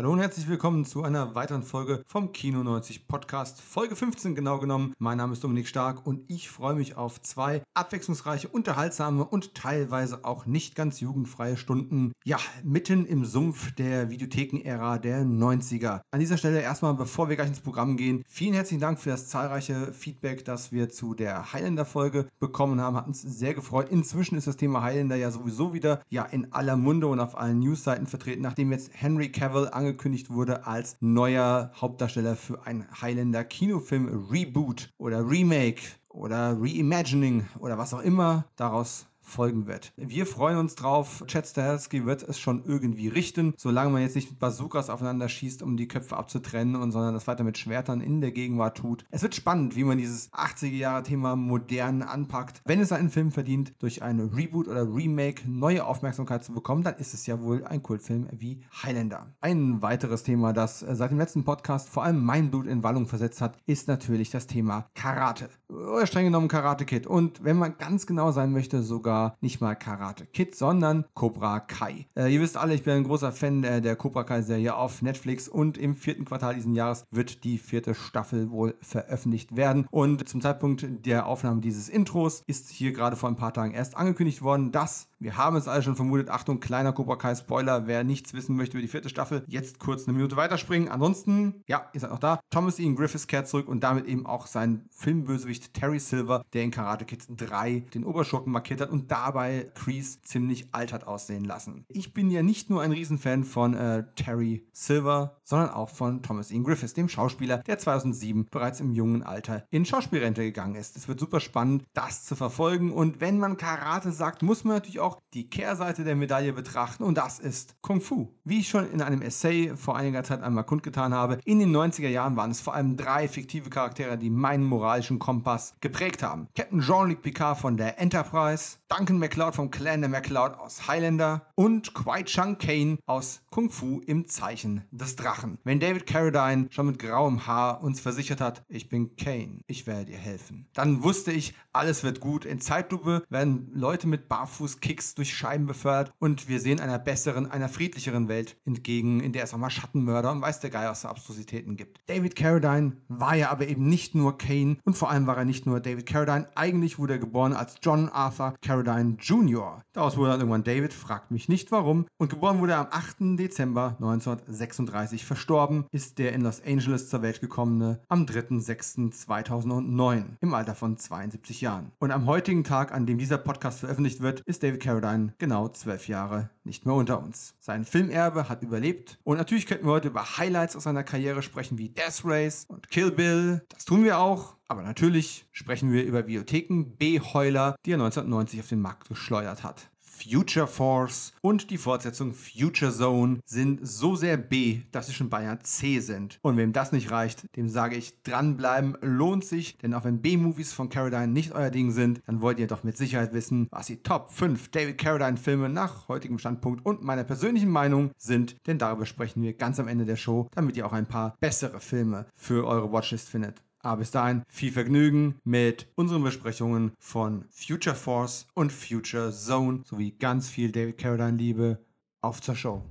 Hallo 0.00 0.12
und 0.12 0.18
herzlich 0.20 0.48
willkommen 0.48 0.86
zu 0.86 1.02
einer 1.02 1.34
weiteren 1.34 1.62
Folge 1.62 2.02
vom 2.06 2.32
Kino 2.32 2.62
90 2.62 3.06
Podcast. 3.06 3.60
Folge 3.60 3.94
15 3.94 4.34
genau 4.34 4.58
genommen. 4.58 4.94
Mein 4.98 5.18
Name 5.18 5.34
ist 5.34 5.44
Dominik 5.44 5.68
Stark 5.68 6.06
und 6.06 6.22
ich 6.26 6.48
freue 6.48 6.74
mich 6.74 6.96
auf 6.96 7.20
zwei 7.20 7.62
abwechslungsreiche, 7.74 8.48
unterhaltsame 8.48 9.26
und 9.26 9.54
teilweise 9.54 10.24
auch 10.24 10.46
nicht 10.46 10.74
ganz 10.74 11.00
jugendfreie 11.00 11.58
Stunden. 11.58 12.12
Ja, 12.24 12.38
mitten 12.64 13.04
im 13.04 13.26
Sumpf 13.26 13.72
der 13.74 14.08
Videotheken-Ära 14.08 14.96
der 14.96 15.22
90er. 15.24 16.00
An 16.10 16.20
dieser 16.20 16.38
Stelle 16.38 16.62
erstmal, 16.62 16.94
bevor 16.94 17.28
wir 17.28 17.36
gleich 17.36 17.48
ins 17.48 17.60
Programm 17.60 17.98
gehen, 17.98 18.24
vielen 18.26 18.54
herzlichen 18.54 18.80
Dank 18.80 18.98
für 18.98 19.10
das 19.10 19.28
zahlreiche 19.28 19.92
Feedback, 19.92 20.46
das 20.46 20.72
wir 20.72 20.88
zu 20.88 21.12
der 21.12 21.52
Highlander-Folge 21.52 22.26
bekommen 22.38 22.80
haben. 22.80 22.96
Hat 22.96 23.06
uns 23.06 23.20
sehr 23.20 23.52
gefreut. 23.52 23.90
Inzwischen 23.90 24.38
ist 24.38 24.46
das 24.46 24.56
Thema 24.56 24.80
Highlander 24.80 25.16
ja 25.16 25.30
sowieso 25.30 25.74
wieder 25.74 26.00
ja 26.08 26.24
in 26.24 26.54
aller 26.54 26.78
Munde 26.78 27.06
und 27.06 27.20
auf 27.20 27.36
allen 27.36 27.58
Newsseiten 27.58 28.06
vertreten, 28.06 28.40
nachdem 28.40 28.72
jetzt 28.72 28.92
Henry 28.94 29.30
Cavill 29.30 29.68
ange 29.70 29.89
angekündigt 29.90 30.30
wurde 30.30 30.66
als 30.66 30.96
neuer 31.00 31.72
Hauptdarsteller 31.80 32.36
für 32.36 32.64
ein 32.64 32.86
Highlander 33.02 33.42
Kinofilm 33.42 34.28
Reboot 34.30 34.92
oder 34.98 35.28
Remake 35.28 35.82
oder 36.08 36.56
Reimagining 36.60 37.48
oder 37.58 37.76
was 37.76 37.92
auch 37.92 38.02
immer 38.02 38.44
daraus 38.54 39.09
folgen 39.30 39.66
wird. 39.66 39.92
Wir 39.96 40.26
freuen 40.26 40.58
uns 40.58 40.74
drauf. 40.74 41.24
Chad 41.26 41.46
Stahelski 41.46 42.04
wird 42.04 42.22
es 42.22 42.38
schon 42.38 42.64
irgendwie 42.64 43.08
richten, 43.08 43.54
solange 43.56 43.90
man 43.90 44.02
jetzt 44.02 44.16
nicht 44.16 44.30
mit 44.30 44.38
Bazookas 44.38 44.90
aufeinander 44.90 45.28
schießt, 45.28 45.62
um 45.62 45.76
die 45.76 45.88
Köpfe 45.88 46.16
abzutrennen 46.16 46.76
und 46.76 46.92
sondern 46.92 47.14
das 47.14 47.26
weiter 47.26 47.44
mit 47.44 47.58
Schwertern 47.58 48.00
in 48.00 48.20
der 48.20 48.32
Gegenwart 48.32 48.76
tut. 48.76 49.04
Es 49.10 49.22
wird 49.22 49.34
spannend, 49.34 49.76
wie 49.76 49.84
man 49.84 49.98
dieses 49.98 50.32
80er 50.32 50.76
Jahre 50.76 51.02
Thema 51.02 51.36
modern 51.36 52.02
anpackt. 52.02 52.62
Wenn 52.64 52.80
es 52.80 52.92
einen 52.92 53.10
Film 53.10 53.30
verdient, 53.30 53.72
durch 53.78 54.02
ein 54.02 54.20
Reboot 54.20 54.68
oder 54.68 54.82
Remake 54.82 55.48
neue 55.48 55.84
Aufmerksamkeit 55.86 56.44
zu 56.44 56.52
bekommen, 56.52 56.82
dann 56.82 56.96
ist 56.96 57.14
es 57.14 57.26
ja 57.26 57.40
wohl 57.40 57.64
ein 57.64 57.82
Kultfilm 57.82 58.28
wie 58.32 58.62
Highlander. 58.82 59.34
Ein 59.40 59.82
weiteres 59.82 60.22
Thema, 60.22 60.52
das 60.52 60.80
seit 60.80 61.10
dem 61.10 61.18
letzten 61.18 61.44
Podcast 61.44 61.88
vor 61.88 62.04
allem 62.04 62.24
mein 62.24 62.50
Blut 62.50 62.66
in 62.66 62.82
Wallung 62.82 63.06
versetzt 63.06 63.40
hat, 63.40 63.56
ist 63.66 63.88
natürlich 63.88 64.30
das 64.30 64.46
Thema 64.46 64.86
Karate. 64.94 65.48
Oder 65.68 66.06
streng 66.06 66.24
genommen 66.24 66.48
Karate 66.48 66.84
Kid. 66.84 67.06
Und 67.06 67.44
wenn 67.44 67.56
man 67.56 67.78
ganz 67.78 68.06
genau 68.06 68.32
sein 68.32 68.52
möchte, 68.52 68.82
sogar 68.82 69.19
sogar 69.20 69.36
nicht 69.40 69.60
mal 69.60 69.74
Karate 69.74 70.26
Kid, 70.26 70.54
sondern 70.54 71.04
Cobra 71.14 71.60
Kai. 71.60 72.06
Äh, 72.16 72.32
ihr 72.32 72.40
wisst 72.40 72.56
alle, 72.56 72.74
ich 72.74 72.82
bin 72.82 72.94
ein 72.94 73.04
großer 73.04 73.32
Fan 73.32 73.64
äh, 73.64 73.80
der 73.80 73.96
Cobra 73.96 74.24
Kai-Serie 74.24 74.74
auf 74.74 75.02
Netflix 75.02 75.48
und 75.48 75.78
im 75.78 75.94
vierten 75.94 76.24
Quartal 76.24 76.54
diesen 76.54 76.74
Jahres 76.74 77.04
wird 77.10 77.44
die 77.44 77.58
vierte 77.58 77.94
Staffel 77.94 78.50
wohl 78.50 78.74
veröffentlicht 78.80 79.56
werden. 79.56 79.86
Und 79.90 80.28
zum 80.28 80.40
Zeitpunkt 80.40 80.86
der 81.06 81.26
Aufnahme 81.26 81.60
dieses 81.60 81.88
Intros 81.88 82.42
ist 82.46 82.70
hier 82.70 82.92
gerade 82.92 83.16
vor 83.16 83.28
ein 83.28 83.36
paar 83.36 83.52
Tagen 83.52 83.74
erst 83.74 83.96
angekündigt 83.96 84.42
worden, 84.42 84.72
dass 84.72 85.08
wir 85.20 85.36
haben 85.36 85.56
es 85.56 85.68
alle 85.68 85.82
schon 85.82 85.96
vermutet. 85.96 86.30
Achtung, 86.30 86.60
kleiner 86.60 86.94
Cobra 86.94 87.16
Kai 87.16 87.34
Spoiler. 87.34 87.86
Wer 87.86 88.04
nichts 88.04 88.32
wissen 88.32 88.56
möchte 88.56 88.78
über 88.78 88.82
die 88.82 88.88
vierte 88.88 89.10
Staffel, 89.10 89.44
jetzt 89.46 89.78
kurz 89.78 90.08
eine 90.08 90.16
Minute 90.16 90.36
weiterspringen. 90.36 90.88
Ansonsten, 90.88 91.62
ja, 91.68 91.90
ihr 91.92 92.00
seid 92.00 92.10
noch 92.10 92.18
da. 92.18 92.40
Thomas 92.48 92.78
Ian 92.78 92.96
Griffiths 92.96 93.26
kehrt 93.26 93.46
zurück 93.46 93.68
und 93.68 93.84
damit 93.84 94.06
eben 94.06 94.24
auch 94.24 94.46
sein 94.46 94.86
Filmbösewicht 94.90 95.74
Terry 95.74 95.98
Silver, 95.98 96.42
der 96.54 96.62
in 96.62 96.70
Karate 96.70 97.04
Kids 97.04 97.26
3 97.28 97.80
den 97.92 98.04
Oberschurken 98.04 98.50
markiert 98.50 98.80
hat 98.80 98.88
und 98.88 99.10
dabei 99.10 99.70
Kreese 99.74 100.22
ziemlich 100.22 100.68
altert 100.72 101.06
aussehen 101.06 101.44
lassen. 101.44 101.84
Ich 101.88 102.14
bin 102.14 102.30
ja 102.30 102.42
nicht 102.42 102.70
nur 102.70 102.80
ein 102.80 102.92
Riesenfan 102.92 103.44
von 103.44 103.74
äh, 103.74 104.04
Terry 104.16 104.66
Silver, 104.72 105.36
sondern 105.44 105.68
auch 105.70 105.90
von 105.90 106.22
Thomas 106.22 106.50
Ian 106.50 106.64
Griffiths, 106.64 106.94
dem 106.94 107.10
Schauspieler, 107.10 107.58
der 107.58 107.78
2007 107.78 108.46
bereits 108.50 108.80
im 108.80 108.92
jungen 108.92 109.22
Alter 109.22 109.66
in 109.70 109.84
Schauspielrente 109.84 110.42
gegangen 110.42 110.76
ist. 110.76 110.96
Es 110.96 111.08
wird 111.08 111.20
super 111.20 111.40
spannend, 111.40 111.84
das 111.92 112.24
zu 112.24 112.36
verfolgen 112.36 112.90
und 112.90 113.20
wenn 113.20 113.38
man 113.38 113.58
Karate 113.58 114.12
sagt, 114.12 114.42
muss 114.42 114.64
man 114.64 114.76
natürlich 114.76 115.00
auch 115.00 115.09
auch 115.10 115.20
die 115.34 115.48
Kehrseite 115.48 116.04
der 116.04 116.14
Medaille 116.14 116.52
betrachten 116.52 117.02
und 117.02 117.18
das 117.18 117.40
ist 117.40 117.74
Kung 117.80 118.00
Fu. 118.00 118.28
Wie 118.44 118.60
ich 118.60 118.68
schon 118.68 118.88
in 118.90 119.02
einem 119.02 119.22
Essay 119.22 119.72
vor 119.76 119.96
einiger 119.96 120.22
Zeit 120.22 120.42
einmal 120.42 120.64
kundgetan 120.64 121.12
habe, 121.12 121.38
in 121.44 121.58
den 121.58 121.74
90er 121.74 122.08
Jahren 122.08 122.36
waren 122.36 122.52
es 122.52 122.60
vor 122.60 122.74
allem 122.74 122.96
drei 122.96 123.26
fiktive 123.26 123.70
Charaktere, 123.70 124.18
die 124.18 124.30
meinen 124.30 124.64
moralischen 124.64 125.18
Kompass 125.18 125.74
geprägt 125.80 126.22
haben. 126.22 126.48
Captain 126.54 126.80
Jean-Luc 126.80 127.22
Picard 127.22 127.58
von 127.58 127.76
der 127.76 127.98
Enterprise, 127.98 128.76
Duncan 128.88 129.18
MacLeod 129.18 129.54
vom 129.54 129.70
Clan 129.70 130.00
der 130.00 130.10
MacLeod 130.10 130.58
aus 130.58 130.86
Highlander 130.86 131.46
und 131.56 131.92
Kwai 131.92 132.22
Chang 132.22 132.58
Kane 132.58 132.98
aus 133.06 133.42
Kung 133.50 133.70
Fu 133.70 134.00
im 134.06 134.28
Zeichen 134.28 134.84
des 134.92 135.16
Drachen. 135.16 135.58
Wenn 135.64 135.80
David 135.80 136.06
Carradine 136.06 136.68
schon 136.70 136.86
mit 136.86 137.00
grauem 137.00 137.46
Haar 137.46 137.82
uns 137.82 138.00
versichert 138.00 138.40
hat, 138.40 138.62
ich 138.68 138.88
bin 138.88 139.16
Kane, 139.16 139.60
ich 139.66 139.86
werde 139.86 140.06
dir 140.06 140.18
helfen, 140.18 140.68
dann 140.72 141.02
wusste 141.02 141.32
ich, 141.32 141.54
alles 141.72 142.02
wird 142.02 142.20
gut. 142.20 142.44
In 142.44 142.60
Zeitlupe 142.60 143.22
werden 143.28 143.70
Leute 143.72 144.06
mit 144.06 144.28
Barfußkicks 144.28 145.14
durch 145.14 145.34
Scheiben 145.34 145.66
befördert 145.66 146.12
und 146.18 146.48
wir 146.48 146.60
sehen 146.60 146.80
einer 146.80 146.98
besseren, 146.98 147.50
einer 147.50 147.68
friedlicheren 147.68 148.28
Welt 148.28 148.56
entgegen, 148.64 149.20
in 149.20 149.32
der 149.32 149.44
es 149.44 149.54
auch 149.54 149.58
mal 149.58 149.70
Schattenmörder 149.70 150.32
und 150.32 150.42
weiß 150.42 150.60
der 150.60 150.70
Geier 150.70 150.90
aus 150.90 151.04
Abstrusitäten 151.04 151.76
gibt. 151.76 152.00
David 152.06 152.36
Carradine 152.36 152.96
war 153.08 153.36
ja 153.36 153.50
aber 153.50 153.68
eben 153.68 153.88
nicht 153.88 154.14
nur 154.14 154.38
Kane 154.38 154.78
und 154.84 154.96
vor 154.96 155.10
allem 155.10 155.26
war 155.26 155.36
er 155.36 155.44
nicht 155.44 155.66
nur 155.66 155.80
David 155.80 156.06
Carradine. 156.06 156.48
Eigentlich 156.54 156.98
wurde 156.98 157.14
er 157.14 157.18
geboren 157.18 157.52
als 157.52 157.76
John 157.82 158.08
Arthur 158.08 158.54
Carradine 158.62 159.16
Jr. 159.20 159.82
Daraus 159.92 160.16
wurde 160.16 160.30
dann 160.30 160.40
irgendwann 160.40 160.64
David, 160.64 160.92
fragt 160.92 161.30
mich 161.30 161.48
nicht 161.48 161.72
warum. 161.72 162.06
Und 162.18 162.30
geboren 162.30 162.60
wurde 162.60 162.72
er 162.72 162.80
am 162.80 162.88
8. 162.90 163.38
Dezember 163.38 163.96
1936. 164.00 165.24
Verstorben 165.24 165.86
ist 165.92 166.18
der 166.18 166.32
in 166.32 166.42
Los 166.42 166.62
Angeles 166.64 167.08
zur 167.08 167.22
Welt 167.22 167.40
gekommene 167.40 168.00
am 168.08 168.24
3.6.2009 168.24 170.24
im 170.40 170.54
Alter 170.54 170.74
von 170.74 170.96
72 170.96 171.59
Jahren. 171.60 171.92
Und 171.98 172.10
am 172.10 172.26
heutigen 172.26 172.64
Tag, 172.64 172.92
an 172.92 173.06
dem 173.06 173.18
dieser 173.18 173.38
Podcast 173.38 173.80
veröffentlicht 173.80 174.20
wird, 174.20 174.40
ist 174.40 174.62
David 174.62 174.82
Carradine 174.82 175.34
genau 175.38 175.68
zwölf 175.68 176.08
Jahre 176.08 176.50
nicht 176.64 176.86
mehr 176.86 176.94
unter 176.94 177.22
uns. 177.22 177.54
Sein 177.60 177.84
Filmerbe 177.84 178.48
hat 178.48 178.62
überlebt 178.62 179.18
und 179.24 179.38
natürlich 179.38 179.66
könnten 179.66 179.86
wir 179.86 179.92
heute 179.92 180.08
über 180.08 180.38
Highlights 180.38 180.76
aus 180.76 180.84
seiner 180.84 181.04
Karriere 181.04 181.42
sprechen 181.42 181.78
wie 181.78 181.88
Death 181.88 182.22
Race 182.24 182.64
und 182.68 182.90
Kill 182.90 183.10
Bill. 183.10 183.64
Das 183.68 183.84
tun 183.84 184.04
wir 184.04 184.18
auch. 184.18 184.56
Aber 184.68 184.82
natürlich 184.82 185.46
sprechen 185.50 185.90
wir 185.90 186.04
über 186.04 186.28
Videotheken 186.28 186.84
B-Heuler, 186.96 187.74
die 187.84 187.90
er 187.90 187.96
1990 187.96 188.60
auf 188.60 188.68
den 188.68 188.80
Markt 188.80 189.08
geschleudert 189.08 189.64
hat. 189.64 189.90
Future 190.22 190.66
Force 190.66 191.32
und 191.40 191.70
die 191.70 191.78
Fortsetzung 191.78 192.34
Future 192.34 192.92
Zone 192.92 193.40
sind 193.44 193.80
so 193.86 194.16
sehr 194.16 194.36
B, 194.36 194.82
dass 194.92 195.06
sie 195.06 195.14
schon 195.14 195.30
beinahe 195.30 195.58
C 195.60 196.00
sind. 196.00 196.38
Und 196.42 196.56
wem 196.56 196.72
das 196.72 196.92
nicht 196.92 197.10
reicht, 197.10 197.44
dem 197.56 197.68
sage 197.68 197.96
ich, 197.96 198.22
dranbleiben 198.22 198.96
lohnt 199.00 199.44
sich, 199.44 199.78
denn 199.78 199.94
auch 199.94 200.04
wenn 200.04 200.20
B-Movies 200.20 200.72
von 200.72 200.88
Carradine 200.88 201.28
nicht 201.28 201.52
euer 201.52 201.70
Ding 201.70 201.90
sind, 201.90 202.20
dann 202.26 202.40
wollt 202.40 202.58
ihr 202.58 202.66
doch 202.66 202.84
mit 202.84 202.96
Sicherheit 202.96 203.32
wissen, 203.32 203.68
was 203.70 203.86
die 203.86 204.02
Top 204.02 204.30
5 204.30 204.70
David 204.70 204.98
Carradine 204.98 205.36
Filme 205.36 205.68
nach 205.68 206.08
heutigem 206.08 206.38
Standpunkt 206.38 206.84
und 206.84 207.02
meiner 207.02 207.24
persönlichen 207.24 207.70
Meinung 207.70 208.10
sind, 208.18 208.56
denn 208.66 208.78
darüber 208.78 209.06
sprechen 209.06 209.42
wir 209.42 209.54
ganz 209.54 209.80
am 209.80 209.88
Ende 209.88 210.04
der 210.04 210.16
Show, 210.16 210.48
damit 210.54 210.76
ihr 210.76 210.86
auch 210.86 210.92
ein 210.92 211.06
paar 211.06 211.34
bessere 211.40 211.80
Filme 211.80 212.26
für 212.34 212.66
eure 212.66 212.92
Watchlist 212.92 213.28
findet. 213.28 213.62
Aber 213.82 213.98
bis 213.98 214.10
dahin 214.10 214.42
viel 214.48 214.72
Vergnügen 214.72 215.36
mit 215.44 215.88
unseren 215.94 216.22
Besprechungen 216.22 216.92
von 216.98 217.44
Future 217.50 217.96
Force 217.96 218.46
und 218.54 218.72
Future 218.72 219.32
Zone 219.32 219.82
sowie 219.84 220.12
ganz 220.12 220.48
viel 220.48 220.70
David 220.70 220.98
Carradine 220.98 221.38
Liebe. 221.38 221.78
Auf 222.22 222.42
zur 222.42 222.54
Show. 222.54 222.82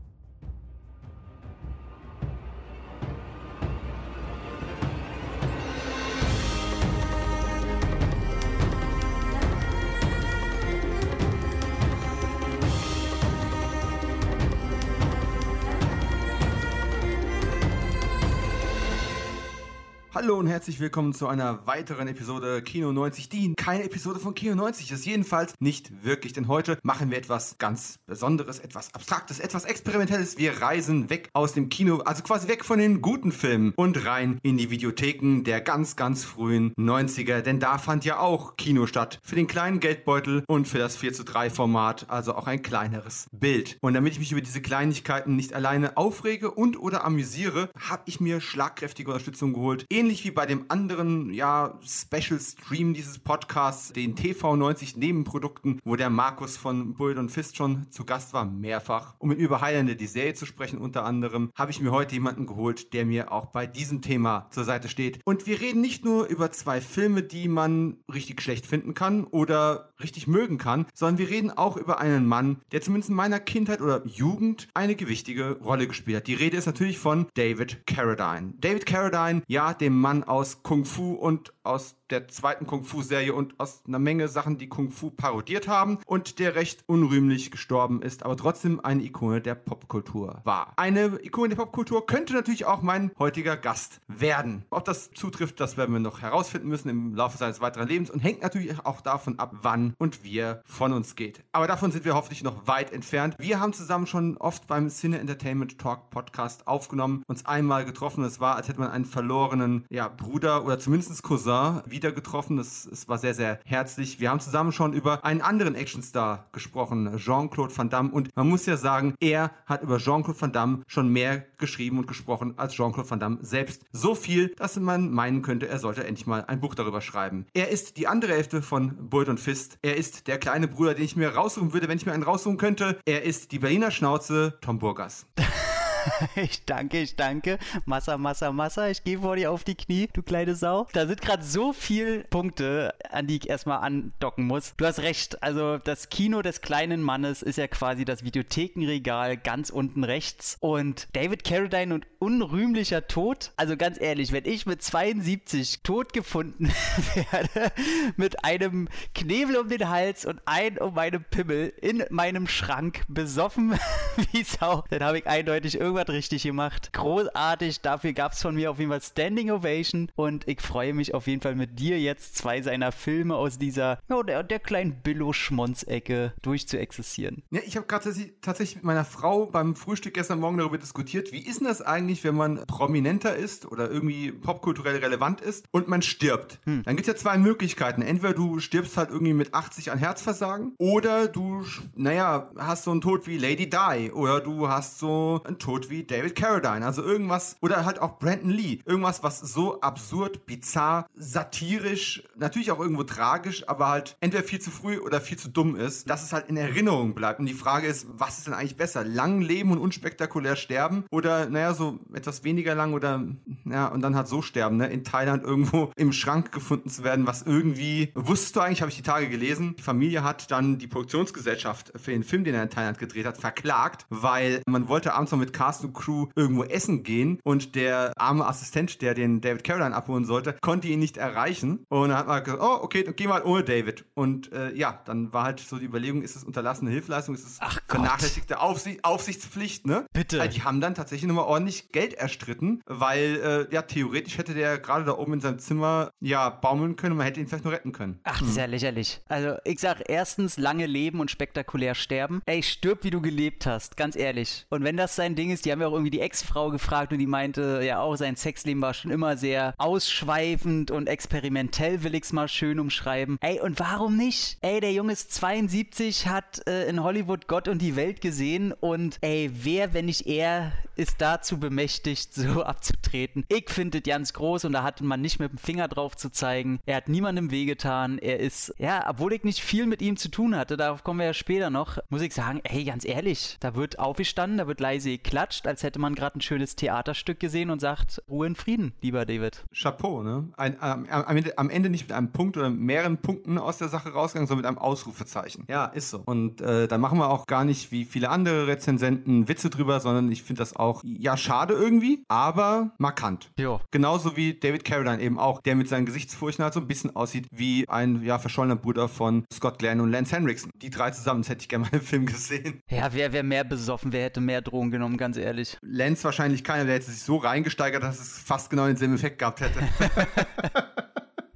Hallo 20.22 20.38
und 20.38 20.48
herzlich 20.48 20.82
willkommen 20.82 21.14
zu 21.14 21.30
einer 21.30 21.66
weiteren 21.66 22.10
Episode 22.10 22.62
Kino 22.62 22.92
90, 22.92 23.30
die 23.30 23.54
keine 23.56 23.86
Episode 23.86 24.20
von 24.20 24.36
Kino 24.36 24.54
90 24.54 24.92
ist. 24.92 25.06
Jedenfalls 25.06 25.54
nicht 25.60 26.04
wirklich, 26.04 26.34
denn 26.34 26.50
heute 26.50 26.78
machen 26.84 27.10
wir 27.10 27.18
etwas 27.18 27.58
ganz 27.58 28.00
Besonderes, 28.06 28.60
etwas 28.60 28.94
Abstraktes, 28.94 29.40
etwas 29.40 29.64
Experimentelles. 29.64 30.38
Wir 30.38 30.62
reisen 30.62 31.10
weg 31.10 31.30
aus 31.32 31.54
dem 31.54 31.70
Kino, 31.70 32.00
also 32.00 32.22
quasi 32.22 32.50
weg 32.50 32.66
von 32.66 32.80
den 32.80 33.02
guten 33.02 33.32
Filmen 33.32 33.72
und 33.78 34.06
rein 34.06 34.40
in 34.44 34.58
die 34.58 34.70
Videotheken 34.70 35.44
der 35.46 35.62
ganz, 35.62 35.96
ganz 35.96 36.26
frühen 36.26 36.74
90er, 36.78 37.40
denn 37.40 37.62
da 37.62 37.78
fand 37.78 38.04
ja 38.04 38.20
auch 38.20 38.58
Kino 38.58 38.88
statt. 38.88 39.20
Für 39.24 39.36
den 39.36 39.48
kleinen 39.48 39.80
Geldbeutel 39.80 40.44
und 40.50 40.68
für 40.68 40.80
das 40.80 40.98
4 40.98 41.14
zu 41.14 41.24
3 41.24 41.50
Format, 41.50 42.10
also 42.10 42.36
auch 42.36 42.48
ein 42.48 42.62
kleineres 42.62 43.28
Bild. 43.32 43.78
Und 43.80 43.94
damit 43.94 44.12
ich 44.12 44.20
mich 44.20 44.34
über 44.34 44.42
diese 44.42 44.62
Kleinigkeiten 44.62 45.38
nicht 45.38 45.54
alleine 45.54 45.96
aufrege 45.96 46.52
und 46.52 46.78
oder 46.78 47.06
amüsiere, 47.06 47.70
habe 47.80 48.04
ich 48.08 48.20
mir 48.20 48.42
schlagkräftige 48.42 49.12
Unterstützung 49.12 49.54
geholt. 49.54 49.86
Ähnlich 49.90 50.09
ähnlich 50.10 50.26
wie 50.26 50.32
bei 50.32 50.48
dem 50.48 50.66
anderen, 50.70 51.32
ja, 51.32 51.78
Special 51.86 52.40
Stream 52.40 52.96
dieses 52.96 53.20
Podcasts, 53.20 53.94
den 53.94 54.16
TV90 54.16 54.98
Nebenprodukten, 54.98 55.80
wo 55.86 55.96
der 55.96 56.10
Markus 56.10 56.58
von 56.58 56.96
Bullet 56.96 57.20
und 57.20 57.30
Fist 57.30 57.56
schon 57.56 57.86
zu 57.92 58.06
Gast 58.06 58.34
war, 58.34 58.44
mehrfach. 58.44 59.14
Um 59.20 59.32
über 59.32 59.62
Highlander, 59.62 59.94
die 59.94 60.08
Serie 60.08 60.34
zu 60.34 60.48
sprechen 60.48 60.80
unter 60.80 61.06
anderem, 61.06 61.52
habe 61.54 61.70
ich 61.70 61.80
mir 61.80 61.92
heute 61.92 62.16
jemanden 62.16 62.48
geholt, 62.48 62.92
der 62.94 63.06
mir 63.06 63.32
auch 63.32 63.52
bei 63.52 63.68
diesem 63.68 64.02
Thema 64.02 64.48
zur 64.50 64.64
Seite 64.64 64.90
steht. 64.90 65.20
Und 65.26 65.46
wir 65.46 65.62
reden 65.62 65.80
nicht 65.80 66.04
nur 66.04 66.26
über 66.26 66.50
zwei 66.50 66.82
Filme, 66.82 67.22
die 67.22 67.48
man 67.48 67.98
richtig 68.12 68.42
schlecht 68.42 68.66
finden 68.66 68.96
kann 68.96 69.26
oder 69.26 69.94
richtig 70.02 70.26
mögen 70.26 70.58
kann, 70.58 70.88
sondern 70.96 71.20
wir 71.20 71.30
reden 71.30 71.52
auch 71.52 71.78
über 71.78 72.00
einen 72.00 72.26
Mann, 72.26 72.62
der 72.72 72.82
zumindest 72.82 73.12
in 73.12 73.16
meiner 73.16 73.40
Kindheit 73.40 73.80
oder 73.80 74.02
Jugend 74.08 74.70
eine 74.74 74.96
gewichtige 74.96 75.60
Rolle 75.60 75.86
gespielt 75.86 76.18
hat. 76.18 76.28
Die 76.28 76.34
Rede 76.34 76.58
ist 76.58 76.66
natürlich 76.66 76.98
von 76.98 77.28
David 77.36 77.86
Carradine. 77.86 78.56
David 78.58 78.88
Carradine, 78.88 79.44
ja, 79.48 79.76
dem 79.76 79.99
Mann 80.00 80.24
aus 80.24 80.64
Kung 80.64 80.86
Fu 80.86 81.14
und 81.14 81.54
aus 81.70 81.96
der 82.10 82.28
zweiten 82.28 82.66
Kung 82.66 82.84
Fu-Serie 82.84 83.34
und 83.34 83.60
aus 83.60 83.84
einer 83.88 84.00
Menge 84.00 84.28
Sachen, 84.28 84.58
die 84.58 84.68
Kung 84.68 84.90
Fu 84.90 85.12
parodiert 85.12 85.68
haben 85.68 86.00
und 86.08 86.40
der 86.40 86.56
recht 86.56 86.84
unrühmlich 86.88 87.52
gestorben 87.52 88.02
ist, 88.02 88.24
aber 88.24 88.36
trotzdem 88.36 88.80
eine 88.80 89.04
Ikone 89.04 89.40
der 89.42 89.54
Popkultur 89.54 90.42
war. 90.44 90.74
Eine 90.78 91.20
Ikone 91.22 91.50
der 91.50 91.58
Popkultur 91.58 92.08
könnte 92.08 92.34
natürlich 92.34 92.66
auch 92.66 92.82
mein 92.82 93.12
heutiger 93.20 93.56
Gast 93.56 94.02
werden. 94.08 94.66
Ob 94.72 94.86
das 94.86 95.12
zutrifft, 95.12 95.60
das 95.60 95.78
werden 95.78 95.94
wir 95.94 96.00
noch 96.00 96.22
herausfinden 96.22 96.68
müssen 96.68 96.90
im 96.90 97.14
Laufe 97.14 97.38
seines 97.38 97.62
weiteren 97.62 97.88
Lebens 97.88 98.10
und 98.10 98.20
hängt 98.22 98.42
natürlich 98.42 98.84
auch 98.84 99.02
davon 99.02 99.38
ab, 99.38 99.54
wann 99.62 99.94
und 100.00 100.24
wie 100.24 100.40
er 100.40 100.64
von 100.66 100.92
uns 100.94 101.16
geht. 101.16 101.44
Aber 101.52 101.68
davon 101.68 101.92
sind 101.92 102.06
wir 102.06 102.16
hoffentlich 102.16 102.44
noch 102.44 102.66
weit 102.66 102.92
entfernt. 102.92 103.36
Wir 103.38 103.60
haben 103.60 103.74
zusammen 103.74 104.08
schon 104.08 104.38
oft 104.38 104.66
beim 104.66 104.90
Cine 104.90 105.20
Entertainment 105.20 105.78
Talk 105.78 106.10
Podcast 106.10 106.68
aufgenommen, 106.68 107.22
uns 107.28 107.46
einmal 107.46 107.86
getroffen. 107.86 108.24
Es 108.24 108.40
war, 108.40 108.56
als 108.56 108.68
hätte 108.68 108.80
man 108.80 108.90
einen 108.90 109.06
verlorenen 109.06 109.86
ja, 109.92 110.08
Bruder 110.08 110.66
oder 110.66 110.80
zumindest 110.80 111.22
Cousin 111.22 111.59
wieder 111.86 112.12
getroffen. 112.12 112.58
Es, 112.60 112.86
es 112.86 113.08
war 113.08 113.18
sehr, 113.18 113.34
sehr 113.34 113.60
herzlich. 113.66 114.20
Wir 114.20 114.30
haben 114.30 114.40
zusammen 114.40 114.72
schon 114.72 114.94
über 114.94 115.24
einen 115.24 115.42
anderen 115.42 115.76
Actionstar 115.76 116.48
gesprochen, 116.52 117.18
Jean-Claude 117.18 117.76
Van 117.76 117.90
Damme. 117.90 118.12
Und 118.12 118.36
man 118.36 118.48
muss 118.48 118.66
ja 118.66 118.78
sagen, 118.78 119.16
er 119.20 119.52
hat 119.66 119.84
über 119.84 119.98
Jean-Claude 119.98 120.42
Van 120.42 120.52
Damme 120.52 120.84
schon 120.88 121.10
mehr 121.10 121.46
geschrieben 121.58 121.98
und 121.98 122.08
gesprochen 122.08 122.54
als 122.58 122.74
Jean-Claude 122.74 123.10
Van 123.10 123.20
Damme 123.20 123.38
selbst. 123.42 123.84
So 123.92 124.16
viel, 124.16 124.50
dass 124.56 124.78
man 124.80 125.12
meinen 125.12 125.42
könnte, 125.42 125.68
er 125.68 125.80
sollte 125.80 126.06
endlich 126.06 126.28
mal 126.28 126.46
ein 126.46 126.60
Buch 126.60 126.76
darüber 126.76 127.02
schreiben. 127.02 127.46
Er 127.54 127.70
ist 127.70 127.98
die 127.98 128.08
andere 128.08 128.34
Hälfte 128.34 128.62
von 128.62 129.10
Bullet 129.10 129.30
und 129.30 129.40
Fist. 129.40 129.78
Er 129.82 129.98
ist 129.98 130.28
der 130.28 130.38
kleine 130.38 130.68
Bruder, 130.68 130.94
den 130.94 131.06
ich 131.06 131.16
mir 131.16 131.30
raussuchen 131.30 131.74
würde, 131.74 131.88
wenn 131.88 131.98
ich 131.98 132.06
mir 132.06 132.14
einen 132.14 132.24
raussuchen 132.24 132.58
könnte. 132.58 133.00
Er 133.06 133.24
ist 133.24 133.52
die 133.52 133.60
Berliner 133.60 133.92
Schnauze, 133.92 134.58
Tom 134.62 134.80
Burgas. 134.80 135.26
ich 136.36 136.66
danke, 136.66 137.00
ich 137.00 137.16
danke. 137.16 137.60
Massa, 137.86 138.18
Massa, 138.18 138.52
Massa. 138.52 138.90
Ich 138.90 139.04
gehe 139.04 139.20
vor 139.20 139.36
dir 139.36 139.52
auf 139.52 139.64
die 139.64 139.76
Knie, 139.76 140.10
du 140.14 140.22
kleine 140.22 140.56
Sau. 140.56 140.88
Da 140.94 141.08
sind 141.08 141.22
gerade 141.22 141.44
so 141.44 141.74
viele 141.74 142.24
Punkte, 142.26 142.94
an 143.10 143.28
die 143.28 143.38
ich 143.38 143.50
erstmal 143.50 143.80
andocken 143.80 144.46
muss. 144.46 144.74
Du 144.78 144.86
hast 144.86 145.00
recht. 145.00 145.42
Also, 145.44 145.78
das 145.78 146.10
Kino 146.10 146.42
des 146.42 146.62
kleinen 146.62 147.02
Mannes 147.02 147.42
ist 147.42 147.58
ja 147.58 147.68
quasi 147.68 148.06
das 148.06 148.24
Videothekenregal 148.24 149.38
ganz 149.38 149.70
unten 149.70 150.04
rechts. 150.04 150.58
Und 150.60 151.08
David 151.14 151.44
Carradine 151.44 151.94
und 151.94 152.08
unrühmlicher 152.20 153.08
Tod. 153.08 153.52
Also, 153.56 153.78
ganz 153.78 154.00
ehrlich, 154.00 154.32
wenn 154.32 154.46
ich 154.46 154.66
mit 154.66 154.82
72 154.82 155.82
tot 155.84 156.14
gefunden 156.14 156.72
werde, 157.16 157.72
mit 158.18 158.44
einem 158.44 158.88
Knebel 159.14 159.58
um 159.58 159.70
den 159.70 159.90
Hals 159.90 160.26
und 160.26 160.42
ein 160.46 160.78
um 160.78 160.96
meinem 160.96 161.24
Pimmel 161.24 161.74
in 161.82 162.04
meinem 162.10 162.48
Schrank 162.48 163.04
besoffen 163.08 163.80
wie 164.32 164.44
Sau, 164.44 164.84
dann 164.90 165.04
habe 165.04 165.20
ich 165.20 165.28
eindeutig 165.28 165.80
irgendwas 165.80 165.99
irgendwas 166.00 166.16
richtig 166.16 166.44
gemacht. 166.44 166.94
Großartig. 166.94 167.82
Dafür 167.82 168.14
gab 168.14 168.34
es 168.34 168.42
von 168.42 168.56
mir 168.56 168.72
auf 168.72 168.80
jeden 168.80 168.92
Fall 168.92 169.02
Standing 169.02 169.52
Ovation. 169.52 170.12
Und 170.16 170.48
ich 170.48 170.62
freue 170.62 170.94
mich 170.94 171.14
auf 171.14 171.28
jeden 171.28 171.42
Fall 171.42 171.56
mit 171.56 171.80
dir 171.80 172.00
jetzt 172.00 172.36
zwei 172.36 172.62
seiner 172.62 172.92
Filme 172.92 173.36
aus 173.36 173.58
dieser, 173.58 174.00
ja, 174.10 174.24
der, 174.24 174.44
der 174.44 174.60
kleinen 174.60 175.02
Billo-Schmonz-Ecke 175.02 176.34
durchzuexerzieren. 176.42 177.44
Ja, 177.52 177.62
ich 177.66 177.76
habe 177.76 177.88
gerade 177.88 178.14
tatsächlich 178.42 178.78
mit 178.78 178.86
meiner 178.86 179.06
Frau 179.06 179.46
beim 179.46 179.76
Frühstück 179.76 180.14
gestern 180.14 180.40
Morgen 180.40 180.58
darüber 180.58 180.78
diskutiert, 180.78 181.32
wie 181.32 181.40
ist 181.40 181.60
denn 181.60 181.68
das 181.68 181.82
eigentlich, 181.82 182.24
wenn 182.24 182.36
man 182.36 182.66
prominenter 182.66 183.36
ist 183.36 183.66
oder 183.66 183.90
irgendwie 183.90 184.32
popkulturell 184.32 184.98
relevant 184.98 185.42
ist 185.42 185.66
und 185.72 185.88
man 185.88 186.02
stirbt? 186.02 186.60
Hm. 186.66 186.84
Dann 186.84 186.96
gibt 186.96 187.08
es 187.08 187.14
ja 187.14 187.20
zwei 187.20 187.38
Möglichkeiten. 187.38 188.02
Entweder 188.02 188.34
du 188.34 188.60
stirbst 188.60 188.98
halt 188.98 189.10
irgendwie 189.10 189.34
mit 189.34 189.54
80 189.54 189.92
an 189.92 189.98
Herzversagen 189.98 190.74
oder 190.78 191.28
du, 191.28 191.66
naja, 191.96 192.52
hast 192.58 192.84
so 192.84 192.92
einen 192.92 193.02
Tod 193.02 193.28
wie 193.28 193.38
Lady 193.38 193.70
Di 193.70 194.12
oder 194.12 194.40
du 194.40 194.70
hast 194.70 195.00
so 195.00 195.42
einen 195.46 195.60
Tod 195.60 195.79
Tod 195.80 195.90
wie 195.90 196.04
David 196.04 196.36
Carradine. 196.36 196.86
Also 196.86 197.04
irgendwas, 197.04 197.58
oder 197.62 197.86
halt 197.86 198.00
auch 198.00 198.20
Brandon 198.20 198.50
Lee. 198.50 198.80
Irgendwas, 198.86 199.24
was 199.24 199.40
so 199.40 199.82
absurd, 199.82 200.46
bizarr, 200.46 201.08
satirisch, 201.16 202.24
natürlich 202.36 202.72
auch 202.72 202.80
irgendwo 202.80 203.04
tragisch, 203.04 203.68
aber 203.68 203.88
halt 203.88 204.18
entweder 204.20 204.44
viel 204.44 204.60
zu 204.60 204.72
früh 204.72 204.98
oder 205.00 205.22
viel 205.22 205.38
zu 205.38 205.50
dumm 205.50 205.76
ist, 205.76 206.10
dass 206.10 206.24
es 206.24 206.34
halt 206.34 206.50
in 206.50 206.58
Erinnerung 206.58 207.14
bleibt. 207.14 207.40
Und 207.40 207.46
die 207.46 207.54
Frage 207.54 207.88
ist, 207.88 208.08
was 208.12 208.38
ist 208.38 208.48
denn 208.48 208.54
eigentlich 208.54 208.78
besser? 208.78 209.04
Lang 209.04 209.42
leben 209.42 209.72
und 209.72 209.80
unspektakulär 209.80 210.56
sterben? 210.56 211.06
Oder, 211.12 211.50
naja, 211.50 211.74
so 211.74 212.00
etwas 212.14 212.44
weniger 212.44 212.76
lang 212.76 212.94
oder, 212.94 213.24
ja, 213.66 213.88
und 213.88 214.02
dann 214.02 214.16
halt 214.16 214.28
so 214.28 214.42
sterben, 214.42 214.78
ne? 214.78 214.88
In 214.88 215.04
Thailand 215.04 215.44
irgendwo 215.44 215.92
im 215.96 216.12
Schrank 216.12 216.52
gefunden 216.52 216.90
zu 216.90 217.04
werden, 217.04 217.28
was 217.28 217.44
irgendwie, 217.44 218.12
wusstest 218.16 218.56
du 218.56 218.60
eigentlich, 218.60 218.82
habe 218.82 218.90
ich 218.90 218.98
die 218.98 219.04
Tage 219.04 219.30
gelesen, 219.30 219.76
die 219.78 219.84
Familie 219.84 220.24
hat 220.24 220.52
dann 220.52 220.78
die 220.78 220.88
Produktionsgesellschaft 220.88 221.94
für 221.96 222.12
den 222.12 222.24
Film, 222.24 222.44
den 222.44 222.56
er 222.56 222.64
in 222.64 222.70
Thailand 222.70 223.00
gedreht 223.00 223.26
hat, 223.26 223.38
verklagt, 223.38 224.06
weil 224.10 224.62
man 224.68 224.88
wollte 224.88 225.14
abends 225.14 225.32
noch 225.32 225.40
mit 225.40 225.54
Cast 225.70 225.84
und 225.84 225.94
Crew 225.94 226.28
irgendwo 226.36 226.64
essen 226.64 227.04
gehen 227.04 227.40
und 227.44 227.76
der 227.76 228.12
arme 228.18 228.48
Assistent, 228.48 229.04
der 229.04 229.14
den 229.14 229.40
David 229.40 229.64
Caroline 229.64 229.96
abholen 229.96 230.26
sollte, 230.26 230.56
konnte 230.62 230.88
ihn 230.88 230.98
nicht 230.98 231.18
erreichen. 231.18 231.86
Und 231.90 232.10
dann 232.10 232.18
hat 232.18 232.28
man 232.28 232.44
gesagt, 232.44 232.64
oh, 232.64 232.80
okay, 232.82 233.04
dann 233.04 233.16
geh 233.16 233.28
mal 233.28 233.44
ohne 233.44 233.64
David. 233.64 234.06
Und 234.16 234.52
äh, 234.52 234.74
ja, 234.74 235.00
dann 235.06 235.32
war 235.32 235.44
halt 235.44 235.60
so 235.60 235.78
die 235.78 235.86
Überlegung, 235.86 236.24
ist 236.24 236.36
es 236.36 236.44
unterlassene 236.44 236.90
Hilfeleistung, 236.90 237.36
ist 237.36 237.46
es 237.46 237.58
Ach 237.60 237.80
vernachlässigte 237.86 238.60
Aufsicht, 238.60 239.06
Aufsichtspflicht, 239.06 239.86
ne? 239.86 240.08
Bitte. 240.12 240.42
Also 240.42 240.56
die 240.56 240.64
haben 240.64 240.82
dann 240.82 240.96
tatsächlich 240.96 241.28
nochmal 241.28 241.46
ordentlich 241.46 241.92
Geld 241.92 242.16
erstritten, 242.16 242.82
weil 242.88 243.68
äh, 243.70 243.74
ja, 243.74 243.84
theoretisch 243.84 244.40
hätte 244.40 244.56
der 244.56 244.80
gerade 244.80 245.06
da 245.06 245.12
oben 245.12 245.34
in 245.34 245.42
seinem 245.42 245.60
Zimmer 245.60 246.10
ja 246.20 246.50
baumeln 246.50 246.96
können 246.96 247.12
und 247.12 247.20
man 247.20 247.28
hätte 247.28 247.40
ihn 247.40 247.48
vielleicht 247.48 247.66
nur 247.66 247.74
retten 247.74 247.92
können. 247.92 248.20
Ach, 248.24 248.40
das 248.40 248.50
ist 248.50 248.58
ja 248.58 248.66
lächerlich. 248.66 249.22
Also 249.28 249.58
ich 249.66 249.80
sag 249.80 250.02
erstens 250.08 250.58
lange 250.58 250.88
leben 250.88 251.20
und 251.20 251.30
spektakulär 251.30 251.94
sterben. 251.94 252.42
Ey, 252.48 252.64
stirb, 252.64 253.04
wie 253.04 253.12
du 253.12 253.22
gelebt 253.22 253.68
hast, 253.68 253.98
ganz 253.98 254.16
ehrlich. 254.16 254.66
Und 254.72 254.84
wenn 254.84 254.98
das 254.98 255.16
sein 255.16 255.36
Ding 255.36 255.52
ist, 255.52 255.59
die 255.62 255.72
haben 255.72 255.82
ja 255.82 255.88
auch 255.88 255.94
irgendwie 255.94 256.12
die 256.12 256.22
Ex-Frau 256.22 256.70
gefragt 256.70 257.12
und 257.12 257.20
die 257.20 257.28
meinte 257.28 257.82
ja 257.84 258.00
auch, 258.00 258.16
sein 258.16 258.36
Sexleben 258.36 258.82
war 258.82 258.94
schon 258.94 259.12
immer 259.12 259.38
sehr 259.38 259.74
ausschweifend 259.78 260.92
und 260.92 261.08
experimentell, 261.08 262.04
will 262.04 262.16
ich 262.16 262.24
es 262.24 262.34
mal 262.34 262.48
schön 262.48 262.80
umschreiben. 262.80 263.38
Ey, 263.42 263.60
und 263.60 263.80
warum 263.80 264.18
nicht? 264.18 264.58
Ey, 264.62 264.80
der 264.80 264.94
Junge 264.94 265.14
ist 265.14 265.34
72, 265.34 266.28
hat 266.28 266.68
äh, 266.68 266.88
in 266.88 267.04
Hollywood 267.04 267.48
Gott 267.48 267.68
und 267.68 267.82
die 267.82 267.96
Welt 267.96 268.22
gesehen 268.22 268.74
und 268.74 269.18
ey, 269.22 269.52
wer, 269.54 269.94
wenn 269.94 270.06
nicht 270.06 270.28
er, 270.28 270.72
ist 271.00 271.22
dazu 271.22 271.60
bemächtigt, 271.60 272.34
so 272.36 272.64
abzutreten. 272.64 273.46
Ich 273.48 273.70
finde 273.70 274.02
ganz 274.02 274.34
groß 274.34 274.66
und 274.66 274.74
da 274.74 274.84
hatte 274.84 275.04
man 275.04 275.22
nicht 275.22 275.40
mit 275.40 275.52
dem 275.52 275.58
Finger 275.58 275.88
drauf 275.88 276.18
zu 276.18 276.30
zeigen. 276.30 276.80
Er 276.86 276.98
hat 276.98 277.10
niemandem 277.10 277.52
wehgetan. 277.52 278.20
Er 278.20 278.40
ist, 278.40 278.74
ja, 278.78 279.06
obwohl 279.10 279.34
ich 279.34 279.44
nicht 279.44 279.62
viel 279.62 279.86
mit 279.86 280.02
ihm 280.02 280.18
zu 280.18 280.30
tun 280.30 280.56
hatte, 280.56 280.78
darauf 280.78 281.04
kommen 281.04 281.20
wir 281.20 281.28
ja 281.28 281.34
später 281.34 281.70
noch, 281.70 281.98
muss 282.10 282.22
ich 282.22 282.34
sagen, 282.34 282.60
ey, 282.64 282.84
ganz 282.84 283.06
ehrlich, 283.06 283.58
da 283.62 283.76
wird 283.76 283.98
aufgestanden, 283.98 284.58
da 284.58 284.68
wird 284.68 284.82
leise 284.82 285.12
geklatscht, 285.12 285.68
als 285.68 285.84
hätte 285.84 286.00
man 286.00 286.16
gerade 286.16 286.38
ein 286.38 286.42
schönes 286.42 286.76
Theaterstück 286.76 287.40
gesehen 287.40 287.70
und 287.70 287.80
sagt, 287.80 288.22
Ruhe 288.30 288.48
in 288.48 288.56
Frieden, 288.56 288.94
lieber 289.02 289.26
David. 289.26 289.64
Chapeau, 289.74 290.22
ne? 290.22 290.50
Ein, 290.58 290.82
am, 290.82 291.08
am, 291.10 291.70
Ende 291.70 291.90
nicht 291.90 292.10
mit 292.10 292.12
einem 292.12 292.32
Punkt 292.32 292.58
oder 292.58 292.70
mehreren 292.70 293.18
Punkten 293.18 293.58
aus 293.58 293.78
der 293.78 293.88
Sache 293.88 294.12
rausgegangen, 294.12 294.48
sondern 294.48 294.64
mit 294.64 294.68
einem 294.68 294.78
Ausrufezeichen. 294.78 295.66
Ja, 295.70 295.86
ist 295.86 296.10
so. 296.10 296.22
Und 296.26 296.60
äh, 296.60 296.88
da 296.88 296.98
machen 296.98 297.20
wir 297.20 297.30
auch 297.30 297.48
gar 297.48 297.64
nicht 297.64 297.92
wie 297.92 298.04
viele 298.04 298.30
andere 298.30 298.68
Rezensenten 298.68 299.48
Witze 299.48 299.70
drüber, 299.70 300.00
sondern 300.02 300.32
ich 300.32 300.44
finde 300.44 300.60
das 300.60 300.76
auch, 300.76 300.89
ja, 301.04 301.38
schade 301.38 301.74
irgendwie, 301.74 302.24
aber 302.28 302.92
markant. 302.98 303.52
Ja. 303.58 303.80
Genauso 303.92 304.36
wie 304.36 304.54
David 304.54 304.84
Carradine 304.84 305.22
eben 305.22 305.40
auch, 305.40 305.62
der 305.62 305.76
mit 305.76 305.88
seinen 305.88 306.06
Gesichtsfurchen 306.06 306.64
halt 306.64 306.74
so 306.74 306.80
ein 306.80 306.88
bisschen 306.88 307.16
aussieht 307.16 307.48
wie 307.52 307.88
ein, 307.88 308.24
ja, 308.24 308.40
verschollener 308.40 308.76
Bruder 308.76 309.08
von 309.08 309.46
Scott 309.52 309.80
Glenn 309.80 310.00
und 310.00 310.12
Lance 310.12 310.36
Henriksen. 310.36 310.72
Die 310.76 310.90
drei 310.90 311.12
zusammen, 311.12 311.42
das 311.42 311.50
hätte 311.50 311.62
ich 311.62 311.70
gerne 311.70 311.86
mal 311.86 311.94
im 311.94 312.02
Film 312.02 312.26
gesehen. 312.26 312.82
Ja, 312.90 313.10
wer 313.14 313.34
wäre 313.34 313.44
mehr 313.44 313.64
besoffen, 313.64 314.12
wer 314.12 314.26
hätte 314.26 314.42
mehr 314.42 314.62
Drogen 314.62 314.92
genommen, 314.92 315.18
ganz 315.18 315.38
ehrlich. 315.38 315.78
Lenz 315.82 316.24
wahrscheinlich 316.24 316.64
keiner, 316.64 316.86
der 316.86 316.96
hätte 316.96 317.12
sich 317.12 317.22
so 317.22 317.38
reingesteigert, 317.38 318.04
dass 318.04 318.20
es 318.20 318.40
fast 318.40 318.70
genau 318.70 318.88
denselben 318.88 319.16
Effekt 319.16 319.40
gehabt 319.40 319.62
hätte. 319.62 319.80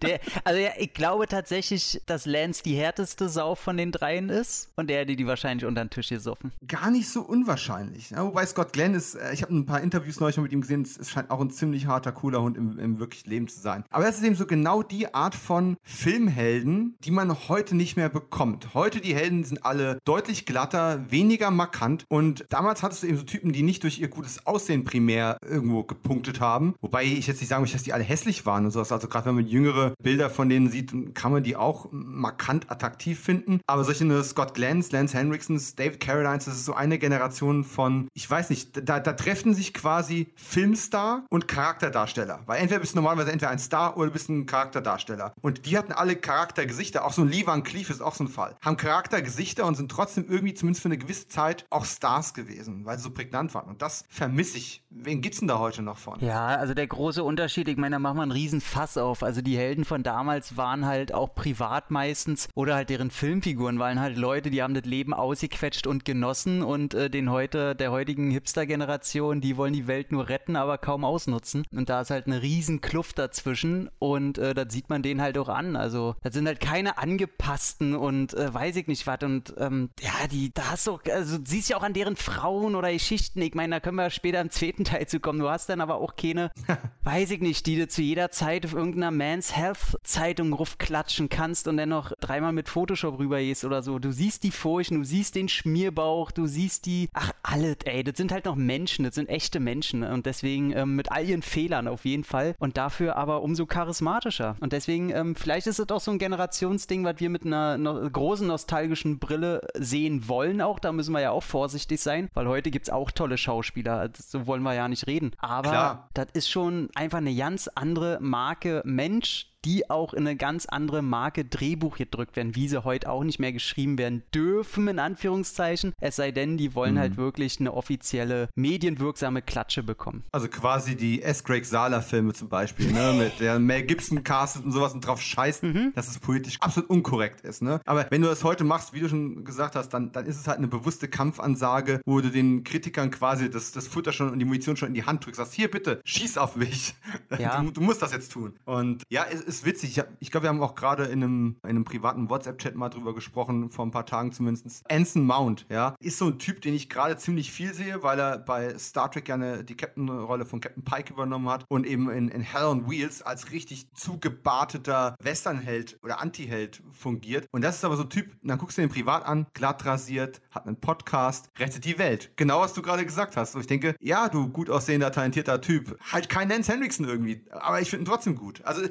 Der, 0.03 0.19
also 0.43 0.60
ja, 0.60 0.72
ich 0.77 0.93
glaube 0.93 1.27
tatsächlich, 1.27 2.01
dass 2.05 2.25
Lance 2.25 2.62
die 2.63 2.75
härteste 2.75 3.29
Sau 3.29 3.55
von 3.55 3.77
den 3.77 3.91
dreien 3.91 4.29
ist 4.29 4.69
und 4.75 4.91
er 4.91 5.01
hätte 5.01 5.15
die 5.15 5.27
wahrscheinlich 5.27 5.65
unter 5.65 5.83
den 5.83 5.89
Tisch 5.89 6.10
gesoffen. 6.10 6.51
Gar 6.67 6.91
nicht 6.91 7.10
so 7.10 7.22
unwahrscheinlich. 7.22 8.12
Ja, 8.12 8.24
wobei 8.25 8.45
Scott 8.45 8.74
Glenn 8.74 8.93
ist, 8.93 9.15
äh, 9.15 9.33
ich 9.33 9.41
habe 9.41 9.55
ein 9.55 9.65
paar 9.65 9.81
Interviews 9.81 10.19
neulich 10.19 10.38
mit 10.38 10.51
ihm 10.51 10.62
gesehen, 10.62 10.83
es 10.83 11.10
scheint 11.10 11.31
auch 11.31 11.39
ein 11.39 11.50
ziemlich 11.50 11.88
harter, 11.88 12.12
cooler 12.12 12.41
Hund 12.41 12.57
im, 12.57 12.77
im 12.77 13.00
wirklichen 13.00 13.29
Leben 13.29 13.48
zu 13.48 13.60
sein. 13.60 13.83
Aber 13.89 14.03
das 14.03 14.17
ist 14.17 14.24
eben 14.24 14.36
so 14.36 14.45
genau 14.45 14.83
die 14.83 15.13
Art 15.13 15.36
von 15.36 15.77
Filmhelden, 15.83 16.98
die 17.03 17.12
man 17.12 17.48
heute 17.48 17.75
nicht 17.75 17.95
mehr 17.95 18.10
bekommt. 18.10 18.74
Heute 18.74 19.00
die 19.00 19.15
Helden 19.15 19.43
sind 19.43 19.65
alle 19.65 20.00
deutlich 20.05 20.45
glatter, 20.45 21.10
weniger 21.10 21.51
markant 21.51 22.05
und 22.10 22.45
damals 22.50 22.83
hattest 22.83 23.03
du 23.03 23.07
eben 23.07 23.17
so 23.17 23.24
Typen, 23.24 23.53
die 23.53 23.63
nicht 23.63 23.83
durch 23.83 24.00
ihr 24.00 24.07
gutes 24.10 24.45
Aussehen 24.45 24.83
primär 24.83 25.38
irgendwo 25.41 25.83
gepunktet 25.83 26.39
haben. 26.39 26.75
Wobei 26.81 27.03
ich 27.03 27.27
jetzt 27.27 27.39
nicht 27.39 27.50
sagen 27.50 27.62
möchte, 27.62 27.77
dass 27.77 27.83
die 27.83 27.93
alle 27.93 28.03
hässlich 28.03 28.45
waren 28.45 28.65
und 28.65 28.72
sowas. 28.72 28.91
Also 28.91 29.07
gerade 29.07 29.27
wenn 29.27 29.36
man 29.36 29.48
jüngere 29.48 29.92
Bilder 30.01 30.29
von 30.29 30.50
denen 30.50 30.69
sieht, 30.69 30.93
kann 31.15 31.31
man 31.31 31.43
die 31.43 31.55
auch 31.55 31.88
markant 31.91 32.71
attraktiv 32.71 33.19
finden. 33.19 33.59
Aber 33.67 33.83
solche 33.83 34.23
Scott 34.23 34.53
Glens, 34.53 34.91
Lance 34.91 35.17
Henriksons, 35.17 35.75
David 35.75 36.00
Carradines, 36.00 36.45
das 36.45 36.55
ist 36.55 36.65
so 36.65 36.73
eine 36.73 36.97
Generation 37.00 37.63
von, 37.63 38.07
ich 38.13 38.29
weiß 38.29 38.50
nicht, 38.50 38.88
da, 38.88 39.00
da 39.00 39.13
treffen 39.13 39.53
sich 39.53 39.73
quasi 39.73 40.31
Filmstar 40.35 41.25
und 41.29 41.47
Charakterdarsteller. 41.47 42.41
Weil 42.45 42.62
entweder 42.62 42.79
bist 42.79 42.93
du 42.93 42.97
normalerweise 42.97 43.31
entweder 43.31 43.51
ein 43.51 43.59
Star 43.59 43.97
oder 43.97 44.07
du 44.07 44.13
bist 44.13 44.29
ein 44.29 44.45
Charakterdarsteller. 44.45 45.33
Und 45.41 45.65
die 45.65 45.77
hatten 45.77 45.91
alle 45.91 46.15
Charaktergesichter. 46.15 47.05
Auch 47.05 47.13
so 47.13 47.21
ein 47.21 47.29
Lee 47.29 47.45
Van 47.45 47.63
Cleef 47.63 47.89
ist 47.89 48.01
auch 48.01 48.15
so 48.15 48.23
ein 48.23 48.27
Fall. 48.27 48.55
Haben 48.62 48.77
Charaktergesichter 48.77 49.65
und 49.65 49.75
sind 49.75 49.91
trotzdem 49.91 50.25
irgendwie 50.27 50.53
zumindest 50.53 50.81
für 50.81 50.89
eine 50.89 50.97
gewisse 50.97 51.27
Zeit 51.27 51.65
auch 51.69 51.85
Stars 51.85 52.33
gewesen, 52.33 52.85
weil 52.85 52.97
sie 52.97 53.03
so 53.03 53.12
prägnant 53.12 53.53
waren. 53.53 53.69
Und 53.69 53.81
das 53.81 54.05
vermisse 54.09 54.57
ich. 54.57 54.83
Wen 54.89 55.21
gibt's 55.21 55.39
denn 55.39 55.47
da 55.47 55.59
heute 55.59 55.81
noch 55.81 55.97
von? 55.97 56.19
Ja, 56.19 56.47
also 56.47 56.73
der 56.73 56.88
große 56.88 57.23
Unterschied, 57.23 57.67
ich 57.67 57.77
meine, 57.77 57.95
da 57.95 58.00
machen 58.00 58.17
wir 58.17 58.23
einen 58.23 58.31
riesen 58.31 58.62
Fass 58.62 58.97
auf. 58.97 59.23
Also 59.23 59.41
die 59.41 59.57
Helden 59.57 59.82
von 59.85 60.03
damals 60.03 60.57
waren 60.57 60.85
halt 60.85 61.13
auch 61.13 61.33
privat 61.35 61.91
meistens 61.91 62.47
oder 62.55 62.75
halt 62.75 62.89
deren 62.89 63.11
Filmfiguren 63.11 63.79
waren 63.79 63.99
halt 63.99 64.17
Leute, 64.17 64.49
die 64.49 64.61
haben 64.61 64.73
das 64.73 64.85
Leben 64.85 65.13
ausgequetscht 65.13 65.87
und 65.87 66.05
genossen 66.05 66.61
und 66.61 66.93
äh, 66.93 67.09
den 67.09 67.29
heute, 67.29 67.75
der 67.75 67.91
heutigen 67.91 68.31
Hipster-Generation, 68.31 69.41
die 69.41 69.57
wollen 69.57 69.73
die 69.73 69.87
Welt 69.87 70.11
nur 70.11 70.29
retten, 70.29 70.55
aber 70.55 70.77
kaum 70.77 71.05
ausnutzen. 71.05 71.63
Und 71.71 71.89
da 71.89 72.01
ist 72.01 72.11
halt 72.11 72.27
eine 72.27 72.41
riesen 72.41 72.81
Kluft 72.81 73.19
dazwischen 73.19 73.89
und 73.99 74.37
äh, 74.37 74.53
das 74.53 74.73
sieht 74.73 74.89
man 74.89 75.01
denen 75.01 75.21
halt 75.21 75.37
auch 75.37 75.49
an. 75.49 75.75
Also 75.75 76.15
das 76.21 76.33
sind 76.33 76.47
halt 76.47 76.59
keine 76.59 76.97
angepassten 76.97 77.95
und 77.95 78.33
äh, 78.33 78.53
weiß 78.53 78.75
ich 78.77 78.87
nicht 78.87 79.05
was 79.07 79.13
und 79.23 79.53
ähm, 79.57 79.89
ja, 80.01 80.27
die, 80.31 80.53
da 80.53 80.71
hast 80.71 80.87
du, 80.87 80.99
also 81.11 81.37
siehst 81.43 81.69
ja 81.69 81.77
auch 81.77 81.83
an 81.83 81.93
deren 81.93 82.15
Frauen 82.15 82.75
oder 82.75 82.91
Geschichten, 82.91 83.41
ich 83.41 83.53
meine, 83.53 83.75
da 83.75 83.79
können 83.79 83.97
wir 83.97 84.09
später 84.09 84.41
im 84.41 84.49
zweiten 84.49 84.83
Teil 84.83 85.07
zu 85.07 85.19
kommen. 85.19 85.39
Du 85.39 85.49
hast 85.49 85.69
dann 85.69 85.81
aber 85.81 85.95
auch 85.95 86.15
keine, 86.15 86.51
weiß 87.03 87.31
ich 87.31 87.41
nicht, 87.41 87.65
die 87.65 87.77
du 87.77 87.87
zu 87.87 88.01
jeder 88.01 88.31
Zeit 88.31 88.65
auf 88.65 88.73
irgendeiner 88.73 89.11
Man's 89.11 89.55
Health 89.63 89.98
Zeitung 90.03 90.51
rufklatschen 90.51 91.29
kannst 91.29 91.67
und 91.67 91.77
dann 91.77 91.89
noch 91.89 92.12
dreimal 92.20 92.51
mit 92.51 92.67
Photoshop 92.67 93.17
rüber 93.17 93.39
gehst 93.39 93.63
oder 93.63 93.82
so. 93.82 93.98
Du 93.98 94.12
siehst 94.12 94.43
die 94.43 94.51
Furchen, 94.51 95.00
du 95.00 95.05
siehst 95.05 95.36
den 95.36 95.48
Schmierbauch, 95.48 96.32
du 96.32 96.48
siehst 96.48 96.86
die, 96.86 97.10
ach, 97.13 97.32
alles, 97.43 97.77
ey, 97.86 98.03
das 98.03 98.17
sind 98.17 98.32
halt 98.32 98.46
noch 98.46 98.55
Menschen, 98.55 99.05
das 99.05 99.15
sind 99.15 99.29
echte 99.29 99.60
Menschen 99.60 100.03
und 100.03 100.25
deswegen 100.25 100.74
ähm, 100.74 100.96
mit 100.96 101.12
all 101.12 101.24
ihren 101.25 101.41
Fehlern 101.41 101.88
auf 101.88 102.03
jeden 102.03 102.25
Fall 102.25 102.55
und 102.60 102.77
dafür 102.77 103.15
aber 103.15 103.41
umso 103.41 103.65
charismatischer. 103.65 104.58
Und 104.60 104.74
deswegen, 104.74 105.10
ähm, 105.12 105.36
vielleicht 105.36 105.67
ist 105.67 105.79
es 105.79 105.89
auch 105.89 106.01
so 106.01 106.12
ein 106.12 106.20
Generationsding, 106.20 107.05
was 107.05 107.20
wir 107.20 107.29
mit 107.29 107.46
einer 107.46 107.77
no 107.77 108.10
großen 108.10 108.46
nostalgischen 108.46 109.20
Brille 109.20 109.62
sehen 109.75 110.27
wollen 110.27 110.62
auch. 110.62 110.79
Da 110.79 110.91
müssen 110.91 111.13
wir 111.13 111.22
ja 111.22 111.32
auch 111.32 111.43
vorsichtig 111.43 112.01
sein, 112.01 112.29
weil 112.34 112.48
heute 112.48 112.70
gibt 112.70 112.88
es 112.88 112.93
auch 112.93 113.12
tolle 113.12 113.38
Schauspieler. 113.38 114.10
So 114.17 114.46
wollen 114.46 114.63
wir 114.63 114.74
ja 114.74 114.89
nicht 114.89 115.08
reden. 115.08 115.32
Aber 115.38 115.70
Klar. 115.70 116.10
das 116.13 116.27
ist 116.34 116.50
schon 116.50 116.89
einfach 116.96 117.20
eine 117.20 117.36
ganz 117.36 117.70
andere 117.74 118.17
Marke 118.20 118.82
Mensch, 118.86 119.52
die 119.65 119.89
auch 119.89 120.13
in 120.13 120.27
eine 120.27 120.36
ganz 120.36 120.65
andere 120.65 121.01
Marke 121.01 121.46
Drehbuch 121.46 121.98
gedrückt 121.98 122.36
werden, 122.36 122.55
wie 122.55 122.67
sie 122.67 122.84
heute 122.84 123.10
auch 123.10 123.24
nicht 123.24 123.39
mehr 123.39 123.53
geschrieben 123.53 123.98
werden 123.98 124.24
dürfen, 124.34 124.88
in 124.88 125.00
Anführungszeichen. 125.00 125.93
Es 126.01 126.15
sei 126.15 126.32
denn, 126.32 126.58
die 126.58 126.75
wollen 126.75 127.00
halt 127.00 127.12
mhm. 127.12 127.17
halt 127.17 127.17
wirklich 127.17 127.60
eine 127.60 127.74
offizielle, 127.74 128.50
medienwirksame 128.55 129.41
Klatsche 129.41 129.84
bekommen. 129.84 130.24
Also 130.32 130.48
quasi 130.48 130.96
die 130.96 131.22
S. 131.22 131.43
Craig 131.43 131.65
Sala-Filme 131.65 132.34
zum 132.34 132.50
Beispiel, 132.50 132.91
ne? 132.91 133.13
mit 133.17 133.39
der 133.39 133.60
Mel 133.60 133.84
Gibson 133.84 134.24
castet 134.24 134.65
und 134.65 134.72
sowas 134.72 134.93
und 134.93 135.05
drauf 135.05 135.22
scheißt, 135.22 135.63
mhm. 135.63 135.91
dass 135.96 136.08
es 136.08 136.20
politisch 136.20 136.60
absolut 136.62 136.89
unkorrekt 136.89 137.41
ist. 137.41 137.62
Ne? 137.62 137.82
Aber 137.86 138.08
wenn 138.10 138.22
du 138.22 138.27
das 138.27 138.43
heute 138.43 138.63
machst, 138.63 138.93
wie 138.93 139.00
du 139.00 139.10
schon 139.10 139.43
gesagt 139.43 139.75
hast, 139.75 139.89
dann, 139.89 140.12
dann 140.12 140.25
ist 140.25 140.39
es 140.39 140.48
halt 140.48 140.58
eine 140.58 140.67
bewusste 140.67 141.08
Kampfansage, 141.08 142.01
wo 142.05 142.22
du 142.22 142.29
den 142.29 142.63
Kritikern 142.63 143.12
quasi 143.12 143.50
das, 143.50 143.72
das 143.72 143.88
Futter 143.88 144.12
schon 144.12 144.32
und 144.32 144.39
die 144.39 144.46
Munition 144.46 144.77
schon 144.77 144.89
in 144.89 144.93
die 144.93 145.05
Hand 145.05 145.25
drückst. 145.25 145.38
Sagst, 145.38 145.53
hier 145.53 145.70
bitte, 145.70 146.01
schieß 146.03 146.38
auf 146.38 146.55
mich. 146.55 146.96
Ja. 147.39 147.53
Du, 147.63 147.72
du 147.72 147.82
musst 147.82 148.01
das 148.01 148.12
jetzt 148.12 148.32
tun. 148.32 148.55
Und 148.65 149.03
ja, 149.10 149.25
es, 149.32 149.52
ist 149.55 149.65
witzig. 149.65 149.98
Ich, 149.98 150.03
ich 150.19 150.31
glaube, 150.31 150.45
wir 150.45 150.50
haben 150.50 150.62
auch 150.62 150.75
gerade 150.75 151.05
in 151.05 151.24
einem, 151.24 151.55
in 151.63 151.69
einem 151.69 151.86
privaten 151.86 152.29
WhatsApp-Chat 152.29 152.75
mal 152.75 152.89
drüber 152.89 153.13
gesprochen, 153.13 153.69
vor 153.69 153.86
ein 153.86 153.91
paar 153.91 154.05
Tagen 154.05 154.31
zumindest. 154.31 154.83
Anson 154.89 155.25
Mount, 155.25 155.65
ja, 155.69 155.95
ist 156.00 156.17
so 156.17 156.27
ein 156.27 156.39
Typ, 156.39 156.62
den 156.62 156.74
ich 156.74 156.89
gerade 156.89 157.17
ziemlich 157.17 157.51
viel 157.51 157.74
sehe, 157.74 158.03
weil 158.03 158.19
er 158.19 158.38
bei 158.38 158.77
Star 158.77 159.12
Trek 159.12 159.25
gerne 159.25 159.63
die 159.63 159.75
Captain-Rolle 159.75 160.45
von 160.45 160.60
Captain 160.60 160.83
Pike 160.83 161.13
übernommen 161.13 161.50
hat 161.50 161.65
und 161.69 161.86
eben 161.86 162.10
in, 162.10 162.29
in 162.29 162.41
Hell 162.41 162.65
on 162.65 162.89
Wheels 162.89 163.22
als 163.22 163.51
richtig 163.51 163.88
zugebarteter 163.93 165.15
Westernheld 165.22 166.00
oder 166.03 166.22
Anti-Held 166.22 166.81
fungiert. 166.91 167.48
Und 167.51 167.62
das 167.62 167.77
ist 167.77 167.86
aber 167.86 167.95
so 167.95 168.03
ein 168.03 168.10
Typ, 168.10 168.36
dann 168.43 168.57
guckst 168.57 168.77
du 168.77 168.81
den 168.81 168.89
privat 168.89 169.25
an, 169.25 169.48
glatt 169.53 169.86
rasiert, 169.86 170.41
hat 170.51 170.65
einen 170.67 170.79
Podcast, 170.79 171.50
rettet 171.57 171.86
die 171.86 171.98
Welt. 171.98 172.31
Genau, 172.36 172.62
was 172.62 172.74
du 172.74 172.81
gerade 172.81 173.05
gesagt 173.05 173.38
hast. 173.38 173.55
Und 173.55 173.62
ich 173.62 173.67
denke, 173.67 173.95
ja, 174.00 174.29
du 174.29 174.50
gut 174.50 174.69
aussehender, 174.69 175.12
talentierter 175.12 175.62
Typ. 175.62 175.98
Halt 176.12 176.29
kein 176.29 176.50
Lance 176.50 176.72
Henriksen 176.72 177.07
irgendwie, 177.07 177.43
aber 177.51 177.81
ich 177.81 177.89
finde 177.89 178.03
ihn 178.03 178.05
trotzdem 178.05 178.36
gut. 178.36 178.62
Also 178.63 178.81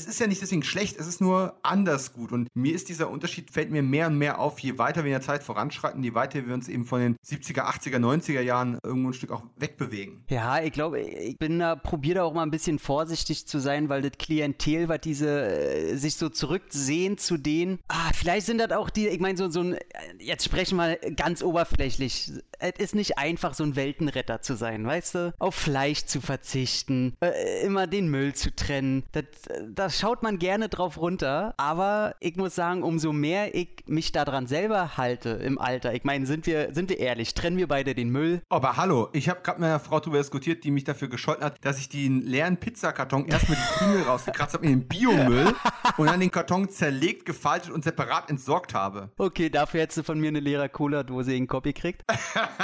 es 0.00 0.06
ist 0.06 0.20
ja 0.20 0.26
nicht 0.26 0.40
deswegen 0.40 0.62
schlecht, 0.62 0.98
es 0.98 1.06
ist 1.06 1.20
nur 1.20 1.54
anders 1.62 2.12
gut. 2.14 2.32
Und 2.32 2.48
mir 2.54 2.74
ist 2.74 2.88
dieser 2.88 3.10
Unterschied, 3.10 3.50
fällt 3.50 3.70
mir 3.70 3.82
mehr 3.82 4.06
und 4.06 4.16
mehr 4.16 4.38
auf, 4.38 4.58
je 4.60 4.78
weiter 4.78 5.04
wir 5.04 5.08
in 5.08 5.12
der 5.12 5.20
Zeit 5.20 5.42
voranschreiten, 5.42 6.02
je 6.02 6.14
weiter 6.14 6.46
wir 6.46 6.54
uns 6.54 6.68
eben 6.68 6.86
von 6.86 7.00
den 7.00 7.16
70er, 7.26 7.64
80er, 7.64 7.98
90er 7.98 8.40
Jahren 8.40 8.78
irgendwo 8.82 9.10
ein 9.10 9.12
Stück 9.12 9.30
auch 9.30 9.42
wegbewegen. 9.56 10.24
Ja, 10.28 10.62
ich 10.62 10.72
glaube, 10.72 11.00
ich 11.00 11.36
bin 11.38 11.58
da, 11.58 11.76
probiere 11.76 12.16
da 12.16 12.24
auch 12.24 12.32
mal 12.32 12.42
ein 12.42 12.50
bisschen 12.50 12.78
vorsichtig 12.78 13.46
zu 13.46 13.58
sein, 13.58 13.88
weil 13.88 14.00
das 14.00 14.12
Klientel, 14.18 14.88
was 14.88 15.00
diese 15.02 15.28
äh, 15.28 15.96
sich 15.96 16.16
so 16.16 16.28
zurücksehen 16.28 17.18
zu 17.18 17.36
denen, 17.36 17.78
ah, 17.88 18.10
vielleicht 18.14 18.46
sind 18.46 18.58
das 18.58 18.70
auch 18.70 18.88
die, 18.88 19.08
ich 19.08 19.20
meine, 19.20 19.36
so, 19.36 19.50
so 19.50 19.60
ein, 19.60 19.76
jetzt 20.18 20.44
sprechen 20.44 20.76
wir 20.76 20.96
ganz 21.14 21.42
oberflächlich, 21.42 22.32
es 22.58 22.72
ist 22.78 22.94
nicht 22.94 23.18
einfach, 23.18 23.54
so 23.54 23.64
ein 23.64 23.76
Weltenretter 23.76 24.40
zu 24.42 24.54
sein, 24.54 24.86
weißt 24.86 25.14
du? 25.14 25.34
Auf 25.38 25.54
Fleisch 25.54 26.04
zu 26.04 26.20
verzichten, 26.20 27.16
äh, 27.20 27.64
immer 27.64 27.86
den 27.86 28.08
Müll 28.08 28.34
zu 28.34 28.54
trennen. 28.54 29.04
Das, 29.12 29.24
das 29.68 29.89
schaut 29.90 30.22
man 30.22 30.38
gerne 30.38 30.68
drauf 30.68 30.98
runter, 30.98 31.54
aber 31.56 32.14
ich 32.20 32.36
muss 32.36 32.54
sagen, 32.54 32.82
umso 32.82 33.12
mehr 33.12 33.54
ich 33.54 33.68
mich 33.86 34.12
daran 34.12 34.46
selber 34.46 34.96
halte 34.96 35.30
im 35.30 35.58
Alter, 35.58 35.94
ich 35.94 36.04
meine, 36.04 36.26
sind 36.26 36.46
wir, 36.46 36.74
sind 36.74 36.90
wir 36.90 36.98
ehrlich, 36.98 37.34
trennen 37.34 37.56
wir 37.56 37.68
beide 37.68 37.94
den 37.94 38.10
Müll? 38.10 38.42
Aber 38.48 38.76
hallo, 38.76 39.08
ich 39.12 39.28
habe 39.28 39.40
gerade 39.42 39.60
mit 39.60 39.68
einer 39.68 39.80
Frau 39.80 40.00
darüber 40.00 40.18
diskutiert, 40.18 40.64
die 40.64 40.70
mich 40.70 40.84
dafür 40.84 41.08
gescholten 41.08 41.44
hat, 41.44 41.56
dass 41.64 41.78
ich 41.78 41.88
den 41.88 42.22
leeren 42.22 42.56
Pizzakarton 42.56 43.26
erstmal 43.26 43.58
die 43.58 43.78
Krümel 43.78 44.02
rausgekratzt 44.02 44.54
habe 44.54 44.66
in 44.66 44.80
den 44.80 44.88
Biomüll 44.88 45.54
und 45.96 46.06
dann 46.06 46.20
den 46.20 46.30
Karton 46.30 46.68
zerlegt, 46.68 47.26
gefaltet 47.26 47.70
und 47.70 47.84
separat 47.84 48.30
entsorgt 48.30 48.74
habe. 48.74 49.10
Okay, 49.18 49.50
dafür 49.50 49.80
hättest 49.80 49.98
du 49.98 50.02
von 50.02 50.20
mir 50.20 50.28
eine 50.28 50.40
leere 50.40 50.68
Cola-Dose 50.68 51.34
in 51.34 51.46
Copy 51.46 51.72
gekriegt. 51.72 52.02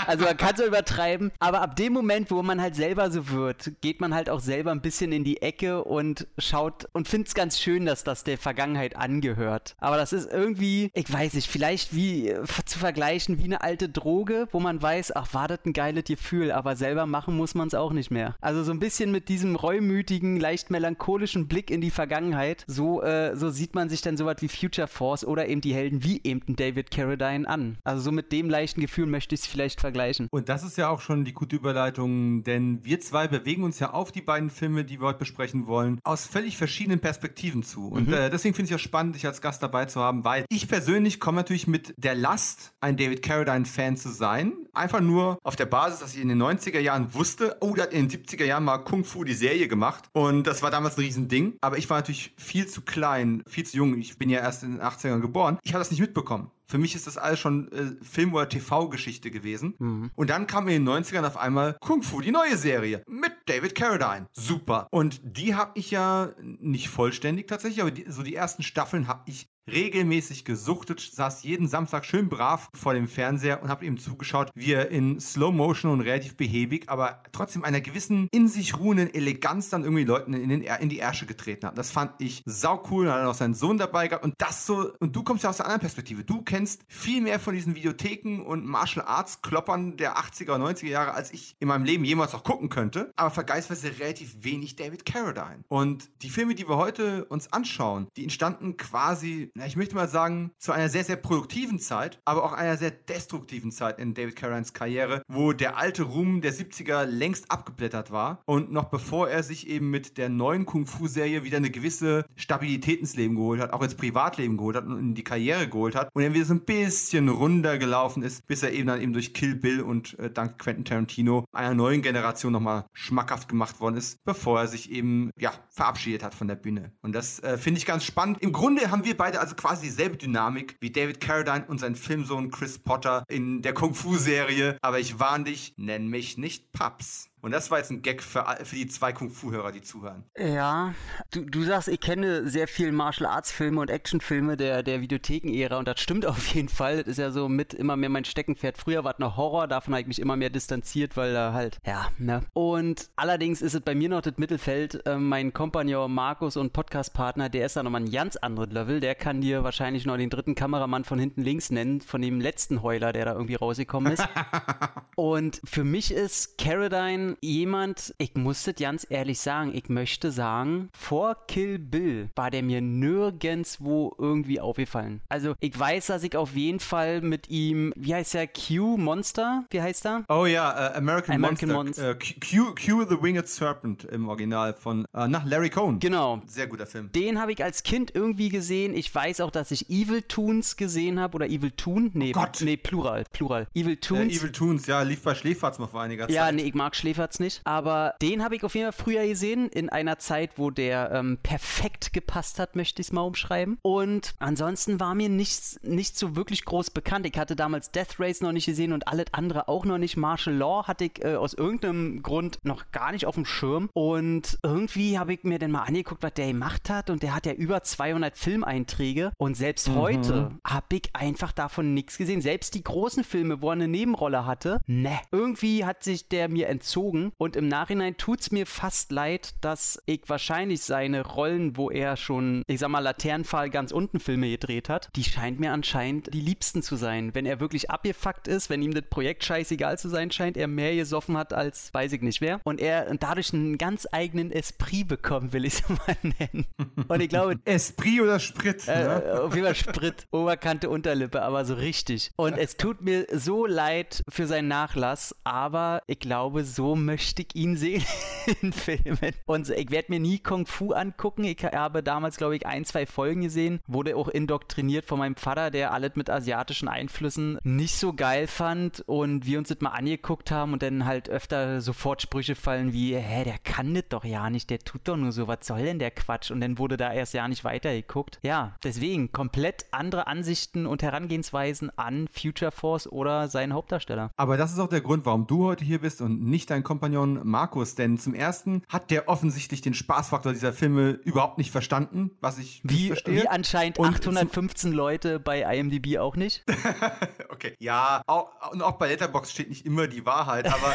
Also 0.07 0.25
man 0.25 0.37
kann 0.37 0.55
es 0.55 0.65
übertreiben, 0.65 1.33
aber 1.39 1.61
ab 1.63 1.77
dem 1.77 1.93
Moment, 1.93 2.31
wo 2.31 2.43
man 2.43 2.61
halt 2.61 2.77
selber 2.77 3.11
so 3.11 3.29
wird, 3.31 3.73
geht 3.81 4.01
man 4.01 4.15
halt 4.15 4.31
auch 4.31 4.41
selber 4.41 4.71
ein 4.71 4.81
bisschen 4.81 5.13
in 5.13 5.25
die 5.25 5.43
Ecke 5.43 5.83
und 5.85 6.27
schaut 6.39 6.87
und 6.93 7.06
findet 7.07 7.29
es 7.29 7.35
ganz 7.35 7.59
schön, 7.59 7.87
dass 7.87 8.05
das 8.05 8.25
der 8.25 8.39
Vergangenheit 8.39 8.97
angehört. 8.97 9.77
Aber 9.79 9.97
das 9.97 10.13
ist 10.13 10.31
irgendwie, 10.31 10.91
ich 10.95 11.11
weiß 11.13 11.35
nicht, 11.35 11.49
vielleicht 11.49 11.95
wie 11.95 12.29
äh, 12.29 12.45
zu 12.65 12.79
vergleichen 12.79 13.39
wie 13.39 13.45
eine 13.45 13.63
alte 13.63 13.89
Droge, 13.89 14.49
wo 14.53 14.61
man 14.61 14.81
weiß, 14.81 15.15
ach, 15.17 15.33
war 15.33 15.49
das 15.49 15.61
ein 15.65 15.73
geiles 15.73 16.05
Gefühl, 16.05 16.53
aber 16.53 16.77
selber 16.77 17.07
machen 17.07 17.37
muss 17.37 17.55
man 17.55 17.69
es 17.69 17.75
auch 17.75 17.93
nicht 17.93 18.11
mehr. 18.11 18.37
Also 18.41 18.65
so 18.65 18.73
ein 18.73 18.81
bisschen 18.81 19.13
mit 19.13 19.29
diesem 19.29 19.57
reumütigen, 19.57 20.39
leicht 20.39 20.71
melancholischen 20.71 21.49
Blick 21.49 21.71
in 21.71 21.81
die 21.81 21.91
Vergangenheit, 21.91 22.65
so, 22.67 23.03
äh, 23.03 23.37
so 23.37 23.51
sieht 23.51 23.75
man 23.75 23.89
sich 23.89 24.03
dann 24.03 24.17
sowas 24.17 24.37
wie 24.41 24.49
Future 24.49 24.89
Force 24.89 25.25
oder 25.25 25.49
eben 25.49 25.61
die 25.61 25.75
Helden 25.75 26.03
wie 26.05 26.21
eben 26.25 26.57
David 26.57 26.91
Carradine 26.91 27.49
an. 27.49 27.79
Also 27.85 28.03
so 28.03 28.13
mit 28.13 28.33
dem 28.33 28.51
leichten 28.51 28.81
Gefühl 28.81 29.07
möchte 29.07 29.35
ich 29.35 29.43
es 29.43 29.47
vielleicht 29.47 29.81
vergleichen. 29.81 30.29
Und 30.31 30.49
das 30.49 30.63
ist 30.63 30.77
ja 30.77 30.89
auch 30.89 31.01
schon 31.01 31.25
die 31.25 31.33
gute 31.33 31.57
Überleitung, 31.57 32.43
denn 32.43 32.85
wir 32.85 33.01
zwei 33.01 33.29
bewegen 33.29 33.63
uns 33.63 33.79
ja 33.79 33.93
auf 33.93 34.13
die 34.13 34.23
beiden 34.23 34.51
Filme, 34.51 34.85
die 34.85 35.01
wir 35.01 35.09
heute 35.09 35.21
besprechen 35.21 35.67
wollen, 35.67 36.01
aus 36.05 36.27
völlig 36.27 36.57
verschiedenen 36.57 36.96
Perspektiven 37.01 37.63
zu. 37.63 37.89
Und 37.89 38.09
mhm. 38.09 38.15
äh, 38.15 38.31
deswegen 38.31 38.55
finde 38.55 38.67
ich 38.67 38.75
es 38.75 38.83
ja 38.83 38.87
spannend, 38.87 39.15
dich 39.15 39.27
als 39.27 39.41
Gast 39.41 39.63
dabei 39.63 39.87
zu 39.87 40.01
haben, 40.01 40.25
weil 40.25 40.45
ich 40.49 40.69
persönlich 40.69 41.21
komme 41.21 41.37
natürlich 41.37 41.67
mit 41.67 41.95
der 41.97 42.15
Last, 42.15 42.73
ein 42.81 42.97
David 42.97 43.23
Carradine-Fan 43.23 43.97
zu 43.97 44.11
sein. 44.11 44.53
Einfach 44.73 45.01
nur 45.01 45.39
auf 45.43 45.57
der 45.57 45.67
Basis, 45.67 46.01
dass 46.01 46.15
ich 46.15 46.21
in 46.21 46.29
den 46.29 46.43
90er 46.43 46.81
Jahren 46.81 47.15
wusste, 47.15 47.57
oh, 47.61 47.75
der 47.75 47.85
hat 47.85 47.93
in 47.93 48.09
den 48.09 48.23
70er 48.23 48.45
Jahren 48.45 48.65
mal 48.65 48.79
Kung 48.79 49.05
Fu 49.05 49.25
die 49.25 49.35
Serie 49.35 49.69
gemacht. 49.69 50.05
Und 50.13 50.47
das 50.47 50.63
war 50.63 50.71
damals 50.71 50.97
ein 50.97 51.03
Riesending. 51.03 51.57
Aber 51.61 51.79
ich 51.79 51.89
war 51.89 51.99
natürlich 51.99 52.35
viel 52.37 52.67
zu 52.67 52.83
klein, 52.83 53.43
viel 53.47 53.65
zu 53.65 53.77
jung. 53.77 53.99
Ich 53.99 54.19
bin 54.19 54.31
ja 54.31 54.41
erst 54.41 54.63
in 54.63 54.73
den 54.73 54.83
80ern 54.83 55.21
geboren. 55.21 55.59
Ich 55.63 55.73
habe 55.73 55.81
das 55.81 55.91
nicht 55.91 56.01
mitbekommen. 56.01 56.51
Für 56.67 56.79
mich 56.79 56.95
ist 56.95 57.07
das 57.07 57.17
alles 57.17 57.39
schon 57.39 57.71
äh, 57.71 58.05
Film- 58.05 58.35
oder 58.35 58.49
TV-Geschichte 58.49 59.31
gewesen. 59.31 59.75
Mhm. 59.79 60.11
Und 60.15 60.31
dann 60.31 60.47
kam 60.47 60.67
in 60.69 60.85
den 60.85 60.89
90ern 60.89 61.27
auf 61.27 61.37
einmal 61.37 61.77
Kung 61.81 62.03
Fu, 62.03 62.21
die 62.21 62.33
neue 62.33 62.57
Serie 62.57 63.03
mit 63.07 63.33
David 63.47 63.75
Carradine. 63.75 64.27
Super. 64.33 64.89
Und 64.91 65.21
die 65.23 65.55
habe 65.55 65.73
ich 65.75 65.91
ja 65.93 66.33
nicht 66.41 66.89
vollständig 66.89 67.47
tatsächlich, 67.47 67.81
aber 67.81 67.93
die, 67.93 68.05
so 68.09 68.23
die 68.23 68.35
ersten 68.35 68.63
Staffeln 68.63 69.07
habe 69.07 69.23
ich 69.27 69.49
regelmäßig 69.71 70.45
gesuchtet, 70.45 71.01
saß 71.01 71.43
jeden 71.43 71.69
Samstag 71.69 72.05
schön 72.05 72.29
brav 72.29 72.69
vor 72.75 72.95
dem 72.95 73.09
Fernseher 73.09 73.63
und 73.63 73.69
habe 73.69 73.85
ihm 73.85 73.99
zugeschaut, 73.99 74.51
wie 74.55 74.73
er 74.73 74.91
in 74.91 75.21
Slow 75.21 75.53
Motion 75.53 75.93
und 75.93 76.01
relativ 76.01 76.37
behäbig, 76.37 76.89
aber 76.89 77.23
trotzdem 77.33 77.65
einer 77.65 77.81
gewissen 77.81 78.29
in 78.31 78.49
sich 78.49 78.79
ruhenden 78.79 79.13
Eleganz 79.13 79.71
dann 79.71 79.83
irgendwie 79.83 80.05
Leuten 80.05 80.35
in, 80.35 80.49
den, 80.49 80.63
in 80.63 80.89
die 80.89 80.99
Ärsche 80.99 81.27
getreten 81.27 81.67
hat. 81.67 81.79
Das 81.79 81.91
fand 81.91 82.13
ich 82.19 82.43
sau 82.45 82.83
cool. 82.91 83.07
Dann 83.07 83.23
hat 83.23 83.27
auch 83.27 83.35
seinen 83.35 83.55
Sohn 83.55 83.79
dabei 83.79 84.09
gehabt 84.09 84.25
und 84.25 84.35
das 84.39 84.67
so, 84.67 84.93
und 85.01 85.15
du 85.17 85.23
kommst 85.23 85.45
ja 85.45 85.51
aus 85.51 85.57
der 85.57 85.67
anderen 85.67 85.81
Perspektive. 85.81 86.25
Du 86.25 86.43
kennst 86.43 86.83
viel 86.89 87.21
mehr 87.21 87.41
von 87.41 87.55
diesen 87.55 87.75
Videotheken 87.75 88.43
und 88.43 88.65
Martial 88.65 89.05
Arts 89.07 89.43
Kloppern 89.43 89.97
der 89.97 90.17
80er 90.17 90.53
und 90.53 90.63
90er 90.63 90.87
Jahre, 90.87 91.15
als 91.15 91.33
ich 91.33 91.57
in 91.59 91.69
meinem 91.69 91.85
Leben 91.85 92.05
jemals 92.05 92.33
noch 92.33 92.45
gucken 92.45 92.69
könnte, 92.69 93.11
aber 93.17 93.31
vergleichsweise 93.31 93.99
relativ 93.99 94.37
wenig 94.41 94.77
David 94.77 95.05
Carradine. 95.05 95.65
Und 95.69 96.09
die 96.23 96.31
Filme, 96.31 96.55
die 96.55 96.69
wir 96.69 96.77
heute 96.77 97.25
uns 97.27 97.53
anschauen, 97.53 98.09
die 98.17 98.23
entstanden 98.23 98.77
quasi 98.77 99.51
na, 99.57 99.67
ich 99.67 99.77
möchte 99.77 99.95
mal 99.95 100.09
sagen, 100.09 100.53
zu 100.59 100.73
einer 100.73 100.91
sehr, 100.91 101.05
sehr 101.05 101.17
produktiven 101.17 101.79
Zeit, 101.79 102.21
aber 102.27 102.45
auch 102.45 102.53
einer 102.53 102.77
sehr 102.77 102.91
destruktiven 102.91 103.73
Zeit 103.73 103.99
in 103.99 104.13
David 104.13 104.37
Carradines 104.37 104.75
Karriere, 104.75 105.23
wo 105.29 105.53
der 105.53 105.79
alte 105.79 106.03
Ruhm 106.03 106.43
der 106.43 106.53
70er 106.53 107.05
längst 107.05 107.51
abgeblättert 107.51 108.11
war 108.11 108.43
und 108.45 108.71
noch 108.71 108.85
bevor 108.85 109.31
er 109.31 109.43
sich 109.43 109.67
eben 109.67 109.91
mit 109.91 110.19
der 110.19 110.29
neuen 110.29 110.67
Kung-Fu-Serie 110.67 111.43
wieder 111.43 111.57
eine 111.57 111.71
gewisse 111.71 112.27
Stabilität 112.35 113.01
ins 113.01 113.17
Leben 113.17 113.37
geholt 113.37 113.61
hat, 113.61 113.73
auch 113.73 113.83
ins 113.83 113.95
Privatleben 113.95 114.59
geholt 114.59 114.77
hat 114.77 114.85
und 114.85 114.99
in 114.99 115.15
die 115.15 115.25
Karriere 115.25 115.69
geholt 115.69 115.95
hat 115.95 116.11
und 116.13 116.23
er 116.23 116.35
wieder 116.35 116.45
so 116.45 116.55
ein 116.55 116.65
bisschen 116.65 117.31
runtergelaufen 117.31 118.23
ist, 118.23 118.47
bis 118.47 118.63
er 118.63 118.73
eben 118.73 118.89
dann 118.89 119.01
eben 119.01 119.15
durch 119.15 119.33
Kill 119.33 119.55
Bill 119.55 119.81
und 119.81 120.19
äh, 120.19 120.31
dank 120.31 120.59
Quentin 120.59 120.85
Tarantino 120.85 121.47
einer 121.53 121.75
neuen 121.75 122.03
Generation 122.03 122.53
nochmal 122.53 122.85
schmackhaft 122.93 123.49
gemacht 123.49 123.81
worden 123.81 123.97
ist, 123.97 124.23
bevor 124.25 124.61
er 124.61 124.67
sich 124.67 124.91
eben, 124.91 125.31
ja, 125.39 125.53
verabschiedet 125.71 126.23
hat 126.23 126.35
von 126.35 126.47
der 126.47 126.57
Bühne. 126.57 126.93
Und 127.01 127.15
das 127.15 127.41
äh, 127.41 127.57
finde 127.57 127.79
ich 127.79 127.87
ganz 127.87 128.05
spannend. 128.05 128.43
Im 128.43 128.53
Grunde 128.53 128.91
haben 128.91 129.05
wir 129.05 129.17
beide 129.17 129.41
also 129.47 129.55
quasi 129.55 129.87
dieselbe 129.87 130.17
Dynamik 130.17 130.77
wie 130.81 130.91
David 130.91 131.21
Carradine 131.21 131.67
und 131.69 131.79
sein 131.79 131.95
Filmsohn 131.95 132.51
Chris 132.51 132.81
Potter 132.81 133.23
in 133.29 133.63
der 133.63 133.75
Kung-Fu-Serie. 133.75 134.77
Aber 134.83 134.99
ich 134.99 135.21
warne 135.21 135.45
dich, 135.45 135.73
nenn 135.77 136.09
mich 136.09 136.37
nicht 136.37 136.73
Paps. 136.73 137.29
Und 137.47 137.53
das 137.53 137.71
war 137.71 137.79
jetzt 137.79 137.93
ein 137.93 138.03
Gag 138.03 138.25
für, 138.25 138.45
für 138.65 138.75
die 138.75 138.89
zwei 138.89 139.13
Kung-Fu-Hörer, 139.13 139.71
die 139.71 139.81
zuhören. 139.81 140.25
Ja, 140.37 140.97
du, 141.31 141.45
du 141.45 141.63
sagst, 141.63 141.87
ich 141.87 142.01
kenne 142.01 142.49
sehr 142.49 142.67
viel 142.67 142.91
Martial 142.91 143.31
Arts-Filme 143.31 143.81
und 143.81 143.89
Actionfilme 143.89 144.57
der, 144.57 144.83
der 144.83 145.01
Videotheken-Ära 145.01 145.79
und 145.79 145.87
das 145.87 146.01
stimmt 146.01 146.27
auf 146.27 146.45
jeden 146.49 146.69
Fall. 146.69 147.05
Das 147.05 147.07
ist 147.07 147.19
ja 147.19 147.31
so 147.31 147.49
mit 147.49 147.73
immer 147.73 147.95
mehr 147.97 148.09
mein 148.09 148.25
Steckenpferd. 148.25 148.77
Früher 148.77 149.05
war 149.05 149.13
es 149.13 149.21
noch 149.21 149.37
Horror, 149.37 149.69
davon 149.69 149.95
habe 149.95 150.01
ich 150.01 150.09
mich 150.09 150.19
immer 150.19 150.35
mehr 150.35 150.51
distanziert, 150.51 151.17
weil 151.17 151.35
da 151.35 151.53
halt, 151.53 151.79
ja, 151.87 152.09
ne. 152.19 152.41
Und 152.53 153.11
allerdings 153.15 153.63
ist 153.63 153.75
es 153.75 153.81
bei 153.81 153.95
mir 153.95 154.09
noch 154.09 154.23
das 154.23 154.39
Mittelfeld. 154.39 155.07
Äh, 155.07 155.17
mein 155.17 155.53
Kompagnon 155.53 156.13
Markus 156.13 156.57
und 156.57 156.73
Podcast-Partner, 156.73 157.49
der 157.49 157.67
ist 157.67 157.77
da 157.77 157.85
nochmal 157.85 158.01
ein 158.01 158.11
ganz 158.11 158.35
anderes 158.35 158.73
Level. 158.73 158.99
Der 158.99 159.15
kann 159.15 159.41
dir 159.41 159.63
wahrscheinlich 159.63 160.05
noch 160.05 160.17
den 160.17 160.31
dritten 160.31 160.57
Kameramann 160.57 161.05
von 161.05 161.21
hinten 161.21 161.43
links 161.43 161.71
nennen, 161.71 162.01
von 162.01 162.21
dem 162.21 162.41
letzten 162.41 162.83
Heuler, 162.83 163.13
der 163.13 163.25
da 163.25 163.35
irgendwie 163.35 163.55
rausgekommen 163.55 164.15
ist. 164.15 164.29
und 165.15 165.61
für 165.63 165.85
mich 165.85 166.13
ist 166.13 166.59
Caradine 166.59 167.36
jemand, 167.41 168.15
ich 168.19 168.35
muss 168.35 168.65
das 168.65 168.77
ganz 168.77 169.07
ehrlich 169.09 169.41
sagen, 169.41 169.73
ich 169.75 169.89
möchte 169.89 170.31
sagen, 170.31 170.91
vor 170.97 171.37
Kill 171.49 171.79
Bill 171.79 172.31
war 172.35 172.51
der 172.51 172.63
mir 172.63 172.81
nirgendwo 172.81 174.15
irgendwie 174.19 174.61
aufgefallen. 174.61 175.21
Also 175.29 175.55
ich 175.61 175.79
weiß, 175.79 176.07
dass 176.07 176.23
ich 176.23 176.37
auf 176.37 176.55
jeden 176.55 176.81
Fall 176.81 177.21
mit 177.21 177.49
ihm, 177.49 177.93
wie 177.97 178.15
heißt 178.15 178.35
der, 178.35 178.49
Q 178.49 178.97
Monster? 178.97 179.65
Wie 179.71 179.81
heißt 179.81 180.07
er? 180.07 180.25
Oh 180.29 180.47
ja, 180.47 180.71
uh, 180.71 180.97
American, 180.97 181.37
American 181.37 181.71
Monster. 181.71 182.09
Monster. 182.09 182.11
Uh, 182.11 182.75
Q, 182.75 182.75
Q 182.75 183.07
the 183.09 183.23
Winged 183.23 183.49
Serpent 183.49 184.05
im 184.05 184.29
Original 184.29 184.75
von 184.75 185.07
uh, 185.15 185.27
nach 185.27 185.45
Larry 185.45 185.71
Cohn. 185.71 185.99
Genau. 185.99 186.43
Sehr 186.47 186.67
guter 186.67 186.87
Film. 186.87 187.11
Den 187.13 187.41
habe 187.41 187.53
ich 187.53 187.63
als 187.63 187.83
Kind 187.83 188.13
irgendwie 188.15 188.49
gesehen. 188.49 188.95
Ich 188.95 189.15
weiß 189.15 189.41
auch, 189.41 189.51
dass 189.51 189.71
ich 189.71 189.91
Evil 189.91 190.23
Toons 190.23 190.77
gesehen 190.77 191.21
habe 191.21 191.37
oder 191.37 191.47
Evil 191.47 191.71
Toon. 191.71 192.11
Nee, 192.15 192.33
oh 192.35 192.41
Gott. 192.41 192.61
nee, 192.63 192.77
Plural, 192.77 193.25
Plural. 193.33 193.67
Evil 193.75 193.97
Toons. 193.97 194.37
Evil 194.37 194.53
Toons, 194.53 194.87
ja, 194.87 195.03
lief 195.03 195.23
bei 195.23 195.35
Schläferz 195.35 195.79
mal 195.79 195.87
vor 195.87 196.03
einiger 196.03 196.27
Zeit. 196.27 196.35
Ja, 196.35 196.53
nee, 196.53 196.63
ich 196.63 196.75
mag 196.75 196.95
Schläferz 196.95 197.26
Platz 197.27 197.41
nicht. 197.41 197.61
Aber 197.65 198.15
den 198.23 198.45
habe 198.45 198.55
ich 198.55 198.63
auf 198.63 198.77
jeden 198.77 198.93
Fall 198.93 199.05
früher 199.05 199.27
gesehen, 199.27 199.69
in 199.69 199.89
einer 199.89 200.19
Zeit, 200.19 200.53
wo 200.57 200.71
der 200.71 201.11
ähm, 201.13 201.39
perfekt 201.43 202.13
gepasst 202.13 202.61
hat, 202.61 202.77
möchte 202.77 203.03
ich 203.03 203.09
es 203.09 203.13
mal 203.13 203.23
umschreiben. 203.23 203.79
Und 203.83 204.35
ansonsten 204.39 205.01
war 205.01 205.17
mir 205.17 205.29
nichts, 205.29 205.81
nicht 205.83 206.17
so 206.17 206.37
wirklich 206.37 206.65
groß 206.65 206.91
bekannt. 206.91 207.27
Ich 207.27 207.37
hatte 207.37 207.57
damals 207.57 207.91
Death 207.91 208.21
Race 208.21 208.43
noch 208.43 208.53
nicht 208.53 208.67
gesehen 208.67 208.93
und 208.93 209.09
alles 209.09 209.27
andere 209.33 209.67
auch 209.67 209.85
noch 209.85 209.99
nicht. 209.99 210.17
Martial 210.17 210.55
Law 210.55 210.87
hatte 210.87 211.07
ich 211.07 211.25
äh, 211.25 211.35
aus 211.35 211.55
irgendeinem 211.55 212.23
Grund 212.23 212.61
noch 212.63 212.93
gar 212.93 213.11
nicht 213.11 213.27
auf 213.27 213.35
dem 213.35 213.45
Schirm. 213.45 213.91
Und 213.93 214.59
irgendwie 214.63 215.19
habe 215.19 215.35
ich 215.35 215.43
mir 215.43 215.59
dann 215.59 215.73
mal 215.73 215.83
angeguckt, 215.83 216.23
was 216.23 216.35
der 216.35 216.47
gemacht 216.47 216.89
hat. 216.91 217.11
Und 217.11 217.25
der 217.25 217.35
hat 217.35 217.47
ja 217.47 217.55
über 217.55 217.83
200 217.83 218.39
Filmeinträge. 218.39 219.33
Und 219.37 219.57
selbst 219.57 219.89
mhm. 219.89 219.95
heute 219.97 220.51
habe 220.65 220.97
ich 220.97 221.11
einfach 221.13 221.51
davon 221.51 221.93
nichts 221.93 222.19
gesehen. 222.19 222.41
Selbst 222.41 222.75
die 222.75 222.85
großen 222.85 223.25
Filme, 223.25 223.63
wo 223.63 223.71
er 223.71 223.73
eine 223.73 223.89
Nebenrolle 223.89 224.47
hatte, 224.47 224.81
ne. 224.87 225.19
Irgendwie 225.33 225.85
hat 225.85 226.05
sich 226.05 226.29
der 226.29 226.49
mir 226.49 226.69
entzogen 226.69 227.06
gezogen. 227.07 227.33
Und 227.39 227.57
im 227.57 227.69
Nachhinein 227.69 228.17
tut 228.17 228.41
es 228.41 228.51
mir 228.51 228.67
fast 228.67 229.13
leid, 229.13 229.55
dass 229.61 230.03
ich 230.07 230.23
wahrscheinlich 230.27 230.83
seine 230.83 231.25
Rollen, 231.25 231.77
wo 231.77 231.91
er 231.91 232.17
schon, 232.17 232.63
ich 232.67 232.81
sag 232.81 232.89
mal, 232.89 233.01
Laternenfall 233.01 233.71
ganz 233.71 233.93
unten 233.93 234.21
Filme 234.21 234.51
gedreht 234.51 234.89
hat, 234.89 235.09
die 235.17 235.25
scheint 235.25 235.61
mir 235.61 235.73
anscheinend 235.73 236.33
die 236.33 236.41
liebsten 236.41 236.83
zu 236.83 236.97
sein. 236.97 237.35
Wenn 237.35 237.47
er 237.47 237.61
wirklich 237.61 237.91
abgefuckt 237.91 238.49
ist, 238.49 238.71
wenn 238.71 238.83
ihm 238.83 238.95
das 238.95 239.05
Projekt 239.09 239.45
scheißegal 239.45 239.99
zu 239.99 240.09
sein 240.09 240.31
scheint, 240.31 240.57
er 240.57 240.69
mehr 240.69 240.95
gesoffen 240.95 241.37
hat 241.37 241.53
als 241.53 241.93
weiß 241.93 242.13
ich 242.13 242.23
nicht 242.23 242.41
wer. 242.41 242.61
Und 242.65 242.81
er 242.81 243.15
dadurch 243.17 243.53
einen 243.53 243.79
ganz 243.79 244.07
eigenen 244.11 244.51
Esprit 244.51 245.09
bekommen, 245.09 245.53
will 245.53 245.65
ich 245.65 245.75
es 245.75 245.89
mal 245.89 246.17
nennen. 246.23 246.67
Und 247.09 247.21
ich 247.21 247.29
glaube. 247.29 247.57
Esprit 247.65 248.21
oder 248.21 248.39
Sprit? 248.39 248.87
Äh, 248.89 249.05
ne? 249.05 249.41
Auf 249.43 249.55
jeden 249.55 249.67
Fall 249.67 249.75
Sprit. 249.75 250.27
Oberkante, 250.33 250.91
Unterlippe, 250.91 251.43
aber 251.43 251.65
so 251.65 251.75
richtig. 251.75 252.31
Und 252.37 252.57
es 252.59 252.77
tut 252.77 253.03
mir 253.03 253.27
so 253.33 253.67
leid 253.67 254.23
für 254.29 254.47
seinen 254.47 254.69
Nachlass, 254.69 255.35
aber 255.45 256.03
ich 256.07 256.19
glaube, 256.19 256.65
so 256.65 256.96
möchte 257.05 257.43
ich 257.43 257.55
ihn 257.55 257.77
sehen 257.77 258.05
in 258.63 258.73
Filmen. 258.73 259.33
Und 259.47 259.69
ich 259.71 259.91
werde 259.91 260.13
mir 260.13 260.21
nie 260.21 260.39
Kung 260.39 260.67
Fu 260.67 260.93
angucken. 260.93 261.45
Ich 261.45 261.63
habe 261.65 262.03
damals, 262.03 262.37
glaube 262.37 262.57
ich, 262.57 262.67
ein, 262.67 262.85
zwei 262.85 263.07
Folgen 263.07 263.43
gesehen. 263.43 263.81
Wurde 263.87 264.17
auch 264.17 264.29
indoktriniert 264.29 265.05
von 265.05 265.19
meinem 265.19 265.37
Vater, 265.37 265.71
der 265.71 265.93
alles 265.93 266.17
mit 266.17 266.31
asiatischen 266.31 266.89
Einflüssen 266.89 267.59
nicht 267.65 267.97
so 267.97 268.13
geil 268.13 268.47
fand. 268.47 269.03
Und 269.07 269.47
wir 269.47 269.59
uns 269.59 269.69
das 269.69 269.81
mal 269.81 269.91
angeguckt 269.91 270.51
haben 270.51 270.73
und 270.73 270.83
dann 270.83 271.05
halt 271.05 271.29
öfter 271.29 271.81
sofort 271.81 272.23
Sprüche 272.23 272.55
fallen 272.55 272.93
wie, 272.93 273.17
hä, 273.17 273.45
der 273.45 273.59
kann 273.59 273.95
das 273.95 274.05
doch 274.09 274.25
ja 274.25 274.51
nicht, 274.51 274.71
der 274.71 274.79
tut 274.79 275.03
doch 275.05 275.17
nur 275.17 275.33
so, 275.33 275.49
was 275.49 275.59
soll 275.63 275.83
denn 275.83 275.99
der 275.99 276.11
Quatsch? 276.11 276.51
Und 276.51 276.61
dann 276.61 276.79
wurde 276.79 276.97
da 276.97 277.13
erst 277.13 277.35
ja 277.35 277.47
nicht 277.49 277.65
weitergeguckt. 277.65 278.39
Ja, 278.43 278.75
deswegen 278.83 279.33
komplett 279.33 279.87
andere 279.91 280.27
Ansichten 280.27 280.87
und 280.87 281.03
Herangehensweisen 281.03 281.91
an 281.97 282.29
Future 282.33 282.71
Force 282.71 283.11
oder 283.11 283.49
seinen 283.49 283.73
Hauptdarsteller. 283.73 284.31
Aber 284.37 284.57
das 284.57 284.73
ist 284.73 284.79
auch 284.79 284.89
der 284.89 285.01
Grund, 285.01 285.27
warum 285.27 285.47
du 285.47 285.67
heute 285.67 285.85
hier 285.85 286.01
bist 286.01 286.21
und 286.21 286.43
nicht 286.43 286.71
dein 286.71 286.83
Kompagnon 286.87 287.41
Markus, 287.43 287.97
denn 287.97 288.17
zum 288.17 288.33
ersten 288.33 288.83
hat 288.89 289.11
der 289.11 289.29
offensichtlich 289.29 289.81
den 289.81 289.93
Spaßfaktor 289.93 290.53
dieser 290.53 290.73
Filme 290.73 291.11
überhaupt 291.25 291.59
nicht 291.59 291.73
verstanden, 291.73 292.31
was 292.41 292.59
ich 292.59 292.81
wie, 292.85 293.09
verstehe. 293.09 293.43
Wie 293.43 293.49
anscheinend 293.49 293.99
und 293.99 294.07
815 294.07 294.93
Leute 294.93 295.41
bei 295.41 295.63
IMDb 295.63 296.19
auch 296.19 296.37
nicht. 296.37 296.65
okay, 297.49 297.75
ja, 297.81 298.23
auch, 298.29 298.71
und 298.71 298.83
auch 298.83 298.99
bei 298.99 299.09
Letterbox 299.09 299.51
steht 299.51 299.69
nicht 299.69 299.85
immer 299.85 300.07
die 300.07 300.25
Wahrheit, 300.25 300.67
aber 300.73 300.95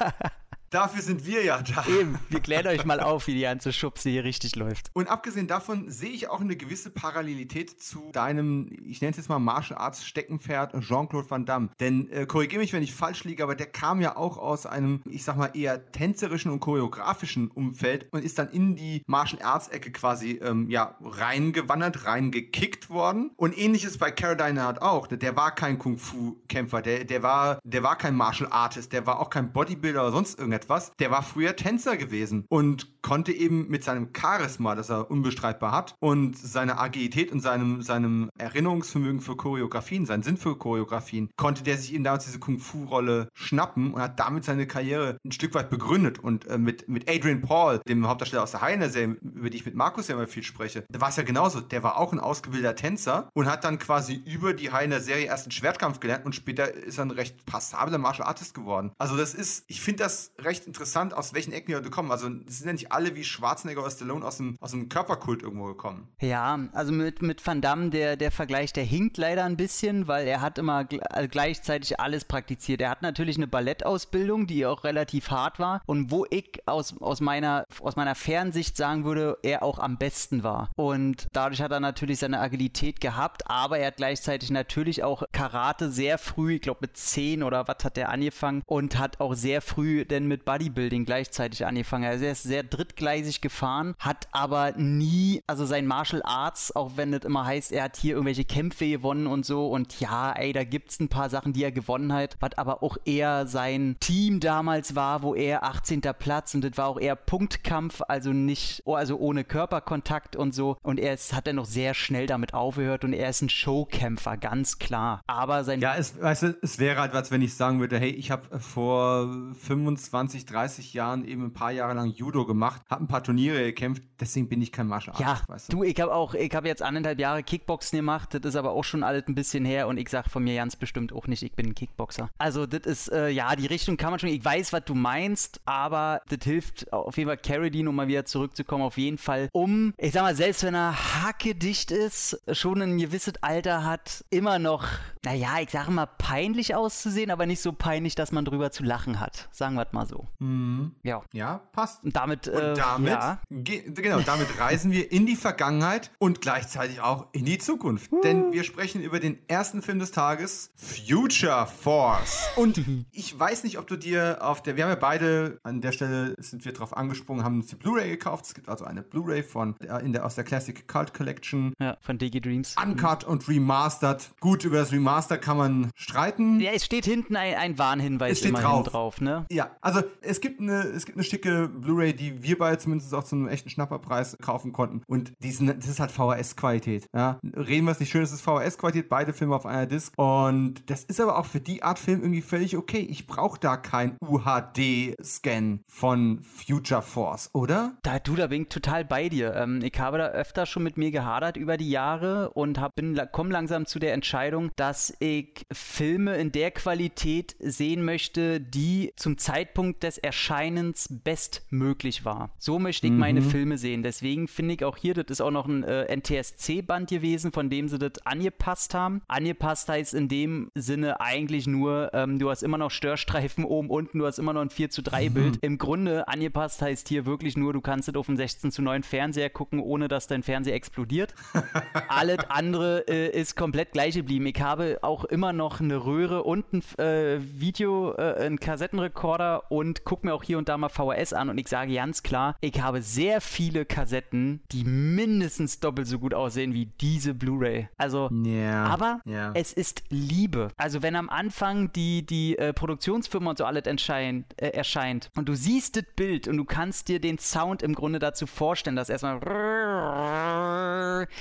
Dafür 0.70 1.00
sind 1.00 1.24
wir 1.24 1.42
ja 1.44 1.62
da. 1.62 1.86
Eben, 1.86 2.18
wir 2.28 2.40
klären 2.40 2.66
euch 2.66 2.84
mal 2.84 3.00
auf, 3.00 3.26
wie 3.26 3.34
die 3.34 3.40
ganze 3.40 3.72
Schubse 3.72 4.10
hier 4.10 4.24
richtig 4.24 4.54
läuft. 4.54 4.90
Und 4.92 5.08
abgesehen 5.08 5.46
davon 5.46 5.90
sehe 5.90 6.10
ich 6.10 6.28
auch 6.28 6.42
eine 6.42 6.56
gewisse 6.56 6.90
Parallelität 6.90 7.80
zu 7.80 8.10
deinem, 8.12 8.70
ich 8.84 9.00
nenne 9.00 9.12
es 9.12 9.16
jetzt 9.16 9.30
mal 9.30 9.38
Martial 9.38 9.78
Arts 9.78 10.04
Steckenpferd 10.04 10.78
Jean-Claude 10.80 11.30
Van 11.30 11.46
Damme. 11.46 11.70
Denn 11.80 12.10
äh, 12.10 12.26
korrigiere 12.26 12.60
mich, 12.60 12.74
wenn 12.74 12.82
ich 12.82 12.94
falsch 12.94 13.24
liege, 13.24 13.42
aber 13.42 13.54
der 13.54 13.66
kam 13.66 14.02
ja 14.02 14.16
auch 14.16 14.36
aus 14.36 14.66
einem, 14.66 15.00
ich 15.06 15.24
sag 15.24 15.38
mal, 15.38 15.50
eher 15.54 15.90
tänzerischen 15.90 16.50
und 16.50 16.60
choreografischen 16.60 17.50
Umfeld 17.50 18.06
und 18.10 18.22
ist 18.22 18.38
dann 18.38 18.50
in 18.50 18.76
die 18.76 19.02
Martial 19.06 19.40
Arts 19.42 19.68
Ecke 19.68 19.90
quasi 19.90 20.32
ähm, 20.42 20.68
ja 20.68 20.96
reingewandert, 21.00 22.04
reingekickt 22.04 22.90
worden. 22.90 23.30
Und 23.36 23.56
ähnliches 23.56 23.96
bei 23.96 24.10
Caradine 24.10 24.64
hat 24.64 24.82
auch. 24.82 25.06
Der 25.06 25.34
war 25.34 25.54
kein 25.54 25.78
Kung-Fu-Kämpfer, 25.78 26.82
der, 26.82 27.04
der, 27.04 27.22
war, 27.22 27.58
der 27.64 27.82
war 27.82 27.96
kein 27.96 28.14
Martial 28.14 28.52
Artist, 28.52 28.92
der 28.92 29.06
war 29.06 29.18
auch 29.20 29.30
kein 29.30 29.50
Bodybuilder 29.50 30.02
oder 30.02 30.12
sonst 30.12 30.38
irgendwas 30.38 30.57
irgendetwas. 30.58 30.92
Der 30.98 31.10
war 31.10 31.22
früher 31.22 31.56
Tänzer 31.56 31.96
gewesen 31.96 32.44
und 32.48 32.97
konnte 33.08 33.32
eben 33.32 33.68
mit 33.68 33.84
seinem 33.84 34.10
Charisma, 34.14 34.74
das 34.74 34.90
er 34.90 35.10
unbestreitbar 35.10 35.72
hat, 35.72 35.94
und 35.98 36.36
seiner 36.36 36.78
Agilität 36.78 37.32
und 37.32 37.40
seinem, 37.40 37.80
seinem 37.80 38.28
Erinnerungsvermögen 38.36 39.22
für 39.22 39.34
Choreografien, 39.34 40.04
seinen 40.04 40.22
Sinn 40.22 40.36
für 40.36 40.58
Choreografien, 40.58 41.30
konnte 41.38 41.62
der 41.62 41.78
sich 41.78 41.94
eben 41.94 42.04
damals 42.04 42.26
diese 42.26 42.38
Kung-Fu-Rolle 42.38 43.30
schnappen 43.32 43.94
und 43.94 44.02
hat 44.02 44.20
damit 44.20 44.44
seine 44.44 44.66
Karriere 44.66 45.16
ein 45.24 45.32
Stück 45.32 45.54
weit 45.54 45.70
begründet. 45.70 46.18
Und 46.18 46.46
äh, 46.48 46.58
mit, 46.58 46.86
mit 46.86 47.08
Adrian 47.08 47.40
Paul, 47.40 47.80
dem 47.88 48.06
Hauptdarsteller 48.06 48.42
aus 48.42 48.50
der 48.50 48.60
Heiner-Serie, 48.60 49.16
über 49.22 49.48
die 49.48 49.56
ich 49.56 49.64
mit 49.64 49.74
Markus 49.74 50.08
ja 50.08 50.14
immer 50.14 50.26
viel 50.26 50.42
spreche, 50.42 50.84
da 50.90 51.00
war 51.00 51.08
es 51.08 51.16
ja 51.16 51.22
genauso. 51.22 51.62
Der 51.62 51.82
war 51.82 51.96
auch 51.96 52.12
ein 52.12 52.20
ausgebildeter 52.20 52.76
Tänzer 52.76 53.30
und 53.32 53.46
hat 53.46 53.64
dann 53.64 53.78
quasi 53.78 54.22
über 54.26 54.52
die 54.52 54.70
Heiner-Serie 54.70 55.24
erst 55.24 55.46
einen 55.46 55.52
Schwertkampf 55.52 56.00
gelernt 56.00 56.26
und 56.26 56.34
später 56.34 56.74
ist 56.74 56.98
er 56.98 57.06
ein 57.06 57.10
recht 57.10 57.46
passabler 57.46 57.96
Martial 57.96 58.28
Artist 58.28 58.52
geworden. 58.52 58.92
Also 58.98 59.16
das 59.16 59.32
ist, 59.32 59.64
ich 59.66 59.80
finde 59.80 60.02
das 60.02 60.32
recht 60.38 60.66
interessant, 60.66 61.14
aus 61.14 61.32
welchen 61.32 61.54
Ecken 61.54 61.68
die 61.68 61.72
Leute 61.72 61.88
kommen. 61.88 62.12
Also 62.12 62.28
es 62.46 62.58
sind 62.58 62.66
ja 62.66 62.74
nicht 62.74 62.92
alle 62.97 62.97
wie 63.14 63.24
Schwarzenegger 63.24 63.80
oder 63.82 63.90
Stallone 63.90 64.24
aus 64.24 64.38
dem, 64.38 64.56
aus 64.60 64.72
dem 64.72 64.88
Körperkult 64.88 65.42
irgendwo 65.42 65.66
gekommen. 65.66 66.08
Ja, 66.20 66.58
also 66.72 66.92
mit, 66.92 67.22
mit 67.22 67.44
Van 67.46 67.60
Damme, 67.60 67.90
der, 67.90 68.16
der 68.16 68.30
Vergleich, 68.30 68.72
der 68.72 68.84
hinkt 68.84 69.16
leider 69.16 69.44
ein 69.44 69.56
bisschen, 69.56 70.08
weil 70.08 70.26
er 70.26 70.40
hat 70.40 70.58
immer 70.58 70.86
äh, 70.90 71.28
gleichzeitig 71.28 72.00
alles 72.00 72.24
praktiziert. 72.24 72.80
Er 72.80 72.90
hat 72.90 73.02
natürlich 73.02 73.36
eine 73.36 73.46
Ballettausbildung, 73.46 74.46
die 74.46 74.66
auch 74.66 74.84
relativ 74.84 75.30
hart 75.30 75.58
war 75.58 75.80
und 75.86 76.10
wo 76.10 76.26
ich 76.30 76.62
aus, 76.66 77.00
aus, 77.00 77.20
meiner, 77.20 77.64
aus 77.80 77.96
meiner 77.96 78.14
Fernsicht 78.14 78.76
sagen 78.76 79.04
würde, 79.04 79.38
er 79.42 79.62
auch 79.62 79.78
am 79.78 79.98
besten 79.98 80.42
war. 80.42 80.70
Und 80.76 81.28
dadurch 81.32 81.62
hat 81.62 81.72
er 81.72 81.80
natürlich 81.80 82.18
seine 82.18 82.40
Agilität 82.40 83.00
gehabt, 83.00 83.48
aber 83.48 83.78
er 83.78 83.88
hat 83.88 83.96
gleichzeitig 83.96 84.50
natürlich 84.50 85.02
auch 85.02 85.22
Karate 85.32 85.90
sehr 85.90 86.18
früh, 86.18 86.54
ich 86.54 86.62
glaube 86.62 86.80
mit 86.82 86.96
10 86.96 87.42
oder 87.42 87.68
was 87.68 87.84
hat 87.84 87.98
er 87.98 88.10
angefangen 88.10 88.62
und 88.66 88.98
hat 88.98 89.20
auch 89.20 89.34
sehr 89.34 89.60
früh 89.62 90.04
denn 90.04 90.26
mit 90.26 90.44
Bodybuilding 90.44 91.04
gleichzeitig 91.04 91.66
angefangen. 91.66 92.04
Also 92.04 92.24
er 92.24 92.32
ist 92.32 92.42
sehr 92.42 92.62
drittgleisig 92.78 93.40
gefahren, 93.40 93.94
hat 93.98 94.28
aber 94.32 94.72
nie, 94.76 95.42
also 95.46 95.66
sein 95.66 95.86
Martial 95.86 96.22
Arts, 96.24 96.74
auch 96.74 96.92
wenn 96.96 97.12
es 97.12 97.24
immer 97.24 97.44
heißt, 97.44 97.72
er 97.72 97.84
hat 97.84 97.96
hier 97.96 98.14
irgendwelche 98.14 98.44
Kämpfe 98.44 98.88
gewonnen 98.88 99.26
und 99.26 99.44
so 99.44 99.68
und 99.68 99.98
ja, 100.00 100.32
ey, 100.32 100.52
da 100.52 100.64
gibt 100.64 100.90
es 100.90 101.00
ein 101.00 101.08
paar 101.08 101.28
Sachen, 101.28 101.52
die 101.52 101.64
er 101.64 101.72
gewonnen 101.72 102.12
hat, 102.12 102.36
was 102.40 102.56
aber 102.56 102.82
auch 102.82 102.96
eher 103.04 103.46
sein 103.46 103.96
Team 104.00 104.40
damals 104.40 104.94
war, 104.94 105.22
wo 105.22 105.34
er 105.34 105.64
18. 105.64 106.02
Platz 106.18 106.54
und 106.54 106.62
das 106.62 106.76
war 106.76 106.86
auch 106.86 107.00
eher 107.00 107.16
Punktkampf, 107.16 108.02
also 108.06 108.32
nicht, 108.32 108.82
oh, 108.84 108.94
also 108.94 109.18
ohne 109.18 109.44
Körperkontakt 109.44 110.36
und 110.36 110.54
so 110.54 110.76
und 110.82 111.00
er 111.00 111.14
ist, 111.14 111.34
hat 111.34 111.46
dann 111.46 111.56
noch 111.56 111.66
sehr 111.66 111.94
schnell 111.94 112.26
damit 112.26 112.54
aufgehört 112.54 113.04
und 113.04 113.12
er 113.12 113.30
ist 113.30 113.42
ein 113.42 113.48
Showkämpfer, 113.48 114.36
ganz 114.36 114.78
klar. 114.78 115.22
Aber 115.26 115.64
sein... 115.64 115.80
Ja, 115.80 115.96
es, 115.96 116.20
weißt 116.20 116.42
du, 116.44 116.58
es 116.62 116.78
wäre 116.78 117.00
halt 117.00 117.12
was, 117.12 117.30
wenn 117.30 117.42
ich 117.42 117.54
sagen 117.54 117.80
würde, 117.80 117.98
hey, 117.98 118.10
ich 118.10 118.30
habe 118.30 118.60
vor 118.60 119.28
25, 119.60 120.46
30 120.46 120.94
Jahren 120.94 121.26
eben 121.26 121.46
ein 121.46 121.52
paar 121.52 121.72
Jahre 121.72 121.94
lang 121.94 122.10
Judo 122.10 122.46
gemacht, 122.46 122.67
habe 122.90 123.04
ein 123.04 123.08
paar 123.08 123.22
Turniere 123.22 123.64
gekämpft, 123.64 124.02
deswegen 124.20 124.48
bin 124.48 124.62
ich 124.62 124.72
kein 124.72 124.86
Martial 124.86 125.14
Artist, 125.14 125.44
ja, 125.46 125.52
weißt 125.52 125.72
du. 125.72 125.78
du, 125.78 125.82
ich 125.84 126.00
habe 126.00 126.14
auch, 126.14 126.34
ich 126.34 126.54
habe 126.54 126.68
jetzt 126.68 126.82
anderthalb 126.82 127.18
Jahre 127.18 127.42
Kickboxen 127.42 127.98
gemacht, 127.98 128.34
das 128.34 128.42
ist 128.44 128.56
aber 128.56 128.72
auch 128.72 128.84
schon 128.84 129.02
alles 129.02 129.24
ein 129.28 129.34
bisschen 129.34 129.64
her 129.64 129.88
und 129.88 129.98
ich 129.98 130.08
sage 130.08 130.30
von 130.30 130.44
mir 130.44 130.56
ganz 130.56 130.76
bestimmt 130.76 131.12
auch 131.12 131.26
nicht, 131.26 131.42
ich 131.42 131.52
bin 131.52 131.66
ein 131.66 131.74
Kickboxer. 131.74 132.30
Also 132.38 132.66
das 132.66 132.80
ist, 132.80 133.12
äh, 133.12 133.28
ja, 133.28 133.54
die 133.56 133.66
Richtung 133.66 133.96
kann 133.96 134.10
man 134.10 134.18
schon, 134.18 134.30
ich 134.30 134.44
weiß, 134.44 134.72
was 134.72 134.84
du 134.84 134.94
meinst, 134.94 135.60
aber 135.64 136.22
das 136.28 136.40
hilft 136.44 136.92
auf 136.92 137.16
jeden 137.16 137.28
Fall 137.28 137.38
Carradine, 137.38 137.88
um 137.88 137.96
mal 137.96 138.08
wieder 138.08 138.24
zurückzukommen, 138.24 138.82
auf 138.82 138.98
jeden 138.98 139.18
Fall, 139.18 139.48
um, 139.52 139.94
ich 139.96 140.12
sag 140.12 140.22
mal, 140.22 140.34
selbst 140.34 140.62
wenn 140.64 140.74
er 140.74 141.22
hackedicht 141.22 141.90
ist, 141.90 142.40
schon 142.52 142.82
ein 142.82 142.98
gewisses 142.98 143.34
Alter 143.42 143.84
hat, 143.84 144.24
immer 144.30 144.58
noch, 144.58 144.86
naja, 145.24 145.56
ich 145.60 145.70
sage 145.70 145.90
mal, 145.90 146.06
peinlich 146.06 146.74
auszusehen, 146.74 147.30
aber 147.30 147.46
nicht 147.46 147.60
so 147.60 147.72
peinlich, 147.72 148.14
dass 148.14 148.32
man 148.32 148.44
drüber 148.44 148.70
zu 148.70 148.82
lachen 148.82 149.20
hat. 149.20 149.48
Sagen 149.50 149.74
wir 149.74 149.86
es 149.86 149.92
mal 149.92 150.06
so. 150.06 150.26
Mhm. 150.38 150.92
Ja. 151.02 151.22
Ja, 151.32 151.60
passt. 151.72 152.04
Und 152.04 152.16
damit, 152.16 152.46
äh, 152.46 152.57
und 152.62 152.78
damit 152.78 153.12
ja. 153.12 153.40
genau, 153.48 154.20
damit 154.20 154.58
reisen 154.58 154.92
wir 154.92 155.10
in 155.10 155.26
die 155.26 155.36
Vergangenheit 155.36 156.10
und 156.18 156.40
gleichzeitig 156.40 157.00
auch 157.00 157.26
in 157.32 157.44
die 157.44 157.58
Zukunft. 157.58 158.12
Uh. 158.12 158.20
Denn 158.22 158.52
wir 158.52 158.64
sprechen 158.64 159.02
über 159.02 159.20
den 159.20 159.38
ersten 159.48 159.82
Film 159.82 159.98
des 159.98 160.10
Tages, 160.12 160.70
Future 160.76 161.66
Force. 161.66 162.48
Und 162.56 162.80
ich 163.12 163.38
weiß 163.38 163.64
nicht, 163.64 163.78
ob 163.78 163.86
du 163.86 163.96
dir 163.96 164.38
auf 164.40 164.62
der, 164.62 164.76
wir 164.76 164.84
haben 164.84 164.90
ja 164.90 164.96
beide, 164.96 165.58
an 165.62 165.80
der 165.80 165.92
Stelle 165.92 166.34
sind 166.38 166.64
wir 166.64 166.72
drauf 166.72 166.96
angesprungen, 166.96 167.44
haben 167.44 167.56
uns 167.56 167.68
die 167.68 167.76
Blu-ray 167.76 168.10
gekauft. 168.10 168.46
Es 168.46 168.54
gibt 168.54 168.68
also 168.68 168.84
eine 168.84 169.02
Blu-ray 169.02 169.42
von, 169.42 169.76
in 170.02 170.12
der, 170.12 170.24
aus 170.24 170.34
der 170.34 170.44
Classic 170.44 170.86
Cult 170.88 171.14
Collection. 171.14 171.74
Ja, 171.80 171.96
von 172.00 172.18
Digi 172.18 172.40
Dreams. 172.40 172.74
Uncut 172.82 173.26
mhm. 173.26 173.32
und 173.32 173.48
remastered. 173.48 174.30
Gut, 174.40 174.64
über 174.64 174.78
das 174.78 174.92
Remaster 174.92 175.38
kann 175.38 175.56
man 175.56 175.90
streiten. 175.94 176.60
Ja, 176.60 176.72
es 176.72 176.84
steht 176.84 177.04
hinten 177.04 177.36
ein, 177.36 177.54
ein 177.54 177.78
Warnhinweis 177.78 178.42
immer 178.42 178.60
drauf. 178.60 178.86
drauf, 178.86 179.20
ne? 179.20 179.46
Ja, 179.50 179.76
also 179.80 180.02
es 180.20 180.40
gibt 180.40 180.60
eine, 180.60 180.82
es 180.82 181.06
gibt 181.06 181.18
eine 181.18 181.24
schicke 181.24 181.68
Blu-ray, 181.68 182.14
die 182.14 182.42
wir 182.42 182.47
beide 182.56 182.78
zumindest 182.78 183.14
auch 183.14 183.24
zu 183.24 183.36
einem 183.36 183.48
echten 183.48 183.70
Schnapperpreis 183.70 184.36
kaufen 184.40 184.72
konnten. 184.72 185.02
Und 185.06 185.32
diesen, 185.40 185.66
das 185.66 185.88
ist 185.88 186.00
halt 186.00 186.10
VHS-Qualität. 186.10 187.06
Ja? 187.14 187.38
Reden 187.44 187.86
wir 187.86 187.92
es 187.92 188.00
nicht 188.00 188.10
schön, 188.10 188.22
es 188.22 188.32
ist 188.32 188.42
VHS-Qualität, 188.42 189.08
beide 189.08 189.32
Filme 189.32 189.54
auf 189.54 189.66
einer 189.66 189.86
Disc. 189.86 190.12
Und 190.16 190.88
das 190.90 191.04
ist 191.04 191.20
aber 191.20 191.38
auch 191.38 191.46
für 191.46 191.60
die 191.60 191.82
Art 191.82 191.98
Film 191.98 192.20
irgendwie 192.20 192.42
völlig 192.42 192.76
okay. 192.76 193.00
Ich 193.00 193.26
brauche 193.26 193.58
da 193.58 193.76
kein 193.76 194.16
UHD-Scan 194.20 195.80
von 195.86 196.40
Future 196.42 197.02
Force, 197.02 197.50
oder? 197.52 197.96
Da, 198.02 198.18
du, 198.18 198.36
da 198.36 198.46
bin 198.48 198.62
ich 198.62 198.68
total 198.68 199.04
bei 199.04 199.28
dir. 199.28 199.54
Ähm, 199.54 199.80
ich 199.82 199.98
habe 199.98 200.18
da 200.18 200.28
öfter 200.28 200.66
schon 200.66 200.82
mit 200.82 200.96
mir 200.96 201.10
gehadert 201.10 201.56
über 201.56 201.76
die 201.76 201.90
Jahre 201.90 202.50
und 202.50 202.78
hab, 202.78 202.94
bin, 202.94 203.20
komm 203.32 203.50
langsam 203.50 203.86
zu 203.86 203.98
der 203.98 204.12
Entscheidung, 204.12 204.70
dass 204.76 205.14
ich 205.18 205.66
Filme 205.72 206.36
in 206.36 206.52
der 206.52 206.70
Qualität 206.70 207.56
sehen 207.58 208.04
möchte, 208.04 208.60
die 208.60 209.12
zum 209.16 209.38
Zeitpunkt 209.38 210.02
des 210.02 210.18
Erscheinens 210.18 211.08
bestmöglich 211.10 212.24
war. 212.38 212.50
So 212.58 212.78
möchte 212.78 213.06
ich 213.06 213.12
mhm. 213.12 213.18
meine 213.18 213.42
Filme 213.42 213.78
sehen. 213.78 214.02
Deswegen 214.02 214.48
finde 214.48 214.74
ich 214.74 214.84
auch 214.84 214.96
hier, 214.96 215.14
das 215.14 215.26
ist 215.28 215.40
auch 215.40 215.50
noch 215.50 215.66
ein 215.66 215.84
äh, 215.84 216.16
NTSC-Band 216.16 217.10
gewesen, 217.10 217.52
von 217.52 217.70
dem 217.70 217.88
sie 217.88 217.98
das 217.98 218.24
angepasst 218.24 218.94
haben. 218.94 219.22
Angepasst 219.28 219.88
heißt 219.88 220.14
in 220.14 220.28
dem 220.28 220.70
Sinne 220.74 221.20
eigentlich 221.20 221.66
nur, 221.66 222.10
ähm, 222.14 222.38
du 222.38 222.50
hast 222.50 222.62
immer 222.62 222.78
noch 222.78 222.90
Störstreifen 222.90 223.64
oben, 223.68 223.90
unten, 223.90 224.18
du 224.18 224.26
hast 224.26 224.38
immer 224.38 224.52
noch 224.52 224.62
ein 224.62 224.70
4 224.70 224.90
zu 224.90 225.02
3 225.02 225.28
mhm. 225.28 225.34
Bild. 225.34 225.58
Im 225.62 225.78
Grunde 225.78 226.28
angepasst 226.28 226.82
heißt 226.82 227.08
hier 227.08 227.26
wirklich 227.26 227.56
nur, 227.56 227.72
du 227.72 227.80
kannst 227.80 228.08
es 228.08 228.14
auf 228.14 228.28
einen 228.28 228.36
16 228.36 228.70
zu 228.70 228.82
9 228.82 229.02
Fernseher 229.02 229.50
gucken, 229.50 229.80
ohne 229.80 230.08
dass 230.08 230.26
dein 230.26 230.42
Fernseher 230.42 230.74
explodiert. 230.74 231.34
Alles 232.08 232.38
andere 232.48 233.06
äh, 233.08 233.28
ist 233.30 233.56
komplett 233.56 233.92
gleich 233.92 234.14
geblieben. 234.14 234.46
Ich 234.46 234.60
habe 234.60 234.98
auch 235.02 235.24
immer 235.24 235.52
noch 235.52 235.80
eine 235.80 236.04
Röhre 236.04 236.42
und 236.44 236.72
ein 236.72 236.82
äh, 236.98 237.38
Video, 237.40 238.14
äh, 238.14 238.34
einen 238.38 238.60
Kassettenrekorder 238.60 239.70
und 239.70 240.04
gucke 240.04 240.26
mir 240.26 240.34
auch 240.34 240.42
hier 240.42 240.58
und 240.58 240.68
da 240.68 240.76
mal 240.76 240.88
VHS 240.88 241.32
an 241.32 241.50
und 241.50 241.58
ich 241.58 241.68
sage 241.68 241.92
ganz 242.08 242.22
klar, 242.28 242.56
ich 242.60 242.80
habe 242.82 243.00
sehr 243.00 243.40
viele 243.40 243.86
Kassetten, 243.86 244.60
die 244.70 244.84
mindestens 244.84 245.80
doppelt 245.80 246.06
so 246.06 246.18
gut 246.18 246.34
aussehen 246.34 246.74
wie 246.74 246.86
diese 247.00 247.32
Blu-ray. 247.32 247.88
Also, 247.96 248.28
yeah, 248.30 248.84
aber 248.84 249.20
yeah. 249.26 249.50
es 249.54 249.72
ist 249.72 250.02
Liebe. 250.10 250.68
Also 250.76 251.02
wenn 251.02 251.16
am 251.16 251.30
Anfang 251.30 251.90
die, 251.94 252.26
die 252.26 252.58
äh, 252.58 252.74
Produktionsfirma 252.74 253.50
und 253.50 253.58
so 253.58 253.64
alles 253.64 253.86
erscheint, 253.86 254.44
äh, 254.60 254.68
erscheint 254.68 255.30
und 255.36 255.48
du 255.48 255.54
siehst 255.54 255.96
das 255.96 256.04
Bild 256.16 256.48
und 256.48 256.58
du 256.58 256.66
kannst 256.66 257.08
dir 257.08 257.18
den 257.18 257.38
Sound 257.38 257.82
im 257.82 257.94
Grunde 257.94 258.18
dazu 258.18 258.46
vorstellen, 258.46 258.96
dass 258.96 259.08
erstmal 259.08 259.40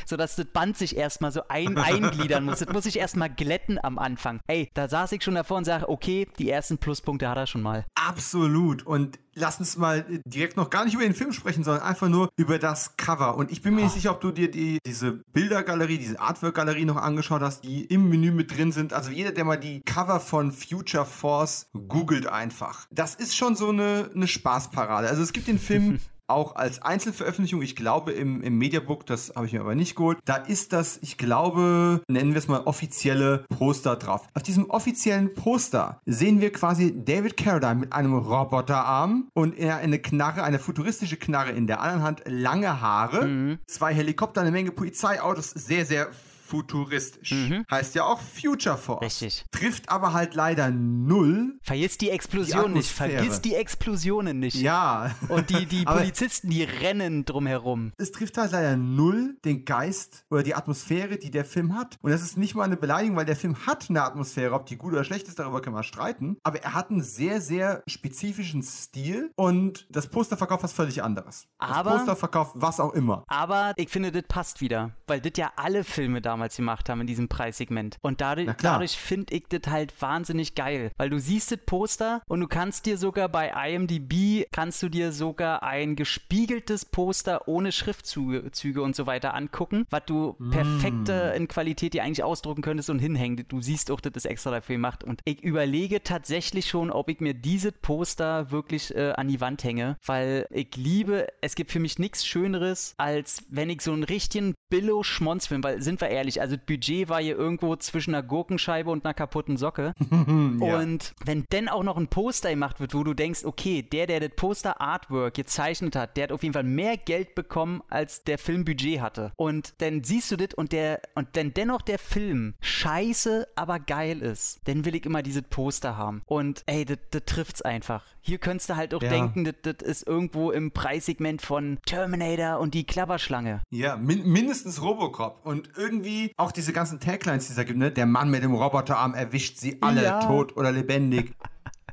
so 0.05 0.15
dass 0.15 0.37
das 0.37 0.45
Band 0.45 0.77
sich 0.77 0.95
erstmal 0.95 1.33
so 1.33 1.41
ein, 1.49 1.77
eingliedern 1.77 2.45
muss. 2.45 2.59
Das 2.59 2.69
muss 2.69 2.85
sich 2.85 2.97
erstmal 2.97 3.29
glätten 3.29 3.77
am 3.83 3.99
Anfang. 3.99 4.39
Ey, 4.47 4.69
da 4.73 4.87
saß 4.87 5.11
ich 5.11 5.21
schon 5.23 5.35
davor 5.35 5.57
und 5.57 5.65
sage, 5.65 5.89
okay, 5.89 6.27
die 6.39 6.49
ersten 6.49 6.77
Pluspunkte 6.77 7.27
hat 7.27 7.37
er 7.37 7.47
schon 7.47 7.61
mal. 7.61 7.85
Absolut. 7.95 8.85
Und 8.85 9.19
lass 9.37 9.59
uns 9.59 9.77
mal 9.77 10.05
direkt 10.25 10.57
noch 10.57 10.69
gar 10.69 10.85
nicht 10.85 10.95
über 10.95 11.03
den 11.03 11.13
Film 11.13 11.31
sprechen, 11.31 11.63
sondern 11.63 11.83
einfach 11.83 12.09
nur 12.09 12.29
über 12.35 12.59
das 12.59 12.97
Cover. 12.97 13.37
Und 13.37 13.51
ich 13.51 13.61
bin 13.61 13.75
mir 13.75 13.81
oh. 13.81 13.83
nicht 13.85 13.93
sicher, 13.93 14.11
ob 14.11 14.21
du 14.21 14.31
dir 14.31 14.49
die, 14.49 14.79
diese 14.85 15.23
Bildergalerie, 15.33 15.97
diese 15.97 16.19
Artwork-Galerie 16.19 16.85
noch 16.85 16.97
angeschaut 16.97 17.41
hast, 17.41 17.61
die 17.61 17.85
im 17.85 18.09
Menü 18.09 18.31
mit 18.31 18.55
drin 18.55 18.71
sind. 18.71 18.93
Also 18.93 19.11
jeder, 19.11 19.31
der 19.31 19.45
mal 19.45 19.57
die 19.57 19.81
Cover 19.81 20.19
von 20.19 20.51
Future 20.51 21.05
Force 21.05 21.69
googelt 21.87 22.27
einfach. 22.27 22.87
Das 22.91 23.15
ist 23.15 23.35
schon 23.35 23.55
so 23.55 23.69
eine, 23.69 24.09
eine 24.13 24.27
Spaßparade. 24.27 25.07
Also 25.07 25.21
es 25.21 25.33
gibt 25.33 25.47
den 25.47 25.59
Film 25.59 25.99
auch 26.27 26.55
als 26.55 26.81
Einzelveröffentlichung, 26.81 27.61
ich 27.61 27.75
glaube 27.75 28.11
im, 28.11 28.41
im 28.41 28.57
Mediabook, 28.57 29.05
das 29.05 29.33
habe 29.35 29.45
ich 29.45 29.53
mir 29.53 29.61
aber 29.61 29.75
nicht 29.75 29.95
geholt, 29.95 30.19
da 30.25 30.35
ist 30.35 30.73
das, 30.73 30.99
ich 31.01 31.17
glaube, 31.17 32.01
nennen 32.07 32.33
wir 32.33 32.39
es 32.39 32.47
mal 32.47 32.61
offizielle 32.61 33.45
Poster 33.49 33.95
drauf. 33.95 34.27
Auf 34.33 34.43
diesem 34.43 34.69
offiziellen 34.69 35.33
Poster 35.33 36.01
sehen 36.05 36.41
wir 36.41 36.51
quasi 36.51 36.93
David 37.03 37.37
Carradine 37.37 37.81
mit 37.81 37.93
einem 37.93 38.13
Roboterarm 38.15 39.29
und 39.33 39.57
er 39.57 39.77
eine 39.77 39.99
Knarre, 39.99 40.43
eine 40.43 40.59
futuristische 40.59 41.17
Knarre 41.17 41.51
in 41.51 41.67
der 41.67 41.81
anderen 41.81 42.03
Hand, 42.03 42.23
lange 42.25 42.81
Haare, 42.81 43.25
mhm. 43.25 43.59
zwei 43.65 43.93
Helikopter, 43.93 44.41
eine 44.41 44.51
Menge 44.51 44.71
Polizeiautos, 44.71 45.51
sehr, 45.51 45.85
sehr 45.85 46.09
futuristisch. 46.47 47.31
Mhm. 47.31 47.65
Heißt 47.69 47.95
ja 47.95 48.05
auch 48.05 48.21
Future 48.21 48.77
Force. 48.77 49.01
Richtig. 49.01 49.45
Trifft 49.51 49.89
aber 49.89 50.13
halt 50.13 50.33
leider 50.33 50.71
null. 50.71 51.59
Vergiss 51.61 51.97
die 51.97 52.09
Explosion 52.09 52.71
die 52.73 52.79
nicht. 52.79 52.91
Vergiss 52.91 53.41
die 53.41 53.55
Explosionen 53.55 54.39
nicht. 54.39 54.55
Ja. 54.55 55.15
Und 55.27 55.49
die, 55.49 55.65
die 55.65 55.83
Polizisten, 55.85 56.49
die 56.49 56.63
rennen 56.63 57.25
drumherum. 57.25 57.91
Es 57.97 58.11
trifft 58.11 58.37
halt 58.37 58.51
leider 58.51 58.77
null 58.77 59.37
den 59.43 59.65
Geist 59.65 60.25
oder 60.29 60.43
die 60.43 60.55
Atmosphäre, 60.55 61.17
die 61.17 61.31
der 61.31 61.45
Film 61.45 61.75
hat. 61.75 61.97
Und 62.01 62.11
das 62.11 62.21
ist 62.21 62.37
nicht 62.37 62.55
mal 62.55 62.63
eine 62.63 62.77
Beleidigung, 62.77 63.17
weil 63.17 63.25
der 63.25 63.35
Film 63.35 63.65
hat 63.65 63.89
eine 63.89 64.03
Atmosphäre. 64.03 64.53
Ob 64.53 64.65
die 64.65 64.77
gut 64.77 64.93
oder 64.93 65.03
schlecht 65.03 65.27
ist, 65.27 65.39
darüber 65.39 65.61
können 65.61 65.75
wir 65.75 65.83
streiten. 65.83 66.37
Aber 66.43 66.61
er 66.63 66.73
hat 66.73 66.89
einen 66.89 67.03
sehr, 67.03 67.41
sehr 67.41 67.83
spezifischen 67.87 68.63
Stil 68.63 69.31
und 69.35 69.87
das 69.89 70.07
Poster 70.07 70.37
verkauft 70.37 70.63
was 70.63 70.73
völlig 70.73 71.03
anderes. 71.03 71.47
Aber, 71.57 71.91
das 71.91 71.99
Poster 71.99 72.15
verkauft 72.15 72.51
was 72.55 72.79
auch 72.79 72.93
immer. 72.93 73.23
Aber 73.27 73.73
ich 73.75 73.89
finde, 73.89 74.11
das 74.11 74.23
passt 74.27 74.61
wieder, 74.61 74.91
weil 75.07 75.19
das 75.21 75.33
ja 75.35 75.51
alle 75.55 75.83
Filme 75.83 76.21
damals 76.37 76.55
gemacht 76.55 76.87
haben 76.87 77.01
in 77.01 77.07
diesem 77.07 77.27
Preissegment. 77.27 77.97
Und 78.01 78.21
dadurch, 78.21 78.49
dadurch 78.61 78.97
finde 78.97 79.33
ich 79.33 79.45
das 79.49 79.71
halt 79.71 79.99
wahnsinnig 80.01 80.53
geil, 80.53 80.91
weil 80.97 81.09
du 81.09 81.19
siehst 81.19 81.51
das 81.51 81.59
Poster 81.65 82.21
und 82.27 82.41
du 82.41 82.47
kannst 82.47 82.85
dir 82.85 82.97
sogar 82.97 83.27
bei 83.27 83.49
IMDb, 83.49 84.45
kannst 84.51 84.83
du 84.83 84.89
dir 84.89 85.11
sogar 85.11 85.63
ein 85.63 85.95
gespiegeltes 85.95 86.85
Poster 86.85 87.47
ohne 87.47 87.71
Schriftzüge 87.71 88.81
und 88.81 88.95
so 88.95 89.07
weiter 89.07 89.33
angucken, 89.33 89.85
was 89.89 90.03
du 90.05 90.35
mm. 90.37 90.51
perfekte 90.51 91.33
in 91.35 91.47
Qualität 91.47 91.93
dir 91.93 92.03
eigentlich 92.03 92.23
ausdrucken 92.23 92.61
könntest 92.61 92.89
und 92.89 92.99
hinhängen. 92.99 93.45
Du 93.47 93.61
siehst 93.61 93.89
auch, 93.89 93.99
dass 93.99 94.13
das 94.13 94.25
extra 94.25 94.51
dafür 94.51 94.75
gemacht. 94.75 95.03
Und 95.03 95.21
ich 95.25 95.41
überlege 95.41 96.03
tatsächlich 96.03 96.67
schon, 96.67 96.91
ob 96.91 97.09
ich 97.09 97.19
mir 97.19 97.33
dieses 97.33 97.71
Poster 97.71 98.51
wirklich 98.51 98.93
äh, 98.95 99.13
an 99.15 99.27
die 99.27 99.41
Wand 99.41 99.63
hänge, 99.63 99.97
weil 100.05 100.45
ich 100.51 100.75
liebe, 100.75 101.27
es 101.41 101.55
gibt 101.55 101.71
für 101.71 101.79
mich 101.79 101.97
nichts 101.97 102.25
Schöneres, 102.25 102.93
als 102.97 103.43
wenn 103.49 103.69
ich 103.69 103.81
so 103.81 103.91
einen 103.91 104.03
richtigen 104.03 104.53
Billo-Schmonzfilm, 104.69 105.63
weil 105.63 105.81
sind 105.81 106.01
wir 106.01 106.09
ehrlich, 106.09 106.26
also 106.41 106.55
das 106.55 106.65
Budget 106.65 107.09
war 107.09 107.21
hier 107.21 107.37
irgendwo 107.37 107.75
zwischen 107.75 108.13
einer 108.13 108.25
Gurkenscheibe 108.25 108.89
und 108.89 109.05
einer 109.05 109.13
kaputten 109.13 109.57
Socke. 109.57 109.93
ja. 110.11 110.79
Und 110.79 111.13
wenn 111.25 111.45
dann 111.49 111.69
auch 111.69 111.83
noch 111.83 111.97
ein 111.97 112.07
Poster 112.07 112.49
gemacht 112.49 112.79
wird, 112.79 112.93
wo 112.93 113.03
du 113.03 113.13
denkst, 113.13 113.45
okay, 113.45 113.81
der, 113.81 114.07
der 114.07 114.19
das 114.19 114.31
Poster-Artwork 114.35 115.33
gezeichnet 115.33 115.95
hat, 115.95 116.17
der 116.17 116.25
hat 116.25 116.31
auf 116.31 116.43
jeden 116.43 116.53
Fall 116.53 116.63
mehr 116.63 116.97
Geld 116.97 117.35
bekommen, 117.35 117.81
als 117.89 118.23
der 118.23 118.37
Film 118.37 118.65
Budget 118.65 119.01
hatte. 119.01 119.31
Und 119.35 119.73
dann 119.79 120.03
siehst 120.03 120.31
du 120.31 120.35
das 120.35 120.53
und 120.55 120.71
der, 120.71 121.01
und 121.15 121.29
dann 121.33 121.53
dennoch 121.53 121.81
der 121.81 121.99
Film 121.99 122.55
scheiße, 122.61 123.47
aber 123.55 123.79
geil 123.79 124.21
ist, 124.21 124.59
dann 124.65 124.85
will 124.85 124.95
ich 124.95 125.05
immer 125.05 125.23
dieses 125.23 125.43
Poster 125.43 125.97
haben. 125.97 126.21
Und 126.25 126.63
ey, 126.65 126.85
das 126.85 126.97
trifft's 127.25 127.61
einfach. 127.61 128.03
Hier 128.21 128.39
könntest 128.39 128.69
du 128.69 128.75
halt 128.75 128.93
auch 128.93 129.01
ja. 129.01 129.09
denken, 129.09 129.49
das 129.61 129.75
ist 129.81 130.05
irgendwo 130.05 130.51
im 130.51 130.71
Preissegment 130.71 131.41
von 131.41 131.79
Terminator 131.85 132.59
und 132.59 132.73
die 132.73 132.85
Klapperschlange. 132.85 133.61
Ja, 133.69 133.95
min 133.95 134.27
mindestens 134.27 134.81
Robocop. 134.81 135.45
Und 135.45 135.69
irgendwie 135.77 136.16
auch 136.37 136.51
diese 136.51 136.73
ganzen 136.73 136.99
Taglines, 136.99 137.45
die 137.45 137.51
es 137.51 137.55
da 137.55 137.63
gibt, 137.63 137.79
ne? 137.79 137.91
Der 137.91 138.05
Mann 138.05 138.29
mit 138.29 138.43
dem 138.43 138.53
Roboterarm 138.53 139.13
erwischt 139.13 139.57
sie 139.57 139.77
alle, 139.81 140.03
ja. 140.03 140.19
tot 140.19 140.55
oder 140.57 140.71
lebendig. 140.71 141.33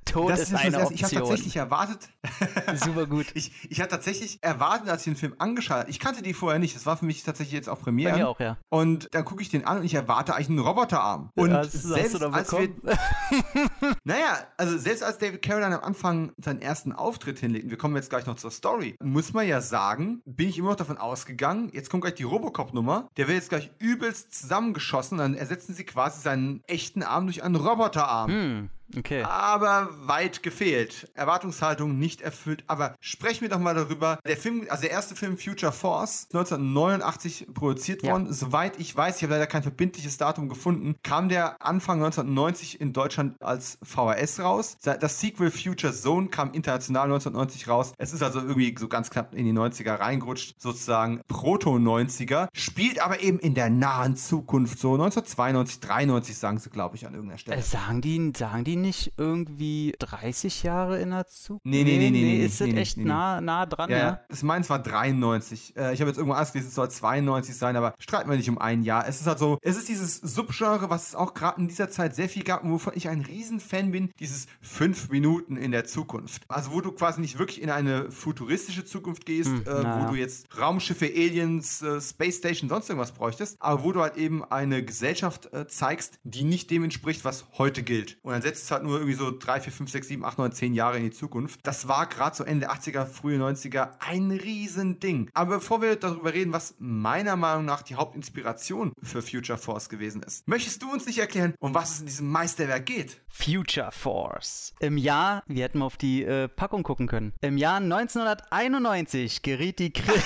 Tod 0.05 0.31
das 0.31 0.41
ist, 0.41 0.53
ist 0.53 0.55
eine 0.55 0.79
Option. 0.79 0.95
Ich 0.95 1.05
habe 1.05 1.15
tatsächlich 1.15 1.57
erwartet. 1.57 2.09
Super 2.77 3.07
gut. 3.07 3.27
ich, 3.35 3.53
ich 3.69 3.81
hatte 3.81 3.91
tatsächlich 3.91 4.39
erwartet, 4.43 4.89
als 4.89 5.03
ich 5.03 5.13
den 5.13 5.17
Film 5.17 5.35
angeschaut 5.39 5.79
habe. 5.79 5.91
Ich 5.91 5.99
kannte 5.99 6.23
die 6.23 6.35
vorher 6.35 6.59
nicht. 6.59 6.75
Das 6.77 6.87
war 6.87 6.97
für 6.97 7.05
mich 7.05 7.23
tatsächlich 7.23 7.55
jetzt 7.55 7.69
auch 7.69 7.81
Premiere. 7.81 8.13
Bei 8.13 8.19
mir 8.19 8.29
auch, 8.29 8.41
ja. 8.41 8.57
Und 8.69 9.09
dann 9.13 9.25
gucke 9.25 9.43
ich 9.43 9.49
den 9.49 9.67
an 9.67 9.79
und 9.79 9.85
ich 9.85 9.95
erwarte 9.95 10.35
eigentlich 10.35 10.51
einen 10.51 10.59
Roboterarm. 10.61 11.31
Und 11.35 11.51
ja, 11.51 11.65
selbst 11.65 12.23
als 12.23 12.53
wir, 12.53 12.69
Naja, 14.05 14.47
also 14.57 14.79
selbst 14.79 15.03
als 15.03 15.19
David 15.19 15.43
Carradine 15.43 15.77
am 15.77 15.85
Anfang 15.85 16.33
seinen 16.39 16.61
ersten 16.61 16.93
Auftritt 16.93 17.39
hinlegt, 17.39 17.71
wir 17.71 17.77
kommen 17.77 17.97
jetzt 17.97 18.11
gleich 18.11 18.27
noch 18.27 18.37
zur 18.37 18.51
Story, 18.51 18.97
muss 19.03 19.33
man 19.33 19.47
ja 19.47 19.61
sagen, 19.61 20.23
bin 20.25 20.49
ich 20.49 20.59
immer 20.59 20.71
noch 20.71 20.77
davon 20.77 20.99
ausgegangen, 20.99 21.71
jetzt 21.73 21.91
kommt 21.91 22.03
gleich 22.03 22.15
die 22.15 22.25
Robocop-Nummer, 22.25 23.09
der 23.17 23.29
wird 23.29 23.37
jetzt 23.37 23.49
gleich 23.49 23.71
übelst 23.79 24.35
zusammengeschossen, 24.35 25.19
dann 25.19 25.35
ersetzen 25.35 25.75
sie 25.75 25.85
quasi 25.85 26.21
seinen 26.21 26.63
echten 26.67 27.03
Arm 27.03 27.27
durch 27.27 27.43
einen 27.43 27.57
Roboterarm. 27.57 28.31
Hm. 28.31 28.71
Okay. 28.97 29.23
Aber 29.23 29.89
weit 30.03 30.43
gefehlt. 30.43 31.11
Erwartungshaltung 31.15 31.99
nicht 31.99 32.21
erfüllt. 32.21 32.65
Aber 32.67 32.95
sprechen 33.01 33.43
wir 33.43 33.49
doch 33.49 33.59
mal 33.59 33.75
darüber. 33.75 34.19
Der 34.27 34.37
Film, 34.37 34.67
also 34.69 34.83
der 34.83 34.91
erste 34.91 35.17
Film 35.17 35.37
Future 35.37 35.73
Force, 35.73 36.29
1989 36.33 37.49
produziert 37.55 38.03
ja. 38.03 38.13
worden. 38.13 38.33
Soweit 38.33 38.79
ich 38.79 38.95
weiß, 38.95 39.17
ich 39.17 39.23
habe 39.23 39.35
leider 39.35 39.47
kein 39.47 39.63
verbindliches 39.63 40.17
Datum 40.17 40.49
gefunden, 40.49 40.97
kam 41.03 41.29
der 41.29 41.61
Anfang 41.63 41.99
1990 41.99 42.81
in 42.81 42.93
Deutschland 42.93 43.41
als 43.43 43.79
VHS 43.83 44.41
raus. 44.41 44.77
Das 44.83 45.21
Sequel 45.21 45.51
Future 45.51 45.93
Zone 45.93 46.29
kam 46.29 46.53
international 46.53 47.05
1990 47.05 47.69
raus. 47.69 47.93
Es 47.99 48.13
ist 48.13 48.23
also 48.23 48.41
irgendwie 48.41 48.75
so 48.79 48.89
ganz 48.89 49.11
knapp 49.11 49.35
in 49.35 49.45
die 49.45 49.53
90er 49.53 49.99
reingerutscht, 49.99 50.61
sozusagen 50.61 51.21
Proto-90er. 51.29 52.49
Spielt 52.53 53.01
aber 53.01 53.21
eben 53.21 53.39
in 53.39 53.55
der 53.55 53.71
nahen 53.71 54.17
Zukunft, 54.17 54.79
so 54.79 54.93
1992, 54.93 55.81
93 55.81 56.37
sagen 56.37 56.59
sie, 56.59 56.71
glaube 56.71 56.97
ich, 56.97 57.07
an 57.07 57.15
irgendeiner 57.15 57.39
Stelle. 57.39 57.59
Äh, 57.59 57.63
sagen 57.63 58.01
die, 58.01 58.33
sagen 58.37 58.65
die 58.65 58.77
nicht 58.85 59.13
irgendwie 59.17 59.95
30 59.99 60.63
Jahre 60.63 61.01
in 61.01 61.11
der 61.11 61.27
Zukunft? 61.27 61.67
Nee, 61.67 61.83
nee, 61.85 61.99
nee, 61.99 62.11
nee. 62.11 62.23
nee, 62.23 62.45
ist 62.45 62.61
das 62.61 62.69
echt 62.69 62.99
Nah, 62.99 63.41
nah 63.41 63.67
dran, 63.67 63.91
ja? 63.91 63.99
ja? 63.99 64.21
Ich 64.33 64.43
meine, 64.43 64.63
es 64.63 64.71
war 64.71 64.79
93. 64.79 65.77
Äh, 65.77 65.95
ich 65.95 66.01
habe 66.01 66.11
jetzt 66.11 66.19
irgendwo 66.19 66.35
alles 66.37 66.53
gelesen, 66.53 66.69
es 66.69 66.75
soll 66.75 66.91
92 66.91 67.57
sein, 67.57 67.77
aber 67.77 67.95
streiten 67.99 68.31
wir 68.31 68.37
nicht 68.37 68.49
um 68.49 68.59
ein 68.59 68.83
Jahr. 68.83 69.09
Es 69.09 69.21
ist 69.21 69.27
halt 69.27 69.39
so, 69.39 69.59
es 69.63 69.77
ist 69.77 69.89
dieses 69.89 70.17
Subgenre, 70.17 70.91
was 70.91 71.09
es 71.09 71.15
auch 71.15 71.35
gerade 71.35 71.61
in 71.61 71.69
dieser 71.69 71.91
Zeit 71.91 72.15
sehr 72.15 72.29
viel 72.29 72.45
gab 72.45 72.63
und 72.63 72.71
wovon 72.71 72.93
ich 72.97 73.09
ein 73.09 73.21
Riesenfan 73.21 73.91
bin, 73.91 74.11
dieses 74.21 74.47
fünf 74.61 75.11
Minuten 75.11 75.57
in 75.57 75.73
der 75.73 75.85
Zukunft. 75.85 76.43
Also 76.49 76.73
wo 76.73 76.81
du 76.81 76.93
quasi 76.93 77.21
nicht 77.21 77.39
wirklich 77.39 77.63
in 77.63 77.71
eine 77.71 78.11
futuristische 78.11 78.85
Zukunft 78.85 79.27
gehst, 79.27 79.51
hm, 79.51 79.63
äh, 79.63 80.01
wo 80.01 80.11
du 80.11 80.15
jetzt 80.17 80.47
Raumschiffe, 80.59 81.07
Aliens, 81.07 81.83
äh, 81.83 82.01
Space 82.01 82.39
Station, 82.39 82.69
sonst 82.69 82.89
irgendwas 82.89 83.13
bräuchtest, 83.13 83.57
aber 83.61 83.83
wo 83.83 83.93
du 83.93 84.01
halt 84.01 84.17
eben 84.17 84.45
eine 84.45 84.85
Gesellschaft 84.85 85.53
äh, 85.53 85.67
zeigst, 85.67 86.19
die 86.25 86.45
nicht 86.45 86.71
dem 86.71 86.85
entspricht, 86.85 87.25
was 87.25 87.47
heute 87.59 87.83
gilt. 87.83 88.19
Und 88.23 88.33
dann 88.33 88.43
setzt 88.43 88.64
es 88.65 88.71
halt 88.71 88.83
nur 88.83 88.99
irgendwie 88.99 89.15
so 89.15 89.31
3, 89.37 89.61
4, 89.61 89.73
5, 89.73 89.91
6, 89.91 90.09
7, 90.09 90.25
8, 90.25 90.39
9, 90.39 90.53
10 90.53 90.75
Jahre 90.75 90.97
in 90.97 91.05
die 91.05 91.11
Zukunft. 91.11 91.61
Das 91.63 91.89
war 91.89 92.07
gerade 92.07 92.37
so 92.37 92.45
Ende 92.45 92.67
der 92.67 92.75
80er, 92.75 93.07
frühe 93.07 93.39
90er 93.39 93.91
ein 94.01 94.31
Riesending. 94.31 95.31
Aber 95.35 95.57
bevor 95.57 95.83
wir 95.83 95.97
darüber 95.97 96.33
reden, 96.33 96.53
was 96.53 96.75
meiner 96.79 97.37
Meinung 97.37 97.65
nach 97.65 97.83
die 97.83 97.95
Hauptinspiration 97.97 98.93
für 99.03 99.23
Future 99.23 99.59
Force 99.59 99.89
gewesen 99.89 100.23
ist, 100.23 100.49
möchtest 100.49 100.83
du 100.83 100.91
uns 100.91 101.07
nicht 101.07 101.19
erklären, 101.19 101.55
um 101.61 101.75
was 101.75 101.95
es 101.95 102.01
in 102.01 102.07
diesem 102.07 102.31
Meisterwerk 102.31 102.87
geht? 102.87 103.21
Future 103.29 103.93
Force. 103.93 104.73
Im 104.81 104.97
Jahr, 104.97 105.43
wir 105.47 105.65
hätten 105.65 105.79
mal 105.79 105.87
auf 105.87 105.97
die 105.97 106.25
äh, 106.25 106.49
Packung 106.49 106.83
gucken 106.83 107.07
können. 107.07 107.33
Im 107.41 107.59
Jahr 107.59 107.77
1991 107.77 109.43
geriet 109.43 109.79
die 109.79 109.93
Kri 109.93 110.13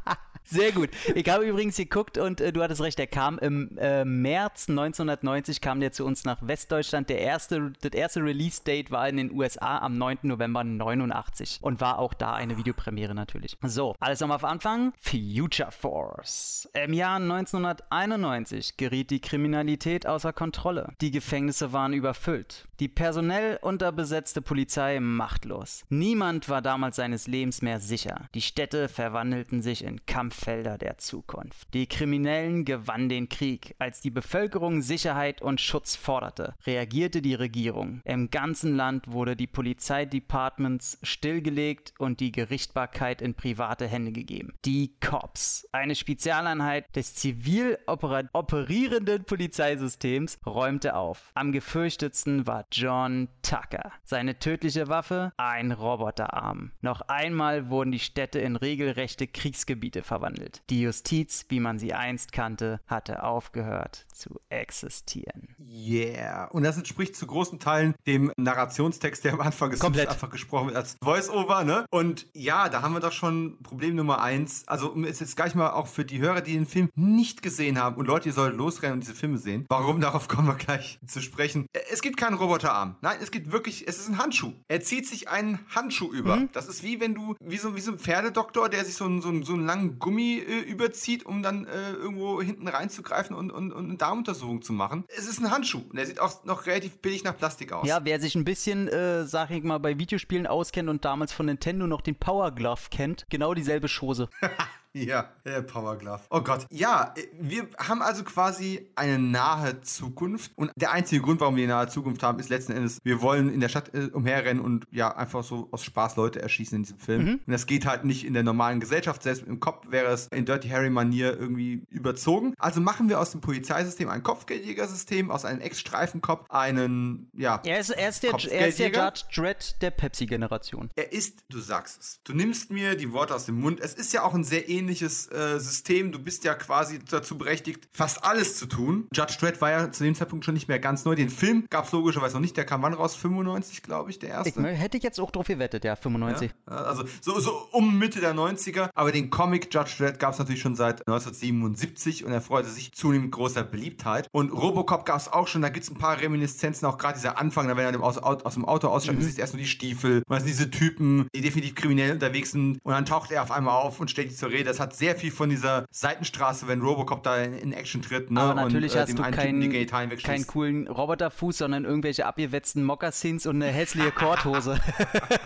Sehr 0.51 0.73
gut. 0.73 0.91
Ich 1.15 1.29
habe 1.29 1.45
übrigens 1.45 1.77
geguckt 1.77 2.19
und 2.19 2.41
äh, 2.41 2.53
du 2.53 2.61
hattest 2.61 2.81
recht, 2.81 2.99
der 2.99 3.07
kam 3.07 3.39
im 3.39 3.79
äh, 3.79 4.05
März 4.05 4.69
1990 4.69 5.61
kam 5.61 5.79
der 5.79 5.93
zu 5.93 6.05
uns 6.05 6.25
nach 6.25 6.39
Westdeutschland. 6.41 7.09
Der 7.09 7.21
erste, 7.21 7.73
das 7.81 7.93
erste 7.93 8.21
Release-Date 8.21 8.91
war 8.91 9.09
in 9.09 9.17
den 9.17 9.33
USA 9.33 9.79
am 9.79 9.97
9. 9.97 10.19
November 10.23 10.65
89 10.65 11.61
und 11.63 11.81
war 11.81 12.01
auch 12.01 12.15
da 12.15 12.33
eine 12.33 12.57
Videopremiere 12.57 13.15
natürlich. 13.15 13.59
So, 13.63 13.95
alles 14.01 14.19
nochmal 14.19 14.37
auf 14.37 14.45
Anfang. 14.45 14.93
Future 15.01 15.71
Force. 15.71 16.69
Im 16.75 16.95
Jahr 16.95 17.17
1991 17.17 18.77
geriet 18.77 19.11
die 19.11 19.21
Kriminalität 19.21 20.07
außer 20.09 20.33
Kontrolle. 20.33 20.95
Die 21.01 21.13
Gefängnisse 21.13 21.73
waren 21.73 21.93
überfüllt. 21.93 22.67
Die 22.81 22.89
personell 22.89 23.59
unterbesetzte 23.63 24.43
Polizei 24.43 24.99
machtlos. 24.99 25.85
Niemand 25.91 26.49
war 26.49 26.61
damals 26.61 26.97
seines 26.97 27.29
Lebens 27.29 27.63
mehr 27.63 27.79
sicher. 27.79 28.29
Die 28.35 28.41
Städte 28.41 28.89
verwandelten 28.89 29.63
sich 29.63 29.85
in 29.85 30.05
Kampf 30.07 30.40
Felder 30.41 30.79
der 30.79 30.97
Zukunft. 30.97 31.69
Die 31.75 31.87
Kriminellen 31.87 32.65
gewannen 32.65 33.11
den 33.11 33.29
Krieg. 33.29 33.75
Als 33.79 34.01
die 34.01 34.11
Bevölkerung 34.11 34.81
Sicherheit 34.81 35.43
und 35.43 35.61
Schutz 35.61 35.97
forderte, 35.97 36.55
reagierte 36.67 37.21
die 37.21 37.35
Regierung. 37.35 38.01
Im 38.05 38.31
ganzen 38.31 38.75
Land 38.75 39.13
wurde 39.13 39.37
die 39.37 39.47
Polizeidepartments 39.47 40.99
stillgelegt 41.03 41.93
und 41.99 42.21
die 42.21 42.33
Gerichtbarkeit 42.33 43.21
in 43.21 43.35
private 43.35 43.87
Hände 43.87 44.13
gegeben. 44.13 44.55
Die 44.65 44.97
Cops, 45.01 45.69
eine 45.73 45.95
Spezialeinheit 45.95 46.97
des 46.97 47.15
zivil 47.15 47.79
operierenden 47.87 49.25
Polizeisystems, 49.25 50.39
räumte 50.47 50.97
auf. 50.97 51.33
Am 51.35 51.53
gefürchtetsten 51.53 52.47
war 52.47 52.65
John 52.73 53.29
Tucker. 53.43 53.93
Seine 54.05 54.39
tödliche 54.39 54.89
Waffe? 54.89 55.33
Ein 55.37 55.73
Roboterarm. 55.73 56.73
Noch 56.81 57.03
einmal 57.03 57.69
wurden 57.69 57.93
die 57.93 57.99
Städte 57.99 58.39
in 58.39 58.57
regelrechte 58.57 59.27
Kriegsgebiete 59.27 60.03
verwandelt 60.03 60.30
verwandelt. 60.31 60.63
Die 60.71 60.83
Justiz, 60.83 61.47
wie 61.49 61.61
man 61.61 61.79
sie 61.79 61.93
einst 61.93 62.33
kannte, 62.33 62.81
hatte 62.87 63.23
aufgehört 63.23 64.07
zu 64.13 64.41
existieren. 64.49 65.49
Yeah. 65.59 66.47
Und 66.47 66.63
das 66.63 66.77
entspricht 66.77 67.17
zu 67.17 67.27
großen 67.27 67.59
Teilen 67.59 67.95
dem 68.07 68.33
Narrationstext, 68.37 69.25
der 69.25 69.35
am 69.35 69.41
Anfang 69.41 69.71
ist 69.73 69.85
einfach 69.85 70.31
gesprochen 70.31 70.69
wird 70.69 70.77
als 70.77 70.97
Voice-Over, 71.03 71.65
ne? 71.65 71.87
Und 71.91 72.27
ja, 72.35 72.69
da 72.69 72.83
haben 72.83 72.93
wir 72.93 73.01
doch 73.01 73.13
schon 73.13 73.59
Problem 73.63 73.95
Nummer 73.95 74.23
eins. 74.23 74.65
Also, 74.67 74.91
um 74.91 75.05
es 75.05 75.21
jetzt 75.21 75.37
gleich 75.37 75.55
mal 75.55 75.71
auch 75.71 75.87
für 75.87 76.05
die 76.05 76.19
Hörer, 76.19 76.41
die 76.41 76.53
den 76.53 76.67
Film 76.67 76.91
nicht 76.95 77.43
gesehen 77.43 77.79
haben 77.79 77.97
und 77.97 78.07
Leute, 78.07 78.29
ihr 78.29 78.33
solltet 78.33 78.59
losrennen 78.59 78.95
und 78.95 79.01
diese 79.01 79.15
Filme 79.15 79.39
sehen. 79.39 79.67
Warum? 79.69 80.01
Darauf 80.11 80.29
kommen 80.29 80.49
wir 80.49 80.55
gleich 80.55 80.99
zu 81.07 81.21
sprechen. 81.21 81.67
Es 81.91 82.03
gibt 82.03 82.17
keinen 82.17 82.35
Roboterarm. 82.35 82.97
Nein, 83.01 83.19
es 83.23 83.31
gibt 83.31 83.53
wirklich, 83.53 83.87
es 83.89 83.99
ist 83.99 84.09
ein 84.09 84.19
Handschuh. 84.19 84.53
Er 84.69 84.81
zieht 84.81 85.07
sich 85.07 85.29
einen 85.29 85.61
Handschuh 85.75 86.13
über. 86.13 86.37
Mhm. 86.37 86.49
Das 86.53 86.69
ist 86.69 86.83
wie 86.83 87.01
wenn 87.01 87.15
du, 87.15 87.35
wie 87.41 87.57
so, 87.57 87.77
wie 87.77 87.81
so 87.81 87.93
ein 87.93 87.99
Pferdedoktor, 87.99 88.69
der 88.69 88.85
sich 88.85 88.95
so 88.95 89.05
einen, 89.05 89.23
so 89.23 89.29
einen, 89.29 89.45
so 89.45 89.55
einen 89.55 89.67
langen 89.67 89.99
Gummi 89.99 90.20
Gummi 90.21 90.39
äh, 90.39 90.61
überzieht, 90.61 91.25
um 91.27 91.43
dann 91.43 91.67
äh, 91.67 91.93
irgendwo 91.93 92.43
hinten 92.43 92.69
reinzugreifen 92.69 93.35
und, 93.35 93.51
und, 93.51 93.73
und 93.73 93.85
eine 93.87 93.97
Darmuntersuchung 93.97 94.63
zu 94.63 94.73
machen. 94.73 95.05
Es 95.09 95.27
ist 95.27 95.41
ein 95.41 95.51
Handschuh 95.51 95.83
und 95.89 95.97
der 95.97 96.07
sieht 96.07 96.21
auch 96.21 96.45
noch 96.45 96.67
relativ 96.67 96.99
billig 96.99 97.25
nach 97.25 97.37
Plastik 97.37 97.73
aus. 97.73 97.87
Ja, 97.87 98.01
wer 98.05 98.21
sich 98.21 98.35
ein 98.35 98.45
bisschen, 98.45 98.89
äh, 98.89 99.25
sag 99.27 99.51
ich 99.51 99.63
mal, 99.63 99.79
bei 99.79 99.99
Videospielen 99.99 100.47
auskennt 100.47 100.89
und 100.89 101.05
damals 101.05 101.33
von 101.33 101.47
Nintendo 101.47 101.87
noch 101.87 102.03
den 102.03 102.17
Power 102.17 102.53
Glove 102.53 102.83
kennt, 102.91 103.27
genau 103.31 103.55
dieselbe 103.55 103.89
Chose. 103.89 104.29
Ja, 105.11 105.31
der 105.45 105.63
Power 105.63 105.97
Glove. 105.97 106.21
Oh 106.31 106.41
Gott. 106.41 106.67
Ja, 106.71 107.15
wir 107.39 107.69
haben 107.79 108.03
also 108.03 108.25
quasi 108.25 108.91
eine 108.97 109.19
nahe 109.19 109.81
Zukunft. 109.83 110.53
Und 110.57 110.73
der 110.77 110.91
einzige 110.93 111.23
Grund, 111.23 111.41
warum 111.41 111.57
wir 111.57 111.65
eine 111.65 111.75
nahe 111.75 111.89
Zukunft 111.89 112.23
haben, 112.23 112.39
ist 112.39 112.49
letzten 112.49 112.73
Endes, 112.73 112.99
wir 113.05 113.23
wollen 113.23 113.53
in 113.53 113.61
der 113.61 113.69
Stadt 113.69 113.95
äh, 113.95 114.11
umherrennen 114.13 114.63
und 114.63 114.87
ja, 114.91 115.15
einfach 115.17 115.45
so 115.45 115.69
aus 115.71 115.85
Spaß 115.85 116.17
Leute 116.17 116.43
erschießen 116.43 116.77
in 116.77 116.83
diesem 116.83 116.99
Film. 116.99 117.25
Mhm. 117.25 117.41
Und 117.47 117.53
das 117.53 117.67
geht 117.67 117.87
halt 117.87 118.05
nicht 118.05 118.27
in 118.27 118.35
der 118.35 118.43
normalen 118.43 118.81
Gesellschaft. 118.81 119.23
Selbst 119.23 119.47
im 119.47 119.61
Kopf 119.61 119.87
wäre 119.91 120.13
es 120.13 120.27
in 120.29 120.45
Dirty 120.45 120.69
Harry-Manier 120.69 121.39
irgendwie 121.39 121.85
überzogen. 121.89 122.55
Also 122.59 122.81
machen 122.81 123.09
wir 123.09 123.21
aus 123.21 123.31
dem 123.31 123.41
Polizeisystem 123.41 124.09
ein 124.09 124.23
Kopfgeldjägersystem, 124.23 125.31
aus 125.31 125.45
einem 125.45 125.61
Ex-Streifenkopf 125.61 126.47
einen, 126.51 127.31
ja. 127.37 127.61
Er 127.65 127.81
ist, 127.81 127.91
er 127.91 128.09
ist, 128.09 128.23
der, 128.23 128.33
er 128.33 128.69
ist 128.69 128.79
der 128.79 128.89
Judge 128.89 129.23
Dredd 129.35 129.77
der 129.83 129.91
Pepsi-Generation. 129.91 130.91
Er 130.97 131.13
ist, 131.13 131.45
du 131.49 131.61
sagst 131.61 132.01
es. 132.01 132.21
Du 132.25 132.35
nimmst 132.35 132.71
mir 132.71 132.97
die 132.97 133.13
Worte 133.13 133.35
aus 133.35 133.47
dem 133.47 133.61
Mund. 133.61 133.81
Es 133.81 133.95
ist 133.95 134.13
ja 134.13 134.23
auch 134.23 134.35
ein 134.35 134.45
sehr 134.45 134.69
ähnliches 134.69 134.80
ähnliches 134.81 135.31
äh, 135.31 135.59
System. 135.61 136.13
Du 136.13 136.19
bist 136.19 136.45
ja 136.45 136.55
quasi 136.55 136.99
dazu 136.99 137.39
berechtigt, 137.39 137.89
fast 137.93 138.25
alles 138.25 138.57
zu 138.57 138.67
tun. 138.67 139.07
Judge 139.13 139.37
Dredd 139.39 139.61
war 139.61 139.71
ja 139.71 139.93
zu 139.93 140.05
dem 140.05 140.15
Zeitpunkt 140.15 140.45
schon 140.45 140.55
nicht 140.55 140.69
mehr 140.69 140.79
ganz 140.79 141.05
neu. 141.05 141.15
Den 141.15 141.31
Film 141.31 141.67
gab 141.71 141.87
es 141.87 141.93
logischerweise 141.93 142.35
noch 142.35 142.41
nicht. 142.41 142.57
Der 142.57 142.65
kam 142.65 142.83
wann 142.83 142.95
raus? 142.95 143.15
95, 143.15 143.83
glaube 143.83 144.11
ich, 144.11 144.19
der 144.19 144.31
erste. 144.31 144.61
Ich, 144.61 144.79
hätte 144.79 144.97
ich 144.97 145.03
jetzt 145.03 145.21
auch 145.21 145.31
drauf 145.31 145.47
gewettet, 145.47 145.85
ja, 145.85 145.97
95. 145.97 146.51
Ja, 146.69 146.77
also 146.77 147.05
so, 147.21 147.39
so 147.41 147.69
um 147.73 147.99
Mitte 147.99 148.21
der 148.21 148.35
90er. 148.35 148.91
Aber 148.95 149.13
den 149.13 149.31
Comic 149.31 149.73
Judge 149.73 149.95
Dredd 149.99 150.19
gab 150.19 150.33
es 150.33 150.39
natürlich 150.39 150.61
schon 150.61 150.77
seit 150.77 151.07
1977 151.07 152.25
und 152.25 152.33
er 152.33 152.41
freute 152.41 152.69
sich 152.69 152.93
zunehmend 152.93 153.33
großer 153.33 153.63
Beliebtheit. 153.63 154.29
Und 154.33 154.51
Robocop 154.51 155.05
gab 155.05 155.21
es 155.21 155.29
auch 155.29 155.47
schon. 155.47 155.63
Da 155.63 155.69
gibt 155.69 155.85
es 155.85 155.91
ein 155.91 155.99
paar 155.99 156.21
Reminiszenzen, 156.21 156.87
auch 156.87 156.99
gerade 156.99 157.15
dieser 157.19 157.39
Anfang, 157.39 157.69
da 157.69 157.77
wenn 157.77 157.95
er 157.95 158.03
aus, 158.03 158.19
aus 158.19 158.55
dem 158.55 158.65
Auto 158.65 158.89
aussteigt, 158.89 159.19
mhm. 159.19 159.25
siehst 159.25 159.39
erst 159.39 159.53
nur 159.53 159.61
die 159.61 159.69
Stiefel. 159.69 160.23
Man 160.29 160.41
sieht 160.41 160.51
diese 160.51 160.71
Typen, 160.71 161.29
die 161.35 161.41
definitiv 161.41 161.75
kriminell 161.75 162.13
unterwegs 162.13 162.53
sind. 162.53 162.79
Und 162.83 162.93
dann 162.93 163.05
taucht 163.05 163.31
er 163.31 163.43
auf 163.43 163.51
einmal 163.51 163.75
auf 163.75 164.01
und 164.01 164.11
stellt 164.11 164.31
die 164.31 164.35
zur 164.35 164.51
Rede 164.51 164.70
das 164.71 164.81
hat 164.81 164.95
sehr 164.95 165.17
viel 165.17 165.31
von 165.31 165.51
dieser 165.51 165.85
Seitenstraße, 165.91 166.69
wenn 166.69 166.81
Robocop 166.81 167.23
da 167.23 167.39
in, 167.39 167.55
in 167.55 167.73
Action 167.73 168.03
tritt. 168.03 168.31
Ne? 168.31 168.41
Aber 168.41 168.55
natürlich 168.55 168.93
und, 168.93 168.99
äh, 168.99 169.01
hast 169.03 169.19
du 169.19 169.23
keinen 169.23 170.17
kein 170.19 170.47
coolen 170.47 170.89
Roboterfuß, 170.89 171.59
sondern 171.59 171.85
irgendwelche 171.85 172.27
abgewetzten 172.27 172.85
Moccasins 172.85 173.47
und 173.47 173.57
eine 173.57 173.67
hässliche 173.73 174.13
Korthose. 174.13 174.81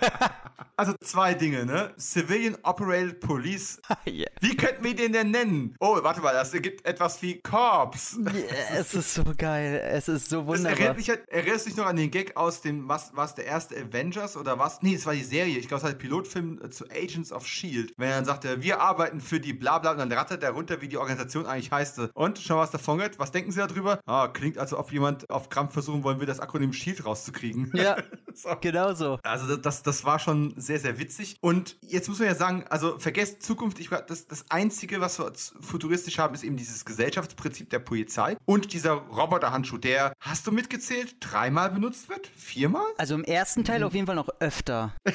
also 0.76 0.94
zwei 1.00 1.34
Dinge, 1.34 1.66
ne? 1.66 1.92
Civilian 1.98 2.56
Operated 2.62 3.20
Police. 3.20 3.80
yeah. 4.06 4.30
Wie 4.40 4.56
könnten 4.56 4.84
wir 4.84 4.94
den 4.94 5.12
denn 5.12 5.30
nennen? 5.30 5.76
Oh, 5.80 5.98
warte 6.02 6.20
mal, 6.20 6.34
das 6.34 6.52
ergibt 6.54 6.84
etwas 6.84 7.20
wie 7.22 7.40
Corps. 7.40 7.90
Yeah, 8.18 8.78
es 8.78 8.94
ist 8.94 9.14
so 9.14 9.24
geil. 9.37 9.82
Es 9.84 10.08
ist 10.08 10.28
so 10.28 10.46
wunderbar. 10.46 10.70
Das 10.70 10.80
erinnert 10.80 10.96
mich, 10.96 11.08
erinnert 11.08 11.66
mich 11.66 11.76
noch 11.76 11.87
an 11.87 11.96
den 11.96 12.10
Gag 12.10 12.37
aus 12.37 12.60
dem, 12.60 12.88
was 12.88 13.14
war 13.16 13.24
der 13.34 13.46
erste 13.46 13.76
Avengers 13.76 14.37
oder 14.37 14.58
was? 14.58 14.82
Nee, 14.82 14.94
es 14.94 15.06
war 15.06 15.14
die 15.14 15.24
Serie. 15.24 15.58
Ich 15.58 15.68
glaube, 15.68 15.78
es 15.78 15.84
war 15.84 15.90
der 15.90 15.98
Pilotfilm 15.98 16.60
äh, 16.62 16.70
zu 16.70 16.84
Agents 16.90 17.32
of 17.32 17.44
S.H.I.E.L.D. 17.44 17.94
Wenn 17.96 18.08
er 18.10 18.16
dann 18.16 18.24
sagte, 18.24 18.62
wir 18.62 18.80
arbeiten 18.80 19.13
für 19.20 19.40
die 19.40 19.53
Blabla 19.53 19.92
und 19.92 19.98
dann 19.98 20.12
rattert 20.12 20.42
er 20.42 20.50
runter, 20.50 20.81
wie 20.81 20.88
die 20.88 20.96
Organisation 20.96 21.46
eigentlich 21.46 21.70
heißt. 21.70 22.00
Und 22.14 22.38
schon 22.38 22.57
was 22.57 22.70
davon 22.70 22.98
gehört. 22.98 23.18
Was 23.18 23.33
denken 23.33 23.53
Sie 23.53 23.59
darüber? 23.59 24.00
Ah, 24.07 24.29
klingt, 24.29 24.59
als 24.59 24.72
ob 24.72 24.92
jemand 24.92 25.29
auf 25.31 25.48
Krampf 25.48 25.72
versuchen 25.72 26.03
wollen 26.05 26.20
will, 26.20 26.27
das 26.27 26.40
Akronym 26.40 26.72
SHIELD 26.72 27.05
rauszukriegen. 27.05 27.70
Ja, 27.74 27.96
so. 28.35 28.50
genau 28.61 28.94
so. 28.94 29.18
Also 29.22 29.57
das, 29.57 29.83
das 29.83 30.05
war 30.05 30.18
schon 30.18 30.55
sehr, 30.57 30.79
sehr 30.79 30.98
witzig. 30.98 31.37
Und 31.40 31.77
jetzt 31.83 32.09
muss 32.09 32.18
man 32.18 32.29
ja 32.29 32.35
sagen, 32.35 32.64
also 32.68 32.98
vergesst 32.98 33.42
Zukunft, 33.42 33.79
ich, 33.81 33.90
das, 33.90 34.27
das 34.27 34.50
Einzige, 34.50 35.00
was 35.00 35.18
wir 35.18 35.33
futuristisch 35.61 36.18
haben, 36.18 36.35
ist 36.35 36.42
eben 36.42 36.57
dieses 36.57 36.85
Gesellschaftsprinzip 36.85 37.70
der 37.70 37.79
Polizei 37.79 38.37
und 38.44 38.72
dieser 38.72 38.92
Roboterhandschuh, 38.92 39.79
der, 39.79 40.12
hast 40.20 40.46
du 40.46 40.53
mitgezählt, 40.53 41.16
dreimal 41.20 41.70
benutzt 41.70 42.09
wird? 42.09 42.27
Viermal? 42.37 42.87
Also 42.98 43.14
im 43.14 43.24
ersten 43.24 43.64
Teil 43.64 43.81
mhm. 43.81 43.87
auf 43.87 43.94
jeden 43.94 44.07
Fall 44.07 44.16
noch 44.16 44.29
öfter. 44.40 44.94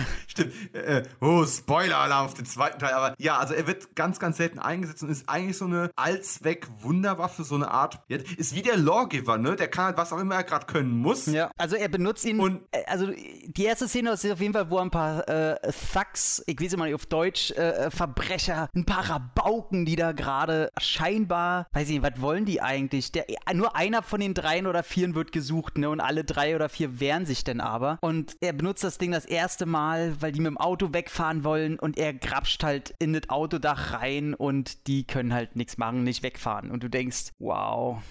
Stimmt. 0.26 0.52
Äh, 0.74 1.02
oh, 1.20 1.44
Spoiler-Alarm 1.44 2.26
auf 2.26 2.34
den 2.34 2.46
zweiten 2.46 2.78
Teil. 2.78 2.92
Aber 2.92 3.14
ja, 3.18 3.38
also 3.38 3.54
er 3.54 3.66
wird 3.66 3.94
ganz, 3.96 4.18
ganz 4.18 4.36
selten 4.36 4.58
eingesetzt 4.58 5.02
und 5.02 5.10
ist 5.10 5.28
eigentlich 5.28 5.56
so 5.56 5.64
eine 5.64 5.90
Allzweck-Wunderwaffe, 5.96 7.44
so 7.44 7.54
eine 7.54 7.70
Art. 7.70 8.00
Ist 8.08 8.54
wie 8.54 8.62
der 8.62 8.76
Lawgiver, 8.76 9.38
ne? 9.38 9.56
Der 9.56 9.68
kann 9.68 9.86
halt 9.86 9.96
was 9.96 10.12
auch 10.12 10.18
immer 10.18 10.36
er 10.36 10.44
gerade 10.44 10.66
können 10.66 10.90
muss. 10.90 11.26
Ja, 11.26 11.50
also 11.56 11.76
er 11.76 11.88
benutzt 11.88 12.24
ihn. 12.24 12.40
Und 12.40 12.62
äh, 12.72 12.84
also 12.86 13.08
die 13.08 13.64
erste 13.64 13.88
Szene 13.88 14.10
ist 14.10 14.30
auf 14.30 14.40
jeden 14.40 14.52
Fall, 14.52 14.70
wo 14.70 14.78
ein 14.78 14.90
paar 14.90 15.28
äh, 15.28 15.72
Thugs, 15.92 16.42
ich 16.46 16.60
weiß 16.60 16.72
immer 16.74 16.84
nicht 16.86 16.94
auf 16.94 17.06
Deutsch, 17.06 17.50
äh, 17.52 17.90
Verbrecher, 17.90 18.68
ein 18.74 18.84
paar 18.84 19.08
Rabauken, 19.08 19.84
die 19.84 19.96
da 19.96 20.12
gerade 20.12 20.70
scheinbar, 20.78 21.66
weiß 21.72 21.88
ich 21.88 22.00
nicht, 22.00 22.02
was 22.02 22.20
wollen 22.20 22.44
die 22.44 22.60
eigentlich? 22.60 23.12
Der, 23.12 23.26
nur 23.54 23.76
einer 23.76 24.02
von 24.02 24.20
den 24.20 24.34
dreien 24.34 24.66
oder 24.66 24.82
vieren 24.82 25.14
wird 25.14 25.32
gesucht, 25.32 25.78
ne? 25.78 25.88
Und 25.88 26.00
alle 26.00 26.24
drei 26.24 26.54
oder 26.54 26.68
vier 26.68 27.00
wehren 27.00 27.26
sich 27.26 27.44
denn 27.44 27.60
aber. 27.60 27.98
Und 28.00 28.36
er 28.40 28.52
benutzt 28.52 28.84
das 28.84 28.98
Ding 28.98 29.12
das 29.12 29.24
erste 29.24 29.66
Mal 29.66 29.85
Mal, 29.86 30.20
weil 30.20 30.32
die 30.32 30.40
mit 30.40 30.48
dem 30.48 30.58
Auto 30.58 30.92
wegfahren 30.92 31.44
wollen 31.44 31.78
und 31.78 31.96
er 31.96 32.12
grapscht 32.12 32.64
halt 32.64 32.92
in 32.98 33.12
das 33.12 33.28
Autodach 33.28 33.92
rein 33.92 34.34
und 34.34 34.88
die 34.88 35.04
können 35.04 35.32
halt 35.32 35.54
nichts 35.54 35.78
machen, 35.78 36.02
nicht 36.02 36.24
wegfahren. 36.24 36.72
Und 36.72 36.82
du 36.82 36.90
denkst, 36.90 37.30
wow. 37.38 38.02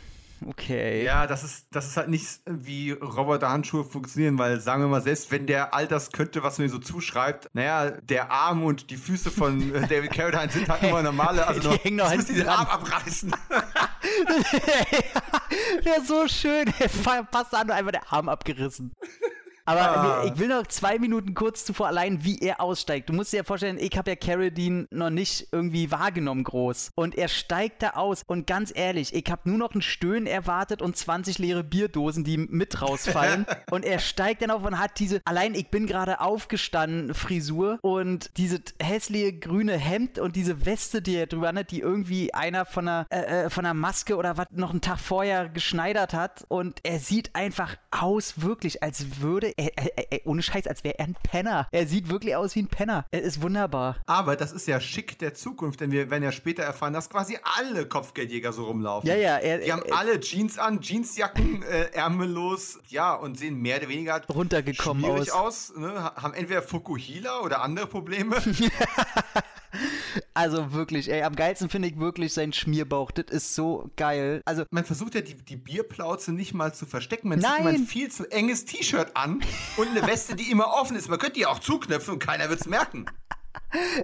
Okay. 0.48 1.04
Ja, 1.04 1.28
das 1.28 1.44
ist, 1.44 1.68
das 1.72 1.88
ist 1.88 1.98
halt 1.98 2.08
nicht 2.08 2.40
wie 2.46 2.92
Roboterhandschuhe 2.92 3.84
funktionieren, 3.84 4.38
weil 4.38 4.62
sagen 4.62 4.84
wir 4.84 4.88
mal, 4.88 5.02
selbst 5.02 5.32
wenn 5.32 5.48
der 5.48 5.74
all 5.74 5.86
das 5.86 6.14
könnte, 6.14 6.44
was 6.44 6.60
mir 6.60 6.70
so 6.70 6.78
zuschreibt, 6.78 7.50
naja, 7.54 7.92
der 7.92 8.32
Arm 8.32 8.64
und 8.64 8.90
die 8.90 8.98
Füße 8.98 9.30
von 9.30 9.76
äh, 9.76 9.82
David 9.90 10.12
Carradine 10.12 10.52
sind 10.52 10.70
halt 10.70 10.84
immer 10.84 11.02
normale, 11.02 11.46
also 11.46 11.60
die 11.60 11.68
noch, 11.68 11.84
hängen 11.84 11.98
noch 11.98 12.08
halt 12.08 12.30
den 12.30 12.48
Arm 12.48 12.68
abreißen. 12.68 13.36
ist 15.98 16.08
so 16.08 16.28
schön, 16.28 16.72
er 16.80 17.24
passt 17.24 17.54
an, 17.54 17.72
einfach 17.72 17.92
der 17.92 18.14
Arm 18.14 18.30
abgerissen. 18.30 18.94
Aber 19.66 19.98
ah. 19.98 20.26
ich 20.26 20.38
will 20.38 20.48
noch 20.48 20.68
zwei 20.68 21.00
Minuten 21.00 21.34
kurz 21.34 21.66
zuvor 21.66 21.88
allein, 21.88 22.24
wie 22.24 22.40
er 22.40 22.62
aussteigt. 22.62 23.10
Du 23.10 23.14
musst 23.14 23.34
dir 23.34 23.38
ja 23.38 23.44
vorstellen, 23.44 23.78
ich 23.80 23.98
habe 23.98 24.12
ja 24.12 24.16
Carradine 24.16 24.88
noch 24.92 25.10
nicht 25.10 25.48
irgendwie 25.52 25.92
wahrgenommen 25.92 26.44
groß. 26.44 26.92
Und 26.96 27.16
er 27.16 27.28
steigt 27.28 27.82
da 27.82 27.92
aus. 27.92 28.22
Und 28.28 28.46
ganz 28.46 28.72
ehrlich, 28.76 29.14
ich 29.14 29.26
habe 29.32 29.50
nur 29.50 29.58
noch 29.58 29.74
ein 29.74 29.82
Stöhnen 29.82 30.28
erwartet 30.28 30.82
und 30.82 30.96
20 30.96 31.40
leere 31.40 31.64
Bierdosen, 31.64 32.24
die 32.24 32.38
mit 32.38 32.82
rausfallen. 32.82 33.46
und 33.72 33.86
er 33.86 34.00
steigt 34.00 34.44
dann 34.44 34.52
auf 34.52 34.64
und 34.64 34.80
hat 34.80 35.00
diese, 35.00 35.22
allein 35.26 35.56
ich 35.56 35.70
bin 35.70 35.88
gerade 35.88 36.22
aufgestanden, 36.22 37.14
Frisur 37.16 37.80
und 37.82 38.30
diese 38.38 38.62
hässliche 38.80 39.34
grüne 39.34 39.78
Hemd 39.78 40.20
und 40.20 40.36
diese 40.36 40.66
Weste, 40.66 41.02
die 41.02 41.16
er 41.16 41.28
drüber 41.28 41.54
hat, 41.54 41.72
die 41.72 41.80
irgendwie 41.80 42.34
einer 42.34 42.66
von 42.66 42.88
einer, 42.88 43.08
äh, 43.10 43.46
äh, 43.46 43.50
von 43.50 43.66
einer 43.66 43.74
Maske 43.74 44.16
oder 44.16 44.38
was 44.38 44.48
noch 44.52 44.72
einen 44.72 44.82
Tag 44.82 45.00
vorher 45.00 45.50
geschneidert 45.50 46.14
hat. 46.14 46.46
Und 46.50 46.80
er 46.84 47.00
sieht 47.00 47.36
einfach 47.36 47.78
aus, 47.92 48.42
wirklich, 48.42 48.84
als 48.84 49.22
würde 49.22 49.55
er, 49.58 49.78
er, 49.78 50.12
er, 50.12 50.20
ohne 50.26 50.42
Scheiß, 50.42 50.68
als 50.68 50.84
wäre 50.84 51.00
er 51.00 51.06
ein 51.06 51.16
Penner. 51.24 51.68
Er 51.72 51.88
sieht 51.88 52.10
wirklich 52.10 52.36
aus 52.36 52.56
wie 52.56 52.64
ein 52.64 52.68
Penner. 52.68 53.06
Er 53.12 53.22
ist 53.22 53.42
wunderbar. 53.42 53.98
Aber 54.06 54.36
das 54.36 54.52
ist 54.52 54.68
ja 54.68 54.80
schick 54.80 55.18
der 55.20 55.34
Zukunft, 55.34 55.82
denn 55.82 55.92
wir 55.92 56.10
werden 56.10 56.24
ja 56.24 56.32
später 56.32 56.64
erfahren, 56.64 56.94
dass 56.94 57.10
quasi 57.10 57.38
alle 57.58 57.88
Kopfgeldjäger 57.88 58.54
so 58.54 58.66
rumlaufen. 58.66 59.08
Ja, 59.10 59.16
ja. 59.16 59.38
Er, 59.38 59.60
Die 59.60 59.72
haben 59.72 59.84
alle 59.92 60.20
Jeans 60.20 60.58
an, 60.58 60.82
Jeansjacken, 60.82 61.64
äh, 61.64 61.92
ärmellos, 61.94 62.80
ja, 62.90 63.14
und 63.14 63.38
sehen 63.38 63.62
mehr 63.62 63.78
oder 63.78 63.90
weniger 63.90 64.22
runtergekommen 64.28 65.04
schwierig 65.04 65.32
aus. 65.32 65.72
aus 65.72 65.78
ne? 65.78 66.12
Haben 66.16 66.34
entweder 66.34 66.62
Fukuhila 66.62 67.40
oder 67.40 67.62
andere 67.62 67.88
Probleme. 67.88 68.38
Also 70.34 70.74
wirklich, 70.74 71.12
ey, 71.12 71.24
am 71.24 71.36
geilsten 71.36 71.70
finde 71.70 71.88
ich 71.88 71.98
wirklich 71.98 72.34
sein 72.34 72.54
Schmierbauch. 72.54 73.12
Das 73.12 73.26
ist 73.30 73.56
so 73.56 73.90
geil. 73.96 74.42
Also 74.46 74.64
man 74.70 74.86
versucht 74.86 75.16
ja 75.16 75.22
die, 75.22 75.36
die 75.36 75.56
Bierplauze 75.56 76.32
nicht 76.34 76.54
mal 76.54 76.74
zu 76.74 76.86
verstecken. 76.86 77.30
Man 77.30 77.40
Nein. 77.40 77.58
zieht 77.58 77.68
ein 77.68 77.86
viel 77.86 78.12
zu 78.12 78.32
enges 78.32 78.66
T-Shirt 78.66 79.12
an 79.16 79.42
und 79.78 79.88
eine 79.90 80.06
Weste, 80.08 80.36
die 80.36 80.52
immer 80.52 80.74
offen 80.74 80.96
ist. 80.96 81.10
Man 81.10 81.20
könnte 81.20 81.36
die 81.36 81.46
auch 81.46 81.60
zuknöpfen 81.60 82.16
und 82.16 82.20
keiner 82.20 82.50
wird 82.50 82.62
es 82.62 82.68
merken. 82.68 83.06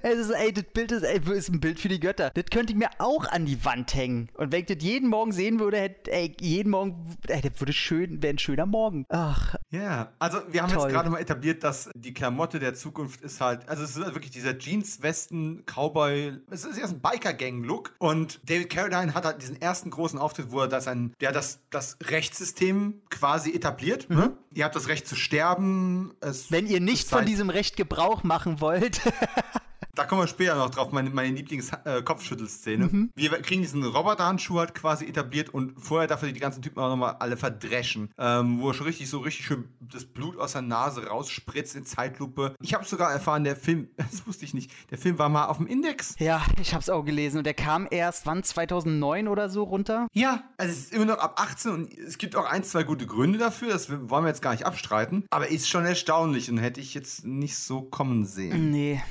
Es 0.03 0.17
ist, 0.17 0.31
ey, 0.31 0.53
das 0.53 0.63
Bild 0.65 0.91
ist, 0.91 1.03
ey, 1.03 1.19
ist 1.33 1.49
ein 1.49 1.59
Bild 1.59 1.79
für 1.79 1.89
die 1.89 1.99
Götter. 1.99 2.31
Das 2.33 2.45
könnte 2.51 2.73
ich 2.73 2.79
mir 2.79 2.89
auch 2.97 3.27
an 3.27 3.45
die 3.45 3.63
Wand 3.65 3.93
hängen. 3.93 4.29
Und 4.35 4.51
wenn 4.51 4.61
ich 4.61 4.65
das 4.67 4.77
jeden 4.79 5.09
Morgen 5.09 5.31
sehen 5.31 5.59
würde, 5.59 5.77
hätte, 5.77 6.11
ey, 6.11 6.35
jeden 6.39 6.69
Morgen, 6.69 7.17
ey, 7.27 7.41
das 7.41 7.59
würde 7.59 7.73
schön, 7.73 8.21
wäre 8.21 8.33
ein 8.33 8.39
schöner 8.39 8.65
Morgen. 8.65 9.05
Ach. 9.09 9.55
Ja, 9.69 10.11
also 10.19 10.39
wir 10.49 10.63
haben 10.63 10.71
toll. 10.71 10.83
jetzt 10.83 10.93
gerade 10.93 11.09
mal 11.09 11.19
etabliert, 11.19 11.63
dass 11.63 11.89
die 11.95 12.13
Klamotte 12.13 12.59
der 12.59 12.73
Zukunft 12.73 13.21
ist 13.21 13.41
halt, 13.41 13.67
also 13.67 13.83
es 13.83 13.95
ist 13.95 14.03
halt 14.03 14.15
wirklich 14.15 14.31
dieser 14.31 14.57
Jeans-Westen, 14.57 15.63
Cowboy, 15.65 16.39
es 16.49 16.65
ist 16.65 16.77
erst 16.77 16.93
ein 16.93 17.01
Biker-Gang-Look. 17.01 17.93
Und 17.99 18.39
David 18.49 18.69
Carradine 18.69 19.13
hat 19.13 19.25
halt 19.25 19.41
diesen 19.41 19.61
ersten 19.61 19.89
großen 19.89 20.19
Auftritt, 20.19 20.51
wo 20.51 20.61
er 20.61 20.67
das 20.67 20.87
ein, 20.87 21.13
der 21.21 21.31
das, 21.31 21.59
das 21.69 21.97
Rechtssystem 22.03 23.01
quasi 23.09 23.53
etabliert. 23.53 24.09
Mhm. 24.09 24.15
Ne? 24.15 24.37
Ihr 24.53 24.65
habt 24.65 24.75
das 24.75 24.87
Recht 24.87 25.07
zu 25.07 25.15
sterben. 25.15 26.13
wenn 26.49 26.67
ihr 26.67 26.79
nicht 26.79 27.07
von 27.07 27.25
diesem 27.25 27.49
Recht 27.49 27.77
Gebrauch 27.77 28.23
machen 28.23 28.61
wollt. 28.61 29.01
Da 29.95 30.05
kommen 30.05 30.21
wir 30.21 30.27
später 30.27 30.55
noch 30.55 30.69
drauf, 30.69 30.91
meine, 30.91 31.09
meine 31.09 31.35
Lieblings-Kopfschüttelszene. 31.35 32.85
Äh, 32.85 32.87
mhm. 32.87 33.11
Wir 33.15 33.29
kriegen 33.41 33.61
diesen 33.61 33.83
Roboterhandschuh 33.83 34.59
halt 34.59 34.73
quasi 34.73 35.05
etabliert 35.05 35.49
und 35.49 35.73
vorher 35.79 36.07
darf 36.07 36.21
er 36.23 36.31
die 36.31 36.39
ganzen 36.39 36.61
Typen 36.61 36.79
auch 36.79 36.89
nochmal 36.89 37.15
alle 37.19 37.37
verdreschen. 37.37 38.09
Ähm, 38.17 38.61
wo 38.61 38.69
er 38.69 38.73
schon 38.73 38.87
richtig 38.87 39.09
so 39.09 39.19
richtig 39.19 39.45
schön 39.45 39.69
das 39.79 40.05
Blut 40.05 40.37
aus 40.37 40.53
der 40.53 40.61
Nase 40.61 41.07
rausspritzt 41.07 41.75
in 41.75 41.85
Zeitlupe. 41.85 42.55
Ich 42.61 42.73
habe 42.73 42.85
sogar 42.85 43.11
erfahren, 43.11 43.43
der 43.43 43.55
Film, 43.55 43.89
das 43.97 44.25
wusste 44.25 44.45
ich 44.45 44.53
nicht, 44.53 44.71
der 44.89 44.97
Film 44.97 45.19
war 45.19 45.29
mal 45.29 45.45
auf 45.45 45.57
dem 45.57 45.67
Index. 45.67 46.15
Ja, 46.19 46.43
ich 46.61 46.73
habe 46.73 46.81
es 46.81 46.89
auch 46.89 47.03
gelesen 47.03 47.39
und 47.39 47.45
der 47.45 47.53
kam 47.53 47.87
erst, 47.89 48.25
wann, 48.25 48.43
2009 48.43 49.27
oder 49.27 49.49
so 49.49 49.63
runter? 49.63 50.07
Ja, 50.13 50.43
also 50.57 50.71
es 50.71 50.79
ist 50.79 50.93
immer 50.93 51.05
noch 51.05 51.19
ab 51.19 51.39
18 51.39 51.71
und 51.71 51.97
es 51.97 52.17
gibt 52.17 52.35
auch 52.35 52.45
ein, 52.45 52.63
zwei 52.63 52.83
gute 52.83 53.05
Gründe 53.05 53.37
dafür, 53.39 53.69
das 53.69 53.89
wollen 53.89 54.23
wir 54.23 54.29
jetzt 54.29 54.41
gar 54.41 54.51
nicht 54.51 54.65
abstreiten. 54.65 55.25
Aber 55.29 55.47
ist 55.49 55.69
schon 55.69 55.85
erstaunlich 55.85 56.49
und 56.49 56.57
hätte 56.57 56.79
ich 56.79 56.93
jetzt 56.93 57.25
nicht 57.25 57.57
so 57.57 57.81
kommen 57.81 58.25
sehen. 58.25 58.71
Nee. 58.71 59.01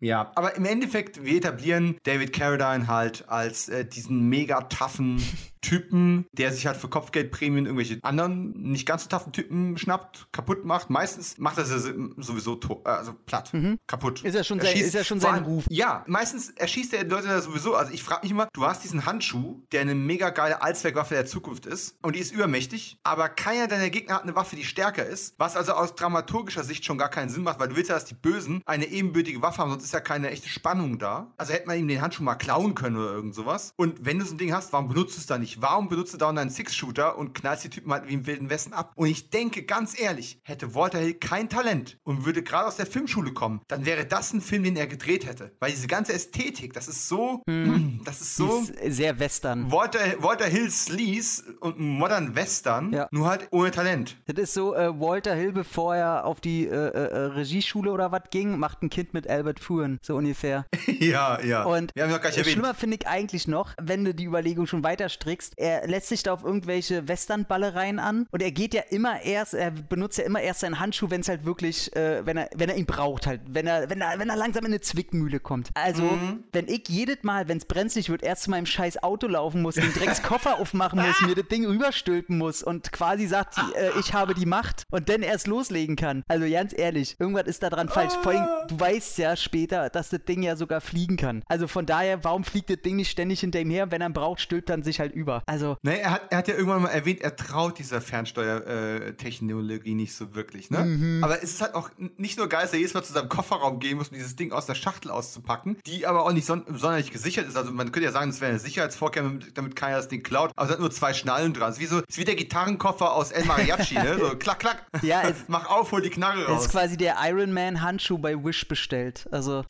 Ja, 0.00 0.30
aber 0.36 0.54
im 0.54 0.64
Endeffekt, 0.64 1.24
wir 1.24 1.36
etablieren 1.36 1.96
David 2.04 2.32
Carradine 2.32 2.86
halt 2.86 3.28
als 3.28 3.68
äh, 3.68 3.84
diesen 3.84 4.28
mega 4.28 4.60
toughen 4.62 5.20
Typen, 5.60 6.26
der 6.32 6.52
sich 6.52 6.66
halt 6.66 6.76
für 6.76 6.88
Kopfgeldprämien 6.88 7.66
irgendwelche 7.66 7.98
anderen, 8.02 8.52
nicht 8.52 8.86
ganz 8.86 9.04
so 9.04 9.08
taffen 9.08 9.32
Typen 9.32 9.76
schnappt, 9.78 10.28
kaputt 10.32 10.64
macht. 10.64 10.90
Meistens 10.90 11.38
macht 11.38 11.58
er 11.58 11.64
sie 11.64 11.94
sowieso 12.16 12.58
äh, 12.84 12.88
also 12.88 13.14
platt, 13.26 13.52
mhm. 13.52 13.78
kaputt. 13.86 14.22
Ist 14.22 14.34
ja 14.34 14.44
schon, 14.44 14.60
sein, 14.60 14.76
ist 14.76 14.94
ja 14.94 15.04
schon 15.04 15.20
sein 15.20 15.44
Ruf. 15.44 15.64
Ja, 15.70 16.04
meistens 16.06 16.50
erschießt 16.50 16.94
er 16.94 17.04
Leute 17.04 17.28
da 17.28 17.40
sowieso. 17.40 17.74
Also 17.74 17.92
ich 17.92 18.02
frage 18.02 18.22
mich 18.22 18.30
immer, 18.30 18.48
du 18.52 18.64
hast 18.64 18.84
diesen 18.84 19.06
Handschuh, 19.06 19.62
der 19.72 19.82
eine 19.82 19.94
mega 19.94 20.30
geile 20.30 20.62
Allzweckwaffe 20.62 21.14
der 21.14 21.26
Zukunft 21.26 21.66
ist 21.66 21.96
und 22.02 22.16
die 22.16 22.20
ist 22.20 22.32
übermächtig, 22.32 22.98
aber 23.02 23.28
keiner 23.28 23.66
deiner 23.66 23.90
Gegner 23.90 24.16
hat 24.16 24.22
eine 24.22 24.36
Waffe, 24.36 24.56
die 24.56 24.64
stärker 24.64 25.04
ist, 25.04 25.34
was 25.38 25.56
also 25.56 25.72
aus 25.72 25.94
dramaturgischer 25.94 26.64
Sicht 26.64 26.84
schon 26.84 26.98
gar 26.98 27.08
keinen 27.08 27.28
Sinn 27.28 27.42
macht, 27.42 27.60
weil 27.60 27.68
du 27.68 27.76
willst 27.76 27.88
ja, 27.88 27.94
dass 27.94 28.04
die 28.04 28.14
Bösen 28.14 28.62
eine 28.66 28.86
ebenbürtige 28.86 29.42
Waffe 29.42 29.58
haben, 29.58 29.70
sonst 29.70 29.84
ist 29.84 29.92
ja 29.92 30.00
keine 30.00 30.30
echte 30.30 30.48
Spannung 30.48 30.98
da. 30.98 31.32
Also 31.36 31.52
hätte 31.52 31.66
man 31.66 31.78
ihm 31.78 31.88
den 31.88 32.00
Handschuh 32.00 32.22
mal 32.22 32.34
klauen 32.34 32.74
können 32.74 32.96
oder 32.96 33.12
irgend 33.12 33.34
sowas. 33.34 33.72
Und 33.76 34.04
wenn 34.04 34.18
du 34.18 34.24
so 34.24 34.34
ein 34.34 34.38
Ding 34.38 34.52
hast, 34.52 34.72
warum 34.72 34.88
benutzt 34.88 35.16
du 35.16 35.20
es 35.20 35.26
dann 35.26 35.40
nicht? 35.40 35.47
Warum 35.60 35.88
benutzt 35.88 36.14
du 36.14 36.18
da 36.18 36.28
einen 36.28 36.50
Six-Shooter 36.50 37.18
und 37.18 37.34
knallst 37.34 37.64
die 37.64 37.70
Typen 37.70 37.92
halt 37.92 38.08
wie 38.08 38.14
im 38.14 38.26
Wilden 38.26 38.50
Westen 38.50 38.72
ab? 38.72 38.92
Und 38.94 39.08
ich 39.08 39.30
denke, 39.30 39.62
ganz 39.62 39.98
ehrlich, 39.98 40.40
hätte 40.42 40.74
Walter 40.74 40.98
Hill 40.98 41.14
kein 41.14 41.48
Talent 41.48 41.98
und 42.04 42.24
würde 42.24 42.42
gerade 42.42 42.66
aus 42.66 42.76
der 42.76 42.86
Filmschule 42.86 43.32
kommen, 43.32 43.60
dann 43.68 43.84
wäre 43.84 44.06
das 44.06 44.32
ein 44.32 44.40
Film, 44.40 44.64
den 44.64 44.76
er 44.76 44.86
gedreht 44.86 45.26
hätte. 45.26 45.52
Weil 45.60 45.70
diese 45.70 45.86
ganze 45.86 46.12
Ästhetik, 46.12 46.72
das 46.72 46.88
ist 46.88 47.08
so, 47.08 47.42
hm. 47.48 48.00
das 48.04 48.20
ist 48.20 48.36
so. 48.36 48.64
Ist 48.82 48.96
sehr 48.96 49.18
Western. 49.18 49.70
Walter, 49.70 50.00
Walter 50.22 50.46
Hill 50.46 50.70
Sleaze 50.70 51.42
und 51.60 51.78
Modern 51.78 52.34
Western, 52.34 52.92
ja. 52.92 53.08
nur 53.10 53.28
halt 53.28 53.48
ohne 53.50 53.70
Talent. 53.70 54.16
Das 54.26 54.36
ist 54.38 54.54
so, 54.54 54.74
äh, 54.74 54.98
Walter 54.98 55.34
Hill, 55.34 55.52
bevor 55.52 55.94
er 55.94 56.24
auf 56.24 56.40
die 56.40 56.66
äh, 56.66 56.70
äh, 56.70 57.16
Regieschule 57.16 57.92
oder 57.92 58.12
was 58.12 58.22
ging, 58.30 58.58
macht 58.58 58.82
ein 58.82 58.90
Kind 58.90 59.14
mit 59.14 59.28
Albert 59.28 59.60
Fuhren, 59.60 59.98
so 60.02 60.16
ungefähr. 60.16 60.66
ja, 60.86 61.40
ja. 61.42 61.64
Und 61.64 61.94
Wir 61.94 62.04
haben 62.04 62.10
noch 62.10 62.20
gar 62.20 62.30
nicht 62.30 62.48
schlimmer 62.48 62.74
finde 62.74 62.96
ich 63.00 63.06
eigentlich 63.06 63.46
noch, 63.46 63.74
wenn 63.80 64.04
du 64.04 64.14
die 64.14 64.24
Überlegung 64.24 64.66
schon 64.66 64.82
weiter 64.82 65.08
strickst, 65.08 65.37
er 65.56 65.86
lässt 65.86 66.08
sich 66.08 66.22
da 66.22 66.32
auf 66.32 66.44
irgendwelche 66.44 67.08
Westernballereien 67.08 67.98
an 67.98 68.26
und 68.30 68.42
er 68.42 68.52
geht 68.52 68.74
ja 68.74 68.82
immer 68.90 69.22
erst, 69.22 69.54
er 69.54 69.70
benutzt 69.70 70.18
ja 70.18 70.24
immer 70.24 70.40
erst 70.40 70.60
seinen 70.60 70.80
Handschuh, 70.80 71.10
wenn 71.10 71.20
es 71.20 71.28
halt 71.28 71.44
wirklich, 71.44 71.94
äh, 71.96 72.24
wenn 72.26 72.36
er, 72.36 72.50
wenn 72.54 72.68
er 72.68 72.76
ihn 72.76 72.86
braucht 72.86 73.26
halt, 73.26 73.40
wenn 73.48 73.66
er, 73.66 73.90
wenn 73.90 74.00
er, 74.00 74.18
wenn 74.18 74.28
er 74.28 74.36
langsam 74.36 74.64
in 74.64 74.72
eine 74.72 74.80
Zwickmühle 74.80 75.40
kommt. 75.40 75.70
Also, 75.74 76.02
mhm. 76.02 76.44
wenn 76.52 76.68
ich 76.68 76.88
jedes 76.88 77.22
Mal, 77.22 77.48
wenn 77.48 77.58
es 77.58 77.64
brenzlig 77.64 78.10
wird, 78.10 78.22
erst 78.22 78.44
zu 78.44 78.50
meinem 78.50 78.66
scheiß 78.66 79.02
Auto 79.02 79.26
laufen 79.26 79.62
muss, 79.62 79.76
den 79.76 79.92
Dreckskoffer 79.92 80.58
aufmachen 80.58 81.00
muss, 81.00 81.20
mir 81.26 81.34
das 81.34 81.48
Ding 81.48 81.66
rüberstülpen 81.66 82.36
muss 82.38 82.62
und 82.62 82.92
quasi 82.92 83.26
sagt, 83.26 83.56
äh, 83.76 83.90
ich 84.00 84.12
habe 84.14 84.34
die 84.34 84.46
Macht 84.46 84.84
und 84.90 85.08
dann 85.08 85.22
erst 85.22 85.46
loslegen 85.46 85.96
kann. 85.96 86.24
Also 86.28 86.48
ganz 86.50 86.76
ehrlich, 86.76 87.16
irgendwas 87.18 87.46
ist 87.46 87.62
da 87.62 87.70
dran 87.70 87.88
falsch. 87.88 88.14
Vor 88.22 88.32
allem, 88.32 88.46
du 88.68 88.78
weißt 88.78 89.18
ja 89.18 89.36
später, 89.36 89.90
dass 89.90 90.10
das 90.10 90.24
Ding 90.24 90.42
ja 90.42 90.56
sogar 90.56 90.80
fliegen 90.80 91.16
kann. 91.16 91.42
Also 91.46 91.68
von 91.68 91.86
daher, 91.86 92.24
warum 92.24 92.44
fliegt 92.44 92.70
das 92.70 92.82
Ding 92.82 92.96
nicht 92.96 93.10
ständig 93.10 93.40
hinter 93.40 93.60
ihm 93.60 93.70
her? 93.70 93.90
Wenn 93.90 94.00
er 94.00 94.10
braucht, 94.10 94.40
stülpt 94.40 94.70
er 94.70 94.82
sich 94.82 95.00
halt 95.00 95.12
über. 95.12 95.27
Also. 95.46 95.76
Nee, 95.82 95.98
er 95.98 96.12
hat, 96.12 96.22
er 96.30 96.38
hat 96.38 96.48
ja 96.48 96.54
irgendwann 96.54 96.82
mal 96.82 96.88
erwähnt, 96.88 97.20
er 97.20 97.36
traut 97.36 97.78
dieser 97.78 98.00
Fernsteuertechnologie 98.00 99.94
nicht 99.94 100.14
so 100.14 100.34
wirklich, 100.34 100.70
ne? 100.70 100.84
Mhm. 100.84 101.24
Aber 101.24 101.42
es 101.42 101.50
ist 101.50 101.60
halt 101.60 101.74
auch 101.74 101.90
nicht 102.16 102.38
nur 102.38 102.48
geil, 102.48 102.62
dass 102.62 102.72
er 102.72 102.78
jedes 102.78 102.94
Mal 102.94 103.02
zu 103.02 103.12
seinem 103.12 103.28
Kofferraum 103.28 103.78
gehen 103.80 103.98
muss, 103.98 104.08
um 104.08 104.14
dieses 104.14 104.36
Ding 104.36 104.52
aus 104.52 104.66
der 104.66 104.74
Schachtel 104.74 105.10
auszupacken, 105.10 105.78
die 105.86 106.06
aber 106.06 106.24
auch 106.24 106.32
nicht 106.32 106.46
son 106.46 106.64
sonderlich 106.68 107.10
gesichert 107.10 107.46
ist. 107.48 107.56
Also 107.56 107.72
man 107.72 107.92
könnte 107.92 108.06
ja 108.06 108.12
sagen, 108.12 108.30
das 108.30 108.40
wäre 108.40 108.50
eine 108.50 108.60
Sicherheitsvorkehrung, 108.60 109.40
damit 109.54 109.76
keiner 109.76 109.96
das 109.96 110.08
Ding 110.08 110.22
klaut. 110.22 110.52
Aber 110.56 110.66
es 110.66 110.72
hat 110.72 110.80
nur 110.80 110.90
zwei 110.90 111.14
Schnallen 111.14 111.52
dran. 111.52 111.70
Es 111.70 111.76
ist 111.76 111.82
wie, 111.82 111.86
so, 111.86 111.98
ist 112.00 112.18
wie 112.18 112.24
der 112.24 112.36
Gitarrenkoffer 112.36 113.12
aus 113.12 113.30
El 113.30 113.44
Mariachi, 113.44 113.94
ne? 113.94 114.18
So 114.18 114.36
klack, 114.38 114.60
klack. 114.60 114.86
Ja, 115.02 115.22
es, 115.22 115.36
Mach 115.48 115.68
auf, 115.68 115.92
hol 115.92 116.02
die 116.02 116.10
Knarre 116.10 116.46
raus. 116.46 116.60
Es 116.60 116.66
ist 116.66 116.72
quasi 116.72 116.96
der 116.96 117.16
Iron 117.22 117.52
Man 117.52 117.80
Handschuh 117.82 118.18
bei 118.18 118.34
Wish 118.42 118.66
bestellt. 118.68 119.26
Also 119.30 119.64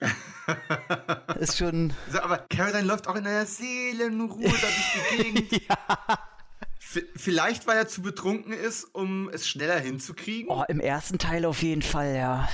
ist 1.40 1.58
schon. 1.58 1.92
So, 2.10 2.20
aber 2.20 2.38
Caroline 2.50 2.86
läuft 2.86 3.08
auch 3.08 3.16
in 3.16 3.26
einer 3.26 3.46
Seelenruhe 3.46 4.44
da 4.44 4.50
durch 4.50 4.92
die 5.12 5.22
Gegend. 5.22 5.47
ja. 5.68 6.18
Vielleicht, 7.16 7.66
weil 7.66 7.76
er 7.76 7.88
zu 7.88 8.00
betrunken 8.00 8.52
ist, 8.52 8.84
um 8.84 9.28
es 9.28 9.46
schneller 9.46 9.78
hinzukriegen. 9.78 10.50
Oh, 10.50 10.64
im 10.68 10.80
ersten 10.80 11.18
Teil 11.18 11.44
auf 11.44 11.62
jeden 11.62 11.82
Fall, 11.82 12.14
ja. 12.14 12.48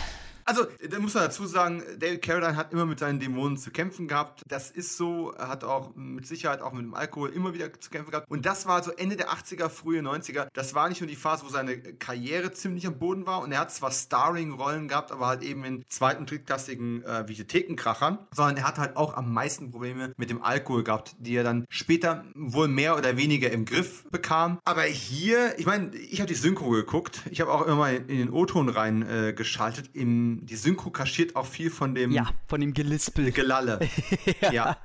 Also, 0.44 0.66
da 0.88 0.98
muss 0.98 1.14
man 1.14 1.24
dazu 1.24 1.46
sagen, 1.46 1.82
David 1.98 2.22
Carradine 2.22 2.56
hat 2.56 2.72
immer 2.72 2.86
mit 2.86 2.98
seinen 2.98 3.18
Dämonen 3.18 3.56
zu 3.56 3.70
kämpfen 3.70 4.08
gehabt. 4.08 4.42
Das 4.46 4.70
ist 4.70 4.96
so, 4.96 5.32
er 5.32 5.48
hat 5.48 5.64
auch 5.64 5.94
mit 5.96 6.26
Sicherheit 6.26 6.60
auch 6.60 6.72
mit 6.72 6.82
dem 6.82 6.94
Alkohol 6.94 7.30
immer 7.30 7.54
wieder 7.54 7.72
zu 7.72 7.90
kämpfen 7.90 8.10
gehabt. 8.10 8.30
Und 8.30 8.44
das 8.44 8.66
war 8.66 8.82
so 8.82 8.90
Ende 8.92 9.16
der 9.16 9.30
80er, 9.30 9.68
frühe 9.68 10.00
90er. 10.00 10.48
Das 10.52 10.74
war 10.74 10.88
nicht 10.88 11.00
nur 11.00 11.08
die 11.08 11.16
Phase, 11.16 11.44
wo 11.44 11.48
seine 11.48 11.78
Karriere 11.78 12.52
ziemlich 12.52 12.86
am 12.86 12.98
Boden 12.98 13.26
war. 13.26 13.40
Und 13.40 13.52
er 13.52 13.60
hat 13.60 13.72
zwar 13.72 13.90
Starring-Rollen 13.90 14.88
gehabt, 14.88 15.12
aber 15.12 15.26
halt 15.26 15.42
eben 15.42 15.64
in 15.64 15.84
zweiten, 15.88 16.26
drittklassigen 16.26 17.02
äh, 17.04 17.26
Videothekenkrachern, 17.26 18.18
sondern 18.34 18.58
er 18.58 18.68
hat 18.68 18.78
halt 18.78 18.96
auch 18.96 19.16
am 19.16 19.32
meisten 19.32 19.70
Probleme 19.70 20.12
mit 20.16 20.30
dem 20.30 20.42
Alkohol 20.42 20.84
gehabt, 20.84 21.16
die 21.18 21.36
er 21.36 21.44
dann 21.44 21.64
später 21.70 22.24
wohl 22.34 22.68
mehr 22.68 22.96
oder 22.96 23.16
weniger 23.16 23.50
im 23.50 23.64
Griff 23.64 24.04
bekam. 24.10 24.58
Aber 24.64 24.82
hier, 24.82 25.58
ich 25.58 25.66
meine, 25.66 25.94
ich 25.96 26.20
habe 26.20 26.28
die 26.28 26.34
Synchro 26.34 26.70
geguckt. 26.70 27.22
Ich 27.30 27.40
habe 27.40 27.52
auch 27.52 27.62
immer 27.66 27.76
mal 27.76 27.94
in 27.94 28.18
den 28.18 28.30
O-Ton 28.30 28.68
reingeschaltet 28.68 29.94
äh, 29.94 29.98
die 30.42 30.56
Synchro 30.56 30.90
kaschiert 30.90 31.36
auch 31.36 31.46
viel 31.46 31.70
von 31.70 31.94
dem. 31.94 32.10
Ja, 32.12 32.30
von 32.46 32.60
dem 32.60 32.74
Gelispel. 32.74 33.32
Gelalle. 33.32 33.80
ja. 34.40 34.52
ja. 34.52 34.76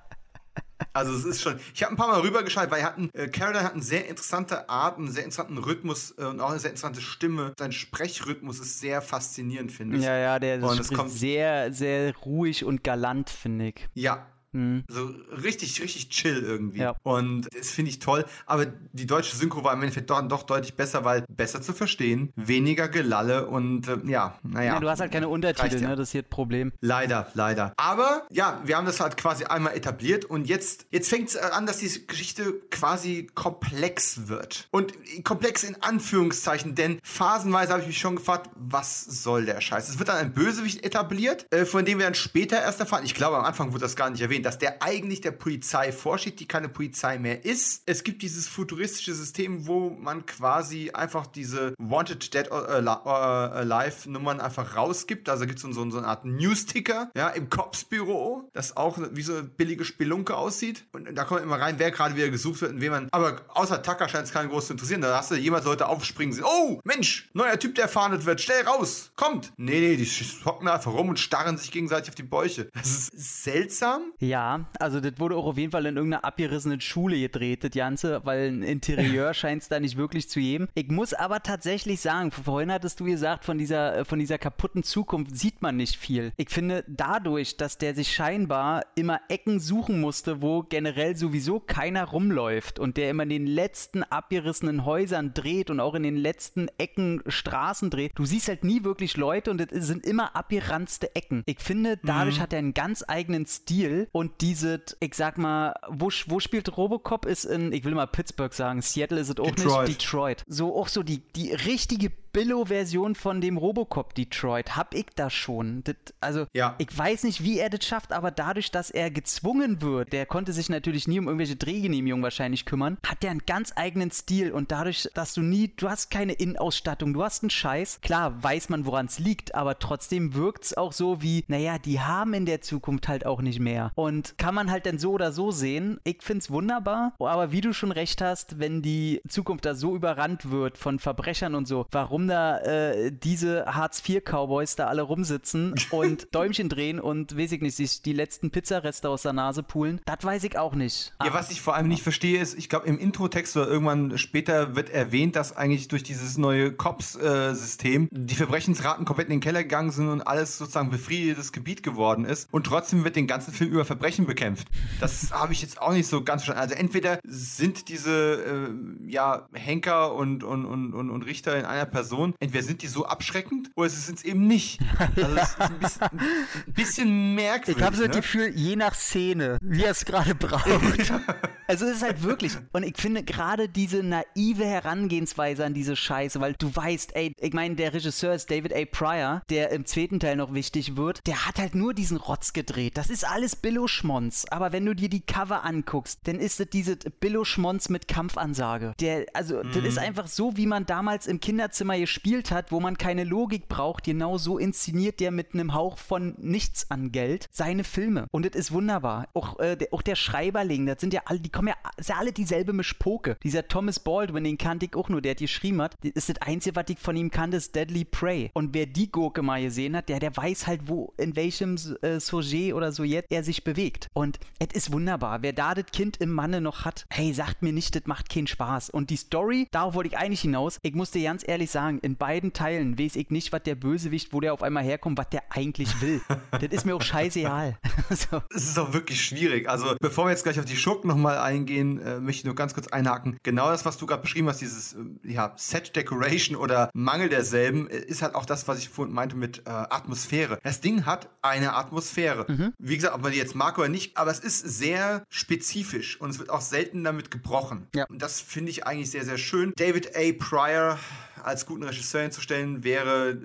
Also 0.94 1.14
es 1.14 1.26
ist 1.26 1.42
schon. 1.42 1.60
Ich 1.74 1.84
habe 1.84 1.94
ein 1.94 1.98
paar 1.98 2.08
Mal 2.08 2.22
rübergeschaltet, 2.22 2.72
weil 2.72 2.82
er 2.82 2.88
hat 2.88 2.98
einen, 2.98 3.10
äh, 3.14 3.28
Carradine 3.28 3.64
hat 3.64 3.74
eine 3.74 3.82
sehr 3.82 4.08
interessante 4.08 4.70
Art, 4.70 4.98
einen 4.98 5.12
sehr 5.12 5.24
interessanten 5.24 5.58
Rhythmus 5.58 6.14
äh, 6.18 6.26
und 6.26 6.40
auch 6.40 6.50
eine 6.50 6.60
sehr 6.60 6.72
interessante 6.72 7.02
Stimme. 7.02 7.54
Sein 7.60 7.72
Sprechrhythmus 7.72 8.60
ist 8.60 8.80
sehr 8.80 9.02
faszinierend, 9.02 9.72
finde 9.72 9.98
ich. 9.98 10.04
Ja, 10.04 10.18
ja, 10.18 10.40
der 10.40 10.60
ist 10.60 11.20
sehr, 11.20 11.74
sehr 11.74 12.16
ruhig 12.18 12.64
und 12.64 12.84
galant, 12.84 13.30
finde 13.30 13.70
ich. 13.70 13.88
Ja, 13.94 14.26
Mhm. 14.52 14.84
So 14.88 15.12
richtig, 15.44 15.82
richtig 15.82 16.10
chill 16.10 16.42
irgendwie. 16.44 16.80
Ja. 16.80 16.96
Und 17.04 17.48
das 17.56 17.70
finde 17.70 17.92
ich 17.92 18.00
toll. 18.00 18.26
Aber 18.46 18.66
die 18.66 19.06
deutsche 19.06 19.36
Synchro 19.36 19.64
war 19.64 19.74
im 19.74 19.82
Endeffekt 19.82 20.10
doch, 20.10 20.22
doch 20.28 20.44
deutlich 20.44 20.76
besser, 20.76 21.06
weil 21.06 21.24
besser 21.30 21.62
zu 21.62 21.74
verstehen, 21.74 22.32
weniger 22.36 22.88
Gelalle 22.88 23.48
und 23.48 23.88
äh, 23.88 23.98
ja, 24.06 24.38
naja. 24.44 24.74
Ja, 24.74 24.80
du 24.80 24.90
hast 24.90 25.00
halt 25.00 25.12
keine 25.12 25.30
Untertitel, 25.30 25.82
ne? 25.82 25.96
Das 25.96 26.10
ist 26.10 26.12
hier 26.12 26.24
das 26.24 26.30
Problem. 26.30 26.72
Leider, 26.82 27.28
leider. 27.34 27.74
Aber 27.78 28.24
ja, 28.32 28.62
wir 28.66 28.78
haben 28.78 28.86
das 28.86 29.00
halt 29.00 29.18
quasi 29.18 29.46
einmal 29.46 29.76
etabliert 29.76 30.26
und 30.26 30.48
jetzt, 30.48 30.86
jetzt 30.90 31.10
fängt 31.10 31.30
es 31.30 31.38
an, 31.38 31.66
dass 31.66 31.78
diese 31.78 32.02
Geschichte 32.06 32.54
quasi 32.72 33.28
komplex 33.36 34.28
wird. 34.28 34.68
Und 34.72 34.94
komplex 35.24 35.64
in 35.64 35.82
Anführungszeichen, 35.82 36.76
denn 36.76 37.00
phasenweise 37.04 37.72
habe 37.72 37.82
ich 37.82 37.88
mich 37.88 38.00
schon 38.00 38.16
gefragt, 38.16 38.50
was 38.56 39.06
soll 39.06 39.46
der 39.46 39.62
Scheiß? 39.62 39.90
Es 39.90 40.00
wird 40.00 40.10
dann 40.10 40.18
ein 40.18 40.34
Bösewicht 40.34 40.84
etabliert, 40.84 41.46
äh, 41.52 41.66
von 41.66 41.86
dem 41.86 42.00
wir 42.00 42.06
dann 42.06 42.16
später 42.16 42.62
erst 42.62 42.80
erfahren. 42.80 43.06
Ich 43.06 43.14
glaube, 43.14 43.38
am 43.38 43.46
Anfang 43.46 43.72
wurde 43.72 43.82
das 43.82 43.96
gar 43.96 44.10
nicht 44.10 44.22
erwähnt 44.22 44.39
erwähnt, 44.40 44.46
dass 44.46 44.58
der 44.58 44.82
eigentlich 44.82 45.22
der 45.22 45.32
Polizei 45.32 45.92
vorsteht, 45.92 46.40
die 46.40 46.48
keine 46.48 46.70
Polizei 46.70 47.18
mehr 47.18 47.46
ist. 47.46 47.84
Es 47.86 48.04
gibt 48.04 48.22
dieses 48.22 48.48
futuristische 48.48 49.14
System, 49.14 49.68
wo 49.68 49.90
man 49.90 50.26
quasi 50.26 50.92
einfach 50.92 51.28
diese 51.28 51.74
Wanted 51.78 52.34
Dead 52.34 52.50
or 52.52 52.68
Alive 52.68 54.10
Nummern 54.10 54.40
einfach 54.40 54.76
rausgibt. 54.76 55.30
Also 55.30 55.46
gibt 55.46 55.58
es 55.58 55.64
so, 55.64 55.90
so, 55.90 55.98
eine 55.98 56.08
Art 56.08 56.26
Newsticker, 56.26 57.12
ja, 57.16 57.30
im 57.30 57.50
Cops-Büro, 57.50 58.50
das 58.54 58.76
auch 58.78 58.98
wie 59.12 59.22
so 59.22 59.34
eine 59.34 59.44
billige 59.44 59.86
Spelunke 59.86 60.36
aussieht. 60.36 60.86
Und 60.92 61.14
da 61.16 61.24
kommt 61.24 61.42
immer 61.42 61.60
rein, 61.60 61.76
wer 61.78 61.92
gerade 61.92 62.16
wieder 62.16 62.30
gesucht 62.30 62.62
wird 62.62 62.74
und 62.74 62.82
wen 62.82 62.92
man. 62.92 63.08
Aber 63.12 63.42
außer 63.50 63.82
Tucker 63.82 64.08
scheint 64.10 64.26
es 64.26 64.34
keinen 64.34 64.50
groß 64.50 64.68
zu 64.68 64.74
interessieren. 64.74 65.02
Da 65.02 65.18
hast 65.18 65.32
du 65.32 65.36
jemand 65.36 65.66
Leute 65.66 65.88
aufspringen 65.88 66.34
sehen. 66.34 66.46
Oh, 66.46 66.80
Mensch, 66.84 67.30
neuer 67.34 67.60
Typ, 67.60 67.76
der 67.76 67.88
fahndet 67.88 68.26
wird. 68.26 68.42
Schnell 68.42 68.64
raus, 68.64 69.12
kommt. 69.16 69.52
Nee, 69.58 69.80
nee, 69.80 69.96
die 69.96 70.10
hocken 70.46 70.68
einfach 70.68 70.94
rum 70.94 71.10
und 71.10 71.20
starren 71.20 71.58
sich 71.58 71.72
gegenseitig 71.72 72.10
auf 72.10 72.16
die 72.16 72.24
Bäuche. 72.24 72.70
Das 72.74 73.10
ist 73.10 73.44
seltsam. 73.44 74.14
Ja 74.20 74.29
Ja, 74.30 74.68
also 74.80 75.00
das 75.00 75.14
wurde 75.18 75.36
auch 75.36 75.46
auf 75.48 75.58
jeden 75.58 75.72
Fall 75.72 75.88
in 75.88 75.96
irgendeiner 75.96 76.24
abgerissenen 76.24 76.82
Schule 76.82 77.20
gedreht, 77.20 77.64
das 77.64 77.72
Ganze, 77.72 78.22
weil 78.26 78.50
ein 78.50 78.62
Interieur 78.62 79.34
scheint 79.34 79.64
es 79.64 79.70
da 79.70 79.80
nicht 79.80 79.98
wirklich 79.98 80.30
zu 80.30 80.40
geben. 80.40 80.68
Ich 80.76 80.90
muss 80.90 81.16
aber 81.16 81.42
tatsächlich 81.42 82.00
sagen, 82.00 82.30
vorhin 82.30 82.72
hattest 82.72 83.00
du 83.00 83.06
gesagt, 83.06 83.44
von 83.44 83.58
dieser, 83.58 83.98
äh, 83.98 84.06
von 84.06 84.20
dieser 84.20 84.38
kaputten 84.38 84.84
Zukunft 84.84 85.36
sieht 85.36 85.64
man 85.64 85.78
nicht 85.78 85.96
viel. 85.96 86.32
Ich 86.38 86.50
finde, 86.50 86.84
dadurch, 86.88 87.58
dass 87.58 87.80
der 87.80 87.96
sich 87.96 88.14
scheinbar 88.14 88.86
immer 88.94 89.20
Ecken 89.30 89.60
suchen 89.60 90.00
musste, 90.00 90.44
wo 90.44 90.62
generell 90.62 91.16
sowieso 91.16 91.60
keiner 91.60 92.06
rumläuft 92.06 92.78
und 92.78 92.98
der 92.98 93.10
immer 93.10 93.24
in 93.24 93.30
den 93.30 93.48
letzten 93.48 94.04
abgerissenen 94.04 94.86
Häusern 94.86 95.34
dreht 95.34 95.72
und 95.72 95.80
auch 95.80 95.96
in 95.96 96.04
den 96.04 96.18
letzten 96.18 96.68
Ecken 96.78 97.24
Straßen 97.26 97.90
dreht, 97.90 98.12
du 98.14 98.26
siehst 98.26 98.48
halt 98.48 98.64
nie 98.64 98.84
wirklich 98.84 99.18
Leute 99.18 99.50
und 99.50 99.60
es 99.60 99.88
sind 99.88 100.06
immer 100.06 100.36
abgeranzte 100.36 101.16
Ecken. 101.16 101.42
Ich 101.48 101.62
finde, 101.62 101.98
dadurch 102.04 102.38
mhm. 102.38 102.42
hat 102.44 102.54
er 102.54 102.60
einen 102.60 102.76
ganz 102.76 103.04
eigenen 103.08 103.48
Stil 103.48 104.08
und 104.20 104.42
diese, 104.42 104.82
ich 105.00 105.16
sag 105.16 105.38
mal, 105.38 105.74
wo, 105.88 106.10
wo 106.28 106.42
spielt 106.42 106.76
Robocop? 106.76 107.26
Ist 107.26 107.46
in, 107.46 107.72
ich 107.72 107.86
will 107.86 107.96
mal 107.96 108.06
Pittsburgh 108.06 108.54
sagen, 108.54 108.82
Seattle 108.82 109.18
ist 109.18 109.30
es 109.30 109.40
auch 109.40 109.46
Detroit. 109.46 109.88
nicht, 109.88 110.02
Detroit. 110.02 110.44
So 110.46 110.76
auch 110.76 110.90
so 110.90 111.04
die, 111.04 111.20
die 111.38 111.54
richtige 111.54 112.12
Billo-Version 112.32 113.16
von 113.16 113.42
dem 113.42 113.58
Robocop 113.58 114.14
Detroit. 114.14 114.76
Hab 114.76 114.94
ich 114.94 115.08
das 115.16 115.34
schon. 115.34 115.84
Das, 115.84 115.96
also, 116.20 116.46
ja. 116.54 116.76
ich 116.78 116.96
weiß 116.96 117.24
nicht, 117.24 117.44
wie 117.44 117.60
er 117.60 117.70
das 117.70 117.86
schafft, 117.86 118.12
aber 118.12 118.32
dadurch, 118.32 118.72
dass 118.72 118.92
er 118.92 119.10
gezwungen 119.10 119.82
wird, 119.82 120.14
der 120.14 120.26
konnte 120.26 120.54
sich 120.54 120.70
natürlich 120.70 121.08
nie 121.08 121.20
um 121.20 121.26
irgendwelche 121.26 121.56
Drehgenehmigungen 121.56 122.24
wahrscheinlich 122.24 122.66
kümmern, 122.66 122.98
hat 123.06 123.24
er 123.24 123.32
einen 123.32 123.46
ganz 123.46 123.74
eigenen 123.76 124.12
Stil 124.12 124.52
und 124.52 124.72
dadurch, 124.72 125.10
dass 125.14 125.34
du 125.34 125.42
nie, 125.42 125.72
du 125.76 125.90
hast 125.90 126.12
keine 126.12 126.34
Innenausstattung, 126.34 127.14
du 127.14 127.24
hast 127.24 127.44
einen 127.44 127.50
Scheiß. 127.50 128.02
Klar, 128.02 128.44
weiß 128.44 128.70
man, 128.70 128.86
woran 128.86 129.08
es 129.08 129.20
liegt, 129.20 129.56
aber 129.56 129.80
trotzdem 129.80 130.34
wirkt 130.34 130.66
es 130.66 130.78
auch 130.78 130.94
so 130.94 131.22
wie, 131.22 131.46
naja, 131.48 131.78
die 131.80 132.00
haben 132.00 132.34
in 132.34 132.46
der 132.46 132.62
Zukunft 132.62 133.08
halt 133.08 133.26
auch 133.26 133.42
nicht 133.42 133.60
mehr. 133.60 133.92
Und 133.96 134.09
kann 134.38 134.56
man 134.56 134.72
halt 134.72 134.86
dann 134.86 134.98
so 134.98 135.12
oder 135.12 135.32
so 135.32 135.52
sehen. 135.52 136.00
Ich 136.04 136.18
find's 136.22 136.50
wunderbar, 136.50 137.14
aber 137.20 137.52
wie 137.52 137.62
du 137.62 137.74
schon 137.74 137.92
recht 137.92 138.22
hast, 138.22 138.60
wenn 138.60 138.82
die 138.82 139.22
Zukunft 139.28 139.66
da 139.66 139.76
so 139.76 139.96
überrannt 139.96 140.52
wird 140.52 140.78
von 140.78 141.00
Verbrechern 141.00 141.56
und 141.56 141.68
so, 141.68 141.86
warum 141.92 142.28
da 142.28 142.60
äh, 142.60 143.12
diese 143.12 143.66
Hartz-IV-Cowboys 143.66 144.76
da 144.76 144.88
alle 144.88 145.02
rumsitzen 145.02 145.76
und 145.92 146.28
Däumchen 146.34 146.70
drehen 146.70 147.00
und, 147.00 147.38
weiß 147.38 147.52
ich 147.54 147.62
nicht, 147.62 147.76
sich 147.76 148.02
die 148.02 148.14
letzten 148.14 148.52
Pizzareste 148.52 149.10
aus 149.10 149.24
der 149.24 149.34
Nase 149.34 149.64
poolen, 149.64 150.02
das 150.06 150.24
weiß 150.24 150.44
ich 150.44 150.58
auch 150.58 150.76
nicht. 150.76 151.14
Ja, 151.24 151.34
was 151.34 151.52
ich 151.52 151.62
vor 151.62 151.76
allem 151.76 151.88
nicht 151.88 152.04
verstehe, 152.04 152.42
ist, 152.42 152.58
ich 152.58 152.70
glaube, 152.70 152.88
im 152.88 152.98
Intro-Text 152.98 153.56
oder 153.58 153.68
irgendwann 153.68 154.18
später 154.18 154.76
wird 154.76 154.90
erwähnt, 154.90 155.36
dass 155.36 155.56
eigentlich 155.56 155.88
durch 155.88 156.04
dieses 156.04 156.38
neue 156.38 156.72
Cops-System 156.72 158.06
äh, 158.06 158.08
die 158.12 158.36
Verbrechensraten 158.36 159.06
komplett 159.06 159.28
in 159.28 159.36
den 159.36 159.42
Keller 159.42 159.64
gegangen 159.64 159.92
sind 159.92 160.10
und 160.10 160.22
alles 160.22 160.58
sozusagen 160.58 160.90
befriedetes 160.90 161.52
Gebiet 161.52 161.84
geworden 161.84 162.26
ist. 162.26 162.48
Und 162.52 162.66
trotzdem 162.66 163.04
wird 163.04 163.16
den 163.16 163.28
ganzen 163.28 163.54
Film 163.54 163.72
über 163.72 163.86
Verbrechen 163.86 163.99
bekämpft. 164.00 164.68
Das 165.00 165.32
habe 165.32 165.54
ich 165.54 165.62
jetzt 165.62 165.82
auch 165.82 165.94
nicht 165.94 166.08
so 166.08 166.24
ganz 166.24 166.44
verstanden. 166.44 166.72
Also 166.72 166.76
entweder 166.76 167.20
sind 167.24 167.90
diese 167.90 168.72
äh, 168.72 169.12
ja, 169.12 169.48
Henker 169.54 170.14
und, 170.16 170.44
und, 170.44 170.66
und, 170.66 171.10
und 171.10 171.24
Richter 171.24 171.58
in 171.58 171.66
einer 171.66 171.86
Person 171.86 172.34
entweder 172.40 172.64
sind 172.64 172.82
die 172.82 172.88
so 172.88 173.06
abschreckend 173.06 173.70
oder 173.76 173.90
sie 173.90 174.00
sind 174.00 174.20
es 174.20 174.24
eben 174.24 174.48
nicht. 174.48 174.80
Also 174.98 175.36
es 175.36 175.50
ist 175.50 175.62
ein 175.62 175.80
bisschen, 175.80 176.08
ein 176.12 176.20
bisschen 176.74 177.36
merkwürdig. 177.36 177.78
Ich 177.78 177.84
habe 177.84 177.96
so 177.96 178.06
das 178.06 178.16
ne? 178.16 178.22
Gefühl, 178.22 178.52
je 178.56 178.76
nach 178.76 178.96
Szene, 178.96 179.58
wie 179.62 179.84
er 179.84 179.92
es 179.92 180.06
gerade 180.06 180.36
braucht. 180.36 180.68
also 181.68 181.86
es 181.86 181.98
ist 181.98 182.04
halt 182.04 182.24
wirklich. 182.24 182.58
Und 182.72 182.84
ich 182.84 182.98
finde 182.98 183.24
gerade 183.24 183.70
diese 183.70 184.04
naive 184.04 184.66
Herangehensweise 184.66 185.66
an 185.66 185.74
diese 185.74 185.96
Scheiße, 185.96 186.40
weil 186.40 186.54
du 186.54 186.76
weißt, 186.76 187.16
ey, 187.16 187.34
ich 187.40 187.54
meine, 187.54 187.76
der 187.76 187.94
Regisseur 187.94 188.34
ist 188.34 188.50
David 188.50 188.74
A. 188.74 188.86
Pryor, 188.86 189.42
der 189.50 189.72
im 189.72 189.86
zweiten 189.86 190.20
Teil 190.20 190.36
noch 190.36 190.54
wichtig 190.54 190.96
wird. 190.96 191.20
Der 191.28 191.46
hat 191.46 191.60
halt 191.60 191.76
nur 191.76 191.94
diesen 191.94 192.18
Rotz 192.18 192.54
gedreht. 192.54 192.98
Das 192.98 193.10
ist 193.10 193.26
alles 193.26 193.56
Billo-Schmonz. 193.90 194.46
Aber 194.50 194.72
wenn 194.72 194.86
du 194.86 194.94
dir 194.94 195.10
die 195.10 195.22
Cover 195.22 195.66
anguckst, 195.66 196.20
dann 196.26 196.40
ist 196.40 196.60
es 196.60 196.70
diese 196.70 196.96
Billo-Schmonz 196.96 197.90
mit 197.90 198.08
Kampfansage. 198.08 198.94
Der, 199.00 199.26
also, 199.34 199.64
mhm. 199.64 199.72
das 199.74 199.84
ist 199.84 199.98
einfach 199.98 200.28
so, 200.28 200.56
wie 200.58 200.68
man 200.68 200.86
damals 200.86 201.28
im 201.28 201.40
Kinderzimmer 201.40 201.98
gespielt 201.98 202.52
hat, 202.52 202.72
wo 202.72 202.80
man 202.80 202.98
keine 202.98 203.24
Logik 203.24 203.68
braucht, 203.68 204.04
genau 204.04 204.38
so 204.38 204.58
inszeniert 204.58 205.20
der 205.20 205.32
mit 205.32 205.54
einem 205.54 205.74
Hauch 205.74 205.98
von 205.98 206.36
nichts 206.38 206.90
an 206.92 207.12
Geld 207.12 207.48
seine 207.52 207.84
Filme. 207.84 208.28
Und 208.32 208.46
es 208.46 208.56
ist 208.56 208.72
wunderbar. 208.72 209.28
Auch, 209.34 209.60
äh, 209.60 209.76
der, 209.76 209.88
auch 209.92 210.02
der 210.02 210.16
Schreiberling, 210.16 210.86
das 210.86 211.02
sind 211.02 211.14
ja 211.14 211.22
alle, 211.26 211.40
die 211.40 211.50
kommen 211.50 211.70
ja, 211.70 211.76
ist 211.98 212.10
ja 212.10 212.18
alle 212.18 212.32
dieselbe 212.32 212.74
Mischpoke. 212.74 213.38
Dieser 213.44 213.68
Thomas 213.68 214.00
Baldwin, 214.00 214.44
den 214.44 214.58
kannte 214.58 214.86
ich 214.86 214.96
auch 214.96 215.10
nur, 215.10 215.22
der 215.22 215.32
hat 215.32 215.40
geschrieben 215.40 215.82
hat, 215.82 215.96
das 216.04 216.12
ist 216.16 216.30
das 216.30 216.42
Einzige, 216.42 216.76
was 216.76 216.86
ich 216.90 217.00
von 217.00 217.16
ihm 217.16 217.32
kannte, 217.32 217.58
ist 217.58 217.76
Deadly 217.76 218.06
Prey. 218.06 218.52
Und 218.54 218.74
wer 218.74 218.86
die 218.86 219.12
Gurke 219.12 219.42
mal 219.42 219.62
gesehen 219.62 219.96
hat, 219.96 220.10
der, 220.10 220.20
der 220.20 220.36
weiß 220.36 220.68
halt, 220.68 220.82
wo, 220.88 221.14
in 221.18 221.36
welchem 221.36 221.78
äh, 222.02 222.20
Sujet 222.20 222.74
oder 222.74 222.92
Sujet 222.92 223.26
er 223.30 223.44
sich 223.44 223.64
bewegt. 223.64 223.79
Und 224.14 224.40
es 224.60 224.74
ist 224.74 224.94
wunderbar. 224.94 225.42
Wer 225.42 225.54
da 225.54 225.74
das 225.74 225.88
Kind 225.92 226.18
im 226.18 226.32
Manne 226.32 226.62
noch 226.62 226.86
hat, 226.86 227.06
hey, 227.10 227.34
sagt 227.34 227.62
mir 227.62 227.74
nicht, 227.74 227.96
das 227.96 228.06
macht 228.06 228.30
keinen 228.30 228.48
Spaß. 228.48 228.90
Und 228.90 229.10
die 229.10 229.18
Story, 229.18 229.68
darauf 229.72 229.96
wollte 229.96 230.10
ich 230.10 230.18
eigentlich 230.18 230.42
hinaus. 230.42 230.78
Ich 230.82 230.94
muss 230.94 231.12
dir 231.12 231.24
ganz 231.24 231.48
ehrlich 231.48 231.72
sagen, 231.72 231.80
sagen, 231.80 232.00
in 232.00 232.18
beiden 232.18 232.54
Teilen 232.54 233.00
weiß 233.00 233.16
ich 233.16 233.30
nicht, 233.30 233.52
was 233.52 233.64
der 233.64 233.76
Bösewicht, 233.76 234.34
wo 234.34 234.40
der 234.40 234.54
auf 234.54 234.64
einmal 234.64 234.84
herkommt, 234.84 235.18
was 235.18 235.30
der 235.30 235.44
eigentlich 235.50 236.02
will. 236.02 236.22
das 236.52 236.70
ist 236.70 236.86
mir 236.86 236.96
auch 236.96 237.02
scheißegal. 237.02 237.78
so. 238.10 238.42
Es 238.54 238.64
ist 238.64 238.78
auch 238.78 238.94
wirklich 238.94 239.24
schwierig. 239.24 239.70
Also, 239.70 239.96
bevor 240.00 240.26
wir 240.26 240.32
jetzt 240.32 240.44
gleich 240.44 240.60
auf 240.60 240.66
die 240.66 240.76
Schurken 240.76 241.08
nochmal 241.08 241.38
eingehen, 241.38 242.00
äh, 242.00 242.20
möchte 242.20 242.40
ich 242.40 242.46
nur 242.46 242.56
ganz 242.56 242.74
kurz 242.74 242.88
einhaken. 242.88 243.38
Genau 243.44 243.70
das, 243.70 243.86
was 243.86 243.98
du 243.98 244.06
gerade 244.06 244.22
beschrieben 244.22 244.48
hast, 244.48 244.62
dieses 244.62 244.94
äh, 244.94 244.98
ja, 245.24 245.54
Set 245.56 245.96
Decoration 245.96 246.56
oder 246.56 246.90
Mangel 246.94 247.30
derselben, 247.30 247.90
äh, 247.90 247.98
ist 247.98 248.22
halt 248.22 248.36
auch 248.36 248.46
das, 248.46 248.68
was 248.68 248.80
ich 248.80 248.90
vorhin 248.90 249.14
meinte 249.14 249.36
mit 249.36 249.60
äh, 249.60 249.70
Atmosphäre. 249.70 250.60
Das 250.64 250.82
Ding 250.82 251.06
hat 251.06 251.30
eine 251.42 251.76
Atmosphäre. 251.76 252.46
Mhm. 252.48 252.74
Wie 252.78 252.96
gesagt, 252.96 253.16
ob 253.16 253.22
man 253.22 253.32
die 253.32 253.38
jetzt 253.38 253.56
mag 253.56 253.69
oder 253.78 253.90
nicht, 253.90 254.18
aber 254.18 254.32
es 254.32 254.40
ist 254.40 254.60
sehr 254.60 255.24
spezifisch 255.30 256.20
und 256.20 256.30
es 256.30 256.40
wird 256.40 256.50
auch 256.50 256.62
selten 256.62 257.04
damit 257.04 257.32
gebrochen. 257.32 257.88
Ja. 257.94 258.06
Und 258.06 258.22
das 258.22 258.42
finde 258.42 258.72
ich 258.72 258.86
eigentlich 258.86 259.12
sehr, 259.12 259.26
sehr 259.26 259.38
schön. 259.38 259.74
David 259.76 260.16
A. 260.16 260.32
Pryor 260.38 261.00
als 261.44 261.66
guten 261.66 261.84
Regisseur 261.84 262.22
hinzustellen, 262.22 262.84
wäre 262.84 263.38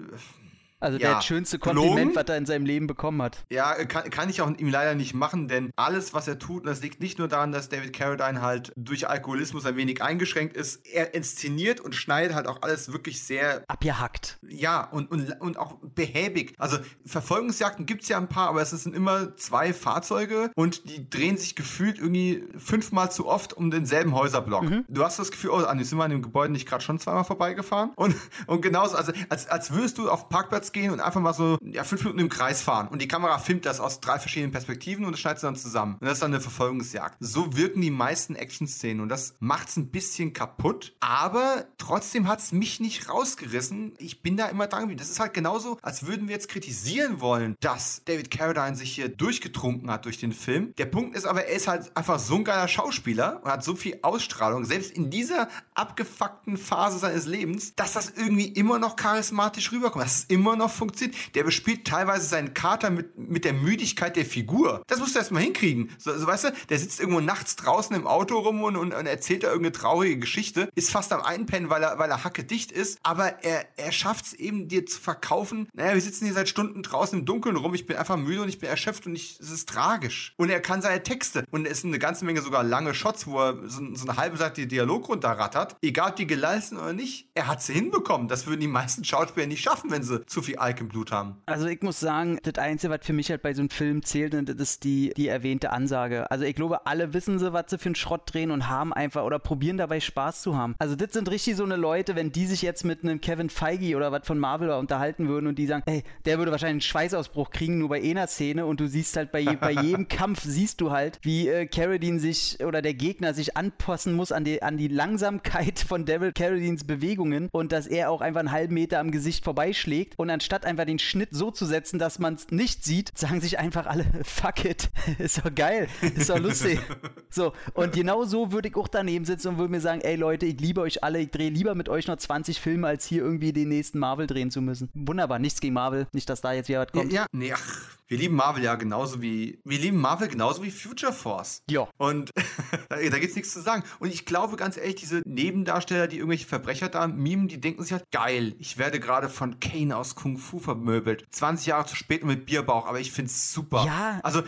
also 0.84 0.98
ja, 0.98 1.14
das 1.14 1.24
schönste 1.24 1.58
Kompliment, 1.58 2.14
was 2.14 2.24
er 2.28 2.36
in 2.36 2.46
seinem 2.46 2.66
Leben 2.66 2.86
bekommen 2.86 3.22
hat. 3.22 3.44
Ja, 3.50 3.72
kann, 3.86 4.10
kann 4.10 4.28
ich 4.28 4.42
auch 4.42 4.50
ihm 4.56 4.68
leider 4.68 4.94
nicht 4.94 5.14
machen, 5.14 5.48
denn 5.48 5.70
alles, 5.76 6.14
was 6.14 6.28
er 6.28 6.38
tut, 6.38 6.62
und 6.62 6.66
das 6.66 6.82
liegt 6.82 7.00
nicht 7.00 7.18
nur 7.18 7.28
daran, 7.28 7.52
dass 7.52 7.68
David 7.68 7.92
Carradine 7.92 8.42
halt 8.42 8.72
durch 8.76 9.08
Alkoholismus 9.08 9.66
ein 9.66 9.76
wenig 9.76 10.02
eingeschränkt 10.02 10.56
ist, 10.56 10.86
er 10.86 11.14
inszeniert 11.14 11.80
und 11.80 11.94
schneidet 11.94 12.34
halt 12.34 12.46
auch 12.46 12.62
alles 12.62 12.92
wirklich 12.92 13.22
sehr... 13.22 13.64
Abgehackt. 13.66 14.38
Ja, 14.46 14.84
und, 14.84 15.10
und, 15.10 15.40
und 15.40 15.58
auch 15.58 15.78
behäbig. 15.82 16.54
Also 16.58 16.78
Verfolgungsjagden 17.06 17.86
gibt 17.86 18.02
es 18.02 18.08
ja 18.08 18.18
ein 18.18 18.28
paar, 18.28 18.48
aber 18.48 18.60
es 18.62 18.70
sind 18.70 18.94
immer 18.94 19.36
zwei 19.36 19.72
Fahrzeuge 19.72 20.50
und 20.54 20.88
die 20.90 21.08
drehen 21.08 21.36
sich 21.36 21.56
gefühlt 21.56 21.98
irgendwie 21.98 22.44
fünfmal 22.58 23.10
zu 23.10 23.26
oft 23.26 23.54
um 23.54 23.70
denselben 23.70 24.14
Häuserblock. 24.14 24.64
Mhm. 24.64 24.84
Du 24.88 25.02
hast 25.04 25.18
das 25.18 25.30
Gefühl, 25.30 25.50
oh, 25.50 25.64
Andi, 25.64 25.84
sind 25.84 25.98
wir 25.98 26.04
an 26.04 26.10
dem 26.10 26.22
Gebäude 26.22 26.52
nicht 26.52 26.68
gerade 26.68 26.84
schon 26.84 26.98
zweimal 26.98 27.24
vorbeigefahren? 27.24 27.92
Und, 27.96 28.14
und 28.46 28.60
genauso, 28.60 28.96
also 28.96 29.12
als, 29.28 29.48
als 29.48 29.72
würdest 29.72 29.98
du 29.98 30.10
auf 30.10 30.28
Parkplatz 30.28 30.72
gehen 30.74 30.90
und 30.90 31.00
einfach 31.00 31.22
mal 31.22 31.32
so 31.32 31.56
ja, 31.62 31.84
fünf 31.84 32.02
Minuten 32.02 32.20
im 32.20 32.28
Kreis 32.28 32.60
fahren. 32.60 32.88
Und 32.88 33.00
die 33.00 33.08
Kamera 33.08 33.38
filmt 33.38 33.64
das 33.64 33.80
aus 33.80 34.00
drei 34.00 34.18
verschiedenen 34.18 34.52
Perspektiven 34.52 35.06
und 35.06 35.12
das 35.12 35.20
schneidet 35.20 35.40
sie 35.40 35.46
dann 35.46 35.56
zusammen. 35.56 35.94
Und 35.94 36.06
das 36.06 36.14
ist 36.14 36.22
dann 36.22 36.32
eine 36.32 36.42
Verfolgungsjagd. 36.42 37.16
So 37.20 37.56
wirken 37.56 37.80
die 37.80 37.90
meisten 37.90 38.34
Action-Szenen 38.34 39.00
und 39.00 39.08
das 39.08 39.34
macht 39.40 39.68
es 39.68 39.76
ein 39.76 39.88
bisschen 39.88 40.34
kaputt. 40.34 40.94
Aber 41.00 41.64
trotzdem 41.78 42.28
hat 42.28 42.40
es 42.40 42.52
mich 42.52 42.80
nicht 42.80 43.08
rausgerissen. 43.08 43.94
Ich 43.98 44.20
bin 44.20 44.36
da 44.36 44.46
immer 44.48 44.66
dran. 44.66 44.94
Das 44.96 45.08
ist 45.08 45.20
halt 45.20 45.32
genauso, 45.32 45.78
als 45.80 46.06
würden 46.06 46.28
wir 46.28 46.34
jetzt 46.34 46.48
kritisieren 46.48 47.20
wollen, 47.20 47.56
dass 47.60 48.02
David 48.04 48.30
Carradine 48.30 48.76
sich 48.76 48.92
hier 48.94 49.08
durchgetrunken 49.08 49.90
hat 49.90 50.04
durch 50.04 50.18
den 50.18 50.32
Film. 50.32 50.74
Der 50.76 50.86
Punkt 50.86 51.16
ist 51.16 51.24
aber, 51.24 51.46
er 51.46 51.54
ist 51.54 51.68
halt 51.68 51.96
einfach 51.96 52.18
so 52.18 52.34
ein 52.34 52.44
geiler 52.44 52.68
Schauspieler 52.68 53.40
und 53.44 53.50
hat 53.50 53.64
so 53.64 53.76
viel 53.76 53.98
Ausstrahlung, 54.02 54.64
selbst 54.64 54.90
in 54.90 55.10
dieser 55.10 55.48
abgefuckten 55.74 56.56
Phase 56.56 56.98
seines 56.98 57.26
Lebens, 57.26 57.74
dass 57.76 57.92
das 57.92 58.10
irgendwie 58.10 58.48
immer 58.48 58.78
noch 58.78 58.96
charismatisch 58.96 59.72
rüberkommt. 59.72 60.04
Das 60.04 60.18
ist 60.18 60.30
immer 60.30 60.56
noch 60.56 60.63
noch 60.64 60.72
funktioniert. 60.72 61.16
Der 61.34 61.44
bespielt 61.44 61.86
teilweise 61.86 62.26
seinen 62.26 62.54
Kater 62.54 62.90
mit, 62.90 63.16
mit 63.16 63.44
der 63.44 63.52
Müdigkeit 63.52 64.16
der 64.16 64.24
Figur. 64.24 64.82
Das 64.86 64.98
musst 64.98 65.14
du 65.14 65.18
erstmal 65.18 65.42
hinkriegen. 65.42 65.90
So, 65.98 66.16
so, 66.16 66.26
weißt 66.26 66.44
du, 66.44 66.52
der 66.68 66.78
sitzt 66.78 67.00
irgendwo 67.00 67.20
nachts 67.20 67.56
draußen 67.56 67.94
im 67.94 68.06
Auto 68.06 68.38
rum 68.38 68.62
und, 68.62 68.76
und, 68.76 68.92
und 68.92 69.06
erzählt 69.06 69.42
da 69.42 69.48
irgendeine 69.48 69.72
traurige 69.72 70.18
Geschichte, 70.18 70.68
ist 70.74 70.90
fast 70.90 71.12
am 71.12 71.22
Einpennen, 71.22 71.70
weil 71.70 71.82
er, 71.82 71.98
weil 71.98 72.10
er 72.10 72.24
hacke 72.24 72.44
dicht 72.44 72.72
ist, 72.72 72.98
aber 73.02 73.44
er, 73.44 73.66
er 73.76 73.92
schafft 73.92 74.26
es 74.26 74.32
eben, 74.34 74.68
dir 74.68 74.86
zu 74.86 75.00
verkaufen, 75.00 75.68
naja, 75.74 75.94
wir 75.94 76.00
sitzen 76.00 76.24
hier 76.24 76.34
seit 76.34 76.48
Stunden 76.48 76.82
draußen 76.82 77.18
im 77.18 77.26
Dunkeln 77.26 77.56
rum, 77.56 77.74
ich 77.74 77.86
bin 77.86 77.96
einfach 77.96 78.16
müde 78.16 78.42
und 78.42 78.48
ich 78.48 78.58
bin 78.58 78.68
erschöpft 78.68 79.06
und 79.06 79.14
ich, 79.14 79.38
es 79.40 79.50
ist 79.50 79.68
tragisch. 79.68 80.34
Und 80.36 80.50
er 80.50 80.60
kann 80.60 80.82
seine 80.82 81.02
Texte 81.02 81.44
und 81.50 81.66
es 81.66 81.80
sind 81.80 81.90
eine 81.90 81.98
ganze 81.98 82.24
Menge 82.24 82.42
sogar 82.42 82.62
lange 82.64 82.94
Shots, 82.94 83.26
wo 83.26 83.40
er 83.40 83.68
so, 83.68 83.82
so 83.94 84.08
eine 84.08 84.16
halbe 84.16 84.36
Seite 84.36 84.66
Dialog 84.66 85.08
runterrattert, 85.08 85.76
egal 85.82 86.10
ob 86.10 86.16
die 86.16 86.26
geleistet 86.26 86.78
oder 86.78 86.92
nicht, 86.92 87.28
er 87.34 87.46
hat 87.46 87.62
sie 87.62 87.72
hinbekommen. 87.72 88.28
Das 88.28 88.46
würden 88.46 88.60
die 88.60 88.68
meisten 88.68 89.04
Schauspieler 89.04 89.46
nicht 89.46 89.62
schaffen, 89.62 89.90
wenn 89.90 90.02
sie 90.02 90.24
zu 90.26 90.42
viel 90.44 90.56
Alk 90.56 90.80
im 90.80 90.88
Blut 90.88 91.12
haben. 91.12 91.36
Also 91.46 91.66
ich 91.66 91.82
muss 91.82 92.00
sagen, 92.00 92.38
das 92.42 92.62
Einzige, 92.62 92.92
was 92.92 93.00
für 93.04 93.12
mich 93.12 93.30
halt 93.30 93.42
bei 93.42 93.54
so 93.54 93.62
einem 93.62 93.70
Film 93.70 94.02
zählt, 94.02 94.34
das 94.34 94.56
ist 94.56 94.84
die, 94.84 95.12
die 95.16 95.28
erwähnte 95.28 95.70
Ansage. 95.70 96.30
Also 96.30 96.44
ich 96.44 96.54
glaube, 96.54 96.86
alle 96.86 97.14
wissen 97.14 97.38
sie, 97.38 97.52
was 97.52 97.66
sie 97.68 97.78
für 97.78 97.86
einen 97.86 97.94
Schrott 97.94 98.22
drehen 98.26 98.50
und 98.50 98.68
haben 98.68 98.92
einfach 98.92 99.24
oder 99.24 99.38
probieren 99.38 99.76
dabei 99.76 100.00
Spaß 100.00 100.42
zu 100.42 100.56
haben. 100.56 100.74
Also 100.78 100.96
das 100.96 101.12
sind 101.12 101.30
richtig 101.30 101.56
so 101.56 101.64
eine 101.64 101.76
Leute, 101.76 102.16
wenn 102.16 102.32
die 102.32 102.46
sich 102.46 102.62
jetzt 102.62 102.84
mit 102.84 103.02
einem 103.02 103.20
Kevin 103.20 103.50
Feige 103.50 103.96
oder 103.96 104.12
was 104.12 104.26
von 104.26 104.38
Marvel 104.38 104.70
unterhalten 104.70 105.28
würden 105.28 105.46
und 105.46 105.58
die 105.58 105.66
sagen, 105.66 105.82
ey, 105.86 106.02
der 106.24 106.38
würde 106.38 106.52
wahrscheinlich 106.52 106.74
einen 106.74 106.80
Schweißausbruch 106.82 107.50
kriegen, 107.50 107.78
nur 107.78 107.88
bei 107.88 108.02
einer 108.02 108.26
Szene 108.26 108.66
und 108.66 108.80
du 108.80 108.88
siehst 108.88 109.16
halt 109.16 109.32
bei, 109.32 109.44
bei 109.44 109.72
jedem 109.82 110.08
Kampf, 110.08 110.42
siehst 110.42 110.80
du 110.80 110.90
halt, 110.90 111.18
wie 111.22 111.48
äh, 111.48 111.66
Carradine 111.66 112.18
sich 112.18 112.58
oder 112.64 112.82
der 112.82 112.94
Gegner 112.94 113.34
sich 113.34 113.56
anpassen 113.56 114.14
muss 114.14 114.32
an 114.32 114.44
die, 114.44 114.62
an 114.62 114.76
die 114.76 114.88
Langsamkeit 114.88 115.78
von 115.80 116.04
Devil 116.04 116.32
Carradines 116.32 116.84
Bewegungen 116.84 117.48
und 117.52 117.72
dass 117.72 117.86
er 117.86 118.10
auch 118.10 118.20
einfach 118.20 118.40
einen 118.40 118.52
halben 118.52 118.74
Meter 118.74 118.98
am 119.00 119.10
Gesicht 119.10 119.44
vorbeischlägt 119.44 120.14
und 120.18 120.30
anstatt 120.34 120.64
einfach 120.64 120.84
den 120.84 120.98
Schnitt 120.98 121.30
so 121.32 121.50
zu 121.50 121.64
setzen, 121.64 121.98
dass 121.98 122.18
man 122.18 122.34
es 122.34 122.50
nicht 122.50 122.84
sieht, 122.84 123.16
sagen 123.16 123.40
sich 123.40 123.58
einfach 123.58 123.86
alle, 123.86 124.04
fuck 124.24 124.64
it, 124.64 124.90
ist 125.18 125.38
doch 125.38 125.54
geil, 125.54 125.88
ist 126.02 126.28
doch 126.28 126.38
lustig. 126.38 126.78
so, 127.30 127.52
und 127.72 127.92
genau 127.92 128.24
so 128.24 128.52
würde 128.52 128.68
ich 128.68 128.76
auch 128.76 128.88
daneben 128.88 129.24
sitzen 129.24 129.48
und 129.48 129.58
würde 129.58 129.70
mir 129.70 129.80
sagen, 129.80 130.00
ey 130.02 130.16
Leute, 130.16 130.46
ich 130.46 130.60
liebe 130.60 130.80
euch 130.80 131.02
alle, 131.02 131.20
ich 131.20 131.30
drehe 131.30 131.50
lieber 131.50 131.74
mit 131.74 131.88
euch 131.88 132.06
noch 132.06 132.16
20 132.16 132.60
Filme, 132.60 132.86
als 132.86 133.06
hier 133.06 133.22
irgendwie 133.22 133.52
den 133.52 133.68
nächsten 133.68 133.98
Marvel 133.98 134.26
drehen 134.26 134.50
zu 134.50 134.60
müssen. 134.60 134.90
Wunderbar, 134.94 135.38
nichts 135.38 135.60
gegen 135.60 135.74
Marvel, 135.74 136.06
nicht, 136.12 136.28
dass 136.28 136.40
da 136.40 136.52
jetzt 136.52 136.68
wieder 136.68 136.80
was 136.80 136.92
kommt. 136.92 137.12
Ja, 137.12 137.22
ja 137.22 137.26
nee, 137.32 137.52
ach, 137.52 137.88
wir 138.06 138.18
lieben 138.18 138.36
Marvel 138.36 138.62
ja 138.62 138.74
genauso 138.74 139.22
wie, 139.22 139.60
wir 139.64 139.78
lieben 139.78 140.00
Marvel 140.00 140.28
genauso 140.28 140.62
wie 140.62 140.70
Future 140.70 141.12
Force. 141.12 141.62
Ja. 141.70 141.88
Und 141.96 142.30
da, 142.88 142.98
gibt's 142.98 143.34
nichts 143.34 143.52
zu 143.52 143.60
sagen. 143.60 143.82
Und 143.98 144.12
ich 144.12 144.26
glaube 144.26 144.56
ganz 144.56 144.76
ehrlich, 144.76 144.96
diese 144.96 145.22
Nebendarsteller, 145.24 146.06
die 146.06 146.18
irgendwelche 146.18 146.46
Verbrecher 146.46 146.88
da 146.88 147.06
mimen, 147.06 147.48
die 147.48 147.60
denken 147.60 147.82
sich 147.82 147.92
halt, 147.92 148.10
geil, 148.10 148.54
ich 148.58 148.78
werde 148.78 149.00
gerade 149.00 149.28
von 149.28 149.58
Kane 149.58 149.96
aus 149.96 150.14
Kung 150.14 150.36
Fu 150.36 150.58
vermöbelt. 150.58 151.24
20 151.30 151.66
Jahre 151.66 151.86
zu 151.86 151.96
spät 151.96 152.22
und 152.22 152.28
mit 152.28 152.46
Bierbauch, 152.46 152.86
aber 152.86 153.00
ich 153.00 153.10
find's 153.10 153.52
super. 153.52 153.84
Ja, 153.86 154.20
also, 154.22 154.42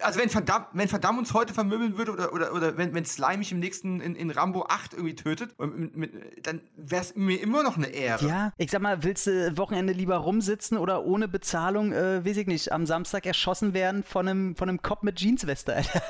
also 0.00 0.20
wenn 0.20 0.32
Van 0.32 0.44
wenn 0.72 0.92
Van 0.92 1.18
uns 1.18 1.34
heute 1.34 1.52
vermöbeln 1.52 1.98
würde 1.98 2.12
oder, 2.12 2.32
oder, 2.32 2.54
oder 2.54 2.76
wenn, 2.76 2.94
wenn 2.94 3.04
Slime 3.04 3.38
mich 3.38 3.52
im 3.52 3.58
nächsten 3.58 4.00
in, 4.00 4.14
in 4.14 4.30
Rambo 4.30 4.66
8 4.68 4.94
irgendwie 4.94 5.16
tötet, 5.16 5.58
mit, 5.58 5.96
mit, 5.96 6.46
dann 6.46 6.60
wär's 6.76 7.14
mir 7.16 7.40
immer 7.40 7.62
noch 7.62 7.76
eine 7.76 7.88
Ehre. 7.88 8.26
Ja, 8.26 8.52
ich 8.56 8.70
sag 8.70 8.82
mal, 8.82 9.02
willst 9.02 9.26
du 9.26 9.56
Wochenende 9.56 9.92
lieber 9.92 10.16
rumsitzen 10.16 10.78
oder 10.78 11.04
ohne 11.04 11.26
Bezahlung, 11.26 11.92
äh, 11.92 12.24
weiß 12.24 12.36
ich 12.36 12.46
nicht, 12.46 12.72
am 12.72 12.86
Samstag 12.86 12.99
erschossen 13.26 13.74
werden 13.74 14.02
von 14.04 14.28
einem, 14.28 14.56
von 14.56 14.68
einem 14.68 14.82
Cop 14.82 15.02
mit 15.02 15.18
Jeansweste, 15.20 15.74
Alter. 15.74 16.02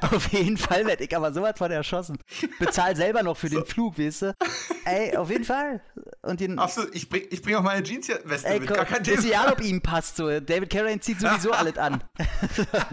auf 0.14 0.32
jeden 0.32 0.56
Fall 0.56 0.86
werde 0.86 1.04
ich 1.04 1.16
aber 1.16 1.32
sowas 1.32 1.54
von 1.56 1.70
erschossen. 1.70 2.18
Bezahl 2.58 2.96
selber 2.96 3.22
noch 3.22 3.36
für 3.36 3.48
so. 3.48 3.60
den 3.60 3.66
Flug, 3.66 3.98
weißt 3.98 4.22
du? 4.22 4.36
Ey, 4.84 5.16
auf 5.16 5.30
jeden 5.30 5.44
Fall. 5.44 5.80
Und 6.28 6.40
den, 6.40 6.58
Absolut, 6.58 6.94
ich 6.94 7.08
bring, 7.08 7.22
ich 7.30 7.40
bring 7.40 7.54
auch 7.54 7.62
meine 7.62 7.82
Jeansweste 7.82 8.60
mit, 8.60 8.68
gar 8.68 8.84
kein 8.84 9.02
Thema. 9.02 9.18
Ist 9.18 9.24
egal, 9.24 9.52
ob 9.52 9.62
ihm 9.62 9.80
passt 9.80 10.16
so. 10.16 10.28
David 10.40 10.68
Carradine 10.68 11.00
zieht 11.00 11.20
sowieso 11.20 11.52
alles 11.52 11.78
an. 11.78 12.04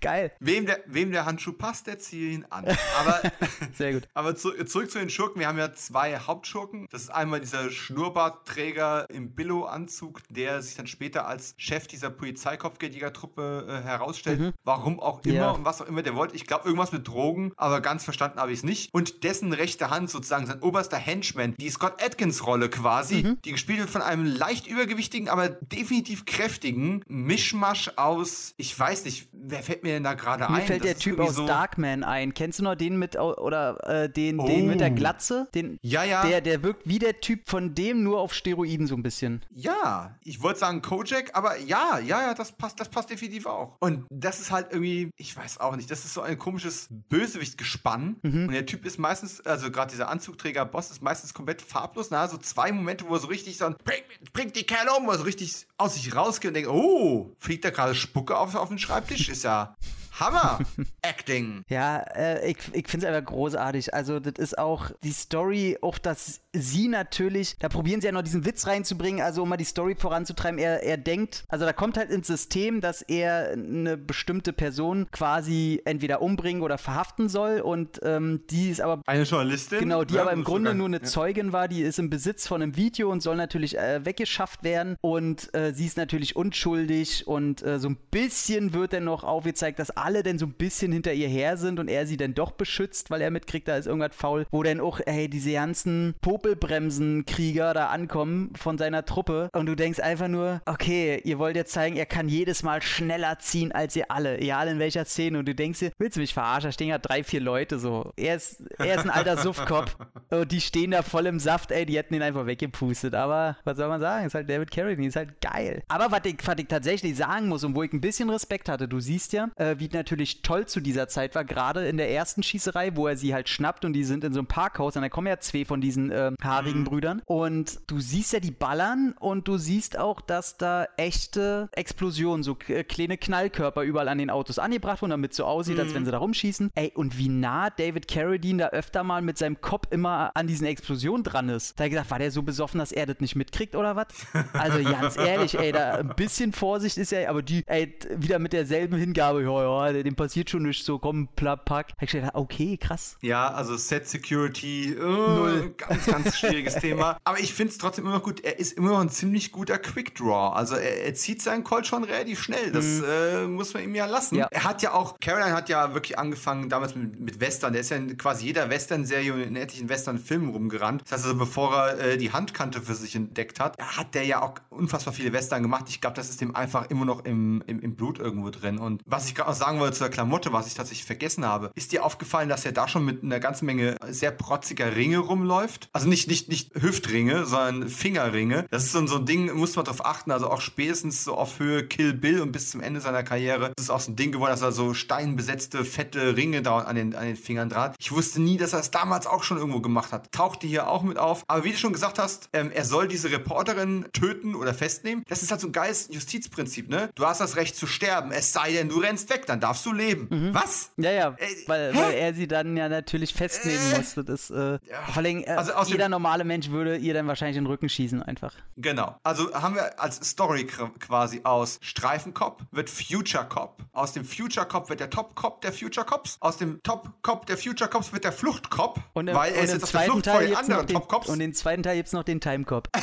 Geil. 0.00 0.32
Wem 0.40 0.66
der, 0.66 0.80
wem 0.86 1.12
der 1.12 1.26
Handschuh 1.26 1.52
passt, 1.52 1.86
der 1.86 2.00
ziehe 2.00 2.32
ihn 2.32 2.44
an. 2.50 2.64
Aber, 2.98 3.22
Sehr 3.76 3.92
gut. 3.92 4.08
Aber 4.14 4.34
zu, 4.34 4.50
zurück 4.64 4.90
zu 4.90 4.98
den 4.98 5.10
Schurken. 5.10 5.38
Wir 5.38 5.46
haben 5.46 5.58
ja 5.58 5.72
zwei 5.74 6.18
Hauptschurken. 6.18 6.88
Das 6.90 7.02
ist 7.02 7.10
einmal 7.10 7.38
dieser 7.38 7.70
Schnurrbartträger 7.70 9.06
im 9.08 9.36
Billo-Anzug, 9.36 10.22
der 10.30 10.60
sich 10.62 10.74
dann 10.74 10.88
später 10.88 11.28
als 11.28 11.54
Chef 11.56 11.86
dieser 11.86 12.10
Polizeikopfgeldjägertruppe 12.10 13.66
äh, 13.68 13.86
herausstellt. 13.86 14.40
Mhm. 14.40 14.54
Warum 14.64 14.98
auch 14.98 15.24
immer 15.24 15.34
ja. 15.34 15.50
und 15.50 15.64
was 15.64 15.80
auch 15.80 15.86
immer 15.86 16.02
der 16.02 16.16
wollte. 16.16 16.34
Ich 16.34 16.48
glaube, 16.48 16.64
irgendwas 16.64 16.90
mit 16.90 17.06
Drogen, 17.06 17.52
aber 17.56 17.80
ganz 17.80 18.02
verstanden 18.02 18.40
habe 18.40 18.50
ich 18.50 18.58
es 18.58 18.64
nicht. 18.64 18.92
Und 18.92 19.22
dessen 19.22 19.52
rechte 19.52 19.90
Hand 19.90 20.10
sozusagen, 20.10 20.46
sein 20.46 20.62
oberster 20.62 20.96
Henchman, 21.28 21.54
die 21.58 21.70
Scott 21.70 22.02
Atkins-Rolle 22.02 22.68
quasi, 22.68 23.22
mhm. 23.22 23.38
die 23.44 23.52
gespielt 23.52 23.78
wird 23.78 23.90
von 23.90 24.02
einem 24.02 24.24
leicht 24.24 24.66
übergewichtigen, 24.66 25.28
aber 25.28 25.48
definitiv 25.48 26.24
kräftigen 26.24 27.02
Mischmasch 27.08 27.90
aus, 27.96 28.54
ich 28.56 28.78
weiß 28.78 29.04
nicht, 29.04 29.28
wer 29.32 29.62
fällt 29.62 29.82
mir 29.82 29.92
denn 29.92 30.04
da 30.04 30.14
gerade 30.14 30.46
ein? 30.46 30.54
Mir 30.54 30.60
fällt 30.62 30.80
das 30.84 30.90
der 30.92 30.98
Typ 30.98 31.20
aus 31.20 31.34
so 31.34 31.46
Darkman 31.46 32.04
ein. 32.04 32.34
Kennst 32.34 32.58
du 32.58 32.64
noch 32.64 32.74
den 32.74 32.98
mit, 32.98 33.18
oder 33.18 34.04
äh, 34.04 34.08
den, 34.08 34.40
oh. 34.40 34.46
den 34.46 34.66
mit 34.66 34.80
der. 34.80 34.88
Glatze? 34.88 35.46
Den, 35.54 35.78
ja, 35.82 36.02
ja. 36.02 36.26
Der, 36.26 36.40
der 36.40 36.62
wirkt 36.62 36.88
wie 36.88 36.98
der 36.98 37.20
Typ 37.20 37.48
von 37.48 37.74
dem, 37.74 38.02
nur 38.02 38.20
auf 38.20 38.32
Steroiden 38.34 38.86
so 38.86 38.96
ein 38.96 39.02
bisschen. 39.02 39.44
Ja, 39.50 40.16
ich 40.24 40.42
wollte 40.42 40.60
sagen 40.60 40.82
Kojak, 40.82 41.30
aber 41.34 41.58
ja, 41.58 41.98
ja, 41.98 42.22
ja, 42.22 42.34
das 42.34 42.52
passt, 42.52 42.80
das 42.80 42.88
passt 42.88 43.10
definitiv 43.10 43.46
auch. 43.46 43.76
Und 43.80 44.06
das 44.10 44.40
ist 44.40 44.50
halt 44.50 44.68
irgendwie, 44.70 45.10
ich 45.16 45.36
weiß 45.36 45.60
auch 45.60 45.76
nicht, 45.76 45.90
das 45.90 46.04
ist 46.04 46.14
so 46.14 46.22
ein 46.22 46.38
komisches 46.38 46.88
Bösewichtgespann. 46.90 48.16
Mhm. 48.22 48.46
Und 48.46 48.52
der 48.52 48.66
Typ 48.66 48.86
ist 48.86 48.98
meistens, 48.98 49.40
also 49.42 49.70
gerade 49.70 49.90
dieser 49.90 50.08
Anzugträger-Boss 50.08 50.90
ist 50.90 51.02
meistens 51.02 51.07
komplett 51.34 51.62
farblos. 51.62 52.10
Na, 52.10 52.28
so 52.28 52.38
zwei 52.38 52.72
Momente, 52.72 53.04
wo 53.08 53.14
er 53.14 53.20
so 53.20 53.28
richtig 53.28 53.56
so, 53.58 53.70
bringt 53.84 54.32
bring 54.32 54.52
die 54.52 54.64
Kerle 54.64 54.92
um, 54.94 55.06
wo 55.06 55.10
er 55.10 55.18
so 55.18 55.24
richtig 55.24 55.66
aus 55.76 55.94
sich 55.94 56.14
rausgeht 56.14 56.48
und 56.48 56.54
denkt, 56.54 56.70
oh, 56.70 57.34
fliegt 57.38 57.64
da 57.64 57.70
gerade 57.70 57.94
Spucke 57.94 58.36
auf, 58.36 58.54
auf 58.54 58.68
den 58.68 58.78
Schreibtisch? 58.78 59.28
Ist 59.28 59.44
ja 59.44 59.76
Hammer! 60.18 60.58
Acting! 61.02 61.64
Ja, 61.68 61.98
äh, 61.98 62.50
ich, 62.50 62.58
ich 62.72 62.88
finde 62.88 63.06
es 63.06 63.14
einfach 63.14 63.30
großartig. 63.30 63.94
Also, 63.94 64.20
das 64.20 64.34
ist 64.38 64.58
auch 64.58 64.90
die 65.02 65.12
Story, 65.12 65.78
auch 65.80 65.98
dass 65.98 66.40
sie 66.52 66.88
natürlich, 66.88 67.56
da 67.58 67.68
probieren 67.68 68.00
sie 68.00 68.06
ja 68.06 68.12
noch 68.12 68.22
diesen 68.22 68.44
Witz 68.44 68.66
reinzubringen, 68.66 69.22
also 69.22 69.42
um 69.42 69.48
mal 69.48 69.56
die 69.56 69.64
Story 69.64 69.94
voranzutreiben. 69.94 70.58
Er, 70.58 70.82
er 70.82 70.96
denkt, 70.96 71.44
also 71.48 71.64
da 71.64 71.72
kommt 71.72 71.96
halt 71.96 72.10
ins 72.10 72.26
System, 72.26 72.80
dass 72.80 73.02
er 73.02 73.52
eine 73.52 73.96
bestimmte 73.96 74.52
Person 74.52 75.08
quasi 75.10 75.82
entweder 75.84 76.22
umbringen 76.22 76.62
oder 76.62 76.78
verhaften 76.78 77.28
soll 77.28 77.60
und 77.60 78.00
ähm, 78.02 78.42
die 78.50 78.70
ist 78.70 78.80
aber. 78.80 79.02
Eine 79.06 79.22
Journalistin? 79.22 79.80
Genau, 79.80 80.04
die 80.04 80.14
ja, 80.14 80.22
aber 80.22 80.32
im 80.32 80.44
Grunde 80.44 80.74
nur 80.74 80.86
eine 80.86 80.98
ja. 80.98 81.02
Zeugin 81.02 81.52
war, 81.52 81.68
die 81.68 81.82
ist 81.82 81.98
im 81.98 82.10
Besitz 82.10 82.46
von 82.46 82.62
einem 82.62 82.76
Video 82.76 83.10
und 83.10 83.22
soll 83.22 83.36
natürlich 83.36 83.78
äh, 83.78 84.04
weggeschafft 84.04 84.64
werden 84.64 84.96
und 85.00 85.54
äh, 85.54 85.72
sie 85.72 85.86
ist 85.86 85.96
natürlich 85.96 86.34
unschuldig 86.34 87.26
und 87.26 87.62
äh, 87.62 87.78
so 87.78 87.88
ein 87.88 87.96
bisschen 88.10 88.72
wird 88.72 88.92
dann 88.92 89.04
noch 89.04 89.24
aufgezeigt, 89.24 89.78
dass 89.78 89.90
alle 89.90 90.07
denn 90.12 90.38
so 90.38 90.46
ein 90.46 90.52
bisschen 90.52 90.92
hinter 90.92 91.12
ihr 91.12 91.28
her 91.28 91.56
sind 91.56 91.78
und 91.78 91.88
er 91.88 92.06
sie 92.06 92.16
dann 92.16 92.34
doch 92.34 92.52
beschützt, 92.52 93.10
weil 93.10 93.20
er 93.20 93.30
mitkriegt, 93.30 93.68
da 93.68 93.76
ist 93.76 93.86
irgendwas 93.86 94.14
faul, 94.14 94.46
wo 94.50 94.62
dann 94.62 94.80
auch, 94.80 95.00
hey, 95.06 95.28
diese 95.28 95.52
ganzen 95.52 96.14
Popelbremsenkrieger 96.20 97.74
da 97.74 97.88
ankommen 97.88 98.52
von 98.56 98.78
seiner 98.78 99.04
Truppe 99.04 99.50
und 99.52 99.66
du 99.66 99.74
denkst 99.74 100.00
einfach 100.00 100.28
nur, 100.28 100.60
okay, 100.66 101.20
ihr 101.24 101.38
wollt 101.38 101.56
jetzt 101.56 101.72
zeigen, 101.72 101.96
er 101.96 102.06
kann 102.06 102.28
jedes 102.28 102.62
Mal 102.62 102.82
schneller 102.82 103.38
ziehen 103.38 103.72
als 103.72 103.96
ihr 103.96 104.10
alle, 104.10 104.38
egal 104.38 104.68
in 104.68 104.78
welcher 104.78 105.04
Szene. 105.04 105.38
Und 105.38 105.46
du 105.46 105.54
denkst 105.54 105.80
dir, 105.80 105.92
willst 105.98 106.16
du 106.16 106.20
mich 106.20 106.34
verarschen, 106.34 106.68
da 106.68 106.72
stehen 106.72 106.88
ja 106.88 106.98
drei, 106.98 107.24
vier 107.24 107.40
Leute 107.40 107.78
so. 107.78 108.12
Er 108.16 108.36
ist, 108.36 108.62
er 108.78 108.96
ist 108.96 109.04
ein 109.04 109.10
alter 109.10 109.36
Suffkopf. 109.36 109.96
Und 110.30 110.52
die 110.52 110.60
stehen 110.60 110.90
da 110.90 111.02
voll 111.02 111.26
im 111.26 111.38
Saft, 111.38 111.70
ey, 111.70 111.86
die 111.86 111.96
hätten 111.96 112.14
ihn 112.14 112.22
einfach 112.22 112.44
weggepustet, 112.46 113.14
aber 113.14 113.56
was 113.64 113.78
soll 113.78 113.88
man 113.88 114.00
sagen, 114.00 114.26
ist 114.26 114.34
halt 114.34 114.48
David 114.48 114.70
Carradine, 114.70 115.08
ist 115.08 115.16
halt 115.16 115.40
geil. 115.40 115.82
Aber 115.88 116.10
was 116.10 116.20
ich, 116.24 116.36
was 116.44 116.56
ich 116.58 116.66
tatsächlich 116.66 117.16
sagen 117.16 117.48
muss 117.48 117.64
und 117.64 117.74
wo 117.74 117.82
ich 117.82 117.92
ein 117.92 118.00
bisschen 118.00 118.28
Respekt 118.28 118.68
hatte, 118.68 118.88
du 118.88 119.00
siehst 119.00 119.32
ja, 119.32 119.48
äh, 119.56 119.76
wie 119.78 119.88
natürlich 119.98 120.42
toll 120.42 120.66
zu 120.66 120.80
dieser 120.80 121.08
Zeit 121.08 121.34
war, 121.34 121.44
gerade 121.44 121.86
in 121.88 121.96
der 121.96 122.10
ersten 122.10 122.42
Schießerei, 122.42 122.96
wo 122.96 123.06
er 123.06 123.16
sie 123.16 123.34
halt 123.34 123.48
schnappt 123.48 123.84
und 123.84 123.92
die 123.92 124.04
sind 124.04 124.24
in 124.24 124.32
so 124.32 124.40
einem 124.40 124.46
Parkhaus 124.46 124.96
und 124.96 125.02
da 125.02 125.08
kommen 125.08 125.26
ja 125.26 125.38
zwei 125.40 125.64
von 125.64 125.80
diesen 125.80 126.10
äh, 126.10 126.32
haarigen 126.42 126.80
mhm. 126.80 126.84
Brüdern 126.84 127.22
und 127.24 127.80
du 127.86 128.00
siehst 128.00 128.32
ja 128.32 128.40
die 128.40 128.50
ballern 128.50 129.14
und 129.18 129.48
du 129.48 129.58
siehst 129.58 129.98
auch, 129.98 130.20
dass 130.20 130.56
da 130.56 130.86
echte 130.96 131.68
Explosionen, 131.72 132.42
so 132.42 132.54
kleine 132.54 133.18
Knallkörper 133.18 133.82
überall 133.82 134.08
an 134.08 134.18
den 134.18 134.30
Autos 134.30 134.58
angebracht 134.58 135.02
wurden, 135.02 135.10
damit 135.10 135.34
so 135.34 135.44
aussieht, 135.44 135.76
mhm. 135.76 135.80
als 135.80 135.94
wenn 135.94 136.04
sie 136.04 136.10
da 136.10 136.18
rumschießen. 136.18 136.70
Ey, 136.74 136.92
und 136.94 137.18
wie 137.18 137.28
nah 137.28 137.70
David 137.70 138.08
Carradine 138.08 138.58
da 138.58 138.68
öfter 138.68 139.04
mal 139.04 139.22
mit 139.22 139.38
seinem 139.38 139.60
Kopf 139.60 139.88
immer 139.90 140.30
an 140.34 140.46
diesen 140.46 140.66
Explosionen 140.66 141.24
dran 141.24 141.48
ist. 141.48 141.78
Da 141.78 141.84
hat 141.84 141.90
gesagt, 141.90 142.10
war 142.10 142.18
der 142.18 142.30
so 142.30 142.42
besoffen, 142.42 142.78
dass 142.78 142.92
er 142.92 143.06
das 143.06 143.20
nicht 143.20 143.36
mitkriegt 143.36 143.74
oder 143.74 143.96
was? 143.96 144.06
Also 144.52 144.82
ganz 144.82 145.16
ehrlich, 145.18 145.58
ey, 145.58 145.72
da 145.72 145.94
ein 145.94 146.14
bisschen 146.16 146.52
Vorsicht 146.52 146.98
ist 146.98 147.12
ja, 147.12 147.28
aber 147.28 147.42
die, 147.42 147.62
ey, 147.66 147.94
wieder 148.16 148.38
mit 148.38 148.52
derselben 148.52 148.96
Hingabe, 148.96 149.42
ja, 149.42 149.62
ja, 149.62 149.87
dem 149.92 150.14
passiert 150.14 150.50
schon 150.50 150.62
nicht 150.62 150.84
so, 150.84 150.98
komm, 150.98 151.28
plapp, 151.36 151.64
pack. 151.64 151.92
Ich 152.00 152.10
gedacht, 152.10 152.34
okay, 152.34 152.76
krass. 152.76 153.16
Ja, 153.22 153.48
also 153.48 153.76
Set 153.76 154.08
Security, 154.08 154.94
äh, 154.94 155.00
Null. 155.00 155.74
ganz, 155.76 156.06
ganz 156.06 156.36
schwieriges 156.38 156.76
Thema. 156.76 157.18
Aber 157.24 157.38
ich 157.40 157.54
finde 157.54 157.72
es 157.72 157.78
trotzdem 157.78 158.04
immer 158.04 158.14
noch 158.14 158.22
gut, 158.22 158.40
er 158.40 158.58
ist 158.58 158.72
immer 158.72 158.90
noch 158.90 159.00
ein 159.00 159.10
ziemlich 159.10 159.52
guter 159.52 159.78
Quick 159.78 160.14
Draw. 160.14 160.54
Also 160.54 160.76
er, 160.76 161.04
er 161.04 161.14
zieht 161.14 161.42
seinen 161.42 161.64
Call 161.64 161.84
schon 161.84 162.04
relativ 162.04 162.42
schnell. 162.42 162.72
Das 162.72 162.84
mhm. 162.84 163.04
äh, 163.06 163.46
muss 163.46 163.74
man 163.74 163.82
ihm 163.82 163.94
ja 163.94 164.06
lassen. 164.06 164.36
Ja. 164.36 164.48
Er 164.50 164.64
hat 164.64 164.82
ja 164.82 164.92
auch, 164.92 165.18
Caroline 165.20 165.52
hat 165.52 165.68
ja 165.68 165.94
wirklich 165.94 166.18
angefangen 166.18 166.68
damals 166.68 166.94
mit, 166.94 167.18
mit 167.20 167.40
Western. 167.40 167.72
Der 167.72 167.80
ist 167.80 167.90
ja 167.90 167.96
in 167.96 168.16
quasi 168.16 168.46
jeder 168.46 168.70
Western-Serie 168.70 169.32
und 169.32 169.42
in 169.42 169.56
etlichen 169.56 169.88
Western-Filmen 169.88 170.50
rumgerannt. 170.50 171.02
Das 171.02 171.12
heißt 171.12 171.24
also, 171.26 171.38
bevor 171.38 171.74
er 171.76 171.98
äh, 171.98 172.16
die 172.16 172.32
Handkante 172.32 172.80
für 172.82 172.94
sich 172.94 173.14
entdeckt 173.14 173.60
hat, 173.60 173.76
hat 173.78 174.14
der 174.14 174.24
ja 174.24 174.42
auch 174.42 174.54
unfassbar 174.70 175.14
viele 175.14 175.32
Western 175.32 175.62
gemacht. 175.62 175.86
Ich 175.88 176.00
glaube, 176.00 176.16
das 176.16 176.30
ist 176.30 176.40
dem 176.40 176.54
einfach 176.54 176.90
immer 176.90 177.04
noch 177.04 177.24
im, 177.24 177.62
im, 177.66 177.80
im 177.80 177.94
Blut 177.96 178.18
irgendwo 178.18 178.50
drin. 178.50 178.78
Und 178.78 179.02
was 179.06 179.26
ich 179.26 179.34
gerade 179.34 179.50
auch 179.50 179.54
sagen 179.54 179.77
sagen 179.78 179.80
wollte 179.80 179.98
zur 179.98 180.08
Klamotte, 180.08 180.52
was 180.52 180.66
ich 180.66 180.74
tatsächlich 180.74 181.04
vergessen 181.06 181.44
habe. 181.44 181.70
Ist 181.74 181.92
dir 181.92 182.04
aufgefallen, 182.04 182.48
dass 182.48 182.64
er 182.64 182.72
da 182.72 182.88
schon 182.88 183.04
mit 183.04 183.22
einer 183.22 183.38
ganzen 183.38 183.66
Menge 183.66 183.96
sehr 184.08 184.30
protziger 184.30 184.96
Ringe 184.96 185.18
rumläuft? 185.18 185.88
Also 185.92 186.08
nicht, 186.08 186.28
nicht, 186.28 186.48
nicht 186.48 186.74
Hüftringe, 186.74 187.46
sondern 187.46 187.88
Fingerringe. 187.88 188.66
Das 188.70 188.84
ist 188.84 188.92
so, 188.92 189.06
so 189.06 189.18
ein 189.18 189.26
Ding, 189.26 189.52
muss 189.54 189.76
man 189.76 189.84
darauf 189.84 190.04
achten. 190.04 190.32
Also 190.32 190.50
auch 190.50 190.60
spätestens 190.60 191.24
so 191.24 191.34
auf 191.34 191.58
Höhe 191.58 191.86
Kill 191.86 192.12
Bill 192.12 192.40
und 192.40 192.52
bis 192.52 192.70
zum 192.70 192.80
Ende 192.80 193.00
seiner 193.00 193.22
Karriere 193.22 193.72
ist 193.78 193.84
es 193.84 193.90
auch 193.90 194.00
so 194.00 194.10
ein 194.10 194.16
Ding 194.16 194.32
geworden, 194.32 194.50
dass 194.50 194.62
er 194.62 194.72
so 194.72 194.94
steinbesetzte, 194.94 195.84
fette 195.84 196.36
Ringe 196.36 196.62
da 196.62 196.78
an 196.78 196.96
den, 196.96 197.14
an 197.14 197.26
den 197.26 197.36
Fingern 197.36 197.68
dran. 197.68 197.94
Ich 197.98 198.10
wusste 198.10 198.40
nie, 198.40 198.56
dass 198.56 198.72
er 198.72 198.80
es 198.80 198.90
damals 198.90 199.26
auch 199.26 199.44
schon 199.44 199.58
irgendwo 199.58 199.80
gemacht 199.80 200.12
hat. 200.12 200.32
Tauchte 200.32 200.66
hier 200.66 200.88
auch 200.88 201.02
mit 201.02 201.18
auf. 201.18 201.44
Aber 201.46 201.64
wie 201.64 201.70
du 201.70 201.78
schon 201.78 201.92
gesagt 201.92 202.18
hast, 202.18 202.48
ähm, 202.52 202.72
er 202.72 202.84
soll 202.84 203.06
diese 203.06 203.30
Reporterin 203.30 204.06
töten 204.12 204.54
oder 204.54 204.74
festnehmen. 204.74 205.22
Das 205.28 205.42
ist 205.42 205.50
halt 205.50 205.60
so 205.60 205.68
ein 205.68 205.72
geiles 205.72 206.08
Justizprinzip, 206.10 206.88
ne? 206.88 207.10
Du 207.14 207.24
hast 207.24 207.40
das 207.40 207.56
Recht 207.56 207.76
zu 207.76 207.86
sterben, 207.86 208.32
es 208.32 208.52
sei 208.52 208.72
denn, 208.72 208.88
du 208.88 208.98
rennst 208.98 209.30
weg, 209.30 209.46
dann 209.46 209.57
darfst 209.60 209.84
du 209.86 209.92
leben. 209.92 210.28
Mhm. 210.30 210.54
Was? 210.54 210.92
Ja, 210.96 211.10
ja, 211.10 211.28
äh, 211.38 211.46
weil, 211.66 211.94
weil, 211.94 212.14
er 212.14 212.34
sie 212.34 212.48
dann 212.48 212.76
ja 212.76 212.88
natürlich 212.88 213.34
festnehmen 213.34 213.92
äh, 213.92 213.98
musste. 213.98 214.24
Das, 214.24 214.50
äh, 214.50 214.78
ja. 214.88 215.02
Vor 215.06 215.16
allem, 215.18 215.42
äh, 215.42 215.50
also 215.50 215.72
jeder 215.92 216.08
normale 216.08 216.44
Mensch 216.44 216.70
würde 216.70 216.96
ihr 216.96 217.14
dann 217.14 217.26
wahrscheinlich 217.26 217.56
in 217.56 217.64
den 217.64 217.70
Rücken 217.70 217.88
schießen 217.88 218.22
einfach. 218.22 218.54
Genau. 218.76 219.16
Also 219.22 219.52
haben 219.54 219.74
wir 219.74 220.00
als 220.00 220.16
Story 220.28 220.66
quasi 220.66 221.40
aus 221.44 221.78
Streifencop 221.82 222.62
wird 222.70 222.90
Future 222.90 223.46
Cop. 223.46 223.82
Aus 223.92 224.12
dem 224.12 224.24
Future 224.24 224.66
Cop 224.66 224.88
wird 224.88 225.00
der 225.00 225.10
Top 225.10 225.34
Cop 225.34 225.60
der 225.60 225.72
Future 225.72 226.06
Cops. 226.06 226.36
Aus 226.40 226.56
dem 226.56 226.82
Top 226.82 227.10
Cop 227.22 227.46
der 227.46 227.56
Future 227.56 227.88
Cops 227.88 228.12
wird 228.12 228.24
der 228.24 228.32
Fluchtcop. 228.32 229.00
Und, 229.12 229.26
weil 229.28 229.52
er 229.52 229.62
ist 229.62 229.72
jetzt 229.72 229.84
auf 229.84 229.90
der 229.92 230.00
Flucht 230.02 230.26
vor 230.26 230.40
den 230.40 230.54
anderen 230.54 230.86
Top 230.86 231.08
Cops. 231.08 231.28
Und 231.28 231.40
im 231.40 231.54
zweiten 231.54 231.82
Teil 231.82 231.96
gibt 231.96 232.08
es 232.08 232.12
noch 232.12 232.24
den 232.24 232.40
Time 232.40 232.64
Cop. 232.64 232.88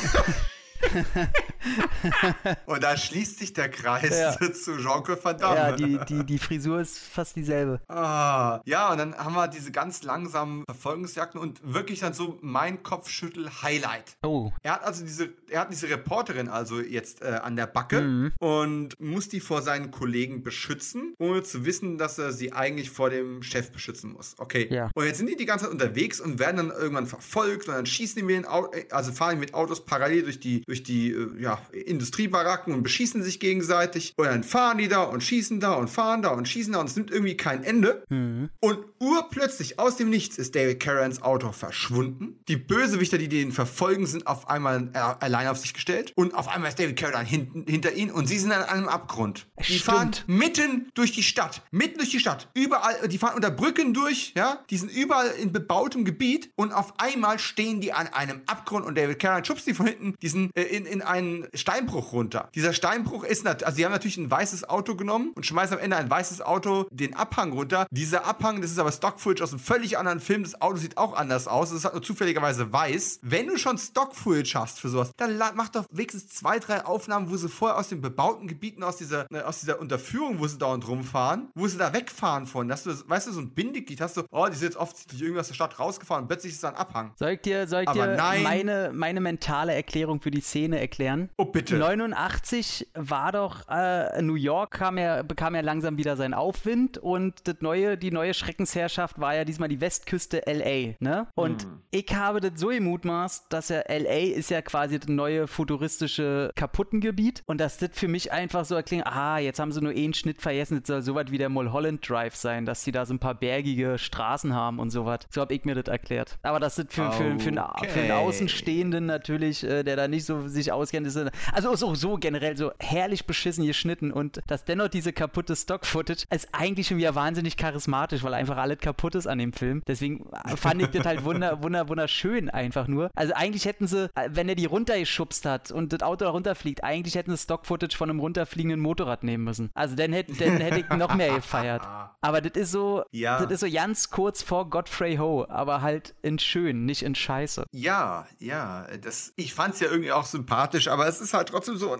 und 2.66 2.82
da 2.82 2.96
schließt 2.96 3.38
sich 3.38 3.52
der 3.52 3.68
Kreis 3.68 4.18
ja. 4.18 4.52
zu 4.52 4.76
Jean-Claude 4.76 5.22
Van 5.22 5.38
Damme. 5.38 5.56
Ja, 5.56 5.72
die, 5.72 5.98
die, 6.08 6.24
die 6.24 6.38
Frisur 6.38 6.80
ist 6.80 6.98
fast 6.98 7.36
dieselbe. 7.36 7.80
Ah, 7.88 8.60
ja, 8.64 8.92
und 8.92 8.98
dann 8.98 9.16
haben 9.16 9.34
wir 9.34 9.48
diese 9.48 9.72
ganz 9.72 10.02
langsamen 10.02 10.64
Verfolgungsjagden 10.64 11.40
und 11.40 11.60
wirklich 11.62 12.00
dann 12.00 12.12
so 12.12 12.38
mein 12.42 12.82
Kopfschüttel-Highlight. 12.82 14.16
Oh. 14.22 14.52
Er 14.62 14.74
hat 14.74 14.84
also 14.84 15.04
diese, 15.04 15.30
er 15.50 15.60
hat 15.60 15.70
diese 15.70 15.88
Reporterin 15.88 16.48
also 16.48 16.80
jetzt 16.80 17.22
äh, 17.22 17.40
an 17.42 17.56
der 17.56 17.66
Backe 17.66 18.00
mhm. 18.00 18.32
und 18.38 19.00
muss 19.00 19.28
die 19.28 19.40
vor 19.40 19.62
seinen 19.62 19.90
Kollegen 19.90 20.42
beschützen, 20.42 21.14
ohne 21.18 21.42
zu 21.42 21.64
wissen, 21.64 21.98
dass 21.98 22.18
er 22.18 22.32
sie 22.32 22.52
eigentlich 22.52 22.90
vor 22.90 23.10
dem 23.10 23.42
Chef 23.42 23.72
beschützen 23.72 24.12
muss. 24.12 24.34
Okay. 24.38 24.68
Ja. 24.70 24.90
Und 24.94 25.04
jetzt 25.04 25.18
sind 25.18 25.28
die 25.28 25.36
die 25.36 25.46
ganze 25.46 25.64
Zeit 25.64 25.72
unterwegs 25.72 26.20
und 26.20 26.38
werden 26.38 26.56
dann 26.56 26.70
irgendwann 26.70 27.06
verfolgt 27.06 27.68
und 27.68 27.74
dann 27.74 27.86
schießen 27.86 28.16
die 28.16 28.22
mit 28.22 28.36
den 28.36 28.46
Autos, 28.46 28.80
also 28.90 29.12
fahren 29.12 29.36
die 29.36 29.40
mit 29.40 29.54
Autos 29.54 29.84
parallel 29.84 30.22
durch 30.24 30.40
die 30.40 30.62
durch 30.66 30.82
die 30.82 31.10
äh, 31.10 31.40
ja, 31.72 31.80
Industriebaracken 31.80 32.74
und 32.74 32.82
beschießen 32.82 33.22
sich 33.22 33.40
gegenseitig. 33.40 34.14
Und 34.16 34.26
dann 34.26 34.44
fahren 34.44 34.78
die 34.78 34.88
da 34.88 35.02
und 35.02 35.22
schießen 35.22 35.60
da 35.60 35.74
und 35.74 35.88
fahren 35.88 36.22
da 36.22 36.30
und 36.30 36.48
schießen 36.48 36.72
da 36.72 36.80
und 36.80 36.86
es 36.86 36.96
nimmt 36.96 37.10
irgendwie 37.10 37.36
kein 37.36 37.64
Ende. 37.64 38.04
Mhm. 38.08 38.50
Und 38.60 38.78
urplötzlich 39.00 39.78
aus 39.78 39.96
dem 39.96 40.10
Nichts 40.10 40.38
ist 40.38 40.54
David 40.54 40.80
Carrans 40.80 41.22
Auto 41.22 41.52
verschwunden. 41.52 42.40
Die 42.48 42.56
Bösewichter, 42.56 43.18
die 43.18 43.28
den 43.28 43.52
verfolgen, 43.52 44.06
sind 44.06 44.26
auf 44.26 44.48
einmal 44.48 44.90
äh, 44.92 44.98
allein 44.98 45.48
auf 45.48 45.58
sich 45.58 45.74
gestellt. 45.74 46.12
Und 46.16 46.34
auf 46.34 46.48
einmal 46.48 46.68
ist 46.68 46.78
David 46.78 46.96
Carran 46.96 47.26
hinten, 47.26 47.64
hinter 47.68 47.92
ihnen 47.92 48.10
und 48.10 48.26
sie 48.26 48.38
sind 48.38 48.52
an 48.52 48.62
einem 48.62 48.88
Abgrund. 48.88 49.46
Die 49.60 49.64
Stimmt. 49.64 49.82
fahren 49.82 50.10
mitten 50.26 50.90
durch 50.94 51.12
die 51.12 51.22
Stadt. 51.22 51.62
Mitten 51.70 51.98
durch 51.98 52.10
die 52.10 52.20
Stadt. 52.20 52.48
Überall, 52.54 53.08
die 53.08 53.18
fahren 53.18 53.34
unter 53.34 53.50
Brücken 53.50 53.94
durch, 53.94 54.32
ja. 54.36 54.64
Die 54.70 54.76
sind 54.76 54.90
überall 54.92 55.30
in 55.40 55.52
bebautem 55.52 56.04
Gebiet 56.04 56.50
und 56.56 56.72
auf 56.72 56.98
einmal 56.98 57.38
stehen 57.38 57.80
die 57.80 57.92
an 57.92 58.08
einem 58.08 58.42
Abgrund 58.46 58.86
und 58.86 58.96
David 58.96 59.18
Carran 59.18 59.44
schubst 59.44 59.66
die 59.66 59.74
von 59.74 59.86
hinten 59.86 60.14
diesen 60.22 60.50
äh, 60.54 60.62
in, 60.62 60.86
in 60.86 61.02
einen 61.02 61.35
Steinbruch 61.54 62.12
runter. 62.12 62.48
Dieser 62.54 62.72
Steinbruch 62.72 63.24
ist, 63.24 63.46
also 63.46 63.76
sie 63.76 63.84
haben 63.84 63.92
natürlich 63.92 64.16
ein 64.16 64.30
weißes 64.30 64.68
Auto 64.68 64.94
genommen 64.94 65.32
und 65.34 65.44
schmeißen 65.46 65.76
am 65.76 65.82
Ende 65.82 65.96
ein 65.96 66.10
weißes 66.10 66.42
Auto 66.42 66.86
den 66.90 67.14
Abhang 67.14 67.52
runter. 67.52 67.86
Dieser 67.90 68.24
Abhang, 68.26 68.60
das 68.60 68.70
ist 68.70 68.78
aber 68.78 68.92
Stock-Footage 68.92 69.42
aus 69.42 69.50
einem 69.52 69.60
völlig 69.60 69.98
anderen 69.98 70.20
Film. 70.20 70.42
Das 70.42 70.60
Auto 70.60 70.76
sieht 70.76 70.98
auch 70.98 71.14
anders 71.14 71.48
aus. 71.48 71.70
Es 71.70 71.78
ist 71.78 71.84
halt 71.84 71.94
nur 71.94 72.02
zufälligerweise 72.02 72.72
weiß. 72.72 73.20
Wenn 73.22 73.46
du 73.46 73.58
schon 73.58 73.78
Stock-Footage 73.78 74.54
hast 74.54 74.80
für 74.80 74.88
sowas, 74.88 75.12
dann 75.16 75.38
mach 75.54 75.68
doch 75.68 75.84
wenigstens 75.90 76.28
zwei, 76.28 76.58
drei 76.58 76.84
Aufnahmen, 76.84 77.30
wo 77.30 77.36
sie 77.36 77.48
vorher 77.48 77.78
aus 77.78 77.88
den 77.88 78.00
bebauten 78.00 78.48
Gebieten, 78.48 78.82
aus 78.82 78.96
dieser, 78.96 79.26
äh, 79.32 79.40
aus 79.40 79.60
dieser 79.60 79.80
Unterführung, 79.80 80.38
wo 80.38 80.46
sie 80.46 80.58
dauernd 80.58 80.86
rumfahren, 80.88 81.48
wo 81.54 81.66
sie 81.66 81.78
da 81.78 81.92
wegfahren 81.92 82.46
von, 82.46 82.68
dass 82.68 82.84
du, 82.84 82.90
weißt 83.08 83.28
du, 83.28 83.32
so 83.32 83.40
ein 83.40 83.50
Bindeglied 83.50 84.00
hast 84.00 84.16
du, 84.16 84.22
oh, 84.30 84.46
die 84.46 84.56
sind 84.56 84.68
jetzt 84.68 84.76
offensichtlich 84.76 85.22
irgendwie 85.22 85.40
aus 85.40 85.48
der 85.48 85.54
Stadt 85.54 85.78
rausgefahren 85.78 86.24
und 86.24 86.28
plötzlich 86.28 86.52
ist 86.52 86.62
da 86.62 86.68
ein 86.68 86.76
Abhang. 86.76 87.12
Soll 87.16 87.30
ich 87.30 87.40
dir, 87.40 87.66
soll 87.66 87.84
ich 87.84 87.90
dir 87.90 88.16
meine, 88.42 88.90
meine 88.92 89.20
mentale 89.20 89.74
Erklärung 89.74 90.20
für 90.20 90.30
die 90.30 90.40
Szene 90.40 90.80
erklären. 90.80 91.25
Oh, 91.36 91.44
bitte. 91.44 91.76
89 91.76 92.88
war 92.94 93.32
doch, 93.32 93.68
äh, 93.68 94.22
New 94.22 94.34
York 94.34 94.72
kam 94.72 94.98
ja, 94.98 95.22
bekam 95.22 95.54
ja 95.54 95.60
langsam 95.60 95.96
wieder 95.96 96.16
seinen 96.16 96.34
Aufwind 96.34 96.98
und 96.98 97.46
das 97.48 97.56
neue, 97.60 97.96
die 97.96 98.10
neue 98.10 98.34
Schreckensherrschaft 98.34 99.20
war 99.20 99.34
ja 99.34 99.44
diesmal 99.44 99.68
die 99.68 99.80
Westküste 99.80 100.42
LA, 100.46 100.94
ne? 101.00 101.28
Und 101.34 101.62
hm. 101.62 101.82
ich 101.90 102.14
habe 102.14 102.40
das 102.40 102.60
so 102.60 102.68
gemutmaßt, 102.68 103.46
dass 103.48 103.68
ja 103.68 103.82
LA 103.88 104.34
ist 104.34 104.50
ja 104.50 104.62
quasi 104.62 104.98
das 104.98 105.08
neue 105.08 105.46
futuristische 105.46 106.50
Kaputtengebiet 106.54 107.42
und 107.46 107.60
dass 107.60 107.78
das 107.78 107.90
für 107.92 108.08
mich 108.08 108.32
einfach 108.32 108.64
so 108.64 108.74
erklingt, 108.74 109.06
aha, 109.06 109.38
jetzt 109.38 109.58
haben 109.58 109.72
sie 109.72 109.80
nur 109.80 109.92
einen 109.92 110.14
Schnitt 110.14 110.40
vergessen, 110.40 110.78
das 110.80 110.86
soll 110.86 111.02
so 111.02 111.14
was 111.14 111.30
wie 111.30 111.38
der 111.38 111.48
Mulholland 111.48 112.08
Drive 112.08 112.36
sein, 112.36 112.66
dass 112.66 112.84
sie 112.84 112.92
da 112.92 113.06
so 113.06 113.14
ein 113.14 113.18
paar 113.18 113.34
bergige 113.34 113.98
Straßen 113.98 114.54
haben 114.54 114.78
und 114.78 114.90
sowas. 114.90 115.20
So 115.30 115.40
habe 115.40 115.54
ich 115.54 115.64
mir 115.64 115.74
das 115.74 115.90
erklärt. 115.90 116.38
Aber 116.42 116.60
das 116.60 116.78
ist 116.78 116.92
für, 116.92 117.10
für, 117.12 117.38
für, 117.38 117.50
okay. 117.50 117.88
für 117.88 118.00
einen 118.00 118.12
Außenstehenden 118.12 119.06
natürlich, 119.06 119.64
äh, 119.64 119.82
der 119.82 119.96
da 119.96 120.08
nicht 120.08 120.24
so 120.24 120.46
sich 120.48 120.72
auskennt, 120.72 121.06
ist 121.06 121.15
also 121.52 121.72
ist 121.72 121.82
auch 121.82 121.94
so 121.94 122.16
generell 122.16 122.56
so 122.56 122.72
herrlich 122.78 123.26
beschissen 123.26 123.66
geschnitten 123.66 124.12
und 124.12 124.40
dass 124.46 124.64
dennoch 124.64 124.88
diese 124.88 125.12
kaputte 125.12 125.56
Stock-Footage 125.56 126.24
ist 126.30 126.48
eigentlich 126.52 126.88
schon 126.88 126.98
wieder 126.98 127.14
wahnsinnig 127.14 127.56
charismatisch, 127.56 128.22
weil 128.22 128.34
einfach 128.34 128.56
alles 128.56 128.78
kaputt 128.78 129.14
ist 129.14 129.26
an 129.26 129.38
dem 129.38 129.52
Film. 129.52 129.82
Deswegen 129.86 130.26
fand 130.56 130.82
ich 130.82 130.88
das 130.88 131.06
halt 131.06 131.24
wunder, 131.24 131.62
wunder, 131.62 131.88
wunderschön 131.88 132.50
einfach 132.50 132.88
nur. 132.88 133.10
Also 133.14 133.34
eigentlich 133.34 133.64
hätten 133.64 133.86
sie, 133.86 134.10
wenn 134.28 134.48
er 134.48 134.54
die 134.54 134.66
runtergeschubst 134.66 135.44
hat 135.44 135.70
und 135.70 135.92
das 135.92 136.02
Auto 136.02 136.24
da 136.24 136.30
runterfliegt, 136.30 136.84
eigentlich 136.84 137.14
hätten 137.14 137.30
sie 137.30 137.42
Stock-Footage 137.42 137.96
von 137.96 138.10
einem 138.10 138.20
runterfliegenden 138.20 138.80
Motorrad 138.80 139.24
nehmen 139.24 139.44
müssen. 139.44 139.70
Also 139.74 139.96
dann 139.96 140.12
hätte 140.12 140.32
dann 140.34 140.58
hätte 140.58 140.80
ich 140.80 140.88
noch 140.96 141.14
mehr 141.14 141.34
gefeiert. 141.34 141.82
Aber 142.20 142.40
das 142.40 142.52
ist 142.60 142.70
so, 142.72 143.04
ja. 143.12 143.40
das 143.40 143.50
ist 143.50 143.60
so 143.60 143.70
ganz 143.70 144.10
kurz 144.10 144.42
vor 144.42 144.68
Godfrey 144.68 145.16
Ho, 145.16 145.46
aber 145.48 145.82
halt 145.82 146.14
in 146.22 146.38
schön, 146.38 146.84
nicht 146.84 147.02
in 147.02 147.14
Scheiße. 147.14 147.64
Ja, 147.72 148.26
ja, 148.38 148.86
das, 149.00 149.32
ich 149.36 149.54
fand 149.54 149.74
es 149.74 149.80
ja 149.80 149.88
irgendwie 149.88 150.12
auch 150.12 150.24
sympathisch, 150.24 150.88
aber 150.88 151.05
es 151.08 151.20
ist 151.20 151.34
halt 151.34 151.48
trotzdem 151.48 151.76
so. 151.76 151.92
Oh, 151.92 151.96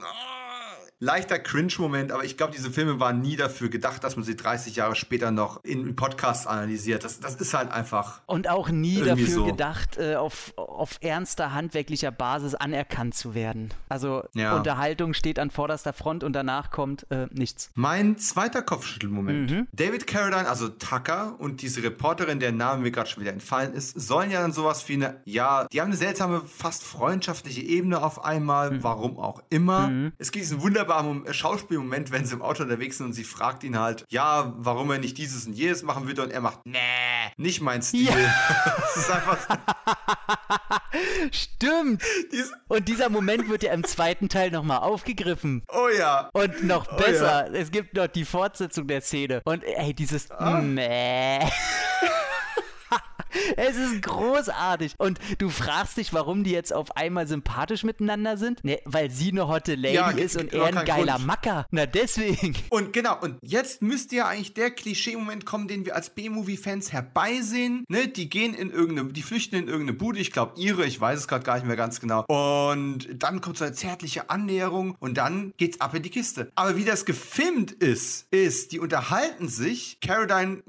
leichter 0.98 1.38
Cringe-Moment, 1.38 2.10
aber 2.10 2.24
ich 2.24 2.36
glaube, 2.36 2.54
diese 2.54 2.70
Filme 2.70 2.98
waren 3.00 3.20
nie 3.20 3.36
dafür 3.36 3.68
gedacht, 3.68 4.02
dass 4.02 4.16
man 4.16 4.24
sie 4.24 4.34
30 4.34 4.76
Jahre 4.76 4.96
später 4.96 5.30
noch 5.30 5.62
in 5.62 5.94
Podcasts 5.94 6.46
analysiert. 6.46 7.04
Das, 7.04 7.20
das 7.20 7.34
ist 7.34 7.52
halt 7.52 7.70
einfach. 7.70 8.20
Und 8.26 8.48
auch 8.48 8.70
nie 8.70 9.02
dafür 9.02 9.26
so. 9.26 9.44
gedacht, 9.44 9.98
äh, 9.98 10.14
auf, 10.14 10.54
auf 10.56 10.96
ernster 11.02 11.52
handwerklicher 11.52 12.10
Basis 12.10 12.54
anerkannt 12.54 13.14
zu 13.14 13.34
werden. 13.34 13.74
Also 13.90 14.24
ja. 14.34 14.56
Unterhaltung 14.56 15.12
steht 15.12 15.38
an 15.38 15.50
vorderster 15.50 15.92
Front 15.92 16.24
und 16.24 16.32
danach 16.32 16.70
kommt 16.70 17.06
äh, 17.10 17.26
nichts. 17.30 17.70
Mein 17.74 18.16
zweiter 18.16 18.62
Kopfschüttelmoment. 18.62 19.50
Mhm. 19.50 19.68
David 19.72 20.06
Carradine, 20.06 20.48
also 20.48 20.68
Tucker 20.68 21.36
und 21.38 21.60
diese 21.60 21.82
Reporterin, 21.82 22.40
der 22.40 22.52
Name 22.52 22.82
mir 22.82 22.90
gerade 22.90 23.08
schon 23.08 23.22
wieder 23.22 23.32
entfallen 23.32 23.74
ist, 23.74 24.00
sollen 24.00 24.30
ja 24.30 24.40
dann 24.40 24.52
sowas 24.52 24.88
wie 24.88 24.94
eine, 24.94 25.20
ja, 25.24 25.66
die 25.70 25.80
haben 25.80 25.88
eine 25.88 25.96
seltsame, 25.96 26.40
fast 26.40 26.82
freundschaftliche 26.82 27.60
Ebene 27.60 28.02
auf 28.02 28.24
einmal, 28.24 28.70
mhm. 28.70 28.82
warum 28.82 29.18
auch 29.18 29.42
immer. 29.50 29.88
Mhm. 29.88 30.12
Es 30.16 30.32
gibt 30.32 30.42
diesen 30.42 30.62
wunderbaren 30.62 30.85
wunderbaren 30.86 31.32
Schauspielmoment, 31.32 32.12
wenn 32.12 32.26
sie 32.26 32.34
im 32.34 32.42
Auto 32.42 32.62
unterwegs 32.62 32.98
sind 32.98 33.06
und 33.06 33.12
sie 33.12 33.24
fragt 33.24 33.64
ihn 33.64 33.78
halt, 33.78 34.04
ja, 34.08 34.54
warum 34.56 34.90
er 34.90 34.98
nicht 34.98 35.18
dieses 35.18 35.46
und 35.46 35.54
jenes 35.54 35.82
machen 35.82 36.06
würde 36.06 36.22
und 36.22 36.30
er 36.30 36.40
macht, 36.40 36.60
nee, 36.64 36.78
nicht 37.36 37.60
mein 37.60 37.82
Stil. 37.82 38.06
Ja. 38.06 38.14
das 38.76 38.96
ist 38.96 39.10
einfach. 39.10 39.38
Stimmt. 41.32 42.02
Dies 42.32 42.52
und 42.68 42.88
dieser 42.88 43.08
Moment 43.08 43.48
wird 43.48 43.62
ja 43.62 43.72
im 43.72 43.84
zweiten 43.84 44.28
Teil 44.28 44.50
nochmal 44.50 44.78
aufgegriffen. 44.78 45.62
Oh 45.68 45.88
ja. 45.88 46.30
Und 46.32 46.64
noch 46.64 46.86
besser, 46.96 47.46
oh 47.48 47.52
ja. 47.52 47.60
es 47.60 47.70
gibt 47.70 47.94
noch 47.94 48.06
die 48.06 48.24
Fortsetzung 48.24 48.86
der 48.86 49.00
Szene. 49.00 49.42
Und 49.44 49.64
ey, 49.64 49.92
dieses 49.94 50.30
ah. 50.30 50.60
Mäh. 50.60 51.40
es 53.56 53.76
ist 53.76 54.02
großartig. 54.02 54.94
Und 54.98 55.18
du 55.38 55.48
fragst 55.48 55.96
dich, 55.96 56.12
warum 56.12 56.44
die 56.44 56.52
jetzt 56.52 56.72
auf 56.72 56.96
einmal 56.96 57.26
sympathisch 57.26 57.84
miteinander 57.84 58.36
sind? 58.36 58.62
Ne, 58.64 58.80
weil 58.84 59.10
sie 59.10 59.30
eine 59.30 59.48
hotte 59.48 59.74
Lady 59.74 59.94
ja, 59.94 60.10
ist 60.10 60.36
und 60.36 60.52
er 60.52 60.66
ein 60.66 60.84
geiler 60.84 61.14
Grund. 61.14 61.26
Macker. 61.26 61.66
Na, 61.70 61.86
deswegen. 61.86 62.54
Und 62.70 62.92
genau, 62.92 63.18
und 63.20 63.38
jetzt 63.42 63.80
müsste 63.80 64.16
ja 64.16 64.26
eigentlich 64.26 64.54
der 64.54 64.70
Klischee-Moment 64.70 65.46
kommen, 65.46 65.68
den 65.68 65.86
wir 65.86 65.94
als 65.94 66.10
B-Movie-Fans 66.10 66.92
herbeisehen. 66.92 67.84
Ne, 67.88 68.08
die 68.08 68.28
gehen 68.28 68.54
in 68.54 68.70
irgendeine, 68.70 69.12
die 69.12 69.22
flüchten 69.22 69.56
in 69.56 69.68
irgendeine 69.68 69.96
Bude, 69.96 70.18
ich 70.18 70.32
glaube 70.32 70.60
ihre, 70.60 70.84
ich 70.84 71.00
weiß 71.00 71.18
es 71.20 71.28
gerade 71.28 71.44
gar 71.44 71.54
nicht 71.56 71.66
mehr 71.66 71.76
ganz 71.76 72.00
genau. 72.00 72.24
Und 72.26 73.08
dann 73.14 73.40
kommt 73.40 73.58
so 73.58 73.64
eine 73.64 73.74
zärtliche 73.74 74.30
Annäherung 74.30 74.96
und 74.98 75.16
dann 75.16 75.52
geht's 75.56 75.80
ab 75.80 75.94
in 75.94 76.02
die 76.02 76.10
Kiste. 76.10 76.50
Aber 76.54 76.76
wie 76.76 76.84
das 76.84 77.04
gefilmt 77.04 77.72
ist, 77.72 78.26
ist, 78.30 78.72
die 78.72 78.80
unterhalten 78.80 79.48
sich, 79.48 79.98
Caroline 80.00 80.62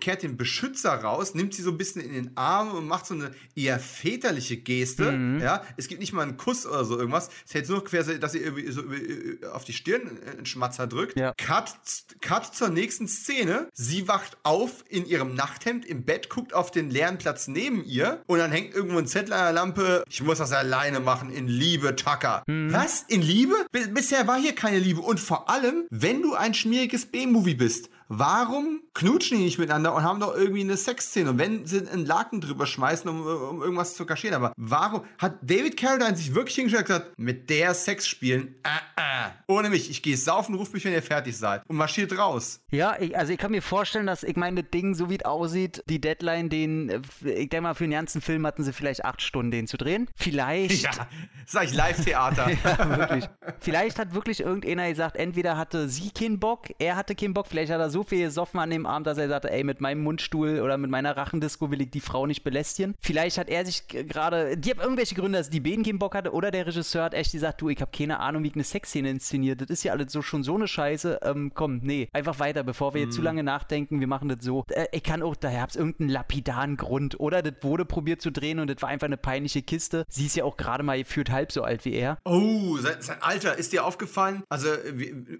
kehrt 0.00 0.22
den 0.22 0.36
Beschützer 0.36 0.92
raus, 0.94 1.34
nimmt 1.34 1.54
sie 1.54 1.62
so 1.62 1.70
ein 1.70 1.78
bisschen 1.78 2.02
in 2.02 2.07
den 2.12 2.36
Arm 2.36 2.72
und 2.72 2.86
macht 2.86 3.06
so 3.06 3.14
eine 3.14 3.32
eher 3.54 3.78
väterliche 3.78 4.56
Geste. 4.56 5.12
Mhm. 5.12 5.40
Ja, 5.40 5.62
es 5.76 5.88
gibt 5.88 6.00
nicht 6.00 6.12
mal 6.12 6.22
einen 6.22 6.36
Kuss 6.36 6.66
oder 6.66 6.84
so 6.84 6.98
irgendwas. 6.98 7.30
Es 7.46 7.54
hält 7.54 7.68
nur 7.68 7.84
quasi, 7.84 8.18
dass 8.20 8.32
sie 8.32 8.38
irgendwie 8.38 8.70
so 8.70 8.82
über- 8.82 9.54
auf 9.54 9.64
die 9.64 9.72
Stirn 9.72 10.18
einen 10.36 10.46
Schmatzer 10.46 10.86
drückt. 10.86 11.18
Ja. 11.18 11.32
Cut, 11.36 11.72
Cut 12.20 12.54
zur 12.54 12.68
nächsten 12.68 13.08
Szene. 13.08 13.68
Sie 13.72 14.08
wacht 14.08 14.36
auf 14.42 14.84
in 14.88 15.06
ihrem 15.06 15.34
Nachthemd 15.34 15.84
im 15.86 16.04
Bett, 16.04 16.28
guckt 16.28 16.54
auf 16.54 16.70
den 16.70 16.90
leeren 16.90 17.18
Platz 17.18 17.48
neben 17.48 17.84
ihr 17.84 18.22
und 18.26 18.38
dann 18.38 18.50
hängt 18.52 18.74
irgendwo 18.74 18.98
ein 18.98 19.06
Zettel 19.06 19.32
an 19.32 19.44
der 19.44 19.52
Lampe. 19.52 20.04
Ich 20.08 20.22
muss 20.22 20.38
das 20.38 20.52
alleine 20.52 21.00
machen, 21.00 21.30
in 21.30 21.48
Liebe, 21.48 21.96
Tucker. 21.96 22.42
Was? 22.46 23.04
In 23.08 23.22
Liebe? 23.22 23.54
B 23.72 23.86
bisher 23.88 24.26
war 24.26 24.38
hier 24.38 24.54
keine 24.54 24.78
Liebe. 24.78 25.00
Und 25.00 25.20
vor 25.20 25.48
allem, 25.50 25.84
wenn 25.90 26.22
du 26.22 26.34
ein 26.34 26.54
schmieriges 26.54 27.06
B-Movie 27.06 27.54
bist, 27.54 27.90
warum 28.08 28.80
knutschen 28.94 29.38
die 29.38 29.44
nicht 29.44 29.58
miteinander 29.58 29.94
und 29.94 30.02
haben 30.02 30.20
doch 30.20 30.34
irgendwie 30.34 30.60
eine 30.62 30.76
Sexszene? 30.76 31.30
Und 31.30 31.38
wenn 31.38 31.66
sie 31.66 31.88
einen 31.88 32.06
Laken 32.06 32.40
drüber 32.40 32.66
schmeißen, 32.66 33.08
um, 33.08 33.26
um 33.26 33.62
irgendwas 33.62 33.94
zu 33.94 34.06
kaschieren, 34.06 34.34
aber 34.34 34.52
warum 34.56 35.02
hat 35.18 35.38
David 35.42 35.76
Carradine 35.76 36.16
sich 36.16 36.34
wirklich 36.34 36.56
hingestellt 36.56 36.88
und 36.88 36.94
gesagt, 36.94 37.18
mit 37.18 37.50
der 37.50 37.74
Sex 37.74 38.06
spielen, 38.06 38.54
ah, 38.64 38.80
ah. 38.96 39.30
ohne 39.46 39.70
mich, 39.70 39.90
ich 39.90 40.02
gehe 40.02 40.16
saufen, 40.16 40.54
ruft 40.54 40.74
mich, 40.74 40.84
wenn 40.84 40.92
ihr 40.92 41.02
fertig 41.02 41.36
seid 41.36 41.62
und 41.68 41.76
marschiert 41.76 42.16
raus. 42.16 42.60
Ja, 42.70 42.96
ich, 42.98 43.16
also 43.16 43.32
ich 43.32 43.38
kann 43.38 43.50
mir 43.50 43.62
vorstellen, 43.62 44.06
dass, 44.06 44.22
ich 44.22 44.36
meine, 44.36 44.62
das 44.62 44.70
Ding, 44.70 44.94
so 44.94 45.10
wie 45.10 45.16
es 45.16 45.24
aussieht, 45.24 45.82
die 45.88 46.00
Deadline, 46.00 46.48
den, 46.48 46.88
äh, 46.88 47.00
ich 47.24 47.48
denke 47.48 47.62
mal, 47.62 47.74
für 47.74 47.84
den 47.84 47.92
ganzen 47.92 48.20
Film 48.20 48.46
hatten 48.46 48.64
sie 48.64 48.72
vielleicht 48.72 49.04
acht 49.04 49.22
Stunden, 49.22 49.50
den 49.50 49.66
zu 49.66 49.76
drehen. 49.76 50.08
Vielleicht. 50.16 50.78
Ja, 50.88 51.06
sag 51.46 51.64
ich 51.64 51.74
Live-Theater. 51.74 52.50
Ja, 52.64 52.98
wirklich. 52.98 53.28
Vielleicht 53.60 53.98
hat 53.98 54.14
wirklich 54.14 54.40
irgendeiner 54.40 54.88
gesagt, 54.88 55.16
entweder 55.16 55.56
hatte 55.56 55.88
sie 55.88 56.10
keinen 56.10 56.38
Bock, 56.38 56.68
er 56.78 56.96
hatte 56.96 57.14
keinen 57.14 57.34
Bock, 57.34 57.46
vielleicht 57.48 57.72
hat 57.72 57.80
er 57.80 57.90
so 57.90 57.97
viel 58.02 58.24
gesoffen 58.26 58.60
an 58.60 58.70
dem 58.70 58.86
Abend, 58.86 59.06
dass 59.06 59.18
er 59.18 59.28
sagte, 59.28 59.50
ey, 59.50 59.64
mit 59.64 59.80
meinem 59.80 60.02
Mundstuhl 60.02 60.60
oder 60.60 60.76
mit 60.78 60.90
meiner 60.90 61.16
Rachendisco 61.16 61.70
will 61.70 61.80
ich 61.82 61.90
die 61.90 62.00
Frau 62.00 62.26
nicht 62.26 62.44
belästigen. 62.44 62.94
Vielleicht 63.00 63.38
hat 63.38 63.48
er 63.48 63.64
sich 63.64 63.86
gerade, 63.88 64.56
die 64.56 64.70
haben 64.70 64.80
irgendwelche 64.80 65.14
Gründe, 65.14 65.38
dass 65.38 65.50
die 65.50 65.60
beiden 65.60 65.84
keinen 65.84 65.98
Bock 65.98 66.14
hatte 66.14 66.32
oder 66.32 66.50
der 66.50 66.66
Regisseur 66.66 67.04
hat 67.04 67.14
echt 67.14 67.32
gesagt, 67.32 67.60
du, 67.60 67.68
ich 67.68 67.80
habe 67.80 67.90
keine 67.96 68.20
Ahnung, 68.20 68.42
wie 68.42 68.48
ich 68.48 68.54
eine 68.54 68.64
Sexszene 68.64 69.10
inszeniert. 69.10 69.60
Das 69.60 69.70
ist 69.70 69.84
ja 69.84 69.92
alles 69.92 70.12
so 70.12 70.22
schon 70.22 70.42
so 70.42 70.54
eine 70.54 70.68
Scheiße. 70.68 71.20
Ähm, 71.22 71.52
komm, 71.54 71.78
nee, 71.82 72.08
einfach 72.12 72.38
weiter, 72.38 72.62
bevor 72.62 72.94
wir 72.94 73.02
jetzt 73.02 73.14
zu 73.14 73.22
lange 73.22 73.42
nachdenken, 73.42 74.00
wir 74.00 74.06
machen 74.06 74.28
das 74.28 74.38
so. 74.44 74.64
Äh, 74.70 74.86
ich 74.92 75.02
kann 75.02 75.22
auch, 75.22 75.36
daher 75.36 75.62
hab's 75.62 75.76
irgendeinen 75.76 76.10
lapidaren 76.10 76.76
Grund. 76.76 77.18
Oder 77.20 77.42
das 77.42 77.54
wurde 77.62 77.84
probiert 77.84 78.20
zu 78.22 78.30
drehen 78.30 78.58
und 78.58 78.68
das 78.68 78.80
war 78.82 78.88
einfach 78.88 79.06
eine 79.06 79.16
peinliche 79.16 79.62
Kiste. 79.62 80.04
Sie 80.08 80.26
ist 80.26 80.36
ja 80.36 80.44
auch 80.44 80.56
gerade 80.56 80.82
mal 80.82 80.98
gefühlt 80.98 81.30
halb 81.30 81.52
so 81.52 81.62
alt 81.62 81.84
wie 81.84 81.94
er. 81.94 82.18
Oh, 82.24 82.76
sein, 82.78 82.96
sein 83.00 83.18
Alter, 83.20 83.56
ist 83.58 83.72
dir 83.72 83.84
aufgefallen? 83.84 84.42
Also, 84.48 84.68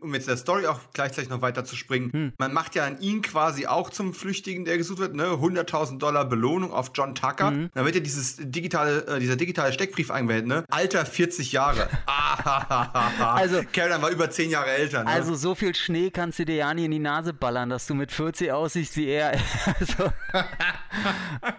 um 0.00 0.14
jetzt 0.14 0.28
der 0.28 0.36
Story 0.36 0.66
auch 0.66 0.80
gleichzeitig 0.92 1.30
noch 1.30 1.42
weiter 1.42 1.64
zu 1.64 1.76
springen, 1.76 2.12
Hm. 2.12 2.32
man 2.38 2.47
macht 2.52 2.74
ja 2.74 2.84
an 2.84 3.00
ihn 3.00 3.22
quasi 3.22 3.66
auch 3.66 3.90
zum 3.90 4.14
Flüchtigen, 4.14 4.64
der 4.64 4.78
gesucht 4.78 4.98
wird, 4.98 5.14
ne? 5.14 5.24
100.000 5.26 5.98
Dollar 5.98 6.24
Belohnung 6.24 6.72
auf 6.72 6.90
John 6.94 7.14
Tucker. 7.14 7.50
Hm. 7.50 7.70
Dann 7.74 7.84
wird 7.84 7.94
ja 7.94 8.00
dieses 8.00 8.36
digitale, 8.38 9.06
äh, 9.06 9.18
dieser 9.20 9.36
digitale 9.36 9.72
Steckbrief 9.72 10.10
eingeblendet, 10.10 10.46
ne? 10.48 10.64
Alter 10.70 11.04
40 11.06 11.52
Jahre. 11.52 11.88
Ah, 12.40 13.34
Also- 13.34 13.62
Karen 13.72 14.00
war 14.02 14.10
über 14.10 14.30
10 14.30 14.50
Jahre 14.50 14.70
älter, 14.70 15.04
ne? 15.04 15.10
Also 15.10 15.34
so 15.34 15.54
viel 15.54 15.74
Schnee 15.74 16.10
kannst 16.10 16.38
du 16.38 16.44
dir 16.44 16.56
ja 16.56 16.74
nie 16.74 16.84
in 16.86 16.90
die 16.90 16.98
Nase 16.98 17.32
ballern, 17.32 17.68
dass 17.68 17.86
du 17.86 17.94
mit 17.94 18.10
40 18.12 18.52
aussiehst 18.52 18.96
wie 18.96 19.06
er. 19.08 19.32
Also, 19.78 20.10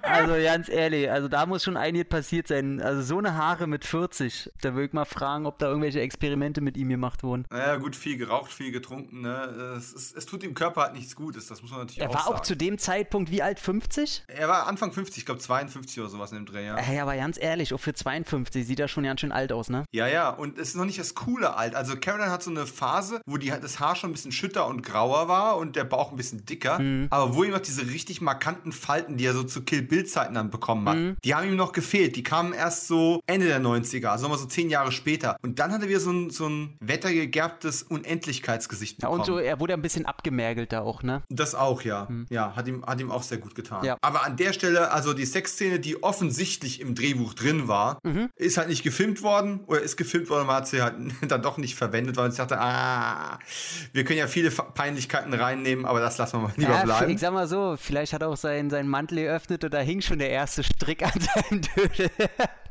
also 0.01 0.33
ganz 0.43 0.69
ehrlich, 0.69 1.09
also 1.09 1.27
da 1.27 1.45
muss 1.45 1.63
schon 1.63 1.77
einiges 1.77 2.09
passiert 2.09 2.47
sein. 2.47 2.81
Also 2.81 3.01
so 3.01 3.17
eine 3.17 3.35
Haare 3.35 3.67
mit 3.67 3.85
40, 3.85 4.51
da 4.61 4.73
würde 4.73 4.85
ich 4.87 4.93
mal 4.93 5.05
fragen, 5.05 5.45
ob 5.45 5.59
da 5.59 5.67
irgendwelche 5.67 6.01
Experimente 6.01 6.61
mit 6.61 6.75
ihm 6.77 6.89
gemacht 6.89 7.23
wurden. 7.23 7.45
naja, 7.49 7.75
gut, 7.77 7.95
viel 7.95 8.17
geraucht, 8.17 8.51
viel 8.51 8.71
getrunken, 8.71 9.21
ne? 9.21 9.75
Es, 9.77 9.93
es, 9.93 10.13
es 10.13 10.25
tut 10.25 10.43
dem 10.43 10.53
Körper 10.53 10.78
halt 10.85 10.93
nichts 10.95 11.15
Gutes, 11.15 11.47
das 11.47 11.61
muss 11.61 11.71
man 11.71 11.81
natürlich 11.81 12.01
Er 12.01 12.09
auch 12.09 12.13
war 12.15 12.23
sagen. 12.23 12.35
auch 12.35 12.41
zu 12.41 12.55
dem 12.55 12.77
Zeitpunkt 12.77 13.31
wie 13.31 13.41
alt? 13.41 13.59
50? 13.59 14.23
er 14.27 14.47
war 14.47 14.67
Anfang 14.67 14.91
50, 14.91 15.17
ich 15.19 15.25
glaube 15.25 15.39
52 15.41 15.99
oder 15.99 16.09
sowas 16.09 16.31
in 16.31 16.37
dem 16.37 16.45
Dreh, 16.45 16.65
ja. 16.65 16.75
Ey, 16.77 16.99
aber 16.99 17.15
ganz 17.15 17.37
ehrlich, 17.39 17.73
auch 17.73 17.79
für 17.79 17.93
52 17.93 18.65
sieht 18.65 18.79
er 18.79 18.87
schon 18.87 19.03
ganz 19.03 19.21
schön 19.21 19.31
alt 19.31 19.51
aus, 19.51 19.69
ne? 19.69 19.85
Ja, 19.91 20.07
ja, 20.07 20.29
und 20.29 20.57
es 20.57 20.69
ist 20.69 20.75
noch 20.75 20.85
nicht 20.85 20.99
das 20.99 21.15
coole 21.15 21.55
Alt. 21.55 21.75
Also 21.75 21.95
Caroline 21.95 22.31
hat 22.31 22.43
so 22.43 22.51
eine 22.51 22.65
Phase, 22.65 23.21
wo 23.25 23.37
die, 23.37 23.49
das 23.49 23.79
Haar 23.79 23.95
schon 23.95 24.09
ein 24.09 24.13
bisschen 24.13 24.31
schütter 24.31 24.67
und 24.67 24.81
grauer 24.83 25.27
war 25.27 25.57
und 25.57 25.75
der 25.75 25.83
Bauch 25.83 26.11
ein 26.11 26.17
bisschen 26.17 26.45
dicker. 26.45 26.79
Aber 27.09 27.35
wo 27.35 27.43
ihm 27.43 27.51
noch 27.51 27.59
diese 27.59 27.87
richtig 27.87 28.21
markanten 28.21 28.71
Falten, 28.71 29.17
die 29.17 29.25
er 29.25 29.33
so 29.33 29.43
zu 29.43 29.61
Kill 29.63 29.81
Bill-Zeiten 29.81 30.33
dann 30.35 30.49
bekommen 30.49 30.87
hat, 30.87 31.17
die 31.23 31.35
haben 31.35 31.47
ihm 31.47 31.55
noch 31.55 31.71
gefehlt. 31.71 32.15
Die 32.15 32.23
kamen 32.23 32.53
erst 32.53 32.87
so 32.87 33.21
Ende 33.27 33.47
der 33.47 33.61
90er, 33.61 34.07
also 34.07 34.23
nochmal 34.23 34.39
so 34.39 34.45
zehn 34.45 34.69
Jahre 34.69 34.91
später. 34.91 35.37
Und 35.41 35.59
dann 35.59 35.71
hat 35.71 35.81
er 35.81 35.89
wieder 35.89 35.99
so 35.99 36.11
ein, 36.11 36.29
so 36.29 36.47
ein 36.47 36.77
wettergegerbtes 36.79 37.83
Unendlichkeitsgesicht 37.83 39.01
Ja, 39.01 39.07
bekommen. 39.09 39.19
und 39.21 39.25
so, 39.25 39.37
er 39.39 39.59
wurde 39.59 39.73
ein 39.73 39.81
bisschen 39.81 40.05
abgemergelt 40.05 40.68
da 40.69 40.81
auch, 40.81 41.03
ne? 41.03 41.23
Das 41.29 41.55
auch, 41.55 41.81
ja. 41.81 42.07
Ja, 42.29 42.55
hat 42.55 42.67
ihm, 42.67 42.85
hat 42.85 42.99
ihm 43.01 43.11
auch 43.11 43.23
sehr 43.23 43.37
gut 43.37 43.55
getan. 43.55 43.83
Ja. 43.83 43.97
Aber 44.01 44.25
an 44.25 44.37
der 44.37 44.53
Stelle, 44.53 44.91
also 44.91 45.13
die 45.13 45.25
Sexszene, 45.25 45.79
die 45.79 46.01
offensichtlich 46.03 46.79
im 46.81 46.95
Drehbuch 46.95 47.33
drin 47.33 47.67
war, 47.67 47.99
ist 48.35 48.57
halt 48.57 48.69
nicht 48.69 48.83
gefilmt 48.83 49.21
worden 49.23 49.61
oder 49.67 49.81
ist 49.81 49.97
gefilmt 49.97 50.29
worden, 50.29 50.47
man 50.47 50.57
hat 50.57 50.67
sie 50.67 50.81
halt 50.81 50.95
dann 51.27 51.41
doch 51.41 51.57
nicht 51.57 51.75
verwendet, 51.75 52.17
weil 52.17 52.31
sich 52.31 52.37
dachte, 52.37 52.59
ah, 52.59 53.39
wir 53.93 54.03
können 54.03 54.19
ja 54.19 54.27
viele 54.27 54.51
Peinlichkeiten 54.51 55.33
reinnehmen, 55.33 55.85
aber 55.85 55.99
das 55.99 56.17
lassen 56.17 56.37
wir 56.37 56.47
mal 56.47 56.53
lieber 56.55 56.71
Ja, 56.71 56.83
bleiben. 56.83 57.11
ich 57.11 57.19
sag 57.19 57.33
mal 57.33 57.47
so, 57.47 57.75
vielleicht 57.79 58.13
hat 58.13 58.21
er 58.21 58.29
auch 58.29 58.37
sein, 58.37 58.69
sein 58.69 58.87
Mantel 58.87 59.23
geöffnet 59.23 59.63
und 59.63 59.73
da 59.73 59.79
hing 59.79 60.01
schon 60.01 60.19
der 60.19 60.29
erste 60.29 60.63
Strick 60.63 61.03
an 61.03 61.19
seinem 61.19 61.61
Dödel. 61.61 62.09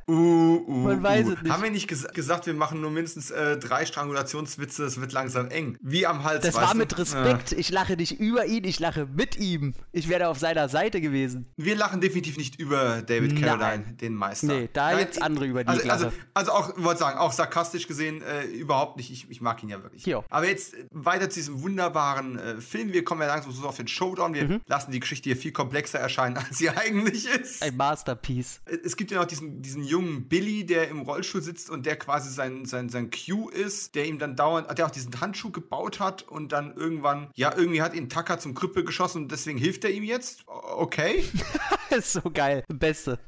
Uh, 0.08 0.64
uh, 0.66 0.70
Man 0.84 1.02
weiß 1.02 1.26
es 1.28 1.42
nicht. 1.42 1.52
Haben 1.52 1.62
wir 1.64 1.70
nicht 1.70 1.86
ges 1.86 2.06
gesagt, 2.14 2.46
wir 2.46 2.54
machen 2.54 2.80
nur 2.80 2.90
mindestens 2.90 3.30
äh, 3.30 3.58
drei 3.58 3.84
Strangulationswitze, 3.84 4.84
es 4.84 4.98
wird 5.00 5.12
langsam 5.12 5.48
eng. 5.50 5.76
Wie 5.82 6.06
am 6.06 6.24
Hals. 6.24 6.44
Das 6.44 6.54
war 6.54 6.72
du? 6.72 6.78
mit 6.78 6.96
Respekt. 6.96 7.52
Ich 7.52 7.70
lache 7.70 7.94
nicht 7.96 8.18
über 8.18 8.46
ihn, 8.46 8.64
ich 8.64 8.80
lache 8.80 9.06
mit 9.06 9.36
ihm. 9.36 9.74
Ich 9.92 10.08
wäre 10.08 10.28
auf 10.28 10.38
seiner 10.38 10.68
Seite 10.70 11.00
gewesen. 11.00 11.46
Äh, 11.58 11.64
wir 11.64 11.76
lachen 11.76 12.00
definitiv 12.00 12.38
nicht 12.38 12.58
über 12.58 13.02
David 13.02 13.34
Nein. 13.34 13.42
Carradine, 13.42 13.92
den 13.94 14.14
Meister. 14.14 14.46
Nee, 14.46 14.70
da 14.72 14.90
Nein, 14.92 14.98
gibt's 15.00 15.20
andere, 15.20 15.44
über 15.44 15.62
die 15.64 15.68
also, 15.68 15.82
ich 15.84 15.92
also, 15.92 16.04
lache. 16.06 16.16
also 16.32 16.52
auch, 16.52 16.72
wollte 16.78 17.00
sagen, 17.00 17.18
auch 17.18 17.32
sarkastisch 17.32 17.86
gesehen, 17.86 18.22
äh, 18.22 18.44
überhaupt 18.46 18.96
nicht. 18.96 19.10
Ich, 19.10 19.28
ich 19.30 19.40
mag 19.42 19.62
ihn 19.62 19.68
ja 19.68 19.82
wirklich. 19.82 20.06
Jo. 20.06 20.24
Aber 20.30 20.46
jetzt 20.48 20.72
äh, 20.74 20.86
weiter 20.90 21.28
zu 21.28 21.38
diesem 21.40 21.60
wunderbaren 21.62 22.38
äh, 22.38 22.60
Film. 22.62 22.94
Wir 22.94 23.04
kommen 23.04 23.20
ja 23.20 23.26
langsam 23.28 23.52
so 23.52 23.66
auf 23.68 23.76
den 23.76 23.88
Showdown. 23.88 24.32
Wir 24.34 24.44
Mhm. 24.48 24.60
lassen 24.66 24.90
die 24.92 25.00
Geschichte 25.00 25.28
hier 25.28 25.36
viel 25.36 25.52
komplexer 25.52 25.98
erscheinen, 25.98 26.36
als 26.38 26.56
sie 26.56 26.70
eigentlich 26.70 27.26
ist. 27.28 27.62
Ein 27.62 27.76
Masterpiece. 27.76 28.62
Es 28.84 28.96
gibt 28.96 29.10
ja 29.10 29.18
noch 29.18 29.26
diesen, 29.26 29.60
diesen 29.60 29.82
jungen 29.84 29.97
Billy, 30.28 30.64
der 30.64 30.88
im 30.88 31.00
Rollstuhl 31.00 31.42
sitzt 31.42 31.70
und 31.70 31.86
der 31.86 31.96
quasi 31.96 32.30
sein, 32.30 32.64
sein, 32.64 32.88
sein 32.88 33.10
Q 33.10 33.48
ist, 33.48 33.94
der 33.94 34.06
ihm 34.06 34.18
dann 34.18 34.36
dauernd, 34.36 34.76
der 34.76 34.86
auch 34.86 34.90
diesen 34.90 35.20
Handschuh 35.20 35.50
gebaut 35.50 36.00
hat 36.00 36.22
und 36.22 36.52
dann 36.52 36.74
irgendwann, 36.76 37.30
ja, 37.34 37.54
irgendwie 37.56 37.82
hat 37.82 37.94
ihn 37.94 38.08
Tucker 38.08 38.38
zum 38.38 38.54
Krüppel 38.54 38.84
geschossen 38.84 39.22
und 39.22 39.32
deswegen 39.32 39.58
hilft 39.58 39.84
er 39.84 39.90
ihm 39.90 40.04
jetzt. 40.04 40.44
Okay. 40.46 41.24
ist 41.90 42.12
so 42.12 42.22
geil. 42.32 42.64
Beste. 42.68 43.18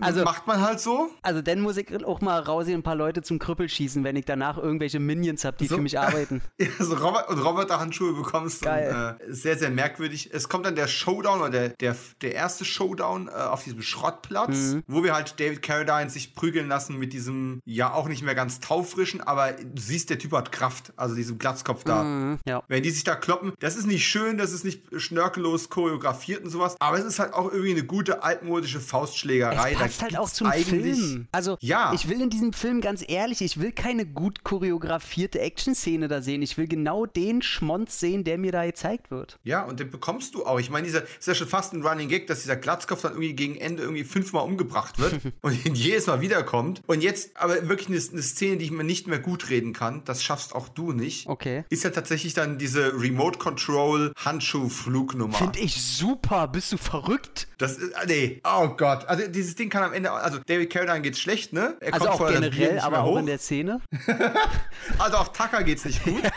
Also- 0.00 0.24
Macht 0.24 0.46
man 0.46 0.60
halt 0.60 0.80
so. 0.80 1.10
Also 1.22 1.42
dann 1.42 1.60
muss 1.60 1.76
ich 1.76 2.04
auch 2.04 2.20
mal 2.20 2.38
rausgehen, 2.40 2.80
ein 2.80 2.82
paar 2.82 2.94
Leute 2.94 3.22
zum 3.22 3.38
Krüppel 3.38 3.68
schießen, 3.68 4.04
wenn 4.04 4.16
ich 4.16 4.24
danach 4.24 4.56
irgendwelche 4.58 5.00
Minions 5.00 5.44
habe, 5.44 5.56
die 5.58 5.66
So. 5.66 5.76
für 5.76 5.82
mich 5.82 5.98
arbeiten. 5.98 6.40
Ja, 6.58 6.68
so 6.84 6.94
Robert 6.94 7.28
und 7.28 7.38
Roboter-Handschuhe 7.38 8.12
bekommst. 8.14 8.62
Geil. 8.62 9.16
Und, 9.20 9.28
äh, 9.28 9.32
sehr, 9.32 9.56
sehr 9.58 9.70
merkwürdig. 9.70 10.30
Es 10.32 10.48
kommt 10.48 10.66
dann 10.66 10.74
der 10.76 10.86
Showdown 10.88 11.40
oder 11.40 11.50
der, 11.50 11.68
der, 11.70 11.96
der 12.22 12.34
erste 12.34 12.64
Showdown 12.64 13.28
äh, 13.28 13.30
auf 13.32 13.64
diesem 13.64 13.82
Schrottplatz, 13.82 14.56
Mhm. 14.74 14.82
wo 14.86 15.02
wir 15.04 15.14
halt 15.14 15.38
David 15.40 15.62
Carradine 15.62 16.10
sich 16.10 16.34
prügeln 16.34 16.68
lassen 16.68 16.98
mit 16.98 17.12
diesem, 17.12 17.60
ja, 17.64 17.92
auch 17.92 18.08
nicht 18.08 18.22
mehr 18.22 18.34
ganz 18.34 18.60
taufrischen, 18.60 19.20
aber 19.20 19.52
du 19.52 19.80
siehst, 19.80 20.10
der 20.10 20.18
Typ 20.18 20.32
hat 20.32 20.52
Kraft. 20.52 20.92
Also 20.96 21.14
diesem 21.14 21.38
Glatzkopf 21.38 21.84
da. 21.84 22.02
Mhm, 22.04 22.38
ja. 22.46 22.62
Wenn 22.68 22.82
die 22.82 22.90
sich 22.90 23.04
da 23.04 23.14
kloppen, 23.14 23.52
das 23.60 23.76
ist 23.76 23.86
nicht 23.86 24.06
schön, 24.06 24.38
das 24.38 24.52
ist 24.52 24.64
nicht 24.64 24.82
schnörkellos 24.96 25.68
choreografiert 25.68 26.44
und 26.44 26.50
sowas, 26.50 26.76
aber 26.80 26.98
es 26.98 27.04
ist 27.04 27.18
halt 27.18 27.32
auch 27.34 27.50
irgendwie 27.50 27.72
eine 27.72 27.84
gute 27.84 28.22
altmodische 28.22 28.80
Faustschlägerei. 29.56 29.72
Es 29.72 29.78
passt 29.78 30.02
halt 30.02 30.16
auch 30.18 30.30
zum 30.30 30.52
Film. 30.52 31.28
Also, 31.32 31.56
Ja. 31.60 31.92
ich 31.94 32.08
will 32.08 32.20
in 32.20 32.30
diesem 32.30 32.52
Film 32.52 32.80
ganz 32.80 33.04
ehrlich, 33.06 33.40
ich 33.40 33.60
will 33.60 33.72
keine 33.72 34.06
gut 34.06 34.44
choreografierte 34.44 35.40
Action-Szene 35.40 36.08
da 36.08 36.22
sehen. 36.22 36.42
Ich 36.42 36.56
will 36.58 36.68
genau 36.68 37.06
den 37.06 37.42
Schmonz 37.42 37.98
sehen, 38.00 38.24
der 38.24 38.38
mir 38.38 38.52
da 38.52 38.64
gezeigt 38.66 39.10
wird. 39.10 39.38
Ja, 39.44 39.62
und 39.64 39.80
den 39.80 39.90
bekommst 39.90 40.34
du 40.34 40.44
auch. 40.46 40.58
Ich 40.60 40.70
meine, 40.70 40.86
dieser 40.86 41.02
ist 41.02 41.26
ja 41.26 41.34
schon 41.34 41.48
fast 41.48 41.72
ein 41.72 41.82
Running 41.86 42.08
Gag, 42.08 42.26
dass 42.26 42.42
dieser 42.42 42.56
Glatzkopf 42.56 43.02
dann 43.02 43.12
irgendwie 43.12 43.34
gegen 43.34 43.56
Ende 43.56 43.82
irgendwie 43.82 44.04
fünfmal 44.04 44.44
umgebracht 44.44 44.98
wird 44.98 45.14
und 45.42 45.54
jedes 45.76 46.06
Mal 46.06 46.20
wiederkommt. 46.20 46.82
Und 46.86 47.02
jetzt 47.02 47.36
aber 47.36 47.68
wirklich 47.68 47.88
eine, 47.88 47.98
eine 48.12 48.22
Szene, 48.22 48.56
die 48.56 48.64
ich 48.66 48.70
mir 48.70 48.84
nicht 48.84 49.06
mehr 49.06 49.18
gut 49.18 49.50
reden 49.50 49.72
kann, 49.72 50.02
das 50.04 50.22
schaffst 50.22 50.54
auch 50.54 50.68
du 50.68 50.92
nicht. 50.92 51.26
Okay. 51.26 51.64
Ist 51.68 51.84
ja 51.84 51.90
tatsächlich 51.90 52.34
dann 52.34 52.58
diese 52.58 52.92
Remote 53.00 53.38
Control 53.38 54.12
Handschuh-Flugnummer. 54.16 55.34
Finde 55.36 55.58
ich 55.60 55.80
super. 55.82 56.48
Bist 56.48 56.72
du 56.72 56.76
verrückt? 56.76 57.48
Das 57.58 57.76
ist, 57.78 57.94
ah, 57.96 58.04
nee, 58.06 58.40
oh 58.44 58.68
Gott. 58.76 59.06
Also 59.06 59.26
dieses 59.38 59.54
Ding 59.54 59.70
kann 59.70 59.84
am 59.84 59.92
Ende, 59.92 60.10
also 60.10 60.38
David 60.46 60.72
Carradine 60.72 61.00
geht's 61.00 61.20
schlecht, 61.20 61.52
ne? 61.52 61.76
Er 61.80 61.94
Also 61.94 62.08
auch 62.08 62.28
generell, 62.28 62.74
nicht 62.74 62.82
aber 62.82 62.96
mehr 62.96 63.04
auch 63.04 63.10
hoch. 63.12 63.18
in 63.18 63.26
der 63.26 63.38
Szene. 63.38 63.80
Also 64.98 65.16
auch 65.16 65.28
Tucker 65.28 65.62
geht's 65.62 65.84
nicht 65.84 66.02
gut. 66.02 66.22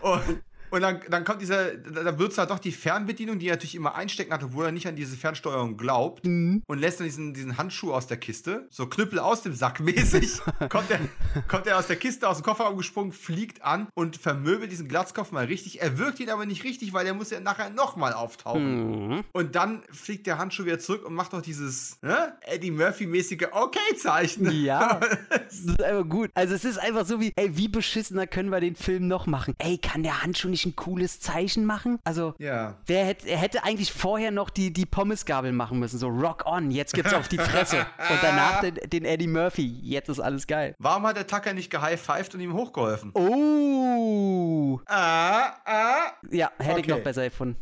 und 0.00 0.42
Und 0.72 0.80
dann, 0.80 1.00
dann 1.10 1.24
kommt 1.24 1.42
dieser, 1.42 1.76
da 1.76 2.18
wird 2.18 2.36
halt 2.38 2.48
doch 2.48 2.58
die 2.58 2.72
Fernbedienung, 2.72 3.38
die 3.38 3.48
er 3.48 3.52
natürlich 3.52 3.74
immer 3.74 3.94
einstecken 3.94 4.32
hat, 4.32 4.42
obwohl 4.42 4.64
er 4.64 4.72
nicht 4.72 4.86
an 4.86 4.96
diese 4.96 5.16
Fernsteuerung 5.18 5.76
glaubt. 5.76 6.24
Mhm. 6.24 6.62
Und 6.66 6.78
lässt 6.78 6.98
dann 6.98 7.06
diesen, 7.06 7.34
diesen 7.34 7.58
Handschuh 7.58 7.92
aus 7.92 8.06
der 8.06 8.16
Kiste, 8.16 8.66
so 8.70 8.86
Knüppel 8.86 9.18
aus 9.18 9.42
dem 9.42 9.54
Sack 9.54 9.80
mäßig, 9.80 10.40
kommt, 10.70 10.90
er, 10.90 11.00
kommt 11.46 11.66
er 11.66 11.76
aus 11.76 11.88
der 11.88 11.96
Kiste, 11.96 12.26
aus 12.26 12.38
dem 12.38 12.44
Kofferraum 12.44 12.78
gesprungen, 12.78 13.12
fliegt 13.12 13.62
an 13.62 13.88
und 13.92 14.16
vermöbelt 14.16 14.72
diesen 14.72 14.88
Glatzkopf 14.88 15.30
mal 15.30 15.44
richtig. 15.44 15.82
Er 15.82 15.98
wirkt 15.98 16.20
ihn 16.20 16.30
aber 16.30 16.46
nicht 16.46 16.64
richtig, 16.64 16.94
weil 16.94 17.04
der 17.04 17.12
muss 17.12 17.28
ja 17.28 17.40
nachher 17.40 17.68
nochmal 17.68 18.14
auftauchen. 18.14 19.08
Mhm. 19.08 19.24
Und 19.32 19.54
dann 19.54 19.82
fliegt 19.92 20.26
der 20.26 20.38
Handschuh 20.38 20.64
wieder 20.64 20.78
zurück 20.78 21.04
und 21.04 21.12
macht 21.12 21.34
doch 21.34 21.42
dieses 21.42 21.98
ne, 22.00 22.32
Eddie 22.40 22.70
Murphy-mäßige 22.70 23.48
Okay-Zeichen. 23.52 24.50
Ja, 24.50 25.00
das 25.28 25.58
ist 25.60 25.82
einfach 25.82 26.08
gut. 26.08 26.30
Also 26.32 26.54
es 26.54 26.64
ist 26.64 26.78
einfach 26.78 27.04
so 27.04 27.20
wie, 27.20 27.32
ey, 27.36 27.58
wie 27.58 27.68
beschissener 27.68 28.26
können 28.26 28.48
wir 28.48 28.60
den 28.60 28.74
Film 28.74 29.06
noch 29.06 29.26
machen? 29.26 29.54
Ey, 29.58 29.76
kann 29.76 30.02
der 30.02 30.22
Handschuh 30.22 30.48
nicht 30.48 30.61
ein 30.66 30.76
cooles 30.76 31.20
Zeichen 31.20 31.64
machen? 31.64 31.98
Also, 32.04 32.34
ja. 32.38 32.76
der 32.88 33.04
hätte, 33.04 33.28
er 33.28 33.38
hätte 33.38 33.64
eigentlich 33.64 33.92
vorher 33.92 34.30
noch 34.30 34.50
die, 34.50 34.72
die 34.72 34.86
Pommesgabel 34.86 35.52
machen 35.52 35.78
müssen. 35.78 35.98
So, 35.98 36.08
rock 36.08 36.44
on, 36.46 36.70
jetzt 36.70 36.94
gibt's 36.94 37.14
auf 37.14 37.28
die 37.28 37.38
Fresse. 37.38 37.78
und 37.78 38.18
danach 38.22 38.60
den, 38.60 38.74
den, 38.84 39.04
Eddie 39.04 39.26
Murphy. 39.26 39.78
Jetzt 39.82 40.08
ist 40.08 40.20
alles 40.20 40.46
geil. 40.46 40.74
Warum 40.78 41.06
hat 41.06 41.16
der 41.16 41.26
Tucker 41.26 41.52
nicht 41.52 41.70
gehighfived 41.70 42.34
und 42.34 42.40
ihm 42.40 42.54
hochgeholfen? 42.54 43.10
Oh. 43.14 44.80
Ah, 44.86 45.54
ah. 45.64 46.12
Ja, 46.30 46.50
hätte 46.58 46.72
okay. 46.72 46.80
ich 46.80 46.88
noch 46.88 47.00
besser 47.00 47.24
gefunden. 47.24 47.56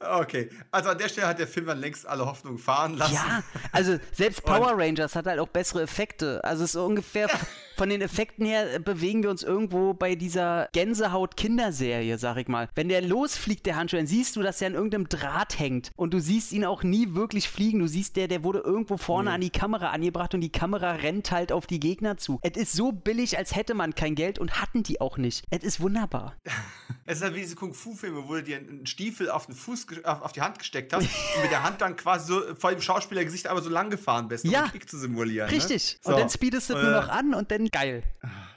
Okay, 0.00 0.48
also 0.70 0.90
an 0.90 0.98
der 0.98 1.08
Stelle 1.08 1.26
hat 1.26 1.40
der 1.40 1.48
Film 1.48 1.66
dann 1.66 1.78
längst 1.78 2.06
alle 2.06 2.24
Hoffnungen 2.24 2.58
fahren 2.58 2.96
lassen. 2.96 3.14
Ja, 3.14 3.42
also 3.72 3.98
selbst 4.12 4.44
Power 4.44 4.78
Rangers 4.78 5.16
hat 5.16 5.26
halt 5.26 5.40
auch 5.40 5.48
bessere 5.48 5.82
Effekte. 5.82 6.42
Also 6.44 6.64
es 6.64 6.70
ist 6.70 6.80
ungefähr 6.80 7.28
von 7.78 7.88
den 7.88 8.00
Effekten 8.00 8.44
her 8.44 8.80
bewegen 8.80 9.22
wir 9.22 9.30
uns 9.30 9.44
irgendwo 9.44 9.94
bei 9.94 10.16
dieser 10.16 10.68
Gänsehaut-Kinderserie, 10.72 12.18
sag 12.18 12.36
ich 12.38 12.48
mal. 12.48 12.68
Wenn 12.74 12.88
der 12.88 13.02
losfliegt, 13.02 13.66
der 13.66 13.76
Handschuh, 13.76 13.96
dann 13.96 14.08
siehst 14.08 14.34
du, 14.34 14.42
dass 14.42 14.60
er 14.60 14.66
an 14.66 14.74
irgendeinem 14.74 15.08
Draht 15.08 15.60
hängt 15.60 15.92
und 15.94 16.12
du 16.12 16.20
siehst 16.20 16.50
ihn 16.50 16.64
auch 16.64 16.82
nie 16.82 17.14
wirklich 17.14 17.48
fliegen. 17.48 17.78
Du 17.78 17.86
siehst, 17.86 18.16
der, 18.16 18.26
der 18.26 18.42
wurde 18.42 18.58
irgendwo 18.58 18.96
vorne 18.96 19.30
nee. 19.30 19.34
an 19.34 19.40
die 19.40 19.50
Kamera 19.50 19.90
angebracht 19.90 20.34
und 20.34 20.40
die 20.40 20.50
Kamera 20.50 20.92
rennt 20.92 21.30
halt 21.30 21.52
auf 21.52 21.68
die 21.68 21.78
Gegner 21.78 22.16
zu. 22.16 22.40
Es 22.42 22.56
ist 22.56 22.72
so 22.72 22.90
billig, 22.90 23.38
als 23.38 23.54
hätte 23.54 23.74
man 23.74 23.94
kein 23.94 24.16
Geld 24.16 24.40
und 24.40 24.60
hatten 24.60 24.82
die 24.82 25.00
auch 25.00 25.16
nicht. 25.16 25.44
Es 25.50 25.62
ist 25.62 25.80
wunderbar. 25.80 26.34
es 27.06 27.18
ist 27.18 27.22
halt 27.22 27.36
wie 27.36 27.40
diese 27.40 27.54
Kung-Fu-Filme, 27.54 28.24
wo 28.26 28.34
du 28.34 28.42
dir 28.42 28.56
einen 28.56 28.86
Stiefel 28.86 29.30
auf 29.30 29.46
den 29.46 29.54
Fuß 29.54 29.86
auf 30.04 30.32
die 30.32 30.42
Hand 30.42 30.58
gesteckt 30.58 30.92
hast 30.92 31.02
und 31.36 31.42
mit 31.42 31.52
der 31.52 31.62
Hand 31.62 31.80
dann 31.80 31.94
quasi 31.94 32.26
so 32.26 32.42
vor 32.56 32.72
dem 32.72 32.80
Schauspielergesicht 32.80 33.46
aber 33.46 33.62
so 33.62 33.70
lang 33.70 33.88
gefahren 33.88 34.26
bist, 34.26 34.44
um 34.44 34.50
ja, 34.50 34.62
einen 34.62 34.72
Kick 34.72 34.90
zu 34.90 34.98
simulieren. 34.98 35.48
Ne? 35.48 35.56
Richtig. 35.56 35.94
Ne? 35.94 35.98
So. 36.02 36.10
Und 36.10 36.18
dann 36.18 36.30
speedest 36.30 36.70
du 36.70 36.74
äh, 36.74 36.82
nur 36.82 36.90
noch 36.90 37.08
an 37.08 37.34
und 37.34 37.52
dann 37.52 37.67
geil. 37.70 38.02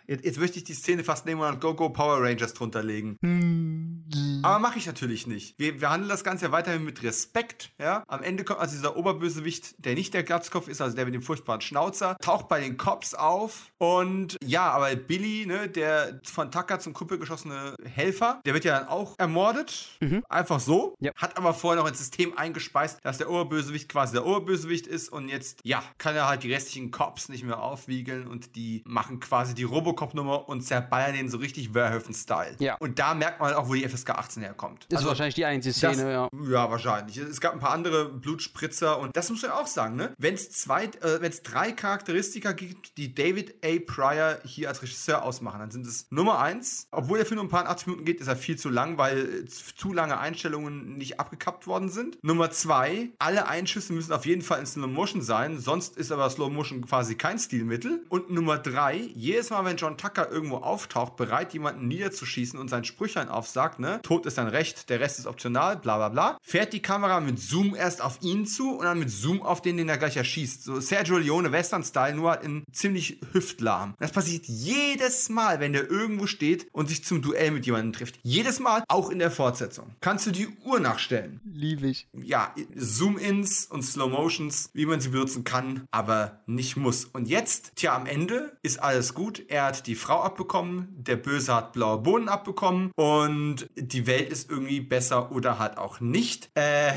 Jetzt, 0.07 0.25
jetzt 0.25 0.39
möchte 0.39 0.57
ich 0.57 0.63
die 0.63 0.73
Szene 0.73 1.03
fast 1.03 1.25
nehmen 1.25 1.41
und 1.41 1.61
Go 1.61 1.73
Go 1.73 1.89
Power 1.89 2.21
Rangers 2.21 2.53
drunter 2.53 2.83
legen. 2.83 3.17
Hm. 3.21 4.41
Aber 4.43 4.59
mache 4.59 4.77
ich 4.79 4.85
natürlich 4.85 5.27
nicht. 5.27 5.57
Wir, 5.57 5.79
wir 5.81 5.89
handeln 5.89 6.09
das 6.09 6.23
Ganze 6.23 6.45
ja 6.45 6.51
weiterhin 6.51 6.83
mit 6.83 7.03
Respekt. 7.03 7.71
Ja? 7.79 8.03
Am 8.07 8.23
Ende 8.23 8.43
kommt 8.43 8.59
also 8.59 8.75
dieser 8.75 8.97
Oberbösewicht, 8.97 9.75
der 9.77 9.93
nicht 9.95 10.13
der 10.13 10.23
Glatzkopf 10.23 10.67
ist, 10.67 10.81
also 10.81 10.95
der 10.95 11.05
mit 11.05 11.13
dem 11.13 11.21
furchtbaren 11.21 11.61
Schnauzer, 11.61 12.17
taucht 12.21 12.47
bei 12.47 12.59
den 12.59 12.77
Cops 12.77 13.13
auf. 13.13 13.71
Und 13.77 14.37
ja, 14.43 14.69
aber 14.71 14.95
Billy, 14.95 15.45
ne, 15.45 15.69
der 15.69 16.19
von 16.23 16.51
Tucker 16.51 16.79
zum 16.79 16.93
Kumpel 16.93 17.19
geschossene 17.19 17.75
Helfer, 17.83 18.41
der 18.45 18.53
wird 18.53 18.65
ja 18.65 18.79
dann 18.79 18.87
auch 18.87 19.15
ermordet. 19.17 19.97
Mhm. 20.01 20.23
Einfach 20.29 20.59
so. 20.59 20.95
Ja. 20.99 21.11
Hat 21.15 21.37
aber 21.37 21.53
vorher 21.53 21.81
noch 21.81 21.89
ins 21.89 21.99
System 21.99 22.37
eingespeist, 22.37 22.99
dass 23.03 23.17
der 23.17 23.29
Oberbösewicht 23.29 23.89
quasi 23.89 24.13
der 24.13 24.25
Oberbösewicht 24.25 24.87
ist. 24.87 25.09
Und 25.09 25.29
jetzt, 25.29 25.59
ja, 25.63 25.83
kann 25.97 26.15
er 26.15 26.27
halt 26.27 26.43
die 26.43 26.51
restlichen 26.51 26.91
Cops 26.91 27.29
nicht 27.29 27.43
mehr 27.43 27.61
aufwiegeln 27.61 28.27
und 28.27 28.55
die 28.55 28.83
machen 28.85 29.19
quasi 29.19 29.53
die 29.53 29.63
Robocop-Nummer 30.01 30.49
und 30.49 30.61
zerballern 30.61 31.13
den 31.13 31.29
so 31.29 31.37
richtig 31.37 31.69
Verhoeven-Style. 31.71 32.55
Ja. 32.59 32.75
Und 32.79 32.99
da 32.99 33.13
merkt 33.13 33.39
man 33.39 33.53
auch, 33.53 33.69
wo 33.69 33.73
die 33.73 33.87
FSK 33.87 34.11
18 34.11 34.43
herkommt. 34.43 34.85
Ist 34.85 34.97
also, 34.97 35.09
wahrscheinlich 35.09 35.35
die 35.35 35.45
einzige 35.45 35.73
Szene, 35.73 35.95
das, 35.95 36.03
ja. 36.03 36.29
Ja, 36.49 36.71
wahrscheinlich. 36.71 37.17
Es 37.17 37.39
gab 37.39 37.53
ein 37.53 37.59
paar 37.59 37.71
andere 37.71 38.09
Blutspritzer 38.09 38.99
und 38.99 39.15
das 39.15 39.29
muss 39.29 39.41
man 39.43 39.51
auch 39.51 39.67
sagen, 39.67 39.95
ne? 39.95 40.13
Wenn 40.17 40.33
es 40.33 40.51
zwei, 40.51 40.85
äh, 40.85 41.21
wenn 41.21 41.31
es 41.31 41.43
drei 41.43 41.71
Charakteristika 41.71 42.51
gibt, 42.51 42.97
die 42.97 43.13
David 43.13 43.55
A. 43.63 43.79
Pryor 43.85 44.39
hier 44.43 44.69
als 44.69 44.81
Regisseur 44.81 45.23
ausmachen, 45.23 45.59
dann 45.59 45.71
sind 45.71 45.85
es 45.85 46.07
Nummer 46.09 46.39
eins, 46.39 46.87
obwohl 46.91 47.17
der 47.17 47.27
Film 47.27 47.39
um 47.39 47.47
ein 47.47 47.49
paar 47.49 47.67
80 47.67 47.87
Minuten 47.87 48.05
geht, 48.05 48.21
ist 48.21 48.27
er 48.27 48.35
viel 48.35 48.57
zu 48.57 48.69
lang, 48.69 48.97
weil 48.97 49.45
zu 49.45 49.93
lange 49.93 50.19
Einstellungen 50.19 50.97
nicht 50.97 51.19
abgekappt 51.19 51.67
worden 51.67 51.89
sind. 51.89 52.23
Nummer 52.23 52.51
zwei, 52.51 53.09
alle 53.19 53.47
Einschüsse 53.47 53.93
müssen 53.93 54.13
auf 54.13 54.25
jeden 54.25 54.41
Fall 54.41 54.59
in 54.59 54.65
Slow 54.65 54.87
Motion 54.87 55.21
sein, 55.21 55.59
sonst 55.59 55.97
ist 55.97 56.11
aber 56.11 56.29
Slow 56.29 56.49
Motion 56.49 56.85
quasi 56.85 57.15
kein 57.15 57.37
Stilmittel. 57.39 58.03
Und 58.09 58.29
Nummer 58.31 58.57
drei, 58.57 58.95
jedes 59.13 59.49
Mal, 59.49 59.65
wenn 59.65 59.77
John 59.81 59.97
Tucker 59.97 60.29
irgendwo 60.29 60.57
auftaucht, 60.57 61.15
bereit 61.15 61.53
jemanden 61.53 61.87
niederzuschießen 61.87 62.59
und 62.59 62.69
sein 62.69 62.83
Sprüchlein 62.83 63.29
aufsagt, 63.29 63.79
ne? 63.79 63.99
Tod 64.03 64.25
ist 64.25 64.37
ein 64.37 64.47
Recht, 64.47 64.89
der 64.89 64.99
Rest 64.99 65.19
ist 65.19 65.25
optional, 65.25 65.77
bla 65.77 65.97
bla 65.97 66.09
bla, 66.09 66.37
fährt 66.41 66.73
die 66.73 66.81
Kamera 66.81 67.19
mit 67.19 67.39
Zoom 67.39 67.73
erst 67.75 68.01
auf 68.01 68.21
ihn 68.21 68.45
zu 68.45 68.77
und 68.77 68.85
dann 68.85 68.99
mit 68.99 69.09
Zoom 69.09 69.41
auf 69.41 69.61
den, 69.61 69.77
den 69.77 69.89
er 69.89 69.97
gleich 69.97 70.17
erschießt. 70.17 70.63
So 70.63 70.79
Sergio 70.79 71.17
Leone 71.17 71.51
Western-Style, 71.51 72.15
nur 72.15 72.31
halt 72.31 72.43
in 72.43 72.63
ziemlich 72.71 73.19
hüftlahm. 73.31 73.95
Das 73.99 74.11
passiert 74.11 74.45
jedes 74.45 75.29
Mal, 75.29 75.59
wenn 75.59 75.73
der 75.73 75.89
irgendwo 75.89 76.27
steht 76.27 76.67
und 76.71 76.89
sich 76.89 77.03
zum 77.03 77.21
Duell 77.21 77.51
mit 77.51 77.65
jemandem 77.65 77.93
trifft. 77.93 78.19
Jedes 78.21 78.59
Mal, 78.59 78.83
auch 78.87 79.09
in 79.09 79.19
der 79.19 79.31
Fortsetzung. 79.31 79.95
Kannst 80.01 80.27
du 80.27 80.31
die 80.31 80.47
Uhr 80.63 80.79
nachstellen. 80.79 81.41
Liebe 81.43 81.87
ich. 81.87 82.07
Ja, 82.13 82.53
Zoom-Ins 82.75 83.65
und 83.65 83.83
Slow-Motions, 83.83 84.69
wie 84.73 84.85
man 84.85 85.01
sie 85.01 85.09
benutzen 85.09 85.43
kann, 85.43 85.85
aber 85.91 86.41
nicht 86.45 86.77
muss. 86.77 87.05
Und 87.05 87.27
jetzt, 87.27 87.71
tja, 87.75 87.95
am 87.95 88.05
Ende 88.05 88.57
ist 88.61 88.81
alles 88.81 89.13
gut. 89.13 89.43
Er 89.47 89.70
hat 89.71 89.87
die 89.87 89.95
Frau 89.95 90.21
abbekommen, 90.21 90.87
der 90.97 91.15
Böse 91.15 91.55
hat 91.55 91.71
blaue 91.71 91.99
Bohnen 91.99 92.27
abbekommen 92.27 92.91
und 92.95 93.67
die 93.75 94.05
Welt 94.05 94.29
ist 94.29 94.49
irgendwie 94.49 94.81
besser 94.81 95.31
oder 95.31 95.59
halt 95.59 95.77
auch 95.77 95.99
nicht. 95.99 96.49
Äh, 96.55 96.93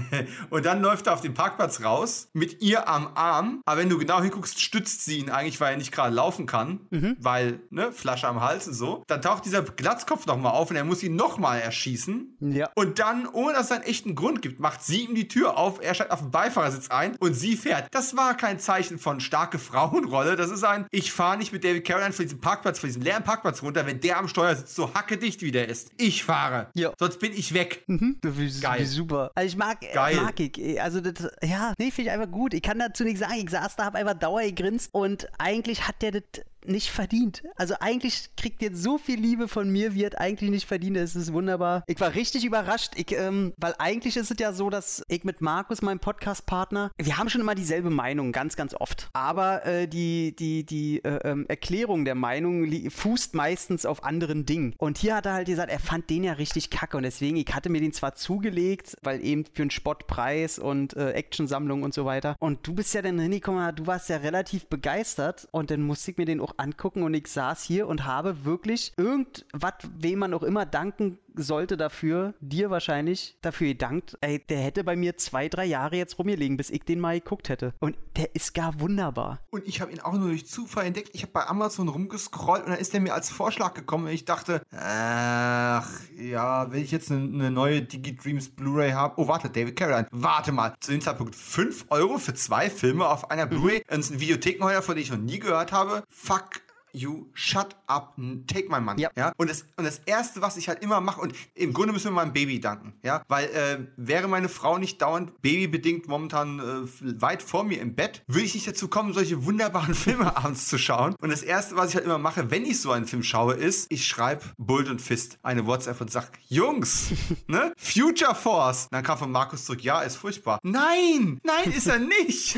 und 0.50 0.66
dann 0.66 0.82
läuft 0.82 1.06
er 1.06 1.14
auf 1.14 1.20
den 1.20 1.34
Parkplatz 1.34 1.82
raus 1.82 2.28
mit 2.34 2.60
ihr 2.60 2.88
am 2.88 3.08
Arm. 3.14 3.62
Aber 3.64 3.80
wenn 3.80 3.88
du 3.88 3.98
genau 3.98 4.20
hinguckst, 4.20 4.60
stützt 4.60 5.04
sie 5.04 5.18
ihn 5.18 5.30
eigentlich, 5.30 5.60
weil 5.60 5.72
er 5.72 5.78
nicht 5.78 5.92
gerade 5.92 6.14
laufen 6.14 6.46
kann, 6.46 6.80
mhm. 6.90 7.16
weil, 7.18 7.60
ne, 7.70 7.92
Flasche 7.92 8.28
am 8.28 8.40
Hals 8.40 8.68
und 8.68 8.74
so. 8.74 9.02
Dann 9.06 9.22
taucht 9.22 9.44
dieser 9.44 9.62
Glatzkopf 9.62 10.26
nochmal 10.26 10.52
auf 10.52 10.70
und 10.70 10.76
er 10.76 10.84
muss 10.84 11.02
ihn 11.02 11.16
nochmal 11.16 11.60
erschießen. 11.60 12.36
Ja. 12.40 12.68
Und 12.74 12.98
dann, 12.98 13.26
ohne 13.26 13.54
dass 13.54 13.66
es 13.66 13.72
einen 13.72 13.84
echten 13.84 14.14
Grund 14.14 14.42
gibt, 14.42 14.60
macht 14.60 14.82
sie 14.82 15.04
ihm 15.04 15.14
die 15.14 15.28
Tür 15.28 15.56
auf, 15.56 15.80
er 15.80 15.94
steigt 15.94 16.10
auf 16.10 16.20
den 16.20 16.30
Beifahrersitz 16.30 16.90
ein 16.90 17.16
und 17.16 17.34
sie 17.34 17.56
fährt. 17.56 17.88
Das 17.92 18.16
war 18.16 18.36
kein 18.36 18.58
Zeichen 18.58 18.98
von 18.98 19.20
starke 19.20 19.58
Frauenrolle. 19.58 20.36
Das 20.36 20.50
ist 20.50 20.64
ein, 20.64 20.86
ich 20.90 21.12
fahre 21.12 21.38
nicht 21.38 21.52
mit 21.52 21.64
David 21.64 21.86
Caroline 21.86 22.12
von 22.18 22.26
diesem 22.26 22.40
Parkplatz, 22.40 22.78
von 22.78 22.88
diesem 22.88 23.02
leeren 23.02 23.24
Parkplatz 23.24 23.62
runter, 23.62 23.86
wenn 23.86 24.00
der 24.00 24.18
am 24.18 24.28
Steuer 24.28 24.54
sitzt, 24.54 24.74
so 24.74 24.92
hacke 24.92 25.16
dicht 25.16 25.40
wie 25.42 25.52
der 25.52 25.68
ist. 25.68 25.90
Ich 25.96 26.24
fahre. 26.24 26.68
Ja. 26.74 26.92
Sonst 26.98 27.18
bin 27.18 27.32
ich 27.32 27.54
weg. 27.54 27.84
Mhm. 27.86 28.18
Wie, 28.22 28.60
Geil. 28.60 28.80
Wie 28.80 28.84
super. 28.84 29.30
Also 29.34 29.46
ich 29.46 29.56
mag, 29.56 29.78
Geil. 29.92 30.16
mag 30.16 30.38
ich. 30.38 30.82
Also 30.82 31.00
das, 31.00 31.30
ja, 31.42 31.72
nee, 31.78 31.90
finde 31.90 32.10
ich 32.10 32.14
einfach 32.18 32.30
gut. 32.30 32.54
Ich 32.54 32.62
kann 32.62 32.78
dazu 32.78 33.04
nichts 33.04 33.20
sagen. 33.20 33.34
Ich 33.36 33.50
saß 33.50 33.76
da, 33.76 33.84
habe 33.84 33.98
einfach 33.98 34.14
Dauer 34.14 34.42
gegrinst 34.42 34.90
und 34.92 35.28
eigentlich 35.38 35.86
hat 35.86 36.02
der 36.02 36.12
das 36.12 36.22
nicht 36.68 36.90
verdient. 36.90 37.42
Also 37.56 37.74
eigentlich 37.80 38.30
kriegt 38.36 38.62
jetzt 38.62 38.82
so 38.82 38.98
viel 38.98 39.18
Liebe 39.18 39.48
von 39.48 39.70
mir, 39.70 39.94
wie 39.94 40.04
er 40.04 40.20
eigentlich 40.20 40.50
nicht 40.50 40.66
verdient. 40.66 40.96
Es 40.96 41.16
ist 41.16 41.32
wunderbar. 41.32 41.82
Ich 41.86 42.00
war 42.00 42.14
richtig 42.14 42.44
überrascht, 42.44 42.92
ich, 42.96 43.12
ähm, 43.12 43.52
weil 43.56 43.74
eigentlich 43.78 44.16
ist 44.16 44.30
es 44.30 44.36
ja 44.38 44.52
so, 44.52 44.70
dass 44.70 45.02
ich 45.08 45.24
mit 45.24 45.40
Markus, 45.40 45.82
meinem 45.82 46.00
Podcast-Partner, 46.00 46.90
wir 46.98 47.16
haben 47.16 47.28
schon 47.30 47.40
immer 47.40 47.54
dieselbe 47.54 47.90
Meinung, 47.90 48.32
ganz, 48.32 48.56
ganz 48.56 48.74
oft. 48.74 49.08
Aber 49.12 49.64
äh, 49.64 49.88
die, 49.88 50.34
die, 50.36 50.64
die 50.64 51.02
äh, 51.04 51.18
ähm, 51.24 51.46
Erklärung 51.48 52.04
der 52.08 52.14
Meinung 52.14 52.66
fußt 52.90 53.34
meistens 53.34 53.84
auf 53.84 54.02
anderen 54.02 54.46
Dingen. 54.46 54.74
Und 54.78 54.96
hier 54.96 55.14
hat 55.14 55.26
er 55.26 55.34
halt 55.34 55.46
gesagt, 55.46 55.70
er 55.70 55.78
fand 55.78 56.08
den 56.08 56.24
ja 56.24 56.32
richtig 56.32 56.70
kacke 56.70 56.96
und 56.96 57.02
deswegen, 57.02 57.36
ich 57.36 57.54
hatte 57.54 57.68
mir 57.68 57.82
den 57.82 57.92
zwar 57.92 58.14
zugelegt, 58.14 58.96
weil 59.02 59.22
eben 59.22 59.44
für 59.44 59.60
einen 59.60 59.70
Spottpreis 59.70 60.58
und 60.58 60.96
äh, 60.96 61.10
Actionsammlung 61.10 61.82
und 61.82 61.92
so 61.92 62.06
weiter. 62.06 62.34
Und 62.38 62.66
du 62.66 62.72
bist 62.74 62.94
ja 62.94 63.02
dann 63.02 63.18
hingekommen, 63.18 63.76
du 63.76 63.86
warst 63.86 64.08
ja 64.08 64.16
relativ 64.16 64.68
begeistert 64.68 65.48
und 65.50 65.70
dann 65.70 65.82
musste 65.82 66.12
ich 66.12 66.16
mir 66.16 66.24
den 66.24 66.40
auch 66.40 66.54
angucken 66.56 67.02
und 67.02 67.12
ich 67.12 67.26
saß 67.26 67.62
hier 67.62 67.86
und 67.86 68.06
habe 68.06 68.46
wirklich 68.46 68.94
irgendwas, 68.96 69.74
wem 69.98 70.20
man 70.20 70.32
auch 70.32 70.42
immer 70.42 70.64
danken 70.64 71.18
sollte 71.38 71.76
dafür, 71.76 72.34
dir 72.40 72.70
wahrscheinlich 72.70 73.36
dafür 73.42 73.68
gedankt, 73.68 74.16
ey, 74.20 74.38
der 74.38 74.58
hätte 74.58 74.84
bei 74.84 74.96
mir 74.96 75.16
zwei, 75.16 75.48
drei 75.48 75.64
Jahre 75.64 75.96
jetzt 75.96 76.18
rumgelegen, 76.18 76.56
bis 76.56 76.70
ich 76.70 76.84
den 76.84 77.00
mal 77.00 77.18
geguckt 77.18 77.48
hätte. 77.48 77.74
Und 77.80 77.96
der 78.16 78.34
ist 78.34 78.54
gar 78.54 78.80
wunderbar. 78.80 79.40
Und 79.50 79.66
ich 79.66 79.80
habe 79.80 79.92
ihn 79.92 80.00
auch 80.00 80.12
nur 80.12 80.28
durch 80.28 80.46
Zufall 80.46 80.86
entdeckt. 80.86 81.10
Ich 81.12 81.22
habe 81.22 81.32
bei 81.32 81.46
Amazon 81.46 81.88
rumgescrollt 81.88 82.64
und 82.64 82.70
dann 82.70 82.80
ist 82.80 82.92
der 82.92 83.00
mir 83.00 83.14
als 83.14 83.30
Vorschlag 83.30 83.74
gekommen 83.74 84.06
und 84.06 84.12
ich 84.12 84.24
dachte, 84.24 84.62
ach, 84.72 85.88
ja, 86.18 86.70
wenn 86.70 86.82
ich 86.82 86.90
jetzt 86.90 87.10
eine, 87.10 87.22
eine 87.22 87.50
neue 87.50 87.82
DigiDreams 87.82 88.50
Blu-ray 88.50 88.92
habe. 88.92 89.14
Oh, 89.20 89.28
warte, 89.28 89.48
David 89.48 89.76
Carradine. 89.76 90.08
Warte 90.10 90.52
mal. 90.52 90.74
Zu 90.80 90.92
dem 90.92 91.00
Zeitpunkt 91.00 91.34
5 91.34 91.86
Euro 91.90 92.18
für 92.18 92.34
zwei 92.34 92.70
Filme 92.70 93.08
auf 93.08 93.30
einer 93.30 93.46
Blu-ray. 93.46 93.78
Mhm. 93.78 93.82
Das 93.88 93.98
ist 93.98 94.10
ein 94.10 94.20
Videothekenheuer, 94.20 94.82
von 94.82 94.94
dem 94.94 95.02
ich 95.02 95.10
noch 95.10 95.18
nie 95.18 95.38
gehört 95.38 95.72
habe. 95.72 96.02
Fuck 96.08 96.60
you 96.98 97.28
shut 97.32 97.76
up, 97.86 98.16
take 98.46 98.68
my 98.68 98.80
money. 98.80 99.02
Ja. 99.02 99.10
Ja. 99.16 99.32
Und, 99.36 99.50
das, 99.50 99.64
und 99.76 99.84
das 99.84 100.00
Erste, 100.06 100.42
was 100.42 100.56
ich 100.56 100.68
halt 100.68 100.82
immer 100.82 101.00
mache, 101.00 101.20
und 101.20 101.34
im 101.54 101.72
Grunde 101.72 101.92
müssen 101.92 102.06
wir 102.06 102.12
meinem 102.12 102.32
Baby 102.32 102.60
danken, 102.60 102.94
ja, 103.02 103.22
weil 103.28 103.46
äh, 103.46 103.78
wäre 103.96 104.28
meine 104.28 104.48
Frau 104.48 104.78
nicht 104.78 105.00
dauernd 105.00 105.40
babybedingt 105.42 106.08
momentan 106.08 106.58
äh, 106.58 107.20
weit 107.20 107.42
vor 107.42 107.64
mir 107.64 107.80
im 107.80 107.94
Bett, 107.94 108.22
würde 108.26 108.44
ich 108.44 108.54
nicht 108.54 108.66
dazu 108.66 108.88
kommen, 108.88 109.12
solche 109.12 109.44
wunderbaren 109.44 109.94
Filme 110.08 110.36
abends 110.36 110.68
zu 110.68 110.78
schauen. 110.78 111.14
Und 111.20 111.30
das 111.30 111.42
Erste, 111.42 111.76
was 111.76 111.90
ich 111.90 111.96
halt 111.96 112.04
immer 112.04 112.18
mache, 112.18 112.50
wenn 112.50 112.64
ich 112.64 112.80
so 112.80 112.92
einen 112.92 113.06
Film 113.06 113.22
schaue, 113.22 113.54
ist, 113.54 113.86
ich 113.90 114.06
schreibe 114.06 114.44
Bullet 114.58 114.90
und 114.90 115.00
Fist 115.00 115.38
eine 115.42 115.66
WhatsApp 115.66 116.00
und 116.00 116.10
sag, 116.10 116.30
Jungs, 116.48 117.12
ne, 117.46 117.72
Future 117.76 118.34
Force. 118.34 118.84
Und 118.84 118.94
dann 118.94 119.04
kam 119.04 119.18
von 119.18 119.30
Markus 119.30 119.64
zurück, 119.64 119.82
ja, 119.82 120.02
ist 120.02 120.16
furchtbar. 120.16 120.58
Nein, 120.62 121.40
nein, 121.44 121.72
ist 121.72 121.86
er 121.86 121.98
nicht. 121.98 122.56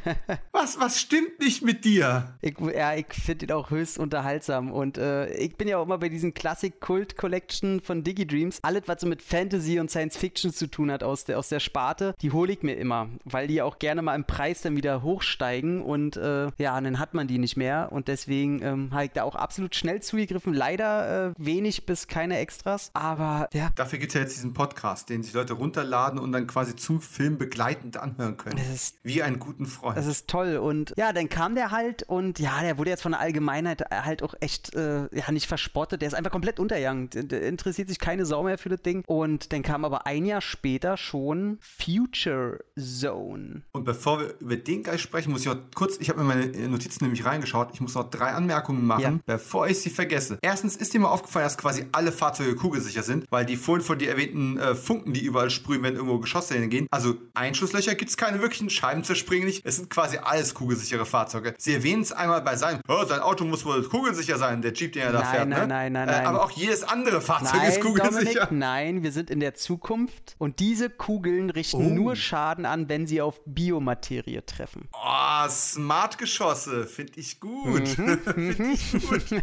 was, 0.52 0.78
was 0.78 1.00
stimmt 1.00 1.40
nicht 1.40 1.62
mit 1.62 1.84
dir? 1.84 2.38
Ich, 2.40 2.56
ja, 2.58 2.94
ich 2.94 3.06
finde 3.10 3.46
ihn 3.46 3.52
auch 3.52 3.70
höchst 3.70 3.79
unterhaltsam. 3.98 4.72
Und 4.72 4.98
äh, 4.98 5.32
ich 5.34 5.56
bin 5.56 5.68
ja 5.68 5.78
auch 5.78 5.84
immer 5.84 5.98
bei 5.98 6.08
diesen 6.08 6.34
Classic-Kult-Collection 6.34 7.80
von 7.80 8.04
Digidreams. 8.04 8.60
Alles, 8.62 8.82
was 8.86 9.00
so 9.00 9.06
mit 9.06 9.22
Fantasy 9.22 9.78
und 9.80 9.90
Science 9.90 10.16
Fiction 10.16 10.52
zu 10.52 10.68
tun 10.68 10.90
hat 10.90 11.02
aus 11.02 11.24
der, 11.24 11.38
aus 11.38 11.48
der 11.48 11.60
Sparte, 11.60 12.14
die 12.20 12.32
hole 12.32 12.52
ich 12.52 12.62
mir 12.62 12.74
immer. 12.74 13.08
Weil 13.24 13.46
die 13.46 13.62
auch 13.62 13.78
gerne 13.78 14.02
mal 14.02 14.14
im 14.14 14.24
Preis 14.24 14.62
dann 14.62 14.76
wieder 14.76 15.02
hochsteigen. 15.02 15.82
Und 15.82 16.16
äh, 16.16 16.48
ja, 16.58 16.80
dann 16.80 16.98
hat 16.98 17.14
man 17.14 17.26
die 17.26 17.38
nicht 17.38 17.56
mehr. 17.56 17.88
Und 17.90 18.08
deswegen 18.08 18.62
ähm, 18.62 18.90
habe 18.92 19.04
ich 19.04 19.12
da 19.12 19.24
auch 19.24 19.36
absolut 19.36 19.74
schnell 19.74 20.02
zugegriffen. 20.02 20.54
Leider 20.54 21.28
äh, 21.28 21.32
wenig 21.38 21.86
bis 21.86 22.08
keine 22.08 22.38
Extras. 22.38 22.90
Aber 22.94 23.48
ja. 23.52 23.70
Dafür 23.76 23.98
gibt 23.98 24.10
es 24.10 24.14
ja 24.14 24.20
jetzt 24.22 24.36
diesen 24.36 24.54
Podcast, 24.54 25.08
den 25.08 25.22
sich 25.22 25.32
Leute 25.32 25.54
runterladen 25.54 26.18
und 26.18 26.32
dann 26.32 26.46
quasi 26.46 26.76
zum 26.76 27.00
Film 27.00 27.38
begleitend 27.38 27.96
anhören 27.96 28.36
können. 28.36 28.56
Das 28.56 28.68
ist 28.68 28.98
Wie 29.02 29.22
einen 29.22 29.38
guten 29.38 29.66
Freund. 29.66 29.96
Das 29.96 30.06
ist 30.06 30.28
toll. 30.28 30.56
Und 30.56 30.94
ja, 30.96 31.12
dann 31.12 31.28
kam 31.28 31.54
der 31.54 31.70
halt 31.70 32.02
und 32.04 32.38
ja, 32.38 32.60
der 32.62 32.78
wurde 32.78 32.90
jetzt 32.90 33.02
von 33.02 33.12
der 33.12 33.20
Allgemeinheit 33.66 33.90
halt 33.90 34.22
auch 34.22 34.34
echt 34.40 34.74
äh, 34.74 35.08
ja, 35.12 35.30
nicht 35.30 35.46
verspottet. 35.46 36.00
Der 36.02 36.08
ist 36.08 36.14
einfach 36.14 36.30
komplett 36.30 36.58
untergegangen. 36.58 37.10
Der, 37.12 37.42
interessiert 37.42 37.88
sich 37.88 37.98
keine 37.98 38.26
Sau 38.26 38.42
mehr 38.42 38.58
für 38.58 38.68
das 38.68 38.82
Ding. 38.82 39.02
Und 39.06 39.52
dann 39.52 39.62
kam 39.62 39.84
aber 39.84 40.06
ein 40.06 40.24
Jahr 40.24 40.40
später 40.40 40.96
schon 40.96 41.58
Future 41.60 42.60
Zone. 42.78 43.62
Und 43.72 43.84
bevor 43.84 44.20
wir 44.20 44.34
über 44.40 44.56
den 44.56 44.82
gleich 44.82 45.00
sprechen, 45.00 45.32
muss 45.32 45.42
ich 45.42 45.46
noch 45.46 45.58
kurz, 45.74 45.96
ich 45.98 46.08
habe 46.08 46.20
in 46.20 46.26
meine 46.26 46.46
Notizen 46.68 47.04
nämlich 47.04 47.24
reingeschaut, 47.24 47.70
ich 47.72 47.80
muss 47.80 47.94
noch 47.94 48.10
drei 48.10 48.32
Anmerkungen 48.32 48.86
machen, 48.86 49.00
Ja. 49.02 49.18
bevor 49.26 49.68
ich 49.68 49.78
sie 49.80 49.90
vergesse. 49.90 50.38
Erstens 50.42 50.76
ist 50.76 50.92
dir 50.94 51.00
mal 51.00 51.08
aufgefallen, 51.08 51.44
dass 51.44 51.58
quasi 51.58 51.86
alle 51.92 52.12
Fahrzeuge 52.12 52.54
kugelsicher 52.56 53.02
sind, 53.02 53.26
weil 53.30 53.44
die 53.44 53.56
vorhin 53.56 53.84
von 53.84 53.98
dir 53.98 54.10
erwähnten 54.10 54.58
äh, 54.58 54.74
Funken, 54.74 55.12
die 55.12 55.24
überall 55.24 55.50
sprühen, 55.50 55.82
wenn 55.82 55.94
irgendwo 55.94 56.18
Geschosse 56.18 56.54
hingehen. 56.54 56.86
Also 56.90 57.16
Einschusslöcher 57.34 57.94
gibt 57.94 58.10
es 58.10 58.16
keine 58.16 58.40
wirklichen, 58.40 58.70
Scheiben 58.70 59.04
zerspringen 59.04 59.46
nicht. 59.46 59.64
Es 59.64 59.76
sind 59.76 59.90
quasi 59.90 60.18
alles 60.18 60.54
kugelsichere 60.54 61.06
Fahrzeuge. 61.06 61.54
Sie 61.58 61.74
erwähnen 61.74 62.02
es 62.02 62.12
einmal 62.12 62.42
bei 62.42 62.56
seinem, 62.56 62.80
oh, 62.88 63.04
sein 63.04 63.20
Auto 63.20 63.44
muss 63.50 63.64
wohl 63.64 63.82
kugelsicher 63.88 64.38
sein, 64.38 64.62
der 64.62 64.72
Jeep, 64.72 64.92
den 64.94 65.02
er 65.02 65.12
da 65.12 65.20
Nein, 65.20 65.30
fährt. 65.34 65.48
nein, 65.48 65.60
ne? 65.60 65.66
nein, 65.68 65.92
nein, 65.92 66.08
Äh, 66.08 66.12
nein. 66.12 66.26
aber 66.26 66.44
auch 66.44 66.50
jedes 66.52 66.82
andere 66.84 67.20
Fahrzeug 67.20 67.62
ist 67.64 67.74
Nein, 67.74 67.80
kugelsicher. 67.82 68.46
Dominik, 68.46 68.50
nein, 68.52 69.02
wir 69.02 69.12
sind 69.12 69.30
in 69.30 69.40
der 69.40 69.54
Zukunft 69.54 70.36
und 70.38 70.58
diese 70.60 70.88
Kugeln 70.90 71.50
richten 71.50 71.76
Oh. 71.86 71.94
nur 71.94 72.16
Schaden 72.16 72.64
an, 72.66 72.88
wenn 72.88 73.06
sie 73.06 73.20
auf 73.20 73.40
Biomaterie 73.44 74.40
treffen. 74.46 74.88
Oh, 74.92 75.48
Smart-Geschosse, 75.48 76.86
finde 76.86 77.12
ich 77.16 77.40
gut. 77.40 77.98
Mhm. 77.98 78.18
finde 78.24 78.72
ich 78.72 78.92
gut. 78.92 79.24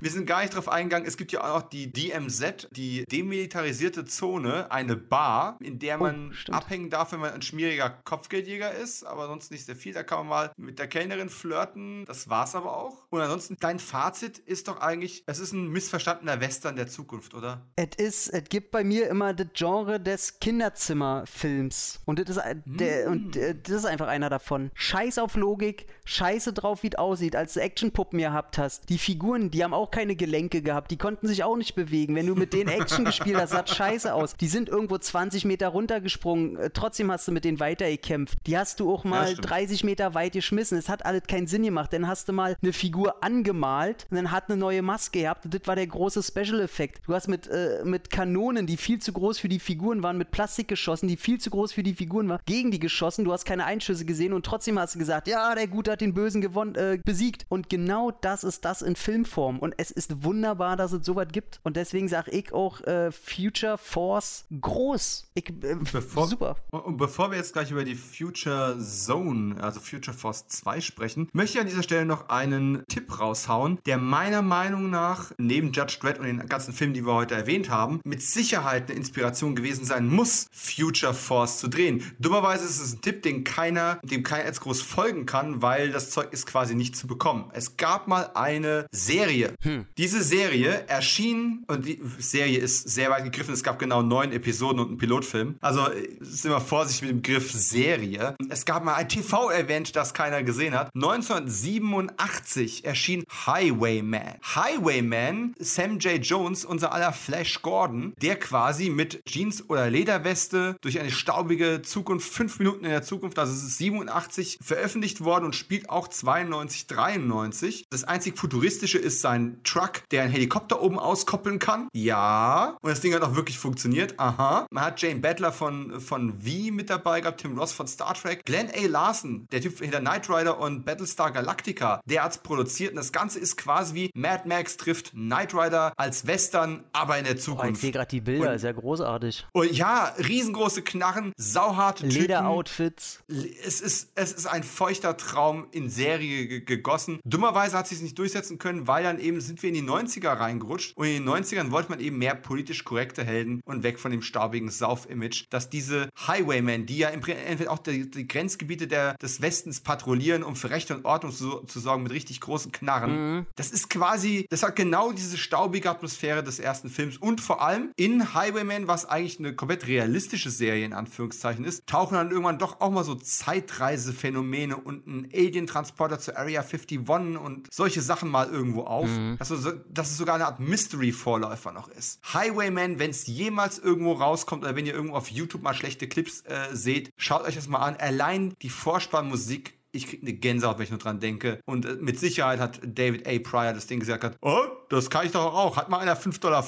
Wir 0.00 0.10
sind 0.10 0.26
gar 0.26 0.40
nicht 0.42 0.54
drauf 0.54 0.68
eingegangen. 0.68 1.06
Es 1.06 1.16
gibt 1.16 1.32
ja 1.32 1.40
auch 1.42 1.62
noch 1.62 1.68
die 1.68 1.92
DMZ, 1.92 2.68
die 2.72 3.04
demilitarisierte 3.10 4.04
Zone, 4.04 4.70
eine 4.70 4.96
Bar, 4.96 5.56
in 5.60 5.78
der 5.78 5.98
man 5.98 6.32
Oh, 6.48 6.52
abhängen 6.52 6.90
darf, 6.90 7.12
wenn 7.12 7.20
man 7.20 7.32
ein 7.32 7.42
schmieriger 7.42 7.90
Kopfgeldjäger 8.04 8.72
ist, 8.72 9.04
aber 9.04 9.26
sonst 9.26 9.50
nicht 9.50 9.66
sehr 9.66 9.76
viel. 9.76 9.92
Da 9.92 10.02
kann 10.02 10.18
man 10.20 10.28
mal 10.28 10.52
mit 10.56 10.78
der 10.78 10.86
Kellnerin 10.88 11.28
flirten. 11.28 12.04
Das 12.06 12.28
war's 12.28 12.54
aber 12.54 12.76
auch. 12.76 13.06
Und 13.10 13.20
ansonsten, 13.20 13.56
dein 13.60 13.78
Fazit 13.78 14.38
ist 14.38 14.68
doch 14.68 14.80
eigentlich, 14.80 15.24
es 15.26 15.38
ist 15.38 15.52
ein 15.52 15.68
missverstandener 15.68 16.40
Western 16.40 16.76
der 16.76 16.86
Zukunft, 16.88 17.34
oder? 17.34 17.66
Es 17.76 17.96
ist, 17.96 18.28
es 18.28 18.44
gibt 18.48 18.70
bei 18.70 18.84
mir 18.84 19.08
immer 19.08 19.34
das 19.34 19.48
Genre 19.54 19.98
des 20.00 20.38
Kinderzimmerfilms. 20.40 22.00
Und 22.04 22.18
das 22.18 22.28
ist, 22.30 22.38
ein- 22.38 22.62
der, 22.66 23.08
und 23.08 23.36
äh, 23.36 23.54
das 23.60 23.76
ist 23.76 23.84
einfach 23.86 24.08
einer 24.08 24.28
davon. 24.30 24.70
Scheiß 24.74 25.18
auf 25.18 25.34
Logik, 25.36 25.86
scheiße 26.04 26.52
drauf, 26.52 26.82
wie 26.82 26.88
es 26.88 26.94
aussieht, 26.96 27.36
als 27.36 27.54
du 27.54 27.60
Actionpuppen 27.60 28.18
gehabt 28.18 28.58
hast. 28.58 28.88
Die 28.88 28.98
Figuren, 28.98 29.39
die 29.48 29.64
haben 29.64 29.72
auch 29.72 29.90
keine 29.90 30.16
Gelenke 30.16 30.60
gehabt, 30.60 30.90
die 30.90 30.98
konnten 30.98 31.26
sich 31.26 31.44
auch 31.44 31.56
nicht 31.56 31.74
bewegen. 31.74 32.14
Wenn 32.14 32.26
du 32.26 32.34
mit 32.34 32.52
denen 32.52 32.68
Action 32.68 33.04
gespielt 33.06 33.36
hast, 33.36 33.50
sah 33.50 33.66
scheiße 33.66 34.12
aus. 34.12 34.34
Die 34.34 34.48
sind 34.48 34.68
irgendwo 34.68 34.98
20 34.98 35.44
Meter 35.44 35.68
runtergesprungen, 35.68 36.56
äh, 36.56 36.70
trotzdem 36.70 37.10
hast 37.10 37.26
du 37.28 37.32
mit 37.32 37.44
denen 37.44 37.60
weitergekämpft. 37.60 38.38
Die 38.46 38.58
hast 38.58 38.80
du 38.80 38.92
auch 38.92 39.04
mal 39.04 39.28
stimmt. 39.28 39.48
30 39.48 39.84
Meter 39.84 40.14
weit 40.14 40.32
geschmissen. 40.32 40.76
Es 40.76 40.88
hat 40.88 41.06
alles 41.06 41.22
keinen 41.28 41.46
Sinn 41.46 41.62
gemacht. 41.62 41.92
Dann 41.92 42.08
hast 42.08 42.28
du 42.28 42.32
mal 42.32 42.56
eine 42.62 42.72
Figur 42.72 43.22
angemalt 43.22 44.06
und 44.10 44.16
dann 44.16 44.30
hat 44.30 44.48
eine 44.48 44.56
neue 44.56 44.82
Maske 44.82 45.20
gehabt. 45.20 45.44
Und 45.44 45.54
das 45.54 45.62
war 45.66 45.76
der 45.76 45.86
große 45.86 46.22
Special-Effekt. 46.22 47.02
Du 47.06 47.14
hast 47.14 47.28
mit, 47.28 47.46
äh, 47.46 47.82
mit 47.84 48.10
Kanonen, 48.10 48.66
die 48.66 48.76
viel 48.76 48.98
zu 48.98 49.12
groß 49.12 49.38
für 49.38 49.48
die 49.48 49.60
Figuren 49.60 50.02
waren, 50.02 50.18
mit 50.18 50.30
Plastik 50.30 50.68
geschossen, 50.68 51.08
die 51.08 51.16
viel 51.16 51.38
zu 51.38 51.50
groß 51.50 51.72
für 51.72 51.82
die 51.82 51.94
Figuren 51.94 52.28
waren, 52.28 52.40
gegen 52.46 52.70
die 52.70 52.78
geschossen. 52.78 53.24
Du 53.24 53.32
hast 53.32 53.44
keine 53.44 53.64
Einschüsse 53.64 54.04
gesehen 54.04 54.32
und 54.32 54.44
trotzdem 54.44 54.78
hast 54.78 54.94
du 54.94 54.98
gesagt, 54.98 55.28
ja, 55.28 55.54
der 55.54 55.68
Gute 55.68 55.92
hat 55.92 56.00
den 56.00 56.14
Bösen 56.14 56.40
gewonnen, 56.40 56.74
äh, 56.74 56.98
besiegt. 57.04 57.46
Und 57.48 57.68
genau 57.68 58.10
das 58.10 58.44
ist 58.44 58.64
das 58.64 58.82
in 58.82 58.96
Filmform. 59.30 59.58
Und 59.58 59.74
es 59.78 59.90
ist 59.90 60.24
wunderbar, 60.24 60.76
dass 60.76 60.92
es 60.92 61.06
sowas 61.06 61.28
gibt. 61.32 61.60
Und 61.62 61.76
deswegen 61.76 62.08
sage 62.08 62.30
ich 62.32 62.52
auch 62.52 62.80
äh, 62.82 63.10
Future 63.12 63.78
Force 63.78 64.44
groß. 64.60 65.30
Ich, 65.34 65.48
äh, 65.48 65.76
Bevor, 65.92 66.26
super. 66.26 66.56
Und 66.70 66.96
bevor 66.96 67.30
wir 67.30 67.38
jetzt 67.38 67.52
gleich 67.52 67.70
über 67.70 67.84
die 67.84 67.94
Future 67.94 68.78
Zone, 68.78 69.62
also 69.62 69.80
Future 69.80 70.16
Force 70.16 70.46
2 70.48 70.80
sprechen, 70.80 71.28
möchte 71.32 71.58
ich 71.58 71.60
an 71.60 71.68
dieser 71.68 71.82
Stelle 71.82 72.04
noch 72.04 72.28
einen 72.28 72.84
Tipp 72.88 73.18
raushauen, 73.18 73.78
der 73.86 73.98
meiner 73.98 74.42
Meinung 74.42 74.90
nach 74.90 75.32
neben 75.38 75.72
Judge 75.72 75.98
Dredd 76.00 76.18
und 76.18 76.26
den 76.26 76.46
ganzen 76.46 76.74
Filmen, 76.74 76.94
die 76.94 77.06
wir 77.06 77.14
heute 77.14 77.34
erwähnt 77.34 77.70
haben, 77.70 78.00
mit 78.04 78.22
Sicherheit 78.22 78.88
eine 78.88 78.98
Inspiration 78.98 79.54
gewesen 79.54 79.84
sein 79.84 80.08
muss, 80.08 80.48
Future 80.52 81.14
Force 81.14 81.58
zu 81.58 81.68
drehen. 81.68 82.02
Dummerweise 82.18 82.64
ist 82.64 82.80
es 82.80 82.94
ein 82.94 83.00
Tipp, 83.00 83.22
den 83.22 83.44
keiner, 83.44 84.00
dem 84.02 84.22
keiner 84.22 84.46
jetzt 84.46 84.60
groß 84.60 84.82
folgen 84.82 85.26
kann, 85.26 85.62
weil 85.62 85.92
das 85.92 86.10
Zeug 86.10 86.32
ist 86.32 86.46
quasi 86.46 86.74
nicht 86.74 86.96
zu 86.96 87.06
bekommen. 87.06 87.50
Es 87.52 87.76
gab 87.76 88.08
mal 88.08 88.30
eine 88.34 88.86
Serie. 89.20 89.54
Diese 89.96 90.22
Serie 90.22 90.84
erschien, 90.88 91.64
und 91.66 91.86
die 91.86 92.00
Serie 92.18 92.58
ist 92.58 92.88
sehr 92.88 93.10
weit 93.10 93.24
gegriffen, 93.24 93.54
es 93.54 93.62
gab 93.62 93.78
genau 93.78 94.02
neun 94.02 94.32
Episoden 94.32 94.80
und 94.80 94.88
einen 94.88 94.98
Pilotfilm. 94.98 95.56
Also 95.60 95.88
äh, 95.88 96.16
sind 96.20 96.50
wir 96.50 96.60
vorsichtig 96.60 97.02
mit 97.02 97.10
dem 97.10 97.22
Begriff 97.22 97.52
Serie. 97.52 98.34
Es 98.48 98.64
gab 98.64 98.84
mal 98.84 98.94
ein 98.94 99.08
TV-Event, 99.08 99.96
das 99.96 100.14
keiner 100.14 100.42
gesehen 100.42 100.74
hat. 100.74 100.90
1987 100.94 102.84
erschien 102.84 103.24
Highwayman. 103.46 104.38
Highwayman, 104.54 105.54
Sam 105.58 105.98
J. 105.98 106.24
Jones, 106.24 106.64
unser 106.64 106.92
aller 106.92 107.12
Flash 107.12 107.62
Gordon, 107.62 108.14
der 108.20 108.36
quasi 108.36 108.90
mit 108.90 109.24
Jeans 109.26 109.68
oder 109.68 109.90
Lederweste 109.90 110.76
durch 110.80 111.00
eine 111.00 111.10
staubige 111.10 111.82
Zukunft, 111.82 112.32
fünf 112.32 112.58
Minuten 112.58 112.84
in 112.84 112.90
der 112.90 113.02
Zukunft, 113.02 113.38
also 113.38 113.52
es 113.52 113.62
ist 113.62 113.78
87 113.78 114.58
veröffentlicht 114.62 115.22
worden 115.24 115.44
und 115.44 115.56
spielt 115.56 115.90
auch 115.90 116.08
92, 116.08 116.86
93. 116.86 117.86
Das 117.90 118.04
einzig 118.04 118.38
futuristische 118.38 118.98
ist 118.98 119.09
sein 119.10 119.60
Truck, 119.64 120.02
der 120.10 120.22
einen 120.22 120.32
Helikopter 120.32 120.80
oben 120.82 120.98
auskoppeln 120.98 121.58
kann. 121.58 121.88
Ja. 121.92 122.76
Und 122.82 122.90
das 122.90 123.00
Ding 123.00 123.14
hat 123.14 123.22
auch 123.22 123.34
wirklich 123.34 123.58
funktioniert. 123.58 124.14
Aha. 124.18 124.66
Man 124.70 124.84
hat 124.84 125.00
Jane 125.02 125.20
Badler 125.20 125.52
von, 125.52 126.00
von 126.00 126.34
V 126.40 126.72
mit 126.72 126.90
dabei 126.90 127.20
gehabt, 127.20 127.40
Tim 127.40 127.58
Ross 127.58 127.72
von 127.72 127.86
Star 127.86 128.14
Trek, 128.14 128.44
Glenn 128.44 128.68
A. 128.70 128.86
Larson, 128.86 129.46
der 129.52 129.60
Typ 129.60 129.78
hinter 129.78 130.00
Knight 130.00 130.28
Rider 130.30 130.58
und 130.58 130.84
Battlestar 130.84 131.30
Galactica, 131.32 132.00
der 132.04 132.24
hat's 132.24 132.38
produziert. 132.38 132.90
Und 132.90 132.96
das 132.96 133.12
Ganze 133.12 133.38
ist 133.38 133.56
quasi 133.56 133.94
wie 133.94 134.10
Mad 134.14 134.42
Max 134.46 134.76
trifft 134.76 135.12
Knight 135.12 135.54
Rider 135.54 135.92
als 135.96 136.26
Western, 136.26 136.84
aber 136.92 137.18
in 137.18 137.24
der 137.24 137.34
Oh, 137.34 137.36
ich 137.36 137.42
Zukunft. 137.44 137.80
sehe 137.80 137.92
gerade 137.92 138.08
die 138.10 138.20
Bilder, 138.20 138.50
Und- 138.50 138.54
ist 138.56 138.62
ja 138.64 138.72
großartig. 138.72 139.46
und 139.52 139.70
ja, 139.72 140.14
riesengroße 140.18 140.82
Knarren, 140.82 141.32
sauharte 141.36 142.08
Typen. 142.08 142.22
Lederoutfits. 142.22 143.20
Es 143.64 143.80
ist, 143.80 144.10
es 144.14 144.32
ist 144.32 144.46
ein 144.46 144.62
feuchter 144.62 145.16
Traum 145.16 145.66
in 145.70 145.88
Serie 145.90 146.46
ge- 146.46 146.60
gegossen. 146.60 147.20
Dummerweise 147.24 147.76
hat 147.78 147.88
sich 147.88 147.98
es 147.98 148.02
nicht 148.02 148.18
durchsetzen 148.18 148.58
können, 148.58 148.86
weil 148.86 148.99
dann 149.02 149.18
eben 149.18 149.40
sind 149.40 149.62
wir 149.62 149.68
in 149.68 149.74
die 149.74 149.82
90er 149.82 150.38
reingerutscht. 150.38 150.96
Und 150.96 151.06
in 151.06 151.24
den 151.24 151.28
90ern 151.28 151.70
wollte 151.70 151.90
man 151.90 152.00
eben 152.00 152.18
mehr 152.18 152.34
politisch 152.34 152.84
korrekte 152.84 153.24
Helden 153.24 153.60
und 153.64 153.82
weg 153.82 153.98
von 153.98 154.10
dem 154.10 154.22
staubigen 154.22 154.70
Sauf-Image, 154.70 155.46
dass 155.50 155.70
diese 155.70 156.10
Highwaymen, 156.26 156.86
die 156.86 156.98
ja 156.98 157.08
im 157.08 157.20
entweder 157.24 157.70
auch 157.70 157.78
die, 157.78 158.10
die 158.10 158.26
Grenzgebiete 158.26 158.86
der, 158.86 159.14
des 159.14 159.40
Westens 159.40 159.80
patrouillieren, 159.80 160.42
um 160.42 160.56
für 160.56 160.70
Recht 160.70 160.90
und 160.90 161.04
Ordnung 161.04 161.32
zu, 161.32 161.60
zu 161.60 161.80
sorgen 161.80 162.02
mit 162.02 162.12
richtig 162.12 162.40
großen 162.40 162.72
Knarren. 162.72 163.46
Das 163.56 163.70
ist 163.70 163.90
quasi, 163.90 164.46
das 164.50 164.62
hat 164.62 164.76
genau 164.76 165.12
diese 165.12 165.38
staubige 165.38 165.90
Atmosphäre 165.90 166.42
des 166.42 166.58
ersten 166.58 166.88
Films. 166.88 167.16
Und 167.16 167.40
vor 167.40 167.62
allem 167.62 167.92
in 167.96 168.34
Highwayman, 168.34 168.88
was 168.88 169.06
eigentlich 169.06 169.38
eine 169.38 169.54
komplett 169.54 169.86
realistische 169.86 170.50
Serie 170.50 170.84
in 170.84 170.92
Anführungszeichen 170.92 171.64
ist, 171.64 171.86
tauchen 171.86 172.14
dann 172.14 172.30
irgendwann 172.30 172.58
doch 172.58 172.80
auch 172.80 172.90
mal 172.90 173.04
so 173.04 173.14
Zeitreisephänomene 173.14 174.76
und 174.76 175.06
ein 175.06 175.28
Alien-Transporter 175.32 176.18
zur 176.18 176.36
Area 176.36 176.62
51 176.62 177.08
und 177.38 177.68
solche 177.72 178.02
Sachen 178.02 178.30
mal 178.30 178.48
irgendwo 178.48 178.84
auf. 178.90 179.08
Dass, 179.38 179.50
es 179.50 179.66
dass 179.88 180.10
es 180.10 180.18
sogar 180.18 180.34
eine 180.34 180.46
Art 180.46 180.60
Mystery-Vorläufer 180.60 181.72
noch 181.72 181.88
ist. 181.88 182.20
Highwayman, 182.34 182.98
wenn 182.98 183.10
es 183.10 183.26
jemals 183.26 183.78
irgendwo 183.78 184.12
rauskommt 184.12 184.64
oder 184.64 184.76
wenn 184.76 184.86
ihr 184.86 184.94
irgendwo 184.94 185.16
auf 185.16 185.30
YouTube 185.30 185.62
mal 185.62 185.74
schlechte 185.74 186.08
Clips 186.08 186.42
äh, 186.42 186.68
seht, 186.72 187.10
schaut 187.16 187.42
euch 187.42 187.54
das 187.54 187.68
mal 187.68 187.78
an. 187.78 187.96
Allein 187.96 188.54
die 188.62 188.70
Vorspannmusik 188.70 189.79
ich 189.92 190.06
kriege 190.06 190.22
eine 190.22 190.32
Gänsehaut, 190.34 190.78
wenn 190.78 190.84
ich 190.84 190.90
nur 190.90 190.98
dran 190.98 191.20
denke. 191.20 191.60
Und 191.64 191.84
äh, 191.84 191.96
mit 192.00 192.18
Sicherheit 192.18 192.60
hat 192.60 192.80
David 192.84 193.26
A. 193.26 193.38
Pryor 193.38 193.72
das 193.72 193.86
Ding 193.86 194.00
gesagt, 194.00 194.24
hat, 194.24 194.36
oh, 194.40 194.64
das 194.88 195.10
kann 195.10 195.26
ich 195.26 195.32
doch 195.32 195.54
auch. 195.54 195.76
Hat 195.76 195.88
mal 195.88 195.98
einer 195.98 196.16
5,50 196.16 196.40
Dollar? 196.40 196.64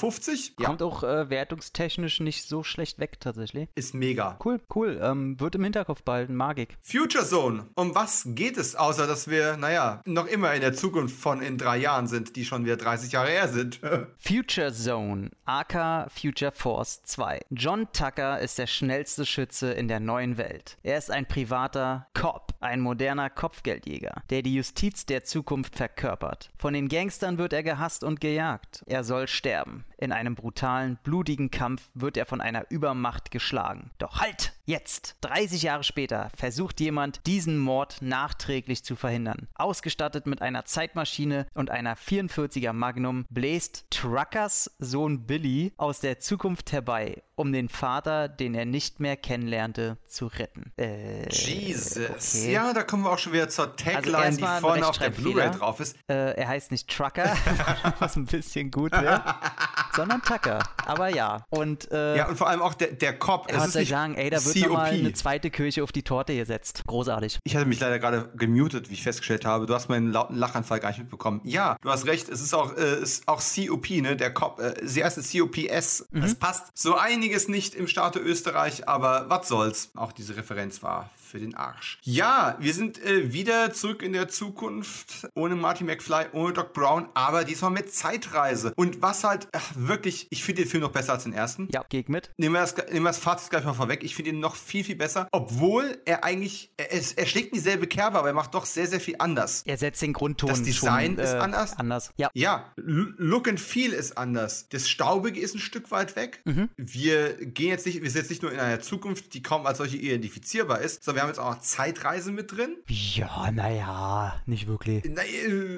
Ja. 0.59 0.65
Kommt 0.65 0.81
auch 0.81 1.03
äh, 1.03 1.29
wertungstechnisch 1.29 2.19
nicht 2.19 2.47
so 2.47 2.63
schlecht 2.63 2.99
weg, 2.99 3.19
tatsächlich. 3.19 3.69
Ist 3.75 3.93
mega. 3.93 4.37
Cool, 4.43 4.61
cool. 4.75 4.99
Ähm, 5.01 5.39
wird 5.39 5.55
im 5.55 5.63
Hinterkopf 5.63 6.03
behalten, 6.03 6.35
mag 6.35 6.59
ich. 6.59 6.69
Future 6.81 7.25
Zone. 7.25 7.67
Um 7.75 7.95
was 7.95 8.23
geht 8.27 8.57
es, 8.57 8.75
außer 8.75 9.07
dass 9.07 9.29
wir, 9.29 9.57
naja, 9.57 10.01
noch 10.05 10.27
immer 10.27 10.53
in 10.53 10.61
der 10.61 10.73
Zukunft 10.73 11.19
von 11.19 11.41
in 11.41 11.57
drei 11.57 11.77
Jahren 11.77 12.07
sind, 12.07 12.35
die 12.35 12.45
schon 12.45 12.65
wieder 12.65 12.77
30 12.77 13.11
Jahre 13.11 13.29
her 13.29 13.47
sind. 13.47 13.79
Future 14.17 14.71
Zone, 14.73 15.31
aka 15.45 16.07
Future 16.09 16.51
Force 16.51 17.03
2. 17.03 17.41
John 17.51 17.87
Tucker 17.93 18.39
ist 18.39 18.57
der 18.57 18.67
schnellste 18.67 19.25
Schütze 19.25 19.71
in 19.71 19.87
der 19.87 19.99
neuen 19.99 20.37
Welt. 20.37 20.77
Er 20.83 20.97
ist 20.97 21.11
ein 21.11 21.27
privater 21.27 22.07
Cop, 22.13 22.53
ein 22.59 22.79
moderner 22.81 23.12
Kopfgeldjäger, 23.29 24.23
der 24.29 24.41
die 24.41 24.55
Justiz 24.55 25.05
der 25.05 25.23
Zukunft 25.23 25.75
verkörpert. 25.75 26.51
Von 26.57 26.73
den 26.73 26.89
Gangstern 26.89 27.37
wird 27.37 27.53
er 27.53 27.63
gehasst 27.63 28.03
und 28.03 28.19
gejagt. 28.19 28.83
Er 28.85 29.03
soll 29.03 29.27
sterben. 29.27 29.85
In 30.03 30.11
einem 30.11 30.35
brutalen, 30.35 30.99
blutigen 31.01 31.49
Kampf 31.49 31.89
wird 31.93 32.17
er 32.17 32.25
von 32.25 32.41
einer 32.41 32.69
Übermacht 32.69 33.31
geschlagen. 33.31 33.91
Doch 33.99 34.19
halt! 34.19 34.51
Jetzt, 34.65 35.17
30 35.21 35.63
Jahre 35.63 35.83
später, 35.83 36.29
versucht 36.37 36.79
jemand, 36.79 37.25
diesen 37.27 37.57
Mord 37.57 37.97
nachträglich 38.01 38.85
zu 38.85 38.95
verhindern. 38.95 39.49
Ausgestattet 39.55 40.25
mit 40.25 40.41
einer 40.41 40.63
Zeitmaschine 40.63 41.47
und 41.53 41.69
einer 41.69 41.97
44er 41.97 42.71
Magnum 42.71 43.25
bläst 43.29 43.85
Truckers 43.89 44.71
Sohn 44.79 45.25
Billy 45.25 45.73
aus 45.75 45.99
der 45.99 46.21
Zukunft 46.21 46.71
herbei, 46.71 47.23
um 47.35 47.51
den 47.51 47.67
Vater, 47.67 48.29
den 48.29 48.55
er 48.55 48.63
nicht 48.63 49.01
mehr 49.01 49.17
kennenlernte, 49.17 49.97
zu 50.05 50.27
retten. 50.27 50.71
Äh, 50.77 51.29
Jesus. 51.29 51.97
Okay. 51.97 52.53
Ja, 52.53 52.71
da 52.71 52.83
kommen 52.83 53.03
wir 53.03 53.11
auch 53.11 53.19
schon 53.19 53.33
wieder 53.33 53.49
zur 53.49 53.75
Tagline, 53.75 54.17
also 54.17 54.37
die 54.37 54.61
vorne 54.61 54.87
auf 54.87 54.97
der 54.97 55.09
Blu-ray 55.09 55.51
drauf 55.51 55.81
ist. 55.81 55.97
Äh, 56.07 56.35
er 56.35 56.47
heißt 56.47 56.71
nicht 56.71 56.89
Trucker, 56.89 57.35
was 57.99 58.15
ein 58.15 58.27
bisschen 58.27 58.71
gut 58.71 58.93
wäre, 58.93 59.23
sondern 59.95 60.21
Tucker. 60.21 60.59
Aber 60.85 61.09
ja. 61.09 61.45
Und, 61.49 61.91
äh, 61.91 62.17
ja, 62.17 62.27
und 62.27 62.37
vor 62.37 62.47
allem 62.47 62.61
auch 62.61 62.73
der, 62.73 62.91
der 62.93 63.17
Cop. 63.17 63.51
Er 63.51 63.61
hat 63.61 63.71
sagen, 63.71 64.15
ey, 64.15 64.29
da 64.29 64.43
wird 64.43 64.53
wird 64.55 64.67
nochmal 64.67 64.91
eine 64.91 65.13
zweite 65.13 65.49
Kirche 65.49 65.83
auf 65.83 65.91
die 65.91 66.03
Torte 66.03 66.35
gesetzt. 66.35 66.83
Großartig. 66.87 67.39
Ich 67.43 67.55
hatte 67.55 67.65
mich 67.65 67.79
leider 67.79 67.99
gerade 67.99 68.29
gemutet, 68.35 68.89
wie 68.89 68.93
ich 68.93 69.03
festgestellt 69.03 69.45
habe. 69.45 69.65
Du 69.65 69.73
hast 69.73 69.89
meinen 69.89 70.11
lauten 70.11 70.35
Lachanfall 70.35 70.79
gar 70.79 70.89
nicht 70.89 70.99
mitbekommen. 70.99 71.41
Ja, 71.43 71.77
du 71.81 71.89
hast 71.89 72.05
recht. 72.05 72.29
Es 72.29 72.41
ist 72.41 72.53
auch, 72.53 72.75
äh, 72.77 73.01
ist 73.01 73.27
auch 73.27 73.41
COP, 73.41 73.89
ne? 74.01 74.15
Der 74.15 74.33
Cop. 74.33 74.59
Äh, 74.59 74.75
sie 74.83 75.03
heißt 75.03 75.13
COPS. 75.31 76.07
Mhm. 76.11 76.23
Es 76.23 76.35
passt 76.35 76.77
so 76.77 76.95
einiges 76.95 77.47
nicht 77.47 77.75
im 77.75 77.87
Staate 77.87 78.19
Österreich, 78.19 78.87
aber 78.87 79.29
was 79.29 79.47
soll's. 79.47 79.91
Auch 79.95 80.11
diese 80.11 80.35
Referenz 80.35 80.83
war 80.83 81.09
für 81.33 81.39
den 81.39 81.55
Arsch. 81.55 81.97
Ja, 82.03 82.55
wir 82.59 82.75
sind 82.75 83.03
äh, 83.03 83.33
wieder 83.33 83.73
zurück 83.73 84.03
in 84.03 84.13
der 84.13 84.27
Zukunft, 84.27 85.27
ohne 85.33 85.55
Marty 85.55 85.83
McFly, 85.83 86.25
ohne 86.31 86.53
Doc 86.53 86.73
Brown, 86.73 87.09
aber 87.15 87.43
diesmal 87.43 87.71
mit 87.71 87.91
Zeitreise. 87.91 88.71
Und 88.75 89.01
was 89.01 89.23
halt 89.23 89.47
ach, 89.51 89.71
wirklich, 89.75 90.27
ich 90.29 90.43
finde 90.43 90.61
den 90.61 90.69
Film 90.69 90.83
noch 90.83 90.91
besser 90.91 91.13
als 91.13 91.23
den 91.23 91.33
ersten. 91.33 91.69
Ja, 91.73 91.83
geg 91.89 92.07
mit. 92.07 92.29
Nehmen 92.37 92.53
wir 92.53 92.61
das, 92.61 92.75
nehmen 92.77 93.01
wir 93.01 93.09
das 93.09 93.17
Fazit 93.17 93.49
gleich 93.49 93.65
mal 93.65 93.73
vorweg. 93.73 94.03
Ich 94.03 94.13
finde 94.13 94.29
ihn 94.29 94.41
noch 94.41 94.55
viel, 94.55 94.83
viel 94.83 94.95
besser, 94.95 95.27
obwohl 95.31 95.99
er 96.05 96.23
eigentlich, 96.23 96.71
er, 96.77 96.91
er 96.91 97.25
schlägt 97.25 97.55
dieselbe 97.55 97.87
Kerbe, 97.87 98.19
aber 98.19 98.27
er 98.27 98.35
macht 98.35 98.53
doch 98.53 98.65
sehr, 98.65 98.85
sehr 98.85 98.99
viel 98.99 99.15
anders. 99.17 99.63
Er 99.65 99.77
setzt 99.77 100.03
den 100.03 100.13
Grundton 100.13 100.51
Das 100.51 100.61
Design 100.61 101.15
schon, 101.15 101.23
ist 101.23 101.33
äh, 101.33 101.37
anders. 101.37 101.79
Anders, 101.79 102.11
ja. 102.15 102.29
Ja, 102.35 102.71
Look 102.75 103.47
and 103.47 103.59
Feel 103.59 103.91
ist 103.91 104.19
anders. 104.19 104.69
Das 104.69 104.87
Staubige 104.87 105.39
ist 105.39 105.55
ein 105.55 105.59
Stück 105.59 105.89
weit 105.89 106.15
weg. 106.15 106.41
Mhm. 106.45 106.69
Wir 106.77 107.33
gehen 107.43 107.69
jetzt 107.69 107.87
nicht, 107.87 108.03
wir 108.03 108.11
sind 108.11 108.21
jetzt 108.21 108.29
nicht 108.29 108.43
nur 108.43 108.51
in 108.51 108.59
einer 108.59 108.81
Zukunft, 108.81 109.33
die 109.33 109.41
kaum 109.41 109.65
als 109.65 109.79
solche 109.79 109.97
identifizierbar 109.97 110.79
ist, 110.81 111.03
sondern 111.03 111.22
wir 111.22 111.22
haben 111.23 111.29
jetzt 111.29 111.39
auch 111.39 111.55
noch 111.55 111.61
Zeitreise 111.61 112.31
mit 112.31 112.51
drin. 112.51 112.77
Ja, 112.87 113.51
naja, 113.51 114.41
nicht 114.45 114.67
wirklich. 114.67 115.03
Na, 115.07 115.21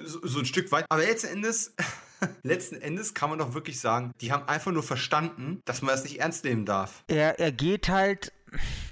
so, 0.03 0.19
so 0.25 0.39
ein 0.39 0.45
Stück 0.45 0.71
weit. 0.71 0.85
Aber 0.89 1.01
letzten 1.01 1.27
Endes. 1.27 1.73
letzten 2.43 2.75
Endes 2.75 3.13
kann 3.13 3.29
man 3.29 3.39
doch 3.39 3.53
wirklich 3.53 3.79
sagen, 3.79 4.11
die 4.21 4.31
haben 4.31 4.47
einfach 4.47 4.71
nur 4.71 4.83
verstanden, 4.83 5.61
dass 5.65 5.81
man 5.81 5.93
das 5.93 6.03
nicht 6.03 6.19
ernst 6.19 6.43
nehmen 6.45 6.65
darf. 6.65 7.03
Er, 7.07 7.39
er 7.39 7.51
geht 7.51 7.89
halt 7.89 8.31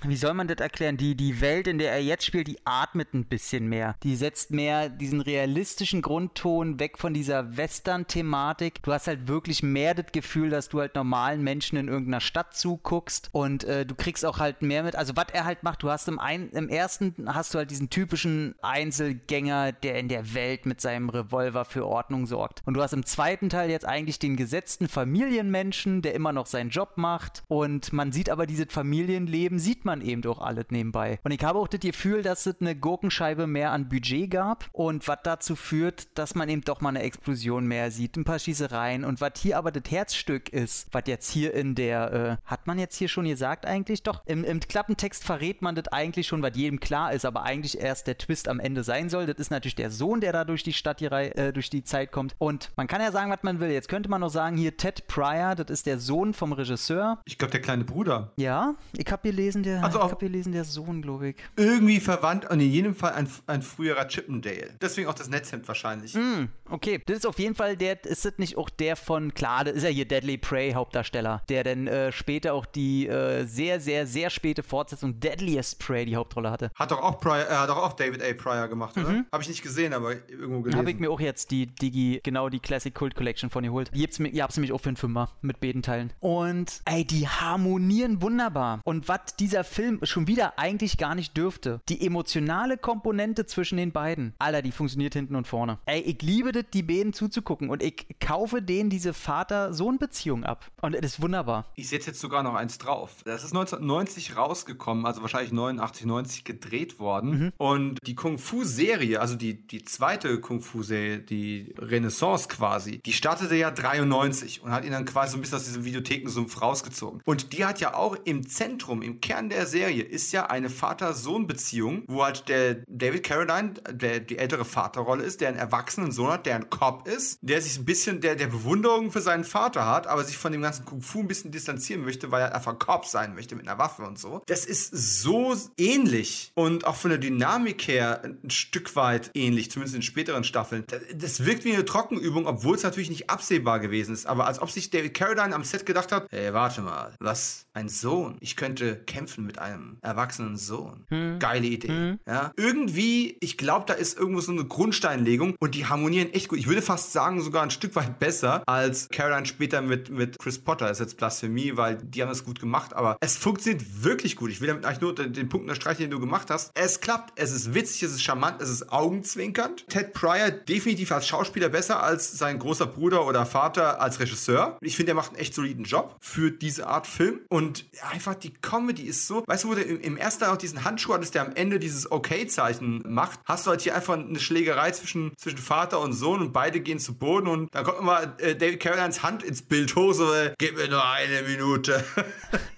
wie 0.05 0.15
soll 0.15 0.33
man 0.33 0.47
das 0.47 0.57
erklären? 0.57 0.97
Die, 0.97 1.15
die 1.15 1.41
Welt, 1.41 1.67
in 1.67 1.77
der 1.77 1.91
er 1.91 2.01
jetzt 2.01 2.25
spielt, 2.25 2.47
die 2.47 2.59
atmet 2.65 3.13
ein 3.13 3.25
bisschen 3.25 3.67
mehr. 3.67 3.95
Die 4.03 4.15
setzt 4.15 4.51
mehr 4.51 4.89
diesen 4.89 5.21
realistischen 5.21 6.01
Grundton 6.01 6.79
weg 6.79 6.97
von 6.97 7.13
dieser 7.13 7.57
Western-Thematik. 7.57 8.81
Du 8.83 8.91
hast 8.91 9.07
halt 9.07 9.27
wirklich 9.27 9.63
mehr 9.63 9.93
das 9.93 10.11
Gefühl, 10.11 10.49
dass 10.49 10.69
du 10.69 10.79
halt 10.79 10.95
normalen 10.95 11.43
Menschen 11.43 11.77
in 11.77 11.87
irgendeiner 11.87 12.21
Stadt 12.21 12.55
zuguckst 12.55 13.29
und 13.31 13.63
äh, 13.63 13.85
du 13.85 13.95
kriegst 13.95 14.25
auch 14.25 14.39
halt 14.39 14.61
mehr 14.61 14.83
mit. 14.83 14.95
Also 14.95 15.15
was 15.15 15.27
er 15.33 15.45
halt 15.45 15.63
macht, 15.63 15.83
du 15.83 15.89
hast 15.89 16.07
im, 16.07 16.19
ein, 16.19 16.49
im 16.49 16.69
ersten 16.69 17.13
hast 17.27 17.53
du 17.53 17.57
halt 17.57 17.71
diesen 17.71 17.89
typischen 17.89 18.55
Einzelgänger, 18.61 19.71
der 19.71 19.99
in 19.99 20.07
der 20.07 20.33
Welt 20.33 20.65
mit 20.65 20.81
seinem 20.81 21.09
Revolver 21.09 21.65
für 21.65 21.85
Ordnung 21.85 22.25
sorgt. 22.25 22.61
Und 22.65 22.73
du 22.75 22.81
hast 22.81 22.93
im 22.93 23.05
zweiten 23.05 23.49
Teil 23.49 23.69
jetzt 23.69 23.85
eigentlich 23.85 24.19
den 24.19 24.35
gesetzten 24.35 24.87
Familienmenschen, 24.87 26.01
der 26.01 26.13
immer 26.13 26.33
noch 26.33 26.45
seinen 26.45 26.69
Job 26.69 26.93
macht 26.95 27.43
und 27.47 27.93
man 27.93 28.11
sieht 28.11 28.29
aber 28.29 28.45
dieses 28.45 28.67
Familienleben 28.69 29.52
Leben 29.53 29.59
sieht 29.59 29.85
man 29.85 30.01
eben 30.01 30.21
doch 30.23 30.41
alles 30.41 30.65
nebenbei. 30.69 31.19
Und 31.23 31.31
ich 31.31 31.43
habe 31.43 31.59
auch 31.59 31.67
das 31.67 31.79
Gefühl, 31.79 32.23
dass 32.23 32.45
es 32.47 32.55
eine 32.59 32.75
Gurkenscheibe 32.75 33.45
mehr 33.45 33.71
an 33.71 33.87
Budget 33.87 34.31
gab 34.31 34.65
und 34.71 35.07
was 35.07 35.19
dazu 35.23 35.55
führt, 35.55 36.17
dass 36.17 36.33
man 36.33 36.49
eben 36.49 36.61
doch 36.61 36.81
mal 36.81 36.89
eine 36.89 37.03
Explosion 37.03 37.67
mehr 37.67 37.91
sieht, 37.91 38.17
ein 38.17 38.23
paar 38.23 38.39
Schießereien 38.39 39.03
und 39.03 39.21
was 39.21 39.33
hier 39.37 39.57
aber 39.57 39.71
das 39.71 39.91
Herzstück 39.91 40.49
ist, 40.49 40.87
was 40.91 41.03
jetzt 41.05 41.29
hier 41.29 41.53
in 41.53 41.75
der, 41.75 42.13
äh, 42.13 42.49
hat 42.49 42.65
man 42.65 42.79
jetzt 42.79 42.95
hier 42.95 43.07
schon 43.07 43.25
gesagt 43.25 43.65
eigentlich? 43.65 44.01
Doch, 44.01 44.23
im, 44.25 44.43
im 44.43 44.59
Klappentext 44.59 45.23
verrät 45.23 45.61
man 45.61 45.75
das 45.75 45.87
eigentlich 45.89 46.27
schon, 46.27 46.41
was 46.41 46.55
jedem 46.55 46.79
klar 46.79 47.13
ist, 47.13 47.25
aber 47.25 47.43
eigentlich 47.43 47.79
erst 47.79 48.07
der 48.07 48.17
Twist 48.17 48.47
am 48.47 48.59
Ende 48.59 48.83
sein 48.83 49.09
soll. 49.09 49.27
Das 49.27 49.37
ist 49.37 49.51
natürlich 49.51 49.75
der 49.75 49.91
Sohn, 49.91 50.19
der 50.19 50.33
da 50.33 50.45
durch 50.45 50.63
die 50.63 50.73
Stadt, 50.73 50.99
hier, 50.99 51.11
äh, 51.11 51.53
durch 51.53 51.69
die 51.69 51.83
Zeit 51.83 52.11
kommt. 52.11 52.35
Und 52.39 52.71
man 52.75 52.87
kann 52.87 53.01
ja 53.01 53.11
sagen, 53.11 53.29
was 53.29 53.43
man 53.43 53.59
will. 53.59 53.69
Jetzt 53.69 53.87
könnte 53.87 54.09
man 54.09 54.21
noch 54.21 54.29
sagen, 54.29 54.57
hier 54.57 54.77
Ted 54.77 55.05
Pryor, 55.07 55.53
das 55.55 55.69
ist 55.69 55.85
der 55.85 55.99
Sohn 55.99 56.33
vom 56.33 56.53
Regisseur. 56.53 57.19
Ich 57.25 57.37
glaube, 57.37 57.51
der 57.51 57.61
kleine 57.61 57.83
Bruder. 57.83 58.31
Ja, 58.37 58.75
ich 58.97 59.11
habe 59.11 59.21
gelesen, 59.21 59.42
gelesen, 59.43 59.63
der, 59.63 59.83
also 59.83 60.09
ich 60.11 60.17
gelesen, 60.17 60.51
der 60.53 60.63
Sohn, 60.63 61.01
glaube 61.01 61.29
ich. 61.29 61.35
Irgendwie 61.55 61.99
verwandt 61.99 62.49
und 62.49 62.59
in 62.59 62.71
jedem 62.71 62.95
Fall 62.95 63.13
ein, 63.13 63.29
ein 63.47 63.61
früherer 63.61 64.07
Chippendale. 64.07 64.71
Deswegen 64.81 65.07
auch 65.07 65.13
das 65.13 65.29
Netzhemd 65.29 65.67
wahrscheinlich. 65.67 66.13
Mm, 66.13 66.45
okay, 66.69 67.01
das 67.05 67.17
ist 67.17 67.25
auf 67.25 67.39
jeden 67.39 67.55
Fall 67.55 67.75
der, 67.77 68.03
ist 68.05 68.25
das 68.25 68.33
nicht 68.37 68.57
auch 68.57 68.69
der 68.69 68.95
von, 68.95 69.33
klar, 69.33 69.65
das 69.65 69.75
ist 69.75 69.83
ja 69.83 69.89
hier 69.89 70.07
Deadly 70.07 70.37
Prey 70.37 70.73
Hauptdarsteller, 70.73 71.41
der 71.49 71.63
dann 71.63 71.87
äh, 71.87 72.11
später 72.11 72.53
auch 72.53 72.65
die 72.65 73.07
äh, 73.07 73.45
sehr, 73.45 73.79
sehr, 73.79 74.07
sehr 74.07 74.29
späte 74.29 74.63
Fortsetzung 74.63 75.19
Deadliest 75.19 75.79
Prey 75.79 76.05
die 76.05 76.15
Hauptrolle 76.15 76.51
hatte. 76.51 76.71
Hat 76.75 76.91
doch 76.91 77.01
auch, 77.01 77.19
Pryor, 77.19 77.49
äh, 77.49 77.55
hat 77.55 77.69
doch 77.69 77.77
auch 77.77 77.93
David 77.93 78.23
A. 78.23 78.33
Pryor 78.33 78.67
gemacht, 78.67 78.97
oder? 78.97 79.09
Mhm. 79.09 79.25
Habe 79.31 79.43
ich 79.43 79.49
nicht 79.49 79.61
gesehen, 79.61 79.93
aber 79.93 80.13
irgendwo 80.29 80.61
gelesen. 80.61 80.79
Habe 80.79 80.91
ich 80.91 80.99
mir 80.99 81.11
auch 81.11 81.19
jetzt 81.19 81.51
die 81.51 81.67
Digi, 81.67 82.21
genau 82.23 82.49
die 82.49 82.59
Classic 82.59 82.93
Cult 82.93 83.15
Collection 83.15 83.49
von 83.49 83.63
ihr 83.63 83.69
geholt. 83.69 83.91
Ihr 83.93 84.43
habt 84.43 84.57
nämlich 84.57 84.71
auch 84.71 84.81
für 84.81 84.89
einen 84.89 84.97
Fünfer 84.97 85.29
mit 85.41 85.59
beiden 85.59 85.81
Teilen. 85.81 86.13
Und 86.19 86.81
ey, 86.85 87.05
die 87.05 87.27
harmonieren 87.27 88.21
wunderbar. 88.21 88.81
Und 88.83 89.07
was 89.07 89.22
dieser 89.39 89.63
Film 89.63 89.99
schon 90.03 90.27
wieder 90.27 90.57
eigentlich 90.57 90.97
gar 90.97 91.15
nicht 91.15 91.35
dürfte. 91.37 91.81
Die 91.89 92.05
emotionale 92.05 92.77
Komponente 92.77 93.45
zwischen 93.45 93.77
den 93.77 93.91
beiden. 93.91 94.33
Alter, 94.39 94.61
die 94.61 94.71
funktioniert 94.71 95.13
hinten 95.13 95.35
und 95.35 95.47
vorne. 95.47 95.79
Ey, 95.85 96.01
ich 96.01 96.21
liebe 96.21 96.51
das, 96.51 96.65
die 96.73 96.83
beiden 96.83 97.13
zuzugucken 97.13 97.69
und 97.69 97.81
ich 97.81 98.07
kaufe 98.19 98.61
denen 98.61 98.89
diese 98.89 99.13
Vater-Sohn-Beziehung 99.13 100.43
ab. 100.43 100.71
Und 100.81 100.95
das 100.95 101.13
ist 101.13 101.21
wunderbar. 101.21 101.65
Ich 101.75 101.89
setze 101.89 102.07
jetzt 102.07 102.19
sogar 102.19 102.43
noch 102.43 102.55
eins 102.55 102.77
drauf. 102.77 103.21
Das 103.25 103.43
ist 103.43 103.51
1990 103.51 104.37
rausgekommen, 104.37 105.05
also 105.05 105.21
wahrscheinlich 105.21 105.51
89, 105.51 106.05
90 106.05 106.43
gedreht 106.43 106.99
worden. 106.99 107.29
Mhm. 107.29 107.53
Und 107.57 107.99
die 108.05 108.15
Kung-Fu-Serie, 108.15 109.19
also 109.19 109.35
die, 109.35 109.65
die 109.65 109.83
zweite 109.83 110.39
Kung-Fu-Serie, 110.39 111.19
die 111.19 111.73
Renaissance 111.77 112.47
quasi, 112.47 112.99
die 112.99 113.13
startete 113.13 113.55
ja 113.55 113.71
93 113.71 114.63
und 114.63 114.71
hat 114.71 114.85
ihn 114.85 114.91
dann 114.91 115.05
quasi 115.05 115.31
so 115.31 115.37
ein 115.37 115.41
bisschen 115.41 115.57
aus 115.57 115.65
diesem 115.65 115.85
Videothekensumpf 115.85 116.61
rausgezogen. 116.61 117.21
Und 117.25 117.53
die 117.53 117.65
hat 117.65 117.79
ja 117.79 117.93
auch 117.93 118.15
im 118.25 118.47
Zentrum, 118.47 119.01
im 119.01 119.12
Kern 119.21 119.49
der 119.49 119.65
Serie 119.65 120.03
ist 120.03 120.31
ja 120.31 120.47
eine 120.47 120.69
Vater-Sohn-Beziehung, 120.69 122.03
wo 122.07 122.23
halt 122.23 122.49
der 122.49 122.83
David 122.87 123.23
Carradine, 123.23 123.73
der 123.89 124.19
die 124.19 124.37
ältere 124.37 124.65
Vaterrolle 124.65 125.23
ist, 125.23 125.41
der 125.41 125.49
einen 125.49 125.57
erwachsenen 125.57 126.11
Sohn 126.11 126.31
hat, 126.31 126.45
der 126.45 126.55
ein 126.55 126.69
Cop 126.69 127.07
ist, 127.07 127.39
der 127.41 127.61
sich 127.61 127.77
ein 127.77 127.85
bisschen 127.85 128.21
der, 128.21 128.35
der 128.35 128.47
Bewunderung 128.47 129.11
für 129.11 129.21
seinen 129.21 129.43
Vater 129.43 129.85
hat, 129.85 130.07
aber 130.07 130.23
sich 130.23 130.37
von 130.37 130.51
dem 130.51 130.61
ganzen 130.61 130.85
Kung 130.85 131.01
Fu 131.01 131.19
ein 131.19 131.27
bisschen 131.27 131.51
distanzieren 131.51 132.03
möchte, 132.03 132.31
weil 132.31 132.41
er 132.41 132.55
einfach 132.55 132.77
Cop 132.79 133.05
sein 133.05 133.35
möchte 133.35 133.55
mit 133.55 133.67
einer 133.67 133.79
Waffe 133.79 134.03
und 134.03 134.19
so. 134.19 134.41
Das 134.47 134.65
ist 134.65 134.91
so 134.91 135.55
ähnlich 135.77 136.51
und 136.55 136.85
auch 136.85 136.95
von 136.95 137.09
der 137.09 137.19
Dynamik 137.19 137.87
her 137.87 138.21
ein 138.23 138.49
Stück 138.49 138.95
weit 138.95 139.31
ähnlich, 139.33 139.71
zumindest 139.71 139.95
in 139.95 140.01
späteren 140.01 140.43
Staffeln. 140.43 140.85
Das 141.15 141.45
wirkt 141.45 141.65
wie 141.65 141.73
eine 141.73 141.85
Trockenübung, 141.85 142.47
obwohl 142.47 142.75
es 142.75 142.83
natürlich 142.83 143.09
nicht 143.09 143.29
absehbar 143.29 143.79
gewesen 143.79 144.13
ist, 144.13 144.25
aber 144.25 144.47
als 144.47 144.61
ob 144.61 144.71
sich 144.71 144.89
David 144.89 145.13
Carradine 145.13 145.55
am 145.55 145.63
Set 145.63 145.85
gedacht 145.85 146.11
hat, 146.11 146.27
hey, 146.31 146.53
warte 146.53 146.81
mal, 146.81 147.15
was, 147.19 147.65
ein 147.73 147.89
Sohn, 147.89 148.37
ich 148.39 148.55
könnte 148.55 148.95
kämpfen 148.95 149.45
mit 149.45 149.57
einem 149.59 149.97
erwachsenen 150.01 150.57
Sohn. 150.57 151.05
Hm. 151.09 151.39
Geile 151.39 151.65
Idee. 151.65 151.87
Hm. 151.87 152.19
Ja? 152.27 152.51
Irgendwie, 152.55 153.37
ich 153.39 153.57
glaube, 153.57 153.85
da 153.87 153.93
ist 153.93 154.17
irgendwo 154.17 154.41
so 154.41 154.51
eine 154.51 154.65
Grundsteinlegung 154.65 155.55
und 155.59 155.75
die 155.75 155.87
harmonieren 155.87 156.31
echt 156.33 156.49
gut. 156.49 156.59
Ich 156.59 156.67
würde 156.67 156.81
fast 156.81 157.11
sagen, 157.13 157.41
sogar 157.41 157.63
ein 157.63 157.71
Stück 157.71 157.95
weit 157.95 158.19
besser 158.19 158.63
als 158.67 159.09
Caroline 159.09 159.45
später 159.45 159.81
mit, 159.81 160.09
mit 160.09 160.37
Chris 160.37 160.59
Potter. 160.59 160.87
Das 160.87 160.99
ist 160.99 161.05
jetzt 161.05 161.17
Blasphemie, 161.17 161.75
weil 161.75 161.97
die 161.97 162.21
haben 162.21 162.29
das 162.29 162.43
gut 162.43 162.59
gemacht, 162.59 162.93
aber 162.93 163.17
es 163.21 163.37
funktioniert 163.37 164.03
wirklich 164.03 164.35
gut. 164.35 164.51
Ich 164.51 164.61
will 164.61 164.67
damit 164.67 164.85
eigentlich 164.85 165.01
nur 165.01 165.15
den, 165.15 165.33
den 165.33 165.49
Punkt 165.49 165.63
unterstreichen, 165.63 166.03
den 166.03 166.11
du 166.11 166.19
gemacht 166.19 166.49
hast. 166.51 166.71
Es 166.75 167.01
klappt, 167.01 167.39
es 167.39 167.51
ist 167.51 167.73
witzig, 167.73 168.03
es 168.03 168.11
ist 168.11 168.21
charmant, 168.21 168.61
es 168.61 168.69
ist 168.69 168.91
augenzwinkernd. 168.91 169.87
Ted 169.89 170.13
Pryor 170.13 170.51
definitiv 170.51 171.11
als 171.11 171.27
Schauspieler 171.27 171.69
besser 171.69 172.03
als 172.03 172.37
sein 172.37 172.59
großer 172.59 172.85
Bruder 172.85 173.25
oder 173.25 173.45
Vater 173.45 173.99
als 173.99 174.19
Regisseur. 174.19 174.77
Ich 174.81 174.95
finde, 174.95 175.13
er 175.13 175.15
macht 175.15 175.31
einen 175.31 175.39
echt 175.39 175.55
soliden 175.55 175.85
Job 175.85 176.17
für 176.19 176.51
diese 176.51 176.87
Art 176.87 177.07
Film. 177.07 177.39
Und 177.49 177.62
einfach 178.11 178.35
die 178.35 178.53
Comedy 178.53 179.03
ist 179.03 179.27
so, 179.27 179.43
weißt 179.45 179.63
du, 179.63 179.69
wo 179.69 179.75
du 179.75 179.81
im 179.81 180.17
ersten 180.17 180.43
Teil 180.43 180.53
auch 180.53 180.57
diesen 180.57 180.83
Handschuh 180.83 181.13
hattest, 181.13 181.35
der 181.35 181.45
am 181.45 181.55
Ende 181.55 181.79
dieses 181.79 182.11
Okay-Zeichen 182.11 183.03
macht, 183.07 183.39
hast 183.45 183.65
du 183.65 183.71
halt 183.71 183.81
hier 183.81 183.95
einfach 183.95 184.13
eine 184.13 184.39
Schlägerei 184.39 184.91
zwischen, 184.91 185.33
zwischen 185.37 185.57
Vater 185.57 185.99
und 185.99 186.13
Sohn 186.13 186.41
und 186.41 186.53
beide 186.53 186.79
gehen 186.79 186.99
zu 186.99 187.13
Boden 187.15 187.47
und 187.47 187.73
dann 187.73 187.83
kommt 187.83 187.99
immer 187.99 188.39
äh, 188.39 188.55
David 188.55 188.79
Carolines 188.79 189.23
Hand 189.23 189.43
ins 189.43 189.61
Bild 189.61 189.95
hoch, 189.95 190.13
so, 190.13 190.33
äh, 190.33 190.53
gib 190.57 190.77
mir 190.77 190.87
nur 190.87 191.05
eine 191.05 191.43
Minute. 191.43 192.03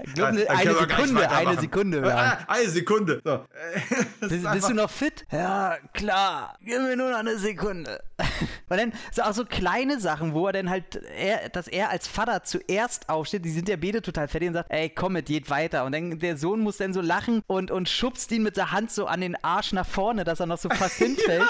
Ich 0.08 0.14
glaube, 0.14 0.34
eine, 0.34 0.50
eine 0.50 0.76
Sekunde, 0.76 1.30
eine 1.32 1.60
Sekunde. 1.60 2.08
Ja. 2.08 2.38
Eine 2.48 2.70
Sekunde. 2.70 3.22
So. 3.24 3.46
bist, 4.20 4.52
bist 4.52 4.70
du 4.70 4.74
noch 4.74 4.90
fit? 4.90 5.26
Ja, 5.32 5.78
klar. 5.94 6.58
Gib 6.62 6.80
mir 6.80 6.96
nur 6.96 7.10
noch 7.10 7.18
eine 7.18 7.40
Sekunde. 7.40 8.04
Weil 8.68 8.78
dann 8.78 8.94
so 9.12 9.22
auch 9.24 9.34
so 9.34 9.46
kleine 9.46 10.00
Sachen, 10.00 10.34
wo 10.34 10.48
er 10.48 10.54
dann 10.54 10.70
halt, 10.70 10.96
er, 11.18 11.50
dass 11.50 11.68
er 11.68 11.90
als 11.90 12.08
Vater 12.08 12.44
zuerst 12.44 13.10
aufsteht, 13.10 13.46
die 13.46 13.52
sind 13.52 13.68
ja 13.68 13.76
beide 13.76 14.02
total 14.02 14.28
fertig 14.28 14.50
und 14.50 14.54
sagt, 14.54 14.72
ey, 14.72 14.90
komm, 14.90 15.16
es 15.18 15.26
geht 15.26 15.50
weiter. 15.50 15.86
Und 15.86 15.92
dann 15.92 16.20
der 16.20 16.38
Sohn 16.38 16.62
muss 16.62 16.78
dann 16.78 16.94
so 16.94 17.02
lachen 17.02 17.42
und, 17.48 17.72
und 17.72 17.90
schubst 17.90 18.32
ihn 18.32 18.44
mit 18.44 18.58
der 18.58 18.72
Hand 18.72 18.92
so 18.92 19.06
an 19.08 19.22
den 19.22 19.36
Arsch 19.44 19.74
nach 19.74 19.86
vorne, 19.86 20.24
dass 20.24 20.40
er 20.40 20.46
noch 20.46 20.58
so 20.58 20.70
fast 20.70 20.96
hinfällt. 20.98 21.44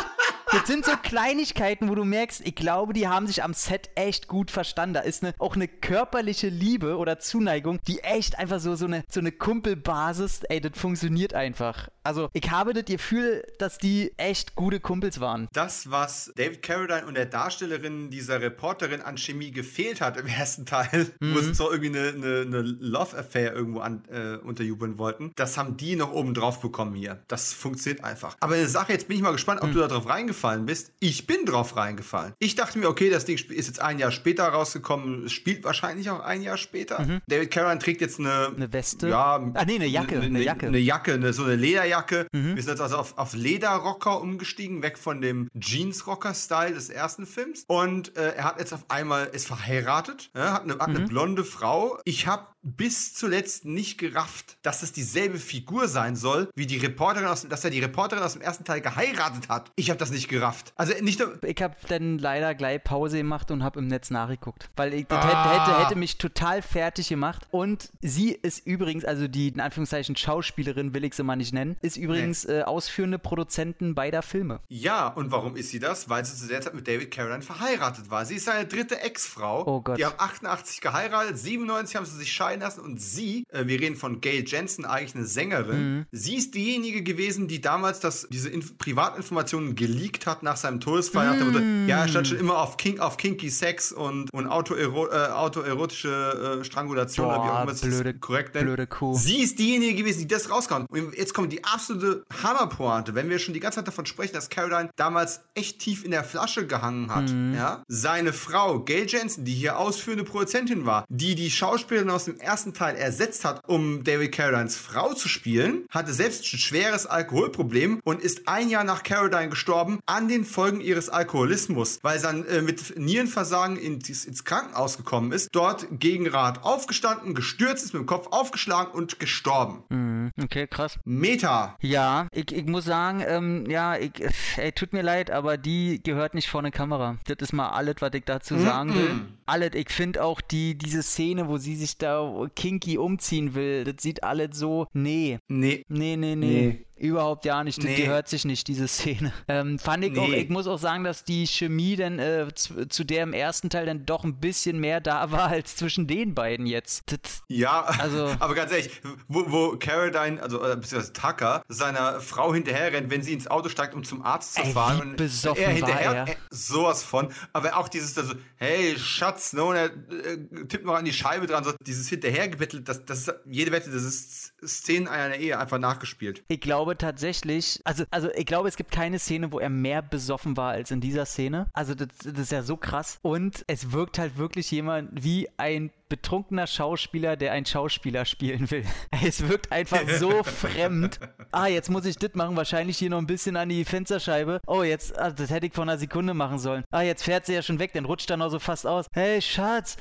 Das 0.55 0.67
sind 0.67 0.85
so 0.85 0.93
Kleinigkeiten, 1.03 1.89
wo 1.89 1.95
du 1.95 2.05
merkst, 2.05 2.39
ich 2.45 2.55
glaube, 2.55 2.93
die 2.93 3.09
haben 3.09 3.27
sich 3.27 3.43
am 3.43 3.53
Set 3.53 3.89
echt 3.95 4.29
gut 4.29 4.51
verstanden. 4.51 4.93
Da 4.93 5.01
ist 5.01 5.21
eine, 5.21 5.33
auch 5.37 5.55
eine 5.55 5.67
körperliche 5.67 6.47
Liebe 6.47 6.95
oder 6.95 7.19
Zuneigung, 7.19 7.81
die 7.89 7.99
echt 7.99 8.39
einfach 8.39 8.61
so, 8.61 8.75
so, 8.75 8.85
eine, 8.85 9.03
so 9.11 9.19
eine 9.19 9.33
Kumpelbasis, 9.33 10.43
ey, 10.43 10.61
das 10.61 10.71
funktioniert 10.79 11.33
einfach. 11.33 11.89
Also, 12.03 12.29
ich 12.31 12.51
habe 12.51 12.73
das 12.73 12.85
Gefühl, 12.85 13.43
dass 13.57 13.79
die 13.79 14.13
echt 14.15 14.55
gute 14.55 14.79
Kumpels 14.79 15.19
waren. 15.19 15.49
Das, 15.51 15.91
was 15.91 16.31
David 16.37 16.61
Carradine 16.61 17.05
und 17.05 17.15
der 17.15 17.25
Darstellerin 17.25 18.09
dieser 18.09 18.39
Reporterin 18.39 19.01
an 19.01 19.17
Chemie 19.17 19.51
gefehlt 19.51 19.99
hat 19.99 20.15
im 20.15 20.27
ersten 20.27 20.65
Teil, 20.65 21.11
mhm. 21.19 21.35
wo 21.35 21.39
sie 21.39 21.53
so 21.53 21.69
irgendwie 21.69 21.99
eine, 21.99 22.09
eine, 22.09 22.41
eine 22.41 22.61
Love-Affair 22.61 23.53
irgendwo 23.53 23.79
an, 23.79 24.03
äh, 24.09 24.37
unterjubeln 24.37 24.97
wollten, 24.99 25.33
das 25.35 25.57
haben 25.57 25.75
die 25.75 25.97
noch 25.97 26.13
oben 26.13 26.33
drauf 26.33 26.61
bekommen 26.61 26.95
hier. 26.95 27.23
Das 27.27 27.51
funktioniert 27.51 28.05
einfach. 28.05 28.37
Aber 28.39 28.55
eine 28.55 28.67
Sache, 28.67 28.93
jetzt 28.93 29.09
bin 29.09 29.17
ich 29.17 29.23
mal 29.23 29.31
gespannt, 29.33 29.61
ob 29.61 29.69
mhm. 29.69 29.73
du 29.73 29.79
da 29.79 29.87
drauf 29.87 30.07
reingefallen 30.07 30.44
bist. 30.65 30.91
Ich 30.99 31.27
bin 31.27 31.45
drauf 31.45 31.75
reingefallen. 31.75 32.33
Ich 32.39 32.55
dachte 32.55 32.79
mir, 32.79 32.87
okay, 32.87 33.09
das 33.09 33.25
Ding 33.25 33.37
ist 33.37 33.49
jetzt 33.49 33.81
ein 33.81 33.99
Jahr 33.99 34.11
später 34.11 34.47
rausgekommen, 34.47 35.29
spielt 35.29 35.63
wahrscheinlich 35.63 36.09
auch 36.09 36.19
ein 36.19 36.41
Jahr 36.41 36.57
später. 36.57 37.01
Mhm. 37.01 37.21
David 37.27 37.51
Carradine 37.51 37.79
trägt 37.79 38.01
jetzt 38.01 38.19
eine... 38.19 38.53
Eine 38.55 38.71
Weste? 38.71 39.09
Ja. 39.09 39.35
Ah, 39.53 39.65
nee, 39.65 39.75
eine 39.75 39.87
Jacke. 39.87 40.15
Eine, 40.17 40.25
eine 40.25 40.43
Jacke. 40.43 40.67
Eine 40.67 40.79
Jacke, 40.79 41.13
eine, 41.13 41.33
so 41.33 41.43
eine 41.43 41.55
Lederjacke 41.55 41.95
Lederjacke. 41.95 42.27
Mhm. 42.31 42.55
Wir 42.55 42.63
sind 42.63 42.71
jetzt 42.71 42.81
also 42.81 42.97
auf, 42.97 43.17
auf 43.17 43.33
Lederrocker 43.33 44.21
umgestiegen, 44.21 44.81
weg 44.81 44.97
von 44.97 45.21
dem 45.21 45.49
Jeans-Rocker-Style 45.59 46.73
des 46.73 46.89
ersten 46.89 47.25
Films. 47.25 47.65
Und 47.67 48.15
äh, 48.17 48.35
er 48.35 48.43
hat 48.45 48.59
jetzt 48.59 48.73
auf 48.73 48.85
einmal, 48.89 49.27
ist 49.27 49.47
verheiratet, 49.47 50.31
ja, 50.35 50.53
hat, 50.53 50.63
eine, 50.63 50.77
hat 50.79 50.89
mhm. 50.89 50.95
eine 50.95 51.07
blonde 51.07 51.43
Frau. 51.43 51.99
Ich 52.05 52.27
habe 52.27 52.47
bis 52.65 53.13
zuletzt 53.13 53.63
nicht 53.65 53.99
gerafft, 53.99 54.57
dass 54.63 54.81
es 54.81 54.91
dieselbe 54.91 55.37
Figur 55.37 55.87
sein 55.87 56.15
soll, 56.15 56.49
wie 56.55 56.65
die 56.65 56.77
Reporterin 56.77 57.27
aus, 57.27 57.47
dass 57.47 57.63
er 57.63 57.69
die 57.69 57.79
Reporterin 57.79 58.23
aus 58.23 58.33
dem 58.33 58.41
ersten 58.41 58.63
Teil 58.63 58.81
geheiratet 58.81 59.49
hat. 59.49 59.71
Ich 59.75 59.89
habe 59.91 59.99
das 59.99 60.09
nicht 60.09 60.27
gerafft. 60.27 60.73
Also 60.75 60.93
nicht 61.01 61.23
Ich 61.43 61.61
habe 61.61 61.75
dann 61.87 62.17
leider 62.17 62.55
gleich 62.55 62.83
Pause 62.83 63.17
gemacht 63.17 63.51
und 63.51 63.63
habe 63.63 63.79
im 63.79 63.87
Netz 63.87 64.09
nachgeguckt, 64.09 64.69
weil 64.75 64.93
ich, 64.95 65.05
das 65.05 65.23
ah. 65.23 65.67
hätte, 65.67 65.85
hätte, 65.85 65.95
mich 65.95 66.17
total 66.17 66.63
fertig 66.63 67.07
gemacht. 67.07 67.47
Und 67.51 67.91
sie 68.01 68.31
ist 68.31 68.65
übrigens, 68.65 69.05
also 69.05 69.27
die 69.27 69.49
in 69.49 69.59
Anführungszeichen 69.59 70.15
Schauspielerin, 70.15 70.93
will 70.95 71.03
ich 71.03 71.13
sie 71.13 71.23
mal 71.23 71.35
nicht 71.35 71.53
nennen, 71.53 71.77
ist 71.81 71.97
übrigens 71.97 72.47
nee. 72.47 72.55
äh, 72.55 72.63
ausführende 72.63 73.19
Produzentin 73.19 73.93
beider 73.93 74.23
Filme. 74.23 74.59
Ja, 74.67 75.07
und 75.07 75.31
warum 75.31 75.55
ist 75.55 75.69
sie 75.69 75.79
das? 75.79 76.09
Weil 76.09 76.25
sie 76.25 76.35
zu 76.35 76.47
der 76.47 76.61
Zeit 76.61 76.73
mit 76.73 76.87
David 76.87 77.11
Caroline 77.11 77.43
verheiratet 77.43 78.09
war. 78.09 78.25
Sie 78.25 78.35
ist 78.35 78.45
seine 78.45 78.65
dritte 78.65 78.99
Ex-Frau. 79.01 79.65
Oh 79.67 79.81
Gott. 79.81 79.99
Die 79.99 80.05
haben 80.05 80.15
88 80.17 80.81
geheiratet, 80.81 81.37
97 81.37 81.95
haben 81.95 82.05
sie 82.05 82.17
sich 82.17 82.33
scheiden 82.33 82.54
lassen 82.59 82.81
und 82.81 83.01
sie, 83.01 83.43
äh, 83.49 83.67
wir 83.67 83.79
reden 83.79 83.95
von 83.95 84.21
Gail 84.21 84.43
Jensen, 84.45 84.85
eigentlich 84.85 85.15
eine 85.15 85.25
Sängerin, 85.25 85.97
mhm. 85.97 86.05
sie 86.11 86.35
ist 86.35 86.55
diejenige 86.55 87.03
gewesen, 87.03 87.47
die 87.47 87.61
damals 87.61 87.99
das, 87.99 88.27
diese 88.29 88.49
Inf 88.49 88.77
Privatinformationen 88.77 89.75
geleakt 89.75 90.25
hat 90.25 90.43
nach 90.43 90.57
seinem 90.57 90.79
Todesfall. 90.79 91.35
Mhm. 91.35 91.87
ja, 91.87 92.01
er 92.01 92.07
stand 92.07 92.27
schon 92.27 92.37
immer 92.37 92.57
auf, 92.59 92.77
King, 92.77 92.99
auf 92.99 93.17
Kinky 93.17 93.49
Sex 93.49 93.91
und, 93.91 94.31
und 94.33 94.47
autoero 94.47 95.07
äh, 95.07 95.27
autoerotische 95.27 96.59
äh, 96.61 96.63
Strangulation, 96.63 97.27
Boah, 97.27 97.35
oder 97.35 97.45
wie 97.45 97.49
auch 97.49 97.63
immer 97.63 97.73
blöde, 97.73 98.13
korrekt 98.19 98.55
nennt. 98.55 98.67
Blöde 98.67 98.87
Kuh. 98.87 99.15
Sie 99.15 99.41
ist 99.41 99.59
diejenige 99.59 99.95
gewesen, 99.95 100.19
die 100.19 100.27
das 100.27 100.49
rauskam. 100.49 100.85
Und 100.89 101.15
jetzt 101.15 101.33
kommt 101.33 101.51
die 101.51 101.63
absolute 101.63 102.25
Hammerpointe, 102.43 103.15
wenn 103.15 103.29
wir 103.29 103.39
schon 103.39 103.53
die 103.53 103.59
ganze 103.59 103.77
Zeit 103.77 103.87
davon 103.87 104.05
sprechen, 104.05 104.33
dass 104.33 104.49
Caroline 104.49 104.89
damals 104.95 105.41
echt 105.53 105.79
tief 105.79 106.03
in 106.03 106.11
der 106.11 106.23
Flasche 106.23 106.67
gehangen 106.67 107.13
hat. 107.13 107.29
Mhm. 107.31 107.53
Ja? 107.53 107.83
Seine 107.87 108.33
Frau, 108.33 108.79
Gail 108.81 109.05
Jensen, 109.07 109.45
die 109.45 109.53
hier 109.53 109.77
ausführende 109.77 110.23
Produzentin 110.23 110.85
war, 110.85 111.05
die 111.09 111.35
die 111.35 111.51
Schauspielerin 111.51 112.09
aus 112.09 112.25
dem 112.25 112.39
ersten 112.45 112.73
Teil 112.73 112.95
ersetzt 112.95 113.43
hat, 113.43 113.61
um 113.67 114.03
David 114.03 114.31
Carolines 114.31 114.75
Frau 114.75 115.13
zu 115.13 115.27
spielen, 115.27 115.85
hatte 115.89 116.13
selbst 116.13 116.41
ein 116.53 116.59
schweres 116.59 117.05
Alkoholproblem 117.05 117.99
und 118.03 118.21
ist 118.21 118.47
ein 118.47 118.69
Jahr 118.69 118.83
nach 118.83 119.03
Caroline 119.03 119.49
gestorben 119.49 119.99
an 120.05 120.27
den 120.27 120.45
Folgen 120.45 120.81
ihres 120.81 121.09
Alkoholismus, 121.09 121.99
weil 122.01 122.19
sie 122.19 122.25
dann 122.25 122.45
äh, 122.45 122.61
mit 122.61 122.97
Nierenversagen 122.97 123.77
ins, 123.77 124.25
ins 124.25 124.43
Krankenhaus 124.45 124.97
gekommen 124.97 125.31
ist, 125.31 125.49
dort 125.51 125.87
gegen 125.91 126.27
Rat 126.27 126.63
aufgestanden, 126.63 127.33
gestürzt 127.33 127.83
ist, 127.83 127.93
mit 127.93 128.01
dem 128.01 128.05
Kopf 128.05 128.27
aufgeschlagen 128.31 128.93
und 128.93 129.19
gestorben. 129.19 129.83
Mhm. 129.89 130.31
Okay, 130.41 130.67
krass. 130.67 130.99
Meta. 131.05 131.77
Ja, 131.81 132.27
ich, 132.31 132.51
ich 132.51 132.65
muss 132.65 132.85
sagen, 132.85 133.23
ähm, 133.25 133.69
ja, 133.69 133.95
ich, 133.95 134.11
ey, 134.57 134.71
tut 134.71 134.93
mir 134.93 135.01
leid, 135.01 135.31
aber 135.31 135.57
die 135.57 136.01
gehört 136.03 136.33
nicht 136.33 136.49
vor 136.49 136.61
eine 136.61 136.71
Kamera. 136.71 137.17
Das 137.25 137.37
ist 137.39 137.53
mal 137.53 137.69
alles, 137.69 137.95
was 137.99 138.13
ich 138.13 138.23
dazu 138.25 138.57
sagen 138.57 138.95
will. 138.95 139.13
Mm 139.13 139.17
-mm. 139.17 139.25
Alles, 139.45 139.71
ich 139.73 139.89
finde 139.89 140.23
auch 140.23 140.41
die, 140.41 140.77
diese 140.77 141.03
Szene, 141.03 141.47
wo 141.47 141.57
sie 141.57 141.75
sich 141.75 141.97
da 141.97 142.19
kinky 142.55 142.97
umziehen 142.97 143.55
will, 143.55 143.83
das 143.83 143.95
sieht 144.01 144.23
alles 144.23 144.57
so, 144.57 144.87
nee. 144.93 145.39
Nee. 145.47 145.83
Nee, 145.87 146.17
nee, 146.17 146.35
nee. 146.35 146.35
nee. 146.35 146.85
Überhaupt 146.97 147.43
ja 147.43 147.63
nicht, 147.63 147.83
nee. 147.83 147.95
gehört 147.95 148.29
sich 148.29 148.45
nicht, 148.45 148.67
diese 148.67 148.87
Szene. 148.87 149.33
Ähm, 149.47 149.77
fand 149.77 150.03
ich 150.03 150.13
nee. 150.13 150.19
auch, 150.19 150.29
ich 150.29 150.49
muss 150.49 150.65
auch 150.65 150.79
sagen, 150.79 151.03
dass 151.03 151.23
die 151.23 151.45
Chemie 151.45 151.95
dann 151.95 152.17
äh, 152.19 152.47
zu, 152.55 152.87
zu, 152.87 153.03
der 153.03 153.23
im 153.23 153.33
ersten 153.33 153.69
Teil 153.69 153.85
dann 153.85 154.05
doch 154.05 154.23
ein 154.23 154.39
bisschen 154.39 154.79
mehr 154.79 155.01
da 155.01 155.31
war 155.31 155.49
als 155.49 155.75
zwischen 155.75 156.07
den 156.07 156.33
beiden 156.33 156.65
jetzt. 156.65 157.03
Das, 157.05 157.43
ja, 157.47 157.81
also, 157.83 158.35
aber 158.39 158.55
ganz 158.55 158.71
ehrlich, 158.71 158.89
wo, 159.27 159.43
wo 159.51 159.77
Caroline, 159.77 160.41
also 160.41 160.63
äh, 160.63 160.75
beziehungsweise 160.75 161.13
Tucker, 161.13 161.63
seiner 161.67 162.21
Frau 162.21 162.53
hinterher 162.53 162.91
rennt, 162.91 163.11
wenn 163.11 163.21
sie 163.21 163.33
ins 163.33 163.47
Auto 163.47 163.69
steigt, 163.69 163.93
um 163.93 164.03
zum 164.03 164.23
Arzt 164.23 164.55
zu 164.55 164.63
ey, 164.63 164.71
fahren. 164.71 164.97
Wie 164.97 165.01
und 165.09 165.17
besoffen 165.17 165.63
er 165.63 165.69
hinterher, 165.69 166.09
war 166.09 166.15
er. 166.15 166.29
Äh, 166.29 166.35
sowas 166.49 167.03
von. 167.03 167.31
Aber 167.53 167.77
auch 167.77 167.87
dieses, 167.87 168.17
also, 168.17 168.33
hey, 168.55 168.97
Schatz, 168.97 169.53
ne, 169.53 169.63
und 169.63 169.75
er 169.75 169.85
äh, 169.85 170.37
tippt 170.67 170.85
noch 170.85 170.95
an 170.95 171.05
die 171.05 171.13
Scheibe 171.13 171.45
dran, 171.45 171.63
so 171.63 171.73
dieses 171.85 172.09
hinterhergebettelt, 172.09 172.89
das, 172.89 173.05
das 173.05 173.27
ist 173.27 173.33
jede 173.45 173.71
Wette, 173.71 173.91
das 173.91 174.03
ist 174.03 174.53
Szenen 174.65 175.07
einer 175.07 175.35
Ehe 175.35 175.59
einfach 175.59 175.77
nachgespielt. 175.77 176.43
Ich 176.47 176.61
glaube 176.61 176.84
tatsächlich, 176.93 177.81
also, 177.83 178.03
also 178.11 178.29
ich 178.35 178.45
glaube, 178.45 178.67
es 178.67 178.77
gibt 178.77 178.91
keine 178.91 179.19
Szene, 179.19 179.51
wo 179.51 179.59
er 179.59 179.69
mehr 179.69 180.01
besoffen 180.01 180.55
war 180.57 180.71
als 180.71 180.91
in 180.91 181.01
dieser 181.01 181.25
Szene. 181.25 181.67
Also 181.73 181.95
das, 181.95 182.07
das 182.23 182.39
ist 182.39 182.51
ja 182.51 182.63
so 182.63 182.77
krass. 182.77 183.19
Und 183.21 183.63
es 183.67 183.91
wirkt 183.91 184.19
halt 184.19 184.37
wirklich 184.37 184.69
jemand 184.71 185.09
wie 185.13 185.49
ein 185.57 185.91
betrunkener 186.09 186.67
Schauspieler, 186.67 187.35
der 187.35 187.51
einen 187.51 187.65
Schauspieler 187.65 188.25
spielen 188.25 188.69
will. 188.71 188.85
Es 189.25 189.47
wirkt 189.47 189.71
einfach 189.71 190.01
so 190.19 190.43
fremd. 190.43 191.19
Ah, 191.51 191.67
jetzt 191.67 191.89
muss 191.89 192.05
ich 192.05 192.17
das 192.17 192.33
machen, 192.33 192.55
wahrscheinlich 192.55 192.97
hier 192.97 193.09
noch 193.09 193.17
ein 193.17 193.27
bisschen 193.27 193.55
an 193.55 193.69
die 193.69 193.85
Fensterscheibe. 193.85 194.59
Oh, 194.67 194.83
jetzt, 194.83 195.17
ah, 195.17 195.31
das 195.31 195.49
hätte 195.49 195.67
ich 195.67 195.73
vor 195.73 195.83
einer 195.83 195.97
Sekunde 195.97 196.33
machen 196.33 196.59
sollen. 196.59 196.83
Ah, 196.91 197.01
jetzt 197.01 197.23
fährt 197.23 197.45
sie 197.45 197.53
ja 197.53 197.61
schon 197.61 197.79
weg, 197.79 197.93
dann 197.93 198.05
rutscht 198.05 198.29
er 198.29 198.37
noch 198.37 198.49
so 198.49 198.59
fast 198.59 198.85
aus. 198.85 199.07
Hey, 199.13 199.41
Schatz. 199.41 199.97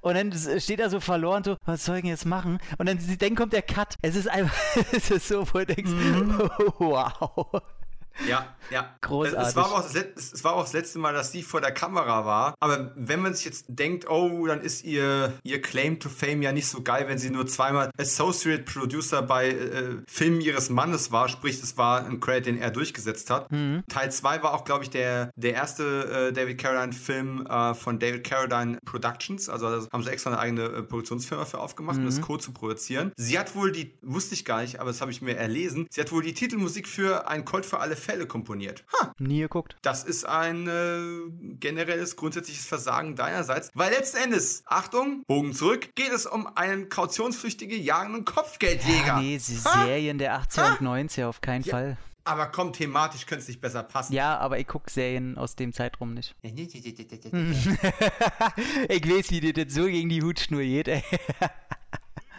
Und 0.00 0.14
dann 0.14 0.32
steht 0.60 0.80
er 0.80 0.90
so 0.90 1.00
verloren, 1.00 1.44
so, 1.44 1.56
was 1.64 1.84
soll 1.84 1.96
ich 1.96 2.02
denn 2.02 2.10
jetzt 2.10 2.26
machen? 2.26 2.58
Und 2.78 2.88
dann, 2.88 2.98
dann 3.18 3.34
kommt 3.34 3.52
der 3.52 3.62
Cut. 3.62 3.96
Es 4.02 4.16
ist 4.16 4.28
einfach, 4.28 4.54
es 4.92 5.10
ist 5.10 5.28
so, 5.28 5.46
wo 5.52 5.58
du 5.58 5.66
denkst, 5.66 5.90
mhm. 5.90 6.50
wow. 6.78 7.62
Ja, 8.28 8.54
ja. 8.70 8.94
Großartig. 9.00 9.48
Es 9.48 9.56
war, 9.56 9.72
auch 9.72 9.82
das, 9.82 10.32
es 10.32 10.44
war 10.44 10.54
auch 10.54 10.62
das 10.62 10.72
letzte 10.72 10.98
Mal, 10.98 11.12
dass 11.12 11.32
sie 11.32 11.42
vor 11.42 11.60
der 11.60 11.72
Kamera 11.72 12.24
war. 12.24 12.54
Aber 12.60 12.92
wenn 12.96 13.20
man 13.20 13.34
sich 13.34 13.44
jetzt 13.44 13.66
denkt, 13.68 14.08
oh, 14.08 14.46
dann 14.46 14.60
ist 14.60 14.84
ihr, 14.84 15.32
ihr 15.42 15.60
Claim 15.60 15.98
to 15.98 16.08
Fame 16.08 16.42
ja 16.42 16.52
nicht 16.52 16.68
so 16.68 16.82
geil, 16.82 17.06
wenn 17.08 17.18
sie 17.18 17.30
nur 17.30 17.46
zweimal 17.46 17.90
Associate 17.98 18.62
Producer 18.62 19.22
bei 19.22 19.50
äh, 19.50 19.96
Filmen 20.06 20.40
ihres 20.40 20.70
Mannes 20.70 21.12
war. 21.12 21.28
Sprich, 21.28 21.60
das 21.60 21.76
war 21.76 22.06
ein 22.06 22.20
Credit, 22.20 22.46
den 22.46 22.58
er 22.58 22.70
durchgesetzt 22.70 23.30
hat. 23.30 23.48
Teil 23.88 24.12
2 24.12 24.42
war 24.42 24.54
auch, 24.54 24.64
glaube 24.64 24.84
ich, 24.84 24.90
der, 24.90 25.30
der 25.36 25.54
erste 25.54 26.28
äh, 26.28 26.32
David 26.32 26.58
Carradine-Film 26.58 27.46
äh, 27.46 27.74
von 27.74 27.98
David 27.98 28.24
Carradine 28.24 28.78
Productions. 28.84 29.48
Also 29.48 29.70
da 29.70 29.86
haben 29.92 30.02
sie 30.02 30.10
extra 30.10 30.30
eine 30.30 30.38
eigene 30.38 30.64
äh, 30.64 30.82
Produktionsfirma 30.82 31.44
für 31.44 31.58
aufgemacht, 31.58 31.98
um 31.98 32.06
das 32.06 32.20
Code 32.20 32.42
zu 32.42 32.52
produzieren. 32.52 33.12
Sie 33.16 33.38
hat 33.38 33.54
wohl 33.54 33.72
die, 33.72 33.94
wusste 34.02 34.34
ich 34.34 34.44
gar 34.44 34.62
nicht, 34.62 34.80
aber 34.80 34.90
das 34.90 35.00
habe 35.00 35.10
ich 35.10 35.22
mir 35.22 35.36
erlesen, 35.36 35.86
sie 35.90 36.00
hat 36.00 36.12
wohl 36.12 36.22
die 36.22 36.34
Titelmusik 36.34 36.88
für 36.88 37.28
Ein 37.28 37.44
Colt 37.44 37.66
für 37.66 37.80
alle 37.80 37.96
Fälle 38.02 38.26
komponiert. 38.26 38.84
Ha, 39.00 39.12
Nie 39.18 39.40
geguckt. 39.40 39.76
das 39.82 40.04
ist 40.04 40.24
ein 40.24 40.68
äh, 40.68 41.56
generelles, 41.58 42.16
grundsätzliches 42.16 42.66
Versagen 42.66 43.16
deinerseits, 43.16 43.70
weil 43.74 43.92
letzten 43.92 44.18
Endes, 44.18 44.62
Achtung, 44.66 45.24
Bogen 45.26 45.52
zurück, 45.54 45.90
geht 45.94 46.12
es 46.12 46.26
um 46.26 46.46
einen 46.56 46.88
kautionsflüchtige 46.88 47.76
jagenden 47.76 48.24
Kopfgeldjäger. 48.24 49.06
Ja, 49.06 49.20
nee, 49.20 49.38
sie 49.38 49.56
Serien 49.56 50.18
der 50.18 50.40
80er 50.42 50.78
und 50.78 50.88
90er 50.88 51.26
auf 51.26 51.40
keinen 51.40 51.64
Fall. 51.64 51.96
Aber 52.24 52.46
komm, 52.46 52.72
thematisch 52.72 53.26
könnte 53.26 53.42
es 53.42 53.48
nicht 53.48 53.60
besser 53.60 53.82
passen. 53.82 54.12
Ja, 54.12 54.38
aber 54.38 54.60
ich 54.60 54.68
gucke 54.68 54.88
Serien 54.90 55.36
aus 55.36 55.56
dem 55.56 55.72
Zeitraum 55.72 56.14
nicht. 56.14 56.36
Ja. 56.42 56.50
ich 58.88 59.10
weiß, 59.10 59.30
wie 59.30 59.40
dir 59.40 59.52
das 59.52 59.74
so 59.74 59.86
gegen 59.86 60.08
die 60.08 60.22
Hutschnur 60.22 60.62
geht, 60.62 60.86
ey. 60.88 61.02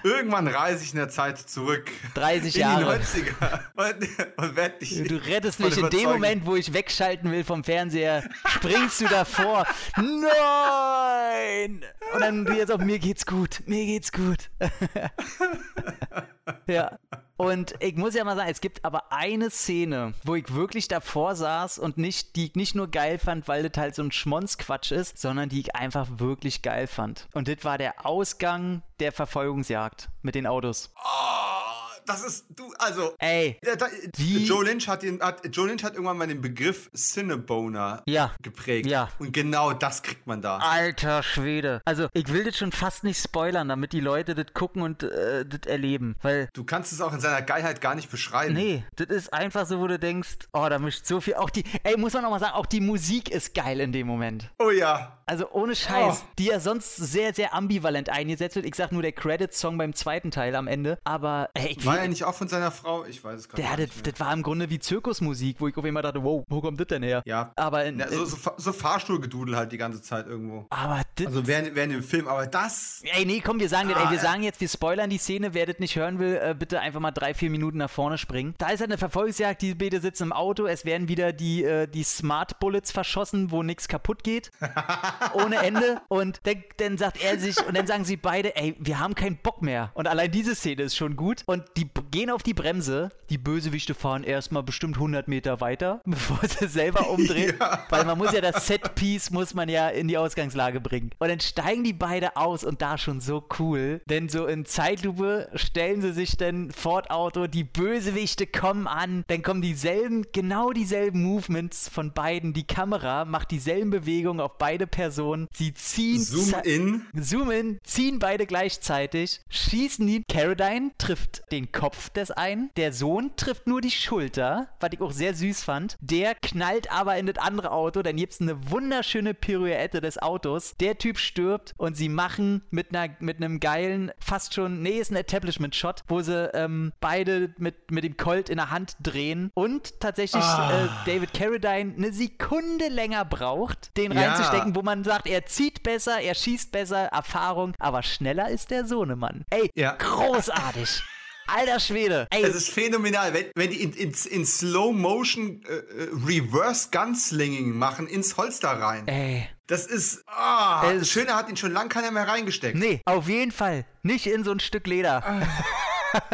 Irgendwann 0.04 0.48
reise 0.48 0.84
ich 0.84 0.92
in 0.92 0.98
der 0.98 1.10
Zeit 1.10 1.38
zurück. 1.38 1.90
30 2.14 2.56
in 2.56 2.62
Jahre. 2.62 3.00
die 3.00 3.22
90er. 3.22 3.60
Und, 3.76 4.08
und 4.38 4.56
werd 4.56 4.82
dich 4.82 5.04
Du 5.04 5.16
rettest 5.16 5.60
mich 5.60 5.78
in 5.78 5.90
dem. 5.90 6.04
Moment, 6.04 6.46
wo 6.46 6.56
ich 6.56 6.74
wegschalten 6.74 7.32
will 7.32 7.44
vom 7.44 7.64
Fernseher, 7.64 8.24
springst 8.46 9.02
du 9.02 9.08
davor. 9.08 9.66
Nein! 9.98 11.84
Und 12.14 12.22
dann 12.22 12.46
du 12.46 12.54
jetzt 12.54 12.72
auch, 12.72 12.80
mir 12.80 13.00
geht's 13.00 13.26
gut, 13.26 13.64
mir 13.66 13.86
geht's 13.86 14.12
gut. 14.12 14.50
ja. 16.68 16.98
Und 17.36 17.74
ich 17.80 17.96
muss 17.96 18.14
ja 18.14 18.24
mal 18.24 18.36
sagen, 18.36 18.50
es 18.50 18.62
gibt 18.62 18.86
aber 18.86 19.12
eine 19.12 19.50
Szene, 19.50 20.14
wo 20.24 20.36
ich 20.36 20.54
wirklich 20.54 20.88
davor 20.88 21.36
saß 21.36 21.80
und 21.80 21.98
nicht, 21.98 22.36
die 22.36 22.46
ich 22.46 22.56
nicht 22.56 22.76
nur 22.76 22.90
geil 22.90 23.18
fand, 23.18 23.48
weil 23.48 23.68
das 23.68 23.82
halt 23.82 23.96
so 23.96 24.04
ein 24.04 24.12
Schmonzquatsch 24.12 24.92
ist, 24.92 25.18
sondern 25.18 25.50
die 25.50 25.60
ich 25.60 25.76
einfach 25.76 26.08
wirklich 26.20 26.62
geil 26.62 26.88
fand. 26.88 27.28
Und 27.34 27.48
das 27.48 27.66
war 27.66 27.78
der 27.80 28.06
Ausgang 28.06 28.84
der 29.00 29.12
Verfolgungsjagd 29.12 30.10
mit 30.22 30.36
den 30.36 30.46
Autos. 30.46 30.94
Oh, 30.96 31.83
das 32.06 32.24
ist, 32.24 32.46
du, 32.56 32.72
also. 32.80 33.14
Ey, 33.20 33.58
Da, 33.78 33.88
Wie- 34.18 34.46
Joe 34.46 34.64
Lynch 34.64 34.88
hat 34.88 35.04
den, 35.04 35.22
hat, 35.22 35.42
Joe 35.56 35.68
Lynch 35.68 35.84
hat 35.84 35.94
irgendwann 35.94 36.18
mal 36.18 36.28
den 36.28 36.42
Begriff 36.42 36.90
Cineboner 37.28 38.04
Ja. 38.08 38.32
geprägt. 38.42 38.86
Ja. 38.88 39.10
Und 39.20 39.34
genau 39.34 39.74
das 39.74 40.02
kriegt 40.04 40.28
man 40.28 40.42
da. 40.42 40.58
Alter 40.58 41.24
Schwede. 41.24 41.82
Also, 41.86 42.08
ich 42.14 42.32
will 42.32 42.44
das 42.44 42.58
schon 42.58 42.72
fast 42.72 43.04
nicht 43.04 43.22
spoilern, 43.22 43.70
damit 43.70 43.94
die 43.94 44.00
Leute 44.00 44.36
das 44.36 44.54
gucken 44.54 44.82
und 44.82 45.04
äh, 45.04 45.46
das 45.46 45.62
erleben. 45.70 46.16
Weil, 46.22 46.50
Du 46.54 46.64
kannst 46.64 46.92
es 46.92 47.02
auch 47.02 47.14
in 47.14 47.20
seiner 47.20 47.42
Geilheit 47.42 47.82
gar 47.82 47.96
nicht 47.96 48.10
beschreiben. 48.12 48.54
nee, 48.54 48.84
das 48.96 49.08
ist 49.08 49.34
einfach 49.34 49.66
so, 49.66 49.80
wo 49.80 49.88
du 49.88 49.98
denkst, 50.00 50.48
oh, 50.54 50.68
da 50.70 50.80
mischt 50.80 51.06
so 51.06 51.22
viel. 51.22 51.36
Auch 51.36 51.50
die, 51.50 51.64
ey, 51.84 51.98
muss 51.98 52.14
man 52.14 52.26
auch 52.26 52.30
mal 52.30 52.40
sagen, 52.40 52.54
auch 52.54 52.66
die 52.66 52.82
Musik 52.82 53.30
ist 53.30 53.54
geil 53.54 53.80
in 53.80 53.92
dem 53.92 54.08
Moment. 54.08 54.50
Oh 54.60 54.70
ja. 54.72 55.18
Also 55.26 55.50
ohne 55.52 55.76
Scheiß, 55.76 56.22
Oh. 56.24 56.28
die 56.38 56.46
ja 56.48 56.60
sonst 56.60 56.98
sehr, 56.98 57.34
sehr 57.34 57.54
ambivalent 57.54 58.10
eingesetzt 58.10 58.56
wird. 58.58 58.66
Ich 58.66 58.76
sag 58.76 58.92
nur 58.92 59.02
der 59.02 59.14
Credit-Song 59.14 59.78
beim 59.78 59.94
zweiten 59.94 60.32
Teil 60.32 60.54
am 60.56 60.68
Ende. 60.68 60.98
Aber, 61.06 61.50
ey, 61.54 61.68
ich 61.78 61.86
War 61.94 62.02
er 62.04 62.08
nicht 62.08 62.24
auch 62.24 62.34
von 62.36 62.48
seiner 62.48 62.72
Frau? 62.72 63.06
Ich 63.06 63.24
weiß 63.24 63.40
es 63.42 63.48
der, 63.48 63.64
gar 63.66 63.78
das, 63.78 63.80
nicht. 63.88 64.04
mehr. 64.04 64.12
das 64.14 64.20
war 64.20 64.34
im 64.34 64.44
Grunde 64.44 64.70
wie 64.70 64.80
Zirkusmusik, 64.80 65.58
wo 65.60 65.68
ich 65.68 65.78
auf 65.78 65.84
einmal 65.86 66.04
dachte, 66.04 66.24
wow, 66.24 66.44
wo 66.50 66.62
kommt 66.62 66.80
das 66.80 66.88
denn 66.88 67.04
her? 67.04 67.22
Ja. 67.26 67.52
Aber, 67.56 67.86
in, 67.86 68.00
Ja, 68.00 68.08
so, 68.10 68.26
so, 68.26 68.38
so 68.58 68.74
Fahrstuhlgedudel 68.74 69.56
halt 69.56 69.72
die 69.72 69.78
ganze 69.78 70.02
Zeit 70.02 70.28
irgendwo. 70.28 70.66
aber 70.70 71.02
das, 71.16 71.28
Also 71.28 71.48
während, 71.48 71.76
während 71.76 71.94
dem 71.94 72.04
Film, 72.04 72.28
aber 72.28 72.48
das. 72.48 73.02
Ey, 73.04 73.26
nee, 73.26 73.42
komm, 73.44 73.60
wir 73.60 73.70
sagen 73.70 73.90
das, 73.90 73.98
ey, 73.98 74.04
Ah, 74.06 74.10
wir 74.12 74.18
ja. 74.18 74.24
sagen 74.24 74.44
jetzt, 74.44 74.60
wir 74.62 74.68
spoilern 74.70 75.10
die 75.10 75.18
Szene. 75.18 75.54
Wer 75.54 75.66
das 75.66 75.80
nicht 75.80 75.96
hören 75.96 76.20
will, 76.20 76.40
äh, 76.42 76.56
bitte 76.58 76.80
einfach 76.80 77.00
mal 77.00 77.12
drei, 77.12 77.34
vier 77.34 77.50
Minuten 77.50 77.78
nach 77.78 77.90
vorne 77.90 78.18
springen. 78.18 78.56
Da 78.58 78.68
ist 78.70 78.80
halt 78.80 78.90
eine 78.90 78.98
Verfolgungsjagd, 78.98 79.62
die 79.62 79.76
beide 79.76 80.02
sitzen 80.02 80.24
im 80.24 80.34
Auto, 80.34 80.66
es 80.66 80.86
werden 80.86 81.08
wieder 81.08 81.34
die, 81.34 81.64
äh, 81.64 81.88
die 81.88 82.04
Smart 82.04 82.60
Bullets 82.60 82.92
verschossen, 82.92 83.52
wo 83.52 83.64
nichts 83.64 83.88
kaputt 83.88 84.24
geht. 84.24 84.52
Ohne 85.34 85.58
Ende. 85.58 86.02
Und 86.08 86.40
dann, 86.44 86.64
dann 86.78 86.98
sagt 86.98 87.24
er 87.24 87.40
sich, 87.40 87.58
und 87.66 87.76
dann 87.78 87.88
sagen 87.88 88.06
sie 88.06 88.18
beide, 88.18 88.56
ey, 88.56 88.76
wir 88.80 89.00
haben 89.00 89.16
keinen 89.16 89.38
Bock 89.38 89.62
mehr. 89.62 89.92
Und 89.94 90.08
allein 90.08 90.32
diese 90.32 90.56
Szene 90.56 90.84
ist 90.84 90.96
schon 90.96 91.16
gut. 91.16 91.44
Und 91.46 91.64
die 91.78 91.83
b- 91.86 92.02
gehen 92.12 92.30
auf 92.30 92.44
die 92.44 92.54
Bremse. 92.54 93.10
Die 93.30 93.38
Bösewichte 93.38 93.94
fahren 93.94 94.24
erstmal 94.24 94.64
bestimmt 94.64 94.96
100 94.96 95.28
Meter 95.28 95.62
weiter, 95.62 96.02
bevor 96.06 96.40
sie 96.48 96.68
selber 96.68 97.10
umdrehen. 97.10 97.56
Ja. 97.60 97.86
Weil 97.90 98.06
man 98.06 98.18
muss 98.18 98.32
ja 98.32 98.42
das 98.42 98.68
Setpiece 98.68 99.30
muss 99.32 99.54
man 99.54 99.70
ja 99.70 99.90
in 99.90 100.08
die 100.08 100.18
Ausgangslage 100.18 100.80
bringen. 100.80 101.12
Und 101.20 101.28
dann 101.30 101.40
steigen 101.40 101.84
die 101.84 101.94
beide 101.94 102.36
aus 102.38 102.64
und 102.64 102.82
da 102.82 102.98
schon 102.98 103.20
so 103.22 103.46
cool. 103.60 104.02
Denn 104.10 104.30
so 104.30 104.46
in 104.48 104.66
Zeitlupe 104.66 105.50
stellen 105.56 106.02
sie 106.02 106.14
sich 106.14 106.38
dann 106.38 106.72
Ford 106.72 107.12
Auto, 107.12 107.48
die 107.48 107.64
Bösewichte 107.64 108.48
kommen 108.48 108.88
an, 108.88 109.24
dann 109.28 109.42
kommen 109.44 109.62
dieselben, 109.62 110.26
genau 110.32 110.72
dieselben 110.72 111.22
Movements 111.24 111.90
von 111.90 112.14
beiden. 112.14 112.54
Die 112.54 112.66
Kamera 112.68 113.26
macht 113.26 113.52
dieselben 113.52 113.90
Bewegungen 113.92 114.40
auf 114.40 114.58
beide 114.58 114.88
Personen. 114.88 115.48
Sie 115.54 115.74
ziehen 115.74 116.22
Zoom 116.22 116.54
in. 116.64 117.02
Zoom 117.14 117.52
in, 117.52 117.80
ziehen 117.84 118.20
beide 118.20 118.46
gleichzeitig, 118.46 119.42
schießen 119.50 120.06
die. 120.08 120.24
Caradine 120.30 120.92
trifft 120.98 121.44
den 121.52 121.72
Kopf 121.74 122.10
des 122.10 122.32
einen, 122.32 122.70
der 122.78 122.94
Sohn 122.94 123.32
trifft 123.36 123.68
nur 123.68 123.82
die 123.82 123.92
Schulter, 123.92 124.68
was 124.80 124.92
ich 124.94 125.02
auch 125.02 125.12
sehr 125.12 125.34
süß 125.34 125.64
fand. 125.64 125.98
Der 126.00 126.36
knallt 126.36 126.92
aber 126.92 127.18
in 127.18 127.26
das 127.26 127.38
andere 127.38 127.72
Auto, 127.72 128.02
dann 128.02 128.16
gibt's 128.16 128.40
eine 128.40 128.72
wunderschöne 128.72 129.34
Pirouette 129.34 130.00
des 130.00 130.18
Autos. 130.22 130.76
Der 130.80 130.98
Typ 130.98 131.18
stirbt 131.18 131.74
und 131.78 131.98
sie 131.98 132.10
machen 132.10 132.62
mit 132.70 132.96
einer 132.96 133.14
mit 133.20 133.38
einem 133.38 133.60
geilen, 133.60 134.12
fast 134.20 134.54
schon, 134.54 134.82
nee, 134.82 135.00
ist 135.00 135.12
ein 135.12 135.16
Establishment-Shot, 135.18 136.04
wo 136.08 136.22
sie 136.22 136.50
ähm, 136.54 136.94
beide 137.02 137.54
mit, 137.58 137.92
mit 137.92 138.04
dem 138.04 138.16
Colt 138.18 138.50
in 138.50 138.58
der 138.58 138.70
Hand 138.72 138.96
drehen 139.02 139.52
und 139.54 140.00
tatsächlich 140.00 140.44
Ah. 140.44 140.86
äh, 140.86 140.88
David 141.12 141.34
Carradine 141.34 141.94
eine 141.98 142.14
Sekunde 142.14 142.88
länger 142.90 143.26
braucht, 143.26 143.96
den 143.98 144.12
Ja. 144.12 144.22
reinzustecken, 144.30 144.76
wo 144.76 144.82
man 144.84 145.04
sagt, 145.04 145.28
er 145.28 145.46
zieht 145.46 145.84
besser, 145.84 146.22
er 146.22 146.36
schießt 146.36 146.72
besser, 146.72 147.06
Erfahrung, 147.06 147.74
aber 147.80 148.04
schneller 148.04 148.50
ist 148.50 148.70
der 148.72 148.86
Sohnemann. 148.86 149.44
Ey, 149.50 149.70
Ja. 149.76 149.96
großartig. 149.98 151.02
Alter 151.48 151.80
Schwede. 151.80 152.28
Ey, 152.32 152.44
Es 152.44 152.56
ist 152.56 152.70
phänomenal, 152.70 153.34
wenn, 153.34 153.46
wenn 153.56 153.70
die 153.70 153.82
in, 153.84 153.94
in, 153.94 154.14
in 154.30 154.46
Slow 154.46 154.92
Motion 154.94 155.62
äh, 155.68 155.74
äh, 155.74 156.10
Reverse 156.26 156.90
Gunslinging 156.92 157.78
machen 157.78 158.08
ins 158.08 158.38
Holster 158.38 158.70
rein. 158.70 159.08
ey. 159.08 159.48
Das 159.68 159.86
ist. 159.88 160.24
Ah, 160.28 160.92
Es- 160.92 161.10
schöner 161.10 161.36
hat 161.38 161.48
ihn 161.50 161.56
schon 161.56 161.72
lang 161.72 161.88
keiner 161.88 162.12
mehr 162.12 162.28
reingesteckt. 162.28 162.76
Nee, 162.78 163.00
auf 163.06 163.30
jeden 163.30 163.52
Fall. 163.54 163.86
Nicht 164.02 164.28
in 164.28 164.44
so 164.44 164.52
ein 164.52 164.60
Stück 164.60 164.86
Leder. 164.88 165.24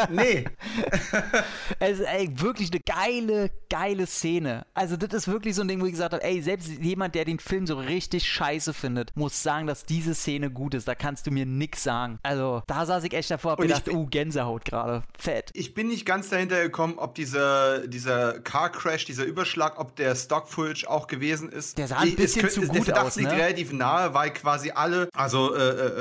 Nee. 0.09 0.45
Es 1.79 1.99
ist 1.99 2.05
ey, 2.07 2.29
wirklich 2.39 2.71
eine 2.71 2.81
geile, 2.81 3.51
geile 3.69 4.05
Szene. 4.05 4.65
Also, 4.73 4.97
das 4.97 5.13
ist 5.13 5.27
wirklich 5.27 5.55
so 5.55 5.61
ein 5.61 5.67
Ding, 5.67 5.79
wo 5.81 5.85
ich 5.85 5.91
gesagt 5.93 6.13
habe, 6.13 6.23
ey, 6.23 6.41
selbst 6.41 6.67
jemand, 6.67 7.15
der 7.15 7.25
den 7.25 7.39
Film 7.39 7.65
so 7.67 7.77
richtig 7.77 8.27
scheiße 8.27 8.73
findet, 8.73 9.15
muss 9.15 9.41
sagen, 9.41 9.67
dass 9.67 9.85
diese 9.85 10.13
Szene 10.13 10.49
gut 10.51 10.73
ist. 10.73 10.87
Da 10.87 10.95
kannst 10.95 11.25
du 11.27 11.31
mir 11.31 11.45
nix 11.45 11.83
sagen. 11.83 12.19
Also, 12.23 12.63
da 12.67 12.85
saß 12.85 13.03
ich 13.05 13.13
echt 13.13 13.31
davor, 13.31 13.51
hab 13.51 13.59
Und 13.59 13.65
ich 13.65 13.69
gedacht, 13.71 13.85
bin- 13.85 13.95
oh, 13.95 14.05
Gänsehaut 14.07 14.65
gerade. 14.65 15.03
Fett. 15.17 15.51
Ich 15.53 15.73
bin 15.73 15.87
nicht 15.87 16.05
ganz 16.05 16.29
dahinter 16.29 16.61
gekommen, 16.61 16.95
ob 16.97 17.15
dieser, 17.15 17.87
dieser 17.87 18.39
Car 18.41 18.71
Crash, 18.71 19.05
dieser 19.05 19.23
Überschlag, 19.25 19.79
ob 19.79 19.95
der 19.95 20.15
Stock 20.15 20.49
Footage 20.49 20.85
auch 20.89 21.07
gewesen 21.07 21.49
ist. 21.49 21.77
Der 21.77 21.87
sah 21.87 21.97
ein 21.99 22.15
bisschen 22.15 22.45
es 22.45 22.53
zu 22.55 22.61
der 22.61 22.69
gut 22.69 22.91
aus, 22.93 23.15
liegt 23.15 23.31
ne? 23.31 23.37
relativ 23.37 23.71
nahe, 23.71 24.13
weil 24.13 24.31
quasi 24.33 24.71
alle, 24.71 25.09
also 25.13 25.55
äh, 25.55 25.59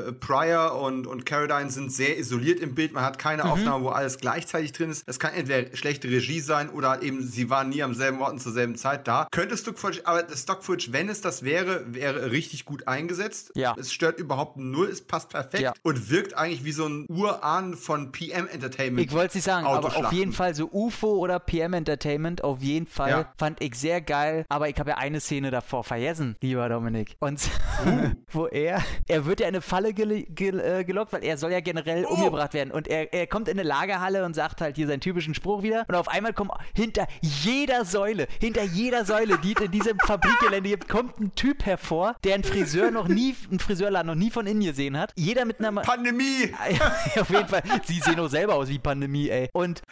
äh, 0.09 0.13
Pryor 0.13 0.81
und, 0.81 1.07
und 1.07 1.25
Carradine 1.27 1.71
sind 1.71 1.93
sehr 1.93 2.19
isoliert 2.19 2.61
im 2.61 2.75
Bild. 2.75 2.93
Man 2.93 3.05
hat 3.05 3.19
keine 3.19 3.45
Mhm. 3.45 3.51
Aufnahme, 3.51 3.68
wo 3.81 3.89
alles 3.91 4.19
gleichzeitig 4.19 4.73
drin 4.73 4.91
ist. 4.91 5.07
Das 5.09 5.19
kann 5.19 5.33
entweder 5.35 5.77
schlechte 5.77 6.09
Regie 6.09 6.41
sein 6.41 6.69
oder 6.71 7.03
eben, 7.03 7.23
sie 7.23 7.51
waren 7.51 7.69
nie 7.71 7.83
am 7.83 7.95
selben 7.95 8.21
Ort 8.21 8.33
und 8.33 8.41
zur 8.41 8.53
selben 8.53 8.77
Zeit 8.77 9.07
da. 9.09 9.29
Könnte 9.31 9.57
Stock 9.57 9.79
Footage, 9.79 10.03
aber 10.07 10.23
das 10.23 10.43
Stock 10.43 10.63
Footage, 10.65 10.93
wenn 10.93 11.09
es 11.09 11.21
das 11.21 11.43
wäre, 11.43 11.85
wäre 11.95 12.31
richtig 12.31 12.65
gut 12.65 12.89
eingesetzt. 12.89 13.53
Ja. 13.55 13.75
Es 13.79 13.93
stört 13.93 14.19
überhaupt 14.19 14.57
null, 14.57 14.89
es 14.89 15.03
passt 15.03 15.29
perfekt 15.31 15.63
Ja. 15.63 15.73
und 15.83 16.11
wirkt 16.11 16.35
eigentlich 16.37 16.65
wie 16.65 16.73
so 16.73 16.87
ein 16.87 17.07
Urahn 17.09 17.75
von 17.75 18.13
PM 18.13 18.47
Entertainment. 18.49 19.07
Ich 19.07 19.13
wollte 19.13 19.29
es 19.29 19.35
nicht 19.37 19.45
sagen, 19.45 19.67
aber 19.67 19.97
auf 19.97 20.13
jeden 20.13 20.33
Fall 20.33 20.55
so 20.55 20.69
UFO 20.73 21.17
oder 21.19 21.39
PM 21.39 21.73
Entertainment, 21.75 22.43
auf 22.45 22.61
jeden 22.63 22.87
Fall 22.87 23.11
Ja. 23.11 23.33
fand 23.37 23.63
ich 23.63 23.75
sehr 23.75 24.01
geil. 24.01 24.45
Aber 24.49 24.69
ich 24.69 24.79
habe 24.79 24.91
ja 24.91 24.97
eine 24.99 25.21
Szene 25.21 25.51
davor 25.51 25.85
vergessen, 25.85 26.37
lieber 26.41 26.69
Dominik. 26.69 27.17
Und 27.21 27.41
wo 28.33 28.47
er, 28.47 28.83
er 29.07 29.27
wird 29.27 29.41
ja 29.41 29.47
in 29.49 29.55
eine 29.55 29.61
Falle 29.63 29.93
gel 29.93 30.25
gel 30.29 30.61
äh, 30.61 30.85
gelockt, 30.85 31.13
weil 31.13 31.25
er 31.25 31.37
soll 31.37 31.53
ja 31.53 31.61
generell 31.61 32.05
Oh. 32.09 32.15
umgebracht 32.15 32.55
werden. 32.55 32.71
Und 32.71 32.87
er, 32.89 33.13
er 33.13 33.27
kommt 33.27 33.49
in 33.49 33.58
eine 33.59 33.69
Lagerhalle 33.69 34.25
und 34.25 34.35
sagt 34.35 34.61
halt 34.61 34.77
hier 34.77 34.87
seinen 34.87 35.01
typischen 35.01 35.35
Spruch 35.35 35.63
wieder. 35.63 35.85
Und 35.89 35.95
auf 35.95 36.09
einmal 36.09 36.33
kommt 36.33 36.53
hinter 36.75 37.07
jeder 37.21 37.85
Säule, 37.85 38.27
hinter 38.41 38.63
jeder 38.63 39.05
Säule, 39.05 39.39
die 39.39 39.55
es 39.57 39.63
in 39.63 39.71
diesem 39.71 39.99
Fabrikgelände 40.07 40.71
gibt, 40.71 40.89
kommt 40.89 41.19
ein 41.21 41.35
Typ 41.35 41.65
hervor, 41.67 42.17
der 42.25 42.35
einen 42.35 42.45
Friseur 42.45 42.91
noch 42.91 43.09
nie, 43.09 43.35
einen 43.51 43.59
Friseurladen 43.59 44.07
noch 44.07 44.15
nie 44.15 44.31
von 44.31 44.47
innen 44.47 44.63
gesehen 44.63 44.97
hat. 44.97 45.13
Jeder 45.17 45.45
mit 45.45 45.59
einer. 45.59 45.83
Pandemie! 45.83 46.55
auf 47.21 47.31
jeden 47.31 47.49
Fall. 47.49 47.63
Sie 47.85 48.01
sehen 48.01 48.19
auch 48.21 48.29
selber 48.29 48.55
aus 48.55 48.69
wie 48.69 48.79
Pandemie, 48.79 49.29
ey. 49.29 49.49
Und 49.53 49.83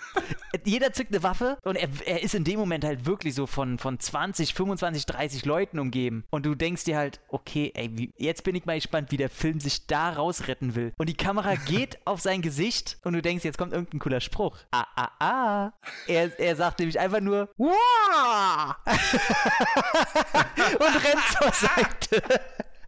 jeder 0.65 0.93
zückt 0.93 1.13
eine 1.13 1.23
Waffe 1.23 1.59
und 1.63 1.77
er, 1.77 1.89
er 2.07 2.23
ist 2.23 2.35
in 2.35 2.45
dem 2.45 2.59
Moment 2.59 2.85
halt 2.85 3.07
wirklich 3.07 3.35
so 3.35 3.47
von, 3.47 3.79
von 3.79 3.99
20, 3.99 4.55
25, 4.55 5.07
30 5.07 5.45
Leuten 5.45 5.79
umgeben. 5.79 6.25
Und 6.31 6.47
du 6.47 6.55
denkst 6.55 6.85
dir 6.85 6.97
halt, 6.97 7.21
okay, 7.29 7.73
ey, 7.75 7.91
wie, 7.93 8.13
jetzt 8.17 8.45
bin 8.45 8.55
ich 8.55 8.65
mal 8.67 8.77
gespannt, 8.77 9.11
wie 9.11 9.17
der 9.17 9.31
Film 9.31 9.61
sich 9.61 9.87
da 9.87 10.11
rausretten 10.11 10.75
will. 10.75 10.93
Und 10.99 11.09
die 11.09 11.17
Kamera 11.17 11.55
geht 11.67 11.99
auf 12.05 12.21
sein 12.21 12.43
Gesicht 12.43 12.99
und 13.05 13.13
du 13.13 13.23
denkst, 13.23 13.45
jetzt 13.47 13.59
kommt 13.59 13.73
irgendein 13.73 13.99
cooler 14.01 14.21
Spruch. 14.21 14.59
Ah, 14.71 14.87
ah, 14.97 15.11
ah. 15.19 15.73
Er, 16.07 16.39
er 16.39 16.57
sagt 16.57 16.79
nämlich 16.79 16.99
einfach 16.99 17.21
nur, 17.21 17.49
Wah! 17.57 18.77
und 20.79 21.05
rennt 21.05 21.23
zur 21.39 21.53
Seite. 21.53 22.23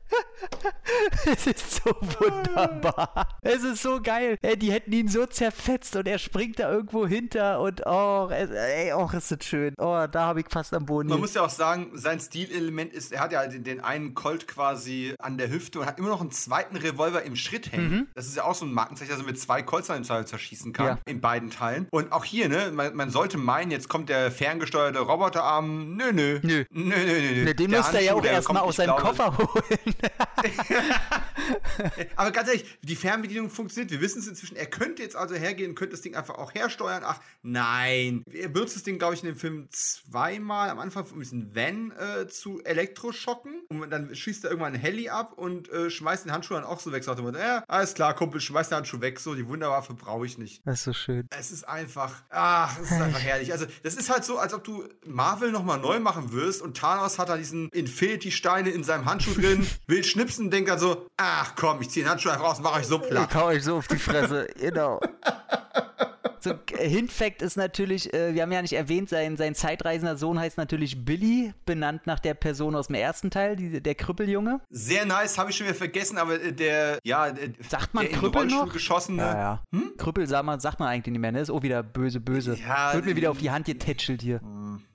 Es 1.26 1.46
ist 1.46 1.82
so 1.82 1.90
wunderbar. 1.90 3.38
Es 3.42 3.62
ist 3.62 3.82
so 3.82 4.00
geil. 4.00 4.38
Ey, 4.42 4.56
die 4.56 4.72
hätten 4.72 4.92
ihn 4.92 5.08
so 5.08 5.26
zerfetzt 5.26 5.96
und 5.96 6.06
er 6.08 6.18
springt 6.18 6.58
da 6.58 6.70
irgendwo 6.70 7.06
hinter 7.06 7.60
und 7.60 7.82
oh, 7.86 8.28
ey, 8.30 8.92
oh, 8.92 9.08
ist 9.12 9.30
das 9.30 9.44
schön. 9.44 9.74
Oh, 9.78 10.06
da 10.10 10.20
habe 10.26 10.40
ich 10.40 10.46
fast 10.50 10.72
am 10.74 10.86
Boden. 10.86 11.08
Man 11.08 11.20
muss 11.20 11.34
ja 11.34 11.42
auch 11.42 11.50
sagen, 11.50 11.90
sein 11.94 12.20
Stilelement 12.20 12.92
ist, 12.92 13.12
er 13.12 13.20
hat 13.20 13.32
ja 13.32 13.46
den, 13.46 13.64
den, 13.64 13.80
einen 13.80 14.14
Colt 14.14 14.48
quasi 14.48 15.14
an 15.18 15.38
der 15.38 15.50
Hüfte 15.50 15.80
und 15.80 15.86
hat 15.86 15.98
immer 15.98 16.08
noch 16.08 16.20
einen 16.20 16.30
zweiten 16.30 16.76
Revolver 16.76 17.22
im 17.22 17.36
Schritt 17.36 17.72
hängen. 17.72 17.90
Mhm. 17.90 18.06
Das 18.14 18.26
ist 18.26 18.36
ja 18.36 18.44
auch 18.44 18.54
so 18.54 18.64
ein 18.64 18.72
Markenzeichen, 18.72 19.10
dass 19.12 19.20
er 19.20 19.26
mit 19.26 19.38
zwei 19.38 19.62
Colts 19.62 19.90
an 19.90 20.02
Teil 20.02 20.26
zerschießen 20.26 20.72
kann. 20.72 20.86
Ja. 20.86 20.98
In 21.04 21.20
beiden 21.20 21.50
Teilen. 21.50 21.86
Und 21.90 22.12
auch 22.12 22.24
hier, 22.24 22.48
ne, 22.48 22.70
man, 22.72 22.94
man, 22.94 23.10
sollte 23.10 23.38
meinen, 23.38 23.70
jetzt 23.70 23.88
kommt 23.88 24.08
der 24.08 24.30
ferngesteuerte 24.30 25.00
Roboterarm. 25.00 25.96
Nö, 25.96 26.12
nö. 26.12 26.40
Nö. 26.42 26.64
Nö, 26.70 26.96
nö, 26.96 27.20
nö. 27.20 27.44
nö. 27.44 27.54
Den 27.54 27.70
müsste 27.70 27.98
er 27.98 28.02
ja 28.02 28.14
auch 28.14 28.24
erstmal 28.24 28.62
aus 28.62 28.76
seinem 28.76 28.96
Koffer 28.96 29.36
holen. 29.36 29.94
Aber 32.16 32.30
ganz 32.30 32.48
ehrlich, 32.48 32.64
die 32.82 32.96
Fernbedienung 32.96 33.50
funktioniert. 33.50 33.90
Wir 33.90 34.00
wissen 34.00 34.20
es 34.20 34.26
inzwischen. 34.26 34.56
Er 34.56 34.66
könnte 34.66 35.02
jetzt 35.02 35.16
also 35.16 35.34
hergehen, 35.34 35.74
könnte 35.74 35.92
das 35.92 36.02
Ding 36.02 36.14
einfach 36.14 36.36
auch 36.36 36.54
hersteuern. 36.54 37.02
Ach, 37.04 37.20
nein. 37.42 38.24
Er 38.32 38.48
benutzt 38.48 38.76
das 38.76 38.82
Ding, 38.82 38.98
glaube 38.98 39.14
ich, 39.14 39.22
in 39.22 39.28
dem 39.28 39.36
Film 39.36 39.68
zweimal 39.70 40.70
am 40.70 40.78
Anfang, 40.78 41.06
um 41.12 41.20
diesen 41.20 41.54
Van 41.54 41.92
äh, 41.92 42.28
zu 42.28 42.62
elektroschocken. 42.64 43.62
Und 43.68 43.90
dann 43.90 44.14
schießt 44.14 44.44
er 44.44 44.50
irgendwann 44.50 44.74
ein 44.74 44.80
Heli 44.80 45.08
ab 45.08 45.32
und 45.34 45.70
äh, 45.70 45.90
schmeißt 45.90 46.24
den 46.24 46.32
Handschuh 46.32 46.54
dann 46.54 46.64
auch 46.64 46.80
so 46.80 46.92
weg. 46.92 47.04
Sagt 47.04 47.20
er, 47.20 47.38
ja, 47.38 47.64
alles 47.68 47.94
klar, 47.94 48.14
Kumpel, 48.14 48.40
schmeißt 48.40 48.70
den 48.70 48.76
Handschuh 48.76 49.00
weg. 49.00 49.20
So, 49.20 49.34
die 49.34 49.46
Wunderwaffe 49.46 49.94
brauche 49.94 50.26
ich 50.26 50.38
nicht. 50.38 50.62
Das 50.64 50.80
ist 50.80 50.84
so 50.84 50.92
schön. 50.92 51.26
Es 51.30 51.50
ist 51.50 51.68
einfach, 51.68 52.22
ach, 52.30 52.78
es 52.80 52.90
ist 52.90 53.00
einfach 53.00 53.20
herrlich. 53.20 53.52
Also, 53.52 53.66
das 53.82 53.94
ist 53.94 54.10
halt 54.10 54.24
so, 54.24 54.38
als 54.38 54.54
ob 54.54 54.64
du 54.64 54.88
Marvel 55.06 55.52
nochmal 55.52 55.78
neu 55.78 56.00
machen 56.00 56.32
wirst 56.32 56.62
und 56.62 56.76
Thanos 56.76 57.18
hat 57.18 57.28
da 57.28 57.36
diesen 57.36 57.68
Infinity-Steine 57.70 58.70
in 58.70 58.84
seinem 58.84 59.06
Handschuh 59.06 59.34
drin, 59.34 59.66
will 59.88 60.04
schnipsen, 60.04 60.50
denkt 60.50 60.70
dann 60.70 60.78
so, 60.78 61.08
ach 61.16 61.54
komm, 61.56 61.80
ich 61.80 61.90
ziehe 61.90 62.04
den 62.04 62.10
Handschuh 62.10 62.28
einfach 62.28 62.44
raus, 62.44 62.60
mache 62.60 62.80
euch 62.80 62.86
so 62.86 62.98
platt. 62.98 63.28
Ich 63.30 63.36
hau 63.36 63.46
euch 63.46 63.64
so 63.64 63.78
auf 63.78 63.88
die 63.88 63.96
Fresse, 63.98 64.46
genau. 64.60 65.00
So, 66.40 66.54
Hintfact 66.76 67.42
ist 67.42 67.56
natürlich, 67.56 68.12
äh, 68.12 68.34
wir 68.34 68.42
haben 68.42 68.52
ja 68.52 68.62
nicht 68.62 68.72
erwähnt, 68.72 69.08
sein, 69.08 69.36
sein 69.36 69.54
zeitreisender 69.54 70.16
Sohn 70.16 70.38
heißt 70.38 70.56
natürlich 70.56 71.04
Billy, 71.04 71.52
benannt 71.66 72.06
nach 72.06 72.18
der 72.20 72.34
Person 72.34 72.74
aus 72.74 72.86
dem 72.86 72.96
ersten 72.96 73.30
Teil, 73.30 73.56
die, 73.56 73.82
der 73.82 73.94
Krüppeljunge. 73.94 74.60
Sehr 74.70 75.06
nice, 75.06 75.38
habe 75.38 75.50
ich 75.50 75.56
schon 75.56 75.66
wieder 75.66 75.76
vergessen, 75.76 76.18
aber 76.18 76.40
äh, 76.40 76.52
der, 76.52 76.98
ja, 77.04 77.30
der, 77.30 77.50
sagt 77.68 77.94
man 77.94 78.06
der 78.06 78.16
Krüppel 78.16 78.46
noch? 78.46 78.72
geschossene. 78.72 79.22
Ja, 79.22 79.38
ja. 79.38 79.62
Hm? 79.72 79.92
Krüppel 79.96 80.26
sagt 80.26 80.44
man, 80.44 80.60
sagt 80.60 80.80
man 80.80 80.88
eigentlich 80.88 81.12
nicht 81.12 81.20
mehr, 81.20 81.32
ne? 81.32 81.40
Ist 81.40 81.50
auch 81.50 81.62
wieder 81.62 81.82
böse, 81.82 82.20
böse. 82.20 82.56
Ja, 82.56 82.94
Wird 82.94 83.06
mir 83.06 83.16
wieder 83.16 83.30
auf 83.30 83.38
die 83.38 83.50
Hand 83.50 83.66
getätschelt 83.66 84.22
hier. 84.22 84.40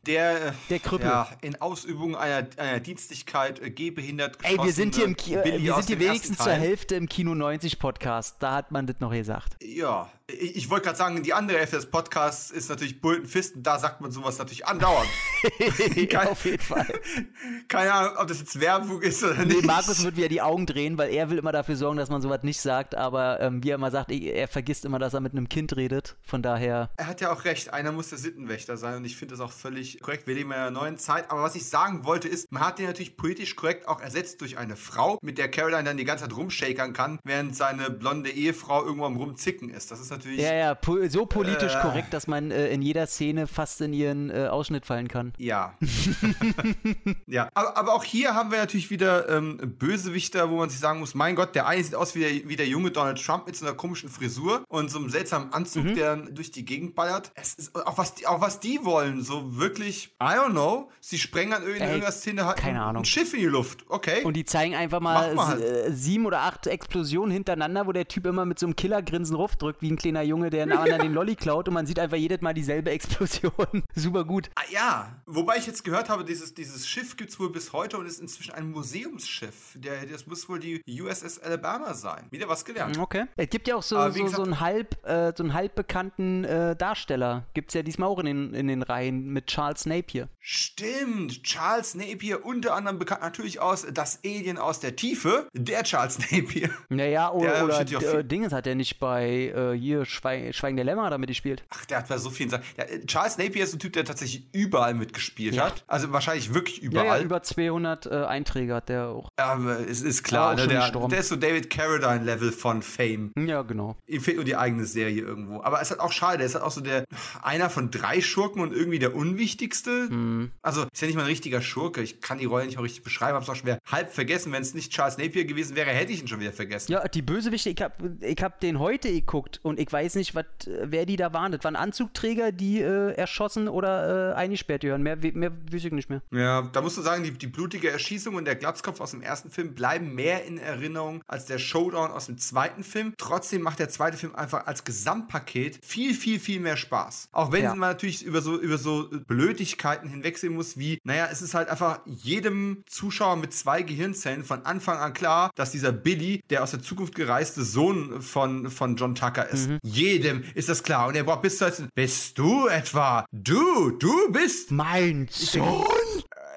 Der, 0.06 0.48
äh, 0.48 0.52
der 0.70 0.80
Krüppel. 0.80 1.08
Ja, 1.08 1.30
in 1.42 1.62
Ausübung 1.62 2.16
einer, 2.16 2.48
einer 2.58 2.80
Dienstlichkeit 2.82 3.62
äh, 3.62 3.72
gehbehindert 3.72 4.38
Ey, 4.44 4.58
wir 4.62 4.74
sind 4.74 4.96
hier, 4.96 5.06
im 5.06 5.16
Ki 5.16 5.38
wir 5.44 5.76
sind 5.76 5.88
hier 5.88 6.00
wenigstens 6.00 6.38
zur 6.38 6.52
Hälfte 6.52 6.96
im 6.96 7.08
Kino 7.08 7.34
90 7.34 7.80
Podcast. 7.80 8.36
Da 8.40 8.54
hat 8.54 8.72
man 8.72 8.86
das 8.86 9.00
noch 9.00 9.12
gesagt. 9.12 9.56
Ja, 9.62 10.12
ich, 10.28 10.56
ich 10.56 10.70
wollte 10.70 10.86
gerade 10.86 10.98
sagen, 10.98 11.22
die 11.22 11.34
andere 11.34 11.58
Hälfte 11.58 11.76
des 11.76 11.86
Podcasts 11.86 12.50
ist 12.50 12.70
natürlich 12.70 13.00
Fist 13.26 13.56
und 13.56 13.64
da 13.64 13.78
sagt 13.78 14.00
man 14.00 14.12
sowas 14.12 14.38
natürlich 14.38 14.66
andauernd. 14.66 15.10
Kein, 16.10 16.28
auf 16.28 16.46
jeden 16.46 16.64
Fall. 16.64 16.88
Keine 17.68 17.94
Ahnung, 17.94 18.18
ob 18.18 18.28
das 18.28 18.40
jetzt 18.40 18.60
Werbung 18.60 19.02
ist 19.02 19.24
oder 19.24 19.44
nicht. 19.46 19.62
Nee, 19.62 19.68
Markus 19.68 20.04
wird 20.04 20.16
wieder 20.16 20.30
die 20.30 20.42
Augen 20.42 20.66
drehen, 20.66 20.98
weil 20.98 21.14
er 21.14 21.30
will 21.30 21.38
immer 21.38 21.52
dafür 21.52 21.76
sorgen, 21.76 21.98
dass 21.98 22.10
man 22.10 22.22
sowas 22.22 22.44
nicht 22.44 22.62
sagt, 22.62 22.96
aber 22.96 23.42
ähm, 23.42 23.64
wie 23.64 23.72
er 23.72 23.76
immer 23.76 23.92
sagt, 23.92 24.12
er 24.12 24.48
vergisst 24.48 24.86
immer, 24.86 24.98
dass 24.98 25.14
er 25.14 25.20
mit 25.20 25.34
einem 25.34 25.50
Kind 25.50 25.76
redet. 25.76 26.16
Von 26.22 26.42
daher. 26.42 26.90
Er 26.96 27.08
hat 27.08 27.20
ja 27.20 27.32
auch 27.34 27.44
recht, 27.44 27.74
einer 27.74 27.92
muss 27.92 28.10
der 28.10 28.18
Sittenwächter 28.18 28.78
sein 28.78 28.98
und 28.98 29.06
ich 29.06 29.18
finde 29.18 29.34
das 29.36 29.42
auch 29.42 29.52
völlig 29.52 30.00
korrekt. 30.00 30.26
Wir 30.26 30.36
leben 30.36 30.52
in 30.52 30.58
einer 30.58 30.72
neuen 30.72 30.98
Zeit. 30.98 31.32
Aber 31.32 31.44
was 31.44 31.56
ich 31.56 31.66
sagen 31.66 32.06
wollte 32.06 32.30
ist, 32.30 32.50
man 32.52 32.66
hat 32.66 32.80
den 32.80 32.86
natürlich 32.86 33.18
politisch 33.18 33.58
korrekt 33.58 33.90
auch 33.90 34.00
ersetzt 34.00 34.40
durch 34.40 34.58
eine 34.58 34.78
Frau, 34.78 35.20
mit 35.22 35.38
der 35.38 35.52
Caroline 35.52 35.84
dann 35.84 35.98
die 35.98 36.06
ganze 36.06 36.24
Zeit 36.24 36.38
rumshakern 36.38 36.94
kann, 36.94 37.20
während 37.24 37.56
seine 37.56 37.90
blonde 37.90 38.30
Ehefrau 38.30 38.84
irgendwo 38.84 39.06
am 39.06 39.18
Rumzicken 39.18 39.70
ist. 39.70 39.92
Das 39.92 40.00
ist 40.00 40.13
natürlich. 40.14 40.40
Ja, 40.40 40.54
ja, 40.54 40.76
po 40.76 40.98
so 41.08 41.26
politisch 41.26 41.76
äh, 41.76 41.82
korrekt, 41.82 42.14
dass 42.14 42.28
man 42.28 42.52
äh, 42.52 42.70
in 42.70 42.82
jeder 42.82 43.08
Szene 43.08 43.48
fast 43.48 43.82
in 43.82 43.94
ihren 43.94 44.30
äh, 44.30 44.48
Ausschnitt 44.48 44.86
fallen 44.86 45.08
kann. 45.08 45.34
Ja. 45.38 45.78
ja, 47.28 47.50
aber, 47.54 47.78
aber, 47.78 47.94
auch 47.94 48.04
hier 48.04 48.34
haben 48.34 48.52
wir 48.52 48.60
natürlich 48.60 48.90
wieder 48.90 49.30
ähm, 49.30 49.58
Bösewichter, 49.78 50.50
wo 50.50 50.58
man 50.58 50.70
sich 50.70 50.80
sagen 50.80 51.00
muss: 51.00 51.16
Mein 51.16 51.36
Gott, 51.36 51.56
der 51.56 51.68
eine 51.68 51.84
sieht 51.84 51.96
aus 51.96 52.16
wie 52.16 52.20
der, 52.20 52.50
wie 52.50 52.56
der 52.56 52.68
junge 52.68 52.92
Donald 52.92 53.24
Trump 53.24 53.48
mit 53.48 53.56
so 53.56 53.66
einer 53.66 53.76
komischen 53.76 54.10
Frisur 54.10 54.64
und 54.70 54.90
so 54.90 55.00
einem 55.00 55.10
seltsamen 55.10 55.52
Anzug, 55.54 55.86
mhm. 55.86 55.96
der 55.96 56.16
durch 56.16 56.52
die 56.52 56.66
Gegend 56.66 56.96
ballert. 56.96 57.32
Es 57.36 57.56
ist 57.56 57.76
auch 57.76 57.98
was, 57.98 58.16
die, 58.16 58.28
auch 58.28 58.42
was 58.42 58.60
die 58.60 58.84
wollen, 58.84 59.22
so 59.22 59.58
wirklich 59.58 60.16
I 60.22 60.36
don't 60.36 60.52
know. 60.52 60.90
Sie 61.00 61.18
sprengen 61.18 61.54
an 61.54 61.64
irgendeiner 61.64 62.12
Szene 62.12 62.46
halt 62.46 62.58
keine 62.58 62.86
ein, 62.86 62.98
ein 62.98 63.06
Schiff 63.06 63.34
in 63.34 63.40
die 63.40 63.46
Luft. 63.46 63.86
Okay. 63.90 64.24
Und 64.24 64.36
die 64.36 64.46
zeigen 64.46 64.76
einfach 64.76 65.00
mal 65.00 65.36
halt. 65.36 65.62
Äh, 65.62 65.92
sieben 65.92 66.26
oder 66.26 66.42
acht 66.42 66.68
Explosionen 66.68 67.32
hintereinander, 67.32 67.88
wo 67.88 67.92
der 67.92 68.08
Typ 68.08 68.26
immer 68.26 68.46
mit 68.46 68.60
so 68.60 68.66
einem 68.66 68.76
Killergrinsen 68.76 69.36
ruftdrückt, 69.36 69.82
wie 69.82 69.92
ein 69.92 69.98
kleiner 70.04 70.22
Junge, 70.22 70.50
der 70.50 70.64
einem 70.64 70.78
anderen 70.78 71.02
den 71.02 71.14
Lolli 71.14 71.36
klaut 71.36 71.68
und 71.68 71.74
man 71.74 71.86
sieht 71.86 72.00
einfach 72.00 72.18
jedes 72.18 72.42
Mal 72.42 72.54
dieselbe 72.54 72.92
Explosion. 72.92 73.84
Super 73.96 74.24
gut. 74.24 74.50
Ah, 74.56 74.62
ja, 74.70 75.22
wobei 75.26 75.58
ich 75.58 75.66
jetzt 75.66 75.84
gehört 75.84 76.10
habe, 76.10 76.26
dieses, 76.26 76.54
dieses 76.54 76.88
Schiff 76.88 77.18
gibt 77.18 77.30
es 77.30 77.40
wohl 77.40 77.52
bis 77.52 77.74
heute 77.74 77.98
und 77.98 78.06
ist 78.06 78.20
inzwischen 78.20 78.54
ein 78.54 78.72
Museumsschiff. 78.72 79.76
Der, 79.76 80.06
das 80.06 80.28
muss 80.28 80.48
wohl 80.50 80.60
die 80.60 80.84
USS 80.88 81.40
Alabama 81.40 81.94
sein. 81.94 82.28
Wieder 82.32 82.48
was 82.48 82.66
gelernt. 82.66 82.98
Okay. 82.98 83.26
Es 83.36 83.50
gibt 83.50 83.68
ja 83.68 83.76
auch 83.76 83.84
so, 83.84 83.96
so, 84.12 84.24
gesagt, 84.24 84.36
so 84.36 84.44
einen 84.44 84.60
halb, 84.60 85.06
äh, 85.06 85.34
so 85.36 85.44
einen 85.44 85.54
halb 85.54 85.76
bekannten 85.76 86.44
äh, 86.44 86.76
Darsteller. 86.76 87.46
Gibt 87.54 87.70
es 87.70 87.76
ja 87.76 87.84
diesmal 87.84 88.10
auch 88.10 88.20
in 88.20 88.26
den, 88.26 88.54
in 88.54 88.68
den 88.68 88.82
Reihen 88.82 89.28
mit 89.28 89.48
Charles 89.48 89.86
Napier. 89.86 90.30
Stimmt, 90.40 91.44
Charles 91.44 91.96
Napier, 91.96 92.46
unter 92.46 92.76
anderem 92.76 93.00
bekannt 93.00 93.22
natürlich 93.22 93.60
aus 93.60 93.86
Das 93.94 94.20
Alien 94.26 94.58
aus 94.58 94.80
der 94.80 94.96
Tiefe, 94.96 95.48
der 95.54 95.84
Charles 95.84 96.20
Napier. 96.20 96.70
Naja, 96.90 97.32
oder, 97.32 97.64
oder 97.64 97.80
äh, 97.80 98.24
Dinges 98.24 98.52
hat 98.52 98.68
er 98.68 98.76
nicht 98.76 99.00
bei 99.00 99.54
äh, 99.56 99.78
hier 99.78 99.93
Schweig, 100.06 100.54
Schweigen 100.56 100.76
der 100.76 100.86
Lämmer 100.86 101.10
damit 101.10 101.30
gespielt. 101.30 101.64
Ach, 101.70 101.86
der 101.86 102.00
hat 102.00 102.08
bei 102.08 102.18
so 102.18 102.30
vielen 102.30 102.50
Sachen. 102.50 102.64
Ja, 102.78 102.86
Charles 103.06 103.38
Napier 103.38 103.64
ist 103.64 103.74
ein 103.74 103.80
Typ, 103.80 103.94
der 103.94 104.06
tatsächlich 104.06 104.48
überall 104.52 104.94
mitgespielt 104.94 105.56
ja. 105.56 105.66
hat. 105.66 105.84
Also 105.88 106.12
wahrscheinlich 106.12 106.54
wirklich 106.54 106.82
überall. 106.82 107.06
Ja, 107.06 107.18
ja 107.18 107.24
über 107.24 107.42
200 107.42 108.06
äh, 108.06 108.10
Einträge 108.26 108.76
hat 108.76 108.90
der 108.90 109.08
auch. 109.08 109.30
Ja, 109.40 109.58
es 109.90 110.02
ist 110.02 110.24
klar, 110.24 110.56
ne, 110.56 110.68
der, 110.68 110.92
der, 110.92 111.20
ist 111.20 111.30
so 111.30 111.36
David 111.36 111.70
Carradine-Level 111.70 112.52
von 112.52 112.82
Fame. 112.82 113.32
Ja, 113.38 113.62
genau. 113.62 113.96
Ihm 114.08 114.22
fehlt 114.22 114.38
nur 114.38 114.46
die 114.46 114.56
eigene 114.56 114.86
Serie 114.86 115.22
irgendwo. 115.22 115.62
Aber 115.62 115.78
es 115.78 115.84
ist 115.84 115.92
halt 115.92 116.02
auch 116.02 116.12
schade, 116.12 116.44
er 116.44 116.46
ist 116.46 116.56
halt 116.56 116.64
auch 116.64 116.72
so 116.72 116.82
der 116.82 117.06
einer 117.42 117.70
von 117.70 117.92
drei 117.92 118.22
Schurken 118.22 118.62
und 118.62 118.74
irgendwie 118.74 119.00
der 119.00 119.16
unwichtigste. 119.16 120.08
Mhm. 120.10 120.52
Also 120.62 120.86
ist 120.92 121.02
ja 121.02 121.08
nicht 121.08 121.16
mal 121.16 121.24
ein 121.24 121.28
richtiger 121.28 121.62
Schurke. 121.62 122.02
Ich 122.02 122.22
kann 122.22 122.38
die 122.38 122.46
Rolle 122.46 122.66
nicht 122.66 122.78
auch 122.78 122.84
richtig 122.84 123.04
beschreiben, 123.04 123.36
hab's 123.36 123.50
auch 123.50 123.56
schon 123.56 123.68
wieder 123.68 123.80
halb 123.90 124.12
vergessen. 124.12 124.52
Wenn 124.52 124.62
es 124.62 124.74
nicht 124.74 124.92
Charles 124.92 125.18
Napier 125.18 125.46
gewesen 125.46 125.76
wäre, 125.76 125.90
hätte 125.92 126.12
ich 126.12 126.22
ihn 126.22 126.28
schon 126.28 126.40
wieder 126.40 126.54
vergessen. 126.54 126.92
Ja, 126.92 127.08
die 127.08 127.22
Bösewichte, 127.22 127.70
ich 127.70 127.82
hab, 127.82 128.02
ich 128.22 128.42
hab 128.42 128.60
den 128.60 128.80
heute 128.80 129.12
geguckt 129.12 129.60
und 129.64 129.80
ich 129.80 129.83
weiß 129.92 130.16
nicht, 130.16 130.36
wat, 130.36 130.46
wer 130.66 131.06
die 131.06 131.16
da 131.16 131.34
waren. 131.34 131.52
Das 131.52 131.64
waren 131.64 131.76
Anzugträger, 131.76 132.52
die 132.52 132.82
äh, 132.82 133.14
erschossen 133.14 133.68
oder 133.68 134.32
äh, 134.32 134.36
eingesperrt 134.36 134.82
gehören. 134.82 135.04
Mehr, 135.04 135.18
mehr 135.18 135.52
wüsste 135.70 135.88
ich 135.88 135.94
nicht 135.94 136.10
mehr. 136.10 136.22
Ja, 136.32 136.70
da 136.72 136.82
musst 136.82 136.98
du 136.98 137.02
sagen, 137.02 137.24
die, 137.24 137.32
die 137.32 137.48
blutige 137.48 137.90
Erschießung 137.90 138.36
und 138.36 138.46
der 138.46 138.56
Glatzkopf 138.56 139.02
aus 139.02 139.12
dem 139.12 139.22
ersten 139.22 139.50
Film 139.50 139.74
bleiben 139.74 140.14
mehr 140.16 140.46
in 140.46 140.58
Erinnerung 140.58 141.24
als 141.28 141.46
der 141.46 141.58
Showdown 141.58 142.12
aus 142.12 142.28
dem 142.28 142.38
zweiten 142.38 142.84
Film. 142.84 143.14
Trotzdem 143.18 143.62
macht 143.62 143.80
der 143.80 143.90
zweite 143.90 144.18
Film 144.18 144.36
einfach 144.36 144.66
als 144.68 144.84
Gesamtpaket 144.84 145.80
viel, 145.84 146.14
viel, 146.14 146.40
viel 146.40 146.60
mehr 146.60 146.78
Spaß. 146.78 147.30
Auch 147.32 147.52
wenn 147.52 147.64
ja. 147.64 147.70
man 147.70 147.90
natürlich 147.90 148.24
über 148.24 148.42
so, 148.42 148.60
über 148.60 148.78
so 148.78 149.10
Blödigkeiten 149.28 150.10
hinwegsehen 150.10 150.54
muss, 150.54 150.78
wie, 150.78 151.00
naja, 151.04 151.28
es 151.32 151.42
ist 151.42 151.54
halt 151.54 151.70
einfach 151.70 152.02
jedem 152.06 152.84
Zuschauer 152.88 153.36
mit 153.38 153.54
zwei 153.54 153.82
Gehirnzellen 153.82 154.44
von 154.44 154.66
Anfang 154.66 154.98
an 154.98 155.14
klar, 155.14 155.52
dass 155.56 155.72
dieser 155.72 155.92
Billy 155.92 156.44
der 156.50 156.64
aus 156.64 156.72
der 156.72 156.82
Zukunft 156.82 157.16
gereiste 157.16 157.64
Sohn 157.64 158.22
von, 158.22 158.70
von 158.70 158.96
John 158.96 159.16
Tucker 159.16 159.50
ist. 159.50 159.70
Mhm. 159.70 159.73
Jedem 159.82 160.44
ist 160.56 160.70
das 160.70 160.84
klar. 160.84 161.08
Und 161.08 161.16
er 161.16 161.24
braucht 161.24 161.42
bis 161.42 161.58
zu 161.58 161.90
bist 161.96 162.38
du 162.38 162.68
etwa? 162.68 163.26
Du, 163.32 163.92
du 163.92 164.32
bist 164.32 164.72
mein 164.72 165.28
Sohn? 165.32 165.86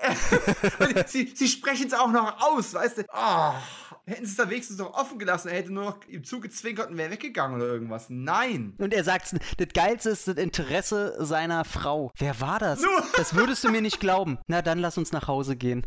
sie, 1.06 1.32
sie 1.34 1.48
sprechen 1.48 1.86
es 1.86 1.92
auch 1.92 2.10
noch 2.10 2.40
aus, 2.40 2.74
weißt 2.74 2.98
du? 2.98 3.02
Oh. 3.12 3.52
Hätten 4.08 4.24
sie 4.24 4.30
es 4.30 4.36
da 4.36 4.48
wenigstens 4.48 4.78
noch 4.78 4.94
offen 4.94 5.18
gelassen, 5.18 5.48
er 5.48 5.56
hätte 5.56 5.72
nur 5.72 5.82
noch 5.82 5.98
ihm 6.06 6.22
zugezwinkert 6.22 6.90
und 6.90 6.96
wäre 6.96 7.10
weggegangen 7.10 7.56
oder 7.56 7.66
irgendwas. 7.66 8.06
Nein. 8.08 8.74
Und 8.78 8.94
er 8.94 9.02
sagt, 9.02 9.34
das 9.58 9.68
Geilste 9.74 10.10
ist 10.10 10.28
das 10.28 10.36
Interesse 10.36 11.16
seiner 11.26 11.64
Frau. 11.64 12.12
Wer 12.16 12.40
war 12.40 12.60
das? 12.60 12.80
Das 13.16 13.34
würdest 13.34 13.64
du 13.64 13.68
mir 13.68 13.82
nicht 13.82 13.98
glauben. 13.98 14.38
Na, 14.46 14.62
dann 14.62 14.78
lass 14.78 14.96
uns 14.96 15.10
nach 15.10 15.26
Hause 15.26 15.56
gehen. 15.56 15.84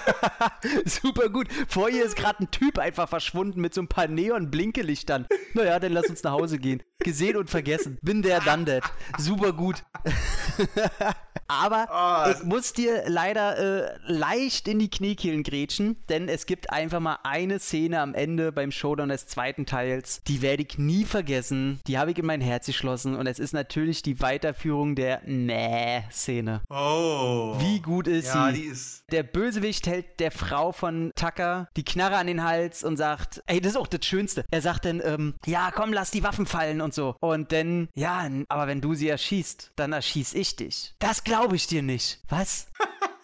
Super 0.84 1.30
gut. 1.30 1.48
Vor 1.66 1.88
ihr 1.88 2.04
ist 2.04 2.14
gerade 2.14 2.44
ein 2.44 2.50
Typ 2.50 2.78
einfach 2.78 3.08
verschwunden 3.08 3.62
mit 3.62 3.72
so 3.72 3.80
ein 3.80 3.88
paar 3.88 4.06
Neon-Blinkelichtern. 4.06 5.26
Naja, 5.54 5.78
dann 5.78 5.92
lass 5.92 6.10
uns 6.10 6.22
nach 6.22 6.32
Hause 6.32 6.58
gehen. 6.58 6.82
Gesehen 6.98 7.38
und 7.38 7.48
vergessen. 7.48 7.98
Bin 8.02 8.20
der 8.20 8.40
done 8.40 8.66
that. 8.66 8.84
Super 9.18 9.54
gut. 9.54 9.82
Aber 11.50 11.88
oh, 11.90 12.30
ich 12.30 12.44
muss 12.44 12.72
dir 12.72 13.02
leider 13.08 13.58
äh, 13.58 13.98
leicht 14.06 14.68
in 14.68 14.78
die 14.78 14.88
Kniekehlen 14.88 15.42
grätschen, 15.42 15.96
denn 16.08 16.28
es 16.28 16.46
gibt 16.46 16.70
einfach 16.70 17.00
mal 17.00 17.18
eine 17.24 17.58
Szene 17.58 18.00
am 18.00 18.14
Ende 18.14 18.52
beim 18.52 18.70
Showdown 18.70 19.08
des 19.08 19.26
zweiten 19.26 19.66
Teils, 19.66 20.22
die 20.28 20.42
werde 20.42 20.62
ich 20.62 20.78
nie 20.78 21.04
vergessen. 21.04 21.80
Die 21.86 21.98
habe 21.98 22.12
ich 22.12 22.18
in 22.18 22.26
mein 22.26 22.40
Herz 22.40 22.66
geschlossen 22.66 23.16
und 23.16 23.26
es 23.26 23.38
ist 23.38 23.52
natürlich 23.52 24.02
die 24.02 24.20
Weiterführung 24.20 24.94
der 24.94 25.22
Nee-Szene. 25.26 26.62
Oh. 26.70 27.56
Wie 27.58 27.80
gut 27.80 28.06
ist 28.06 28.34
ja, 28.34 28.52
sie? 28.52 28.62
Ist 28.62 29.00
der 29.10 29.22
Bösewicht 29.22 29.86
hält 29.86 30.20
der 30.20 30.30
Frau 30.30 30.72
von 30.72 31.12
Tucker 31.16 31.68
die 31.76 31.84
Knarre 31.84 32.16
an 32.16 32.26
den 32.26 32.44
Hals 32.44 32.84
und 32.84 32.96
sagt, 32.96 33.42
ey, 33.46 33.60
das 33.60 33.72
ist 33.72 33.78
auch 33.78 33.86
das 33.86 34.04
Schönste. 34.04 34.44
Er 34.50 34.62
sagt 34.62 34.84
dann, 34.84 35.00
ähm, 35.04 35.34
ja, 35.46 35.70
komm, 35.74 35.92
lass 35.92 36.10
die 36.10 36.22
Waffen 36.22 36.46
fallen 36.46 36.80
und 36.80 36.94
so. 36.94 37.16
Und 37.20 37.52
dann, 37.52 37.88
ja, 37.94 38.28
aber 38.48 38.66
wenn 38.66 38.80
du 38.80 38.94
sie 38.94 39.08
erschießt, 39.08 39.72
dann 39.76 39.92
erschieß 39.92 40.34
ich 40.34 40.56
dich. 40.56 40.94
Das 40.98 41.24
glaube 41.24 41.39
ich 41.54 41.66
dir 41.66 41.82
nicht. 41.82 42.20
Was? 42.28 42.66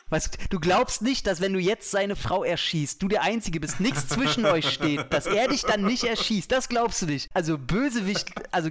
Was, 0.09 0.31
du 0.51 0.61
glaubst 0.61 1.03
nicht, 1.03 1.27
dass 1.27 1.41
wenn 1.41 1.53
du 1.53 1.59
jetzt 1.59 1.91
seine 1.91 2.15
Frau 2.15 2.45
erschießt, 2.45 3.03
du 3.03 3.09
der 3.09 3.23
Einzige 3.23 3.59
bist, 3.59 3.81
nichts 3.81 4.07
zwischen 4.07 4.47
euch 4.47 4.71
steht, 4.71 5.13
dass 5.13 5.27
er 5.27 5.49
dich 5.49 5.63
dann 5.63 5.83
nicht 5.83 6.05
erschießt. 6.05 6.51
Das 6.53 6.69
glaubst 6.69 7.03
du 7.03 7.07
nicht. 7.07 7.29
Also 7.35 7.59
Bösewicht, 7.59 8.31
also, 8.53 8.71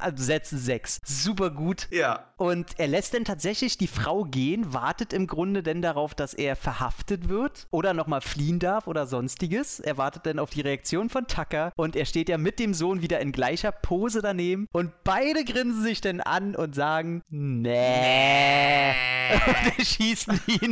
also 0.00 0.24
Sätze 0.24 0.58
6. 0.58 0.98
Super 1.04 1.50
gut. 1.50 1.86
Ja. 1.92 2.26
Und 2.36 2.80
er 2.80 2.88
lässt 2.88 3.14
dann 3.14 3.24
tatsächlich 3.24 3.78
die 3.78 3.86
Frau 3.86 4.24
gehen, 4.24 4.74
wartet 4.74 5.12
im 5.12 5.28
Grunde 5.28 5.62
denn 5.62 5.82
darauf, 5.82 6.16
dass 6.16 6.34
er 6.34 6.56
verhaftet 6.56 7.28
wird 7.28 7.68
oder 7.70 7.94
nochmal 7.94 8.20
fliehen 8.20 8.58
darf 8.58 8.88
oder 8.88 9.06
sonstiges. 9.06 9.78
Er 9.78 9.98
wartet 9.98 10.26
dann 10.26 10.40
auf 10.40 10.50
die 10.50 10.62
Reaktion 10.62 11.10
von 11.10 11.28
Tucker 11.28 11.72
und 11.76 11.94
er 11.94 12.06
steht 12.06 12.28
ja 12.28 12.38
mit 12.38 12.58
dem 12.58 12.74
Sohn 12.74 13.02
wieder 13.02 13.20
in 13.20 13.30
gleicher 13.30 13.70
Pose 13.70 14.20
daneben 14.20 14.66
und 14.72 14.90
beide 15.04 15.44
grinsen 15.44 15.84
sich 15.84 16.00
dann 16.00 16.20
an 16.20 16.56
und 16.56 16.74
sagen, 16.74 17.22
nee. 17.30 18.92
Und 19.32 19.78
erschießen 19.78 20.40
ihn. 20.46 20.71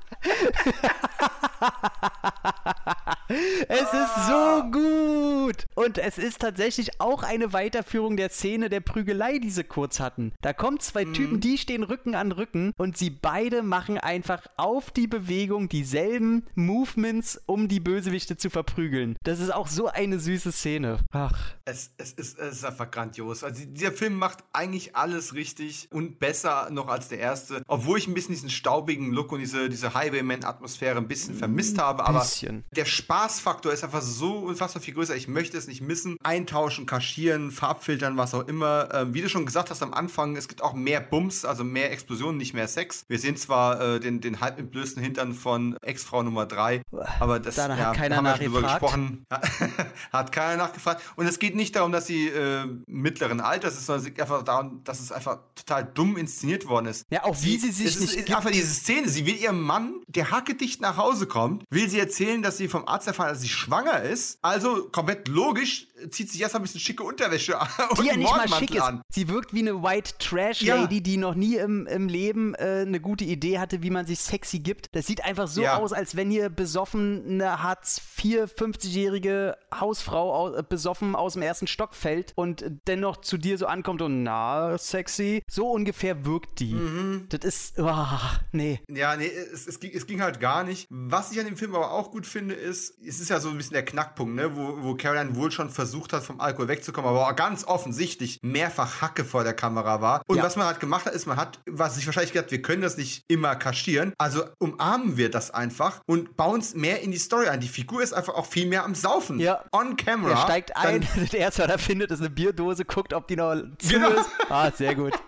es 3.67 3.81
ist 3.81 4.27
so 4.27 4.63
gut. 4.71 5.65
Und 5.75 5.97
es 5.97 6.17
ist 6.17 6.39
tatsächlich 6.39 6.99
auch 6.99 7.23
eine 7.23 7.53
Weiterführung 7.53 8.17
der 8.17 8.29
Szene 8.29 8.69
der 8.69 8.81
Prügelei, 8.81 9.39
die 9.39 9.49
sie 9.49 9.63
kurz 9.63 9.99
hatten. 9.99 10.33
Da 10.41 10.53
kommen 10.53 10.79
zwei 10.79 11.05
mhm. 11.05 11.13
Typen, 11.13 11.39
die 11.39 11.57
stehen 11.57 11.83
Rücken 11.83 12.15
an 12.15 12.31
Rücken 12.31 12.73
und 12.77 12.97
sie 12.97 13.09
beide 13.09 13.63
machen 13.63 13.97
einfach 13.97 14.47
auf 14.57 14.91
die 14.91 15.07
Bewegung 15.07 15.69
dieselben 15.69 16.43
Movements, 16.55 17.41
um 17.45 17.67
die 17.67 17.79
Bösewichte 17.79 18.37
zu 18.37 18.49
verprügeln. 18.49 19.15
Das 19.23 19.39
ist 19.39 19.53
auch 19.53 19.67
so 19.67 19.87
eine 19.87 20.19
süße 20.19 20.51
Szene. 20.51 20.99
Ach. 21.11 21.55
Es, 21.65 21.91
es, 21.97 22.13
ist, 22.13 22.39
es 22.39 22.57
ist 22.57 22.65
einfach 22.65 22.91
grandios. 22.91 23.43
Also 23.43 23.63
dieser 23.65 23.91
Film 23.91 24.15
macht 24.15 24.39
eigentlich 24.53 24.95
alles 24.95 25.33
richtig 25.33 25.87
und 25.91 26.19
besser 26.19 26.69
noch 26.71 26.87
als 26.87 27.07
der 27.07 27.19
erste. 27.19 27.63
Obwohl 27.67 27.97
ich 27.97 28.07
ein 28.07 28.13
bisschen 28.13 28.35
diesen 28.35 28.49
staubigen 28.49 29.11
Look 29.11 29.31
und 29.31 29.39
diese, 29.39 29.69
diese 29.69 29.93
Highwayman-Atmosphäre 30.11 30.97
ein 30.97 31.07
bisschen 31.07 31.35
vermisst 31.35 31.77
habe. 31.77 32.05
Aber 32.05 32.19
bisschen. 32.19 32.63
der 32.71 32.85
Spaßfaktor 32.85 33.71
ist 33.71 33.83
einfach 33.83 34.01
so 34.01 34.39
unfassbar 34.39 34.81
viel 34.81 34.93
größer. 34.93 35.15
Ich 35.15 35.27
möchte 35.27 35.57
es 35.57 35.67
nicht 35.67 35.81
missen. 35.81 36.17
Eintauschen, 36.23 36.85
kaschieren, 36.85 37.51
Farbfiltern, 37.51 38.17
was 38.17 38.33
auch 38.33 38.47
immer. 38.47 38.89
Ähm, 38.93 39.13
wie 39.13 39.21
du 39.21 39.29
schon 39.29 39.45
gesagt 39.45 39.69
hast 39.69 39.81
am 39.81 39.93
Anfang, 39.93 40.35
es 40.35 40.47
gibt 40.47 40.61
auch 40.61 40.73
mehr 40.73 40.99
Bums, 40.99 41.45
also 41.45 41.63
mehr 41.63 41.91
Explosionen, 41.91 42.37
nicht 42.37 42.53
mehr 42.53 42.67
Sex. 42.67 43.05
Wir 43.07 43.19
sehen 43.19 43.37
zwar 43.37 43.81
äh, 43.81 43.99
den, 43.99 44.21
den 44.21 44.41
halb 44.41 44.59
entblößten 44.59 45.01
Hintern 45.01 45.33
von 45.33 45.77
Ex-Frau 45.81 46.23
Nummer 46.23 46.45
3, 46.45 46.81
aber 47.19 47.39
das 47.39 47.55
da 47.55 47.69
ja, 47.69 47.77
hat 47.77 47.97
keiner 47.97 48.17
haben 48.17 48.39
wir 48.39 48.61
gesprochen. 48.61 49.25
hat 50.11 50.31
keiner 50.31 50.57
nachgefragt. 50.57 51.01
Und 51.15 51.27
es 51.27 51.39
geht 51.39 51.55
nicht 51.55 51.75
darum, 51.75 51.91
dass 51.91 52.07
sie 52.07 52.27
äh, 52.27 52.65
mittleren 52.87 53.41
Alters 53.41 53.75
ist, 53.75 53.85
sondern 53.85 54.05
es 54.05 54.13
geht 54.13 54.21
einfach 54.21 54.43
darum, 54.43 54.83
dass 54.83 54.99
es 54.99 55.11
einfach 55.11 55.39
total 55.55 55.85
dumm 55.85 56.17
inszeniert 56.17 56.67
worden 56.67 56.87
ist. 56.87 57.05
Ja, 57.09 57.23
auch 57.23 57.35
wie 57.41 57.57
sie, 57.57 57.71
sie 57.71 57.87
sich 57.87 57.95
es 57.95 58.01
nicht. 58.01 58.15
Ist 58.15 58.35
einfach 58.35 58.51
diese 58.51 58.73
Szene. 58.73 59.09
Sie 59.09 59.25
will 59.25 59.35
ihrem 59.35 59.61
Mann, 59.61 60.00
der 60.07 60.31
hackedicht 60.31 60.81
nach 60.81 60.97
Hause 60.97 61.27
kommt, 61.27 61.63
will 61.69 61.89
sie 61.89 61.99
erzählen, 61.99 62.41
dass 62.41 62.57
sie 62.57 62.67
vom 62.67 62.87
Arzt 62.87 63.07
erfahren, 63.07 63.29
dass 63.29 63.41
sie 63.41 63.49
schwanger 63.49 64.01
ist. 64.01 64.39
Also 64.41 64.89
komplett 64.91 65.27
logisch 65.27 65.87
zieht 66.09 66.31
sich 66.31 66.41
erstmal 66.41 66.61
ein 66.61 66.63
bisschen 66.63 66.81
schicke 66.81 67.03
Unterwäsche 67.03 67.59
an. 67.59 67.67
Die 68.01 68.07
ja 68.07 68.15
nicht 68.15 68.29
mal 68.29 68.47
schick 68.47 68.75
ist. 68.75 68.81
An. 68.81 69.01
Sie 69.09 69.27
wirkt 69.27 69.53
wie 69.53 69.59
eine 69.59 69.83
White 69.83 70.13
Trash 70.19 70.61
Lady, 70.61 70.95
ja. 70.95 71.01
die 71.01 71.17
noch 71.17 71.35
nie 71.35 71.55
im, 71.55 71.87
im 71.87 72.07
Leben 72.07 72.55
äh, 72.55 72.83
eine 72.85 72.99
gute 72.99 73.25
Idee 73.25 73.59
hatte, 73.59 73.83
wie 73.83 73.89
man 73.89 74.05
sich 74.05 74.19
sexy 74.19 74.59
gibt. 74.59 74.87
Das 74.93 75.07
sieht 75.07 75.23
einfach 75.23 75.47
so 75.47 75.61
ja. 75.61 75.77
aus, 75.77 75.93
als 75.93 76.15
wenn 76.15 76.29
hier 76.29 76.49
besoffen 76.49 77.23
eine 77.25 77.63
Hartz 77.63 78.01
IV 78.23 78.43
50-jährige 78.43 79.57
Hausfrau 79.73 80.33
aus, 80.33 80.57
äh, 80.57 80.63
besoffen 80.67 81.15
aus 81.15 81.33
dem 81.33 81.41
ersten 81.41 81.67
Stock 81.67 81.95
fällt 81.95 82.33
und 82.35 82.65
dennoch 82.87 83.17
zu 83.17 83.37
dir 83.37 83.57
so 83.57 83.67
ankommt 83.67 84.01
und 84.01 84.23
na, 84.23 84.77
sexy. 84.77 85.43
So 85.49 85.69
ungefähr 85.69 86.25
wirkt 86.25 86.59
die. 86.59 86.73
Mhm. 86.73 87.27
Das 87.29 87.41
ist, 87.43 87.79
oh, 87.79 88.05
nee. 88.51 88.81
Ja, 88.89 89.15
nee, 89.15 89.27
es, 89.27 89.67
es, 89.67 89.79
ging, 89.79 89.91
es 89.93 90.05
ging 90.07 90.21
halt 90.21 90.39
gar 90.39 90.63
nicht. 90.63 90.87
Was 90.89 91.31
ich 91.31 91.39
an 91.39 91.45
dem 91.45 91.57
Film 91.57 91.75
aber 91.75 91.91
auch 91.91 92.11
gut 92.11 92.25
finde, 92.25 92.55
ist, 92.55 92.95
es 93.05 93.19
ist 93.19 93.29
ja 93.29 93.39
so 93.39 93.49
ein 93.49 93.57
bisschen 93.57 93.73
der 93.73 93.85
Knackpunkt, 93.85 94.35
ne, 94.35 94.55
wo, 94.55 94.83
wo 94.83 94.95
Caroline 94.95 95.35
wohl 95.35 95.51
schon 95.51 95.69
versucht 95.69 95.90
hat, 96.13 96.23
vom 96.23 96.39
Alkohol 96.39 96.67
wegzukommen, 96.67 97.09
aber 97.09 97.27
auch 97.27 97.35
ganz 97.35 97.63
offensichtlich 97.65 98.39
mehrfach 98.41 99.01
Hacke 99.01 99.25
vor 99.25 99.43
der 99.43 99.53
Kamera 99.53 100.01
war. 100.01 100.21
Und 100.27 100.37
ja. 100.37 100.43
was 100.43 100.55
man 100.55 100.65
halt 100.65 100.79
gemacht 100.79 101.05
hat, 101.05 101.13
ist, 101.13 101.25
man 101.25 101.37
hat, 101.37 101.59
was 101.69 101.95
sich 101.95 102.05
wahrscheinlich 102.05 102.33
gedacht, 102.33 102.51
wir 102.51 102.61
können 102.61 102.81
das 102.81 102.97
nicht 102.97 103.23
immer 103.27 103.55
kaschieren, 103.55 104.13
also 104.17 104.43
umarmen 104.59 105.17
wir 105.17 105.29
das 105.29 105.51
einfach 105.51 106.01
und 106.05 106.35
bauen 106.37 106.59
es 106.61 106.73
mehr 106.73 107.01
in 107.01 107.11
die 107.11 107.17
Story 107.17 107.47
ein. 107.47 107.59
Die 107.59 107.67
Figur 107.67 108.01
ist 108.01 108.13
einfach 108.13 108.35
auch 108.35 108.45
viel 108.45 108.67
mehr 108.67 108.83
am 108.83 108.95
Saufen. 108.95 109.39
Ja. 109.39 109.63
On 109.71 109.95
camera. 109.97 110.31
Er 110.31 110.37
steigt 110.37 110.75
ein, 110.75 111.07
das 111.15 111.33
erste, 111.33 111.63
was 111.63 111.69
er 111.69 111.79
findet, 111.79 112.11
ist 112.11 112.19
eine 112.19 112.29
Bierdose, 112.29 112.85
guckt, 112.85 113.13
ob 113.13 113.27
die 113.27 113.35
noch 113.35 113.55
zu 113.77 113.89
genau. 113.89 114.09
ist. 114.09 114.29
Ah, 114.49 114.71
sehr 114.71 114.95
gut. 114.95 115.13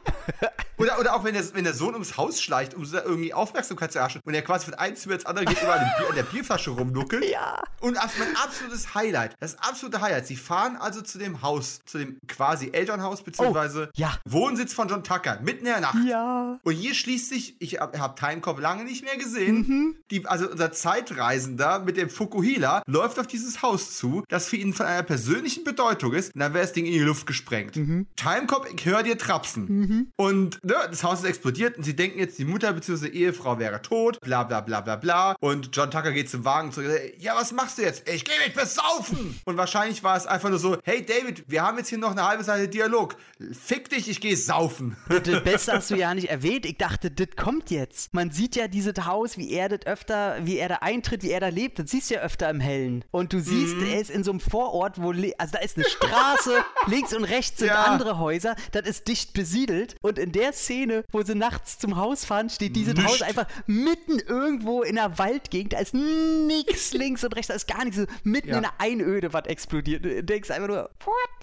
Oder, 0.78 1.00
oder 1.00 1.16
auch 1.16 1.24
wenn 1.24 1.34
der, 1.34 1.44
wenn 1.54 1.64
der 1.64 1.74
Sohn 1.74 1.94
ums 1.94 2.18
Haus 2.18 2.42
schleicht, 2.42 2.74
um 2.74 2.84
irgendwie 2.84 3.34
Aufmerksamkeit 3.34 3.92
zu 3.92 4.00
erhaschen 4.00 4.22
und 4.26 4.34
er 4.34 4.42
quasi 4.42 4.66
von 4.66 4.74
einem 4.74 4.96
Zimmer 4.96 5.16
ins 5.16 5.26
andere 5.26 5.46
geht, 5.46 5.62
über 5.62 5.76
an 5.76 6.16
der 6.16 6.24
Bierflasche 6.24 6.72
rumnuckelt. 6.72 7.24
Ja. 7.30 7.64
Und 7.80 7.96
das 7.96 8.06
ist 8.06 8.20
mein 8.20 8.36
absolutes 8.36 8.96
Highlight. 8.96 9.36
Das 9.40 9.58
absolute 9.60 10.02
Highlight. 10.02 10.28
Sie 10.28 10.36
fahren 10.36 10.53
also 10.54 11.02
zu 11.02 11.18
dem 11.18 11.42
Haus, 11.42 11.82
zu 11.86 11.98
dem 11.98 12.18
quasi 12.28 12.70
Elternhaus, 12.72 13.24
beziehungsweise 13.24 13.90
oh, 13.90 13.94
ja. 13.96 14.18
Wohnsitz 14.26 14.74
von 14.74 14.88
John 14.88 15.04
Tucker, 15.04 15.40
mitten 15.42 15.66
in 15.66 15.72
der 15.72 15.82
Nacht. 15.82 15.98
Ja. 16.08 16.60
Und 16.64 16.74
hier 16.74 16.94
schließt 16.94 17.30
sich, 17.30 17.56
ich 17.60 17.80
habe 17.80 18.00
hab 18.00 18.16
Timecop 18.18 18.60
lange 18.60 18.84
nicht 18.84 19.04
mehr 19.04 19.18
gesehen, 19.18 19.56
mhm. 19.68 19.96
die, 20.12 20.26
also 20.26 20.50
unser 20.50 20.72
Zeitreisender 20.72 21.80
mit 21.80 21.98
dem 21.98 22.10
Fukuhila 22.10 22.84
läuft 22.88 23.20
auf 23.20 23.28
dieses 23.28 23.62
Haus 23.62 23.98
zu, 23.98 24.24
das 24.30 24.48
für 24.48 24.58
ihn 24.58 24.74
von 24.74 24.86
einer 24.86 25.04
persönlichen 25.04 25.64
Bedeutung 25.64 26.14
ist. 26.14 26.34
Und 26.34 26.40
dann 26.40 26.54
wäre 26.54 26.64
das 26.64 26.74
Ding 26.74 26.86
in 26.86 26.94
die 26.94 27.00
Luft 27.00 27.26
gesprengt. 27.26 27.76
Mhm. 27.76 28.08
Timecop, 28.16 28.68
ich 28.74 28.86
höre 28.86 29.04
dir 29.04 29.18
trapsen. 29.18 29.66
Mhm. 29.66 30.12
Und 30.16 30.64
ne, 30.64 30.76
das 30.90 31.04
Haus 31.04 31.20
ist 31.20 31.26
explodiert 31.26 31.78
und 31.78 31.84
sie 31.84 31.96
denken 31.96 32.20
jetzt, 32.20 32.38
die 32.40 32.46
Mutter 32.46 32.72
bzw. 32.74 33.08
Ehefrau 33.08 33.60
wäre 33.60 33.82
tot, 33.82 34.20
bla 34.22 34.44
bla 34.44 34.62
bla 34.62 34.82
bla 34.82 34.96
bla. 34.96 35.36
Und 35.40 35.76
John 35.76 35.92
Tucker 35.92 36.12
geht 36.12 36.30
zum 36.30 36.46
Wagen 36.46 36.72
zurück. 36.72 36.92
Ja, 37.18 37.36
was 37.36 37.52
machst 37.52 37.78
du 37.78 37.82
jetzt? 37.82 38.08
Ich 38.10 38.26
gehe 38.26 38.36
mich 38.46 38.54
besaufen! 38.54 39.40
Und 39.46 39.58
wahrscheinlich 39.58 40.04
war 40.04 40.18
es 40.18 40.26
einfach 40.26 40.43
nur 40.50 40.60
so, 40.60 40.78
hey 40.84 41.06
David, 41.06 41.44
wir 41.48 41.62
haben 41.62 41.78
jetzt 41.78 41.90
hier 41.90 41.98
noch 41.98 42.12
eine 42.12 42.28
halbe 42.28 42.44
Seite 42.44 42.68
Dialog. 42.68 43.16
Fick 43.52 43.90
dich, 43.90 44.10
ich 44.10 44.22
gehe 44.22 44.38
saufen. 44.38 44.98
Das 45.08 45.22
Beste 45.44 45.74
hast 45.74 45.92
du 45.92 45.96
ja 45.96 46.14
nicht 46.14 46.30
erwähnt. 46.30 46.66
Ich 46.66 46.78
dachte, 46.78 47.12
das 47.12 47.36
kommt 47.36 47.72
jetzt. 47.72 48.14
Man 48.14 48.32
sieht 48.32 48.56
ja 48.56 48.68
dieses 48.68 49.06
Haus, 49.06 49.38
wie 49.38 49.52
er 49.52 49.70
das 49.70 49.86
öfter, 49.86 50.38
wie 50.44 50.58
er 50.58 50.70
da 50.70 50.76
eintritt, 50.76 51.24
wie 51.24 51.32
er 51.32 51.40
da 51.40 51.50
lebt. 51.50 51.80
Das 51.80 51.92
siehst 51.92 52.10
du 52.10 52.16
ja 52.16 52.22
öfter 52.22 52.50
im 52.50 52.60
Hellen. 52.60 53.04
Und 53.12 53.34
du 53.34 53.40
siehst, 53.40 53.76
mhm. 53.76 53.88
er 53.88 54.02
ist 54.02 54.10
in 54.10 54.24
so 54.24 54.32
einem 54.32 54.40
Vorort, 54.40 55.02
wo, 55.02 55.12
also 55.12 55.54
da 55.54 55.60
ist 55.60 55.78
eine 55.78 55.86
Straße, 55.86 56.64
links 56.88 57.14
und 57.14 57.24
rechts 57.24 57.60
sind 57.60 57.68
ja. 57.68 57.84
andere 57.84 58.18
Häuser. 58.20 58.56
Das 58.72 58.88
ist 58.88 59.08
dicht 59.08 59.34
besiedelt. 59.34 59.96
Und 60.02 60.18
in 60.18 60.32
der 60.32 60.54
Szene, 60.54 61.04
wo 61.12 61.22
sie 61.24 61.36
nachts 61.36 61.80
zum 61.80 61.98
Haus 61.98 62.26
fahren, 62.26 62.50
steht 62.50 62.76
dieses 62.76 62.96
Haus 63.04 63.22
einfach 63.22 63.48
mitten 63.68 64.20
irgendwo 64.20 64.84
in 64.84 64.96
der 64.96 65.18
Waldgegend. 65.18 65.74
Da 65.74 65.80
ist 65.80 65.94
nichts 65.94 66.94
links 66.94 67.24
und 67.24 67.36
rechts, 67.36 67.48
da 67.48 67.54
ist 67.54 67.68
gar 67.68 67.84
nichts. 67.84 68.00
Mitten 68.24 68.50
ja. 68.50 68.58
in 68.58 68.62
der 68.64 68.74
Einöde, 68.80 69.34
was 69.34 69.46
explodiert. 69.46 70.30
Denkst 70.34 70.50
einfach 70.50 70.68
nur? 70.68 70.90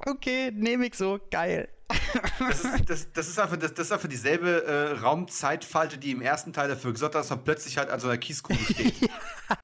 Okay, 0.05 0.51
nehme 0.53 0.87
ich 0.87 0.97
so, 0.97 1.21
geil. 1.31 1.69
Das 2.39 2.65
ist, 2.65 2.89
das, 2.89 3.13
das 3.13 3.29
ist, 3.29 3.39
einfach, 3.39 3.57
das, 3.57 3.75
das 3.75 3.87
ist 3.87 3.93
einfach 3.93 4.09
dieselbe 4.09 4.65
äh, 4.65 4.99
Raumzeitfalte, 5.01 5.99
die 5.99 6.11
im 6.11 6.23
ersten 6.23 6.53
Teil 6.53 6.69
dafür 6.69 6.93
gesorgt 6.93 7.15
hat, 7.15 7.23
dass 7.23 7.31
man 7.31 7.45
plötzlich 7.45 7.77
halt 7.77 7.91
an 7.91 8.01
so 8.01 8.09
einer 8.09 8.19
Kieskugel 8.19 8.65
steht. 8.71 8.95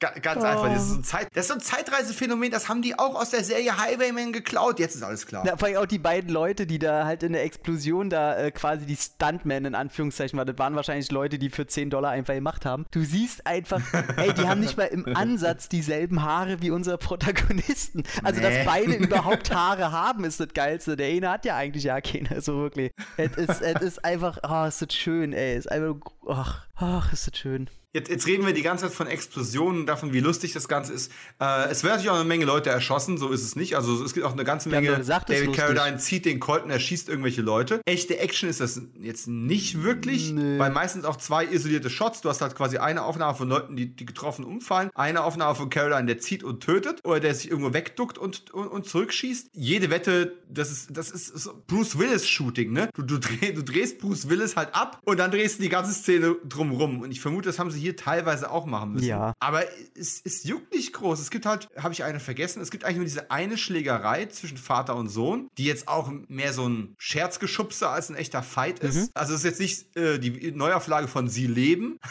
Ga, 0.00 0.10
ganz 0.20 0.42
oh. 0.42 0.46
einfach. 0.46 0.68
Das 0.68 0.82
ist, 0.82 0.88
so 0.90 0.96
ein 0.96 1.04
Zeit, 1.04 1.28
das 1.34 1.44
ist 1.44 1.48
so 1.48 1.54
ein 1.54 1.60
Zeitreisephänomen, 1.60 2.50
das 2.50 2.68
haben 2.68 2.82
die 2.82 2.98
auch 2.98 3.14
aus 3.14 3.30
der 3.30 3.44
Serie 3.44 3.78
Highwayman 3.78 4.32
geklaut. 4.32 4.78
Jetzt 4.78 4.94
ist 4.94 5.02
alles 5.02 5.26
klar. 5.26 5.46
Ja, 5.46 5.56
vor 5.56 5.68
allem 5.68 5.78
auch 5.78 5.86
die 5.86 5.98
beiden 5.98 6.30
Leute, 6.30 6.66
die 6.66 6.78
da 6.78 7.04
halt 7.04 7.22
in 7.22 7.32
der 7.32 7.44
Explosion 7.44 8.10
da 8.10 8.36
äh, 8.36 8.50
quasi 8.50 8.86
die 8.86 8.96
Stuntmen 8.96 9.64
in 9.64 9.74
Anführungszeichen 9.74 10.38
waren. 10.38 10.46
Das 10.46 10.58
waren 10.58 10.74
wahrscheinlich 10.74 11.10
Leute, 11.10 11.38
die 11.38 11.50
für 11.50 11.66
10 11.66 11.90
Dollar 11.90 12.10
einfach 12.10 12.34
gemacht 12.34 12.66
haben. 12.66 12.86
Du 12.90 13.02
siehst 13.02 13.46
einfach, 13.46 13.80
ey, 14.16 14.32
die 14.34 14.46
haben 14.46 14.60
nicht 14.60 14.76
mal 14.76 14.84
im 14.84 15.16
Ansatz 15.16 15.68
dieselben 15.68 16.22
Haare 16.22 16.60
wie 16.62 16.70
unsere 16.70 16.98
Protagonisten. 16.98 18.02
Also, 18.22 18.40
nee. 18.40 18.48
dass 18.48 18.66
beide 18.66 18.92
überhaupt 18.96 19.54
Haare 19.54 19.92
haben, 19.92 20.24
ist 20.24 20.40
das 20.40 20.48
Geilste. 20.54 20.96
Der 20.96 21.08
eine 21.08 21.30
hat 21.30 21.44
ja 21.44 21.56
eigentlich 21.56 21.84
ja 21.84 22.00
keine, 22.24 22.40
so 22.40 22.58
wirklich. 22.58 22.92
Es 23.16 23.36
ist, 23.36 23.60
es 23.60 23.82
ist 23.82 24.04
einfach, 24.04 24.38
oh, 24.42 24.66
ist 24.66 24.82
das 24.82 24.94
schön, 24.94 25.32
ey. 25.32 25.54
Es 25.54 25.66
ist 25.66 25.72
einfach, 25.72 25.96
ach, 26.28 26.65
ach, 26.76 27.12
ist 27.12 27.26
das 27.26 27.38
schön. 27.38 27.68
Jetzt, 27.96 28.10
jetzt, 28.10 28.26
reden 28.26 28.44
wir 28.44 28.52
die 28.52 28.60
ganze 28.60 28.84
Zeit 28.84 28.92
von 28.92 29.06
Explosionen, 29.06 29.86
davon, 29.86 30.12
wie 30.12 30.20
lustig 30.20 30.52
das 30.52 30.68
Ganze 30.68 30.92
ist. 30.92 31.10
Äh, 31.40 31.70
es 31.70 31.82
werden 31.82 31.92
natürlich 31.92 32.10
auch 32.10 32.16
eine 32.16 32.24
Menge 32.24 32.44
Leute 32.44 32.68
erschossen, 32.68 33.16
so 33.16 33.30
ist 33.30 33.42
es 33.42 33.56
nicht. 33.56 33.74
Also 33.74 34.04
es 34.04 34.12
gibt 34.12 34.26
auch 34.26 34.34
eine 34.34 34.44
ganze 34.44 34.68
Menge. 34.68 34.88
Ja, 34.88 34.98
gesagt, 34.98 35.30
David 35.30 35.54
Carradine 35.54 35.96
zieht 35.96 36.26
den 36.26 36.38
Colton, 36.38 36.68
er 36.68 36.78
schießt 36.78 37.08
irgendwelche 37.08 37.40
Leute. 37.40 37.80
Echte 37.86 38.18
Action 38.18 38.50
ist 38.50 38.60
das 38.60 38.82
jetzt 39.00 39.28
nicht 39.28 39.82
wirklich, 39.82 40.30
nee. 40.30 40.58
weil 40.58 40.72
meistens 40.72 41.06
auch 41.06 41.16
zwei 41.16 41.46
isolierte 41.46 41.88
Shots. 41.88 42.20
Du 42.20 42.28
hast 42.28 42.42
halt 42.42 42.54
quasi 42.54 42.76
eine 42.76 43.02
Aufnahme 43.02 43.34
von 43.34 43.48
Leuten, 43.48 43.76
die, 43.76 43.96
die 43.96 44.04
getroffen 44.04 44.44
umfallen, 44.44 44.90
eine 44.94 45.24
Aufnahme 45.24 45.54
von 45.54 45.70
Carradine, 45.70 46.04
der 46.04 46.18
zieht 46.18 46.44
und 46.44 46.62
tötet 46.62 47.02
oder 47.02 47.18
der 47.18 47.34
sich 47.34 47.50
irgendwo 47.50 47.72
wegduckt 47.72 48.18
und, 48.18 48.50
und, 48.50 48.66
und 48.66 48.86
zurückschießt. 48.86 49.52
Jede 49.54 49.88
Wette, 49.88 50.36
das 50.50 50.70
ist, 50.70 50.94
das 50.94 51.10
ist, 51.10 51.30
ist 51.30 51.48
Bruce 51.66 51.98
Willis 51.98 52.28
Shooting, 52.28 52.74
ne? 52.74 52.90
Du, 52.94 53.00
du, 53.00 53.18
dreh, 53.18 53.52
du 53.54 53.62
drehst 53.62 54.00
Bruce 54.00 54.28
Willis 54.28 54.54
halt 54.54 54.74
ab 54.74 55.00
und 55.06 55.18
dann 55.18 55.30
drehst 55.30 55.60
du 55.60 55.62
die 55.62 55.70
ganze 55.70 55.94
Szene 55.94 56.36
drumrum. 56.70 57.00
Und 57.00 57.10
ich 57.10 57.20
vermute, 57.20 57.48
das 57.48 57.58
haben 57.58 57.70
sie 57.70 57.80
hier 57.80 57.96
teilweise 57.96 58.50
auch 58.50 58.66
machen 58.66 58.92
müssen. 58.92 59.06
Ja. 59.06 59.34
Aber 59.38 59.62
es, 59.94 60.20
es 60.24 60.44
juckt 60.44 60.72
nicht 60.74 60.92
groß. 60.92 61.20
Es 61.20 61.30
gibt 61.30 61.46
halt, 61.46 61.68
habe 61.76 61.92
ich 61.92 62.04
eine 62.04 62.20
vergessen, 62.20 62.60
es 62.60 62.70
gibt 62.70 62.84
eigentlich 62.84 62.96
nur 62.96 63.04
diese 63.04 63.30
eine 63.30 63.58
Schlägerei 63.58 64.26
zwischen 64.26 64.56
Vater 64.56 64.96
und 64.96 65.08
Sohn, 65.08 65.48
die 65.58 65.64
jetzt 65.64 65.88
auch 65.88 66.10
mehr 66.28 66.52
so 66.52 66.68
ein 66.68 66.94
Scherzgeschubse 66.98 67.88
als 67.88 68.10
ein 68.10 68.16
echter 68.16 68.42
Fight 68.42 68.80
ist. 68.80 68.96
Mhm. 68.96 69.08
Also 69.14 69.34
es 69.34 69.40
ist 69.40 69.44
jetzt 69.44 69.60
nicht 69.60 69.96
äh, 69.96 70.18
die 70.18 70.52
Neuauflage 70.52 71.08
von 71.08 71.28
Sie 71.28 71.46
leben. 71.46 71.98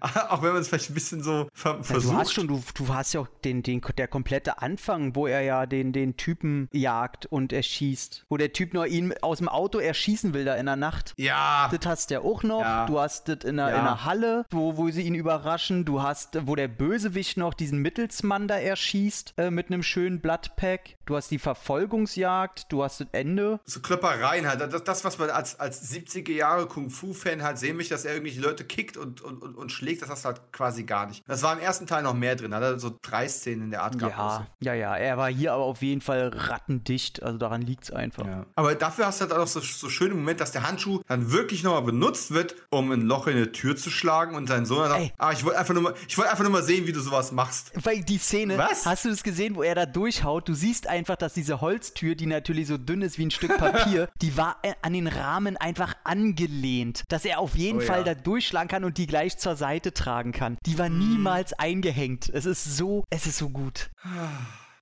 auch 0.28 0.42
wenn 0.42 0.52
man 0.52 0.62
es 0.62 0.68
vielleicht 0.68 0.90
ein 0.90 0.94
bisschen 0.94 1.22
so 1.22 1.48
ver 1.52 1.82
versucht. 1.82 2.06
Ja, 2.06 2.12
du 2.12 2.18
hast 2.18 2.32
schon, 2.32 2.48
du, 2.48 2.62
du 2.74 2.88
hast 2.88 3.12
ja 3.12 3.20
auch 3.20 3.28
den, 3.44 3.62
den, 3.62 3.80
der 3.96 4.08
komplette 4.08 4.60
Anfang, 4.60 5.14
wo 5.14 5.26
er 5.26 5.42
ja 5.42 5.66
den, 5.66 5.92
den 5.92 6.16
Typen 6.16 6.68
jagt 6.72 7.26
und 7.26 7.52
erschießt. 7.52 8.26
Wo 8.28 8.36
der 8.36 8.52
Typ 8.52 8.74
nur 8.74 8.86
ihn 8.86 9.14
aus 9.20 9.38
dem 9.38 9.48
Auto 9.48 9.78
erschießen 9.78 10.34
will 10.34 10.44
da 10.44 10.54
in 10.56 10.66
der 10.66 10.76
Nacht. 10.76 11.14
Ja. 11.16 11.70
Das 11.72 11.86
hast 11.86 12.10
du 12.10 12.14
ja 12.14 12.20
auch 12.20 12.42
noch. 12.42 12.60
Ja. 12.60 12.86
Du 12.86 12.98
hast 12.98 13.28
das 13.28 13.44
in 13.44 13.56
der, 13.56 13.70
ja. 13.70 13.78
in 13.78 13.84
der 13.84 14.04
Halle, 14.04 14.46
wo, 14.50 14.76
wo 14.76 14.90
sie 14.90 15.02
ihn 15.02 15.14
überraschen. 15.14 15.84
Du 15.84 16.02
hast, 16.02 16.46
wo 16.46 16.56
der 16.56 16.68
Bösewicht 16.68 17.36
noch 17.36 17.54
diesen 17.54 17.78
Mittelsmann 17.78 18.48
da 18.48 18.58
erschießt 18.58 19.34
äh, 19.36 19.50
mit 19.50 19.68
einem 19.68 19.82
schönen 19.82 20.20
Bloodpack. 20.20 20.96
Du 21.06 21.16
hast 21.16 21.30
die 21.30 21.38
Verfolgungsjagd, 21.38 22.70
du 22.70 22.82
hast 22.82 23.00
das 23.00 23.08
Ende. 23.12 23.60
So 23.64 23.80
Klöppereien 23.80 24.46
halt. 24.46 24.60
Das, 24.60 24.84
das 24.84 25.04
was 25.04 25.18
man 25.18 25.30
als, 25.30 25.58
als 25.58 25.92
70er 25.92 26.32
Jahre 26.32 26.66
Kung-Fu-Fan 26.66 27.42
halt 27.42 27.58
sehen 27.58 27.76
möchte, 27.76 27.94
dass 27.94 28.04
er 28.04 28.12
irgendwelche 28.12 28.40
Leute 28.40 28.64
kickt 28.64 28.96
und, 28.96 29.20
und, 29.20 29.42
und, 29.42 29.56
und 29.56 29.70
schlägt, 29.82 30.02
das 30.02 30.08
hast 30.08 30.24
du 30.24 30.28
halt 30.28 30.40
quasi 30.52 30.84
gar 30.84 31.06
nicht. 31.06 31.24
Das 31.26 31.42
war 31.42 31.52
im 31.52 31.58
ersten 31.58 31.86
Teil 31.86 32.02
noch 32.02 32.14
mehr 32.14 32.36
drin, 32.36 32.54
hat 32.54 32.62
er 32.62 32.78
so 32.78 32.96
drei 33.02 33.28
Szenen 33.28 33.64
in 33.64 33.70
der 33.70 33.82
Art 33.82 33.98
gehabt. 33.98 34.46
Ja, 34.60 34.74
ja, 34.74 34.96
ja, 34.96 34.96
er 34.96 35.18
war 35.18 35.28
hier 35.28 35.52
aber 35.52 35.64
auf 35.64 35.82
jeden 35.82 36.00
Fall 36.00 36.28
rattendicht, 36.28 37.22
also 37.22 37.36
daran 37.38 37.62
liegt 37.62 37.84
es 37.84 37.90
einfach. 37.90 38.24
Ja. 38.24 38.46
Aber 38.54 38.74
dafür 38.76 39.06
hast 39.06 39.20
du 39.20 39.24
halt 39.24 39.32
auch 39.32 39.46
so, 39.46 39.60
so 39.60 39.88
schöne 39.88 40.14
Moment, 40.14 40.40
dass 40.40 40.52
der 40.52 40.66
Handschuh 40.66 41.00
dann 41.08 41.32
wirklich 41.32 41.64
nochmal 41.64 41.82
benutzt 41.82 42.32
wird, 42.32 42.54
um 42.70 42.92
ein 42.92 43.02
Loch 43.02 43.26
in 43.26 43.36
eine 43.36 43.50
Tür 43.50 43.76
zu 43.76 43.90
schlagen 43.90 44.36
und 44.36 44.46
sein 44.46 44.66
Sohn 44.66 44.88
sagt, 44.88 45.12
ah, 45.18 45.32
ich 45.32 45.44
wollte 45.44 45.58
einfach, 45.58 45.74
nur 45.74 45.82
mal, 45.82 45.94
wollt 46.16 46.28
einfach 46.28 46.44
nur 46.44 46.52
mal 46.52 46.62
sehen, 46.62 46.86
wie 46.86 46.92
du 46.92 47.00
sowas 47.00 47.32
machst. 47.32 47.72
Weil 47.82 48.02
die 48.02 48.18
Szene, 48.18 48.58
Was? 48.58 48.86
hast 48.86 49.04
du 49.04 49.08
das 49.08 49.24
gesehen, 49.24 49.56
wo 49.56 49.62
er 49.62 49.74
da 49.74 49.86
durchhaut? 49.86 50.48
Du 50.48 50.54
siehst 50.54 50.86
einfach, 50.86 51.16
dass 51.16 51.34
diese 51.34 51.60
Holztür, 51.60 52.14
die 52.14 52.26
natürlich 52.26 52.68
so 52.68 52.78
dünn 52.78 53.02
ist 53.02 53.18
wie 53.18 53.26
ein 53.26 53.30
Stück 53.32 53.56
Papier, 53.58 54.08
die 54.22 54.36
war 54.36 54.58
äh, 54.62 54.74
an 54.82 54.92
den 54.92 55.08
Rahmen 55.08 55.56
einfach 55.56 55.94
angelehnt, 56.04 57.02
dass 57.08 57.24
er 57.24 57.40
auf 57.40 57.56
jeden 57.56 57.78
oh, 57.78 57.82
Fall 57.82 58.06
ja. 58.06 58.14
da 58.14 58.14
durchschlagen 58.14 58.68
kann 58.68 58.84
und 58.84 58.96
die 58.96 59.06
gleich 59.06 59.38
zur 59.38 59.56
Seite 59.56 59.71
Seite 59.72 59.94
tragen 59.94 60.32
kann. 60.32 60.58
Die 60.66 60.78
war 60.78 60.90
niemals 60.90 61.54
eingehängt. 61.54 62.28
Es 62.28 62.44
ist 62.44 62.76
so, 62.76 63.04
es 63.08 63.26
ist 63.26 63.38
so 63.38 63.48
gut. 63.48 63.88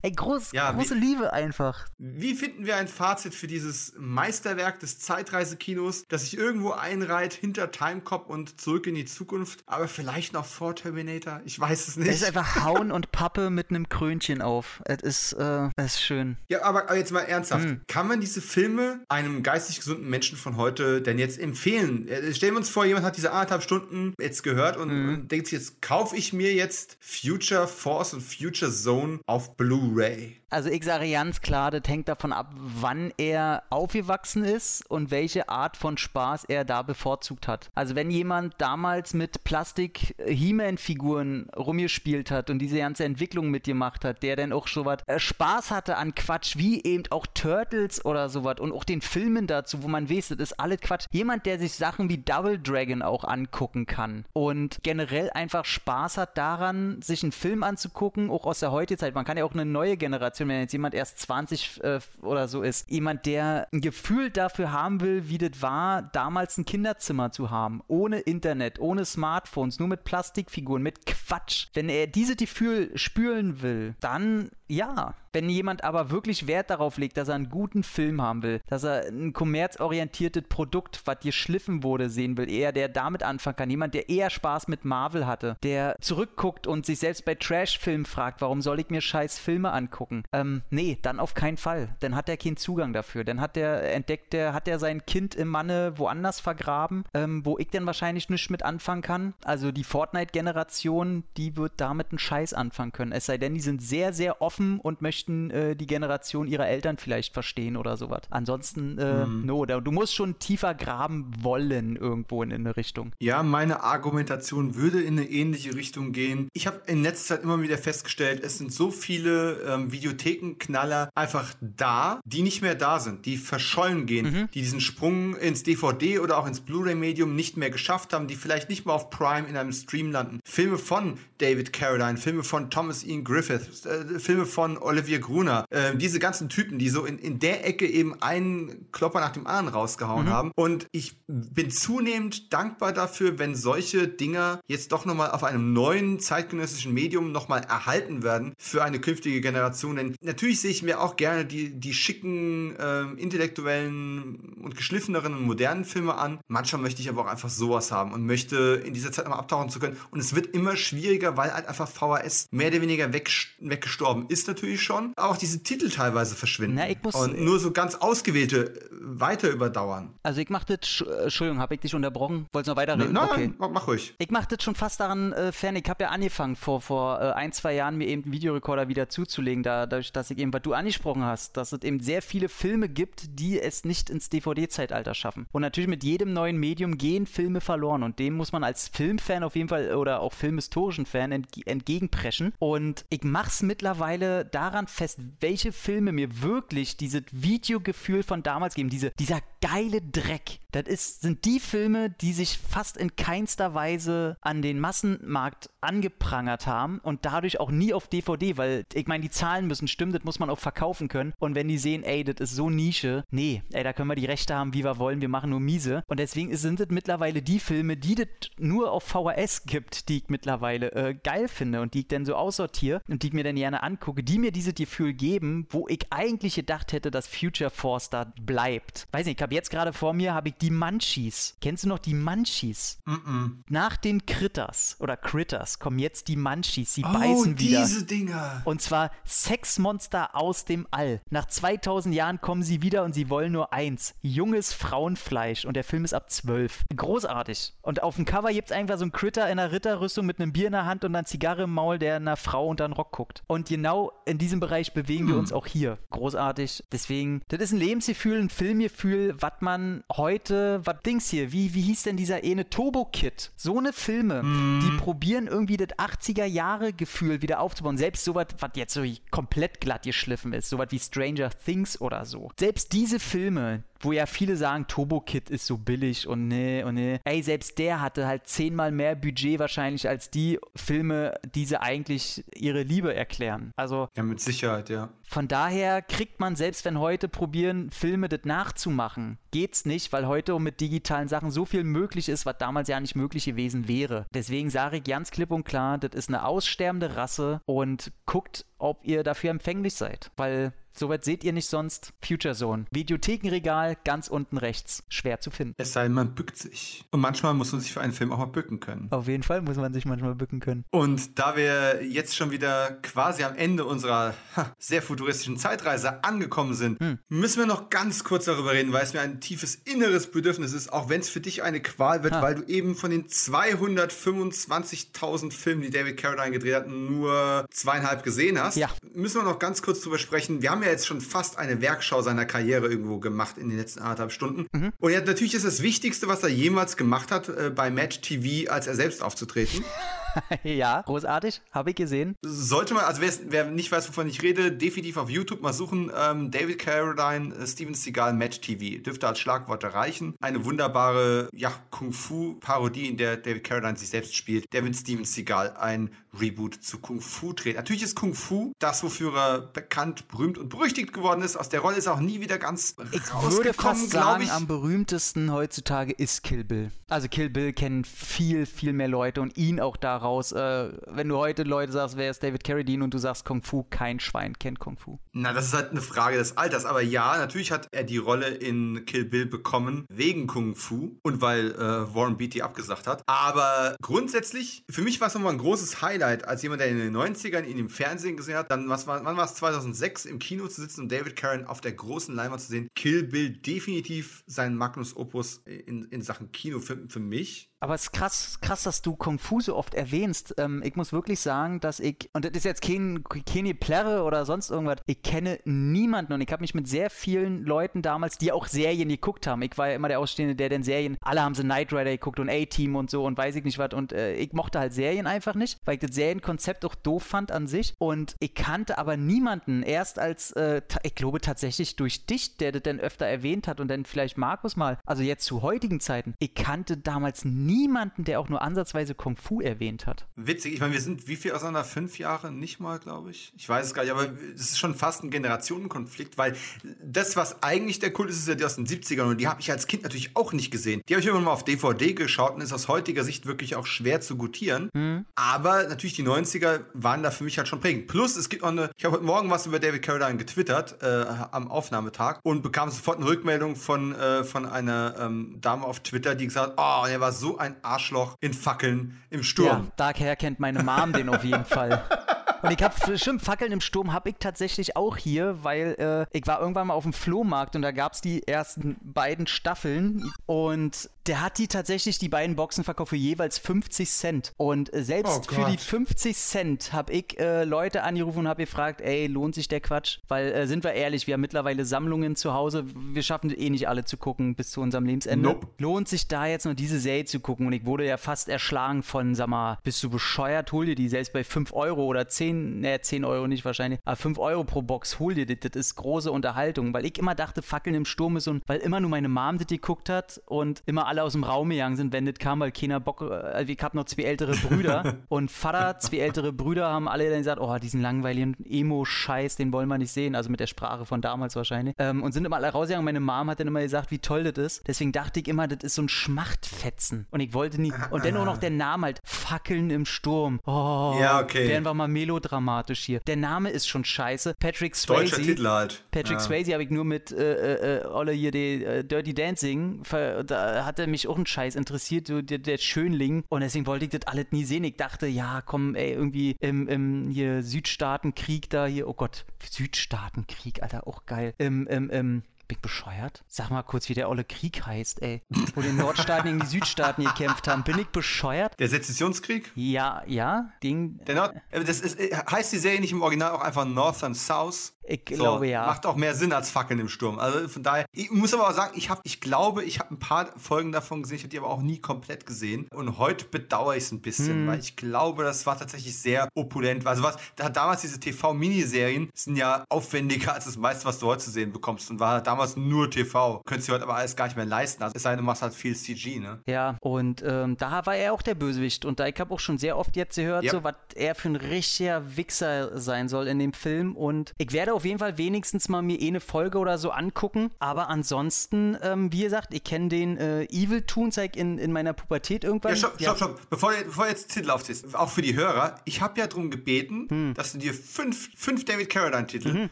Ey, 0.02 0.12
groß, 0.12 0.52
ja, 0.52 0.72
große 0.72 0.94
wie, 0.94 0.98
Liebe 0.98 1.32
einfach. 1.32 1.86
Wie 1.98 2.34
finden 2.34 2.64
wir 2.64 2.76
ein 2.76 2.88
Fazit 2.88 3.34
für 3.34 3.46
dieses 3.46 3.92
Meisterwerk 3.98 4.80
des 4.80 4.98
Zeitreisekinos, 4.98 6.06
das 6.08 6.22
sich 6.22 6.38
irgendwo 6.38 6.70
einreiht 6.70 7.34
hinter 7.34 7.70
Timecop 7.70 8.30
und 8.30 8.58
zurück 8.60 8.86
in 8.86 8.94
die 8.94 9.04
Zukunft, 9.04 9.62
aber 9.66 9.88
vielleicht 9.88 10.32
noch 10.32 10.46
vor 10.46 10.74
Terminator? 10.74 11.42
Ich 11.44 11.60
weiß 11.60 11.88
es 11.88 11.96
nicht. 11.98 12.08
Es 12.08 12.22
ist 12.22 12.24
einfach 12.24 12.64
Hauen 12.64 12.92
und 12.92 13.12
Pappe 13.12 13.50
mit 13.50 13.68
einem 13.68 13.90
Krönchen 13.90 14.40
auf. 14.40 14.80
Es 14.86 15.02
ist, 15.02 15.32
äh, 15.34 15.68
es 15.76 15.94
ist 15.94 16.02
schön. 16.02 16.38
Ja, 16.48 16.62
aber, 16.62 16.84
aber 16.84 16.96
jetzt 16.96 17.12
mal 17.12 17.20
ernsthaft. 17.20 17.64
Hm. 17.64 17.82
Kann 17.86 18.08
man 18.08 18.20
diese 18.20 18.40
Filme 18.40 19.00
einem 19.10 19.42
geistig 19.42 19.76
gesunden 19.76 20.08
Menschen 20.08 20.38
von 20.38 20.56
heute 20.56 21.02
denn 21.02 21.18
jetzt 21.18 21.38
empfehlen? 21.38 22.08
Äh, 22.08 22.32
stellen 22.32 22.54
wir 22.54 22.58
uns 22.58 22.70
vor, 22.70 22.86
jemand 22.86 23.04
hat 23.04 23.18
diese 23.18 23.32
anderthalb 23.32 23.62
Stunden 23.62 24.14
jetzt 24.18 24.42
gehört 24.42 24.78
und, 24.78 24.88
hm. 24.88 25.08
und 25.08 25.32
denkt 25.32 25.48
sich 25.48 25.58
jetzt, 25.58 25.82
kaufe 25.82 26.16
ich 26.16 26.32
mir 26.32 26.54
jetzt 26.54 26.96
Future 27.00 27.68
Force 27.68 28.14
und 28.14 28.22
Future 28.22 28.72
Zone 28.72 29.20
auf 29.26 29.58
Blue 29.58 29.89
Blu-ray. 29.90 30.39
Also 30.50 30.68
ich 30.68 30.84
sage 30.84 31.08
ganz 31.08 31.40
klar, 31.40 31.70
das 31.70 31.82
hängt 31.86 32.08
davon 32.08 32.32
ab, 32.32 32.52
wann 32.56 33.12
er 33.18 33.62
aufgewachsen 33.70 34.44
ist 34.44 34.84
und 34.90 35.12
welche 35.12 35.48
Art 35.48 35.76
von 35.76 35.96
Spaß 35.96 36.44
er 36.46 36.64
da 36.64 36.82
bevorzugt 36.82 37.46
hat. 37.46 37.70
Also 37.76 37.94
wenn 37.94 38.10
jemand 38.10 38.54
damals 38.58 39.14
mit 39.14 39.44
Plastik 39.44 40.16
He-Man-Figuren 40.26 41.50
rumgespielt 41.56 42.32
hat 42.32 42.50
und 42.50 42.58
diese 42.58 42.78
ganze 42.78 43.04
Entwicklung 43.04 43.50
mitgemacht 43.50 44.04
hat, 44.04 44.24
der 44.24 44.34
dann 44.34 44.52
auch 44.52 44.66
schon 44.66 44.86
was 44.86 44.98
äh, 45.06 45.20
Spaß 45.20 45.70
hatte 45.70 45.96
an 45.96 46.16
Quatsch, 46.16 46.56
wie 46.56 46.82
eben 46.82 47.04
auch 47.10 47.26
Turtles 47.32 48.04
oder 48.04 48.28
sowas 48.28 48.56
und 48.58 48.72
auch 48.72 48.82
den 48.82 49.02
Filmen 49.02 49.46
dazu, 49.46 49.84
wo 49.84 49.88
man 49.88 50.10
weiß, 50.10 50.30
das 50.30 50.38
ist 50.38 50.58
alles 50.58 50.80
Quatsch. 50.80 51.06
Jemand, 51.12 51.46
der 51.46 51.60
sich 51.60 51.74
Sachen 51.74 52.08
wie 52.08 52.18
Double 52.18 52.58
Dragon 52.58 53.02
auch 53.02 53.22
angucken 53.22 53.86
kann 53.86 54.24
und 54.32 54.80
generell 54.82 55.30
einfach 55.30 55.64
Spaß 55.64 56.18
hat 56.18 56.36
daran, 56.36 57.00
sich 57.02 57.22
einen 57.22 57.30
Film 57.30 57.62
anzugucken, 57.62 58.30
auch 58.30 58.46
aus 58.46 58.58
der 58.58 58.72
heutigen 58.72 58.98
Zeit. 58.98 59.14
Man 59.14 59.24
kann 59.24 59.38
ja 59.38 59.44
auch 59.44 59.52
eine 59.52 59.64
neue 59.64 59.96
Generation, 59.96 60.39
wenn 60.48 60.60
jetzt 60.60 60.72
jemand 60.72 60.94
erst 60.94 61.18
20 61.18 61.82
äh, 61.82 62.00
oder 62.22 62.48
so 62.48 62.62
ist, 62.62 62.90
jemand, 62.90 63.26
der 63.26 63.68
ein 63.72 63.80
Gefühl 63.80 64.30
dafür 64.30 64.72
haben 64.72 65.00
will, 65.00 65.28
wie 65.28 65.38
das 65.38 65.62
war, 65.62 66.02
damals 66.02 66.58
ein 66.58 66.64
Kinderzimmer 66.64 67.32
zu 67.32 67.50
haben, 67.50 67.82
ohne 67.88 68.20
Internet, 68.20 68.78
ohne 68.80 69.04
Smartphones, 69.04 69.78
nur 69.78 69.88
mit 69.88 70.04
Plastikfiguren, 70.04 70.82
mit 70.82 71.06
Quatsch. 71.06 71.68
Wenn 71.74 71.88
er 71.88 72.06
diese 72.06 72.36
Gefühl 72.36 72.90
spüren 72.96 73.62
will, 73.62 73.94
dann 74.00 74.50
ja, 74.70 75.14
wenn 75.32 75.48
jemand 75.48 75.84
aber 75.84 76.10
wirklich 76.10 76.46
Wert 76.46 76.70
darauf 76.70 76.98
legt, 76.98 77.16
dass 77.16 77.28
er 77.28 77.34
einen 77.34 77.50
guten 77.50 77.82
Film 77.82 78.20
haben 78.22 78.42
will, 78.42 78.60
dass 78.68 78.84
er 78.84 79.06
ein 79.06 79.32
kommerzorientiertes 79.32 80.44
Produkt, 80.48 81.02
was 81.04 81.20
geschliffen 81.20 81.82
wurde, 81.82 82.10
sehen 82.10 82.36
will, 82.36 82.50
eher 82.50 82.72
der 82.72 82.88
damit 82.88 83.22
anfangen 83.22 83.56
kann, 83.56 83.70
jemand, 83.70 83.94
der 83.94 84.08
eher 84.08 84.30
Spaß 84.30 84.68
mit 84.68 84.84
Marvel 84.84 85.26
hatte, 85.26 85.56
der 85.62 85.96
zurückguckt 86.00 86.66
und 86.66 86.86
sich 86.86 86.98
selbst 86.98 87.24
bei 87.24 87.34
Trash-Filmen 87.34 88.06
fragt, 88.06 88.40
warum 88.40 88.62
soll 88.62 88.80
ich 88.80 88.90
mir 88.90 89.00
scheiß 89.00 89.38
Filme 89.38 89.72
angucken? 89.72 90.24
Ähm, 90.32 90.62
nee, 90.70 90.98
dann 91.02 91.20
auf 91.20 91.34
keinen 91.34 91.56
Fall. 91.56 91.96
Dann 92.00 92.16
hat 92.16 92.28
er 92.28 92.36
keinen 92.36 92.56
Zugang 92.56 92.92
dafür. 92.92 93.24
Dann 93.24 93.40
hat 93.40 93.56
er 93.56 93.92
entdeckt, 93.92 94.32
der 94.32 94.52
hat 94.52 94.68
er 94.68 94.78
sein 94.78 95.04
Kind 95.06 95.34
im 95.34 95.48
Manne 95.48 95.94
woanders 95.96 96.40
vergraben, 96.40 97.04
ähm, 97.14 97.44
wo 97.44 97.58
ich 97.58 97.68
dann 97.68 97.86
wahrscheinlich 97.86 98.28
nichts 98.28 98.50
mit 98.50 98.62
anfangen 98.62 99.02
kann. 99.02 99.34
Also 99.44 99.72
die 99.72 99.84
Fortnite-Generation, 99.84 101.24
die 101.36 101.56
wird 101.56 101.72
damit 101.76 102.10
einen 102.10 102.18
Scheiß 102.18 102.54
anfangen 102.54 102.92
können. 102.92 103.12
Es 103.12 103.26
sei 103.26 103.38
denn, 103.38 103.54
die 103.54 103.60
sind 103.60 103.82
sehr, 103.82 104.12
sehr 104.12 104.42
offen 104.42 104.59
offen 104.60 104.80
und 104.80 105.02
möchten 105.02 105.50
äh, 105.50 105.76
die 105.76 105.86
Generation 105.86 106.46
ihrer 106.46 106.68
Eltern 106.68 106.98
vielleicht 106.98 107.32
verstehen 107.32 107.76
oder 107.76 107.96
sowas. 107.96 108.22
Ansonsten, 108.30 108.98
äh, 108.98 109.26
mhm. 109.26 109.46
no, 109.46 109.64
du 109.64 109.90
musst 109.90 110.14
schon 110.14 110.38
tiefer 110.38 110.74
graben 110.74 111.30
wollen 111.40 111.96
irgendwo 111.96 112.42
in, 112.42 112.50
in 112.50 112.66
eine 112.66 112.76
Richtung. 112.76 113.12
Ja, 113.18 113.42
meine 113.42 113.82
Argumentation 113.82 114.74
würde 114.74 115.00
in 115.00 115.18
eine 115.18 115.28
ähnliche 115.28 115.74
Richtung 115.74 116.12
gehen. 116.12 116.48
Ich 116.52 116.66
habe 116.66 116.80
in 116.86 117.02
letzter 117.02 117.36
Zeit 117.36 117.44
immer 117.44 117.62
wieder 117.62 117.78
festgestellt, 117.78 118.42
es 118.42 118.58
sind 118.58 118.72
so 118.72 118.90
viele 118.90 119.60
ähm, 119.66 119.92
Videothekenknaller 119.92 121.10
einfach 121.14 121.54
da, 121.60 122.20
die 122.24 122.42
nicht 122.42 122.62
mehr 122.62 122.74
da 122.74 122.98
sind, 123.00 123.26
die 123.26 123.36
verschollen 123.36 124.06
gehen, 124.06 124.26
mhm. 124.26 124.48
die 124.54 124.60
diesen 124.60 124.80
Sprung 124.80 125.36
ins 125.36 125.62
DVD 125.62 126.18
oder 126.18 126.38
auch 126.38 126.46
ins 126.46 126.60
Blu-ray-Medium 126.60 127.34
nicht 127.34 127.56
mehr 127.56 127.70
geschafft 127.70 128.12
haben, 128.12 128.26
die 128.26 128.34
vielleicht 128.34 128.68
nicht 128.68 128.86
mal 128.86 128.92
auf 128.92 129.10
Prime 129.10 129.48
in 129.48 129.56
einem 129.56 129.72
Stream 129.72 130.10
landen. 130.10 130.40
Filme 130.44 130.78
von 130.78 131.18
David 131.38 131.72
Carradine, 131.72 132.18
Filme 132.18 132.42
von 132.42 132.70
Thomas 132.70 133.04
Ian 133.04 133.24
Griffith, 133.24 133.86
äh, 133.86 134.18
Filme 134.18 134.46
von 134.50 134.78
Olivier 134.78 135.20
Gruner. 135.20 135.64
Äh, 135.70 135.96
diese 135.96 136.18
ganzen 136.18 136.48
Typen, 136.48 136.78
die 136.78 136.88
so 136.88 137.04
in, 137.04 137.18
in 137.18 137.38
der 137.38 137.66
Ecke 137.66 137.86
eben 137.86 138.20
einen 138.22 138.90
Klopper 138.92 139.20
nach 139.20 139.32
dem 139.32 139.46
anderen 139.46 139.68
rausgehauen 139.68 140.26
mhm. 140.26 140.30
haben. 140.30 140.52
Und 140.56 140.86
ich 140.92 141.16
bin 141.26 141.70
zunehmend 141.70 142.52
dankbar 142.52 142.92
dafür, 142.92 143.38
wenn 143.38 143.54
solche 143.54 144.08
Dinger 144.08 144.60
jetzt 144.66 144.92
doch 144.92 145.04
nochmal 145.04 145.30
auf 145.30 145.44
einem 145.44 145.72
neuen 145.72 146.20
zeitgenössischen 146.20 146.92
Medium 146.92 147.32
nochmal 147.32 147.62
erhalten 147.62 148.22
werden 148.22 148.52
für 148.58 148.82
eine 148.82 149.00
künftige 149.00 149.40
Generation. 149.40 149.96
Denn 149.96 150.16
natürlich 150.20 150.60
sehe 150.60 150.70
ich 150.70 150.82
mir 150.82 151.00
auch 151.00 151.16
gerne 151.16 151.44
die, 151.44 151.70
die 151.70 151.94
schicken, 151.94 152.76
äh, 152.76 153.02
intellektuellen 153.20 154.58
und 154.62 154.76
geschliffeneren 154.76 155.34
und 155.34 155.42
modernen 155.42 155.84
Filme 155.84 156.14
an. 156.16 156.40
Manchmal 156.48 156.82
möchte 156.82 157.00
ich 157.00 157.08
aber 157.08 157.22
auch 157.22 157.26
einfach 157.26 157.48
sowas 157.48 157.92
haben 157.92 158.12
und 158.12 158.26
möchte 158.26 158.82
in 158.84 158.94
dieser 158.94 159.12
Zeit 159.12 159.24
nochmal 159.24 159.40
abtauchen 159.40 159.70
zu 159.70 159.78
können. 159.78 159.96
Und 160.10 160.20
es 160.20 160.34
wird 160.34 160.48
immer 160.54 160.76
schwieriger, 160.76 161.36
weil 161.36 161.52
halt 161.52 161.66
einfach 161.66 161.88
VHS 161.88 162.48
mehr 162.50 162.68
oder 162.68 162.80
weniger 162.80 163.12
weg, 163.12 163.30
weggestorben 163.58 164.26
ist 164.28 164.39
natürlich 164.48 164.82
schon. 164.82 165.12
Aber 165.16 165.30
auch 165.30 165.36
diese 165.36 165.62
Titel 165.62 165.90
teilweise 165.90 166.34
verschwinden. 166.34 166.76
Na, 166.76 166.88
ich 166.88 167.02
muss, 167.02 167.14
und 167.14 167.40
nur 167.40 167.58
so 167.58 167.70
ganz 167.70 167.94
ausgewählte 167.96 168.74
äh, 168.74 168.88
weiter 168.90 169.50
überdauern. 169.50 170.14
Also 170.22 170.40
ich 170.40 170.50
mach 170.50 170.64
das, 170.64 171.04
äh, 171.06 171.24
Entschuldigung, 171.24 171.60
habe 171.60 171.74
ich 171.74 171.80
dich 171.80 171.94
unterbrochen? 171.94 172.46
Wolltest 172.52 172.68
du 172.68 172.72
noch 172.72 172.76
weiterreden? 172.76 173.12
Nein, 173.12 173.28
okay. 173.30 173.52
nein, 173.58 173.72
mach 173.72 173.86
ruhig. 173.86 174.14
Ich 174.18 174.30
mach 174.30 174.46
das 174.46 174.62
schon 174.62 174.74
fast 174.74 175.00
daran 175.00 175.32
äh, 175.32 175.52
fern. 175.52 175.76
Ich 175.76 175.88
habe 175.88 176.04
ja 176.04 176.10
angefangen, 176.10 176.56
vor, 176.56 176.80
vor 176.80 177.20
äh, 177.20 177.32
ein, 177.32 177.52
zwei 177.52 177.74
Jahren 177.74 177.96
mir 177.96 178.08
eben 178.08 178.24
einen 178.24 178.32
Videorekorder 178.32 178.88
wieder 178.88 179.08
zuzulegen, 179.08 179.62
da, 179.62 179.86
dadurch, 179.86 180.12
dass 180.12 180.30
ich 180.30 180.38
eben, 180.38 180.52
was 180.52 180.62
du 180.62 180.72
angesprochen 180.72 181.24
hast, 181.24 181.56
dass 181.56 181.72
es 181.72 181.82
eben 181.82 182.00
sehr 182.00 182.22
viele 182.22 182.48
Filme 182.48 182.88
gibt, 182.88 183.38
die 183.38 183.60
es 183.60 183.84
nicht 183.84 184.10
ins 184.10 184.28
DVD-Zeitalter 184.28 185.14
schaffen. 185.14 185.46
Und 185.52 185.62
natürlich 185.62 185.88
mit 185.88 186.04
jedem 186.04 186.32
neuen 186.32 186.56
Medium 186.56 186.98
gehen 186.98 187.26
Filme 187.26 187.60
verloren 187.60 188.02
und 188.02 188.18
dem 188.18 188.34
muss 188.34 188.52
man 188.52 188.64
als 188.64 188.88
Filmfan 188.88 189.42
auf 189.42 189.56
jeden 189.56 189.68
Fall 189.68 189.94
oder 189.94 190.20
auch 190.20 190.32
filmhistorischen 190.32 191.06
Fan 191.06 191.32
entge 191.32 191.62
entgegenpreschen. 191.66 192.52
Und 192.58 193.04
ich 193.10 193.22
mach's 193.22 193.62
mittlerweile 193.62 194.29
daran 194.50 194.86
fest, 194.86 195.18
welche 195.40 195.72
Filme 195.72 196.12
mir 196.12 196.42
wirklich 196.42 196.96
dieses 196.96 197.22
Videogefühl 197.32 198.22
von 198.22 198.42
damals 198.42 198.74
geben, 198.74 198.90
diese, 198.90 199.10
dieser 199.18 199.40
geile 199.60 200.00
Dreck. 200.00 200.60
Das 200.72 200.84
ist, 200.84 201.22
sind 201.22 201.44
die 201.44 201.58
Filme, 201.58 202.10
die 202.10 202.32
sich 202.32 202.58
fast 202.58 202.96
in 202.96 203.16
keinster 203.16 203.74
Weise 203.74 204.36
an 204.40 204.62
den 204.62 204.78
Massenmarkt 204.78 205.70
angeprangert 205.80 206.66
haben 206.66 207.00
und 207.00 207.24
dadurch 207.24 207.58
auch 207.58 207.70
nie 207.70 207.92
auf 207.92 208.06
DVD, 208.06 208.56
weil 208.56 208.84
ich 208.94 209.06
meine, 209.06 209.22
die 209.22 209.30
Zahlen 209.30 209.66
müssen 209.66 209.88
stimmen, 209.88 210.12
das 210.12 210.24
muss 210.24 210.38
man 210.38 210.50
auch 210.50 210.58
verkaufen 210.58 211.08
können. 211.08 211.32
Und 211.38 211.54
wenn 211.54 211.68
die 211.68 211.78
sehen, 211.78 212.04
ey, 212.04 212.22
das 212.24 212.40
ist 212.40 212.56
so 212.56 212.70
Nische, 212.70 213.24
nee, 213.30 213.62
ey, 213.72 213.82
da 213.82 213.92
können 213.92 214.08
wir 214.08 214.14
die 214.14 214.26
Rechte 214.26 214.54
haben, 214.54 214.74
wie 214.74 214.84
wir 214.84 214.98
wollen, 214.98 215.20
wir 215.20 215.28
machen 215.28 215.50
nur 215.50 215.60
miese. 215.60 216.04
Und 216.06 216.20
deswegen 216.20 216.56
sind 216.56 216.80
das 216.80 216.88
mittlerweile 216.90 217.42
die 217.42 217.58
Filme, 217.58 217.96
die 217.96 218.14
das 218.14 218.28
nur 218.58 218.92
auf 218.92 219.04
VHS 219.04 219.64
gibt, 219.64 220.08
die 220.08 220.18
ich 220.18 220.28
mittlerweile 220.28 220.92
äh, 220.92 221.14
geil 221.14 221.48
finde 221.48 221.80
und 221.80 221.94
die 221.94 222.00
ich 222.00 222.08
dann 222.08 222.24
so 222.24 222.34
aussortiere 222.34 223.02
und 223.08 223.22
die 223.22 223.28
ich 223.28 223.32
mir 223.32 223.44
dann 223.44 223.56
gerne 223.56 223.82
angucke, 223.82 224.22
die 224.22 224.38
mir 224.38 224.52
dieses 224.52 224.74
Gefühl 224.74 225.14
geben, 225.14 225.66
wo 225.70 225.88
ich 225.88 226.06
eigentlich 226.10 226.54
gedacht 226.54 226.92
hätte, 226.92 227.10
dass 227.10 227.26
Future 227.26 227.70
Force 227.70 228.10
da 228.10 228.32
bleibt. 228.40 229.08
Weiß 229.10 229.26
nicht, 229.26 229.38
ich 229.38 229.42
habe 229.42 229.49
jetzt 229.54 229.70
gerade 229.70 229.92
vor 229.92 230.12
mir, 230.12 230.34
habe 230.34 230.48
ich 230.48 230.54
die 230.56 230.70
Munchies. 230.70 231.56
Kennst 231.60 231.84
du 231.84 231.88
noch 231.88 231.98
die 231.98 232.14
Munchies? 232.14 232.98
Mm 233.04 233.14
-mm. 233.14 233.50
Nach 233.68 233.96
den 233.96 234.26
Critters 234.26 234.96
oder 235.00 235.16
Critters 235.16 235.78
kommen 235.78 235.98
jetzt 235.98 236.28
die 236.28 236.36
Munchies. 236.36 236.94
Sie 236.94 237.04
oh, 237.04 237.12
beißen 237.12 237.58
wieder. 237.58 237.82
diese 237.82 238.04
Dinger. 238.04 238.62
Und 238.64 238.82
zwar 238.82 239.10
Sexmonster 239.24 240.34
aus 240.34 240.64
dem 240.64 240.86
All. 240.90 241.20
Nach 241.30 241.46
2000 241.46 242.14
Jahren 242.14 242.40
kommen 242.40 242.62
sie 242.62 242.82
wieder 242.82 243.04
und 243.04 243.14
sie 243.14 243.30
wollen 243.30 243.52
nur 243.52 243.72
eins. 243.72 244.14
Junges 244.22 244.72
Frauenfleisch. 244.72 245.64
Und 245.64 245.74
der 245.74 245.84
Film 245.84 246.04
ist 246.04 246.14
ab 246.14 246.30
12. 246.30 246.84
Großartig. 246.94 247.74
Und 247.82 248.02
auf 248.02 248.16
dem 248.16 248.24
Cover 248.24 248.52
gibt 248.52 248.70
es 248.70 248.76
einfach 248.76 248.98
so 248.98 249.04
einen 249.04 249.12
Critter 249.12 249.44
in 249.50 249.58
einer 249.58 249.72
Ritterrüstung 249.72 250.26
mit 250.26 250.40
einem 250.40 250.52
Bier 250.52 250.66
in 250.66 250.72
der 250.72 250.86
Hand 250.86 251.04
und 251.04 251.14
einer 251.14 251.26
Zigarre 251.26 251.64
im 251.64 251.74
Maul, 251.74 251.98
der 251.98 252.16
einer 252.16 252.36
Frau 252.36 252.68
unter 252.68 252.86
den 252.86 252.92
Rock 252.92 253.12
guckt. 253.12 253.42
Und 253.46 253.68
genau 253.68 254.12
in 254.26 254.38
diesem 254.38 254.60
Bereich 254.60 254.92
bewegen 254.92 255.26
hm. 255.26 255.28
wir 255.28 255.38
uns 255.38 255.52
auch 255.52 255.66
hier. 255.66 255.98
Großartig. 256.10 256.84
Deswegen, 256.92 257.42
das 257.48 257.60
ist 257.60 257.72
ein 257.72 257.78
Lebensgefühl, 257.78 258.40
ein 258.40 258.50
Filmgefühl, 258.50 259.39
was 259.40 259.52
man 259.60 260.04
heute, 260.12 260.80
was 260.84 261.02
Dings 261.04 261.28
hier, 261.30 261.52
wie, 261.52 261.74
wie 261.74 261.82
hieß 261.82 262.04
denn 262.04 262.16
dieser 262.16 262.44
ene 262.44 262.68
Turbo-Kit? 262.68 263.50
So 263.56 263.78
eine 263.78 263.92
Filme, 263.92 264.42
hm. 264.42 264.80
die 264.82 264.96
probieren 264.98 265.46
irgendwie 265.46 265.76
das 265.76 265.88
80er-Jahre-Gefühl 265.90 267.42
wieder 267.42 267.60
aufzubauen. 267.60 267.96
Selbst 267.96 268.24
sowas, 268.24 268.46
was 268.58 268.70
jetzt 268.74 268.94
so 268.94 269.04
komplett 269.30 269.80
glatt 269.80 270.02
geschliffen 270.02 270.52
ist, 270.52 270.68
sowas 270.68 270.88
wie 270.90 270.98
Stranger 270.98 271.50
Things 271.50 272.00
oder 272.00 272.24
so. 272.24 272.50
Selbst 272.58 272.92
diese 272.92 273.20
Filme, 273.20 273.84
wo 274.00 274.12
ja 274.12 274.26
viele 274.26 274.56
sagen, 274.56 274.86
Turbo 274.86 275.20
Kid 275.20 275.50
ist 275.50 275.66
so 275.66 275.76
billig 275.76 276.26
und 276.26 276.48
nee 276.48 276.82
und 276.82 276.94
nee. 276.94 277.20
Ey, 277.24 277.42
selbst 277.42 277.78
der 277.78 278.00
hatte 278.00 278.26
halt 278.26 278.46
zehnmal 278.46 278.92
mehr 278.92 279.14
Budget 279.14 279.58
wahrscheinlich 279.58 280.08
als 280.08 280.30
die 280.30 280.58
Filme, 280.74 281.34
die 281.54 281.66
sie 281.66 281.80
eigentlich 281.80 282.44
ihre 282.54 282.82
Liebe 282.82 283.14
erklären. 283.14 283.72
Also. 283.76 284.08
Ja, 284.16 284.22
mit 284.22 284.40
Sicherheit, 284.40 284.88
ja. 284.88 285.10
Von 285.22 285.46
daher 285.46 286.02
kriegt 286.02 286.40
man, 286.40 286.56
selbst 286.56 286.84
wenn 286.84 286.98
heute 286.98 287.28
probieren, 287.28 287.90
Filme 287.90 288.28
das 288.28 288.40
nachzumachen, 288.44 289.29
geht's 289.50 289.84
nicht, 289.84 290.12
weil 290.12 290.26
heute 290.26 290.58
mit 290.58 290.80
digitalen 290.80 291.28
Sachen 291.28 291.50
so 291.50 291.64
viel 291.64 291.84
möglich 291.84 292.28
ist, 292.28 292.46
was 292.46 292.58
damals 292.58 292.88
ja 292.88 293.00
nicht 293.00 293.16
möglich 293.16 293.44
gewesen 293.44 293.88
wäre. 293.88 294.26
Deswegen 294.34 294.70
sage 294.70 294.98
ich 294.98 295.04
ganz 295.04 295.30
klipp 295.30 295.50
und 295.50 295.64
klar, 295.64 295.98
das 295.98 296.12
ist 296.12 296.28
eine 296.28 296.44
aussterbende 296.44 297.16
Rasse 297.16 297.60
und 297.66 298.12
guckt, 298.26 298.66
ob 298.78 299.04
ihr 299.04 299.22
dafür 299.22 299.50
empfänglich 299.50 299.94
seid. 299.94 300.30
Weil 300.36 300.72
Soweit 300.92 301.24
seht 301.24 301.44
ihr 301.44 301.52
nicht 301.52 301.68
sonst. 301.68 302.12
Future 302.22 302.54
Zone. 302.54 302.86
Videothekenregal 302.90 303.96
ganz 304.04 304.28
unten 304.28 304.58
rechts. 304.58 305.02
Schwer 305.08 305.40
zu 305.40 305.50
finden. 305.50 305.74
Es 305.78 305.92
sei 305.92 306.04
denn, 306.04 306.12
man 306.12 306.34
bückt 306.34 306.56
sich. 306.56 307.04
Und 307.10 307.20
manchmal 307.20 307.54
muss 307.54 307.72
man 307.72 307.80
sich 307.80 307.92
für 307.92 308.00
einen 308.00 308.12
Film 308.12 308.32
auch 308.32 308.38
mal 308.38 308.46
bücken 308.46 308.80
können. 308.80 309.08
Auf 309.10 309.28
jeden 309.28 309.42
Fall 309.42 309.62
muss 309.62 309.76
man 309.76 309.92
sich 309.92 310.04
manchmal 310.04 310.34
bücken 310.34 310.60
können. 310.60 310.84
Und 310.90 311.38
da 311.38 311.56
wir 311.56 312.04
jetzt 312.04 312.36
schon 312.36 312.50
wieder 312.50 312.92
quasi 313.02 313.44
am 313.44 313.56
Ende 313.56 313.84
unserer 313.84 314.34
ha, 314.56 314.74
sehr 314.78 315.02
futuristischen 315.02 315.56
Zeitreise 315.56 316.24
angekommen 316.24 316.74
sind, 316.74 316.98
hm. 317.00 317.18
müssen 317.28 317.60
wir 317.60 317.66
noch 317.66 317.90
ganz 317.90 318.24
kurz 318.24 318.46
darüber 318.46 318.72
reden, 318.72 318.92
weil 318.92 319.04
es 319.04 319.12
mir 319.12 319.20
ein 319.20 319.40
tiefes 319.40 319.74
inneres 319.74 320.30
Bedürfnis 320.30 320.72
ist, 320.72 320.92
auch 320.92 321.08
wenn 321.08 321.20
es 321.20 321.28
für 321.28 321.40
dich 321.40 321.62
eine 321.62 321.80
Qual 321.80 322.22
wird, 322.22 322.34
ha. 322.34 322.42
weil 322.42 322.54
du 322.56 322.62
eben 322.64 322.94
von 322.94 323.10
den 323.10 323.26
225.000 323.26 325.52
Filmen, 325.52 325.82
die 325.82 325.90
David 325.90 326.16
Carradine 326.16 326.52
gedreht 326.52 326.74
hat, 326.74 326.88
nur 326.88 327.66
zweieinhalb 327.70 328.22
gesehen 328.22 328.60
hast. 328.60 328.76
Ja. 328.76 328.88
Müssen 329.14 329.40
wir 329.40 329.44
noch 329.44 329.58
ganz 329.58 329.82
kurz 329.82 330.00
drüber 330.00 330.18
sprechen. 330.18 330.62
Wir 330.62 330.70
haben 330.70 330.79
ja 330.82 330.88
jetzt 330.88 331.06
schon 331.06 331.20
fast 331.20 331.58
eine 331.58 331.80
Werkschau 331.80 332.22
seiner 332.22 332.44
Karriere 332.44 332.88
irgendwo 332.88 333.18
gemacht 333.18 333.58
in 333.58 333.68
den 333.68 333.78
letzten 333.78 334.00
anderthalb 334.00 334.32
Stunden. 334.32 334.66
Mhm. 334.72 334.92
Und 334.98 335.12
ja, 335.12 335.20
natürlich 335.20 335.54
ist 335.54 335.64
das 335.64 335.82
Wichtigste, 335.82 336.28
was 336.28 336.42
er 336.42 336.48
jemals 336.48 336.96
gemacht 336.96 337.30
hat, 337.30 337.48
äh, 337.48 337.70
bei 337.74 337.90
Match 337.90 338.20
TV 338.20 338.70
als 338.70 338.86
er 338.86 338.94
selbst 338.94 339.22
aufzutreten. 339.22 339.84
ja, 340.62 341.02
großartig, 341.02 341.60
habe 341.70 341.90
ich 341.90 341.96
gesehen. 341.96 342.36
Sollte 342.42 342.94
man, 342.94 343.04
also 343.04 343.22
wer 343.22 343.64
nicht 343.66 343.90
weiß, 343.90 344.08
wovon 344.08 344.28
ich 344.28 344.42
rede, 344.42 344.72
definitiv 344.72 345.16
auf 345.16 345.30
YouTube 345.30 345.62
mal 345.62 345.72
suchen. 345.72 346.10
Ähm, 346.16 346.50
David 346.50 346.78
Carradine, 346.78 347.54
äh, 347.54 347.66
Steven 347.66 347.94
Seagal, 347.94 348.32
Match 348.32 348.60
TV. 348.60 349.02
Dürfte 349.02 349.28
als 349.28 349.38
Schlagwort 349.38 349.84
erreichen. 349.84 350.34
Eine 350.40 350.64
wunderbare, 350.64 351.48
ja, 351.54 351.72
Kung-Fu-Parodie, 351.90 353.08
in 353.08 353.16
der 353.16 353.36
David 353.36 353.64
Carradine 353.64 353.96
sich 353.96 354.10
selbst 354.10 354.34
spielt. 354.34 354.72
Der 354.72 354.82
mit 354.82 354.96
Steven 354.96 355.24
Seagal 355.24 355.76
ein 355.76 356.10
Reboot 356.38 356.74
zu 356.82 356.98
Kung 356.98 357.20
Fu 357.20 357.52
dreht. 357.52 357.76
Natürlich 357.76 358.02
ist 358.02 358.14
Kung 358.14 358.34
Fu 358.34 358.72
das, 358.78 359.02
wofür 359.02 359.36
er 359.36 359.60
bekannt, 359.60 360.28
berühmt 360.28 360.58
und 360.58 360.68
berüchtigt 360.68 361.12
geworden 361.12 361.42
ist. 361.42 361.56
Aus 361.56 361.68
der 361.68 361.80
Rolle 361.80 361.96
ist 361.96 362.06
er 362.06 362.14
auch 362.14 362.20
nie 362.20 362.40
wieder 362.40 362.58
ganz 362.58 362.94
ich 363.12 363.22
würde 363.32 363.74
fast 363.74 364.10
sagen, 364.10 364.44
ich. 364.44 364.52
am 364.52 364.66
berühmtesten 364.66 365.52
heutzutage 365.52 366.12
ist 366.12 366.42
Kill 366.42 366.64
Bill. 366.64 366.90
Also 367.08 367.28
Kill 367.28 367.50
Bill 367.50 367.72
kennen 367.72 368.04
viel, 368.04 368.66
viel 368.66 368.92
mehr 368.92 369.08
Leute 369.08 369.40
und 369.40 369.56
ihn 369.56 369.80
auch 369.80 369.96
daraus. 370.20 370.52
Äh, 370.52 370.92
wenn 371.06 371.28
du 371.28 371.36
heute 371.36 371.62
Leute 371.62 371.92
sagst, 371.92 372.16
wer 372.16 372.30
ist 372.30 372.42
David 372.42 372.64
Carradine 372.64 373.02
und 373.02 373.14
du 373.14 373.18
sagst 373.18 373.44
Kung 373.44 373.62
Fu, 373.62 373.84
kein 373.88 374.20
Schwein 374.20 374.58
kennt 374.58 374.78
Kung 374.78 374.98
Fu. 374.98 375.18
Na, 375.32 375.52
das 375.52 375.66
ist 375.66 375.74
halt 375.74 375.90
eine 375.90 376.00
Frage 376.00 376.36
des 376.36 376.56
Alters. 376.56 376.84
Aber 376.84 377.02
ja, 377.02 377.38
natürlich 377.38 377.72
hat 377.72 377.88
er 377.92 378.04
die 378.04 378.18
Rolle 378.18 378.48
in 378.48 379.04
Kill 379.06 379.24
Bill 379.24 379.46
bekommen 379.46 380.04
wegen 380.10 380.46
Kung 380.46 380.76
Fu 380.76 381.18
und 381.22 381.40
weil 381.40 381.72
äh, 381.72 382.14
Warren 382.14 382.36
Beatty 382.36 382.62
abgesagt 382.62 383.06
hat. 383.06 383.22
Aber 383.26 383.96
grundsätzlich, 384.02 384.84
für 384.90 385.02
mich 385.02 385.20
war 385.20 385.28
es 385.28 385.34
nochmal 385.34 385.52
ein 385.52 385.58
großes 385.58 386.02
Highlight, 386.02 386.46
als 386.46 386.62
jemand, 386.62 386.80
der 386.80 386.88
in 386.88 386.98
den 386.98 387.16
90ern 387.16 387.64
ihn 387.64 387.78
im 387.78 387.88
Fernsehen 387.88 388.36
gesehen 388.36 388.56
hat, 388.56 388.70
dann, 388.70 388.88
was 388.88 389.06
war, 389.06 389.24
wann 389.24 389.36
war 389.36 389.44
es, 389.44 389.54
2006 389.54 390.26
im 390.26 390.38
Kino 390.38 390.68
zu 390.68 390.80
sitzen 390.80 391.02
und 391.02 391.12
David 391.12 391.36
Carradine 391.36 391.68
auf 391.68 391.80
der 391.80 391.92
großen 391.92 392.34
Leinwand 392.34 392.60
zu 392.60 392.68
sehen. 392.68 392.88
Kill 392.94 393.24
Bill 393.24 393.50
definitiv 393.50 394.42
sein 394.46 394.76
Magnus 394.76 395.16
Opus 395.16 395.62
in, 395.64 396.04
in 396.04 396.22
Sachen 396.22 396.52
Kinofilm 396.52 397.08
für 397.08 397.20
mich. 397.20 397.69
Aber 397.82 397.94
es 397.94 398.04
ist 398.04 398.12
krass, 398.12 398.58
krass, 398.60 398.82
dass 398.82 399.00
du 399.00 399.16
Kung 399.16 399.38
Fu 399.38 399.60
so 399.60 399.74
oft 399.74 399.94
erwähnst. 399.94 400.54
Ähm, 400.58 400.82
ich 400.84 400.96
muss 400.96 401.14
wirklich 401.14 401.40
sagen, 401.40 401.80
dass 401.80 401.98
ich, 401.98 402.28
und 402.34 402.44
das 402.44 402.52
ist 402.52 402.64
jetzt 402.64 402.82
kein, 402.82 403.24
keine 403.46 403.74
Plärre 403.74 404.22
oder 404.24 404.44
sonst 404.44 404.70
irgendwas, 404.70 404.98
ich 405.06 405.22
kenne 405.22 405.58
niemanden 405.64 406.34
und 406.34 406.42
ich 406.42 406.52
habe 406.52 406.60
mich 406.60 406.74
mit 406.74 406.86
sehr 406.86 407.08
vielen 407.08 407.64
Leuten 407.64 408.02
damals, 408.02 408.36
die 408.36 408.52
auch 408.52 408.66
Serien 408.66 409.08
geguckt 409.08 409.46
haben. 409.46 409.62
Ich 409.62 409.78
war 409.78 409.88
ja 409.88 409.94
immer 409.94 410.08
der 410.08 410.20
Ausstehende, 410.20 410.54
der 410.54 410.68
den 410.68 410.82
Serien, 410.82 411.16
alle 411.22 411.42
haben 411.42 411.54
sie 411.54 411.62
Knight 411.62 411.90
Rider 411.92 412.10
geguckt 412.10 412.38
und 412.38 412.50
A-Team 412.50 412.96
und 412.96 413.08
so 413.08 413.24
und 413.24 413.38
weiß 413.38 413.56
ich 413.56 413.64
nicht 413.64 413.78
was. 413.78 413.94
Und 413.94 414.12
äh, 414.12 414.34
ich 414.34 414.52
mochte 414.52 414.78
halt 414.78 414.92
Serien 414.92 415.26
einfach 415.26 415.54
nicht, 415.54 415.78
weil 415.86 415.94
ich 415.94 416.00
das 416.00 416.14
Serienkonzept 416.14 416.84
auch 416.84 416.94
doof 416.94 417.22
fand 417.22 417.50
an 417.50 417.66
sich. 417.66 417.94
Und 417.98 418.36
ich 418.40 418.54
kannte 418.54 418.98
aber 418.98 419.16
niemanden, 419.16 419.82
erst 419.82 420.18
als, 420.18 420.50
äh, 420.52 420.82
ich 421.02 421.14
glaube 421.14 421.40
tatsächlich 421.40 421.96
durch 421.96 422.26
dich, 422.26 422.58
der 422.58 422.72
das 422.72 422.82
dann 422.82 423.00
öfter 423.00 423.24
erwähnt 423.24 423.66
hat 423.66 423.80
und 423.80 423.88
dann 423.88 424.04
vielleicht 424.04 424.36
Markus 424.36 424.76
mal, 424.76 424.98
also 425.06 425.22
jetzt 425.22 425.46
zu 425.46 425.62
heutigen 425.62 426.00
Zeiten, 426.00 426.34
ich 426.40 426.54
kannte 426.54 426.98
damals 426.98 427.46
niemanden, 427.46 427.69
niemanden, 427.70 428.24
der 428.24 428.40
auch 428.40 428.48
nur 428.48 428.62
ansatzweise 428.62 429.14
Kung 429.14 429.36
Fu 429.36 429.60
erwähnt 429.60 430.06
hat. 430.06 430.26
Witzig, 430.34 430.74
ich 430.74 430.80
meine, 430.80 430.92
wir 430.92 431.00
sind 431.00 431.28
wie 431.28 431.36
viel 431.36 431.52
auseinander? 431.52 431.84
Fünf 431.84 432.18
Jahre? 432.18 432.50
Nicht 432.50 432.80
mal, 432.80 432.98
glaube 432.98 433.30
ich. 433.30 433.52
Ich 433.56 433.68
weiß 433.68 433.86
es 433.86 433.94
gar 433.94 434.02
nicht, 434.02 434.10
aber 434.12 434.28
es 434.54 434.62
ist 434.62 434.78
schon 434.78 434.94
fast 434.94 435.22
ein 435.22 435.30
Generationenkonflikt, 435.30 436.36
weil 436.36 436.56
das, 437.02 437.36
was 437.36 437.62
eigentlich 437.62 438.00
der 438.00 438.12
Kult 438.12 438.30
ist, 438.30 438.38
ist 438.38 438.48
ja 438.48 438.54
die 438.56 438.64
aus 438.64 438.76
den 438.76 438.86
70ern 438.86 439.22
und 439.22 439.40
die 439.40 439.46
habe 439.46 439.60
ich 439.60 439.70
als 439.70 439.86
Kind 439.86 440.02
natürlich 440.02 440.36
auch 440.36 440.52
nicht 440.52 440.70
gesehen. 440.70 441.02
Die 441.08 441.14
habe 441.14 441.20
ich 441.20 441.28
immer 441.28 441.40
mal 441.40 441.52
auf 441.52 441.64
DVD 441.64 442.12
geschaut 442.12 442.54
und 442.54 442.60
ist 442.60 442.72
aus 442.72 442.88
heutiger 442.88 443.22
Sicht 443.22 443.46
wirklich 443.46 443.76
auch 443.76 443.86
schwer 443.86 444.20
zu 444.20 444.36
gutieren. 444.36 444.90
Mhm. 444.92 445.26
Aber 445.36 445.84
natürlich 445.84 446.14
die 446.14 446.24
90er 446.24 446.80
waren 446.94 447.22
da 447.22 447.30
für 447.30 447.44
mich 447.44 447.58
halt 447.58 447.68
schon 447.68 447.80
prägend. 447.80 448.08
Plus, 448.08 448.36
es 448.36 448.48
gibt 448.48 448.64
auch 448.64 448.68
eine, 448.68 448.90
ich 448.96 449.04
habe 449.04 449.16
heute 449.16 449.24
Morgen 449.24 449.50
was 449.50 449.66
über 449.66 449.78
David 449.78 450.02
Carradine 450.02 450.38
getwittert 450.38 451.02
äh, 451.02 451.06
am 451.52 451.70
Aufnahmetag 451.70 452.40
und 452.42 452.62
bekam 452.62 452.90
sofort 452.90 453.18
eine 453.18 453.26
Rückmeldung 453.26 453.76
von, 453.76 454.14
äh, 454.14 454.42
von 454.44 454.66
einer 454.66 455.14
ähm, 455.20 455.58
Dame 455.60 455.84
auf 455.84 456.00
Twitter, 456.00 456.34
die 456.34 456.46
gesagt 456.46 456.70
hat, 456.70 456.74
oh, 456.78 457.06
er 457.06 457.20
war 457.20 457.32
so 457.32 457.59
ein 457.60 457.76
Arschloch 457.82 458.36
in 458.40 458.54
Fackeln 458.54 459.20
im 459.30 459.42
Sturm. 459.42 459.66
Ja, 459.66 459.92
daher 459.96 460.36
kennt 460.36 460.60
meine 460.60 460.82
Mom 460.82 461.12
den 461.12 461.28
auf 461.28 461.44
jeden 461.44 461.64
Fall. 461.64 462.02
Und 462.62 462.72
ich 462.72 462.82
habe 462.82 463.18
stimmt, 463.18 463.42
Fackeln 463.42 463.72
im 463.72 463.80
Sturm 463.80 464.12
habe 464.12 464.30
ich 464.30 464.36
tatsächlich 464.38 464.96
auch 464.96 465.16
hier, 465.16 465.62
weil 465.62 466.26
äh, 466.32 466.36
ich 466.36 466.46
war 466.46 466.60
irgendwann 466.60 466.88
mal 466.88 466.94
auf 466.94 467.04
dem 467.04 467.12
Flohmarkt 467.12 467.76
und 467.76 467.82
da 467.82 467.90
gab 467.90 468.12
es 468.12 468.20
die 468.20 468.46
ersten 468.46 468.96
beiden 469.02 469.46
Staffeln 469.46 470.30
und 470.46 471.10
der 471.26 471.42
hat 471.42 471.58
die 471.58 471.68
tatsächlich 471.68 472.18
die 472.18 472.28
beiden 472.28 472.56
Boxen 472.56 472.82
verkauft 472.82 473.10
für 473.10 473.16
jeweils 473.16 473.58
50 473.58 474.10
Cent. 474.10 474.52
Und 474.56 474.92
äh, 474.92 475.04
selbst 475.04 475.48
oh 475.48 475.54
für 475.54 475.70
die 475.70 475.76
50 475.76 476.36
Cent 476.36 476.92
habe 476.92 477.12
ich 477.12 477.38
äh, 477.38 477.62
Leute 477.64 478.02
angerufen 478.02 478.40
und 478.40 478.48
habe 478.48 478.64
gefragt, 478.64 479.00
ey, 479.00 479.26
lohnt 479.26 479.54
sich 479.54 479.68
der 479.68 479.80
Quatsch? 479.80 480.18
Weil, 480.26 480.50
äh, 480.50 480.66
sind 480.66 480.82
wir 480.82 480.92
ehrlich, 480.92 481.28
wir 481.28 481.34
haben 481.34 481.40
mittlerweile 481.40 481.84
Sammlungen 481.84 482.34
zu 482.34 482.52
Hause. 482.52 482.84
Wir 483.12 483.22
schaffen 483.22 483.50
eh 483.50 483.70
nicht 483.70 483.88
alle 483.88 484.04
zu 484.04 484.16
gucken 484.16 484.56
bis 484.56 484.72
zu 484.72 484.80
unserem 484.80 485.04
Lebensende. 485.04 485.48
Nope. 485.48 485.68
Lohnt 485.78 486.08
sich 486.08 486.26
da 486.26 486.46
jetzt 486.46 486.66
noch 486.66 486.74
diese 486.74 486.98
Serie 486.98 487.26
zu 487.26 487.38
gucken? 487.38 487.68
Und 487.68 487.74
ich 487.74 487.84
wurde 487.84 488.06
ja 488.06 488.16
fast 488.16 488.48
erschlagen 488.48 489.04
von, 489.04 489.36
sag 489.36 489.46
mal, 489.46 489.78
bist 489.84 490.02
du 490.02 490.10
bescheuert? 490.10 490.72
Hol 490.72 490.86
dir 490.86 490.96
die 490.96 491.08
selbst 491.08 491.32
bei 491.32 491.44
5 491.44 491.72
Euro 491.74 492.06
oder 492.06 492.28
10, 492.28 492.49
ne, 492.52 493.00
10 493.00 493.24
Euro 493.24 493.46
nicht 493.46 493.64
wahrscheinlich, 493.64 494.00
aber 494.04 494.16
5 494.16 494.38
Euro 494.38 494.64
pro 494.64 494.82
Box, 494.82 495.18
hol 495.18 495.34
dir 495.34 495.46
das. 495.46 495.58
Das 495.60 495.72
ist 495.80 495.96
große 495.96 496.30
Unterhaltung. 496.30 496.92
Weil 496.94 497.04
ich 497.04 497.18
immer 497.18 497.34
dachte, 497.34 497.62
Fackeln 497.62 497.94
im 497.94 498.04
Sturm 498.04 498.36
ist 498.36 498.48
und 498.48 498.62
weil 498.66 498.78
immer 498.80 499.00
nur 499.00 499.10
meine 499.10 499.28
Mom 499.28 499.58
das 499.58 499.66
geguckt 499.66 500.08
hat 500.08 500.40
und 500.46 500.82
immer 500.86 501.06
alle 501.06 501.22
aus 501.22 501.32
dem 501.32 501.44
Raum 501.44 501.70
gegangen 501.70 501.96
sind, 501.96 502.12
wenn 502.12 502.26
das 502.26 502.36
kam, 502.38 502.60
weil 502.60 502.72
keiner 502.72 503.00
Bock, 503.00 503.22
also 503.22 503.70
ich 503.70 503.82
habe 503.82 503.96
noch 503.96 504.04
zwei 504.04 504.22
ältere 504.22 504.56
Brüder 504.56 505.18
und 505.28 505.50
Vater, 505.50 505.98
zwei 505.98 506.18
ältere 506.18 506.52
Brüder 506.52 506.88
haben 506.88 507.08
alle 507.08 507.28
dann 507.28 507.38
gesagt, 507.38 507.60
oh, 507.60 507.78
diesen 507.78 508.00
langweiligen 508.00 508.56
Emo-Scheiß, 508.64 509.56
den 509.56 509.72
wollen 509.72 509.88
wir 509.88 509.98
nicht 509.98 510.12
sehen, 510.12 510.34
also 510.34 510.50
mit 510.50 510.60
der 510.60 510.66
Sprache 510.66 511.04
von 511.04 511.20
damals 511.20 511.56
wahrscheinlich. 511.56 511.94
Ähm, 511.98 512.22
und 512.22 512.32
sind 512.32 512.44
immer 512.44 512.56
alle 512.56 512.68
rausgegangen. 512.68 513.04
Meine 513.04 513.20
Mom 513.20 513.50
hat 513.50 513.60
dann 513.60 513.68
immer 513.68 513.80
gesagt, 513.80 514.10
wie 514.10 514.18
toll 514.18 514.44
das 514.44 514.58
ist. 514.58 514.88
Deswegen 514.88 515.12
dachte 515.12 515.40
ich 515.40 515.48
immer, 515.48 515.68
das 515.68 515.82
ist 515.82 515.94
so 515.94 516.02
ein 516.02 516.08
Schmachtfetzen. 516.08 517.26
Und 517.30 517.40
ich 517.40 517.54
wollte 517.54 517.80
nie, 517.80 517.92
und 518.10 518.24
dann 518.24 518.36
auch 518.36 518.44
noch 518.44 518.58
der 518.58 518.70
Name 518.70 519.06
halt, 519.06 519.20
Fackeln 519.24 519.90
im 519.90 520.04
Sturm. 520.04 520.60
Oh, 520.66 521.16
ja, 521.20 521.40
okay. 521.40 521.68
Werden 521.68 521.84
wir 521.84 521.94
mal 521.94 522.08
melodramatisch 522.40 523.04
hier. 523.04 523.20
Der 523.20 523.36
Name 523.36 523.70
ist 523.70 523.88
schon 523.88 524.04
scheiße. 524.04 524.54
Patrick 524.58 524.96
Swayze. 524.96 525.36
Deutscher 525.36 525.42
Titel 525.42 525.68
halt. 525.68 526.02
Patrick 526.10 526.38
ja. 526.38 526.40
Swayze 526.40 526.72
habe 526.72 526.82
ich 526.82 526.90
nur 526.90 527.04
mit 527.04 527.32
äh, 527.32 528.00
äh, 528.00 528.06
Olle 528.06 528.32
hier, 528.32 528.50
die 528.50 528.84
äh, 528.84 529.04
Dirty 529.04 529.34
Dancing, 529.34 530.02
da 530.10 530.84
hat 530.84 530.98
er 530.98 531.06
mich 531.06 531.28
auch 531.28 531.36
einen 531.36 531.46
Scheiß 531.46 531.76
interessiert, 531.76 532.26
so 532.26 532.42
der, 532.42 532.58
der 532.58 532.78
Schönling. 532.78 533.44
Und 533.48 533.60
deswegen 533.60 533.86
wollte 533.86 534.06
ich 534.06 534.10
das 534.10 534.26
alles 534.26 534.46
nie 534.50 534.64
sehen. 534.64 534.84
Ich 534.84 534.96
dachte, 534.96 535.26
ja, 535.26 535.62
komm, 535.64 535.94
ey, 535.94 536.12
irgendwie 536.12 536.56
im, 536.60 536.88
im 536.88 537.30
hier 537.30 537.62
Südstaatenkrieg 537.62 538.70
da 538.70 538.86
hier, 538.86 539.08
oh 539.08 539.14
Gott, 539.14 539.44
Südstaatenkrieg, 539.68 540.82
Alter, 540.82 541.06
auch 541.06 541.26
geil. 541.26 541.54
Im, 541.58 541.86
im, 541.86 542.10
im 542.10 542.42
bin 542.70 542.76
ich 542.76 542.82
bescheuert? 542.82 543.42
Sag 543.48 543.70
mal 543.70 543.82
kurz, 543.82 544.08
wie 544.08 544.14
der 544.14 544.28
olle 544.28 544.44
Krieg 544.44 544.86
heißt, 544.86 545.22
ey. 545.22 545.42
Wo 545.74 545.82
die 545.82 545.92
Nordstaaten 545.92 546.44
gegen 546.44 546.60
die 546.60 546.66
Südstaaten 546.66 547.24
gekämpft 547.24 547.66
haben. 547.66 547.82
Bin 547.82 547.98
ich 547.98 548.06
bescheuert? 548.06 548.78
Der 548.78 548.88
Sezessionskrieg? 548.88 549.72
Ja, 549.74 550.22
ja. 550.28 550.70
Ding. 550.80 551.18
Der 551.24 551.34
Nord 551.34 551.56
äh, 551.72 551.82
das 551.82 552.00
ist, 552.00 552.20
äh, 552.20 552.30
heißt 552.48 552.72
die 552.72 552.78
Serie 552.78 553.00
nicht 553.00 553.10
im 553.10 553.22
Original 553.22 553.50
auch 553.50 553.60
einfach 553.60 553.84
North 553.84 554.22
and 554.22 554.36
South? 554.36 554.92
Ich 555.10 555.24
glaube 555.24 555.66
so, 555.66 555.72
ja. 555.72 555.86
Macht 555.86 556.06
auch 556.06 556.14
mehr 556.14 556.34
Sinn 556.36 556.52
als 556.52 556.70
Fackeln 556.70 557.00
im 557.00 557.08
Sturm. 557.08 557.40
Also 557.40 557.66
von 557.66 557.82
daher, 557.82 558.06
ich 558.12 558.30
muss 558.30 558.54
aber 558.54 558.68
auch 558.68 558.74
sagen, 558.74 558.92
ich, 558.96 559.10
hab, 559.10 559.20
ich 559.24 559.40
glaube, 559.40 559.82
ich 559.82 559.98
habe 559.98 560.14
ein 560.14 560.20
paar 560.20 560.56
Folgen 560.56 560.92
davon 560.92 561.22
gesehen, 561.22 561.36
ich 561.36 561.42
habe 561.42 561.48
die 561.48 561.58
aber 561.58 561.68
auch 561.68 561.82
nie 561.82 561.98
komplett 561.98 562.46
gesehen. 562.46 562.86
Und 562.94 563.18
heute 563.18 563.44
bedauere 563.46 563.96
ich 563.96 564.04
es 564.04 564.12
ein 564.12 564.20
bisschen, 564.20 564.48
hm. 564.48 564.66
weil 564.68 564.78
ich 564.78 564.94
glaube, 564.94 565.42
das 565.42 565.66
war 565.66 565.76
tatsächlich 565.76 566.16
sehr 566.16 566.48
opulent. 566.54 567.04
Also 567.06 567.24
was, 567.24 567.38
da 567.56 567.68
damals 567.68 568.02
diese 568.02 568.20
TV-Miniserien 568.20 569.30
sind 569.34 569.56
ja 569.56 569.84
aufwendiger 569.88 570.54
als 570.54 570.66
das 570.66 570.76
meiste, 570.76 571.06
was 571.06 571.18
du 571.18 571.26
heute 571.26 571.42
zu 571.42 571.50
sehen 571.50 571.72
bekommst. 571.72 572.08
Und 572.10 572.20
war 572.20 572.40
damals 572.40 572.59
nur 572.76 573.10
TV. 573.10 573.62
Könntest 573.64 573.88
du 573.88 573.92
heute 573.92 574.04
aber 574.04 574.16
alles 574.16 574.36
gar 574.36 574.46
nicht 574.46 574.56
mehr 574.56 574.66
leisten. 574.66 575.02
Also 575.02 575.14
es 575.16 575.22
sei 575.22 575.30
denn, 575.30 575.38
du 575.38 575.44
machst 575.44 575.62
halt 575.62 575.74
viel 575.74 575.96
CG, 575.96 576.38
ne? 576.38 576.60
Ja, 576.66 576.96
und 577.00 577.42
ähm, 577.46 577.76
da 577.76 578.04
war 578.06 578.16
er 578.16 578.32
auch 578.32 578.42
der 578.42 578.54
Bösewicht. 578.54 579.04
Und 579.04 579.20
da 579.20 579.26
ich 579.26 579.38
habe 579.38 579.52
auch 579.54 579.60
schon 579.60 579.78
sehr 579.78 579.96
oft 579.96 580.16
jetzt 580.16 580.36
gehört, 580.36 580.64
ja. 580.64 580.72
so 580.72 580.84
was 580.84 580.94
er 581.14 581.34
für 581.34 581.48
ein 581.48 581.56
richtiger 581.56 582.36
Wichser 582.36 582.98
sein 582.98 583.28
soll 583.28 583.48
in 583.48 583.58
dem 583.58 583.72
Film. 583.72 584.16
Und 584.16 584.52
ich 584.58 584.72
werde 584.72 584.94
auf 584.94 585.04
jeden 585.04 585.18
Fall 585.18 585.38
wenigstens 585.38 585.88
mal 585.88 586.02
mir 586.02 586.20
eh 586.20 586.28
eine 586.28 586.40
Folge 586.40 586.78
oder 586.78 586.98
so 586.98 587.10
angucken. 587.10 587.70
Aber 587.78 588.08
ansonsten, 588.08 588.96
ähm, 589.02 589.32
wie 589.32 589.42
gesagt, 589.42 589.74
ich 589.74 589.84
kenne 589.84 590.08
den 590.08 590.36
äh, 590.36 590.64
Evil 590.64 591.02
Toonzeig 591.02 591.56
in, 591.56 591.78
in 591.78 591.92
meiner 591.92 592.12
Pubertät 592.12 592.64
irgendwann. 592.64 592.92
Ja, 592.92 592.96
stopp, 592.96 593.20
stopp, 593.20 593.36
stopp. 593.36 593.70
Bevor, 593.70 593.92
bevor 594.04 594.24
du 594.24 594.30
jetzt 594.30 594.52
Titel 594.52 594.70
aufziehst, 594.70 595.14
auch 595.14 595.30
für 595.30 595.42
die 595.42 595.54
Hörer, 595.54 595.96
ich 596.04 596.20
habe 596.20 596.40
ja 596.40 596.46
darum 596.46 596.70
gebeten, 596.70 597.26
hm. 597.28 597.54
dass 597.54 597.72
du 597.72 597.78
dir 597.78 597.94
fünf, 597.94 598.50
fünf 598.56 598.84
David 598.84 599.10
Carradine-Titel 599.10 599.72
mhm. 599.72 599.90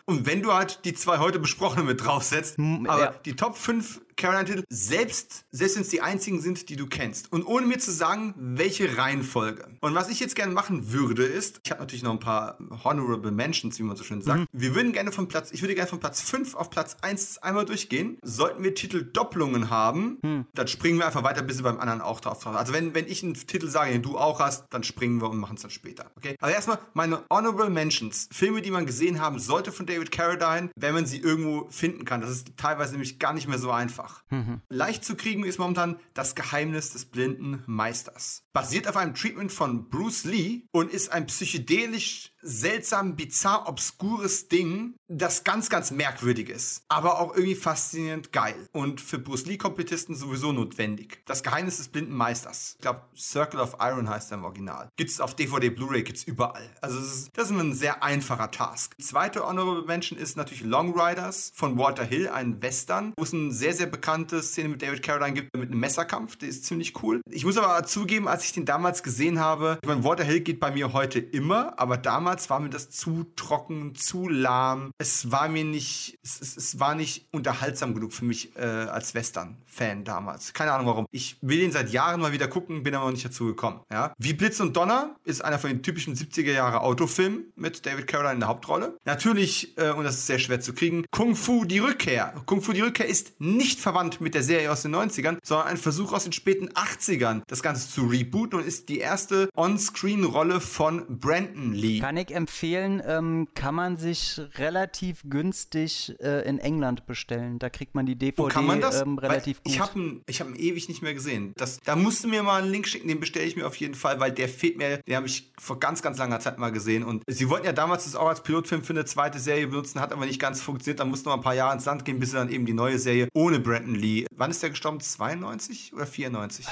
und 0.05 0.27
wenn 0.27 0.43
du 0.43 0.53
halt 0.53 0.85
die 0.85 0.95
zwei 0.95 1.19
heute 1.19 1.39
besprochenen 1.39 1.87
mit 1.87 2.05
draufsetzt, 2.05 2.58
aber 2.87 3.01
ja. 3.01 3.15
die 3.25 3.35
Top 3.37 3.57
5 3.57 4.01
Caroline-Titel, 4.19 4.65
selbst, 4.69 5.45
selbst 5.53 5.77
wenn 5.77 5.83
es 5.83 5.89
die 5.89 6.03
einzigen 6.03 6.41
sind, 6.41 6.69
die 6.69 6.77
du 6.77 6.87
kennst. 6.87 7.33
Und 7.33 7.47
ohne 7.47 7.67
mir 7.67 7.79
zu 7.79 7.93
sagen, 7.93 8.35
welche 8.37 8.99
Reihenfolge. 8.99 9.69
Und 9.81 9.95
was 9.95 10.09
ich 10.09 10.21
jetzt 10.21 10.35
gerne 10.35 10.53
machen 10.53 10.93
würde, 10.93 11.25
ist, 11.25 11.61
ich 11.65 11.71
habe 11.71 11.81
natürlich 11.81 12.03
noch 12.03 12.13
ein 12.13 12.19
paar 12.19 12.59
Honorable 12.85 13.31
Mentions, 13.31 13.79
wie 13.79 13.85
man 13.85 13.97
so 13.97 14.03
schön 14.05 14.21
sagt. 14.21 14.41
Mhm. 14.41 14.47
Wir 14.53 14.75
würden 14.75 14.93
gerne 14.93 15.13
von 15.13 15.29
Platz, 15.29 15.53
ich 15.53 15.63
würde 15.63 15.75
gerne 15.75 15.89
von 15.89 16.01
Platz 16.01 16.21
5 16.21 16.57
auf 16.57 16.69
Platz 16.69 16.97
1 17.01 17.39
einmal 17.39 17.65
durchgehen. 17.65 18.19
Sollten 18.23 18.65
wir 18.65 18.75
Titeldopplungen 18.75 19.71
haben, 19.71 20.19
mhm. 20.23 20.47
dann 20.53 20.67
springen 20.67 20.99
wir 20.99 21.07
einfach 21.07 21.23
weiter, 21.23 21.43
bis 21.43 21.59
wir 21.59 21.65
beim 21.65 21.79
anderen 21.79 22.01
auch 22.01 22.21
drauf 22.21 22.45
haben. 22.45 22.57
Also 22.57 22.73
wenn, 22.73 22.95
wenn 22.95 23.07
ich 23.07 23.23
einen 23.23 23.35
Titel 23.35 23.69
sage, 23.69 23.93
den 23.93 24.03
du 24.03 24.19
auch 24.19 24.41
hast, 24.41 24.67
dann 24.71 24.83
springen 24.83 25.21
wir 25.23 25.31
und 25.31 25.39
machen 25.39 25.55
es 25.55 25.63
dann 25.63 25.71
später. 25.71 26.11
Okay? 26.17 26.37
Aber 26.41 26.53
erstmal 26.53 26.79
meine 26.93 27.23
Honorable 27.31 27.71
Mentions. 27.71 28.29
Filme, 28.33 28.63
die 28.63 28.73
man 28.73 28.85
gesehen 28.85 29.21
haben 29.21 29.39
sollte 29.39 29.71
von 29.71 29.87
David 29.87 30.11
Carradine, 30.11 30.71
wenn 30.77 30.95
man 30.95 31.07
sie 31.07 31.19
irgendwo 31.19 31.69
finden 31.71 32.05
kann. 32.05 32.21
Das 32.21 32.31
ist 32.31 32.57
teilweise 32.57 32.93
nämlich 32.93 33.21
gar 33.21 33.33
nicht 33.33 33.47
mehr 33.47 33.59
so 33.59 33.71
einfach 33.71 34.08
einfach. 34.09 34.25
Mhm. 34.31 34.63
Leicht 34.69 35.05
zu 35.05 35.17
kriegen 35.17 35.45
ist 35.45 35.59
momentan 35.59 35.99
das 36.15 36.35
Geheimnis 36.35 36.93
des 36.93 37.05
blinden 37.05 37.63
Meisters. 37.67 38.45
Basiert 38.59 38.89
auf 38.89 38.97
einem 38.97 39.15
Treatment 39.15 39.53
von 39.53 39.89
Bruce 39.89 40.25
Lee 40.25 40.63
und 40.73 40.91
ist 40.91 41.13
ein 41.13 41.29
psychedelisch 41.29 42.33
seltsam, 42.43 43.17
bizarr, 43.17 43.69
obskures 43.69 44.49
Ding, 44.49 44.95
das 45.09 45.45
ganz, 45.45 45.71
ganz 45.71 45.91
merkwürdig 45.91 46.49
ist, 46.49 46.83
aber 46.89 47.19
auch 47.21 47.35
irgendwie 47.35 47.55
faszinierend 47.55 48.33
geil 48.33 48.69
und 48.73 49.01
für 49.01 49.19
Bruce 49.19 49.47
Lee-Kompetisten 49.47 50.15
sowieso 50.15 50.53
notwendig. 50.53 51.23
Das 51.27 51.43
Geheimnis 51.43 51.79
des 51.79 51.89
blinden 51.89 52.15
Meisters. 52.15 52.75
Ich 52.77 52.83
glaube, 52.83 53.03
Circle 53.17 53.61
of 53.61 53.77
Iron 53.81 54.09
heißt 54.09 54.31
er 54.31 54.39
im 54.39 54.45
Original. 54.45 54.89
Gibt 54.97 55.11
es 55.11 55.21
auf 55.21 55.35
DVD, 55.35 55.71
Blu-ray, 55.71 56.03
gibt 56.03 56.19
es 56.19 56.25
überall. 56.25 56.69
Also 56.81 56.99
das 56.99 57.15
ist, 57.15 57.31
das 57.33 57.51
ist 57.51 57.59
ein 57.59 57.75
sehr 57.75 58.03
einfacher 58.03 58.51
Task. 58.51 58.95
Die 58.99 59.05
zweite 59.05 59.47
Honorable 59.47 59.85
Mention 59.85 60.19
ist 60.19 60.37
natürlich 60.37 60.63
Long 60.63 60.99
Riders 60.99 61.53
von 61.55 61.79
Walter 61.79 62.05
Hill, 62.05 62.29
ein 62.29 62.63
Western, 62.63 63.15
wo 63.17 63.25
es 63.25 63.33
eine 63.33 63.53
sehr, 63.53 63.75
sehr 63.75 63.87
bekannte 63.87 64.43
Szene 64.43 64.69
mit 64.69 64.83
David 64.83 65.03
Carradine 65.03 65.35
gibt, 65.35 65.57
mit 65.57 65.71
einem 65.71 65.81
Messerkampf. 65.81 66.37
Der 66.37 66.49
ist 66.49 66.65
ziemlich 66.65 67.03
cool. 67.03 67.21
Ich 67.31 67.45
muss 67.45 67.57
aber 67.57 67.85
zugeben, 67.85 68.29
als 68.29 68.45
ich 68.45 68.48
den 68.53 68.65
damals 68.65 69.03
gesehen 69.03 69.39
habe, 69.41 69.79
ich 69.83 69.89
meine, 69.89 70.05
Walter 70.05 70.25
Hill 70.25 70.41
geht 70.41 70.61
bei 70.61 70.71
mir 70.71 70.93
heute 70.93 71.19
immer, 71.19 71.79
aber 71.79 71.97
damals 71.97 72.51
war 72.51 72.61
mir 72.61 72.71
das 72.71 72.91
zu 72.91 73.27
trocken, 73.37 73.95
zu 73.95 74.29
lahm. 74.29 74.91
Es 74.99 75.31
war 75.31 75.49
mir 75.49 75.65
nicht, 75.65 76.19
es, 76.23 76.41
es, 76.41 76.57
es 76.57 76.81
war 76.81 76.95
nicht 76.95 77.29
unterhaltsam 77.33 77.95
genug 77.95 78.13
für 78.13 78.25
mich 78.25 78.57
äh, 78.57 78.61
als 78.61 79.15
Western-Fan 79.15 80.05
damals. 80.05 80.53
Keine 80.53 80.73
Ahnung 80.73 80.87
warum. 80.87 81.07
Ich 81.11 81.37
will 81.41 81.61
ihn 81.61 81.73
seit 81.73 81.91
Jahren 81.91 82.21
mal 82.21 82.33
wieder 82.33 82.49
gucken, 82.49 82.83
bin 82.83 82.95
aber 82.95 83.07
noch 83.07 83.13
nicht 83.13 83.25
dazu 83.25 83.47
gekommen. 83.47 83.81
Ja? 83.91 84.13
Wie 84.19 84.33
Blitz 84.33 84.61
und 84.61 84.77
Donner 84.77 85.17
ist 85.25 85.45
einer 85.45 85.59
von 85.59 85.71
den 85.71 85.83
typischen 85.83 86.15
70er 86.15 86.53
Jahre 86.53 86.81
Autofilmen 86.81 87.53
mit 87.57 87.87
David 87.87 88.07
Carradine 88.07 88.35
in 88.35 88.41
der 88.41 88.49
Hauptrolle. 88.49 88.97
Natürlich, 89.05 89.77
äh, 89.79 89.91
und 89.91 90.05
das 90.05 90.17
ist 90.17 90.27
sehr 90.27 90.39
schwer 90.39 90.61
zu 90.61 90.73
kriegen, 90.73 91.05
Kung 91.11 91.37
Fu 91.37 91.65
die 91.65 91.79
Rückkehr. 91.79 92.35
Kung 92.47 92.63
Fu 92.63 92.73
die 92.73 92.81
Rückkehr 92.81 93.07
ist 93.07 93.41
nicht 93.41 93.81
verwandt 93.81 94.21
mit 94.21 94.35
der 94.35 94.43
Serie 94.43 94.71
aus 94.71 94.83
den 94.83 94.95
90ern, 94.95 95.39
sondern 95.43 95.69
ein 95.69 95.77
Versuch 95.77 96.13
aus 96.13 96.25
den 96.25 96.33
späten 96.33 96.69
80ern, 96.71 97.43
das 97.47 97.63
Ganze 97.63 97.89
zu 97.89 98.07
rebooten 98.07 98.38
und 98.39 98.65
ist 98.65 98.89
die 98.89 98.99
erste 98.99 99.49
On-Screen-Rolle 99.57 100.61
von 100.61 101.05
Brandon 101.09 101.73
Lee. 101.73 102.01
Kann 102.01 102.17
ich 102.17 102.35
empfehlen, 102.35 103.03
ähm, 103.05 103.49
kann 103.55 103.75
man 103.75 103.97
sich 103.97 104.41
relativ 104.55 105.23
günstig 105.29 106.15
äh, 106.21 106.49
in 106.49 106.59
England 106.59 107.07
bestellen. 107.07 107.59
Da 107.59 107.71
kriegt 107.71 107.95
man 107.95 108.07
die 108.07 108.17
DVD 108.17 108.43
oh, 108.43 108.49
kann 108.49 108.67
man 108.67 108.81
das? 108.81 109.03
Ähm, 109.03 109.19
relativ 109.19 109.59
weil 109.59 109.73
gut. 109.73 110.23
Ich 110.27 110.41
habe 110.41 110.51
ihn 110.51 110.57
ewig 110.57 110.89
nicht 110.89 111.03
mehr 111.03 111.15
gesehen. 111.15 111.53
Das, 111.57 111.81
da 111.85 111.97
musst 111.97 112.25
du 112.25 112.29
mir 112.29 112.43
mal 112.43 112.63
einen 112.63 112.71
Link 112.71 112.87
schicken, 112.87 113.09
den 113.09 113.21
bestelle 113.21 113.47
ich 113.47 113.57
mir 113.57 113.67
auf 113.67 113.77
jeden 113.77 113.95
Fall, 113.95 114.21
weil 114.21 114.33
der 114.33 114.49
fehlt 114.49 114.79
mir, 114.79 114.99
den 114.99 115.17
habe 115.17 115.27
ich 115.27 115.53
vor 115.59 115.81
ganz, 115.81 116.03
ganz 116.03 116.19
langer 116.19 116.41
Zeit 116.41 116.59
mal 116.59 116.71
gesehen. 116.71 117.05
Und 117.05 117.23
sie 117.27 117.49
wollten 117.49 117.67
ja 117.67 117.73
damals 117.73 118.05
das 118.05 118.15
auch 118.15 118.29
als 118.29 118.43
Pilotfilm 118.43 118.83
für 118.85 118.93
eine 118.93 119.05
zweite 119.05 119.39
Serie 119.39 119.67
benutzen, 119.67 120.01
hat 120.01 120.13
aber 120.13 120.27
nicht 120.27 120.41
ganz 120.41 120.61
funktioniert. 120.61 121.01
Da 121.01 121.05
mussten 121.05 121.29
noch 121.29 121.37
ein 121.37 121.43
paar 121.43 121.55
Jahre 121.55 121.75
ins 121.75 121.85
Land 121.85 122.05
gehen, 122.05 122.19
bis 122.21 122.31
sie 122.31 122.37
dann 122.37 122.51
eben 122.51 122.67
die 122.67 122.75
neue 122.75 122.99
Serie 122.99 123.29
ohne 123.35 123.59
Brandon 123.59 123.95
Lee. 123.95 124.27
Wann 124.35 124.51
ist 124.51 124.63
der 124.63 124.71
gestorben? 124.71 125.01
92 125.01 125.93
oder 125.95 126.07
94? 126.07 126.67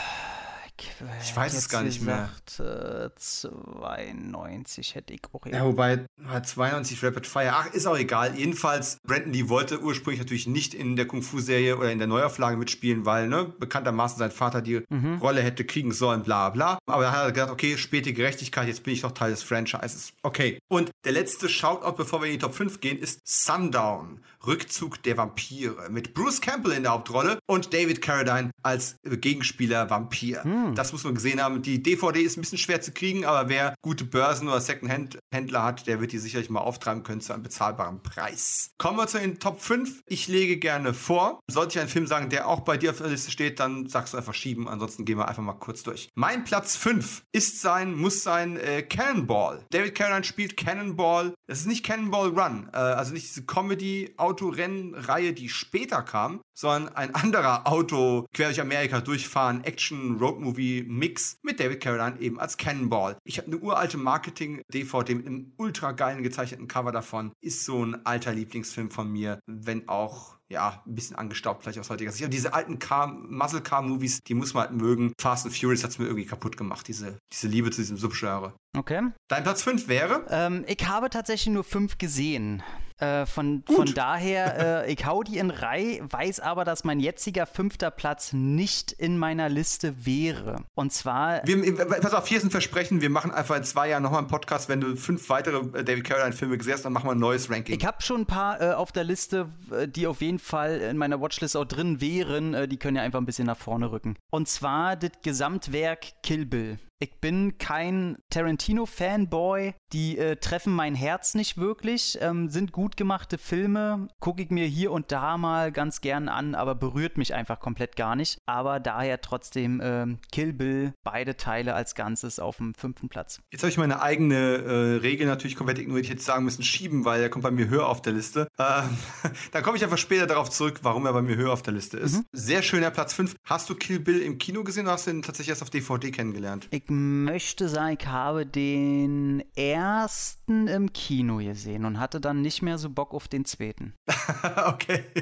Ich 1.23 1.37
weiß 1.37 1.55
es 1.55 1.69
gar 1.69 1.83
nicht 1.83 2.01
gesagt, 2.01 2.59
mehr. 2.59 3.07
Äh, 3.07 3.11
92 3.17 4.95
hätte 4.95 5.13
ich 5.13 5.23
auch. 5.33 5.47
Ja, 5.47 5.65
wobei 5.65 6.07
92 6.43 7.03
Rapid 7.03 7.27
Fire. 7.27 7.53
Ach, 7.53 7.73
ist 7.73 7.87
auch 7.87 7.97
egal. 7.97 8.37
Jedenfalls, 8.37 8.99
Brandon 9.05 9.33
Lee 9.33 9.49
wollte 9.49 9.81
ursprünglich 9.81 10.21
natürlich 10.21 10.47
nicht 10.47 10.75
in 10.75 10.97
der 10.97 11.07
Kung 11.07 11.23
Fu 11.23 11.41
Serie 11.41 11.77
oder 11.77 11.91
in 11.91 11.99
der 11.99 12.07
Neuauflage 12.07 12.57
mitspielen, 12.57 13.07
weil 13.07 13.29
ne, 13.29 13.53
bekanntermaßen 13.59 14.19
sein 14.19 14.31
Vater 14.31 14.63
die 14.63 14.83
mhm. 14.89 15.19
Rolle 15.19 15.43
hätte 15.43 15.65
kriegen 15.65 15.93
sollen, 15.93 16.23
bla 16.23 16.51
bla. 16.51 16.79
Aber 16.87 17.05
er 17.05 17.13
hat 17.13 17.35
gesagt, 17.35 17.53
okay, 17.53 17.77
späte 17.79 18.13
Gerechtigkeit, 18.13 18.69
jetzt 18.69 18.83
bin 18.83 18.95
ich 18.95 19.03
doch 19.03 19.13
Teil 19.13 19.31
des 19.31 19.43
Franchises. 19.43 20.13
Okay. 20.23 20.59
Und 20.69 20.91
der 21.05 21.13
letzte 21.13 21.49
Shoutout, 21.49 21.97
bevor 21.97 22.21
wir 22.21 22.27
in 22.27 22.35
die 22.35 22.39
Top 22.39 22.55
5 22.55 22.81
gehen, 22.81 22.99
ist 22.99 23.21
Sundown. 23.25 24.21
Rückzug 24.47 25.03
der 25.03 25.17
Vampire. 25.17 25.89
Mit 25.91 26.15
Bruce 26.15 26.41
Campbell 26.41 26.73
in 26.73 26.85
der 26.85 26.93
Hauptrolle 26.93 27.39
und 27.47 27.73
David 27.73 28.01
Carradine 28.01 28.51
als 28.63 28.97
Gegenspieler 29.03 29.91
Vampir. 29.91 30.43
Hm. 30.67 30.75
Das 30.75 30.93
muss 30.93 31.05
man 31.05 31.15
gesehen 31.15 31.41
haben. 31.41 31.63
Die 31.63 31.83
DVD 31.83 32.21
ist 32.21 32.37
ein 32.37 32.41
bisschen 32.41 32.59
schwer 32.59 32.81
zu 32.81 32.93
kriegen, 32.93 33.25
aber 33.25 33.49
wer 33.49 33.75
gute 33.83 34.05
Börsen 34.05 34.49
oder 34.49 34.61
Second-Hand-Händler 34.61 35.63
hat, 35.63 35.87
der 35.87 36.01
wird 36.01 36.13
die 36.13 36.19
sicherlich 36.19 36.51
mal 36.51 36.61
auftreiben 36.61 37.03
können 37.03 37.21
zu 37.21 37.33
einem 37.33 37.43
bezahlbaren 37.43 38.03
Preis. 38.03 38.71
Kommen 38.79 38.99
wir 38.99 39.07
zu 39.07 39.19
den 39.19 39.39
Top 39.39 39.61
5. 39.61 40.03
Ich 40.07 40.29
lege 40.29 40.59
gerne 40.59 40.95
vor. 40.95 41.41
Sollte 41.51 41.75
ich 41.75 41.81
einen 41.81 41.89
Film 41.89 42.07
sagen, 42.07 42.31
der 42.31 42.49
auch 42.49 42.61
bei 42.61 42.77
dir 42.77 42.91
auf 42.91 42.99
der 42.99 43.09
Liste 43.09 43.31
steht, 43.31 43.61
dann 43.61 43.89
sagst 43.89 44.15
du 44.15 44.19
einfach 44.19 44.35
schieben. 44.35 44.69
Ansonsten 44.69 45.05
gehen 45.05 45.19
wir 45.19 45.29
einfach 45.29 45.43
mal 45.43 45.55
kurz 45.55 45.83
durch. 45.83 46.11
Mein 46.15 46.45
Platz 46.45 46.77
5 46.77 47.23
ist 47.33 47.61
sein, 47.61 47.95
muss 47.95 48.23
sein 48.23 48.57
äh, 48.57 48.83
Cannonball. 48.83 49.65
David 49.71 49.95
Carradine 49.95 50.25
spielt 50.25 50.57
Cannonball. 50.57 51.35
Es 51.47 51.61
ist 51.61 51.67
nicht 51.67 51.85
Cannonball 51.85 52.29
Run, 52.29 52.69
äh, 52.73 52.77
also 52.77 53.13
nicht 53.13 53.29
diese 53.29 53.45
Comedy-Autorennreihe, 53.45 55.33
die 55.33 55.49
später 55.49 56.03
kam, 56.03 56.41
sondern 56.57 56.95
ein 56.95 57.15
anderer 57.15 57.67
Auto 57.67 58.27
quer 58.33 58.49
durch 58.49 58.61
Amerika 58.61 59.01
durchfahren, 59.01 59.63
Action-Road-Movie-Mix 59.65 61.39
mit 61.43 61.61
David 61.61 61.81
Carradine 61.81 62.21
eben 62.21 62.41
als 62.41 62.57
Cannonball. 62.57 63.17
Ich 63.25 63.39
habe 63.39 63.49
eine 63.49 63.59
uralte 63.59 63.99
Marketing-DVD 63.99 65.15
mit 65.15 65.27
einem 65.27 65.53
ultra 65.57 65.93
geilen 65.93 66.23
gezeichneten 66.23 66.69
Cover 66.69 66.93
davon. 66.93 67.33
Ist 67.41 67.65
so 67.65 67.85
ein 67.85 68.05
alter 68.07 68.33
Lieblingsfilm 68.33 68.91
von 68.91 69.13
mir, 69.13 69.39
wenn 69.47 69.89
auch 69.89 70.37
ja, 70.49 70.83
ein 70.87 70.95
bisschen 70.95 71.17
angestaubt 71.17 71.63
vielleicht 71.63 71.79
aus 71.79 71.91
heutiger 71.91 72.13
Sicht. 72.13 72.23
Aber 72.23 72.31
diese 72.31 72.55
alten 72.55 72.79
Car, 72.79 73.09
Muscle 73.09 73.61
Car 73.61 73.83
Movies, 73.83 74.21
die 74.27 74.35
muss 74.35 74.55
man 74.55 74.69
halt 74.69 74.73
mögen. 74.73 75.13
Fast 75.21 75.45
and 75.45 75.57
Furious 75.57 75.83
hat 75.83 75.91
es 75.91 75.99
mir 75.99 76.07
irgendwie 76.07 76.27
kaputt 76.27 76.57
gemacht, 76.57 76.87
diese, 76.87 77.19
diese 77.33 77.49
Liebe 77.49 77.71
zu 77.71 77.81
diesem 77.81 77.97
Subgenre. 77.97 78.55
Okay. 78.77 79.03
Dein 79.29 79.43
Platz 79.43 79.63
5 79.63 79.89
wäre? 79.89 80.25
Ähm, 80.31 80.65
ich 80.69 80.87
habe 80.87 81.11
tatsächlich 81.11 81.53
nur 81.53 81.65
5 81.65 81.99
gesehen. 81.99 82.63
Äh, 82.99 83.27
von, 83.27 83.63
von 83.67 83.93
daher, 83.95 84.85
äh, 84.87 84.93
ich 84.93 85.05
hau 85.05 85.23
die 85.23 85.37
in 85.37 85.51
Reihe, 85.51 86.01
weiß 86.11 86.41
aber, 86.41 86.65
dass 86.65 86.85
mein 86.85 86.99
jetziger 86.99 87.45
fünfter 87.47 87.91
Platz 87.91 88.33
nicht 88.33 88.93
in 88.93 89.19
meiner 89.19 89.51
Liste 89.51 90.07
wäre. 90.07 90.65
Und 90.75 90.93
zwar. 90.93 91.47
Wir, 91.47 91.75
pass 91.77 92.15
auf, 92.15 92.27
hier 92.27 92.39
ist 92.39 92.45
ein 92.45 92.51
Versprechen, 92.51 93.03
wir 93.03 93.11
machen 93.11 93.31
einfach 93.31 93.57
in 93.57 93.65
zwei 93.65 93.91
Jahren 93.91 94.03
nochmal 94.03 94.21
einen 94.21 94.29
Podcast, 94.29 94.71
wenn 94.71 94.81
du 94.81 94.97
fünf 94.97 95.29
weitere 95.29 95.59
äh, 95.79 95.85
David 95.85 96.05
Carradine-Filme 96.05 96.57
gesehen 96.57 96.75
hast, 96.75 96.85
dann 96.85 96.95
machen 96.95 97.07
wir 97.07 97.13
ein 97.13 97.19
neues 97.19 97.51
Ranking. 97.51 97.79
Ich 97.79 97.85
habe 97.85 98.01
schon 98.01 98.23
ein 98.23 98.27
paar 98.27 98.61
äh, 98.63 98.73
auf 98.73 98.93
der 98.93 99.05
Liste, 99.05 99.51
äh, 99.71 99.87
die 99.87 100.07
auf 100.07 100.23
jeden 100.23 100.39
Fall 100.39 100.81
in 100.81 100.97
meiner 100.97 101.21
Watchlist 101.21 101.57
auch 101.57 101.67
drin 101.67 102.01
wären. 102.01 102.55
Äh, 102.55 102.67
die 102.67 102.79
können 102.79 102.97
ja 102.97 103.03
einfach 103.03 103.21
ein 103.21 103.27
bisschen 103.27 103.47
nach 103.47 103.59
vorne 103.59 103.93
rücken. 103.93 104.17
Und 104.31 104.49
zwar 104.49 104.97
das 104.97 105.11
Gesamtwerk 105.23 106.23
Kill 106.23 106.47
Bill. 106.47 106.79
Ich 106.99 107.21
bin 107.21 107.59
kein 107.59 108.17
Tarantino-Fanboy. 108.31 109.75
Die 109.93 110.17
äh, 110.17 110.37
treffen 110.37 110.73
mein 110.73 110.95
Herz 110.95 111.35
nicht 111.35 111.59
wirklich. 111.59 112.17
Ähm, 112.23 112.49
sind 112.49 112.73
gut 112.73 112.97
gemachte 112.97 113.37
Filme. 113.37 114.09
Gucke 114.19 114.43
ich 114.43 114.51
mir 114.51 114.65
hier 114.65 114.93
und 114.93 115.13
da 115.13 115.37
mal 115.37 115.73
ganz 115.73 116.01
gern 116.01 116.29
an, 116.31 116.55
aber 116.55 116.75
berührt 116.75 117.19
mich 117.19 117.35
einfach 117.35 117.61
komplett 117.61 117.97
gar 117.97 118.17
nicht. 118.17 118.41
Aber 118.47 118.81
daher 118.81 119.21
trotzdem 119.21 119.81
äh, 119.81 120.07
Kill 120.33 120.55
Bill, 120.55 120.95
beide 121.05 121.37
Teile 121.37 121.75
als 121.75 121.95
Ganzes 121.95 122.39
auf 122.39 122.57
dem 122.57 122.73
fünften 122.73 123.11
Platz. 123.11 123.43
Jetzt 123.53 123.63
habe 123.63 123.71
ich 123.71 123.77
meine 123.77 124.01
eigene 124.01 124.35
äh, 124.37 124.97
Regel 124.97 125.27
natürlich 125.27 125.57
komplett 125.57 125.79
ignoriert. 125.79 126.07
Ich 126.07 126.11
hätte 126.11 126.23
sagen 126.23 126.45
müssen, 126.45 126.63
schieben, 126.63 127.05
weil 127.05 127.21
er 127.21 127.29
kommt 127.29 127.43
bei 127.43 127.51
mir 127.51 127.69
höher 127.69 127.89
auf 127.89 128.01
der 128.01 128.15
Liste. 128.15 128.49
Ähm, 128.59 128.97
da 129.53 129.61
komme 129.61 129.77
ich 129.77 129.85
einfach 129.85 129.99
später 129.99 130.27
darauf 130.27 130.49
zurück, 130.49 130.79
warum 130.81 131.05
er 131.05 131.13
bei 131.13 131.23
mir 131.23 131.37
höher 131.37 131.53
auf 131.53 131.61
der 131.61 131.75
Liste 131.75 131.99
ist. 131.99 132.17
Mhm. 132.17 132.25
Sehr 132.33 132.63
schöner 132.63 132.91
Platz 132.91 133.13
5. 133.13 133.35
Hast 133.45 133.69
du 133.69 133.75
Kill 133.75 134.01
Bill 134.01 134.23
im 134.23 134.39
Kino 134.39 134.65
gesehen 134.65 134.87
oder 134.87 134.93
hast 134.93 135.07
du 135.07 135.11
ihn 135.11 135.21
tatsächlich 135.21 135.51
erst 135.51 135.63
auf 135.63 135.69
DVD 135.69 136.11
kennengelernt? 136.11 136.69
Ich 136.71 136.86
möchte 136.91 137.69
sagen, 137.69 137.97
ich 137.99 138.07
habe 138.07 138.47
den 138.47 139.43
ersten 139.57 140.69
im 140.69 140.93
Kino 140.93 141.39
gesehen 141.39 141.85
und 141.85 141.99
hatte 142.01 142.21
dann 142.21 142.43
nicht 142.43 142.63
mehr 142.63 142.79
so 142.79 142.91
Bock 142.91 143.15
auf 143.15 143.29
den 143.29 143.45
zweiten. 143.45 143.95
okay. 144.67 145.05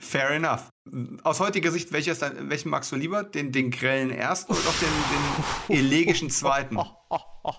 Fair 0.00 0.30
enough. 0.30 0.68
Aus 1.24 1.40
heutiger 1.40 1.72
Sicht, 1.72 1.90
welches, 1.92 2.20
welchen 2.20 2.70
magst 2.70 2.92
du 2.92 2.96
lieber? 2.96 3.24
Den, 3.24 3.50
den 3.50 3.72
grellen 3.72 4.10
ersten 4.10 4.52
oder 4.52 4.62
doch 4.62 4.78
den, 4.78 4.88
den 5.68 5.76
elegischen 5.84 6.30
zweiten? 6.30 6.76
Oh, 6.76 6.86
oh, 7.10 7.18
oh, 7.42 7.54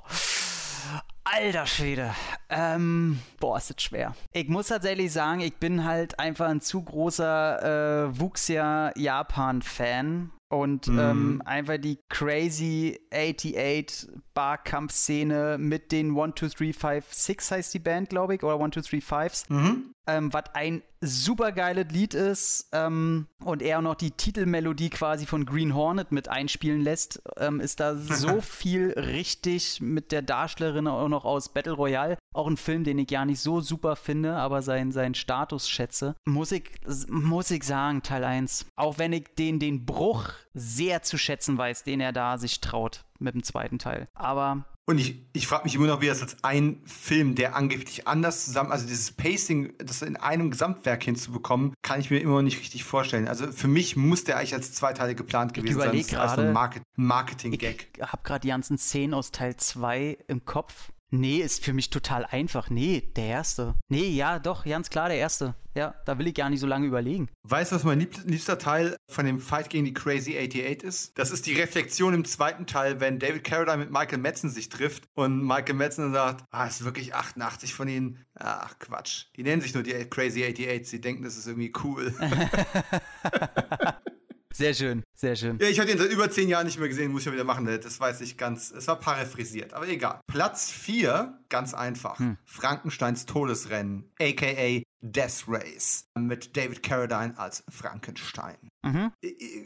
Alter 1.26 1.68
Schwede. 1.68 2.16
Ähm, 2.50 3.20
boah, 3.40 3.58
ist 3.58 3.70
das 3.70 3.84
schwer. 3.84 4.16
Ich 4.32 4.48
muss 4.48 4.68
tatsächlich 4.68 5.12
sagen, 5.12 5.42
ich 5.42 5.58
bin 5.58 5.84
halt 5.86 6.18
einfach 6.18 6.48
ein 6.48 6.62
zu 6.62 6.82
großer 6.82 8.06
äh, 8.08 8.20
Wuxia-Japan-Fan 8.20 10.32
und 10.50 10.88
mhm. 10.88 11.00
ähm, 11.00 11.42
einfach 11.46 11.78
die 11.78 12.00
crazy 12.10 13.00
88 13.14 14.10
Barkampf-Szene 14.34 15.58
mit 15.60 15.92
den 15.92 16.18
1, 16.18 16.36
2, 16.36 16.72
3, 16.72 16.74
5, 16.74 17.14
6 17.14 17.52
heißt 17.52 17.74
die 17.74 17.80
Band, 17.80 18.10
glaube 18.10 18.36
ich, 18.36 18.44
oder 18.44 18.60
1, 18.60 18.76
2, 18.76 18.82
3, 18.82 18.98
5s. 18.98 19.54
Mhm. 19.54 19.94
Ähm, 20.10 20.34
was 20.34 20.46
ein 20.54 20.82
super 21.02 21.52
geiles 21.52 21.92
Lied 21.92 22.14
ist 22.14 22.70
ähm, 22.74 23.28
und 23.44 23.62
er 23.62 23.78
auch 23.78 23.84
noch 23.84 23.96
die 23.96 24.12
Titelmelodie 24.12 24.90
quasi 24.90 25.26
von 25.26 25.46
Green 25.46 25.76
Hornet 25.76 26.12
mit 26.12 26.28
einspielen 26.28 26.82
lässt, 26.82 27.22
ähm, 27.38 27.60
ist 27.60 27.80
da 27.80 27.96
so 27.96 28.42
viel 28.42 28.92
richtig 28.92 29.82
mit 29.82 30.12
der 30.12 30.22
Darstellerin 30.22 30.88
auch 30.88 31.08
noch 31.08 31.26
aus 31.26 31.54
Battle 31.54 31.74
Royale. 31.74 32.18
Auch 32.34 32.48
ein 32.48 32.58
Film, 32.58 32.84
den 32.84 32.98
ich 32.98 33.08
gar 33.08 33.26
nicht 33.26 33.40
so 33.40 33.62
super 33.62 33.96
finde, 33.96 34.36
aber 34.36 34.62
seinen, 34.62 34.92
seinen 34.92 35.14
Status 35.14 35.70
schätze. 35.70 36.16
Muss 36.26 36.52
ich, 36.52 36.72
muss 37.08 37.52
ich 37.52 37.64
sagen, 37.64 38.02
Teil 38.02 38.24
1. 38.24 38.66
Auch 38.76 38.98
wenn 38.98 39.14
ich 39.14 39.36
den, 39.38 39.60
den 39.60 39.86
Bruch 39.86 40.30
sehr 40.54 41.04
zu 41.04 41.18
schätzen 41.18 41.58
weiß, 41.58 41.84
den 41.84 42.02
er 42.02 42.14
da 42.14 42.38
sich 42.38 42.62
traut 42.62 43.06
mit 43.20 43.36
dem 43.36 43.44
zweiten 43.44 43.80
Teil. 43.80 44.08
Aber 44.14 44.66
und 44.90 44.98
ich, 44.98 45.22
ich 45.34 45.46
frage 45.46 45.66
mich 45.66 45.76
immer 45.76 45.86
noch, 45.86 46.02
wie 46.02 46.08
das 46.08 46.24
als 46.24 46.44
ein 46.44 46.82
Film, 46.84 47.36
der 47.36 47.56
angeblich 47.56 48.08
anders 48.08 48.46
zusammen, 48.46 48.72
also 48.72 48.88
dieses 48.88 49.12
Pacing, 49.12 49.72
das 49.78 50.02
in 50.02 50.16
einem 50.16 50.50
Gesamtwerk 50.50 51.04
hinzubekommen, 51.04 51.76
kann 51.84 52.00
ich 52.00 52.10
mir 52.10 52.18
immer 52.18 52.38
noch 52.38 52.42
nicht 52.42 52.60
richtig 52.60 52.84
vorstellen. 52.84 53.28
Also 53.28 53.52
für 53.52 53.68
mich 53.68 53.96
muss 53.96 54.24
der 54.24 54.38
eigentlich 54.38 54.56
als 54.56 54.74
zwei 54.74 54.94
Teile 54.94 55.14
geplant 55.14 55.54
gewesen 55.54 55.78
sein. 55.78 55.94
Ich 55.94 56.12
überlege 56.12 56.16
gerade, 56.16 56.52
Market, 56.52 56.82
Marketing-Gag. 56.96 57.90
Ich 57.98 58.02
habe 58.02 58.24
gerade 58.24 58.40
die 58.40 58.48
ganzen 58.48 58.80
Szenen 58.80 59.14
aus 59.14 59.30
Teil 59.30 59.56
2 59.56 60.18
im 60.28 60.44
Kopf 60.44 60.92
Nee, 61.12 61.40
ist 61.40 61.64
für 61.64 61.74
mich 61.74 61.90
total 61.90 62.26
einfach. 62.26 62.70
Nee, 62.70 63.12
der 63.16 63.26
erste. 63.26 63.76
Nee, 63.90 64.10
ja, 64.10 64.38
doch, 64.38 64.66
ganz 64.66 64.90
klar 64.90 65.10
der 65.10 65.18
erste. 65.18 65.56
Ja, 65.76 65.96
da 66.06 66.20
will 66.20 66.28
ich 66.28 66.36
gar 66.36 66.50
nicht 66.50 66.60
so 66.60 66.68
lange 66.68 66.88
überlegen. 66.88 67.30
Weißt 67.44 67.72
du, 67.72 67.76
was 67.76 67.84
mein 67.84 68.00
liebster 68.00 68.60
Teil 68.60 68.96
von 69.10 69.26
dem 69.26 69.40
Fight 69.40 69.70
gegen 69.70 69.86
die 69.86 69.94
Crazy 69.94 70.38
88 70.38 70.84
ist? 70.84 71.18
Das 71.18 71.32
ist 71.32 71.46
die 71.46 71.54
Reflexion 71.54 72.14
im 72.14 72.26
zweiten 72.26 72.68
Teil, 72.68 73.00
wenn 73.00 73.18
David 73.18 73.44
Carradine 73.44 73.78
mit 73.78 73.92
Michael 73.92 74.20
Madsen 74.20 74.50
sich 74.50 74.70
trifft 74.70 75.06
und 75.16 75.44
Michael 75.44 75.76
Madsen 75.76 76.14
sagt, 76.14 76.44
ah, 76.52 76.68
ist 76.68 76.84
wirklich 76.84 77.16
88 77.16 77.74
von 77.74 77.88
ihnen. 77.88 78.26
Ach, 78.36 78.78
Quatsch. 78.80 79.26
Die 79.36 79.44
nennen 79.44 79.62
sich 79.62 79.74
nur 79.74 79.84
die 79.84 79.94
Crazy 80.10 80.44
88. 80.44 80.90
Sie 80.90 81.02
denken, 81.02 81.24
das 81.24 81.38
ist 81.38 81.48
irgendwie 81.48 81.74
cool. 81.84 82.14
Sehr 84.54 84.74
schön, 84.74 85.04
sehr 85.16 85.36
schön. 85.36 85.60
Ja, 85.62 85.68
ich 85.68 85.80
habe 85.80 85.92
ihn 85.92 85.98
seit 85.98 86.12
über 86.12 86.30
zehn 86.30 86.50
Jahren 86.50 86.66
nicht 86.66 86.80
mehr 86.80 86.90
gesehen, 86.90 87.12
muss 87.12 87.22
ich 87.22 87.28
mal 87.28 87.34
wieder 87.34 87.44
machen. 87.44 87.66
Das 87.66 88.00
weiß 88.00 88.22
ich 88.22 88.36
ganz. 88.36 88.72
Es 88.72 88.88
war 88.88 89.00
paraphrasiert, 89.00 89.74
aber 89.74 89.88
egal. 89.88 90.20
Platz 90.28 90.72
4, 90.72 91.40
ganz 91.50 91.74
einfach. 91.74 92.18
Hm. 92.20 92.38
Frankensteins 92.46 93.26
Todesrennen, 93.26 94.12
aka 94.20 94.82
Death 95.02 95.46
Race 95.48 96.06
mit 96.18 96.58
David 96.58 96.84
Carradine 96.84 97.38
als 97.38 97.64
Frankenstein. 97.70 98.58
Mhm. 98.84 99.12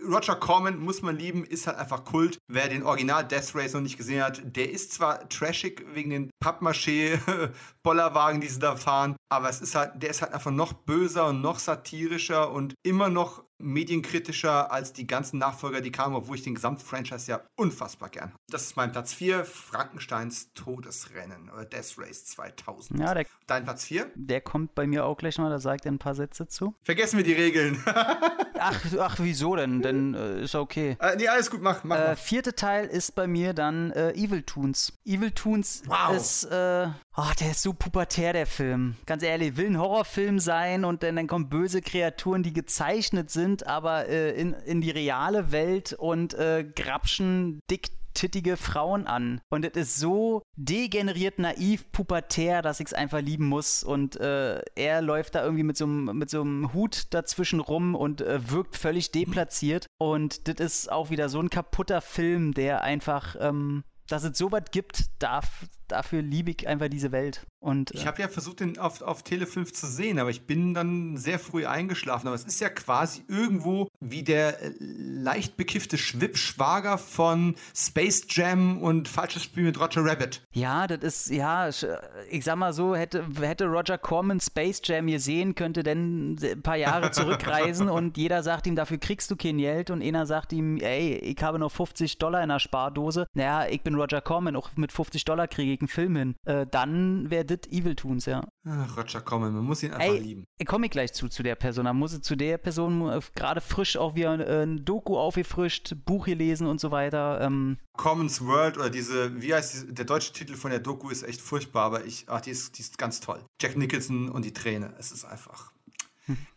Roger 0.09 0.35
Corman 0.35 0.79
muss 0.79 1.01
man 1.01 1.17
lieben, 1.17 1.45
ist 1.45 1.67
halt 1.67 1.77
einfach 1.77 2.03
Kult. 2.03 2.39
Wer 2.47 2.67
den 2.67 2.83
Original 2.83 3.25
Death 3.25 3.55
Race 3.55 3.73
noch 3.73 3.81
nicht 3.81 3.97
gesehen 3.97 4.23
hat, 4.23 4.41
der 4.43 4.71
ist 4.71 4.93
zwar 4.93 5.29
trashig 5.29 5.85
wegen 5.93 6.09
den 6.09 6.29
Pappmaché-Bollerwagen, 6.43 8.41
die 8.41 8.47
sie 8.47 8.59
da 8.59 8.75
fahren, 8.75 9.15
aber 9.29 9.49
es 9.49 9.61
ist 9.61 9.75
halt, 9.75 10.01
der 10.01 10.09
ist 10.09 10.21
halt 10.21 10.33
einfach 10.33 10.51
noch 10.51 10.73
böser 10.73 11.27
und 11.27 11.41
noch 11.41 11.59
satirischer 11.59 12.51
und 12.51 12.73
immer 12.83 13.09
noch 13.09 13.43
medienkritischer 13.59 14.71
als 14.71 14.93
die 14.93 15.07
ganzen 15.07 15.39
Nachfolger, 15.39 15.81
die 15.81 15.91
kamen, 15.91 16.15
obwohl 16.15 16.35
ich 16.35 16.43
den 16.43 16.55
Gesamtfranchise 16.55 17.31
ja 17.31 17.41
unfassbar 17.55 18.09
gern 18.09 18.29
habe. 18.29 18.39
Das 18.49 18.63
ist 18.63 18.75
mein 18.75 18.91
Platz 18.91 19.13
4, 19.13 19.45
Frankensteins 19.45 20.53
Todesrennen 20.53 21.49
oder 21.49 21.65
Death 21.65 21.95
Race 21.97 22.25
2000. 22.25 22.99
Ja, 22.99 23.13
der, 23.13 23.25
Dein 23.47 23.63
Platz 23.63 23.85
4? 23.85 24.11
Der 24.15 24.41
kommt 24.41 24.75
bei 24.75 24.85
mir 24.85 25.05
auch 25.05 25.17
gleich 25.17 25.37
noch, 25.37 25.49
da 25.49 25.59
sagt 25.59 25.85
er 25.85 25.91
ein 25.91 25.99
paar 25.99 26.15
Sätze 26.15 26.47
zu. 26.47 26.75
Vergessen 26.83 27.17
wir 27.17 27.23
die 27.23 27.33
Regeln. 27.33 27.81
ach, 28.59 28.81
ach, 29.03 29.17
wieso 29.19 29.55
denn? 29.55 29.81
Denn 29.81 30.13
äh, 30.13 30.43
ist 30.43 30.55
okay. 30.55 30.97
Äh, 30.99 31.15
nee, 31.17 31.27
alles 31.27 31.49
gut, 31.49 31.61
mach, 31.61 31.83
mach. 31.83 31.97
Äh, 31.97 32.15
vierte 32.15 32.53
Teil 32.55 32.85
ist 32.87 33.15
bei 33.15 33.27
mir 33.27 33.53
dann 33.53 33.91
äh, 33.91 34.11
Evil 34.13 34.43
Toons. 34.43 34.93
Evil 35.05 35.31
Toons 35.31 35.83
Wow. 35.85 36.15
ist, 36.15 36.45
äh, 36.45 36.87
oh, 37.15 37.31
der 37.39 37.51
ist 37.51 37.61
so 37.61 37.73
pubertär, 37.73 38.33
der 38.33 38.45
Film. 38.45 38.95
Ganz 39.05 39.23
ehrlich, 39.23 39.57
will 39.57 39.67
ein 39.67 39.79
Horrorfilm 39.79 40.39
sein 40.39 40.85
und 40.85 41.03
dann, 41.03 41.15
dann 41.15 41.27
kommen 41.27 41.49
böse 41.49 41.81
Kreaturen, 41.81 42.43
die 42.43 42.53
gezeichnet 42.53 43.29
sind, 43.29 43.67
aber 43.67 44.07
äh, 44.07 44.31
in, 44.31 44.53
in 44.53 44.81
die 44.81 44.91
reale 44.91 45.51
Welt 45.51 45.93
und 45.93 46.33
äh, 46.33 46.63
grapschen 46.63 47.59
dick 47.69 47.89
tittige 48.13 48.57
Frauen 48.57 49.07
an. 49.07 49.41
Und 49.49 49.65
es 49.65 49.75
ist 49.75 49.99
so 49.99 50.43
degeneriert, 50.55 51.39
naiv, 51.39 51.91
pubertär, 51.91 52.61
dass 52.61 52.79
ich 52.79 52.87
es 52.87 52.93
einfach 52.93 53.21
lieben 53.21 53.45
muss. 53.45 53.83
Und 53.83 54.15
äh, 54.17 54.61
er 54.75 55.01
läuft 55.01 55.35
da 55.35 55.43
irgendwie 55.43 55.63
mit 55.63 55.77
so 55.77 55.85
einem 55.85 56.23
so 56.27 56.73
Hut 56.73 57.13
dazwischen 57.13 57.59
rum 57.59 57.95
und 57.95 58.21
äh, 58.21 58.49
wirkt 58.51 58.77
völlig 58.77 59.11
deplatziert. 59.11 59.87
Und 59.97 60.47
das 60.47 60.59
ist 60.59 60.91
auch 60.91 61.09
wieder 61.09 61.29
so 61.29 61.39
ein 61.39 61.49
kaputter 61.49 62.01
Film, 62.01 62.53
der 62.53 62.81
einfach, 62.81 63.35
ähm, 63.39 63.83
dass 64.07 64.23
es 64.23 64.37
sowas 64.37 64.63
gibt, 64.71 65.05
darf, 65.19 65.65
dafür 65.93 66.21
liebe 66.21 66.51
ich 66.51 66.67
einfach 66.67 66.87
diese 66.89 67.11
Welt. 67.11 67.45
Und 67.59 67.91
Ich 67.91 68.03
äh, 68.03 68.07
habe 68.07 68.21
ja 68.21 68.27
versucht, 68.27 68.59
den 68.59 68.77
auf, 68.77 69.01
auf 69.01 69.23
Tele 69.23 69.45
5 69.47 69.71
zu 69.73 69.87
sehen, 69.87 70.19
aber 70.19 70.29
ich 70.31 70.45
bin 70.47 70.73
dann 70.73 71.15
sehr 71.17 71.39
früh 71.39 71.65
eingeschlafen. 71.65 72.27
Aber 72.27 72.35
es 72.35 72.43
ist 72.43 72.59
ja 72.59 72.69
quasi 72.69 73.23
irgendwo 73.27 73.87
wie 74.01 74.23
der 74.23 74.61
äh, 74.61 74.71
leicht 74.79 75.55
bekiffte 75.55 75.97
Schwippschwager 75.97 76.97
von 76.97 77.55
Space 77.75 78.25
Jam 78.29 78.81
und 78.81 79.07
Falsches 79.07 79.43
Spiel 79.43 79.63
mit 79.63 79.79
Roger 79.79 80.03
Rabbit. 80.03 80.41
Ja, 80.51 80.87
das 80.87 81.03
ist, 81.03 81.29
ja, 81.29 81.67
sch- 81.67 81.87
ich 82.29 82.43
sag 82.43 82.55
mal 82.57 82.73
so, 82.73 82.95
hätte, 82.95 83.23
hätte 83.39 83.65
Roger 83.65 83.97
Corman 83.97 84.39
Space 84.39 84.81
Jam 84.83 85.07
gesehen, 85.07 85.55
könnte 85.55 85.83
denn 85.83 86.35
ein 86.41 86.61
paar 86.63 86.75
Jahre 86.77 87.11
zurückreisen 87.11 87.87
und 87.89 88.17
jeder 88.17 88.43
sagt 88.43 88.67
ihm, 88.67 88.75
dafür 88.75 88.97
kriegst 88.97 89.29
du 89.31 89.35
kein 89.35 89.57
Geld 89.59 89.89
und 89.91 90.01
einer 90.01 90.25
sagt 90.25 90.51
ihm, 90.53 90.77
ey, 90.77 91.13
ich 91.15 91.41
habe 91.43 91.59
noch 91.59 91.71
50 91.71 92.17
Dollar 92.17 92.41
in 92.41 92.49
der 92.49 92.59
Spardose. 92.59 93.27
Naja, 93.35 93.67
ich 93.69 93.81
bin 93.81 93.95
Roger 93.95 94.21
Corman, 94.21 94.55
auch 94.55 94.69
mit 94.75 94.91
50 94.91 95.23
Dollar 95.25 95.47
kriege 95.47 95.73
ich 95.73 95.81
einen 95.83 95.87
Film 95.89 96.15
hin. 96.15 96.35
Äh, 96.45 96.65
dann 96.69 97.29
wäre 97.29 97.45
das 97.45 97.69
Evil 97.71 97.95
Toons, 97.95 98.25
ja. 98.25 98.43
Ach, 98.65 98.97
Roger 98.97 99.21
Corman, 99.21 99.53
man 99.53 99.63
muss 99.63 99.83
ihn 99.83 99.91
einfach 99.91 100.13
Ey, 100.13 100.19
lieben. 100.19 100.45
ich 100.57 100.65
komme 100.65 100.89
gleich 100.89 101.13
zu, 101.13 101.27
zu 101.27 101.43
der 101.43 101.55
Person. 101.55 101.85
Da 101.85 101.93
muss 101.93 102.13
ich 102.13 102.21
zu 102.21 102.35
der 102.35 102.57
Person 102.57 103.09
äh, 103.09 103.19
gerade 103.35 103.61
frisch 103.61 103.97
auch 103.97 104.15
wieder 104.15 104.39
äh, 104.47 104.63
ein 104.63 104.85
Doku 104.85 105.17
aufgefrischt, 105.17 105.95
Buch 106.05 106.25
gelesen 106.25 106.67
und 106.67 106.79
so 106.79 106.91
weiter. 106.91 107.41
Ähm, 107.41 107.77
Commons 107.97 108.45
World 108.45 108.77
oder 108.77 108.89
diese, 108.89 109.41
wie 109.41 109.53
heißt 109.53 109.89
die, 109.89 109.93
der 109.93 110.05
deutsche 110.05 110.33
Titel 110.33 110.55
von 110.55 110.71
der 110.71 110.79
Doku 110.79 111.09
ist 111.09 111.23
echt 111.23 111.41
furchtbar, 111.41 111.83
aber 111.83 112.05
ich, 112.05 112.25
ach, 112.27 112.41
die 112.41 112.51
ist, 112.51 112.77
die 112.77 112.81
ist 112.81 112.97
ganz 112.97 113.19
toll. 113.19 113.43
Jack 113.61 113.75
Nicholson 113.77 114.29
und 114.29 114.45
die 114.45 114.53
Träne, 114.53 114.93
es 114.97 115.11
ist 115.11 115.25
einfach. 115.25 115.72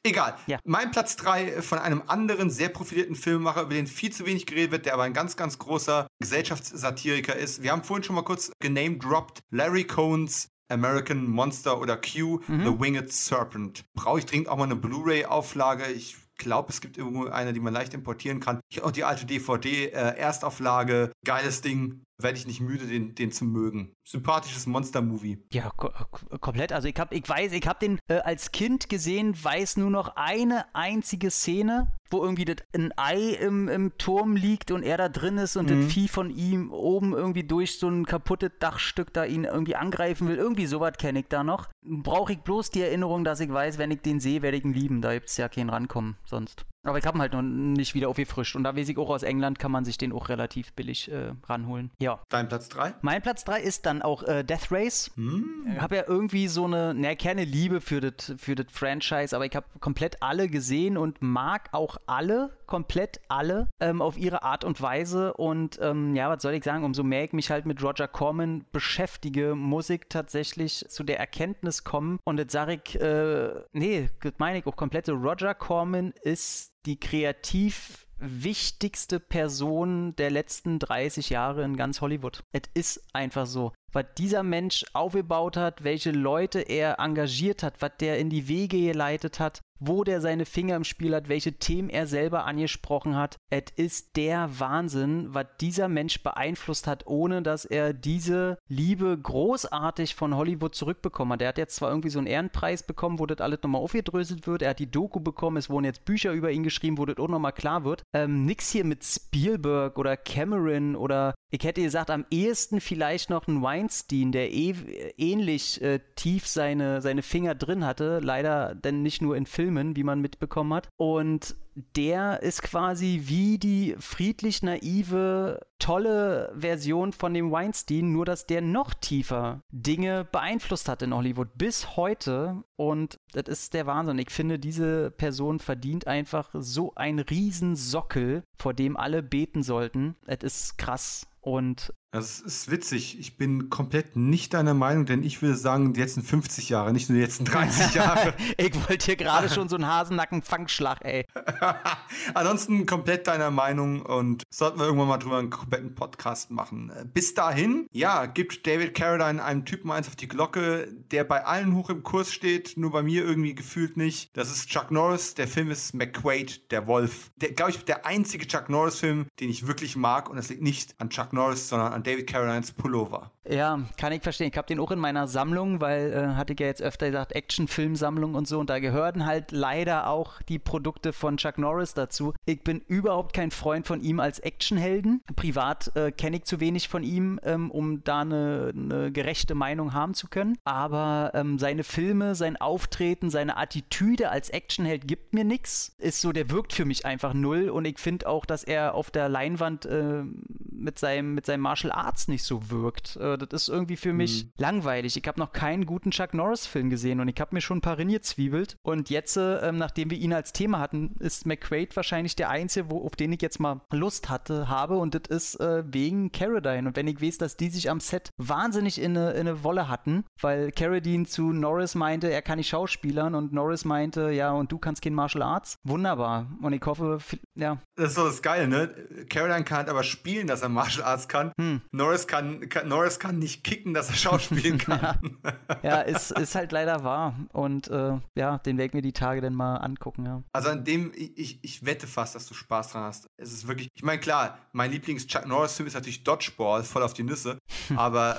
Egal. 0.03 0.37
Ja. 0.47 0.59
Mein 0.65 0.91
Platz 0.91 1.17
3 1.17 1.63
von 1.63 1.79
einem 1.79 2.03
anderen 2.07 2.51
sehr 2.51 2.69
profilierten 2.69 3.17
Filmemacher, 3.17 3.63
über 3.63 3.75
den 3.75 3.87
viel 3.87 4.13
zu 4.13 4.27
wenig 4.27 4.47
geredet 4.47 4.71
wird, 4.71 4.87
der 4.87 4.95
aber 4.95 5.03
ein 5.03 5.13
ganz, 5.13 5.37
ganz 5.37 5.59
großer 5.59 6.07
Gesellschaftssatiriker 6.21 7.35
ist. 7.35 7.63
Wir 7.63 7.73
haben 7.73 7.83
vorhin 7.83 8.05
schon 8.05 8.17
mal 8.17 8.23
kurz 8.23 8.53
genamedropped 8.61 9.41
Larry 9.51 9.85
Cohns 9.85 10.49
American 10.69 11.29
Monster 11.29 11.81
oder 11.81 11.97
Q, 11.97 12.41
The 12.49 12.81
Winged 12.81 13.13
Serpent. 13.13 13.85
Brauche 13.95 14.19
ich 14.19 14.27
dringend 14.27 14.49
auch 14.49 14.57
mal 14.57 14.65
eine 14.65 14.77
Blu-ray-Auflage. 14.77 15.87
Ich 15.93 16.17
glaube, 16.39 16.71
es 16.71 16.81
gibt 16.81 16.99
irgendwo 16.99 17.27
eine, 17.27 17.53
die 17.53 17.61
man 17.61 17.73
leicht 17.73 17.95
importieren 17.95 18.41
kann. 18.41 18.61
Ich 18.69 18.83
auch 18.83 18.91
die 18.91 19.05
alte 19.05 19.27
DVD, 19.27 19.87
äh, 19.87 20.17
Erstauflage, 20.17 21.13
geiles 21.25 21.61
Ding. 21.61 22.03
Werde 22.19 22.39
ich 22.39 22.47
nicht 22.47 22.61
müde, 22.63 22.87
den, 22.87 23.15
den 23.15 23.31
zu 23.31 23.45
mögen. 23.45 23.95
Sympathisches 24.05 24.67
Monster-Movie. 24.67 25.45
Ja, 25.53 25.71
ko 25.77 25.91
ko- 26.11 26.39
komplett. 26.39 26.73
Also 26.73 26.89
ich 26.89 26.97
hab, 26.99 27.13
ich 27.13 27.29
weiß, 27.29 27.53
ich 27.53 27.67
habe 27.67 27.79
den 27.79 27.99
äh, 28.09 28.21
als 28.21 28.53
Kind 28.53 28.89
gesehen, 28.89 29.35
weiß 29.43 29.77
nur 29.77 29.91
noch 29.91 30.17
eine 30.17 30.75
einzige 30.75 31.31
Szene, 31.31 31.93
wo 32.11 32.23
irgendwie 32.23 32.47
das 32.47 32.57
ein 32.75 32.91
Ei 32.97 33.33
im, 33.35 33.69
im 33.69 33.99
Turm 33.99 34.35
liegt 34.35 34.71
und 34.71 34.83
er 34.83 34.97
da 34.97 35.09
drin 35.11 35.37
ist 35.37 35.57
und 35.57 35.69
das 35.69 35.93
Vieh 35.93 36.09
von 36.09 36.31
ihm 36.31 36.71
oben 36.71 37.13
irgendwie 37.13 37.45
durch 37.45 37.79
so 37.79 37.89
ein 37.89 38.07
kaputtes 38.07 38.53
Dachstück 38.61 39.13
da 39.13 39.25
ihn 39.27 39.45
irgendwie 39.45 39.77
angreifen 39.77 40.27
will. 40.29 40.37
Irgendwie 40.37 40.67
sowas 40.67 40.95
kenne 40.99 41.19
ich 41.21 41.27
da 41.29 41.45
noch. 41.45 41.69
Brauche 41.83 42.33
ich 42.33 42.39
bloß 42.39 42.71
die 42.71 42.81
Erinnerung, 42.81 43.25
dass 43.25 43.41
ich 43.41 43.53
weiß, 43.53 43.77
wenn 43.77 43.91
ich 43.91 44.01
den 44.01 44.21
sehe, 44.21 44.41
werde 44.41 44.57
ich 44.57 44.65
ihn 44.65 44.73
lieben. 44.73 45.03
Da 45.03 45.13
gibt's 45.13 45.37
ja 45.37 45.49
keinen 45.51 45.69
rankommen 45.69 46.17
sonst. 46.25 46.65
Aber 46.89 46.99
ich 46.99 47.07
habe 47.07 47.19
ihn 47.19 47.21
halt 47.21 47.33
noch 47.33 47.43
nicht 47.43 47.95
wieder 47.95 48.09
aufgefrischt. 48.09 48.57
Und 48.57 48.65
da 48.65 48.77
weiß 48.77 48.89
ich 48.89 48.99
auch 48.99 49.11
aus 49.11 49.23
England 49.23 49.59
kann 49.59 49.73
man 49.73 49.85
sich 49.85 49.99
den 49.99 50.13
auch 50.13 50.29
relativ 50.29 50.73
billig 50.73 51.11
äh, 51.11 51.33
ranholen. 51.45 51.91
Ja. 51.99 52.21
Dein 52.29 52.49
Platz 52.49 52.69
3? 52.69 52.95
Mein 53.03 53.23
Platz 53.23 53.45
3 53.45 53.61
ist 53.61 53.87
dann 53.87 54.03
auch 54.03 54.23
äh, 54.23 54.45
Death 54.45 54.71
Race. 54.71 55.11
Hm? 55.17 55.67
Ich 55.75 55.81
habe 55.81 55.97
ja 55.97 56.05
irgendwie 56.07 56.49
so 56.49 56.65
eine, 56.65 56.95
naja, 56.95 57.15
keine 57.15 57.45
Liebe 57.45 57.81
für 57.81 58.01
das 58.01 58.35
für 58.39 58.55
das 58.55 58.67
Franchise, 58.71 59.35
aber 59.35 59.47
ich 59.47 59.55
habe 59.55 59.67
komplett 59.81 60.23
alle 60.23 60.49
gesehen 60.49 60.97
und 60.97 61.23
mag 61.23 61.69
auch 61.73 61.97
alle, 62.07 62.57
komplett 62.67 63.21
alle, 63.29 63.69
ähm, 63.81 64.03
auf 64.03 64.17
ihre 64.17 64.43
Art 64.43 64.65
und 64.65 64.81
Weise. 64.81 65.35
Und 65.35 65.79
ähm, 65.83 66.15
ja, 66.15 66.29
was 66.29 66.43
soll 66.43 66.55
ich 66.55 66.65
sagen, 66.65 66.85
umso 66.85 67.03
mehr 67.03 67.25
ich 67.25 67.33
mich 67.33 67.51
halt 67.51 67.67
mit 67.67 67.83
Roger 67.83 68.09
Corman 68.09 68.65
beschäftige, 68.73 69.55
muss 69.55 69.91
ich 69.91 70.03
tatsächlich 70.09 70.85
zu 70.89 71.05
der 71.05 71.19
Erkenntnis 71.19 71.85
kommen. 71.85 72.19
Und 72.25 72.39
jetzt 72.39 72.53
sage 72.53 72.81
ich, 72.85 73.01
äh, 73.01 73.51
nee, 73.73 74.09
das 74.23 74.35
meine 74.39 74.59
ich 74.59 74.67
auch 74.67 74.77
komplett 74.77 75.07
so, 75.07 75.15
Roger 75.15 75.55
Corman 75.55 76.13
ist 76.23 76.76
die 76.87 76.99
kreativ 76.99 78.07
wichtigste 78.19 79.21
Person 79.21 80.17
der 80.17 80.31
letzten 80.31 80.79
30 80.79 81.31
Jahre 81.31 81.65
in 81.65 81.77
ganz 81.77 82.01
Hollywood. 82.01 82.45
Es 82.53 82.63
ist 82.73 83.03
einfach 83.13 83.47
so. 83.47 83.73
Was 83.97 84.05
dieser 84.19 84.43
Mensch 84.43 84.85
aufgebaut 84.93 85.57
hat, 85.57 85.83
welche 85.83 86.11
Leute 86.11 86.61
er 86.61 86.99
engagiert 86.99 87.63
hat, 87.63 87.81
was 87.81 87.93
der 87.99 88.19
in 88.19 88.29
die 88.29 88.47
Wege 88.47 88.79
geleitet 88.79 89.41
hat, 89.41 89.63
wo 89.79 90.05
der 90.05 90.21
seine 90.21 90.45
Finger 90.45 90.77
im 90.77 90.85
Spiel 90.85 91.15
hat, 91.15 91.29
welche 91.29 91.55
Themen 91.55 91.89
er 91.89 92.07
selber 92.07 92.45
angesprochen 92.45 93.17
hat. 93.17 93.37
Es 93.51 93.65
ist 93.77 94.17
der 94.17 94.59
Wahnsinn, 94.59 95.29
was 95.33 95.47
dieser 95.61 95.89
Mensch 95.89 96.23
beeinflusst 96.23 96.87
hat, 96.87 97.07
ohne 97.07 97.43
dass 97.43 97.65
er 97.65 97.93
diese 97.93 98.59
Liebe 98.69 99.17
großartig 99.19 100.15
von 100.15 100.37
Hollywood 100.37 100.75
zurückbekommen 100.75 101.33
hat. 101.33 101.43
Er 101.43 101.49
hat 101.49 101.59
jetzt 101.59 101.77
zwar 101.77 101.91
irgendwie 101.91 102.11
so 102.11 102.19
einen 102.19 102.27
Ehrenpreis 102.27 102.83
bekommen, 102.83 103.19
wo 103.19 103.27
das 103.27 103.41
alles 103.41 103.61
nochmal 103.63 103.83
aufgedröselt 103.83 104.47
wird. 104.47 104.63
Er 104.63 104.71
hat 104.71 104.79
die 104.79 104.91
Doku 104.91 105.21
bekommen, 105.21 105.57
es 105.57 105.71
wurden 105.71 105.85
jetzt 105.85 106.05
Bücher 106.05 106.33
über 106.33 106.51
ihn 106.51 106.65
geschrieben, 106.65 106.99
wo 106.99 107.07
das 107.07 107.19
auch 107.19 107.29
nochmal 107.29 107.53
klar 107.53 107.85
wird. 107.85 108.03
Ähm, 108.15 108.45
nix 108.45 108.71
hier 108.71 108.85
mit 108.85 109.05
Spielberg 109.05 109.99
oder 109.99 110.17
Cameron 110.17 110.97
oder 110.97 111.35
ich 111.51 111.63
hätte 111.63 111.83
gesagt, 111.83 112.11
am 112.11 112.27
ehesten 112.31 112.81
vielleicht 112.81 113.31
noch 113.31 113.47
ein 113.47 113.63
Weinstein, 113.87 114.33
der 114.33 114.53
eh, 114.53 114.75
ähnlich 115.17 115.81
äh, 115.81 116.01
tief 116.17 116.47
seine, 116.47 117.01
seine 117.01 117.23
Finger 117.23 117.55
drin 117.55 117.85
hatte. 117.85 118.19
Leider 118.21 118.75
denn 118.75 119.03
nicht 119.03 119.23
nur 119.23 119.37
in 119.37 119.47
Filmen, 119.47 119.95
wie 119.95 120.03
man 120.03 120.21
mitbekommen 120.21 120.75
hat. 120.75 120.89
Und 120.97 121.55
der 121.95 122.43
ist 122.43 122.63
quasi 122.63 123.23
wie 123.25 123.59
die 123.59 123.95
friedlich 123.99 124.63
naive, 124.63 125.61
tolle 125.79 126.53
Version 126.57 127.13
von 127.13 127.35
dem 127.35 127.51
Weinstein, 127.51 128.13
nur 128.13 128.25
dass 128.25 128.47
der 128.47 128.63
noch 128.63 128.95
tiefer 128.95 129.61
Dinge 129.71 130.25
beeinflusst 130.25 130.89
hat 130.89 131.03
in 131.03 131.15
Hollywood 131.15 131.49
bis 131.57 131.97
heute. 131.97 132.63
Und 132.77 133.19
das 133.33 133.45
ist 133.47 133.75
der 133.75 133.87
Wahnsinn. 133.87 134.19
Ich 134.19 134.31
finde, 134.31 134.59
diese 134.59 135.11
Person 135.11 135.59
verdient 135.59 136.07
einfach 136.07 136.49
so 136.55 136.95
einen 136.95 137.19
Riesensockel, 137.21 138.43
vor 138.59 138.73
dem 138.75 138.97
alle 138.97 139.23
beten 139.23 139.63
sollten. 139.63 140.17
Es 140.27 140.43
ist 140.43 140.79
krass. 140.79 141.27
Und 141.41 141.93
Das 142.11 142.41
ist 142.41 142.73
witzig. 142.73 143.21
Ich 143.21 143.37
bin 143.37 143.71
komplett 143.71 144.17
nicht 144.17 144.53
deiner 144.53 144.75
Meinung, 144.75 145.07
denn 145.07 145.23
ich 145.23 145.43
würde 145.43 145.55
sagen, 145.55 145.93
die 145.93 146.01
letzten 146.01 146.23
50 146.23 146.71
Jahre, 146.71 146.93
nicht 146.93 147.09
nur 147.09 147.17
die 147.19 147.23
letzten 147.23 147.45
30 147.45 147.95
Jahre. 147.95 148.35
ich 148.57 148.75
wollte 148.89 149.05
hier 149.07 149.15
gerade 149.17 149.49
schon 149.55 149.69
so 149.69 149.77
einen 149.77 149.87
Hasennacken-Fangschlag, 149.87 151.05
ey. 151.05 151.25
Ansonsten 152.35 152.87
komplett 152.87 153.27
deiner 153.27 153.51
Meinung 153.51 154.03
und 154.03 154.43
sollten 154.51 154.79
wir 154.79 154.87
irgendwann 154.87 155.09
mal 155.09 155.19
drüber 155.19 155.39
einen 155.39 155.51
kompletten 155.51 155.95
Podcast 155.95 156.51
machen. 156.51 156.93
Bis 157.13 157.35
dahin, 157.35 157.87
ja, 157.93 158.27
gibt 158.27 158.67
David 158.67 158.95
Carradine 158.95 159.43
einem 159.43 159.65
Typen 159.65 159.91
eins 159.91 160.09
auf 160.09 160.17
die 160.17 160.29
Glocke, 160.29 160.89
der 161.11 161.25
bei 161.25 161.45
allen 161.45 161.75
hoch 161.75 161.91
im 161.91 162.03
Kurs 162.03 162.33
steht, 162.33 162.77
nur 162.77 162.93
bei 162.93 163.03
mir 163.03 163.25
irgendwie 163.25 163.55
gefühlt 163.55 163.97
nicht. 163.97 164.37
Das 164.37 164.51
ist 164.51 164.69
Chuck 164.69 164.91
Norris, 164.91 165.35
der 165.35 165.49
Film 165.49 165.71
ist 165.71 165.95
McQuaid, 165.95 166.71
der 166.71 166.87
Wolf. 166.87 167.31
Der, 167.37 167.53
glaube 167.53 167.73
ich, 167.73 167.85
der 167.85 168.07
einzige 168.07 168.47
Chuck 168.47 168.69
Norris-Film, 168.69 169.27
den 169.41 169.51
ich 169.51 169.67
wirklich 169.67 169.97
mag 169.97 170.29
und 170.29 170.37
das 170.37 170.49
liegt 170.49 170.63
nicht 170.63 170.95
an 170.99 171.11
Chuck 171.11 171.33
Norris, 171.33 171.69
sondern 171.69 171.93
an 171.93 172.03
David 172.03 172.27
Carradines 172.27 172.73
Pullover. 172.73 173.31
Ja, 173.49 173.81
kann 173.97 174.13
ich 174.13 174.23
verstehen. 174.23 174.51
Ich 174.51 174.57
habe 174.57 174.67
den 174.67 174.81
auch 174.81 174.91
in 174.91 174.99
meiner 174.99 175.29
Sammlung, 175.29 175.81
weil, 175.81 176.13
äh, 176.13 176.35
hatte 176.35 176.53
ich 176.53 176.61
ja 176.61 176.67
jetzt 176.67 176.83
öfter 176.83 177.07
gesagt, 177.07 177.33
Actionfilmsammlung 177.33 178.35
und 178.35 178.49
so. 178.49 178.59
Und 178.59 178.71
da 178.71 178.81
gehören 178.81 179.25
halt 179.25 179.53
leider 179.53 180.09
auch 180.09 180.43
die 180.43 180.59
Produkte 180.59 181.13
von 181.13 181.37
Chuck 181.37 181.59
Norris 181.59 181.95
dazu. 181.95 182.35
Ich 182.45 182.63
bin 182.65 182.81
überhaupt 182.89 183.35
kein 183.35 183.51
Freund 183.51 183.87
von 183.87 184.01
ihm 184.01 184.19
als 184.21 184.41
Actionhelden. 184.41 185.23
Privat 185.37 185.95
äh, 185.97 186.11
kenne 186.11 186.39
ich 186.39 186.45
zu 186.45 186.61
wenig 186.61 186.89
von 186.89 187.03
ihm, 187.03 187.39
ähm, 187.45 187.71
um 187.71 188.03
da 188.03 188.23
eine, 188.23 188.73
eine 188.75 189.13
gerechte 189.13 189.55
Meinung 189.55 189.93
haben 189.93 190.15
zu 190.15 190.29
können. 190.29 190.59
Aber 190.65 191.31
ähm, 191.35 191.59
seine 191.59 191.85
Filme, 191.85 192.35
sein 192.35 192.57
Auftreten, 192.57 193.31
seine 193.31 193.57
Attitüde 193.57 194.31
als 194.31 194.51
Actionheld 194.51 195.07
gibt 195.07 195.35
mir 195.35 195.45
nichts. 195.45 195.95
Ist 195.99 196.21
so, 196.21 196.33
der 196.33 196.51
wirkt 196.51 196.73
für 196.73 196.85
mich 196.85 197.07
einfach 197.07 197.33
null. 197.33 197.69
Und 197.69 197.85
ich 197.85 197.99
finde 197.99 198.29
auch, 198.29 198.45
dass 198.45 198.65
er 198.65 198.95
auf 198.95 199.11
der 199.11 199.29
Leinwand 199.29 199.87
äh, 199.87 200.25
mit 200.71 200.99
seinem, 200.99 201.35
mit 201.35 201.47
seinem 201.47 201.61
Martial 201.61 201.93
Arts 201.93 202.29
nicht 202.29 202.43
so 202.43 202.71
wirkt. 202.71 203.17
Äh, 203.17 203.36
das 203.37 203.63
ist 203.63 203.69
irgendwie 203.69 203.97
für 203.97 204.13
mich 204.13 204.45
mhm. 204.45 204.51
langweilig. 204.59 205.17
Ich 205.17 205.27
habe 205.27 205.41
noch 205.41 205.53
keinen 205.53 205.87
guten 205.87 206.11
Chuck 206.11 206.35
Norris-Film 206.35 206.91
gesehen 206.91 207.21
und 207.21 207.29
ich 207.29 207.41
habe 207.41 207.55
mir 207.55 207.61
schon 207.61 207.79
ein 207.79 207.83
paar 207.83 207.97
zwiebelt. 208.21 208.77
Und 208.83 209.11
jetzt, 209.11 209.37
äh, 209.37 209.73
nachdem 209.73 210.11
wir 210.11 210.19
ihn 210.19 210.33
als 210.33 210.53
Thema 210.53 210.79
hatten, 210.79 211.17
ist 211.19 211.47
McQuaid 211.47 211.97
wahrscheinlich 211.97 212.37
der 212.37 212.51
Einzige, 212.51 212.91
wo, 212.91 213.05
auf 213.05 213.17
den 213.17 213.33
ich 213.33 213.43
jetzt 213.43 213.59
mal 213.59 213.81
Lust 213.93 214.29
hatte, 214.29 214.69
habe. 214.69 214.97
Und 214.97 215.15
das 215.15 215.23
ist 215.29 215.61
äh, 215.61 215.83
wegen 215.87 216.31
Carradine. 216.33 216.89
Und 216.89 216.97
wenn 216.97 217.09
ich 217.09 217.21
weiß, 217.21 217.39
dass 217.39 217.57
die 217.57 217.69
sich 217.69 217.91
am 217.91 218.01
Set 218.01 218.31
wahnsinnig 218.37 219.01
in 219.01 219.17
eine, 219.17 219.33
in 219.33 219.49
eine 219.49 219.65
Wolle 219.65 219.89
hatten, 219.89 220.25
weil 220.41 220.71
Carradine 220.71 221.27
zu 221.27 221.53
Norris 221.53 221.95
meinte, 221.95 222.31
er 222.31 222.43
kann 222.43 222.59
nicht 222.59 222.69
schauspielern 222.69 223.35
und 223.35 223.53
Norris 223.53 223.85
meinte, 223.85 224.31
ja, 224.31 224.53
und 224.53 224.71
du 224.71 224.79
kannst 224.79 225.03
kein 225.03 225.15
Martial 225.15 225.43
Arts. 225.43 225.79
Wunderbar. 225.85 226.47
Und 226.63 226.73
ich 226.73 226.83
hoffe, 226.85 227.19
ja. 227.55 227.79
Das 227.97 228.11
ist 228.11 228.15
so 228.15 228.27
das 228.27 228.43
Geile, 228.43 228.69
ne? 228.69 228.89
Carradine 229.29 229.65
kann 229.65 229.79
halt 229.79 229.89
aber 229.89 230.05
spielen, 230.05 230.47
dass 230.47 230.63
er 230.63 230.69
Martial 230.69 231.05
Arts 231.05 231.29
kann. 231.29 231.53
Hm. 231.59 231.81
Norris, 231.91 232.27
kann, 232.27 232.69
kann, 232.69 232.89
Norris 232.89 233.19
kann 233.19 233.26
nicht 233.33 233.65
kicken, 233.65 233.95
dass 233.95 234.09
er 234.09 234.17
schauspielen 234.17 234.79
kann. 234.79 235.39
ja, 235.83 235.83
ja 235.83 236.01
ist, 236.01 236.31
ist 236.33 236.55
halt 236.55 236.73
leider 236.73 237.05
wahr. 237.05 237.35
Und 237.53 237.89
äh, 237.89 238.19
ja, 238.35 238.59
den 238.59 238.79
werde 238.79 238.89
ich 238.89 238.95
mir 238.95 239.03
die 239.03 239.13
Tage 239.13 239.41
dann 239.41 239.55
mal 239.55 239.77
angucken, 239.77 240.25
ja. 240.25 240.43
Also 240.53 240.71
an 240.71 240.85
dem, 240.85 241.13
ich, 241.15 241.59
ich 241.63 241.85
wette 241.85 242.07
fast, 242.07 242.35
dass 242.35 242.47
du 242.47 242.55
Spaß 242.55 242.93
dran 242.93 243.05
hast. 243.05 243.27
Es 243.37 243.53
ist 243.53 243.69
wirklich, 243.69 243.89
ich 243.95 244.03
meine, 244.03 244.21
klar, 244.21 244.59
mein 244.73 244.91
Lieblings-Chuck 244.91 245.47
Norris-Film 245.47 245.87
ist 245.87 245.95
natürlich 245.95 246.25
Dodgeball, 246.25 246.83
voll 246.85 247.03
auf 247.03 247.15
die 247.15 247.23
Nüsse. 247.23 247.59
aber 247.97 248.39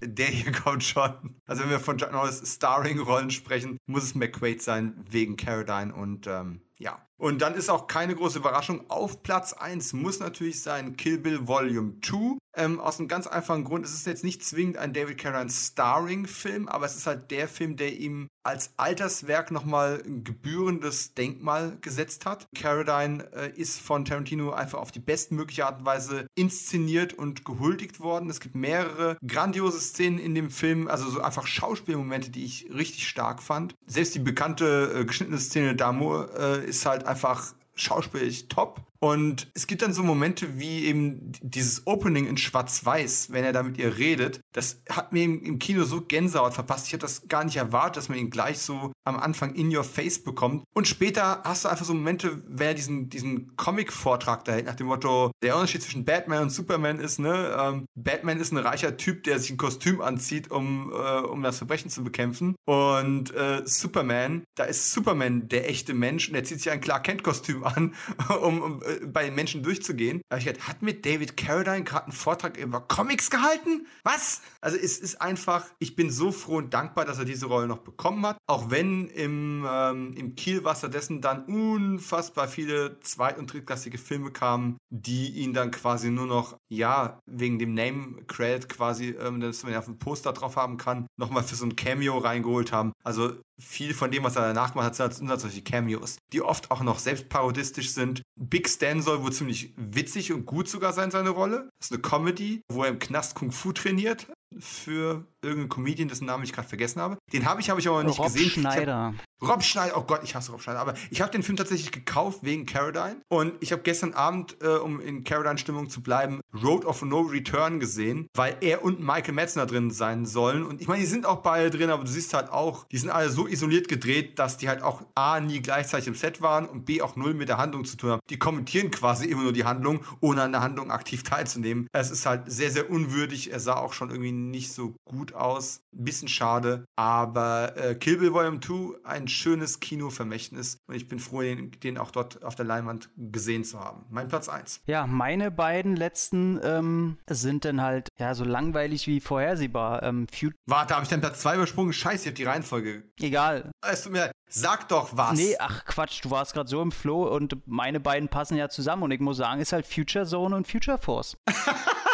der 0.00 0.26
hier 0.26 0.52
kommt 0.52 0.84
schon. 0.84 1.36
Also 1.46 1.62
wenn 1.62 1.70
wir 1.70 1.80
von 1.80 1.98
Chuck 1.98 2.12
Norris 2.12 2.42
Starring-Rollen 2.54 3.30
sprechen, 3.30 3.78
muss 3.86 4.04
es 4.04 4.14
McQuaid 4.14 4.62
sein, 4.62 5.04
wegen 5.10 5.36
Caradine 5.36 5.94
und 5.94 6.26
ähm, 6.26 6.60
ja. 6.78 7.00
Und 7.16 7.42
dann 7.42 7.54
ist 7.54 7.70
auch 7.70 7.86
keine 7.86 8.14
große 8.14 8.38
Überraschung. 8.38 8.90
Auf 8.90 9.22
Platz 9.22 9.52
1 9.52 9.92
muss 9.92 10.20
natürlich 10.20 10.60
sein 10.62 10.96
Kill 10.96 11.18
Bill 11.18 11.46
Volume 11.46 11.94
2. 12.02 12.38
Ähm, 12.56 12.80
aus 12.80 12.98
einem 12.98 13.08
ganz 13.08 13.26
einfachen 13.26 13.64
Grund. 13.64 13.84
Es 13.84 13.94
ist 13.94 14.06
jetzt 14.06 14.24
nicht 14.24 14.44
zwingend 14.44 14.78
ein 14.78 14.92
David 14.92 15.18
Carradine 15.18 15.50
Starring-Film, 15.50 16.68
aber 16.68 16.86
es 16.86 16.96
ist 16.96 17.06
halt 17.06 17.30
der 17.30 17.48
Film, 17.48 17.76
der 17.76 17.98
ihm 17.98 18.28
als 18.44 18.74
Alterswerk 18.76 19.50
nochmal 19.50 20.02
ein 20.04 20.22
gebührendes 20.22 21.14
Denkmal 21.14 21.78
gesetzt 21.80 22.26
hat. 22.26 22.46
Carradine 22.54 23.24
äh, 23.32 23.50
ist 23.50 23.80
von 23.80 24.04
Tarantino 24.04 24.52
einfach 24.52 24.78
auf 24.78 24.92
die 24.92 25.00
bestmögliche 25.00 25.66
Art 25.66 25.80
und 25.80 25.86
Weise 25.86 26.26
inszeniert 26.34 27.14
und 27.14 27.44
gehuldigt 27.44 28.00
worden. 28.00 28.30
Es 28.30 28.40
gibt 28.40 28.54
mehrere 28.54 29.16
grandiose 29.26 29.80
Szenen 29.80 30.18
in 30.18 30.34
dem 30.34 30.50
Film, 30.50 30.88
also 30.88 31.08
so 31.08 31.20
einfach 31.20 31.46
Schauspielmomente, 31.46 32.30
die 32.30 32.44
ich 32.44 32.68
richtig 32.72 33.08
stark 33.08 33.42
fand. 33.42 33.74
Selbst 33.86 34.14
die 34.14 34.20
bekannte 34.20 34.92
äh, 34.94 35.04
geschnittene 35.04 35.38
Szene 35.38 35.72
D'Amour 35.72 36.36
äh, 36.36 36.66
ist 36.66 36.86
halt 36.86 37.04
einfach 37.04 37.54
schauspielerisch 37.74 38.48
top. 38.48 38.80
Und 39.04 39.50
es 39.52 39.66
gibt 39.66 39.82
dann 39.82 39.92
so 39.92 40.02
Momente 40.02 40.58
wie 40.58 40.86
eben 40.86 41.30
dieses 41.42 41.86
Opening 41.86 42.26
in 42.26 42.38
Schwarz-Weiß, 42.38 43.32
wenn 43.32 43.44
er 43.44 43.52
da 43.52 43.62
mit 43.62 43.76
ihr 43.76 43.98
redet. 43.98 44.40
Das 44.52 44.80
hat 44.88 45.12
mir 45.12 45.24
im, 45.24 45.58
Kino 45.58 45.84
so 45.84 46.00
Gänsehaut 46.00 46.54
verpasst. 46.54 46.86
Ich 46.86 46.94
hätte 46.94 47.02
das 47.02 47.28
gar 47.28 47.44
nicht 47.44 47.56
erwartet, 47.56 47.98
dass 47.98 48.08
man 48.08 48.16
ihn 48.16 48.30
gleich 48.30 48.60
so 48.60 48.92
am 49.04 49.18
Anfang 49.18 49.54
in 49.56 49.76
your 49.76 49.84
face 49.84 50.24
bekommt. 50.24 50.64
Und 50.72 50.88
später 50.88 51.42
hast 51.44 51.66
du 51.66 51.68
einfach 51.68 51.84
so 51.84 51.92
Momente, 51.92 52.42
wer 52.48 52.72
diesen, 52.72 53.10
diesen 53.10 53.54
Comic-Vortrag 53.56 54.46
da 54.46 54.52
hält, 54.52 54.64
nach 54.64 54.74
dem 54.74 54.86
Motto, 54.86 55.32
der 55.42 55.54
Unterschied 55.56 55.82
zwischen 55.82 56.06
Batman 56.06 56.44
und 56.44 56.50
Superman 56.50 56.98
ist, 56.98 57.18
ne, 57.18 57.54
ähm, 57.60 57.84
Batman 57.94 58.40
ist 58.40 58.52
ein 58.52 58.56
reicher 58.56 58.96
Typ, 58.96 59.24
der 59.24 59.38
sich 59.38 59.50
ein 59.50 59.58
Kostüm 59.58 60.00
anzieht, 60.00 60.50
um, 60.50 60.90
äh, 60.90 61.18
um 61.18 61.42
das 61.42 61.58
Verbrechen 61.58 61.90
zu 61.90 62.02
bekämpfen. 62.02 62.56
Und 62.64 63.34
äh, 63.34 63.60
Superman, 63.66 64.44
da 64.54 64.64
ist 64.64 64.92
Superman 64.92 65.46
der 65.50 65.68
echte 65.68 65.92
Mensch 65.92 66.30
und 66.30 66.36
er 66.36 66.44
zieht 66.44 66.62
sich 66.62 66.72
ein 66.72 66.80
Clark 66.80 67.04
Kent-Kostüm 67.04 67.64
an, 67.64 67.94
um, 68.40 68.62
um 68.62 68.82
äh, 68.94 69.06
bei 69.06 69.24
den 69.24 69.34
Menschen 69.34 69.62
durchzugehen. 69.62 70.20
Da 70.28 70.38
ich 70.38 70.44
gedacht, 70.44 70.68
hat 70.68 70.82
mit 70.82 71.04
David 71.04 71.36
Carradine 71.36 71.84
gerade 71.84 72.04
einen 72.04 72.12
Vortrag 72.12 72.56
über 72.56 72.80
Comics 72.80 73.30
gehalten? 73.30 73.86
Was? 74.02 74.42
Also 74.60 74.76
es 74.76 74.98
ist 74.98 75.20
einfach, 75.20 75.66
ich 75.78 75.96
bin 75.96 76.10
so 76.10 76.32
froh 76.32 76.56
und 76.56 76.74
dankbar, 76.74 77.04
dass 77.04 77.18
er 77.18 77.24
diese 77.24 77.46
Rolle 77.46 77.66
noch 77.66 77.78
bekommen 77.78 78.26
hat. 78.26 78.38
Auch 78.46 78.70
wenn 78.70 79.08
im, 79.08 79.66
ähm, 79.68 80.14
im 80.16 80.34
Kielwasser 80.34 80.88
dessen 80.88 81.20
dann 81.20 81.44
unfassbar 81.44 82.48
viele 82.48 83.00
zweit- 83.00 83.38
und 83.38 83.52
drittklassige 83.52 83.98
Filme 83.98 84.30
kamen, 84.30 84.76
die 84.90 85.30
ihn 85.30 85.52
dann 85.52 85.70
quasi 85.70 86.10
nur 86.10 86.26
noch, 86.26 86.56
ja, 86.68 87.18
wegen 87.26 87.58
dem 87.58 87.74
Name-Credit 87.74 88.68
quasi, 88.68 89.10
ähm, 89.10 89.40
dass 89.40 89.62
man 89.62 89.72
ja 89.72 89.78
auf 89.78 89.86
dem 89.86 89.98
Poster 89.98 90.32
drauf 90.32 90.56
haben 90.56 90.76
kann, 90.76 91.06
nochmal 91.18 91.42
für 91.42 91.54
so 91.54 91.64
ein 91.64 91.76
Cameo 91.76 92.18
reingeholt 92.18 92.72
haben. 92.72 92.92
Also 93.02 93.34
viel 93.58 93.94
von 93.94 94.10
dem, 94.10 94.24
was 94.24 94.36
er 94.36 94.42
danach 94.42 94.72
gemacht 94.72 94.98
hat, 94.98 95.14
sind 95.14 95.28
halt 95.28 95.40
solche 95.40 95.62
Cameos, 95.62 96.18
die 96.32 96.42
oft 96.42 96.70
auch 96.70 96.82
noch 96.82 96.98
selbst 96.98 97.28
parodistisch 97.28 97.90
sind. 97.92 98.22
Big 98.36 98.68
Stan 98.68 99.00
soll 99.00 99.22
wohl 99.22 99.32
ziemlich 99.32 99.74
witzig 99.76 100.32
und 100.32 100.46
gut 100.46 100.68
sogar 100.68 100.92
sein, 100.92 101.10
seine 101.10 101.30
Rolle. 101.30 101.68
Das 101.78 101.90
ist 101.90 101.92
eine 101.92 102.02
Comedy, 102.02 102.62
wo 102.70 102.82
er 102.82 102.90
im 102.90 102.98
Knast 102.98 103.34
Kung 103.34 103.52
Fu 103.52 103.72
trainiert 103.72 104.26
für 104.58 105.26
irgendeinen 105.44 105.68
Comedian, 105.68 106.08
dessen 106.08 106.26
Namen 106.26 106.44
ich 106.44 106.52
gerade 106.52 106.68
vergessen 106.68 107.00
habe. 107.00 107.18
Den 107.32 107.44
habe 107.44 107.60
ich, 107.60 107.70
habe 107.70 107.80
ich 107.80 107.88
aber 107.88 108.02
nicht 108.04 108.18
Rob 108.18 108.26
gesehen. 108.26 108.50
Schneider. 108.50 109.14
Rob 109.42 109.62
Schneider, 109.62 109.98
oh 109.98 110.02
Gott, 110.02 110.20
ich 110.24 110.34
hasse 110.34 110.52
Rob 110.52 110.62
Schneider. 110.62 110.80
Aber 110.80 110.94
ich 111.10 111.20
habe 111.20 111.30
den 111.30 111.42
Film 111.42 111.56
tatsächlich 111.56 111.92
gekauft 111.92 112.40
wegen 112.42 112.66
Caradine. 112.66 113.16
Und 113.28 113.52
ich 113.60 113.72
habe 113.72 113.82
gestern 113.82 114.14
Abend, 114.14 114.56
äh, 114.62 114.68
um 114.68 115.00
in 115.00 115.24
Caradine-Stimmung 115.24 115.90
zu 115.90 116.02
bleiben, 116.02 116.40
Road 116.62 116.84
of 116.84 117.02
No 117.02 117.20
Return 117.20 117.80
gesehen, 117.80 118.28
weil 118.34 118.56
er 118.60 118.84
und 118.84 119.00
Michael 119.00 119.34
Metzner 119.34 119.66
drin 119.66 119.90
sein 119.90 120.24
sollen. 120.24 120.64
Und 120.64 120.80
ich 120.80 120.88
meine, 120.88 121.00
die 121.00 121.06
sind 121.06 121.26
auch 121.26 121.42
beide 121.42 121.70
drin, 121.70 121.90
aber 121.90 122.04
du 122.04 122.10
siehst 122.10 122.32
halt 122.32 122.50
auch, 122.50 122.86
die 122.88 122.98
sind 122.98 123.10
alle 123.10 123.28
so 123.28 123.46
isoliert 123.46 123.88
gedreht, 123.88 124.38
dass 124.38 124.56
die 124.56 124.68
halt 124.68 124.82
auch 124.82 125.02
A, 125.14 125.40
nie 125.40 125.60
gleichzeitig 125.60 126.08
im 126.08 126.14
Set 126.14 126.40
waren 126.40 126.66
und 126.66 126.84
B, 126.84 127.02
auch 127.02 127.16
null 127.16 127.34
mit 127.34 127.48
der 127.48 127.58
Handlung 127.58 127.84
zu 127.84 127.96
tun 127.96 128.10
haben. 128.10 128.20
Die 128.30 128.38
kommentieren 128.38 128.90
quasi 128.90 129.26
immer 129.26 129.42
nur 129.42 129.52
die 129.52 129.64
Handlung, 129.64 130.00
ohne 130.20 130.42
an 130.42 130.52
der 130.52 130.62
Handlung 130.62 130.90
aktiv 130.90 131.22
teilzunehmen. 131.22 131.88
Es 131.92 132.10
ist 132.10 132.24
halt 132.24 132.50
sehr, 132.50 132.70
sehr 132.70 132.90
unwürdig. 132.90 133.52
Er 133.52 133.60
sah 133.60 133.76
auch 133.76 133.92
schon 133.92 134.10
irgendwie 134.10 134.32
nicht 134.32 134.72
so 134.72 134.94
gut 135.04 135.33
aus. 135.34 135.80
Ein 135.92 136.04
bisschen 136.04 136.28
schade. 136.28 136.84
Aber 136.96 137.76
äh, 137.76 137.94
Kill 137.94 138.18
Bill 138.18 138.32
Volume 138.32 138.60
2, 138.60 139.04
ein 139.04 139.28
schönes 139.28 139.80
Kinovermächtnis. 139.80 140.78
Und 140.86 140.94
ich 140.94 141.08
bin 141.08 141.18
froh, 141.18 141.42
den, 141.42 141.72
den, 141.82 141.98
auch 141.98 142.10
dort 142.10 142.44
auf 142.44 142.54
der 142.54 142.64
Leinwand 142.64 143.10
gesehen 143.16 143.64
zu 143.64 143.80
haben. 143.80 144.04
Mein 144.10 144.28
Platz 144.28 144.48
1. 144.48 144.82
Ja, 144.86 145.06
meine 145.06 145.50
beiden 145.50 145.96
letzten 145.96 146.60
ähm, 146.62 147.18
sind 147.28 147.64
dann 147.64 147.80
halt 147.80 148.08
ja 148.18 148.34
so 148.34 148.44
langweilig 148.44 149.06
wie 149.06 149.20
vorhersehbar. 149.20 150.02
Ähm, 150.02 150.26
Warte, 150.66 150.94
habe 150.94 151.04
ich 151.04 151.10
deinen 151.10 151.20
Platz 151.20 151.40
2 151.40 151.56
übersprungen? 151.56 151.92
Scheiße, 151.92 152.22
ich 152.22 152.26
habe 152.26 152.36
die 152.36 152.44
Reihenfolge. 152.44 153.04
Egal. 153.20 153.70
Es 153.82 154.02
tut 154.02 154.12
mir 154.12 154.18
leid. 154.18 154.32
Sag 154.56 154.88
doch 154.88 155.16
was. 155.16 155.36
Nee, 155.36 155.56
ach 155.58 155.84
Quatsch, 155.84 156.24
du 156.24 156.30
warst 156.30 156.52
gerade 156.52 156.68
so 156.68 156.80
im 156.80 156.92
Flow 156.92 157.24
und 157.34 157.66
meine 157.66 157.98
beiden 157.98 158.28
passen 158.28 158.56
ja 158.56 158.68
zusammen 158.68 159.02
und 159.02 159.10
ich 159.10 159.20
muss 159.20 159.38
sagen, 159.38 159.60
ist 159.60 159.72
halt 159.72 159.86
Future 159.86 160.26
Zone 160.26 160.54
und 160.54 160.68
Future 160.68 160.98
Force. 160.98 161.36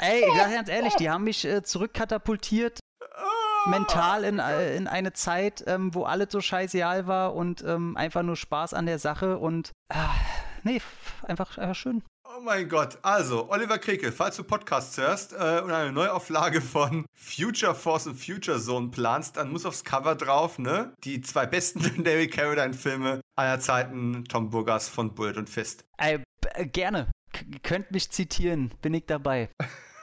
Ey, 0.00 0.24
ich 0.26 0.34
sag 0.34 0.52
ganz 0.52 0.68
ehrlich, 0.68 0.94
die 0.96 1.10
haben 1.10 1.24
mich 1.24 1.44
äh, 1.44 1.62
zurückkatapultiert 1.62 2.80
mental 3.66 4.24
in, 4.24 4.38
äh, 4.38 4.76
in 4.76 4.86
eine 4.86 5.12
Zeit, 5.12 5.64
ähm, 5.66 5.94
wo 5.94 6.04
alles 6.04 6.28
so 6.30 6.40
scheißeal 6.40 7.06
war 7.06 7.34
und 7.34 7.62
ähm, 7.62 7.96
einfach 7.96 8.22
nur 8.22 8.36
Spaß 8.36 8.74
an 8.74 8.86
der 8.86 8.98
Sache 8.98 9.38
und 9.38 9.72
äh, 9.92 9.96
nee, 10.62 10.80
einfach, 11.22 11.58
einfach 11.58 11.74
schön. 11.74 12.02
Oh 12.24 12.40
mein 12.42 12.68
Gott. 12.68 12.98
Also, 13.02 13.50
Oliver 13.50 13.78
Kreke, 13.78 14.12
falls 14.12 14.36
du 14.36 14.44
Podcasts 14.44 14.96
hörst 14.96 15.32
äh, 15.32 15.60
und 15.62 15.72
eine 15.72 15.92
Neuauflage 15.92 16.60
von 16.60 17.04
Future 17.12 17.74
Force 17.74 18.06
und 18.06 18.14
Future 18.14 18.60
Zone 18.60 18.88
planst, 18.88 19.36
dann 19.36 19.50
muss 19.50 19.66
aufs 19.66 19.82
Cover 19.82 20.14
drauf, 20.14 20.58
ne? 20.58 20.94
Die 21.02 21.20
zwei 21.22 21.46
besten 21.46 21.80
David 22.04 22.32
Carradine-Filme 22.32 23.20
aller 23.36 23.58
Zeiten, 23.58 24.24
Tom 24.26 24.50
Burgers 24.50 24.88
von 24.88 25.14
Bullet 25.14 25.38
und 25.38 25.50
Fist. 25.50 25.84
Äh, 25.98 26.20
gerne. 26.66 27.10
K 27.32 27.44
könnt 27.62 27.90
mich 27.90 28.10
zitieren, 28.10 28.72
bin 28.80 28.94
ich 28.94 29.06
dabei. 29.06 29.50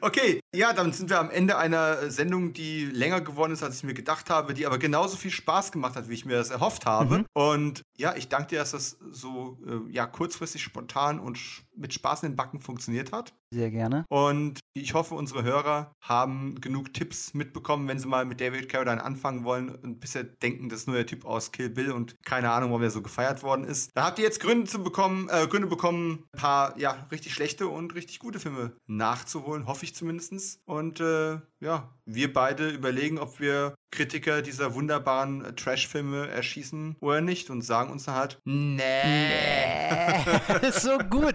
Okay, 0.00 0.40
ja, 0.54 0.72
dann 0.72 0.92
sind 0.92 1.10
wir 1.10 1.18
am 1.18 1.30
Ende 1.30 1.58
einer 1.58 2.10
Sendung, 2.10 2.52
die 2.52 2.84
länger 2.84 3.20
geworden 3.20 3.52
ist, 3.52 3.62
als 3.62 3.78
ich 3.78 3.84
mir 3.84 3.94
gedacht 3.94 4.30
habe, 4.30 4.54
die 4.54 4.66
aber 4.66 4.78
genauso 4.78 5.16
viel 5.16 5.30
Spaß 5.30 5.72
gemacht 5.72 5.96
hat, 5.96 6.08
wie 6.08 6.14
ich 6.14 6.24
mir 6.24 6.36
das 6.36 6.50
erhofft 6.50 6.86
habe. 6.86 7.18
Mhm. 7.18 7.26
Und 7.34 7.82
ja, 7.96 8.14
ich 8.14 8.28
danke 8.28 8.48
dir, 8.48 8.60
dass 8.60 8.70
das 8.70 8.98
so 9.10 9.58
äh, 9.66 9.92
ja, 9.92 10.06
kurzfristig, 10.06 10.62
spontan 10.62 11.18
und 11.18 11.38
mit 11.76 11.92
Spaß 11.94 12.22
in 12.22 12.30
den 12.30 12.36
Backen 12.36 12.60
funktioniert 12.60 13.12
hat. 13.12 13.34
Sehr 13.50 13.70
gerne. 13.70 14.04
Und 14.08 14.60
ich 14.74 14.94
hoffe, 14.94 15.14
unsere 15.14 15.42
Hörer 15.42 15.92
haben 16.02 16.60
genug 16.60 16.92
Tipps 16.92 17.34
mitbekommen, 17.34 17.88
wenn 17.88 17.98
sie 17.98 18.06
mal 18.06 18.24
mit 18.24 18.40
David 18.40 18.68
Carradine 18.68 19.02
anfangen 19.02 19.44
wollen 19.44 19.70
und 19.70 20.00
bisher 20.00 20.24
denken, 20.24 20.68
das 20.68 20.80
ist 20.80 20.86
nur 20.86 20.96
der 20.96 21.06
Typ 21.06 21.24
aus 21.24 21.50
Kill 21.50 21.70
Bill 21.70 21.92
und 21.92 22.16
keine 22.24 22.50
Ahnung, 22.50 22.70
warum 22.70 22.82
er 22.82 22.90
so 22.90 23.00
gefeiert 23.00 23.42
worden 23.42 23.64
ist. 23.64 23.90
Da 23.94 24.04
habt 24.04 24.18
ihr 24.18 24.24
jetzt 24.24 24.40
Gründe 24.40 24.66
zu 24.66 24.82
bekommen, 24.82 25.28
äh, 25.30 25.46
Gründe 25.46 25.68
bekommen, 25.68 26.24
ein 26.34 26.38
paar 26.38 26.78
ja 26.78 27.06
richtig 27.10 27.32
schlechte 27.32 27.68
und 27.68 27.94
richtig 27.94 28.18
gute 28.18 28.38
Filme 28.38 28.76
nachzuholen, 28.86 29.66
hoffe 29.66 29.84
ich 29.84 29.87
zumindest. 29.94 30.60
Und 30.66 31.00
äh, 31.00 31.38
ja, 31.60 31.94
wir 32.04 32.32
beide 32.32 32.68
überlegen, 32.70 33.18
ob 33.18 33.40
wir 33.40 33.74
Kritiker 33.90 34.42
dieser 34.42 34.74
wunderbaren 34.74 35.56
Trash-Filme 35.56 36.28
erschießen 36.28 36.96
oder 37.00 37.20
nicht 37.20 37.50
und 37.50 37.62
sagen 37.62 37.90
uns 37.90 38.04
dann 38.04 38.14
halt, 38.14 38.38
nee. 38.44 38.76
nee. 38.76 40.58
ist 40.68 40.82
so 40.82 40.98
gut. 40.98 41.34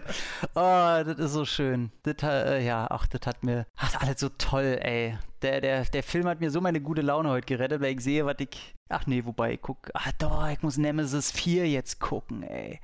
Oh, 0.55 1.03
das 1.03 1.17
ist 1.17 1.33
so 1.33 1.45
schön. 1.45 1.91
Das, 2.03 2.15
äh, 2.23 2.63
ja, 2.63 2.87
ach, 2.89 3.07
das 3.07 3.21
hat 3.25 3.43
mir, 3.43 3.65
ach, 3.75 4.01
alles 4.01 4.19
so 4.19 4.29
toll, 4.29 4.79
ey. 4.81 5.17
Der, 5.41 5.59
der, 5.59 5.83
der 5.85 6.03
Film 6.03 6.27
hat 6.27 6.39
mir 6.39 6.51
so 6.51 6.61
meine 6.61 6.79
gute 6.79 7.01
Laune 7.01 7.29
heute 7.29 7.47
gerettet, 7.47 7.81
weil 7.81 7.95
ich 7.95 8.01
sehe, 8.01 8.25
was 8.25 8.35
ich, 8.39 8.73
ach 8.89 9.05
nee, 9.07 9.25
wobei, 9.25 9.53
ich 9.53 9.61
guck, 9.61 9.89
ah 9.93 10.11
doch, 10.19 10.47
ich 10.47 10.61
muss 10.61 10.77
Nemesis 10.77 11.31
4 11.31 11.67
jetzt 11.67 11.99
gucken, 11.99 12.43
ey. 12.43 12.79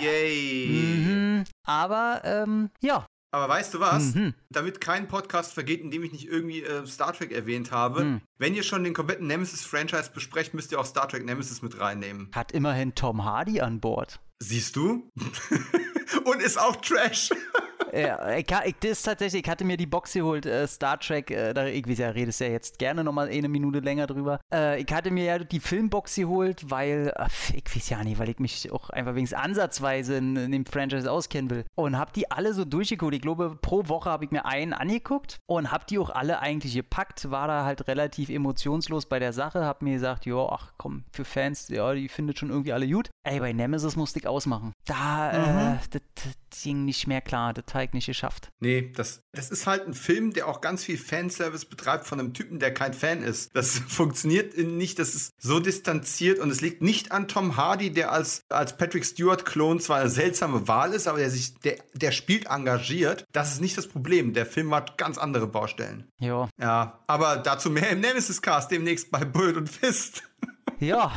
Yay. 0.00 0.66
Mhm. 0.68 1.44
Aber, 1.64 2.22
ähm, 2.24 2.70
ja, 2.80 3.06
Aber 3.30 3.48
weißt 3.48 3.74
du 3.74 3.80
was? 3.80 4.14
Mhm. 4.14 4.34
Damit 4.50 4.80
kein 4.80 5.08
Podcast 5.08 5.52
vergeht, 5.52 5.80
in 5.80 5.90
dem 5.90 6.02
ich 6.02 6.12
nicht 6.12 6.26
irgendwie 6.26 6.62
äh, 6.62 6.86
Star 6.86 7.12
Trek 7.12 7.32
erwähnt 7.32 7.70
habe, 7.70 8.04
mhm. 8.04 8.20
wenn 8.38 8.54
ihr 8.54 8.62
schon 8.62 8.84
den 8.84 8.94
kompletten 8.94 9.26
Nemesis-Franchise 9.26 10.10
besprecht, 10.14 10.54
müsst 10.54 10.72
ihr 10.72 10.80
auch 10.80 10.86
Star 10.86 11.08
Trek 11.08 11.24
Nemesis 11.24 11.62
mit 11.62 11.78
reinnehmen. 11.78 12.30
Hat 12.32 12.52
immerhin 12.52 12.94
Tom 12.94 13.24
Hardy 13.24 13.60
an 13.60 13.80
Bord. 13.80 14.20
Siehst 14.38 14.76
du? 14.76 15.10
Und 16.24 16.42
ist 16.42 16.58
auch 16.58 16.76
Trash. 16.76 17.30
ja, 17.92 18.36
ich, 18.36 18.46
ich, 18.64 18.74
das 18.80 19.02
tatsächlich, 19.02 19.44
ich 19.44 19.50
hatte 19.50 19.64
mir 19.64 19.76
die 19.76 19.86
Box 19.86 20.12
geholt, 20.12 20.46
äh, 20.46 20.66
Star 20.66 20.98
Trek, 20.98 21.30
äh, 21.30 21.54
da, 21.54 21.66
ich 21.66 21.88
weiß 21.88 21.98
ja, 21.98 22.10
redest 22.10 22.40
ja 22.40 22.48
jetzt 22.48 22.78
gerne 22.78 23.04
nochmal 23.04 23.28
eine 23.28 23.48
Minute 23.48 23.80
länger 23.80 24.06
drüber. 24.06 24.40
Äh, 24.52 24.80
ich 24.80 24.92
hatte 24.92 25.10
mir 25.10 25.24
ja 25.24 25.38
die 25.38 25.60
Filmbox 25.60 26.16
geholt, 26.16 26.70
weil, 26.70 27.12
ich 27.54 27.74
weiß 27.74 27.88
ja 27.90 28.02
nicht, 28.02 28.18
weil 28.18 28.28
ich 28.28 28.38
mich 28.38 28.70
auch 28.72 28.90
einfach 28.90 29.14
wenigstens 29.14 29.38
ansatzweise 29.38 30.16
in, 30.16 30.36
in 30.36 30.52
dem 30.52 30.66
Franchise 30.66 31.10
auskennen 31.10 31.50
will. 31.50 31.64
Und 31.74 31.98
hab 31.98 32.12
die 32.12 32.30
alle 32.30 32.54
so 32.54 32.64
durchgeguckt. 32.64 33.14
Ich 33.14 33.22
glaube, 33.22 33.56
pro 33.60 33.88
Woche 33.88 34.10
habe 34.10 34.24
ich 34.24 34.30
mir 34.30 34.44
einen 34.44 34.72
angeguckt 34.72 35.38
und 35.46 35.70
hab 35.70 35.86
die 35.86 35.98
auch 35.98 36.10
alle 36.10 36.40
eigentlich 36.40 36.74
gepackt, 36.74 37.30
war 37.30 37.48
da 37.48 37.64
halt 37.64 37.86
relativ 37.88 38.28
emotionslos 38.28 39.06
bei 39.06 39.18
der 39.18 39.32
Sache, 39.32 39.64
hab 39.64 39.82
mir 39.82 39.94
gesagt, 39.94 40.26
ja, 40.26 40.46
ach 40.50 40.72
komm, 40.76 41.04
für 41.12 41.24
Fans, 41.24 41.68
ja, 41.68 41.92
die 41.94 42.08
findet 42.08 42.38
schon 42.38 42.50
irgendwie 42.50 42.72
alle 42.72 42.88
gut. 42.88 43.10
Ey, 43.24 43.40
bei 43.40 43.52
Nemesis 43.52 43.96
musste 43.96 44.18
ich 44.18 44.26
ausmachen. 44.26 44.72
Da, 44.84 45.30
äh, 45.30 45.38
mhm. 45.38 45.78
das, 45.90 46.02
das 46.14 46.62
ging 46.62 46.84
nicht 46.84 47.06
mehr 47.06 47.20
klar, 47.20 47.52
das 47.52 47.74
Teig 47.76 47.92
nicht 47.92 48.06
geschafft. 48.06 48.52
Nee, 48.58 48.90
das, 48.94 49.22
das 49.32 49.50
ist 49.50 49.66
halt 49.66 49.86
ein 49.86 49.92
Film, 49.92 50.32
der 50.32 50.48
auch 50.48 50.62
ganz 50.62 50.82
viel 50.82 50.96
Fanservice 50.96 51.66
betreibt 51.66 52.06
von 52.06 52.18
einem 52.18 52.32
Typen, 52.32 52.58
der 52.58 52.72
kein 52.72 52.94
Fan 52.94 53.22
ist. 53.22 53.54
Das 53.54 53.78
funktioniert 53.86 54.56
nicht, 54.56 54.98
das 54.98 55.14
ist 55.14 55.34
so 55.38 55.60
distanziert 55.60 56.38
und 56.38 56.48
es 56.48 56.62
liegt 56.62 56.80
nicht 56.80 57.12
an 57.12 57.28
Tom 57.28 57.58
Hardy, 57.58 57.90
der 57.90 58.12
als, 58.12 58.44
als 58.48 58.78
Patrick 58.78 59.04
Stewart-Klon 59.04 59.80
zwar 59.80 60.00
eine 60.00 60.08
seltsame 60.08 60.66
Wahl 60.68 60.94
ist, 60.94 61.06
aber 61.06 61.18
der 61.18 61.28
sich, 61.28 61.52
der, 61.58 61.76
der 61.92 62.12
spielt 62.12 62.46
engagiert. 62.46 63.26
Das 63.32 63.52
ist 63.52 63.60
nicht 63.60 63.76
das 63.76 63.86
Problem. 63.86 64.32
Der 64.32 64.46
Film 64.46 64.74
hat 64.74 64.96
ganz 64.96 65.18
andere 65.18 65.46
Baustellen. 65.46 66.08
Ja. 66.18 66.48
Ja, 66.58 67.04
aber 67.06 67.36
dazu 67.36 67.68
mehr 67.68 67.90
im 67.90 68.00
Nemesis-Cast 68.00 68.70
demnächst 68.70 69.10
bei 69.10 69.26
Bullet 69.26 69.58
und 69.58 69.68
Fist. 69.68 70.22
Ja, 70.78 71.12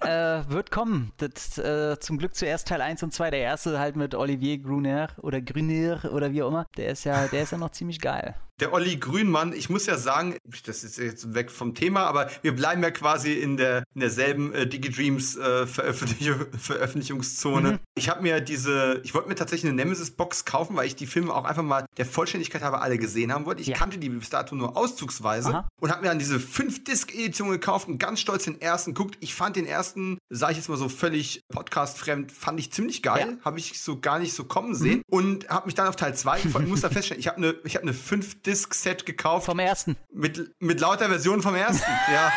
äh, 0.00 0.48
wird 0.50 0.70
kommen. 0.70 1.12
Das, 1.18 1.56
äh, 1.58 1.98
zum 2.00 2.18
Glück 2.18 2.34
zuerst 2.34 2.68
Teil 2.68 2.80
1 2.80 3.02
und 3.02 3.12
2. 3.12 3.30
Der 3.30 3.40
erste 3.40 3.78
halt 3.78 3.96
mit 3.96 4.14
Olivier 4.14 4.58
Gruner 4.58 5.08
oder 5.22 5.40
Grunier 5.40 6.00
oder 6.12 6.32
wie 6.32 6.42
auch 6.42 6.48
immer. 6.48 6.66
Der 6.76 6.88
ist 6.88 7.04
ja, 7.04 7.28
der 7.28 7.42
ist 7.42 7.52
ja 7.52 7.58
noch 7.58 7.70
ziemlich 7.70 8.00
geil 8.00 8.34
der 8.60 8.72
Olli 8.72 8.96
Grünmann, 8.96 9.52
ich 9.52 9.68
muss 9.68 9.86
ja 9.86 9.96
sagen, 9.96 10.36
das 10.66 10.84
ist 10.84 10.98
jetzt 10.98 11.34
weg 11.34 11.50
vom 11.50 11.74
Thema, 11.74 12.04
aber 12.06 12.30
wir 12.42 12.54
bleiben 12.54 12.82
ja 12.82 12.90
quasi 12.92 13.32
in, 13.32 13.56
der, 13.56 13.82
in 13.94 14.00
derselben 14.00 14.54
äh, 14.54 14.66
DigiDreams 14.66 15.36
äh, 15.36 15.66
Veröffentlich 15.66 16.30
Veröffentlichungszone. 16.58 17.72
Mhm. 17.72 17.78
Ich 17.96 18.08
habe 18.08 18.22
mir 18.22 18.40
diese, 18.40 19.00
ich 19.02 19.12
wollte 19.14 19.28
mir 19.28 19.34
tatsächlich 19.34 19.70
eine 19.70 19.82
Nemesis-Box 19.82 20.44
kaufen, 20.44 20.76
weil 20.76 20.86
ich 20.86 20.94
die 20.94 21.06
Filme 21.06 21.34
auch 21.34 21.44
einfach 21.44 21.62
mal 21.62 21.84
der 21.96 22.06
Vollständigkeit 22.06 22.62
habe 22.62 22.80
alle 22.80 22.96
gesehen 22.96 23.32
haben 23.32 23.44
wollte. 23.44 23.60
Ich 23.60 23.68
ja. 23.68 23.76
kannte 23.76 23.98
die 23.98 24.08
bis 24.08 24.30
dato 24.30 24.54
nur 24.54 24.76
auszugsweise 24.76 25.48
Aha. 25.50 25.68
und 25.80 25.90
habe 25.90 26.02
mir 26.02 26.08
dann 26.08 26.18
diese 26.18 26.36
5-Disc-Edition 26.36 27.50
gekauft 27.50 27.88
und 27.88 27.98
ganz 27.98 28.20
stolz 28.20 28.44
den 28.44 28.60
ersten 28.60 28.94
guckt. 28.94 29.16
Ich 29.20 29.34
fand 29.34 29.56
den 29.56 29.66
ersten, 29.66 30.18
sage 30.30 30.52
ich 30.52 30.58
jetzt 30.58 30.68
mal 30.68 30.78
so 30.78 30.88
völlig 30.88 31.42
podcast-fremd, 31.52 32.30
fand 32.30 32.60
ich 32.60 32.72
ziemlich 32.72 33.02
geil. 33.02 33.36
Ja. 33.38 33.44
Habe 33.44 33.58
ich 33.58 33.80
so 33.80 34.00
gar 34.00 34.20
nicht 34.20 34.34
so 34.34 34.44
kommen 34.44 34.74
sehen 34.76 34.98
mhm. 34.98 35.02
und 35.08 35.48
habe 35.48 35.66
mich 35.66 35.74
dann 35.74 35.88
auf 35.88 35.96
Teil 35.96 36.14
2 36.14 36.40
gefreut. 36.42 36.62
Ich 36.62 36.68
muss 36.68 36.82
da 36.82 36.90
feststellen, 36.90 37.20
ich 37.20 37.26
habe 37.26 37.38
eine 37.38 37.54
hab 37.74 37.82
eine 37.82 37.94
5 37.94 38.43
Disc-Set 38.46 39.06
gekauft. 39.06 39.46
Vom 39.46 39.58
ersten. 39.58 39.96
Mit, 40.12 40.54
mit 40.60 40.80
lauter 40.80 41.08
Versionen 41.08 41.42
vom 41.42 41.54
ersten, 41.54 41.90
ja. 42.12 42.32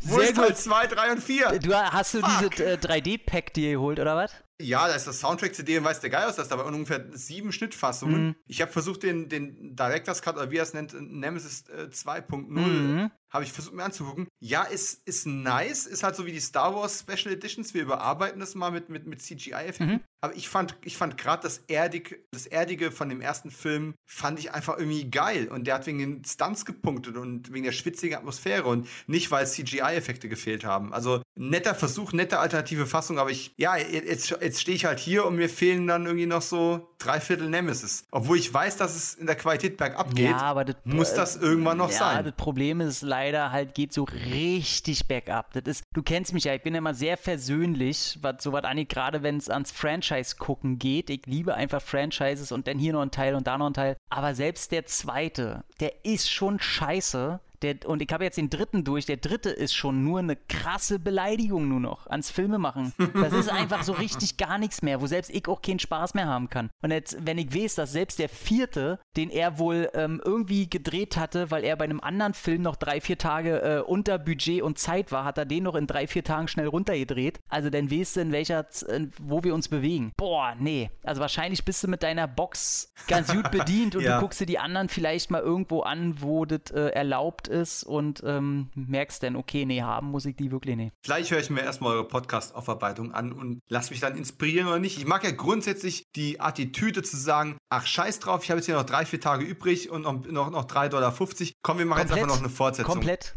Wo 0.00 0.16
Sehr 0.18 0.30
ist 0.30 0.36
gut. 0.36 0.44
Teil 0.46 0.56
2, 0.56 0.86
3 0.86 1.12
und 1.12 1.22
4? 1.22 1.58
Du, 1.58 1.74
hast 1.74 2.14
du 2.14 2.20
Fuck. 2.20 2.50
diese 2.52 2.64
äh, 2.64 2.76
3D-Pack 2.76 3.52
dir 3.54 3.72
geholt, 3.72 3.98
oder 3.98 4.16
was? 4.16 4.32
Ja, 4.60 4.86
da 4.88 4.94
ist 4.94 5.06
das 5.06 5.20
Soundtrack-CD 5.20 5.78
und 5.78 5.84
weiß 5.84 6.00
der 6.00 6.10
Geil 6.10 6.28
aus, 6.28 6.36
das 6.36 6.48
da 6.48 6.58
waren 6.58 6.74
ungefähr 6.74 7.06
sieben 7.12 7.50
Schnittfassungen. 7.50 8.26
Mhm. 8.26 8.36
Ich 8.46 8.60
habe 8.60 8.70
versucht, 8.70 9.02
den, 9.02 9.28
den 9.28 9.74
Director's 9.74 10.20
Cut, 10.20 10.36
oder 10.36 10.50
wie 10.50 10.58
er 10.58 10.64
es 10.64 10.74
nennt, 10.74 10.94
Nemesis 10.94 11.64
äh, 11.68 11.88
2.0 11.90 12.48
mhm 12.48 13.10
habe 13.30 13.44
ich 13.44 13.52
versucht 13.52 13.74
mir 13.74 13.84
anzugucken. 13.84 14.28
Ja, 14.40 14.64
ist, 14.64 15.06
ist 15.06 15.26
nice, 15.26 15.86
ist 15.86 16.02
halt 16.02 16.16
so 16.16 16.26
wie 16.26 16.32
die 16.32 16.40
Star 16.40 16.74
Wars 16.74 17.00
Special 17.00 17.32
Editions. 17.32 17.74
Wir 17.74 17.82
überarbeiten 17.82 18.40
das 18.40 18.54
mal 18.54 18.72
mit, 18.72 18.88
mit, 18.88 19.06
mit 19.06 19.22
CGI-Effekten. 19.22 19.86
Mhm. 19.86 20.00
Aber 20.20 20.36
ich 20.36 20.48
fand, 20.48 20.76
ich 20.82 20.96
fand 20.96 21.16
gerade 21.16 21.42
das, 21.42 21.58
Erdig, 21.68 22.24
das 22.30 22.46
Erdige 22.46 22.90
von 22.90 23.08
dem 23.08 23.20
ersten 23.20 23.50
Film, 23.50 23.94
fand 24.04 24.38
ich 24.38 24.52
einfach 24.52 24.78
irgendwie 24.78 25.10
geil. 25.10 25.48
Und 25.48 25.66
der 25.66 25.76
hat 25.76 25.86
wegen 25.86 25.98
den 25.98 26.24
Stunts 26.24 26.64
gepunktet 26.64 27.16
und 27.16 27.52
wegen 27.52 27.64
der 27.64 27.72
schwitzigen 27.72 28.18
Atmosphäre 28.18 28.64
und 28.64 28.86
nicht, 29.06 29.30
weil 29.30 29.46
CGI-Effekte 29.46 30.28
gefehlt 30.28 30.64
haben. 30.64 30.92
Also 30.92 31.22
netter 31.36 31.74
Versuch, 31.74 32.12
nette 32.12 32.38
alternative 32.38 32.86
Fassung, 32.86 33.18
aber 33.18 33.30
ich, 33.30 33.54
ja, 33.56 33.76
jetzt, 33.76 34.30
jetzt 34.30 34.60
stehe 34.60 34.76
ich 34.76 34.84
halt 34.84 34.98
hier 34.98 35.24
und 35.24 35.36
mir 35.36 35.48
fehlen 35.48 35.86
dann 35.86 36.04
irgendwie 36.04 36.26
noch 36.26 36.42
so 36.42 36.94
drei 36.98 37.20
Viertel 37.20 37.48
Nemesis. 37.48 38.04
Obwohl 38.10 38.36
ich 38.36 38.52
weiß, 38.52 38.76
dass 38.76 38.94
es 38.94 39.14
in 39.14 39.26
der 39.26 39.36
Qualität 39.36 39.78
bergab 39.78 40.14
geht, 40.14 40.30
ja, 40.30 40.64
das, 40.64 40.76
muss 40.84 41.14
das 41.14 41.36
irgendwann 41.36 41.78
noch 41.78 41.90
ja, 41.90 41.98
sein. 41.98 42.16
Ja, 42.16 42.22
das 42.22 42.34
Problem 42.36 42.80
ist 42.80 43.00
leider, 43.02 43.40
leider 43.40 43.52
halt 43.52 43.74
geht 43.74 43.92
so 43.92 44.04
richtig 44.04 45.06
bergab. 45.06 45.52
Das 45.52 45.62
ist, 45.64 45.84
du 45.94 46.02
kennst 46.02 46.32
mich 46.32 46.44
ja, 46.44 46.54
ich 46.54 46.62
bin 46.62 46.74
immer 46.74 46.94
sehr 46.94 47.16
versöhnlich, 47.16 48.18
was 48.22 48.42
sowas 48.42 48.64
angeht, 48.64 48.88
gerade 48.88 49.22
wenn 49.22 49.36
es 49.36 49.48
ans 49.48 49.70
Franchise 49.70 50.09
gucken 50.38 50.78
geht. 50.78 51.10
Ich 51.10 51.26
liebe 51.26 51.54
einfach 51.54 51.82
Franchises 51.82 52.52
und 52.52 52.66
dann 52.66 52.78
hier 52.78 52.92
noch 52.92 53.02
ein 53.02 53.10
Teil 53.10 53.34
und 53.34 53.46
da 53.46 53.58
noch 53.58 53.66
ein 53.66 53.74
Teil. 53.74 53.96
Aber 54.08 54.34
selbst 54.34 54.72
der 54.72 54.86
zweite, 54.86 55.64
der 55.80 56.04
ist 56.04 56.30
schon 56.30 56.60
scheiße. 56.60 57.40
Der, 57.62 57.76
und 57.86 58.00
ich 58.00 58.12
habe 58.12 58.24
jetzt 58.24 58.38
den 58.38 58.48
dritten 58.48 58.84
durch. 58.84 59.06
Der 59.06 59.18
dritte 59.18 59.50
ist 59.50 59.74
schon 59.74 60.02
nur 60.02 60.20
eine 60.20 60.36
krasse 60.36 60.98
Beleidigung 60.98 61.68
nur 61.68 61.80
noch 61.80 62.06
ans 62.06 62.30
Filme 62.30 62.58
machen. 62.58 62.92
Das 63.14 63.32
ist 63.32 63.50
einfach 63.50 63.82
so 63.82 63.92
richtig 63.92 64.36
gar 64.36 64.58
nichts 64.58 64.82
mehr, 64.82 65.00
wo 65.00 65.06
selbst 65.06 65.30
ich 65.30 65.46
auch 65.48 65.60
keinen 65.60 65.78
Spaß 65.78 66.14
mehr 66.14 66.26
haben 66.26 66.48
kann. 66.48 66.70
Und 66.82 66.90
jetzt, 66.90 67.18
wenn 67.26 67.38
ich 67.38 67.54
weiß, 67.54 67.74
dass 67.74 67.92
selbst 67.92 68.18
der 68.18 68.28
vierte, 68.28 68.98
den 69.16 69.30
er 69.30 69.58
wohl 69.58 69.90
ähm, 69.94 70.20
irgendwie 70.24 70.70
gedreht 70.70 71.16
hatte, 71.16 71.50
weil 71.50 71.64
er 71.64 71.76
bei 71.76 71.84
einem 71.84 72.00
anderen 72.00 72.34
Film 72.34 72.62
noch 72.62 72.76
drei, 72.76 73.00
vier 73.00 73.18
Tage 73.18 73.60
äh, 73.62 73.80
unter 73.80 74.18
Budget 74.18 74.62
und 74.62 74.78
Zeit 74.78 75.12
war, 75.12 75.24
hat 75.24 75.38
er 75.38 75.44
den 75.44 75.64
noch 75.64 75.74
in 75.74 75.86
drei, 75.86 76.06
vier 76.06 76.24
Tagen 76.24 76.48
schnell 76.48 76.66
runtergedreht. 76.66 77.40
Also 77.48 77.68
dann 77.68 77.90
weißt 77.90 78.16
du, 78.16 78.20
in 78.20 78.32
welcher, 78.32 78.66
in, 78.88 79.12
wo 79.20 79.44
wir 79.44 79.54
uns 79.54 79.68
bewegen. 79.68 80.12
Boah, 80.16 80.54
nee. 80.58 80.90
Also 81.02 81.20
wahrscheinlich 81.20 81.64
bist 81.64 81.84
du 81.84 81.88
mit 81.88 82.02
deiner 82.02 82.26
Box 82.26 82.92
ganz 83.06 83.32
gut 83.32 83.50
bedient 83.50 83.96
und 83.96 84.02
ja. 84.04 84.16
du 84.16 84.20
guckst 84.22 84.40
dir 84.40 84.46
die 84.46 84.58
anderen 84.58 84.88
vielleicht 84.88 85.30
mal 85.30 85.42
irgendwo 85.42 85.80
an, 85.80 86.22
wo 86.22 86.44
das 86.44 86.70
äh, 86.72 86.88
erlaubt 86.88 87.49
ist 87.50 87.82
und 87.82 88.22
ähm, 88.24 88.70
merkst 88.74 89.22
dann, 89.22 89.36
okay, 89.36 89.66
nee, 89.66 89.82
haben 89.82 90.08
muss 90.08 90.24
ich 90.24 90.36
die 90.36 90.50
wirklich 90.50 90.76
nicht. 90.76 90.92
Vielleicht 91.04 91.30
höre 91.30 91.40
ich 91.40 91.50
mir 91.50 91.62
erstmal 91.62 91.94
eure 91.94 92.08
Podcast-Aufarbeitung 92.08 93.12
an 93.12 93.32
und 93.32 93.60
lass 93.68 93.90
mich 93.90 94.00
dann 94.00 94.16
inspirieren 94.16 94.68
oder 94.68 94.78
nicht. 94.78 94.98
Ich 94.98 95.06
mag 95.06 95.24
ja 95.24 95.30
grundsätzlich 95.30 96.06
die 96.16 96.40
Attitüde 96.40 97.02
zu 97.02 97.16
sagen, 97.16 97.58
ach 97.68 97.86
scheiß 97.86 98.20
drauf, 98.20 98.44
ich 98.44 98.50
habe 98.50 98.58
jetzt 98.58 98.66
hier 98.66 98.76
noch 98.76 98.84
drei, 98.84 99.04
vier 99.04 99.20
Tage 99.20 99.44
übrig 99.44 99.90
und 99.90 100.02
noch, 100.02 100.26
noch, 100.26 100.50
noch 100.50 100.64
3,50 100.64 100.88
Dollar. 100.88 101.14
Komm, 101.62 101.78
wir 101.78 101.86
machen 101.86 101.98
Komplett. 101.98 102.08
jetzt 102.08 102.12
einfach 102.12 102.36
noch 102.36 102.42
eine 102.42 102.50
Fortsetzung. 102.50 102.94
Komplett. 102.94 103.34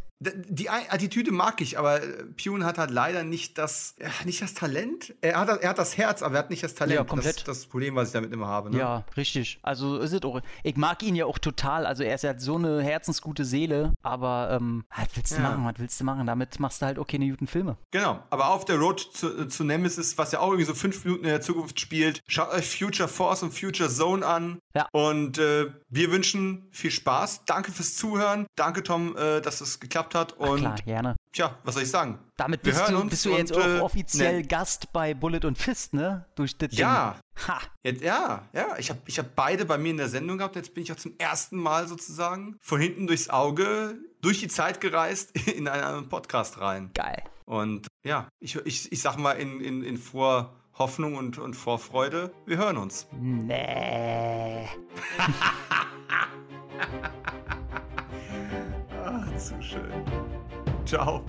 Die 0.50 0.70
Attitüde 0.70 1.32
mag 1.32 1.60
ich, 1.62 1.78
aber 1.78 2.00
Pune 2.42 2.66
hat 2.66 2.78
halt 2.78 2.92
leider 2.92 3.24
nicht 3.24 3.58
das, 3.58 3.96
nicht 4.26 4.42
das 4.42 4.54
Talent. 4.54 5.14
Er 5.22 5.40
hat, 5.40 5.62
er 5.62 5.70
hat 5.70 5.78
das 5.78 5.98
Herz, 5.98 6.22
aber 6.22 6.36
er 6.36 6.40
hat 6.40 6.50
nicht 6.50 6.64
das 6.64 6.76
Talent. 6.76 6.96
Ja, 6.96 7.04
komplett. 7.04 7.36
Das 7.36 7.42
ist 7.42 7.48
das 7.48 7.66
Problem, 7.66 7.96
was 7.96 8.10
ich 8.10 8.14
damit 8.14 8.32
immer 8.32 8.48
habe. 8.48 8.72
Ne? 8.72 8.78
Ja, 8.78 9.04
richtig. 9.18 9.60
Also 9.64 9.98
ist 10.00 10.14
es 10.14 10.22
auch. 10.24 10.42
Ich 10.64 10.78
mag 10.78 11.02
ihn 11.04 11.16
ja 11.16 11.26
auch 11.26 11.40
total. 11.40 11.86
Also 11.86 12.04
er 12.04 12.16
ist 12.16 12.24
ja 12.24 12.38
so 12.38 12.56
eine 12.56 12.82
herzensgute 12.82 13.46
Seele, 13.46 13.94
aber 14.02 14.58
ähm, 14.60 14.86
was 14.96 15.08
willst 15.16 15.32
du 15.32 15.36
ja. 15.38 15.42
machen? 15.42 15.66
Was 15.66 15.74
willst 15.78 16.00
du 16.00 16.04
machen? 16.04 16.26
Damit 16.26 16.60
machst 16.60 16.82
du 16.82 16.86
halt 16.86 17.00
auch 17.00 17.08
keine 17.08 17.30
guten 17.30 17.48
Filme. 17.48 17.78
Genau. 17.92 18.24
Aber 18.30 18.50
auf 18.50 18.66
der 18.66 18.78
Road 18.78 19.00
zu, 19.00 19.48
zu 19.48 19.64
Nemesis, 19.64 20.18
was 20.18 20.32
ja 20.32 20.40
auch 20.40 20.48
irgendwie 20.48 20.66
so 20.66 20.74
fünf 20.74 21.04
Minuten 21.06 21.26
in 21.26 21.32
der 21.32 21.42
Zukunft 21.42 21.80
spielt, 21.80 22.22
schaut 22.28 22.52
euch 22.52 22.78
Future 22.78 23.10
Force 23.10 23.44
und 23.44 23.52
Future 23.52 23.90
Zone 23.90 24.26
an. 24.26 24.60
Ja. 24.76 24.88
Und 24.92 25.38
äh, 25.38 25.72
wir 25.90 26.12
wünschen 26.12 26.68
viel 26.72 26.92
Spaß. 26.92 27.46
Danke 27.46 27.72
fürs 27.72 27.96
Zuhören. 27.96 28.48
Danke, 28.56 28.84
Tom, 28.84 29.16
äh, 29.18 29.42
dass 29.42 29.62
es 29.62 29.80
geklappt 29.80 30.13
hat. 30.16 30.34
Und 30.34 30.60
klar, 30.60 30.76
gerne. 30.86 31.16
Tja, 31.32 31.58
was 31.64 31.76
soll 31.76 31.84
ich 31.84 31.90
sagen? 31.90 32.20
Damit 32.38 32.62
bist 32.62 32.88
du, 32.90 33.04
bist 33.06 33.26
du, 33.26 33.36
jetzt 33.36 33.52
und, 33.52 33.62
auch 33.62 33.68
äh, 33.68 33.80
offiziell 33.80 34.38
ne. 34.38 34.48
Gast 34.48 34.94
bei 34.94 35.14
Bullet 35.14 35.46
und 35.46 35.58
Fist, 35.58 35.94
ne? 35.94 36.26
Durch 36.36 36.58
das 36.58 36.78
Ja. 36.78 37.20
Ha. 37.48 37.60
Ja, 37.84 38.44
ja. 38.54 38.78
Ich 38.78 38.90
habe 38.90 39.00
ich 39.06 39.18
hab 39.20 39.36
beide 39.36 39.66
bei 39.66 39.78
mir 39.78 39.92
in 39.92 39.98
der 39.98 40.10
Sendung 40.10 40.38
gehabt. 40.38 40.56
Jetzt 40.56 40.74
bin 40.74 40.84
ich 40.84 40.92
auch 40.92 40.98
zum 40.98 41.14
ersten 41.18 41.58
Mal 41.58 41.88
sozusagen 41.88 42.58
von 42.62 42.80
hinten 42.80 43.08
durchs 43.08 43.30
Auge 43.30 43.96
durch 44.22 44.40
die 44.40 44.48
Zeit 44.48 44.82
gereist 44.82 45.32
in 45.48 45.68
einen 45.68 46.10
Podcast 46.10 46.60
rein. 46.62 46.92
Geil. 46.94 47.24
Und 47.46 47.88
ja, 48.04 48.28
ich, 48.40 48.56
ich, 48.66 48.92
ich 48.92 49.02
sag 49.02 49.18
mal 49.18 49.34
in, 49.34 49.60
in, 49.60 49.84
in 49.84 49.98
vor 49.98 50.56
Hoffnung 50.74 51.16
und, 51.16 51.38
und 51.38 51.56
Vorfreude, 51.56 52.34
wir 52.46 52.58
hören 52.58 52.78
uns. 52.78 53.08
Nee. 53.20 54.68
zu 59.38 59.62
schön. 59.62 59.92
Ciao. 60.86 61.24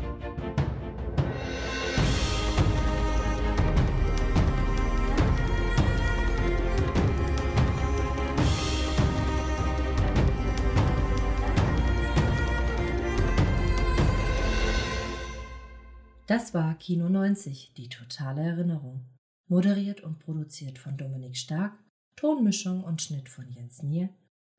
Das 16.26 16.54
war 16.54 16.74
Kino 16.76 17.08
90, 17.08 17.74
die 17.76 17.88
totale 17.88 18.42
Erinnerung. 18.42 19.04
Moderiert 19.46 20.00
und 20.00 20.18
produziert 20.18 20.78
von 20.78 20.96
Dominik 20.96 21.36
Stark 21.36 21.78
Tonmischung 22.16 22.84
und 22.84 23.02
Schnitt 23.02 23.28
von 23.28 23.50
Jens 23.50 23.82
Nier, 23.82 24.08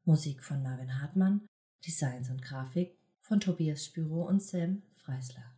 Musik 0.03 0.43
von 0.43 0.61
Marvin 0.61 1.01
Hartmann, 1.01 1.47
Designs 1.85 2.29
und 2.29 2.41
Grafik 2.41 2.97
von 3.27 3.39
Tobias 3.39 3.85
Spüro 3.85 4.27
und 4.27 4.43
Sam 4.43 4.83
Freisler. 4.97 5.54